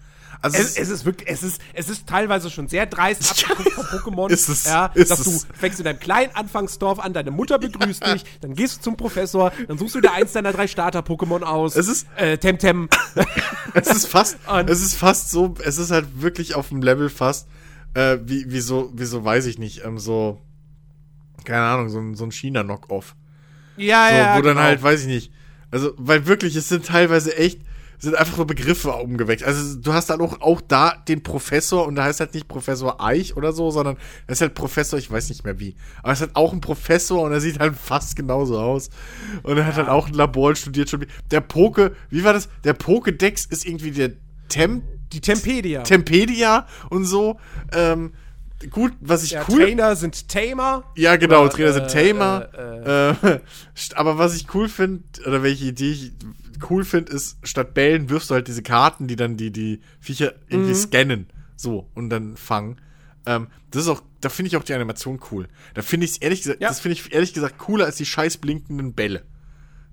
Also 0.43 0.57
Es, 0.57 0.75
es 0.77 0.89
ist 0.89 1.05
wirklich, 1.05 1.29
es 1.29 1.43
ist, 1.43 1.61
es 1.73 1.87
ist 1.89 2.07
teilweise 2.07 2.49
schon 2.49 2.67
sehr 2.67 2.85
dreist 2.87 3.45
abgeguckt 3.51 3.71
von 3.73 3.85
Pokémon. 3.85 4.29
ist 4.31 4.49
es, 4.49 4.63
ja, 4.65 4.87
ist 4.95 5.11
dass 5.11 5.19
es. 5.25 5.45
du 5.47 5.53
fängst 5.53 5.79
in 5.79 5.85
deinem 5.85 5.99
kleinen 5.99 6.33
Anfangsdorf 6.35 6.99
an, 6.99 7.13
deine 7.13 7.29
Mutter 7.31 7.59
begrüßt 7.59 8.05
dich, 8.13 8.23
dann 8.41 8.55
gehst 8.55 8.77
du 8.77 8.81
zum 8.81 8.97
Professor, 8.97 9.51
dann 9.67 9.77
suchst 9.77 9.95
du 9.95 10.01
dir 10.01 10.11
eins 10.13 10.31
deiner 10.31 10.51
drei 10.51 10.67
Starter-Pokémon 10.67 11.43
aus. 11.43 11.75
Es 11.75 11.87
ist- 11.87 12.07
äh, 12.15 12.37
Temtem. 12.39 12.89
es 13.75 13.87
ist 13.87 14.07
fast, 14.07 14.37
Und- 14.47 14.69
es 14.69 14.81
ist 14.81 14.95
fast 14.95 15.29
so, 15.29 15.53
es 15.63 15.77
ist 15.77 15.91
halt 15.91 16.21
wirklich 16.21 16.55
auf 16.55 16.69
dem 16.69 16.81
Level 16.81 17.09
fast, 17.09 17.47
äh, 17.93 18.17
wie, 18.25 18.49
wie 18.51 18.61
so, 18.61 18.91
wie 18.95 19.05
so, 19.05 19.23
weiß 19.23 19.45
ich 19.45 19.59
nicht, 19.59 19.83
ähm, 19.85 19.99
so, 19.99 20.39
keine 21.45 21.61
Ahnung, 21.63 21.89
so 21.89 21.99
ein, 21.99 22.15
so 22.15 22.23
ein 22.23 22.31
China-Knock-Off. 22.31 23.15
ja, 23.77 24.07
So, 24.09 24.15
ja, 24.15 24.37
wo 24.37 24.41
dann 24.41 24.55
genau. 24.55 24.61
halt, 24.61 24.81
weiß 24.81 25.01
ich 25.01 25.07
nicht. 25.07 25.31
Also, 25.71 25.93
weil 25.97 26.25
wirklich, 26.25 26.55
es 26.55 26.67
sind 26.67 26.85
teilweise 26.85 27.37
echt, 27.37 27.61
sind 28.01 28.15
einfach 28.15 28.35
so 28.35 28.45
Begriffe 28.45 28.91
umgewechselt. 28.91 29.47
Also, 29.47 29.77
du 29.79 29.93
hast 29.93 30.09
dann 30.09 30.19
auch, 30.21 30.41
auch 30.41 30.59
da 30.59 30.95
den 31.07 31.21
Professor 31.23 31.85
und 31.85 31.95
da 31.95 32.03
heißt 32.05 32.19
halt 32.19 32.33
nicht 32.33 32.47
Professor 32.47 32.99
Eich 32.99 33.37
oder 33.37 33.53
so, 33.53 33.69
sondern 33.71 33.95
es 34.27 34.37
ist 34.37 34.41
halt 34.41 34.55
Professor, 34.55 34.97
ich 34.97 35.11
weiß 35.11 35.29
nicht 35.29 35.45
mehr 35.45 35.59
wie. 35.59 35.75
Aber 36.01 36.11
es 36.11 36.19
ist 36.19 36.27
halt 36.27 36.35
auch 36.35 36.51
ein 36.51 36.61
Professor 36.61 37.21
und 37.21 37.31
er 37.31 37.39
sieht 37.41 37.59
halt 37.59 37.75
fast 37.75 38.15
genauso 38.15 38.59
aus. 38.59 38.89
Und 39.43 39.55
er 39.57 39.67
hat 39.67 39.75
halt 39.75 39.87
auch 39.87 40.07
ein 40.07 40.13
Labor 40.15 40.49
und 40.49 40.57
studiert 40.57 40.89
schon. 40.89 41.05
Der 41.29 41.41
Poke, 41.41 41.95
wie 42.09 42.23
war 42.23 42.33
das? 42.33 42.49
Der 42.63 42.75
Pokédex 42.77 43.51
ist 43.51 43.65
irgendwie 43.67 43.91
der 43.91 44.11
Temp, 44.49 44.83
Die 45.13 45.21
Tempedia. 45.21 45.83
Tempedia 45.83 46.65
und 46.89 47.05
so. 47.05 47.39
Ähm, 47.71 48.13
gut, 48.71 48.93
was 48.99 49.23
ich 49.23 49.31
ja, 49.31 49.43
cool 49.49 49.61
Trainer 49.61 49.95
sind 49.95 50.27
Tamer. 50.27 50.83
ja, 50.95 51.15
genau, 51.17 51.41
Oder, 51.43 51.49
Trainer 51.51 51.73
sind 51.73 51.83
äh, 51.93 52.13
Tamer. 52.13 52.49
äh, 52.57 53.09
Äh, 53.11 53.39
st- 53.77 53.93
aber 53.95 54.17
was 54.17 54.35
ich 54.35 54.47
cool 54.55 54.67
finde, 54.69 55.03
oder 55.27 55.43
welche 55.43 55.65
Idee 55.65 55.91
ich 55.91 56.11
cool 56.69 56.83
finde, 56.85 57.11
ist, 57.11 57.37
statt 57.43 57.73
Bällen 57.73 58.09
wirfst 58.09 58.29
du 58.29 58.35
halt 58.35 58.47
diese 58.47 58.63
Karten, 58.63 59.07
die 59.07 59.15
dann 59.15 59.37
die, 59.37 59.51
die 59.51 59.81
Viecher 59.99 60.33
irgendwie 60.49 60.71
Mhm. 60.71 60.75
scannen. 60.75 61.27
So, 61.55 61.89
und 61.93 62.09
dann 62.09 62.37
fangen. 62.37 62.79
Ähm, 63.25 63.47
das 63.69 63.83
ist 63.83 63.87
auch 63.89 64.01
da 64.19 64.29
finde 64.29 64.47
ich 64.49 64.57
auch 64.57 64.63
die 64.63 64.73
Animation 64.75 65.19
cool. 65.31 65.47
Da 65.73 65.81
finde 65.81 66.05
ich 66.05 66.21
ehrlich 66.21 66.43
gesagt, 66.43 66.61
Ja. 66.61 66.67
das 66.69 66.79
finde 66.79 66.93
ich 66.93 67.11
ehrlich 67.11 67.33
gesagt 67.33 67.57
cooler 67.57 67.85
als 67.85 67.95
die 67.97 68.05
scheiß 68.05 68.37
blinkenden 68.37 68.93
Bälle. 68.93 69.23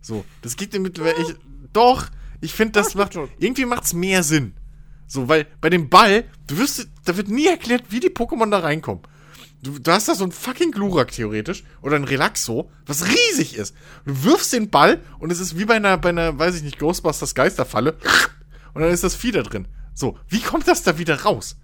So, 0.02 0.24
das 0.42 0.56
gibt 0.56 0.74
mir 0.74 0.80
mittlerweile 0.80 1.14
ich, 1.22 1.34
doch, 1.72 2.06
ich 2.42 2.52
finde 2.52 2.72
das 2.72 2.94
macht 2.94 3.16
irgendwie 3.38 3.64
macht's 3.64 3.94
mehr 3.94 4.22
Sinn. 4.22 4.52
So, 5.06 5.28
weil 5.28 5.46
bei 5.62 5.70
dem 5.70 5.88
Ball, 5.88 6.24
du 6.46 6.58
wirst 6.58 6.88
da 7.06 7.16
wird 7.16 7.28
nie 7.28 7.46
erklärt, 7.46 7.84
wie 7.88 8.00
die 8.00 8.10
Pokémon 8.10 8.50
da 8.50 8.58
reinkommen. 8.58 9.02
Du, 9.62 9.78
du 9.78 9.90
hast 9.90 10.08
da 10.08 10.14
so 10.14 10.24
ein 10.24 10.32
fucking 10.32 10.70
Glurak 10.70 11.10
theoretisch 11.10 11.64
oder 11.82 11.96
ein 11.96 12.04
Relaxo, 12.04 12.70
was 12.86 13.06
riesig 13.06 13.56
ist. 13.56 13.74
Du 14.04 14.24
wirfst 14.24 14.52
den 14.52 14.70
Ball 14.70 15.00
und 15.18 15.32
es 15.32 15.40
ist 15.40 15.58
wie 15.58 15.64
bei 15.64 15.74
einer 15.74 15.98
bei 15.98 16.10
einer, 16.10 16.38
weiß 16.38 16.56
ich 16.56 16.62
nicht, 16.62 16.78
Ghostbusters 16.78 17.34
Geisterfalle 17.34 17.96
und 18.74 18.82
dann 18.82 18.90
ist 18.90 19.02
das 19.04 19.16
Vieh 19.16 19.32
da 19.32 19.42
drin. 19.42 19.66
So, 19.94 20.16
wie 20.28 20.40
kommt 20.40 20.68
das 20.68 20.84
da 20.84 20.98
wieder 20.98 21.22
raus? 21.22 21.56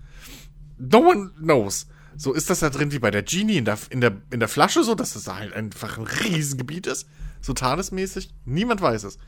No 0.76 0.98
one 0.98 1.31
knows. 1.39 1.86
So, 2.16 2.32
ist 2.32 2.50
das 2.50 2.60
da 2.60 2.70
drin 2.70 2.92
wie 2.92 2.98
bei 2.98 3.10
der 3.10 3.23
Genie 3.23 3.56
in 3.56 3.64
der, 3.64 3.78
in 3.90 4.00
der, 4.00 4.20
in 4.31 4.40
der 4.40 4.48
Flasche 4.48 4.82
so, 4.82 4.94
dass 4.94 5.14
das 5.14 5.24
da 5.24 5.36
halt 5.36 5.52
einfach 5.52 5.98
ein 5.98 6.05
Riesengebiet 6.05 6.86
ist? 6.86 7.06
So 7.40 7.52
tagesmäßig? 7.52 8.32
Niemand 8.44 8.81
weiß 8.81 9.05
es. 9.05 9.18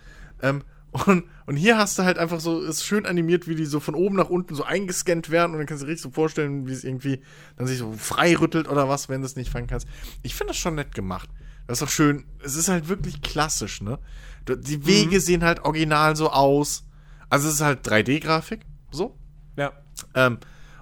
Ähm, 0.42 0.62
und, 0.92 1.24
und 1.46 1.56
hier 1.56 1.76
hast 1.78 1.98
du 1.98 2.04
halt 2.04 2.18
einfach 2.18 2.40
so, 2.40 2.62
ist 2.62 2.84
schön 2.84 3.06
animiert, 3.06 3.46
wie 3.48 3.54
die 3.54 3.66
so 3.66 3.80
von 3.80 3.94
oben 3.94 4.16
nach 4.16 4.30
unten 4.30 4.54
so 4.54 4.64
eingescannt 4.64 5.30
werden 5.30 5.52
und 5.52 5.58
dann 5.58 5.66
kannst 5.66 5.82
du 5.82 5.86
dir 5.86 5.92
richtig 5.92 6.04
so 6.04 6.10
vorstellen, 6.10 6.66
wie 6.66 6.72
es 6.72 6.84
irgendwie 6.84 7.20
dann 7.56 7.66
sich 7.66 7.78
so 7.78 7.92
frei 7.92 8.36
rüttelt 8.36 8.68
oder 8.68 8.88
was, 8.88 9.08
wenn 9.08 9.20
du 9.20 9.26
es 9.26 9.36
nicht 9.36 9.50
fangen 9.50 9.66
kannst. 9.66 9.86
Ich 10.22 10.34
finde 10.34 10.52
das 10.52 10.58
schon 10.58 10.74
nett 10.74 10.94
gemacht. 10.94 11.28
Das 11.66 11.80
ist 11.80 11.86
doch 11.86 11.92
schön. 11.92 12.24
Es 12.42 12.54
ist 12.54 12.68
halt 12.68 12.88
wirklich 12.88 13.20
klassisch, 13.22 13.80
ne? 13.82 13.98
Die 14.48 14.86
Wege 14.86 15.20
sehen 15.20 15.42
halt 15.42 15.64
original 15.64 16.14
so 16.14 16.30
aus. 16.30 16.86
Also 17.28 17.48
es 17.48 17.54
ist 17.54 17.60
halt 17.60 17.86
3D-Grafik, 17.86 18.60
so. 18.92 19.18
Ja. 19.56 19.72
Ähm, 20.14 20.38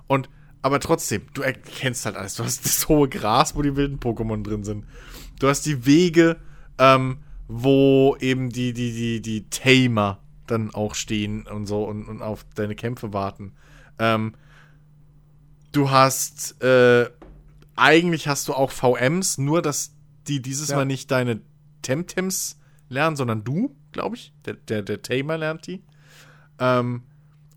und, 0.06 0.28
aber 0.60 0.80
trotzdem, 0.80 1.22
du 1.32 1.40
erkennst 1.40 2.04
halt 2.04 2.16
alles. 2.16 2.34
Du 2.34 2.44
hast 2.44 2.64
das 2.64 2.88
hohe 2.88 3.08
Gras, 3.08 3.56
wo 3.56 3.62
die 3.62 3.76
wilden 3.76 3.98
Pokémon 3.98 4.42
drin 4.42 4.64
sind. 4.64 4.84
Du 5.40 5.48
hast 5.48 5.64
die 5.64 5.86
Wege, 5.86 6.36
ähm, 6.78 7.18
wo 7.48 8.16
eben 8.20 8.50
die, 8.50 8.72
die, 8.72 8.92
die, 8.92 9.20
die 9.20 9.48
Tamer 9.50 10.20
dann 10.46 10.74
auch 10.74 10.94
stehen 10.94 11.46
und 11.46 11.66
so 11.66 11.84
und, 11.84 12.06
und 12.08 12.22
auf 12.22 12.44
deine 12.54 12.74
Kämpfe 12.74 13.12
warten. 13.12 13.52
Ähm, 13.98 14.34
du 15.72 15.90
hast, 15.90 16.62
äh, 16.62 17.08
eigentlich 17.76 18.28
hast 18.28 18.48
du 18.48 18.54
auch 18.54 18.70
VMs, 18.70 19.38
nur 19.38 19.62
dass 19.62 19.94
die 20.26 20.40
dieses 20.40 20.68
Ja. 20.68 20.76
Mal 20.76 20.84
nicht 20.86 21.10
deine 21.10 21.40
Temtems 21.82 22.58
lernen, 22.88 23.16
sondern 23.16 23.44
du, 23.44 23.76
glaube 23.92 24.16
ich. 24.16 24.32
Der, 24.44 24.54
der, 24.54 24.82
der 24.82 25.02
Tamer 25.02 25.36
lernt 25.38 25.66
die. 25.66 25.82
Ähm, 26.58 27.02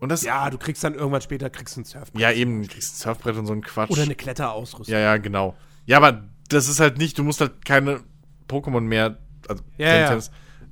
und 0.00 0.10
das 0.10 0.22
Ja, 0.22 0.50
du 0.50 0.58
kriegst 0.58 0.84
dann 0.84 0.94
irgendwann 0.94 1.22
später 1.22 1.50
kriegst 1.50 1.76
du 1.76 1.80
ein 1.80 1.84
Surfbrett. 1.84 2.20
ja, 2.20 2.30
eben, 2.30 2.62
du 2.62 2.68
kriegst 2.68 2.94
ein 2.94 2.98
Surfbrett 2.98 3.36
und 3.36 3.46
so 3.46 3.52
ein 3.52 3.62
Quatsch. 3.62 3.90
Oder 3.90 4.02
eine 4.02 4.14
Kletterausrüstung. 4.14 4.92
ja, 4.92 5.00
ja, 5.00 5.16
genau. 5.16 5.56
Ja, 5.86 5.96
aber 5.96 6.24
das 6.48 6.68
ist 6.68 6.80
halt 6.80 6.98
nicht, 6.98 7.18
du 7.18 7.24
musst 7.24 7.40
halt 7.40 7.64
keine 7.64 8.00
Pokémon 8.48 8.80
mehr, 8.80 9.18
also 9.48 9.62
Ja, 9.76 10.12
ja. 10.12 10.18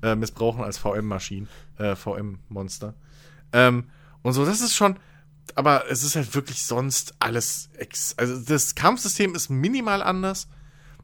Äh, 0.03 0.15
missbrauchen 0.15 0.63
als 0.63 0.79
VM-Maschinen, 0.79 1.49
äh, 1.79 1.97
VM-Monster. 1.97 2.95
Ähm, 3.53 3.85
und 4.23 4.33
so, 4.35 4.45
das 4.45 4.61
ist 4.61 4.75
schon, 4.75 4.99
aber 5.55 5.91
es 5.91 6.03
ist 6.03 6.17
halt 6.17 6.35
wirklich 6.35 6.63
sonst 6.65 7.15
alles, 7.19 7.71
also 8.17 8.39
das 8.39 8.75
Kampfsystem 8.75 9.35
ist 9.35 9.49
minimal 9.49 10.03
anders. 10.03 10.49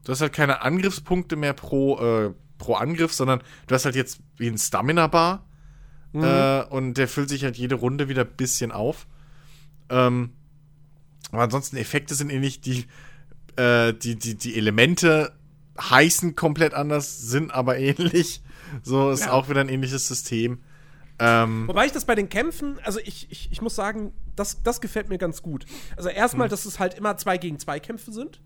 Du 0.03 0.11
hast 0.11 0.21
halt 0.21 0.33
keine 0.33 0.61
Angriffspunkte 0.61 1.35
mehr 1.35 1.53
pro, 1.53 1.97
äh, 1.99 2.33
pro 2.57 2.75
Angriff, 2.75 3.13
sondern 3.13 3.41
du 3.67 3.75
hast 3.75 3.85
halt 3.85 3.95
jetzt 3.95 4.19
wie 4.37 4.47
ein 4.47 4.57
Stamina-Bar. 4.57 5.45
Äh, 6.13 6.65
und 6.65 6.93
der 6.95 7.07
füllt 7.07 7.29
sich 7.29 7.43
halt 7.43 7.57
jede 7.57 7.75
Runde 7.75 8.07
wieder 8.07 8.21
ein 8.21 8.35
bisschen 8.37 8.71
auf. 8.71 9.07
Ähm, 9.89 10.33
aber 11.31 11.43
ansonsten 11.43 11.77
Effekte 11.77 12.13
sind 12.13 12.29
ähnlich, 12.29 12.61
die, 12.61 12.85
äh, 13.55 13.93
die, 13.93 14.15
die, 14.17 14.35
die 14.35 14.55
Elemente 14.55 15.33
heißen 15.79 16.35
komplett 16.35 16.73
anders, 16.73 17.19
sind 17.21 17.51
aber 17.53 17.77
ähnlich. 17.79 18.41
So 18.83 19.11
ist 19.11 19.25
Ja. 19.25 19.31
auch 19.33 19.49
wieder 19.49 19.61
ein 19.61 19.69
ähnliches 19.69 20.07
System. 20.07 20.59
Ähm, 21.19 21.67
Wobei 21.67 21.85
ich 21.85 21.91
das 21.91 22.05
bei 22.05 22.15
den 22.15 22.27
Kämpfen, 22.27 22.79
also 22.83 22.99
ich, 22.99 23.31
ich, 23.31 23.51
ich 23.51 23.61
muss 23.61 23.75
sagen, 23.75 24.13
das, 24.35 24.63
das 24.63 24.81
gefällt 24.81 25.09
mir 25.09 25.19
ganz 25.19 25.41
gut. 25.43 25.65
Also 25.95 26.09
erstmal, 26.09 26.49
dass 26.49 26.65
es 26.65 26.79
halt 26.79 26.95
immer 26.95 27.15
zwei 27.17 27.37
gegen 27.37 27.59
zwei 27.59 27.79
Kämpfe 27.79 28.11
sind. 28.11 28.41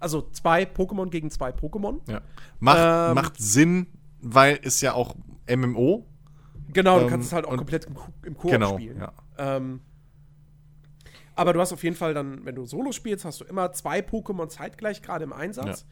Also 0.00 0.28
zwei 0.32 0.64
Pokémon 0.64 1.08
gegen 1.10 1.30
zwei 1.30 1.50
Pokémon. 1.50 2.00
ja. 2.10 2.20
macht, 2.58 2.78
Ähm, 2.80 3.14
macht 3.14 3.34
Sinn, 3.38 3.86
weil 4.20 4.56
ist 4.56 4.80
ja 4.80 4.94
auch 4.94 5.14
MMO. 5.48 6.04
Genau, 6.72 6.98
du 6.98 7.04
Ähm, 7.04 7.10
kannst 7.10 7.28
es 7.28 7.32
halt 7.32 7.44
auch 7.46 7.56
komplett 7.56 7.84
im, 7.86 7.96
im 8.24 8.36
Koop 8.36 8.50
Genau, 8.50 8.74
spielen. 8.74 8.98
ja. 8.98 9.12
Ähm, 9.38 9.80
aber 11.36 11.52
du 11.52 11.60
hast 11.60 11.72
auf 11.72 11.82
jeden 11.84 11.96
Fall 11.96 12.12
dann, 12.12 12.44
wenn 12.44 12.54
du 12.54 12.66
Solo 12.66 12.92
spielst, 12.92 13.24
hast 13.24 13.40
du 13.40 13.44
immer 13.44 13.72
zwei 13.72 14.00
Pokémon 14.00 14.48
zeitgleich 14.48 15.00
gerade 15.00 15.24
im 15.24 15.32
Einsatz. 15.32 15.86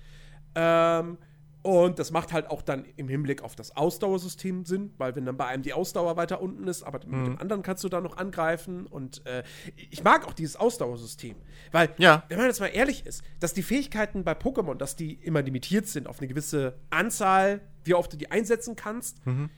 Ähm, 0.61 1.19
und 1.63 1.99
das 1.99 2.13
macht 2.13 2.33
halt 2.33 2.51
auch 2.51 2.63
dann 2.63 2.85
im 2.97 3.09
Hinblick 3.09 3.43
auf 3.43 3.55
das 3.57 3.77
Ausdauersystem 3.77 4.65
Sinn, 4.65 4.93
weil 4.97 5.17
wenn 5.17 5.27
dann 5.27 5.37
bei 5.37 5.47
einem 5.47 5.63
die 5.63 5.73
Ausdauer 5.75 6.17
weiter 6.17 6.41
unten 6.41 6.67
ist, 6.69 6.83
aber 6.85 7.01
mit 7.01 7.09
Mhm. 7.11 7.25
dem 7.25 7.39
anderen 7.39 7.63
kannst 7.63 7.83
du 7.85 7.89
dann 7.89 8.05
noch 8.05 8.17
angreifen. 8.17 8.87
Und 8.87 9.27
äh, 9.27 9.43
ich 9.91 10.03
mag 10.05 10.27
auch 10.27 10.33
dieses 10.33 10.57
Ausdauersystem. 10.57 11.35
Weil, 11.73 11.91
Ja. 11.99 12.25
wenn 12.29 12.39
man 12.39 12.47
jetzt 12.47 12.61
mal 12.61 12.69
ehrlich 12.69 13.05
ist, 13.05 13.23
dass 13.41 13.53
die 13.55 13.63
Fähigkeiten 13.63 14.25
bei 14.25 14.33
Pokémon, 14.33 14.77
dass 14.77 14.97
die 14.97 15.15
immer 15.15 15.43
limitiert 15.43 15.87
sind 15.89 16.07
auf 16.07 16.21
eine 16.21 16.29
gewisse 16.29 16.79
Anzahl, 16.91 17.61
wie 17.85 17.95
oft 17.95 18.13
du 18.13 18.17
die 18.17 18.31
einsetzen 18.31 18.77
kannst. 18.77 19.27
Mhm. 19.27 19.51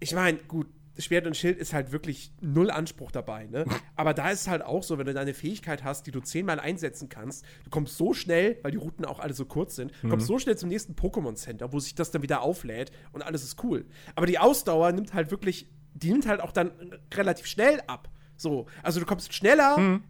Ich 0.00 0.14
meine, 0.14 0.38
gut, 0.38 0.68
Schwert 0.98 1.26
und 1.26 1.36
Schild 1.36 1.58
ist 1.58 1.72
halt 1.72 1.92
wirklich 1.92 2.32
null 2.40 2.70
Anspruch 2.70 3.10
dabei, 3.12 3.46
ne? 3.46 3.64
Aber 3.96 4.14
da 4.14 4.30
ist 4.30 4.42
es 4.42 4.48
halt 4.48 4.62
auch 4.62 4.82
so, 4.82 4.98
wenn 4.98 5.06
du 5.06 5.14
deine 5.14 5.32
Fähigkeit 5.34 5.84
hast, 5.84 6.06
die 6.06 6.10
du 6.10 6.20
zehnmal 6.20 6.58
einsetzen 6.60 7.08
kannst, 7.08 7.44
du 7.64 7.70
kommst 7.70 7.96
so 7.96 8.12
schnell, 8.14 8.58
weil 8.62 8.72
die 8.72 8.78
Routen 8.78 9.04
auch 9.04 9.20
alle 9.20 9.32
so 9.34 9.44
kurz 9.44 9.76
sind, 9.76 9.92
du 10.02 10.08
kommst 10.08 10.26
so 10.26 10.38
schnell 10.38 10.56
zum 10.58 10.68
nächsten 10.68 10.94
Pokémon 10.94 11.34
Center, 11.36 11.72
wo 11.72 11.78
sich 11.80 11.94
das 11.94 12.10
dann 12.10 12.22
wieder 12.22 12.42
auflädt 12.42 12.90
und 13.12 13.22
alles 13.22 13.44
ist 13.44 13.62
cool. 13.62 13.86
Aber 14.16 14.26
die 14.26 14.38
Ausdauer 14.38 14.92
nimmt 14.92 15.14
halt 15.14 15.30
wirklich, 15.30 15.68
die 15.94 16.10
nimmt 16.10 16.26
halt 16.26 16.40
auch 16.40 16.52
dann 16.52 16.72
relativ 17.14 17.46
schnell 17.46 17.80
ab. 17.86 18.08
So, 18.36 18.66
also 18.82 19.00
du 19.00 19.06
kommst 19.06 19.32
schneller 19.32 20.00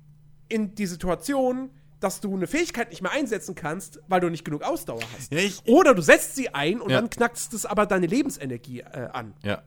in 0.48 0.74
die 0.74 0.86
Situation, 0.86 1.70
dass 2.00 2.20
du 2.20 2.32
eine 2.34 2.46
Fähigkeit 2.46 2.90
nicht 2.90 3.02
mehr 3.02 3.10
einsetzen 3.12 3.54
kannst, 3.54 4.00
weil 4.06 4.20
du 4.20 4.28
nicht 4.30 4.44
genug 4.44 4.62
Ausdauer 4.62 5.00
hast. 5.16 5.32
Ja, 5.32 5.38
ich- 5.40 5.66
Oder 5.66 5.94
du 5.94 6.00
setzt 6.02 6.36
sie 6.36 6.48
ein 6.54 6.80
und 6.80 6.90
Ja. 6.90 7.00
dann 7.00 7.10
knackst 7.10 7.52
es 7.54 7.66
aber 7.66 7.86
deine 7.86 8.06
Lebensenergie 8.06 8.80
äh, 8.80 9.08
an. 9.12 9.34
Ja. 9.42 9.62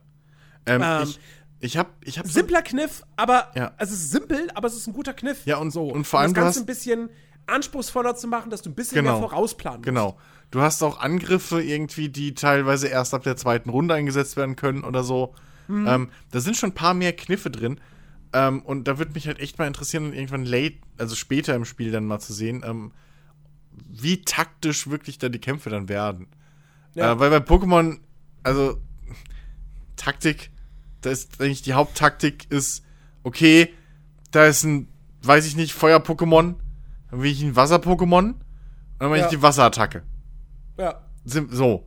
Ähm, 0.66 0.82
Ähm, 0.82 1.02
ich 1.08 1.18
ich 1.60 1.76
habe 1.76 1.90
ich 2.04 2.18
hab 2.18 2.26
so- 2.26 2.32
Simpler 2.32 2.62
Kniff, 2.62 3.02
aber 3.16 3.50
Ja. 3.54 3.72
es 3.78 3.92
ist 3.92 4.10
simpel, 4.10 4.50
aber 4.54 4.66
es 4.68 4.74
ist 4.76 4.86
ein 4.88 4.92
guter 4.92 5.14
Kniff. 5.14 5.44
Ja, 5.46 5.58
und- 5.58 5.70
so. 5.70 5.84
und 5.88 6.06
vor 6.06 6.20
allem 6.20 6.30
um 6.30 6.34
das 6.34 6.44
Ganze 6.44 6.60
ein 6.60 6.66
bisschen 6.66 7.08
anspruchsvoller 7.46 8.14
zu 8.16 8.26
machen, 8.28 8.50
dass 8.50 8.62
du 8.62 8.70
ein 8.70 8.74
bisschen 8.74 8.96
Genau. 9.04 9.18
mehr 9.20 9.28
vorausplanen 9.28 9.78
musst. 9.80 9.86
Genau. 9.86 10.18
Du 10.50 10.60
hast 10.60 10.82
auch 10.82 11.00
Angriffe 11.00 11.62
irgendwie, 11.62 12.08
die 12.08 12.34
teilweise 12.34 12.88
erst 12.88 13.14
ab 13.14 13.22
der 13.22 13.36
zweiten 13.36 13.70
Runde 13.70 13.94
eingesetzt 13.94 14.36
werden 14.36 14.54
können 14.56 14.84
oder 14.84 15.02
so. 15.04 15.34
Mhm. 15.68 15.86
Ähm, 15.86 16.08
da 16.30 16.40
sind 16.40 16.56
schon 16.56 16.70
ein 16.70 16.74
paar 16.74 16.94
mehr 16.94 17.12
Kniffe 17.14 17.50
drin. 17.50 17.80
Ähm, 18.32 18.60
und 18.62 18.88
da 18.88 18.98
würde 18.98 19.12
mich 19.12 19.26
halt 19.26 19.38
echt 19.40 19.58
mal 19.58 19.66
interessieren, 19.66 20.12
irgendwann 20.12 20.44
late, 20.44 20.76
also 20.98 21.14
später 21.14 21.54
im 21.54 21.64
Spiel 21.64 21.90
dann 21.92 22.04
mal 22.06 22.18
zu 22.18 22.32
sehen, 22.32 22.62
ähm, 22.66 22.92
wie 23.88 24.22
taktisch 24.22 24.88
wirklich 24.90 25.18
da 25.18 25.28
die 25.28 25.38
Kämpfe 25.38 25.70
dann 25.70 25.88
werden. 25.88 26.26
Ja. 26.94 27.12
Äh, 27.12 27.18
weil 27.20 27.30
bei 27.30 27.38
Pokémon, 27.38 27.98
also 28.42 28.78
Taktik, 29.96 30.50
da 31.02 31.10
ist 31.10 31.40
eigentlich 31.40 31.62
die 31.62 31.74
Haupttaktik 31.74 32.50
ist, 32.50 32.84
okay, 33.22 33.72
da 34.30 34.46
ist 34.46 34.64
ein, 34.64 34.88
weiß 35.22 35.46
ich 35.46 35.56
nicht, 35.56 35.72
Feuer-Pokémon, 35.74 36.54
dann 37.10 37.22
will 37.22 37.30
ich 37.30 37.42
ein 37.42 37.54
Wasser-Pokémon, 37.54 38.24
und 38.32 38.36
dann 38.98 39.10
mache 39.10 39.18
Ja. 39.20 39.24
ich 39.26 39.30
die 39.30 39.42
Wasserattacke. 39.42 40.02
Ja. 40.78 41.02
So. 41.24 41.86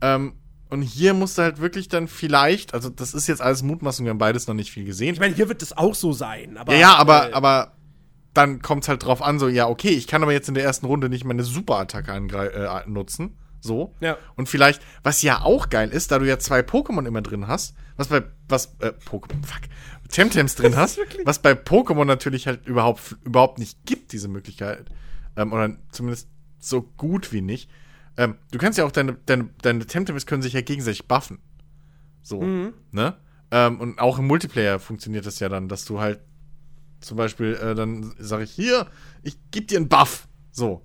Ähm, 0.00 0.34
und 0.68 0.82
hier 0.82 1.14
musst 1.14 1.38
du 1.38 1.42
halt 1.42 1.60
wirklich 1.60 1.88
dann 1.88 2.08
vielleicht, 2.08 2.74
also 2.74 2.88
das 2.90 3.14
ist 3.14 3.26
jetzt 3.28 3.40
alles 3.40 3.62
Mutmaßung, 3.62 4.04
wir 4.04 4.10
haben 4.10 4.18
beides 4.18 4.46
noch 4.46 4.54
nicht 4.54 4.70
viel 4.72 4.84
gesehen. 4.84 5.14
Ich 5.14 5.20
meine, 5.20 5.34
hier 5.34 5.48
wird 5.48 5.62
es 5.62 5.76
auch 5.76 5.94
so 5.94 6.12
sein. 6.12 6.56
Aber, 6.56 6.72
ja, 6.74 6.80
ja, 6.80 6.94
aber, 6.96 7.30
äh, 7.30 7.32
aber 7.32 7.72
dann 8.34 8.60
kommt 8.60 8.82
es 8.82 8.88
halt 8.88 9.04
drauf 9.04 9.22
an, 9.22 9.38
so, 9.38 9.48
ja, 9.48 9.66
okay, 9.68 9.90
ich 9.90 10.06
kann 10.06 10.22
aber 10.22 10.32
jetzt 10.32 10.48
in 10.48 10.54
der 10.54 10.64
ersten 10.64 10.86
Runde 10.86 11.08
nicht 11.08 11.24
meine 11.24 11.44
Superattacke 11.44 12.12
äh, 12.12 12.88
nutzen. 12.90 13.38
So. 13.60 13.94
Ja. 14.00 14.16
Und 14.36 14.48
vielleicht, 14.48 14.82
was 15.02 15.22
ja 15.22 15.40
auch 15.42 15.70
geil 15.70 15.90
ist, 15.90 16.10
da 16.10 16.18
du 16.18 16.26
ja 16.26 16.38
zwei 16.38 16.60
Pokémon 16.60 17.06
immer 17.06 17.22
drin 17.22 17.46
hast, 17.46 17.74
was 17.96 18.08
bei, 18.08 18.22
was, 18.48 18.76
äh, 18.80 18.92
Pokémon, 19.08 19.44
fuck, 19.44 19.62
Temtems 20.08 20.54
drin 20.54 20.76
hast, 20.76 20.96
wirklich- 20.96 21.26
was 21.26 21.40
bei 21.40 21.52
Pokémon 21.52 22.04
natürlich 22.04 22.46
halt 22.46 22.66
überhaupt, 22.66 23.16
überhaupt 23.24 23.58
nicht 23.58 23.84
gibt, 23.86 24.12
diese 24.12 24.28
Möglichkeit. 24.28 24.86
Ähm, 25.36 25.52
oder 25.52 25.76
zumindest 25.90 26.28
so 26.58 26.82
gut 26.82 27.32
wie 27.32 27.42
nicht. 27.42 27.70
Ähm, 28.16 28.36
du 28.50 28.58
kannst 28.58 28.78
ja 28.78 28.84
auch 28.84 28.92
deine, 28.92 29.14
deine, 29.26 29.50
deine 29.62 29.86
Temtems 29.86 30.26
können 30.26 30.42
sich 30.42 30.54
ja 30.54 30.62
gegenseitig 30.62 31.06
buffen. 31.06 31.38
So, 32.22 32.40
ne? 32.92 33.16
Ähm, 33.50 33.80
und 33.80 33.98
auch 34.00 34.18
im 34.18 34.26
Multiplayer 34.26 34.78
funktioniert 34.80 35.26
das 35.26 35.38
ja 35.38 35.48
dann, 35.48 35.68
dass 35.68 35.84
du 35.84 36.00
halt 36.00 36.20
zum 37.00 37.16
Beispiel, 37.16 37.54
äh, 37.54 37.74
dann 37.74 38.14
sage 38.18 38.44
ich, 38.44 38.50
hier, 38.52 38.86
ich 39.22 39.36
gebe 39.50 39.66
dir 39.66 39.78
einen 39.78 39.88
Buff. 39.88 40.26
So. 40.50 40.84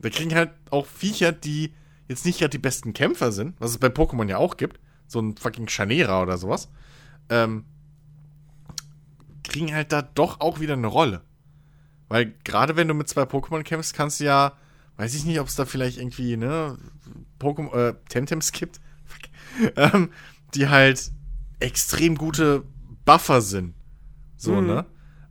Da 0.00 0.08
kriegen 0.10 0.34
halt 0.34 0.52
auch 0.70 0.86
Viecher, 0.86 1.32
die 1.32 1.74
jetzt 2.08 2.24
nicht 2.24 2.38
gerade 2.38 2.50
die 2.50 2.58
besten 2.58 2.92
Kämpfer 2.94 3.32
sind, 3.32 3.56
was 3.60 3.72
es 3.72 3.78
bei 3.78 3.88
Pokémon 3.88 4.28
ja 4.28 4.38
auch 4.38 4.56
gibt, 4.56 4.78
so 5.08 5.18
ein 5.20 5.36
fucking 5.36 5.66
Chanera 5.66 6.22
oder 6.22 6.38
sowas, 6.38 6.68
ähm, 7.28 7.64
kriegen 9.44 9.74
halt 9.74 9.92
da 9.92 10.02
doch 10.02 10.40
auch 10.40 10.60
wieder 10.60 10.74
eine 10.74 10.86
Rolle. 10.86 11.22
Weil 12.08 12.34
gerade 12.44 12.76
wenn 12.76 12.88
du 12.88 12.94
mit 12.94 13.08
zwei 13.08 13.22
Pokémon 13.22 13.62
kämpfst, 13.62 13.94
kannst 13.94 14.20
du 14.20 14.24
ja, 14.24 14.52
weiß 14.96 15.14
ich 15.14 15.24
nicht, 15.24 15.40
ob 15.40 15.48
es 15.48 15.56
da 15.56 15.64
vielleicht 15.64 15.98
irgendwie, 15.98 16.36
ne, 16.36 16.78
Pokémon, 17.40 17.72
äh, 17.74 17.94
Temtems 18.08 18.52
gibt, 18.52 18.80
Fuck. 19.04 19.72
ähm, 19.76 20.10
die 20.54 20.68
halt 20.68 21.10
extrem 21.60 22.16
gute 22.16 22.64
Buffer 23.04 23.40
sind. 23.40 23.74
So, 24.36 24.60
Mhm. 24.60 24.66
ne? 24.66 24.86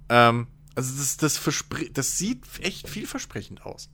Ähm, 0.09 0.47
also 0.75 0.95
das, 0.97 1.17
das, 1.17 1.41
das 1.93 2.17
sieht 2.17 2.43
echt 2.61 2.89
vielversprechend 2.89 3.63
aus. 3.65 3.89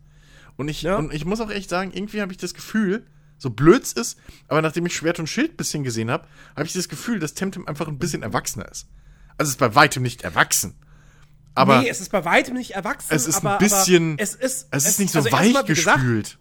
Und 0.58 0.68
ich, 0.68 0.82
Ja. 0.82 0.98
und 0.98 1.14
ich 1.14 1.26
muss 1.26 1.40
auch 1.42 1.50
echt 1.50 1.70
sagen, 1.70 1.92
irgendwie 1.94 2.22
habe 2.22 2.32
ich 2.32 2.38
das 2.38 2.53
Gefühl, 2.53 3.06
so 3.44 3.50
blöd 3.50 3.84
es 3.84 3.92
ist, 3.92 4.18
aber 4.48 4.62
nachdem 4.62 4.86
ich 4.86 4.96
Schwert 4.96 5.20
und 5.20 5.28
Schild 5.28 5.52
ein 5.52 5.58
bisschen 5.58 5.84
gesehen 5.84 6.10
habe, 6.10 6.26
habe 6.56 6.66
ich 6.66 6.72
das 6.72 6.88
Gefühl, 6.88 7.20
dass 7.20 7.34
Temtem 7.34 7.68
einfach 7.68 7.90
ein 7.90 8.00
bisschen 8.00 8.24
erwachsener 8.24 8.70
ist. 8.72 8.88
Also 9.38 9.50
es 9.50 9.56
ist 9.56 9.60
bei 9.60 9.76
weitem 9.76 10.02
nicht 10.02 10.22
erwachsen. 10.24 10.76
Aber 11.54 11.82
nee, 11.82 11.90
es 11.90 12.00
ist 12.00 12.10
bei 12.10 12.24
weitem 12.24 12.56
nicht 12.56 12.72
erwachsen. 12.72 13.14
es 13.14 13.28
ist 13.28 13.44
ein 13.44 13.48
aber, 13.48 13.58
bisschen- 13.60 14.14
Aber 14.14 14.22
es 14.24 14.34
ist, 14.34 14.68
es 14.72 14.86
ist 14.88 15.00
nicht 15.00 15.12
so 15.12 15.20
also 15.20 15.32
weich 15.34 15.50
wie 15.50 15.66
gesagt, 15.66 15.68
gespült. 15.68 16.40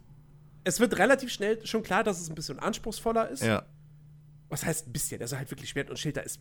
Es 0.62 0.78
wird 0.78 0.96
relativ 0.96 1.32
schnell 1.32 1.66
schon 1.66 1.82
klar, 1.82 2.04
dass 2.04 2.20
es 2.20 2.28
ein 2.30 2.36
bisschen 2.36 2.60
anspruchsvoller 2.60 3.28
ist. 3.28 3.42
ja. 3.42 3.64
Was 4.48 4.64
heißt 4.64 4.86
ein 4.86 4.92
bisschen? 4.92 5.20
Also 5.20 5.36
halt 5.38 5.50
wirklich 5.50 5.70
Schwert 5.70 5.90
und 5.90 5.98
Schild, 5.98 6.18
da 6.18 6.20
ist 6.20 6.38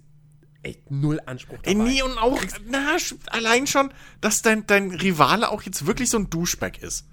echt 0.63 0.91
null 0.91 1.19
Anspruch 1.25 1.57
dabei. 1.63 1.69
Ey, 1.69 1.75
nee, 1.75 2.01
und 2.03 2.17
auch, 2.19 2.39
na, 2.69 2.97
allein 3.27 3.65
schon, 3.65 3.91
dass 4.19 4.41
dein, 4.41 4.67
dein 4.67 4.91
Rivale 4.91 5.49
auch 5.49 5.63
jetzt 5.63 5.87
wirklich 5.87 6.09
so 6.09 6.17
ein 6.19 6.29
Duschback 6.29 6.83
ist. 6.83 7.07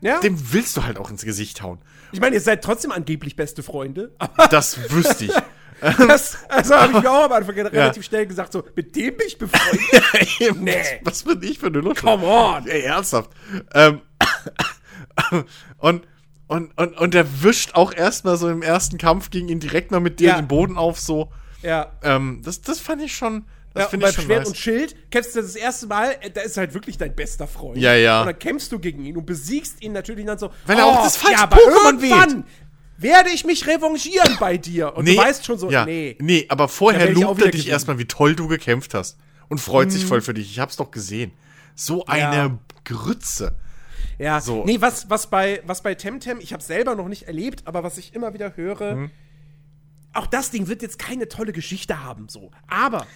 Ja? 0.00 0.20
Dem 0.20 0.52
willst 0.52 0.76
du 0.76 0.84
halt 0.84 0.98
auch 0.98 1.10
ins 1.10 1.24
Gesicht 1.24 1.62
hauen. 1.62 1.78
ich 2.12 2.20
meine, 2.20 2.34
ihr 2.36 2.40
seid 2.40 2.62
trotzdem 2.62 2.92
angeblich 2.92 3.36
beste 3.36 3.62
Freunde. 3.62 4.12
Das 4.50 4.90
wüsste 4.90 5.26
ich. 5.26 5.32
das, 6.08 6.38
also 6.48 6.74
habe 6.74 6.92
ich 6.94 7.02
mir 7.02 7.10
auch 7.10 7.24
am 7.24 7.32
Anfang 7.32 7.54
relativ 7.54 8.04
schnell 8.04 8.26
gesagt, 8.26 8.52
so, 8.52 8.64
mit 8.74 8.96
dem 8.96 9.16
bin 9.16 9.26
ich 9.26 9.36
befreundet. 9.38 10.56
Nee. 10.62 10.76
Was, 11.02 11.26
was 11.26 11.38
bin 11.38 11.50
ich 11.50 11.58
für 11.58 11.66
eine 11.66 11.82
Nutte? 11.82 12.00
Come 12.02 12.24
on. 12.26 12.66
Ey, 12.66 12.82
ernsthaft. 12.82 13.30
Ähm, 13.74 14.00
und, 15.78 16.06
und, 16.46 16.78
und, 16.78 16.96
und 16.96 17.14
der 17.14 17.42
wischt 17.42 17.74
auch 17.74 17.92
erstmal 17.92 18.36
so 18.36 18.48
im 18.48 18.62
ersten 18.62 18.98
Kampf 18.98 19.30
gegen 19.30 19.48
ihn 19.48 19.60
direkt 19.60 19.90
mal 19.90 20.00
mit 20.00 20.20
dir 20.20 20.28
Ja. 20.28 20.36
den 20.36 20.48
Boden 20.48 20.78
auf, 20.78 20.98
so. 21.00 21.30
ja. 21.62 21.92
Ähm, 22.02 22.40
das, 22.44 22.60
das 22.62 22.80
fand 22.80 23.02
ich 23.02 23.14
schon. 23.16 23.44
Das 23.76 23.82
Ja, 23.82 23.84
und 23.86 23.90
finde 23.90 24.04
beim 24.06 24.10
ich 24.10 24.16
schon 24.16 24.24
Schwert 24.24 24.38
nice. 24.40 24.48
und 24.48 24.56
Schild 24.56 25.10
kämpfst 25.10 25.36
du 25.36 25.42
das 25.42 25.54
erste 25.56 25.86
Mal, 25.86 26.16
äh, 26.20 26.30
da 26.30 26.40
ist 26.40 26.56
halt 26.56 26.74
wirklich 26.74 26.96
dein 26.98 27.14
bester 27.14 27.46
Freund. 27.46 27.78
Ja, 27.78 27.94
ja. 27.94 28.20
Und 28.22 28.26
dann 28.26 28.38
kämpfst 28.38 28.72
du 28.72 28.78
gegen 28.78 29.04
ihn 29.04 29.16
und 29.16 29.26
besiegst 29.26 29.82
ihn 29.82 29.92
natürlich 29.92 30.24
dann 30.26 30.38
so. 30.38 30.50
Weil 30.66 30.78
er 30.78 30.86
auch 30.86 31.02
das 31.04 31.16
falsche 31.16 31.36
ja, 31.38 31.42
aber 31.44 31.56
Pokémon 31.56 31.84
irgendwann 32.02 32.44
werde 32.98 33.30
ich 33.30 33.44
mich 33.44 33.66
revanchieren 33.66 34.36
bei 34.40 34.56
dir. 34.56 34.96
Und 34.96 35.06
du 35.06 35.16
weißt 35.16 35.44
schon 35.44 35.58
so, 35.58 35.70
ja, 35.70 35.84
nee. 35.84 36.16
Nee, 36.20 36.46
aber 36.48 36.68
vorher 36.68 37.10
lobt 37.12 37.40
er 37.42 37.50
dich 37.50 37.60
gewinnen. 37.62 37.72
erstmal, 37.72 37.98
wie 37.98 38.06
toll 38.06 38.34
du 38.34 38.48
gekämpft 38.48 38.94
hast. 38.94 39.18
Und 39.48 39.58
freut 39.60 39.92
sich 39.92 40.04
voll 40.06 40.22
für 40.22 40.32
dich. 40.34 40.50
Ich 40.50 40.58
hab's 40.58 40.76
doch 40.76 40.90
gesehen. 40.90 41.32
So 41.74 42.06
eine 42.06 42.34
Ja. 42.36 42.58
Grütze. 42.84 43.54
Ja, 44.18 44.40
So. 44.40 44.64
nee, 44.64 44.80
was, 44.80 45.10
was 45.10 45.26
bei, 45.28 45.60
was 45.66 45.82
bei 45.82 45.94
Temtem, 45.94 46.38
ich 46.40 46.54
habe 46.54 46.62
selber 46.62 46.94
noch 46.94 47.06
nicht 47.08 47.24
erlebt, 47.24 47.62
aber 47.66 47.82
was 47.82 47.98
ich 47.98 48.14
immer 48.14 48.32
wieder 48.32 48.56
höre, 48.56 48.94
Mhm. 48.96 49.10
auch 50.14 50.26
das 50.26 50.50
Ding 50.50 50.68
wird 50.68 50.80
jetzt 50.80 50.98
keine 50.98 51.28
tolle 51.28 51.52
Geschichte 51.52 52.02
haben, 52.02 52.28
so. 52.30 52.50
Aber 52.66 53.06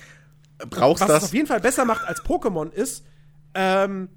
Brauchst 0.69 1.03
was 1.03 1.09
es 1.09 1.15
das? 1.15 1.25
auf 1.25 1.35
jeden 1.35 1.47
Fall 1.47 1.61
besser 1.61 1.85
macht 1.85 2.07
als 2.07 2.23
Pokémon 2.25 2.71
ist, 2.71 3.05
ähm, 3.55 4.09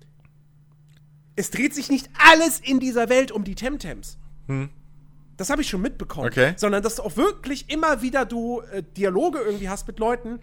es 1.36 1.50
dreht 1.52 1.74
sich 1.74 1.90
nicht 1.90 2.10
alles 2.32 2.60
in 2.60 2.80
dieser 2.80 3.10
Welt 3.10 3.32
um 3.32 3.44
die 3.44 3.56
Temtems. 3.56 4.18
Das 5.38 5.50
habe 5.50 5.62
ich 5.62 5.70
schon 5.70 5.82
mitbekommen. 5.82 6.26
Hm. 6.28 6.32
Okay. 6.32 6.54
Sondern 6.58 6.84
dass 6.84 6.96
du 6.96 7.04
auch 7.04 7.16
wirklich 7.16 7.70
immer 7.70 8.02
wieder 8.02 8.26
du 8.26 8.62
äh, 8.72 8.84
Dialoge 8.84 9.40
irgendwie 9.40 9.70
hast 9.70 9.88
mit 9.88 10.00
Leuten, 10.00 10.40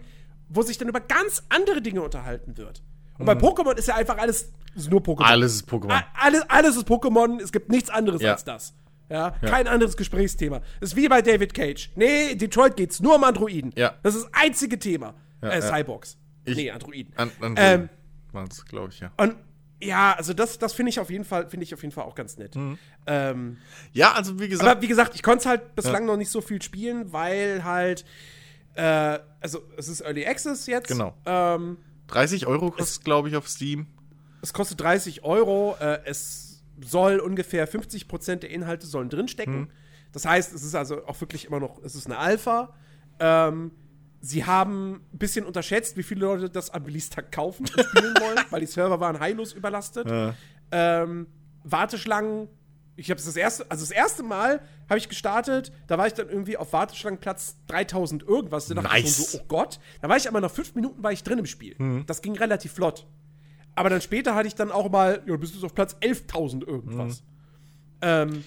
wo 0.49 0.61
sich 0.63 0.77
dann 0.77 0.89
über 0.89 0.99
ganz 0.99 1.43
andere 1.49 1.81
Dinge 1.81 2.01
unterhalten 2.01 2.57
wird. 2.57 2.83
Und 3.17 3.25
bei 3.25 3.33
Pokémon 3.33 3.75
ist 3.77 3.87
ja 3.87 3.95
einfach 3.95 4.17
alles 4.17 4.51
ist 4.75 4.89
nur 4.89 5.01
Pokémon. 5.01 5.19
Hm. 5.19 5.25
Alles 5.25 5.55
ist 5.55 5.69
Pokémon. 5.69 6.03
Alles, 6.13 6.43
alles 6.49 6.75
ist 6.77 6.87
Pokémon, 6.87 7.41
es 7.41 7.51
gibt 7.51 7.69
nichts 7.69 7.89
anderes 7.89 8.21
Ja. 8.21 8.31
als 8.33 8.43
das. 8.43 8.73
Ja, 9.09 9.31
kein 9.41 9.67
anderes 9.67 9.97
Gesprächsthema. 9.97 10.61
Das 10.79 10.91
ist 10.91 10.95
wie 10.95 11.09
bei 11.09 11.21
David 11.21 11.53
Cage. 11.53 11.91
Nee, 11.95 12.31
in 12.31 12.37
Detroit 12.37 12.77
geht's 12.77 13.01
nur 13.01 13.15
um 13.15 13.23
Androiden. 13.25 13.73
Ja. 13.75 13.95
Das 14.03 14.15
ist 14.15 14.23
das 14.23 14.31
einzige 14.33 14.79
Thema. 14.79 15.13
Äh, 15.41 15.59
ja. 15.59 15.61
Cyborgs. 15.61 16.17
Ich- 16.45 16.55
nee, 16.55 16.71
Androiden. 16.71 17.13
An, 17.17 17.31
an 17.41 17.55
Ähm, 17.57 17.89
waren's, 18.31 18.65
glaube 18.65 18.89
ich, 18.91 18.99
ja. 18.99 19.11
und 19.17 19.35
ja, 19.83 20.13
also 20.15 20.33
das, 20.33 20.59
das 20.59 20.73
finde 20.73 20.91
ich 20.91 20.99
auf 20.99 21.09
jeden 21.09 21.25
Fall, 21.25 21.49
finde 21.49 21.63
ich 21.63 21.73
auf 21.73 21.81
jeden 21.81 21.91
Fall 21.91 22.03
auch 22.05 22.13
ganz 22.13 22.37
nett. 22.37 22.55
Mhm. 22.55 22.77
Ähm, 23.07 23.57
Ja, 23.93 24.13
also 24.13 24.39
wie 24.39 24.47
gesagt, 24.47 24.69
aber 24.69 24.81
wie 24.81 24.87
gesagt, 24.87 25.15
ich 25.15 25.23
konnte 25.23 25.39
es 25.39 25.45
halt 25.47 25.73
bislang 25.75 26.05
noch 26.05 26.17
nicht 26.17 26.29
so 26.29 26.39
viel 26.41 26.61
spielen, 26.61 27.11
weil 27.11 27.63
halt, 27.63 28.05
äh, 28.75 29.17
also 29.39 29.63
es 29.77 29.87
ist 29.87 30.01
Early 30.01 30.25
Access 30.27 30.67
jetzt. 30.67 30.87
Genau. 30.87 31.15
Ähm, 31.25 31.77
30 32.07 32.45
Euro 32.45 32.69
kostet, 32.71 33.03
glaube 33.05 33.29
ich, 33.29 33.35
auf 33.35 33.47
Steam. 33.49 33.87
es 34.43 34.53
kostet 34.53 34.79
30 34.81 35.23
Euro. 35.23 35.75
Äh, 35.79 36.01
es 36.05 36.63
soll 36.79 37.19
ungefähr 37.19 37.67
50% 37.67 38.41
der 38.43 38.49
Inhalte 38.51 38.85
sollen 38.85 39.09
drinstecken. 39.09 39.71
Das 40.11 40.25
heißt, 40.25 40.53
es 40.53 40.63
ist 40.63 40.75
also 40.75 41.05
auch 41.07 41.19
wirklich 41.21 41.45
immer 41.45 41.59
noch, 41.59 41.81
es 41.83 41.95
ist 41.95 42.05
eine 42.05 42.17
Alpha. 42.19 42.73
Ähm, 43.19 43.71
sie 44.21 44.45
haben 44.45 45.01
ein 45.13 45.17
bisschen 45.17 45.45
unterschätzt, 45.45 45.97
wie 45.97 46.03
viele 46.03 46.21
Leute 46.21 46.49
das 46.49 46.69
am 46.69 46.83
Release-Tag 46.85 47.31
kaufen 47.31 47.65
und 47.65 47.85
spielen 47.85 48.13
wollen, 48.19 48.39
weil 48.51 48.59
die 48.61 48.67
Server 48.67 48.99
waren 48.99 49.19
heillos 49.19 49.53
überlastet. 49.53 50.07
Äh, 50.09 50.33
ähm, 50.71 51.27
Warteschlangen. 51.63 52.47
Ich 52.97 53.09
habe 53.09 53.19
es 53.19 53.25
das 53.25 53.35
erste, 53.35 53.65
also 53.71 53.83
das 53.83 53.91
erste 53.91 54.21
Mal 54.21 54.61
habe 54.89 54.97
ich 54.99 55.09
gestartet, 55.09 55.71
da 55.87 55.97
war 55.97 56.05
ich 56.07 56.13
dann 56.13 56.29
irgendwie 56.29 56.57
auf 56.57 56.71
Warteschlangenplatz 56.73 57.55
3000 57.67 58.21
irgendwas. 58.23 58.67
Da 58.67 58.75
dachte 58.75 58.97
ich 58.97 59.03
Nice. 59.05 59.15
schon 59.15 59.25
so, 59.25 59.39
oh 59.39 59.45
Gott. 59.47 59.79
Da 60.01 60.09
war 60.09 60.17
ich 60.17 60.27
aber 60.27 60.39
nach 60.41 60.51
fünf 60.51 60.75
Minuten 60.75 61.01
war 61.01 61.11
ich 61.11 61.23
drin 61.23 61.39
im 61.39 61.45
Spiel. 61.45 62.03
Das 62.05 62.21
ging 62.21 62.37
relativ 62.37 62.73
flott. 62.73 63.07
Aber 63.73 63.89
dann 63.89 64.01
später 64.01 64.35
hatte 64.35 64.47
ich 64.47 64.55
dann 64.55 64.71
auch 64.71 64.89
mal, 64.91 65.23
ja, 65.25 65.35
bist 65.37 65.59
du 65.59 65.65
auf 65.65 65.73
Platz 65.73 65.95
11.000 66.01 66.67
irgendwas. 66.67 67.23
Ähm, 68.01 68.43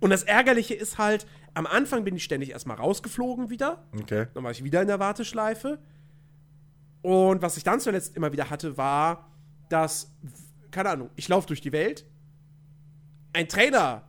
und 0.00 0.10
das 0.10 0.22
Ärgerliche 0.22 0.74
ist 0.74 0.96
halt, 0.98 1.26
am 1.58 1.66
Anfang 1.66 2.04
bin 2.04 2.14
ich 2.14 2.22
ständig 2.22 2.50
erstmal 2.50 2.76
rausgeflogen 2.76 3.50
wieder. 3.50 3.82
okay. 4.00 4.26
Dann 4.32 4.44
war 4.44 4.52
ich 4.52 4.62
wieder 4.62 4.80
in 4.80 4.86
der 4.86 5.00
Warteschleife. 5.00 5.78
Und 7.02 7.42
was 7.42 7.56
ich 7.56 7.64
dann 7.64 7.80
zuletzt 7.80 8.16
immer 8.16 8.32
wieder 8.32 8.48
hatte, 8.48 8.76
war, 8.76 9.28
dass, 9.68 10.12
keine 10.70 10.90
Ahnung, 10.90 11.10
ich 11.16 11.28
laufe 11.28 11.48
durch 11.48 11.60
die 11.60 11.72
Welt. 11.72 12.04
Ein 13.32 13.48
Trainer 13.48 14.02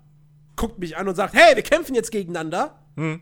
guckt 0.56 0.78
mich 0.80 0.95
an 0.95 1.08
und 1.08 1.16
sagt: 1.16 1.34
Hey, 1.34 1.56
wir 1.56 1.64
kämpfen 1.64 1.95
jetzt 1.95 2.11
gegeneinander. 2.11 2.80
Hm. 2.98 3.22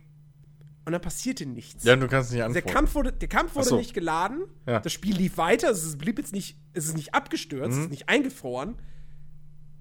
Und 0.85 0.91
dann 0.91 1.01
passierte 1.01 1.45
nichts. 1.45 1.83
Ja, 1.83 1.95
du 1.95 2.07
kannst 2.07 2.31
nicht 2.31 2.39
der 2.39 2.45
antworten. 2.47 2.67
Kampf 2.69 2.95
wurde, 2.95 3.11
der 3.14 3.27
Kampf 3.27 3.56
wurde 3.56 3.67
so. 3.67 3.77
nicht 3.77 3.93
geladen. 3.93 4.43
Ja. 4.65 4.80
Das 4.80 4.91
Spiel 4.93 5.15
lief 5.15 5.38
weiter. 5.38 5.69
Es 5.69 5.83
ist- 5.83 5.97
blieb 5.97 6.17
jetzt 6.17 6.33
nicht, 6.33 6.57
es 6.73 6.85
ist 6.85 6.95
nicht 6.95 7.14
abgestürzt, 7.14 7.72
Mhm. 7.73 7.77
es 7.80 7.83
ist 7.85 7.91
nicht 7.91 8.09
eingefroren. 8.09 8.75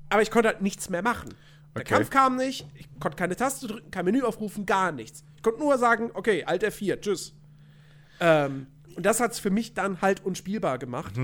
Aber 0.08 0.22
ich 0.22 0.30
konnte 0.30 0.48
halt 0.48 0.62
nichts 0.62 0.88
mehr 0.90 1.02
machen. 1.02 1.30
Der 1.76 1.82
Okay. 1.82 1.94
Kampf 1.94 2.10
kam 2.10 2.36
nicht, 2.36 2.66
ich 2.74 2.88
konnte 3.00 3.16
keine 3.16 3.36
Taste 3.36 3.66
drücken, 3.66 3.90
kein 3.90 4.04
Menü 4.04 4.22
aufrufen, 4.22 4.66
gar 4.66 4.92
nichts. 4.92 5.24
Ich 5.36 5.42
konnte 5.42 5.60
nur 5.60 5.76
sagen, 5.78 6.10
okay, 6.14 6.44
Alt 6.44 6.64
F4, 6.64 7.00
tschüss. 7.00 7.34
Ähm, 8.20 8.66
und 8.96 9.04
das 9.04 9.20
hat 9.20 9.32
es 9.32 9.38
für 9.38 9.50
mich 9.50 9.74
dann 9.74 10.00
halt 10.00 10.24
unspielbar 10.24 10.78
gemacht. 10.78 11.14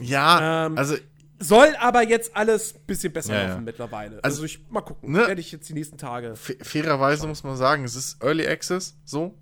ja, 0.00 0.66
Ähm, 0.66 0.76
also 0.78 0.96
Soll 1.40 1.74
aber 1.80 2.02
jetzt 2.06 2.36
alles 2.36 2.74
ein 2.76 2.80
bisschen 2.86 3.12
besser 3.12 3.34
Ja, 3.34 3.40
laufen 3.42 3.54
ja. 3.56 3.60
mittlerweile. 3.62 4.16
Also, 4.22 4.36
Also, 4.42 4.44
ich 4.44 4.64
mal 4.70 4.82
gucken. 4.82 5.12
ne? 5.12 5.26
Werde 5.26 5.40
ich 5.40 5.50
jetzt 5.52 5.68
die 5.68 5.74
nächsten 5.74 5.98
Tage. 5.98 6.36
fa- 6.36 6.52
fairerweise 6.62 7.26
muss 7.26 7.42
man 7.42 7.56
sagen, 7.56 7.84
es 7.84 7.96
ist 7.96 8.22
Early 8.22 8.46
Access, 8.46 8.96
so. 9.04 9.36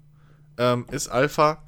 Ähm, 0.58 0.86
ist 0.90 1.08
Alpha. 1.08 1.62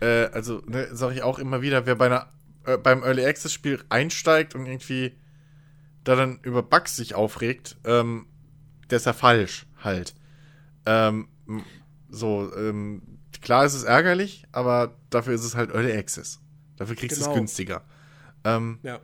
Äh, 0.00 0.26
also, 0.32 0.62
ne, 0.66 0.88
sage 0.92 1.14
ich 1.14 1.22
auch 1.22 1.38
immer 1.38 1.62
wieder, 1.62 1.86
wer 1.86 1.94
bei 1.94 2.06
einer, 2.06 2.32
äh, 2.66 2.78
beim 2.78 3.02
Early 3.02 3.24
Access 3.24 3.52
Spiel 3.52 3.82
einsteigt 3.90 4.54
und 4.54 4.66
irgendwie 4.66 5.14
da 6.10 6.16
dann 6.16 6.40
über 6.42 6.62
Bugs 6.62 6.96
sich 6.96 7.14
aufregt, 7.14 7.76
ähm, 7.84 8.26
der 8.90 8.96
ist 8.96 9.06
ja 9.06 9.12
falsch, 9.12 9.66
halt. 9.82 10.14
Ähm, 10.84 11.28
so, 12.08 12.52
ähm, 12.56 13.02
klar 13.40 13.64
ist 13.64 13.74
es 13.74 13.84
ärgerlich, 13.84 14.44
aber 14.52 14.96
dafür 15.10 15.34
ist 15.34 15.44
es 15.44 15.54
halt 15.54 15.70
Early 15.70 15.92
Access. 15.92 16.40
Dafür 16.76 16.96
kriegst 16.96 17.16
du 17.18 17.20
Genau. 17.22 17.32
es 17.32 17.38
günstiger. 17.38 17.84
Ähm, 18.44 18.78
Ja. 18.82 19.00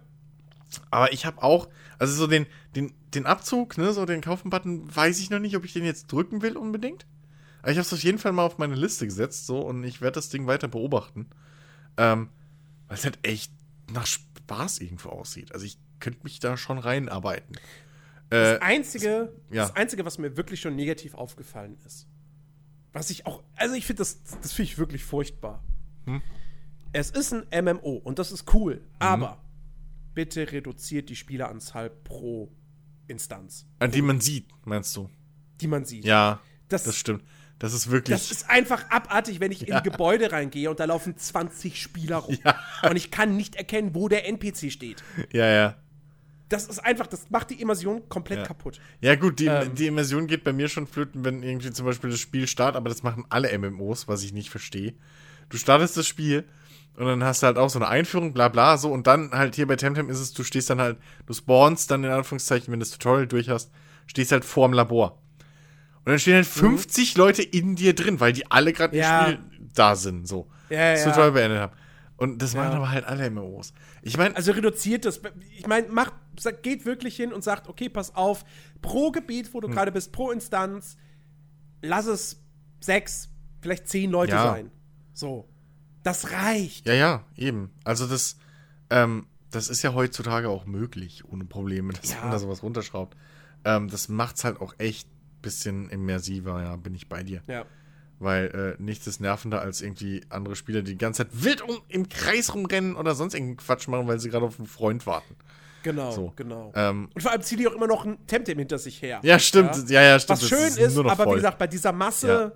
aber 0.90 1.12
ich 1.12 1.26
habe 1.26 1.42
auch, 1.42 1.68
also 1.98 2.14
so 2.14 2.26
den, 2.26 2.46
den, 2.74 2.92
den 3.14 3.26
Abzug, 3.26 3.78
ne, 3.78 3.92
so 3.92 4.04
den 4.06 4.20
Kaufen-Button, 4.20 4.94
weiß 4.94 5.18
ich 5.20 5.30
noch 5.30 5.38
nicht, 5.38 5.56
ob 5.56 5.64
ich 5.64 5.72
den 5.72 5.84
jetzt 5.84 6.10
drücken 6.10 6.42
will 6.42 6.56
unbedingt. 6.56 7.06
Aber 7.62 7.70
ich 7.72 7.78
habe 7.78 7.86
es 7.86 7.92
auf 7.92 8.02
jeden 8.02 8.18
Fall 8.18 8.32
mal 8.32 8.44
auf 8.44 8.58
meine 8.58 8.74
Liste 8.74 9.06
gesetzt, 9.06 9.46
so, 9.46 9.60
und 9.60 9.82
ich 9.84 10.00
werde 10.00 10.14
das 10.16 10.28
Ding 10.28 10.46
weiter 10.46 10.68
beobachten. 10.68 11.28
Ähm, 11.96 12.28
weil 12.88 12.96
es 12.96 13.04
halt 13.04 13.18
echt 13.22 13.52
nach 13.92 14.06
Spaß 14.06 14.78
irgendwo 14.78 15.08
aussieht. 15.10 15.52
Also 15.52 15.64
ich 15.66 15.78
könnte 16.00 16.20
mich 16.22 16.40
da 16.40 16.56
schon 16.56 16.78
reinarbeiten. 16.78 17.56
Äh, 18.30 18.54
Das 18.58 18.62
einzige, 18.62 19.32
ja. 19.50 19.62
das 19.62 19.76
einzige, 19.76 20.04
was 20.04 20.18
mir 20.18 20.36
wirklich 20.36 20.60
schon 20.60 20.76
negativ 20.76 21.14
aufgefallen 21.14 21.78
ist, 21.84 22.08
was 22.92 23.10
ich 23.10 23.26
auch, 23.26 23.42
also 23.54 23.74
ich 23.74 23.86
finde 23.86 23.98
das, 23.98 24.22
das 24.42 24.52
finde 24.52 24.72
ich 24.72 24.78
wirklich 24.78 25.04
furchtbar. 25.04 25.62
Hm? 26.06 26.22
Es 26.92 27.10
ist 27.10 27.32
ein 27.32 27.64
MMO 27.64 27.96
und 27.96 28.18
das 28.18 28.32
ist 28.32 28.52
cool, 28.54 28.82
aber 28.98 29.42
bitte 30.14 30.50
reduziert 30.50 31.08
die 31.08 31.16
Spieleranzahl 31.16 31.90
pro 31.90 32.50
Instanz, 33.06 33.66
an 33.78 33.90
die 33.90 34.02
man 34.02 34.20
sieht, 34.20 34.48
meinst 34.64 34.96
du? 34.96 35.10
die 35.60 35.66
man 35.66 35.84
sieht. 35.84 36.04
Ja, 36.04 36.40
das, 36.68 36.84
das 36.84 36.96
stimmt. 36.96 37.22
Das 37.58 37.72
ist 37.72 37.90
wirklich. 37.90 38.18
Das 38.18 38.30
ist 38.30 38.50
einfach 38.50 38.90
abartig, 38.90 39.40
wenn 39.40 39.50
ich 39.50 39.60
ja. 39.60 39.66
in 39.66 39.72
ein 39.74 39.82
Gebäude 39.82 40.30
reingehe 40.30 40.68
und 40.68 40.78
da 40.78 40.84
laufen 40.84 41.16
20 41.16 41.80
Spieler 41.80 42.16
rum. 42.16 42.36
Ja. 42.44 42.90
Und 42.90 42.96
ich 42.96 43.10
kann 43.10 43.36
nicht 43.36 43.56
erkennen, 43.56 43.94
wo 43.94 44.08
der 44.08 44.28
NPC 44.28 44.70
steht. 44.70 45.02
Ja, 45.32 45.46
ja. 45.46 45.76
Das 46.48 46.66
ist 46.66 46.78
einfach, 46.78 47.06
das 47.08 47.28
macht 47.30 47.50
die 47.50 47.60
Immersion 47.60 48.08
komplett 48.08 48.38
Ja. 48.40 48.44
kaputt. 48.46 48.80
Ja, 49.00 49.16
gut, 49.16 49.40
die, 49.40 49.46
Ähm. 49.46 49.74
die 49.74 49.86
Immersion 49.88 50.26
geht 50.28 50.44
bei 50.44 50.52
mir 50.52 50.68
schon 50.68 50.86
flöten, 50.86 51.24
wenn 51.24 51.42
irgendwie 51.42 51.72
zum 51.72 51.86
Beispiel 51.86 52.10
das 52.10 52.20
Spiel 52.20 52.46
startet, 52.46 52.76
aber 52.76 52.88
das 52.88 53.02
machen 53.02 53.24
alle 53.30 53.50
MMOs, 53.58 54.06
was 54.06 54.22
ich 54.22 54.32
nicht 54.32 54.50
verstehe. 54.50 54.94
Du 55.48 55.56
startest 55.56 55.96
das 55.96 56.06
Spiel 56.06 56.44
und 56.96 57.06
dann 57.06 57.24
hast 57.24 57.42
du 57.42 57.46
halt 57.48 57.56
auch 57.58 57.68
so 57.68 57.78
eine 57.80 57.88
Einführung, 57.88 58.32
bla 58.32 58.48
bla, 58.48 58.78
so, 58.78 58.92
und 58.92 59.06
dann 59.08 59.32
halt 59.32 59.56
hier 59.56 59.66
bei 59.66 59.76
Temtem 59.76 60.08
ist 60.08 60.20
es, 60.20 60.32
du 60.34 60.44
stehst 60.44 60.70
dann 60.70 60.80
halt, 60.80 60.98
du 61.26 61.32
spawnst 61.34 61.90
dann 61.90 62.04
in 62.04 62.10
Anführungszeichen, 62.10 62.72
wenn 62.72 62.78
du 62.80 62.84
das 62.86 62.92
Tutorial 62.92 63.26
durch 63.26 63.48
hast, 63.48 63.70
stehst 64.06 64.30
halt 64.32 64.44
vorm 64.44 64.72
Labor. 64.72 65.20
Und 66.04 66.10
dann 66.12 66.18
stehen 66.20 66.34
halt 66.36 66.46
50 66.46 67.16
Leute 67.16 67.42
in 67.42 67.74
dir 67.74 67.92
drin, 67.94 68.20
weil 68.20 68.32
die 68.32 68.48
alle 68.50 68.72
gerade 68.72 68.94
Mhm. 68.94 69.02
Ja. 69.02 69.26
im 69.26 69.32
Spiel 69.32 69.68
da 69.74 69.96
sind, 69.96 70.28
so. 70.28 70.48
Ja, 70.70 70.92
das 70.92 71.00
ja. 71.04 71.10
Tutorial 71.10 71.32
beendet 71.32 71.58
haben. 71.60 71.72
Und 72.18 72.40
das 72.40 72.54
machen 72.54 72.70
Ja. 72.70 72.76
aber 72.76 72.90
halt 72.90 73.04
alle 73.04 73.28
MMOs. 73.30 73.72
Ich 74.02 74.16
meine, 74.16 74.34
Also 74.36 74.52
reduziert 74.52 75.04
das. 75.04 75.20
Ich 75.58 75.66
meine, 75.66 75.88
macht, 75.88 76.14
geht 76.62 76.86
wirklich 76.86 77.14
hin 77.16 77.32
und 77.32 77.44
sagt, 77.44 77.68
okay, 77.68 77.88
pass 77.90 78.14
auf, 78.14 78.44
pro 78.80 79.10
Gebiet, 79.10 79.46
Hm. 79.48 79.54
wo 79.54 79.60
du 79.60 79.68
gerade 79.68 79.92
bist, 79.92 80.12
pro 80.12 80.30
Instanz, 80.30 80.96
lass 81.82 82.06
es 82.06 82.42
sechs, 82.80 83.28
vielleicht 83.60 83.88
zehn 83.88 84.10
Leute 84.10 84.32
Ja. 84.32 84.42
sein. 84.42 84.70
So. 85.12 85.48
Das 86.02 86.30
reicht. 86.30 86.86
Ja, 86.86 86.94
ja, 86.94 87.24
eben. 87.36 87.70
Also 87.84 88.06
das, 88.06 88.36
ähm, 88.90 89.26
das 89.50 89.68
ist 89.68 89.82
ja 89.82 89.92
heutzutage 89.92 90.48
auch 90.48 90.64
möglich, 90.64 91.24
ohne 91.26 91.44
Probleme, 91.44 91.92
dass 91.92 92.12
Ja. 92.12 92.22
man 92.22 92.30
da 92.30 92.38
sowas 92.38 92.62
runterschraubt. 92.62 93.16
Ähm, 93.64 93.88
das 93.88 94.08
macht's 94.08 94.44
halt 94.44 94.60
auch 94.60 94.74
echt 94.78 95.08
bisschen 95.42 95.90
immersiver, 95.90 96.62
ja, 96.62 96.76
bin 96.76 96.94
ich 96.94 97.08
bei 97.08 97.22
dir. 97.22 97.42
Ja. 97.46 97.64
Weil 98.18 98.76
äh, 98.78 98.82
nichts 98.82 99.06
ist 99.06 99.20
nervender 99.20 99.60
als 99.60 99.82
irgendwie 99.82 100.22
andere 100.30 100.56
Spieler, 100.56 100.80
die 100.82 100.92
die 100.92 100.98
ganze 100.98 101.24
Zeit 101.26 101.44
wild 101.44 101.60
um, 101.60 101.78
im 101.88 102.08
Kreis 102.08 102.54
rumrennen 102.54 102.96
oder 102.96 103.14
sonst 103.14 103.34
irgendeinen 103.34 103.58
Quatsch 103.58 103.88
machen, 103.88 104.08
weil 104.08 104.18
sie 104.18 104.30
gerade 104.30 104.46
auf 104.46 104.58
einen 104.58 104.66
Freund 104.66 105.06
warten. 105.06 105.36
Genau, 105.82 106.10
So. 106.10 106.32
genau. 106.34 106.72
Ähm, 106.74 107.10
und 107.14 107.20
vor 107.20 107.30
allem 107.30 107.42
zieht 107.42 107.60
die 107.60 107.68
auch 107.68 107.74
immer 107.74 107.86
noch 107.86 108.04
ein 108.06 108.16
Temtem 108.26 108.58
hinter 108.58 108.78
sich 108.78 109.00
her. 109.02 109.20
ja, 109.22 109.38
stimmt. 109.38 109.88
Ja, 109.90 110.02
ja, 110.02 110.18
stimmt. 110.18 110.40
Was 110.42 110.48
schön 110.48 110.76
ist, 110.84 110.96
noch 110.96 111.04
aber 111.12 111.24
voll. 111.24 111.34
wie 111.34 111.36
gesagt, 111.36 111.58
bei 111.58 111.66
dieser 111.66 111.92
Masse 111.92 112.26
Ja. 112.26 112.52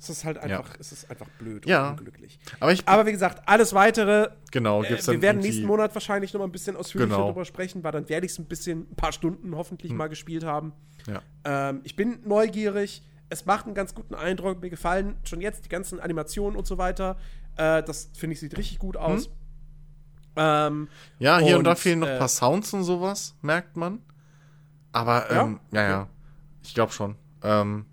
ist 0.00 0.08
es 0.08 0.24
halt 0.24 0.38
einfach, 0.38 0.74
ist 0.76 0.90
es 0.92 1.08
einfach 1.10 1.28
blöd 1.38 1.66
Ja. 1.66 1.90
und 1.90 1.98
unglücklich. 2.00 2.38
aber 2.58 2.72
ich, 2.72 2.88
Aber 2.88 3.04
wie 3.06 3.12
gesagt, 3.12 3.42
alles 3.46 3.72
weitere, 3.74 4.30
genau, 4.50 4.82
äh, 4.82 4.88
gibt's 4.88 5.06
wir 5.06 5.12
dann 5.14 5.22
werden 5.22 5.42
nächsten 5.42 5.66
Monat 5.66 5.94
wahrscheinlich 5.94 6.32
noch 6.32 6.40
mal 6.40 6.46
ein 6.46 6.52
bisschen 6.52 6.74
ausführlicher 6.74 7.14
Genau. 7.14 7.26
darüber 7.26 7.44
sprechen, 7.44 7.84
weil 7.84 7.92
dann 7.92 8.08
werde 8.08 8.24
ich 8.26 8.32
es 8.32 8.38
ein 8.38 8.46
bisschen, 8.46 8.88
ein 8.90 8.96
paar 8.96 9.12
Stunden 9.12 9.54
hoffentlich 9.54 9.92
mal 9.92 10.08
gespielt 10.08 10.42
haben. 10.42 10.72
Ja. 11.06 11.22
Ähm, 11.44 11.82
ich 11.84 11.94
bin 11.94 12.20
neugierig. 12.24 13.02
Es 13.30 13.46
macht 13.46 13.64
einen 13.66 13.74
ganz 13.74 13.94
guten 13.94 14.14
Eindruck. 14.14 14.60
Mir 14.60 14.70
gefallen 14.70 15.16
schon 15.24 15.40
jetzt 15.40 15.64
die 15.64 15.68
ganzen 15.68 16.00
Animationen 16.00 16.58
und 16.58 16.66
so 16.66 16.76
weiter. 16.78 17.16
Äh, 17.56 17.82
das 17.82 18.10
finde 18.14 18.34
ich 18.34 18.40
sieht 18.40 18.56
richtig 18.58 18.78
gut 18.78 18.96
aus. 18.96 19.30
Ähm, 20.36 20.88
Ja, 21.18 21.38
hier 21.38 21.56
und, 21.58 21.64
da 21.64 21.70
Und, 21.70 21.78
fehlen 21.78 22.00
noch 22.00 22.08
äh, 22.08 22.12
ein 22.12 22.18
paar 22.18 22.28
Sounds 22.28 22.72
und 22.74 22.84
sowas, 22.84 23.34
merkt 23.40 23.76
man. 23.76 24.00
Aber, 24.92 25.32
Ja? 25.32 25.42
ähm, 25.44 25.60
ja, 25.72 25.82
ja. 25.88 26.08
Ich 26.62 26.74
glaube 26.74 26.92
schon. 26.92 27.16
Ähm, 27.42 27.86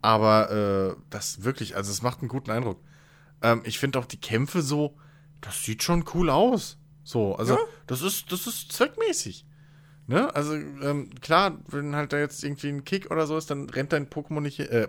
aber 0.00 0.50
äh, 0.50 0.96
das 1.10 1.44
wirklich, 1.44 1.76
also 1.76 1.90
es 1.90 2.02
macht 2.02 2.20
einen 2.20 2.28
guten 2.28 2.50
Eindruck. 2.50 2.80
Ähm, 3.42 3.60
ich 3.64 3.78
finde 3.78 3.98
auch 3.98 4.06
die 4.06 4.20
Kämpfe 4.20 4.62
so, 4.62 4.96
das 5.40 5.62
sieht 5.62 5.82
schon 5.82 6.04
cool 6.14 6.30
aus. 6.30 6.78
So, 7.04 7.36
also 7.36 7.54
Ja? 7.54 7.60
das 7.86 8.02
ist, 8.02 8.32
das 8.32 8.46
ist 8.46 8.72
zweckmäßig. 8.72 9.44
Ne? 10.08 10.34
Also, 10.34 10.54
ähm, 10.54 11.10
klar, 11.20 11.58
wenn 11.68 11.94
halt 11.94 12.12
da 12.12 12.18
jetzt 12.18 12.42
irgendwie 12.42 12.68
ein 12.68 12.84
Kick 12.84 13.10
oder 13.10 13.26
so 13.26 13.36
ist, 13.36 13.50
dann 13.50 13.68
rennt 13.68 13.92
dein 13.92 14.08
Pokémon 14.08 14.40
nicht, 14.40 14.58
äh, 14.58 14.88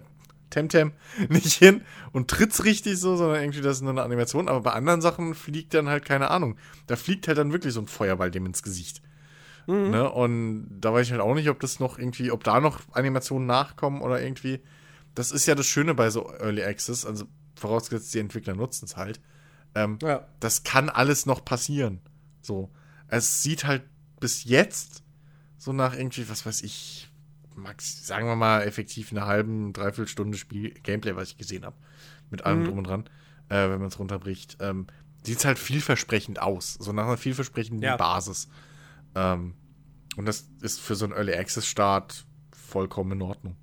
Temtem 0.49 0.93
nicht 1.29 1.53
hin 1.53 1.81
und 2.11 2.29
tritt's 2.29 2.63
richtig 2.63 2.99
so, 2.99 3.15
sondern 3.15 3.41
irgendwie 3.41 3.61
das 3.61 3.77
ist 3.77 3.83
nur 3.83 3.91
eine 3.91 4.01
Animation. 4.01 4.47
Aber 4.47 4.61
bei 4.61 4.71
anderen 4.71 5.01
Sachen 5.01 5.35
fliegt 5.35 5.73
dann 5.73 5.89
halt, 5.89 6.05
keine 6.05 6.31
Ahnung, 6.31 6.57
da 6.87 6.95
fliegt 6.95 7.27
halt 7.27 7.37
dann 7.37 7.53
wirklich 7.53 7.73
so 7.73 7.81
ein 7.81 7.87
Feuerball 7.87 8.31
dem 8.31 8.45
ins 8.45 8.63
Gesicht. 8.63 9.01
Ne? 9.91 10.09
Und 10.09 10.67
da 10.79 10.93
weiß 10.93 11.05
ich 11.05 11.11
halt 11.11 11.21
auch 11.21 11.35
nicht, 11.35 11.49
ob 11.49 11.59
das 11.59 11.79
noch 11.79 11.99
irgendwie, 11.99 12.31
ob 12.31 12.43
da 12.43 12.59
noch 12.59 12.79
Animationen 12.93 13.45
nachkommen 13.45 14.01
oder 14.01 14.19
irgendwie. 14.19 14.61
Das 15.13 15.31
ist 15.31 15.45
ja 15.45 15.53
das 15.53 15.67
Schöne 15.67 15.93
bei 15.93 16.09
so 16.09 16.31
Early 16.39 16.63
Access, 16.63 17.05
also 17.05 17.25
vorausgesetzt, 17.55 18.13
die 18.13 18.19
Entwickler 18.19 18.55
nutzen 18.55 18.85
es 18.85 18.97
halt. 18.97 19.19
Ähm, 19.75 19.99
ja. 20.01 20.25
das 20.39 20.63
kann 20.63 20.89
alles 20.89 21.27
noch 21.27 21.45
passieren. 21.45 22.01
So. 22.41 22.71
Es 23.09 23.43
sieht 23.43 23.65
halt 23.65 23.83
bis 24.19 24.43
jetzt 24.43 25.03
so 25.59 25.71
nach 25.73 25.93
irgendwie, 25.95 26.27
was 26.29 26.43
weiß 26.45 26.63
ich, 26.63 27.07
max, 27.53 28.07
sagen 28.07 28.25
wir 28.25 28.35
mal, 28.35 28.63
effektiv 28.63 29.11
eine 29.11 29.27
halben, 29.27 29.73
dreiviertel 29.73 30.07
Stunde 30.07 30.37
Spiel, 30.37 30.71
Gameplay, 30.81 31.15
was 31.15 31.29
ich 31.29 31.37
gesehen 31.37 31.65
habe. 31.65 31.75
Mit 32.31 32.45
allem 32.45 32.61
Mhm. 32.61 32.65
drum 32.65 32.77
und 32.79 32.83
dran, 32.87 33.03
äh, 33.49 33.69
wenn 33.69 33.79
man 33.79 33.89
es 33.89 33.99
runterbricht. 33.99 34.57
Ähm, 34.61 34.87
sieht 35.23 35.43
halt 35.45 35.59
vielversprechend 35.59 36.41
aus. 36.41 36.75
So 36.75 36.93
nach 36.93 37.05
einer 37.05 37.17
vielversprechenden 37.17 37.83
Ja. 37.83 37.97
Basis. 37.97 38.47
Ähm, 39.15 39.53
und 40.15 40.25
das 40.25 40.49
ist 40.61 40.79
für 40.79 40.95
so 40.95 41.05
einen 41.05 41.13
Early 41.13 41.33
Access 41.35 41.65
Start 41.67 42.25
vollkommen 42.51 43.11
in 43.13 43.21
Ordnung. 43.21 43.55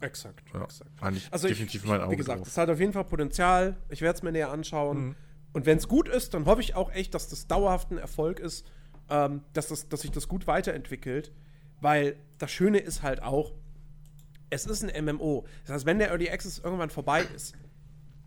Exakt. 0.00 0.44
Ja, 0.54 0.62
exakt. 0.64 0.90
Also 1.30 1.48
ich, 1.48 1.54
definitiv 1.54 1.82
ich, 1.84 1.88
mein 1.90 2.00
Auge 2.00 2.12
wie 2.12 2.16
gesagt, 2.16 2.46
es 2.46 2.56
hat 2.56 2.70
auf 2.70 2.78
jeden 2.80 2.92
Fall 2.92 3.04
Potenzial. 3.04 3.76
Ich 3.88 4.00
werde 4.00 4.16
es 4.16 4.22
mir 4.22 4.32
näher 4.32 4.50
anschauen. 4.50 5.08
Mhm. 5.08 5.16
Und 5.52 5.66
wenn 5.66 5.78
es 5.78 5.88
gut 5.88 6.08
ist, 6.08 6.32
dann 6.34 6.46
hoffe 6.46 6.60
ich 6.60 6.74
auch 6.74 6.92
echt, 6.92 7.14
dass 7.14 7.28
das 7.28 7.46
dauerhaft 7.48 7.90
ein 7.90 7.98
Erfolg 7.98 8.38
ist, 8.38 8.64
ähm, 9.10 9.42
dass, 9.52 9.68
das, 9.68 9.88
dass 9.88 10.02
sich 10.02 10.10
das 10.10 10.28
gut 10.28 10.46
weiterentwickelt. 10.46 11.32
Weil 11.80 12.16
das 12.38 12.50
Schöne 12.50 12.78
ist 12.78 13.02
halt 13.02 13.22
auch, 13.22 13.54
es 14.50 14.66
ist 14.66 14.84
ein 14.84 15.04
MMO. 15.04 15.46
Das 15.64 15.74
heißt, 15.74 15.86
wenn 15.86 15.98
der 15.98 16.08
Early 16.08 16.28
Access 16.28 16.58
irgendwann 16.58 16.90
vorbei 16.90 17.22
ist, 17.34 17.54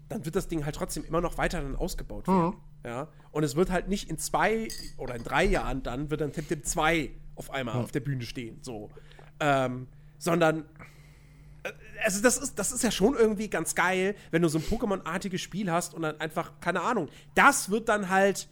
dann 0.09 0.25
wird 0.25 0.35
das 0.35 0.47
Ding 0.47 0.65
halt 0.65 0.75
trotzdem 0.75 1.03
immer 1.05 1.21
noch 1.21 1.37
weiter 1.37 1.61
dann 1.61 1.75
ausgebaut 1.75 2.27
werden. 2.27 2.45
Mhm. 2.45 2.57
Ja? 2.85 3.07
Und 3.31 3.43
es 3.43 3.55
wird 3.55 3.71
halt 3.71 3.87
nicht 3.87 4.09
in 4.09 4.17
zwei 4.17 4.67
oder 4.97 5.15
in 5.15 5.23
drei 5.23 5.43
Jahren 5.43 5.83
dann, 5.83 6.09
wird 6.09 6.21
dann 6.21 6.33
Temtem 6.33 6.63
2 6.63 7.11
auf 7.35 7.51
einmal 7.51 7.75
auf 7.75 7.91
der 7.91 8.01
Bühne 8.01 8.23
stehen. 8.23 8.59
So. 8.61 8.89
Ähm, 9.39 9.87
sondern 10.17 10.65
also 12.03 12.21
das 12.21 12.37
ist, 12.37 12.59
das 12.59 12.71
ist 12.71 12.83
ja 12.83 12.91
schon 12.91 13.15
irgendwie 13.15 13.49
ganz 13.49 13.75
geil, 13.75 14.15
wenn 14.31 14.41
du 14.41 14.49
so 14.49 14.57
ein 14.57 14.63
Pokémon-artiges 14.63 15.41
Spiel 15.41 15.71
hast 15.71 15.93
und 15.93 16.01
dann 16.01 16.19
einfach, 16.19 16.59
keine 16.59 16.81
Ahnung, 16.81 17.09
das 17.35 17.69
wird 17.69 17.89
dann 17.89 18.09
halt 18.09 18.49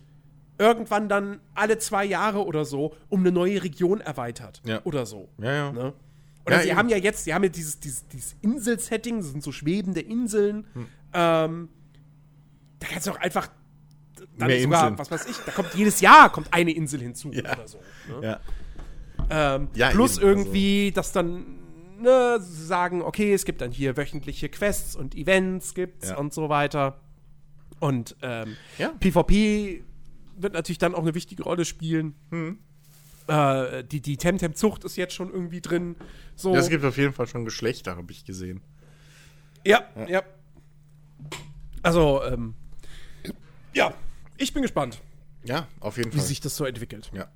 irgendwann 0.62 1.10
dann 1.10 1.40
alle 1.56 1.80
zwei 1.80 2.06
Jahre 2.06 2.46
oder 2.46 2.66
so 2.66 2.96
um 3.10 3.22
eine 3.22 3.32
neue 3.32 3.64
Region 3.64 4.00
erweitert. 4.00 4.62
Ja. 4.64 4.82
Oder 4.84 5.06
so. 5.08 5.28
Ja, 5.40 5.52
ja. 5.52 5.72
Ne? 5.72 5.94
Oder 6.46 6.56
Ja, 6.58 6.62
sie 6.62 6.70
eben. 6.70 6.78
haben 6.78 6.90
ja 6.90 6.98
jetzt, 6.98 7.24
sie 7.24 7.34
haben 7.34 7.44
ja 7.44 7.50
dieses, 7.50 7.80
dieses, 7.80 8.08
dieses 8.08 8.36
Insel-Setting, 8.42 9.18
das 9.18 9.32
sind 9.32 9.44
so 9.44 9.52
schwebende 9.52 10.02
Inseln. 10.02 10.68
Hm. 10.74 10.88
Ähm, 11.14 11.70
da 12.80 12.88
kannst 12.88 13.08
du 13.08 13.12
auch 13.12 13.20
einfach 13.20 13.48
dann 14.38 14.48
Mehr 14.48 14.62
sogar, 14.62 14.82
Inseln. 14.84 15.00
was 15.00 15.12
weiß 15.12 15.26
ich, 15.30 15.38
da 15.46 15.52
kommt 15.52 15.74
jedes 15.74 16.00
Jahr 16.02 16.32
kommt 16.32 16.54
eine 16.54 16.72
Insel 16.72 17.02
hinzu 17.02 17.32
Ja. 17.32 17.54
oder 17.54 17.68
so. 17.68 17.80
Ne? 18.20 18.28
Ja. 18.28 19.56
Ähm, 19.56 19.68
Ja, 19.74 19.90
plus 19.90 20.18
eben, 20.18 20.28
also 20.28 20.40
irgendwie, 20.42 20.92
dass 20.92 21.12
dann 21.12 21.46
ne, 22.00 22.38
sagen, 22.40 23.02
okay, 23.02 23.34
es 23.34 23.46
gibt 23.46 23.62
dann 23.62 23.72
hier 23.72 23.98
wöchentliche 23.98 24.50
Quests 24.50 24.96
und 24.96 25.16
Events 25.16 25.74
gibt's 25.74 26.12
und 26.16 26.34
so 26.34 26.50
weiter. 26.50 27.00
Und 27.80 28.16
ähm. 28.22 28.56
PvP 29.00 29.84
wird 30.42 30.54
natürlich 30.54 30.78
dann 30.80 30.96
auch 30.96 31.02
eine 31.02 31.14
wichtige 31.16 31.44
Rolle 31.44 31.66
spielen. 31.66 32.16
Hm. 32.30 32.60
Äh, 33.28 33.84
die 33.84 34.02
die 34.02 34.18
Temtem-Zucht 34.18 34.84
ist 34.84 34.96
jetzt 34.98 35.14
schon 35.14 35.32
irgendwie 35.32 35.62
drin. 35.62 35.96
So. 36.36 36.54
Ja, 36.54 36.60
es 36.60 36.70
gibt 36.70 36.84
auf 36.84 36.98
jeden 36.98 37.14
Fall 37.14 37.28
schon 37.28 37.46
Geschlechter, 37.46 37.96
habe 37.96 38.12
ich 38.12 38.26
gesehen. 38.26 38.62
ja, 39.64 39.84
ja. 40.08 40.24
Also, 41.84 42.22
ähm, 42.24 42.54
ja, 43.74 43.94
ich 44.38 44.54
bin 44.54 44.62
gespannt, 44.62 45.02
Ja, 45.44 45.68
auf 45.80 45.98
jeden 45.98 46.12
wie 46.14 46.18
Fall. 46.18 46.26
sich 46.26 46.40
das 46.42 46.56
so 46.56 46.66
entwickelt. 46.66 47.12
ja. 47.14 47.28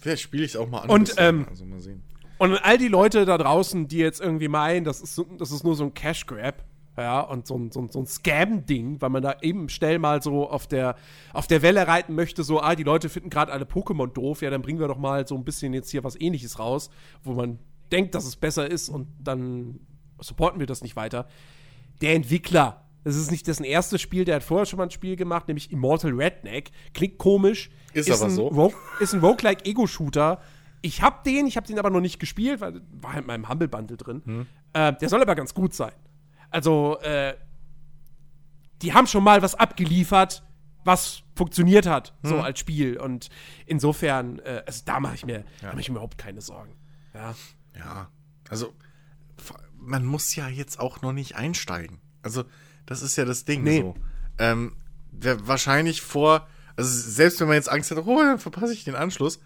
Vielleicht 0.00 0.22
spiele 0.22 0.44
ich 0.44 0.52
es 0.52 0.56
auch 0.56 0.68
mal 0.68 0.80
an. 0.80 0.88
Und, 0.90 1.14
ähm, 1.18 1.46
also 1.50 1.64
mal 1.66 1.78
sehen. 1.80 2.02
Und 2.38 2.54
all 2.54 2.78
die 2.78 2.88
Leute 2.88 3.26
da 3.26 3.36
draußen, 3.36 3.86
die 3.86 3.98
jetzt 3.98 4.20
irgendwie 4.22 4.48
meinen, 4.48 4.82
das 4.84 5.02
ist, 5.02 5.14
so, 5.14 5.24
das 5.38 5.50
ist 5.50 5.62
nur 5.62 5.76
so 5.76 5.84
ein 5.84 5.92
Cash 5.92 6.24
Grab, 6.24 6.64
ja, 6.96 7.20
und 7.20 7.46
so 7.46 7.56
ein, 7.56 7.70
so 7.70 7.80
ein, 7.80 7.88
so 7.88 8.00
ein 8.00 8.06
Scam-Ding, 8.06 9.00
weil 9.00 9.10
man 9.10 9.22
da 9.22 9.36
eben 9.42 9.68
schnell 9.68 9.98
mal 9.98 10.22
so 10.22 10.50
auf 10.50 10.66
der, 10.66 10.96
auf 11.32 11.46
der 11.46 11.62
Welle 11.62 11.86
reiten 11.86 12.14
möchte, 12.14 12.42
so, 12.42 12.60
ah, 12.60 12.74
die 12.74 12.82
Leute 12.82 13.08
finden 13.08 13.30
gerade 13.30 13.52
alle 13.52 13.64
Pokémon 13.64 14.08
doof, 14.08 14.42
ja, 14.42 14.50
dann 14.50 14.62
bringen 14.62 14.80
wir 14.80 14.88
doch 14.88 14.98
mal 14.98 15.26
so 15.26 15.34
ein 15.34 15.44
bisschen 15.44 15.72
jetzt 15.72 15.90
hier 15.90 16.04
was 16.04 16.20
ähnliches 16.20 16.58
raus, 16.58 16.90
wo 17.22 17.32
man 17.32 17.58
denkt, 17.92 18.14
dass 18.14 18.26
es 18.26 18.36
besser 18.36 18.70
ist 18.70 18.88
und 18.88 19.08
dann 19.22 19.80
supporten 20.20 20.60
wir 20.60 20.66
das 20.66 20.82
nicht 20.82 20.96
weiter. 20.96 21.26
Der 22.00 22.14
Entwickler, 22.14 22.84
das 23.04 23.16
ist 23.16 23.30
nicht 23.30 23.46
dessen 23.46 23.64
erstes 23.64 24.00
Spiel, 24.00 24.24
der 24.24 24.36
hat 24.36 24.42
vorher 24.42 24.66
schon 24.66 24.76
mal 24.76 24.84
ein 24.84 24.90
Spiel 24.90 25.16
gemacht, 25.16 25.48
nämlich 25.48 25.70
Immortal 25.70 26.12
Redneck. 26.12 26.70
Klingt 26.92 27.18
komisch. 27.18 27.70
Ist 27.92 28.10
aber 28.10 28.26
ein 28.26 28.30
so. 28.30 28.48
Rogue, 28.48 28.76
ist 29.00 29.14
ein 29.14 29.20
Roguelike 29.20 29.64
Ego-Shooter. 29.64 30.40
Ich 30.82 31.02
hab 31.02 31.24
den, 31.24 31.46
ich 31.46 31.56
hab 31.56 31.66
den 31.66 31.78
aber 31.78 31.90
noch 31.90 32.00
nicht 32.00 32.18
gespielt, 32.18 32.60
weil 32.60 32.80
war 33.00 33.12
halt 33.12 33.22
in 33.22 33.26
meinem 33.26 33.48
Humble 33.48 33.68
Bundle 33.68 33.96
drin. 33.96 34.22
Hm. 34.24 34.46
Äh, 34.72 34.92
der 34.94 35.08
soll 35.08 35.20
aber 35.20 35.34
ganz 35.34 35.54
gut 35.54 35.74
sein. 35.74 35.92
Also, 36.50 36.98
äh, 37.00 37.34
die 38.82 38.92
haben 38.94 39.06
schon 39.06 39.22
mal 39.24 39.42
was 39.42 39.54
abgeliefert, 39.54 40.42
was 40.84 41.22
funktioniert 41.36 41.86
hat, 41.86 42.14
so 42.22 42.36
Hm. 42.36 42.40
als 42.40 42.58
Spiel. 42.58 42.98
Und 42.98 43.28
insofern, 43.66 44.38
äh, 44.40 44.62
also 44.66 44.82
da 44.84 45.00
mache 45.00 45.14
ich 45.14 45.26
mir, 45.26 45.44
da 45.60 45.72
mach 45.72 45.78
ich 45.80 45.88
mir 45.88 45.94
überhaupt 45.96 46.18
keine 46.18 46.40
Sorgen. 46.40 46.74
Ja. 47.14 47.34
Ja, 47.76 48.08
also 48.48 48.74
man 49.78 50.04
muss 50.04 50.34
ja 50.34 50.48
jetzt 50.48 50.78
auch 50.80 51.00
noch 51.02 51.12
nicht 51.12 51.36
einsteigen. 51.36 52.00
Also, 52.22 52.44
das 52.86 53.00
ist 53.02 53.16
ja 53.16 53.24
das 53.24 53.44
Ding 53.44 53.62
Nee. 53.62 53.80
so. 53.80 53.94
Ähm, 54.38 54.76
wahrscheinlich 55.12 56.02
vor, 56.02 56.46
also 56.76 56.90
selbst 57.10 57.40
wenn 57.40 57.48
man 57.48 57.56
jetzt 57.56 57.70
Angst 57.70 57.90
hat, 57.90 57.98
oh, 57.98 58.18
dann 58.18 58.38
verpasse 58.38 58.72
ich 58.72 58.84
den 58.84 58.94
Anschluss, 58.94 59.40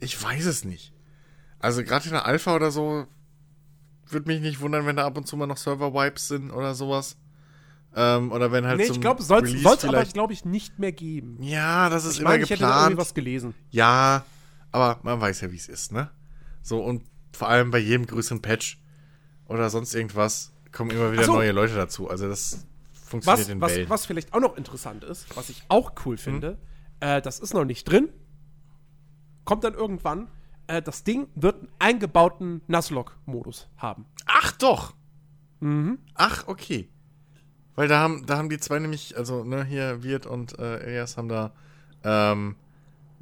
ich 0.00 0.20
weiß 0.20 0.46
es 0.46 0.64
nicht. 0.64 0.92
Also 1.58 1.82
gerade 1.82 2.04
in 2.06 2.12
der 2.12 2.26
Alpha 2.26 2.54
oder 2.54 2.70
so, 2.70 3.06
würde 4.14 4.28
mich 4.30 4.40
nicht 4.40 4.60
wundern, 4.60 4.86
wenn 4.86 4.96
da 4.96 5.04
ab 5.04 5.16
und 5.18 5.26
zu 5.26 5.36
mal 5.36 5.46
noch 5.46 5.56
Server-Wipes 5.58 6.28
sind 6.28 6.50
oder 6.50 6.74
sowas. 6.74 7.16
Ähm, 7.96 8.32
oder 8.32 8.50
wenn 8.50 8.66
halt 8.66 8.78
nee, 8.78 8.84
ich 8.86 9.00
glaube, 9.00 9.22
soll 9.22 9.44
es 9.44 9.64
aber, 9.64 9.76
vielleicht- 9.78 10.14
glaube 10.14 10.32
ich, 10.32 10.44
nicht 10.44 10.78
mehr 10.78 10.90
geben. 10.92 11.36
Ja, 11.42 11.88
das 11.90 12.04
ist 12.04 12.14
Ich 12.14 12.20
immer 12.20 12.30
meine, 12.30 12.42
ich 12.44 12.50
hätte 12.50 12.62
da 12.62 12.68
irgendwie 12.68 12.82
geplant. 12.90 12.96
was 12.98 13.14
gelesen. 13.14 13.54
Ja, 13.70 14.24
aber 14.72 14.98
man 15.02 15.20
weiß 15.20 15.42
ja, 15.42 15.52
wie 15.52 15.56
es 15.56 15.68
ist, 15.68 15.92
ne? 15.92 16.10
So, 16.62 16.82
und 16.82 17.02
vor 17.32 17.48
allem 17.48 17.70
bei 17.70 17.78
jedem 17.78 18.06
größeren 18.06 18.40
Patch 18.42 18.80
oder 19.46 19.70
sonst 19.70 19.94
irgendwas 19.94 20.52
kommen 20.72 20.90
immer 20.90 21.12
wieder 21.12 21.24
so. 21.24 21.34
neue 21.34 21.52
Leute 21.52 21.74
dazu. 21.74 22.08
Also 22.10 22.26
das 22.28 22.66
funktioniert 22.92 23.40
Was, 23.46 23.48
in 23.48 23.60
was, 23.60 23.70
Wellen. 23.76 23.90
was 23.90 24.06
vielleicht 24.06 24.32
auch 24.34 24.40
noch 24.40 24.56
interessant 24.56 25.04
ist, 25.04 25.36
was 25.36 25.48
ich 25.50 25.62
auch 25.68 25.90
Hm? 25.90 25.96
cool 26.04 26.16
finde, 26.16 26.58
äh, 26.98 27.20
das 27.22 27.38
ist 27.38 27.54
noch 27.54 27.64
nicht 27.64 27.84
drin, 27.84 28.08
kommt 29.44 29.62
dann 29.62 29.74
irgendwann, 29.74 30.28
äh, 30.66 30.82
das 30.82 31.04
Ding 31.04 31.28
wird 31.34 31.56
einen 31.60 31.68
eingebauten 31.78 32.62
Nuzlocke-Modus 32.66 33.68
haben. 33.76 34.06
Ach 34.26 34.52
doch! 34.52 34.94
Mhm. 35.60 35.98
Ach, 36.14 36.46
okay. 36.46 36.88
Weil 37.74 37.88
da 37.88 37.98
haben, 38.00 38.24
da 38.26 38.36
haben 38.36 38.50
die 38.50 38.58
zwei 38.58 38.78
nämlich, 38.78 39.16
also, 39.16 39.44
ne, 39.44 39.64
hier, 39.64 40.02
Wirt 40.02 40.26
und 40.26 40.58
äh, 40.58 40.78
Elias 40.78 41.16
haben 41.16 41.28
da 41.28 41.52
ähm, 42.04 42.56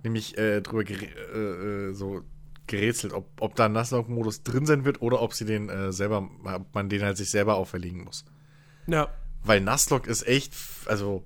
nämlich 0.03 0.37
äh, 0.37 0.61
drüber 0.61 0.85
gere 0.85 1.07
äh, 1.07 1.91
äh, 1.91 1.93
so 1.95 2.23
gerätselt, 2.67 3.13
ob, 3.13 3.27
ob 3.41 3.55
da 3.55 3.67
ein 3.67 3.73
Nuzlocke-Modus 3.73 4.43
drin 4.43 4.67
sein 4.67 4.85
wird 4.85 5.03
oder 5.03 5.21
ob 5.21 5.35
sie 5.35 5.45
den 5.45 5.69
äh, 5.69 5.93
selber, 5.93 6.29
ob 6.45 6.75
man 6.75 6.89
den 6.89 7.03
halt 7.03 7.17
sich 7.17 7.31
selber 7.31 7.57
auferlegen 7.57 8.05
muss. 8.05 8.25
Ja. 8.87 9.09
Weil 9.43 9.61
Nuzlocke 9.61 10.11
ist 10.11 10.27
echt, 10.27 10.55
also 10.87 11.25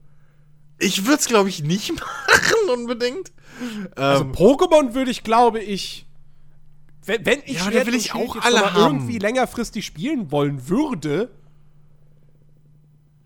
ich 0.79 1.05
würde 1.05 1.19
es 1.19 1.27
glaube 1.27 1.49
ich 1.49 1.63
nicht 1.63 1.93
machen 2.01 2.71
unbedingt. 2.73 3.33
Also 3.97 4.25
Ähm, 4.25 4.33
Pokémon 4.33 4.95
würde 4.95 5.11
ich, 5.11 5.25
glaube 5.25 5.61
ich, 5.61 6.06
wenn, 7.07 7.25
wenn 7.25 7.41
ich 7.45 7.57
Ja, 7.57 7.63
Schwert 7.63 7.87
will 7.87 7.95
ich 7.95 8.11
Schild 8.11 8.31
auch 8.31 8.37
alle 8.43 8.73
irgendwie 8.77 9.19
längerfristig 9.19 9.87
spielen 9.87 10.31
wollen 10.31 10.69
würde, 10.69 11.31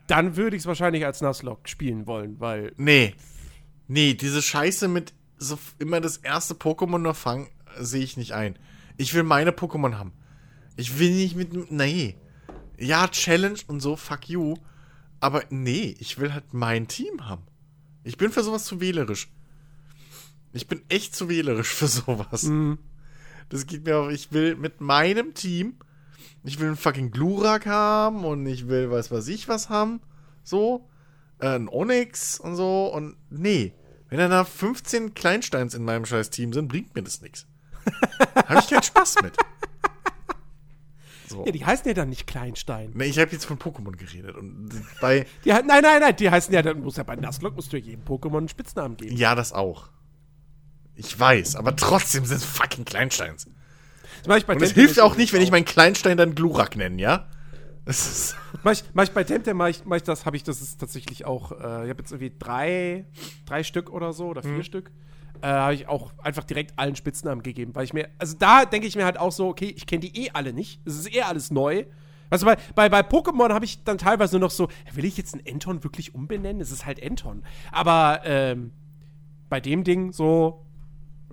dann 0.06 0.36
würde 0.36 0.56
ich 0.56 0.62
es 0.62 0.66
wahrscheinlich 0.66 1.06
als 1.06 1.20
Nuzlocke 1.20 1.68
spielen 1.68 2.06
wollen, 2.06 2.38
weil 2.40 2.72
nee. 2.76 3.14
Nee, 3.88 4.14
diese 4.14 4.42
Scheiße 4.42 4.88
mit 4.88 5.14
so 5.38 5.58
immer 5.78 6.00
das 6.00 6.18
erste 6.18 6.54
Pokémon 6.54 6.98
nur 6.98 7.14
fangen, 7.14 7.48
äh, 7.76 7.82
sehe 7.82 8.02
ich 8.02 8.16
nicht 8.16 8.32
ein. 8.32 8.58
Ich 8.96 9.14
will 9.14 9.22
meine 9.22 9.52
Pokémon 9.52 9.94
haben. 9.94 10.12
Ich 10.76 10.98
will 10.98 11.12
nicht 11.12 11.36
mit. 11.36 11.70
Nee. 11.70 12.16
Ja, 12.78 13.08
Challenge 13.08 13.58
und 13.66 13.80
so, 13.80 13.96
fuck 13.96 14.28
you. 14.28 14.56
Aber 15.20 15.42
nee, 15.50 15.94
ich 15.98 16.18
will 16.18 16.32
halt 16.32 16.52
mein 16.52 16.88
Team 16.88 17.28
haben. 17.28 17.42
Ich 18.04 18.16
bin 18.16 18.30
für 18.30 18.42
sowas 18.42 18.64
zu 18.64 18.80
wählerisch. 18.80 19.28
Ich 20.52 20.66
bin 20.66 20.82
echt 20.88 21.14
zu 21.14 21.28
wählerisch 21.28 21.68
für 21.68 21.86
sowas. 21.86 22.44
Mhm. 22.44 22.78
Das 23.50 23.66
geht 23.66 23.84
mir 23.84 23.98
auch. 23.98 24.08
Ich 24.08 24.32
will 24.32 24.56
mit 24.56 24.80
meinem 24.80 25.34
Team. 25.34 25.74
Ich 26.42 26.58
will 26.58 26.68
einen 26.68 26.76
fucking 26.76 27.10
Glurak 27.10 27.66
haben 27.66 28.24
und 28.24 28.46
ich 28.46 28.68
will 28.68 28.90
weiß 28.90 29.10
was 29.10 29.28
ich 29.28 29.48
was 29.48 29.68
haben. 29.68 30.00
So. 30.42 30.88
Äh, 31.38 31.56
ein 31.56 31.68
Onyx 31.68 32.40
und 32.40 32.56
so. 32.56 32.86
Und 32.86 33.16
nee. 33.28 33.74
Wenn 34.08 34.18
da 34.18 34.28
da 34.28 34.44
15 34.44 35.14
Kleinsteins 35.14 35.74
in 35.74 35.84
meinem 35.84 36.06
scheiß 36.06 36.30
Team 36.30 36.52
sind, 36.52 36.68
bringt 36.68 36.94
mir 36.94 37.02
das 37.02 37.20
nichts. 37.20 37.46
Habe 38.34 38.60
ich 38.60 38.68
keinen 38.68 38.82
Spaß 38.82 39.22
mit. 39.22 39.36
So. 41.28 41.44
ja, 41.46 41.52
die 41.52 41.64
heißen 41.64 41.86
ja 41.86 41.94
dann 41.94 42.08
nicht 42.08 42.26
Kleinstein. 42.26 42.90
Nee, 42.94 43.04
ich 43.04 43.20
habe 43.20 43.30
jetzt 43.30 43.44
von 43.44 43.56
Pokémon 43.56 43.96
geredet. 43.96 44.34
Und 44.34 44.70
bei. 45.00 45.26
Die, 45.44 45.50
nein, 45.50 45.64
nein, 45.64 46.00
nein, 46.00 46.16
die 46.16 46.28
heißen 46.28 46.52
ja, 46.52 46.60
dann 46.60 46.80
muss 46.80 46.96
ja 46.96 47.04
bei 47.04 47.14
Nuzlocke 47.14 47.54
musst 47.54 47.72
du 47.72 47.76
ja 47.76 47.84
jedem 47.84 48.02
Pokémon 48.04 48.38
einen 48.38 48.48
Spitznamen 48.48 48.96
geben. 48.96 49.16
Ja, 49.16 49.36
das 49.36 49.52
auch. 49.52 49.90
Ich 50.94 51.18
weiß, 51.18 51.56
aber 51.56 51.76
trotzdem 51.76 52.24
sind 52.24 52.36
es 52.38 52.44
fucking 52.44 52.84
Kleinsteins. 52.84 53.46
Das 54.24 54.36
ich 54.36 54.46
bei 54.46 54.54
Und 54.54 54.62
es 54.62 54.72
hilft 54.72 55.00
auch 55.00 55.16
nicht, 55.16 55.32
wenn 55.32 55.40
ich 55.40 55.50
meinen 55.50 55.64
Kleinstein 55.64 56.16
dann 56.16 56.34
Glurak 56.34 56.76
nenne, 56.76 57.00
ja? 57.00 57.26
Das 57.84 58.06
ist. 58.06 58.36
Mach 58.62 58.72
ich, 58.72 58.84
mach 58.92 59.04
ich 59.04 59.12
bei 59.12 59.24
Temtem, 59.24 59.56
mach 59.56 59.68
ich, 59.68 59.84
mach 59.84 59.96
ich 59.96 60.02
das, 60.02 60.26
habe 60.26 60.36
ich 60.36 60.42
das 60.42 60.60
ist 60.60 60.78
tatsächlich 60.78 61.24
auch, 61.24 61.52
äh, 61.52 61.54
ich 61.56 61.90
habe 61.90 61.94
jetzt 61.98 62.12
irgendwie 62.12 62.32
drei, 62.38 63.06
drei 63.46 63.62
Stück 63.62 63.90
oder 63.90 64.12
so, 64.12 64.26
oder 64.26 64.42
vier 64.42 64.52
Mhm. 64.52 64.62
Stück, 64.62 64.90
äh, 65.40 65.46
habe 65.46 65.74
ich 65.74 65.88
auch 65.88 66.12
einfach 66.18 66.44
direkt 66.44 66.78
allen 66.78 66.94
Spitznamen 66.94 67.42
gegeben, 67.42 67.74
weil 67.74 67.84
ich 67.84 67.94
mir, 67.94 68.08
also 68.18 68.36
da 68.38 68.66
denke 68.66 68.86
ich 68.86 68.96
mir 68.96 69.04
halt 69.06 69.18
auch 69.18 69.32
so, 69.32 69.48
okay, 69.48 69.72
ich 69.74 69.86
kenne 69.86 70.00
die 70.00 70.24
eh 70.26 70.30
alle 70.34 70.52
nicht, 70.52 70.80
es 70.84 70.98
ist 70.98 71.14
eh 71.14 71.22
alles 71.22 71.50
neu. 71.50 71.84
Also 72.28 72.46
bei, 72.46 72.56
bei, 72.74 72.88
bei 72.88 73.00
Pokémon 73.00 73.52
habe 73.52 73.64
ich 73.64 73.82
dann 73.82 73.98
teilweise 73.98 74.38
noch 74.38 74.50
so, 74.52 74.68
will 74.92 75.04
ich 75.04 75.16
jetzt 75.16 75.34
einen 75.34 75.44
Enton 75.46 75.82
wirklich 75.82 76.14
umbenennen? 76.14 76.60
Es 76.60 76.70
ist 76.70 76.86
halt 76.86 77.00
Enton. 77.00 77.42
Aber 77.72 78.20
ähm, 78.24 78.72
bei 79.48 79.60
dem 79.60 79.82
Ding 79.82 80.12
so, 80.12 80.64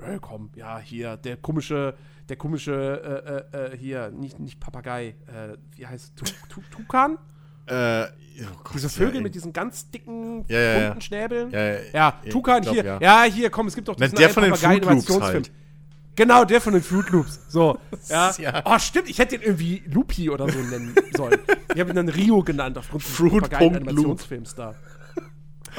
äh, 0.01 0.19
komm, 0.22 0.50
ja, 0.56 0.80
hier, 0.80 1.17
der 1.17 1.38
komische, 1.38 1.95
der 2.30 2.35
komische, 2.35 3.43
äh, 3.53 3.58
äh, 3.58 3.74
äh, 3.74 3.77
hier, 3.77 4.11
nicht, 4.11 4.40
nicht 4.40 4.59
Papagei, 4.59 5.16
äh, 5.27 5.58
wie 5.76 5.88
heißt 5.88 6.16
tu, 6.16 6.26
tu, 6.50 6.61
Tukan? 6.72 7.17
Äh, 7.66 8.03
oh 8.03 8.08
Gott, 8.64 8.74
Diese 8.76 8.90
Vögel 8.90 9.16
ja, 9.16 9.22
mit 9.22 9.35
diesen 9.35 9.51
ganz 9.51 9.90
dicken, 9.92 10.45
Ja, 10.48 10.59
ja, 10.59 10.88
bunten 10.88 11.01
Schnäbeln. 11.01 11.51
Ja, 11.93 12.11
Tukan 12.30 12.61
glaub, 12.61 12.74
hier. 12.76 12.98
ja. 13.01 13.24
Hier, 13.24 13.50
komm, 13.50 13.67
es 13.67 13.76
gibt 13.76 13.88
doch 13.88 13.95
Na, 13.98 14.06
diesen 14.08 14.17
der 14.17 14.27
einen 14.27 14.34
von 14.34 14.43
den 14.43 15.01
Fruit 15.01 15.09
Loops 15.09 15.22
halt. 15.22 15.51
Genau, 16.16 16.45
der 16.45 16.61
von 16.61 16.74
den 16.74 16.82
Fruit 16.82 17.09
Loops. 17.09 17.42
So, 17.50 17.77
ja. 18.09 18.34
Oh, 18.66 18.80
stimmt, 18.80 19.09
ich 19.09 19.19
hätte 19.19 19.38
den 19.38 19.45
irgendwie 19.45 19.84
Lupi 19.85 20.30
oder 20.30 20.50
so 20.50 20.58
nennen 20.59 20.95
sollen. 21.16 21.40
Ich 21.74 21.80
habe 21.80 21.92
ihn 21.92 21.95
dann 21.95 22.09
Rio 22.09 22.42
genannt, 22.42 22.77
aufgrund 22.77 23.03
des 23.03 23.11
Fruit 23.11 23.43
Papagei-Animationsfilms 23.43 24.56
da. 24.56 24.76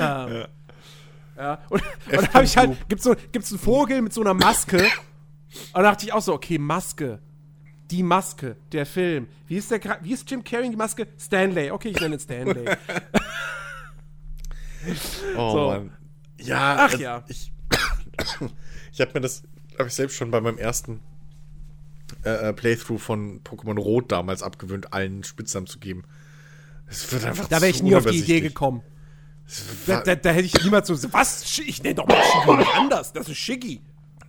Ähm, 0.01 0.33
Ja. 0.33 0.49
Ja. 1.39 1.63
Und, 1.71 1.83
und 1.83 1.83
dann 2.13 2.35
habe 2.35 2.45
ich 2.45 2.57
halt, 2.57 2.89
gibt's 2.89 3.05
so, 3.05 3.15
gibt's 3.33 3.51
einen 3.51 3.61
Vogel 3.61 4.03
mit 4.03 4.13
so 4.13 4.21
einer 4.21 4.35
Maske. 4.35 4.79
Und 4.79 4.89
da 5.75 5.83
dachte 5.83 6.05
ich 6.05 6.13
auch 6.13 6.23
so, 6.23 6.35
okay, 6.35 6.59
Maske. 6.59 7.21
Die 7.91 8.03
Maske, 8.03 8.57
der 8.73 8.85
Film. 8.85 9.29
Wie 9.47 9.57
ist, 9.57 9.71
der, 9.71 9.81
wie 10.03 10.13
ist 10.13 10.31
Jim 10.31 10.45
Carrey 10.45 10.69
die 10.69 10.77
Maske? 10.77 11.09
Stanley. 11.19 11.71
Okay, 11.71 11.89
ich 11.89 12.01
nenne 12.01 12.17
ihn 12.17 12.21
Stanley. 12.21 12.65
Oh 15.37 15.53
So. 15.53 15.67
Mann. 15.69 15.91
Ja, 16.41 16.77
Ach 16.79 16.93
also 16.93 17.03
ja. 17.03 17.25
Ich, 17.29 17.53
ich 18.93 19.01
habe 19.01 19.11
mir 19.15 19.21
das, 19.21 19.43
habe 19.79 19.89
ich 19.89 19.95
selbst 19.95 20.17
schon 20.17 20.31
bei 20.31 20.41
meinem 20.41 20.59
ersten 20.59 21.01
äh, 22.25 22.49
äh, 22.49 22.53
Playthrough 22.53 23.01
von 23.03 23.43
Pokémon 23.43 23.79
Rot 23.79 24.13
damals 24.13 24.43
abgewöhnt, 24.43 24.93
allen 24.93 25.25
Spitznamen 25.25 25.67
zu 25.67 25.79
geben. 25.79 26.05
Es 26.87 27.11
wird 27.13 27.25
einfach 27.25 27.49
Da 27.49 27.61
wäre 27.61 27.71
ich 27.71 27.83
nie 27.83 27.95
auf 27.95 28.07
die 28.07 28.19
Idee 28.19 28.41
gekommen. 28.41 28.83
Da, 29.87 30.03
da, 30.03 30.15
da 30.15 30.31
hätte 30.31 30.45
ich 30.45 30.63
niemals 30.63 30.89
so, 30.89 31.13
was? 31.13 31.59
Ich 31.61 31.83
nenne 31.83 31.97
doch 31.97 32.07
mal 32.07 32.23
Shiggy 32.23 32.67
anders. 32.77 33.13
Das 33.13 33.29
ist 33.29 33.39
Shiggy. 33.39 33.81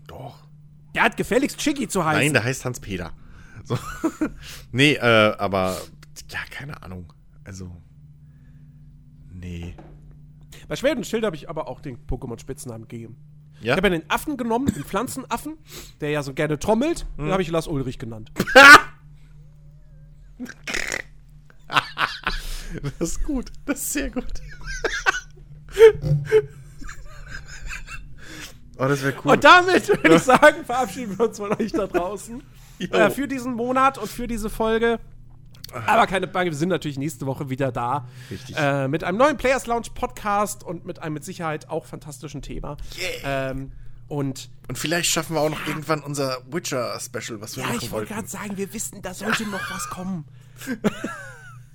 Doch. 0.07 0.47
Der 0.95 1.03
hat 1.03 1.17
gefälligst 1.17 1.61
Shiggy 1.61 1.87
zu 1.87 2.03
heißen. 2.05 2.21
Nein, 2.21 2.33
der 2.33 2.43
heißt 2.43 2.63
Hans-Peter. 2.63 3.11
So. 3.65 3.77
nee, 4.71 4.93
äh, 4.93 5.35
aber 5.37 5.77
ja, 6.29 6.39
keine 6.49 6.81
Ahnung. 6.81 7.11
Also. 7.43 7.69
Nee. 9.33 9.75
Bei 10.67 10.75
Schwert 10.75 10.97
und 10.97 11.05
Schild 11.05 11.25
habe 11.25 11.35
ich 11.35 11.49
aber 11.49 11.67
auch 11.67 11.81
den 11.81 11.97
Pokémon-Spitznamen 12.07 12.87
gegeben. 12.87 13.17
Ja? 13.61 13.73
Ich 13.73 13.77
habe 13.77 13.87
ja 13.87 13.99
den 13.99 14.09
Affen 14.09 14.37
genommen, 14.37 14.67
den 14.67 14.83
Pflanzenaffen, 14.83 15.57
der 15.99 16.11
ja 16.11 16.23
so 16.23 16.33
gerne 16.33 16.59
trommelt. 16.59 17.05
Hm. 17.17 17.25
Den 17.25 17.31
habe 17.31 17.41
ich 17.41 17.49
Lars 17.49 17.67
Ulrich 17.67 17.99
genannt. 17.99 18.31
Das 22.99 23.09
ist 23.09 23.23
gut. 23.23 23.51
Das 23.65 23.79
ist 23.79 23.93
sehr 23.93 24.11
gut. 24.11 24.25
Oh, 28.77 28.87
das 28.87 29.03
wäre 29.03 29.13
cool. 29.23 29.31
Und 29.33 29.43
damit 29.43 29.87
würde 29.87 30.15
ich 30.15 30.23
sagen, 30.23 30.65
verabschieden 30.65 31.17
wir 31.17 31.27
uns 31.27 31.37
von 31.37 31.51
euch 31.53 31.71
da 31.71 31.87
draußen. 31.87 32.41
Äh, 32.79 33.09
für 33.09 33.27
diesen 33.27 33.53
Monat 33.55 33.97
und 33.97 34.09
für 34.09 34.27
diese 34.27 34.49
Folge. 34.49 34.99
Aber 35.85 36.07
keine 36.07 36.25
Bange, 36.27 36.49
wir 36.49 36.57
sind 36.57 36.69
natürlich 36.69 36.97
nächste 36.97 37.25
Woche 37.27 37.49
wieder 37.49 37.71
da. 37.71 38.07
Richtig. 38.31 38.55
Äh, 38.57 38.87
mit 38.87 39.03
einem 39.03 39.17
neuen 39.17 39.37
Players 39.37 39.67
Lounge 39.67 39.87
Podcast 39.93 40.63
und 40.63 40.85
mit 40.85 40.99
einem 40.99 41.13
mit 41.13 41.23
Sicherheit 41.23 41.69
auch 41.69 41.85
fantastischen 41.85 42.41
Thema. 42.41 42.77
Ähm, 43.23 43.71
und 44.07 44.49
Und 44.67 44.77
vielleicht 44.79 45.11
schaffen 45.11 45.35
wir 45.35 45.41
auch 45.41 45.49
noch 45.51 45.67
irgendwann 45.67 46.01
unser 46.01 46.37
Witcher-Special, 46.49 47.41
was 47.41 47.55
wir 47.55 47.63
ja, 47.63 47.69
machen 47.69 47.79
ich 47.83 47.91
wollte 47.91 48.09
wollten. 48.09 48.13
gerade 48.13 48.27
sagen, 48.27 48.57
wir 48.57 48.73
wissen, 48.73 49.01
da 49.03 49.13
sollte 49.13 49.43
noch 49.45 49.69
was 49.71 49.87
kommen. 49.89 50.25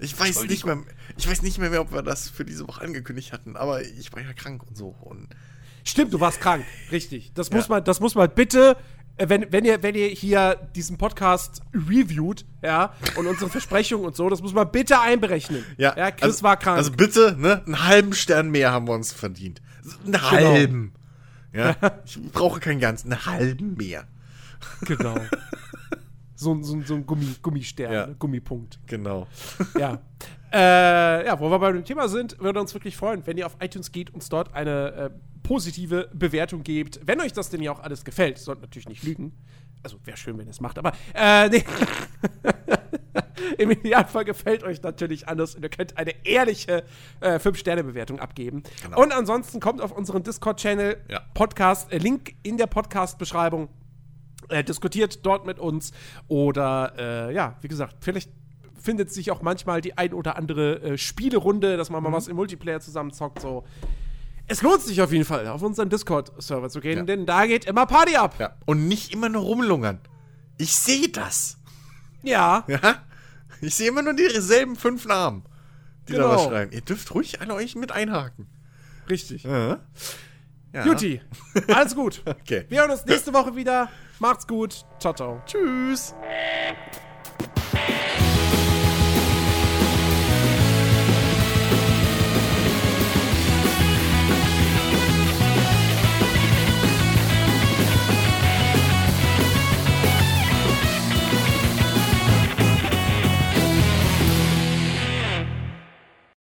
Ich 0.04 0.18
weiß 0.18 0.44
nicht 0.44 0.66
mehr, 0.66 0.78
ich 1.16 1.28
weiß 1.28 1.42
nicht 1.42 1.58
mehr, 1.58 1.70
mehr, 1.70 1.80
ob 1.80 1.92
wir 1.92 2.02
das 2.02 2.28
für 2.28 2.44
diese 2.44 2.68
Woche 2.68 2.82
angekündigt 2.82 3.32
hatten, 3.32 3.56
aber 3.56 3.82
ich 3.82 4.12
war 4.12 4.20
ja 4.22 4.32
krank 4.32 4.62
und 4.68 4.76
so. 4.76 4.94
Und 5.00 5.28
Stimmt, 5.84 6.12
du 6.12 6.20
warst 6.20 6.40
krank. 6.40 6.64
Richtig. 6.92 7.32
Das 7.34 7.50
muss 7.50 7.68
Ja. 7.68 7.76
man, 7.76 7.84
das 7.84 8.00
muss 8.00 8.14
man 8.14 8.30
bitte, 8.34 8.76
äh, 9.16 9.28
wenn, 9.28 9.50
wenn 9.52 9.64
ihr, 9.64 9.82
wenn 9.82 9.94
ihr 9.94 10.08
hier 10.08 10.56
diesen 10.74 10.98
Podcast 10.98 11.62
reviewt, 11.74 12.44
ja, 12.62 12.94
und 13.16 13.26
unsere 13.26 13.50
Versprechungen 13.50 14.04
und 14.06 14.16
so, 14.16 14.28
das 14.28 14.40
muss 14.42 14.54
man 14.54 14.70
bitte 14.70 15.00
einberechnen. 15.00 15.64
ja, 15.76 15.96
ja 15.96 16.10
Chris 16.10 16.22
also, 16.22 16.42
war 16.42 16.56
krank. 16.56 16.78
Also 16.78 16.92
bitte, 16.92 17.36
ne, 17.38 17.62
einen 17.66 17.84
halben 17.86 18.12
Stern 18.14 18.50
mehr 18.50 18.72
haben 18.72 18.86
wir 18.88 18.94
uns 18.94 19.12
verdient. 19.12 19.60
Einen 20.06 20.30
halben. 20.30 20.92
Ja, 21.52 21.76
ich 22.04 22.20
brauche 22.32 22.58
keinen 22.60 22.80
ganzen, 22.80 23.12
einen 23.12 23.26
halben 23.26 23.74
mehr. 23.76 24.08
genau. 24.82 25.16
so, 26.44 26.62
so, 26.62 26.80
so 26.82 26.94
ein 26.94 27.06
Gummi, 27.06 27.26
Gummistern, 27.42 27.92
Ja. 27.92 28.06
ne? 28.06 28.16
Gummipunkt. 28.18 28.78
Genau. 28.86 29.26
Ja. 29.78 29.98
äh, 30.52 31.26
ja, 31.26 31.40
wo 31.40 31.50
wir 31.50 31.58
bei 31.58 31.72
dem 31.72 31.84
Thema 31.84 32.06
sind, 32.08 32.38
würde 32.40 32.60
uns 32.60 32.72
wirklich 32.74 32.96
freuen, 32.96 33.26
wenn 33.26 33.36
ihr 33.36 33.46
auf 33.46 33.56
iTunes 33.60 33.90
geht 33.90 34.10
und 34.10 34.16
uns 34.16 34.28
dort 34.28 34.54
eine 34.54 34.92
äh, 34.92 35.10
positive 35.42 36.08
Bewertung 36.14 36.62
gebt. 36.62 37.00
Wenn 37.04 37.20
euch 37.20 37.32
das 37.32 37.50
denn 37.50 37.60
ja 37.62 37.72
auch 37.72 37.80
alles 37.80 38.04
gefällt, 38.04 38.38
sollt 38.38 38.60
natürlich 38.62 38.88
nicht 38.88 39.02
lügen. 39.02 39.32
Also 39.82 39.98
wäre 40.04 40.16
schön, 40.16 40.38
wenn 40.38 40.46
ihr 40.46 40.50
es 40.50 40.60
macht, 40.60 40.78
aber 40.78 40.92
äh, 41.14 41.48
nee. 41.48 41.64
Im 43.58 43.70
Idealfall 43.70 44.24
gefällt 44.24 44.62
euch 44.64 44.82
natürlich 44.82 45.28
anders 45.28 45.54
und 45.54 45.62
ihr 45.62 45.68
könnt 45.68 45.96
eine 45.98 46.12
ehrliche 46.24 46.84
äh, 47.20 47.36
5-Sterne-Bewertung 47.38 48.18
abgeben. 48.18 48.62
Genau. 48.82 49.02
Und 49.02 49.12
ansonsten 49.12 49.60
kommt 49.60 49.80
auf 49.82 49.92
unseren 49.92 50.22
Discord-Channel, 50.22 50.96
Ja. 51.10 51.20
Podcast, 51.34 51.92
äh, 51.92 51.98
Link 51.98 52.34
in 52.42 52.56
der 52.56 52.66
Podcast-Beschreibung. 52.66 53.68
Äh, 54.48 54.64
diskutiert 54.64 55.24
dort 55.24 55.46
mit 55.46 55.58
uns 55.58 55.92
oder 56.28 56.92
äh, 56.98 57.34
ja, 57.34 57.56
wie 57.62 57.68
gesagt, 57.68 57.96
vielleicht 58.00 58.30
findet 58.80 59.10
sich 59.12 59.30
auch 59.30 59.40
manchmal 59.42 59.80
die 59.80 59.96
ein 59.96 60.12
oder 60.12 60.36
andere 60.36 60.80
äh, 60.82 60.98
Spielerunde, 60.98 61.76
dass 61.76 61.88
man 61.90 62.02
Mhm. 62.02 62.10
mal 62.10 62.16
was 62.16 62.28
im 62.28 62.36
Multiplayer 62.36 62.80
zusammen 62.80 63.12
zockt. 63.12 63.40
So. 63.40 63.64
Es 64.46 64.60
lohnt 64.60 64.82
sich 64.82 65.00
auf 65.00 65.10
jeden 65.10 65.24
Fall, 65.24 65.46
auf 65.48 65.62
unseren 65.62 65.88
Discord-Server 65.88 66.68
zu 66.68 66.80
gehen, 66.80 66.98
Ja. 66.98 67.04
denn 67.04 67.24
da 67.24 67.46
geht 67.46 67.64
immer 67.64 67.86
Party 67.86 68.16
ab. 68.16 68.34
Ja. 68.38 68.56
Und 68.66 68.86
nicht 68.88 69.12
immer 69.14 69.30
nur 69.30 69.42
rumlungern. 69.42 70.00
Ich 70.58 70.74
sehe 70.74 71.08
das. 71.08 71.56
Ja, 72.22 72.64
Ja? 72.68 73.02
Ich 73.60 73.74
sehe 73.74 73.88
immer 73.88 74.02
nur 74.02 74.12
dieselben 74.14 74.76
fünf 74.76 75.06
Namen, 75.06 75.44
die 76.08 76.12
da 76.12 76.18
Genau. 76.24 76.34
was 76.34 76.44
schreiben. 76.44 76.72
Ihr 76.72 76.82
dürft 76.82 77.14
ruhig 77.14 77.40
alle 77.40 77.54
euch 77.54 77.74
mit 77.76 77.90
einhaken. 77.92 78.46
richtig. 79.08 79.44
Ja. 79.44 79.78
ja. 80.74 80.84
Juti, 80.84 81.20
alles 81.68 81.94
gut. 81.94 82.22
Okay. 82.26 82.66
Wir 82.68 82.80
hören 82.80 82.90
uns 82.90 83.06
nächste 83.06 83.32
Woche 83.32 83.56
wieder. 83.56 83.88
Macht's 84.24 84.46
gut. 84.46 84.86
Ciao, 84.98 85.12
ciao. 85.12 85.42
Tschüss. 85.44 86.14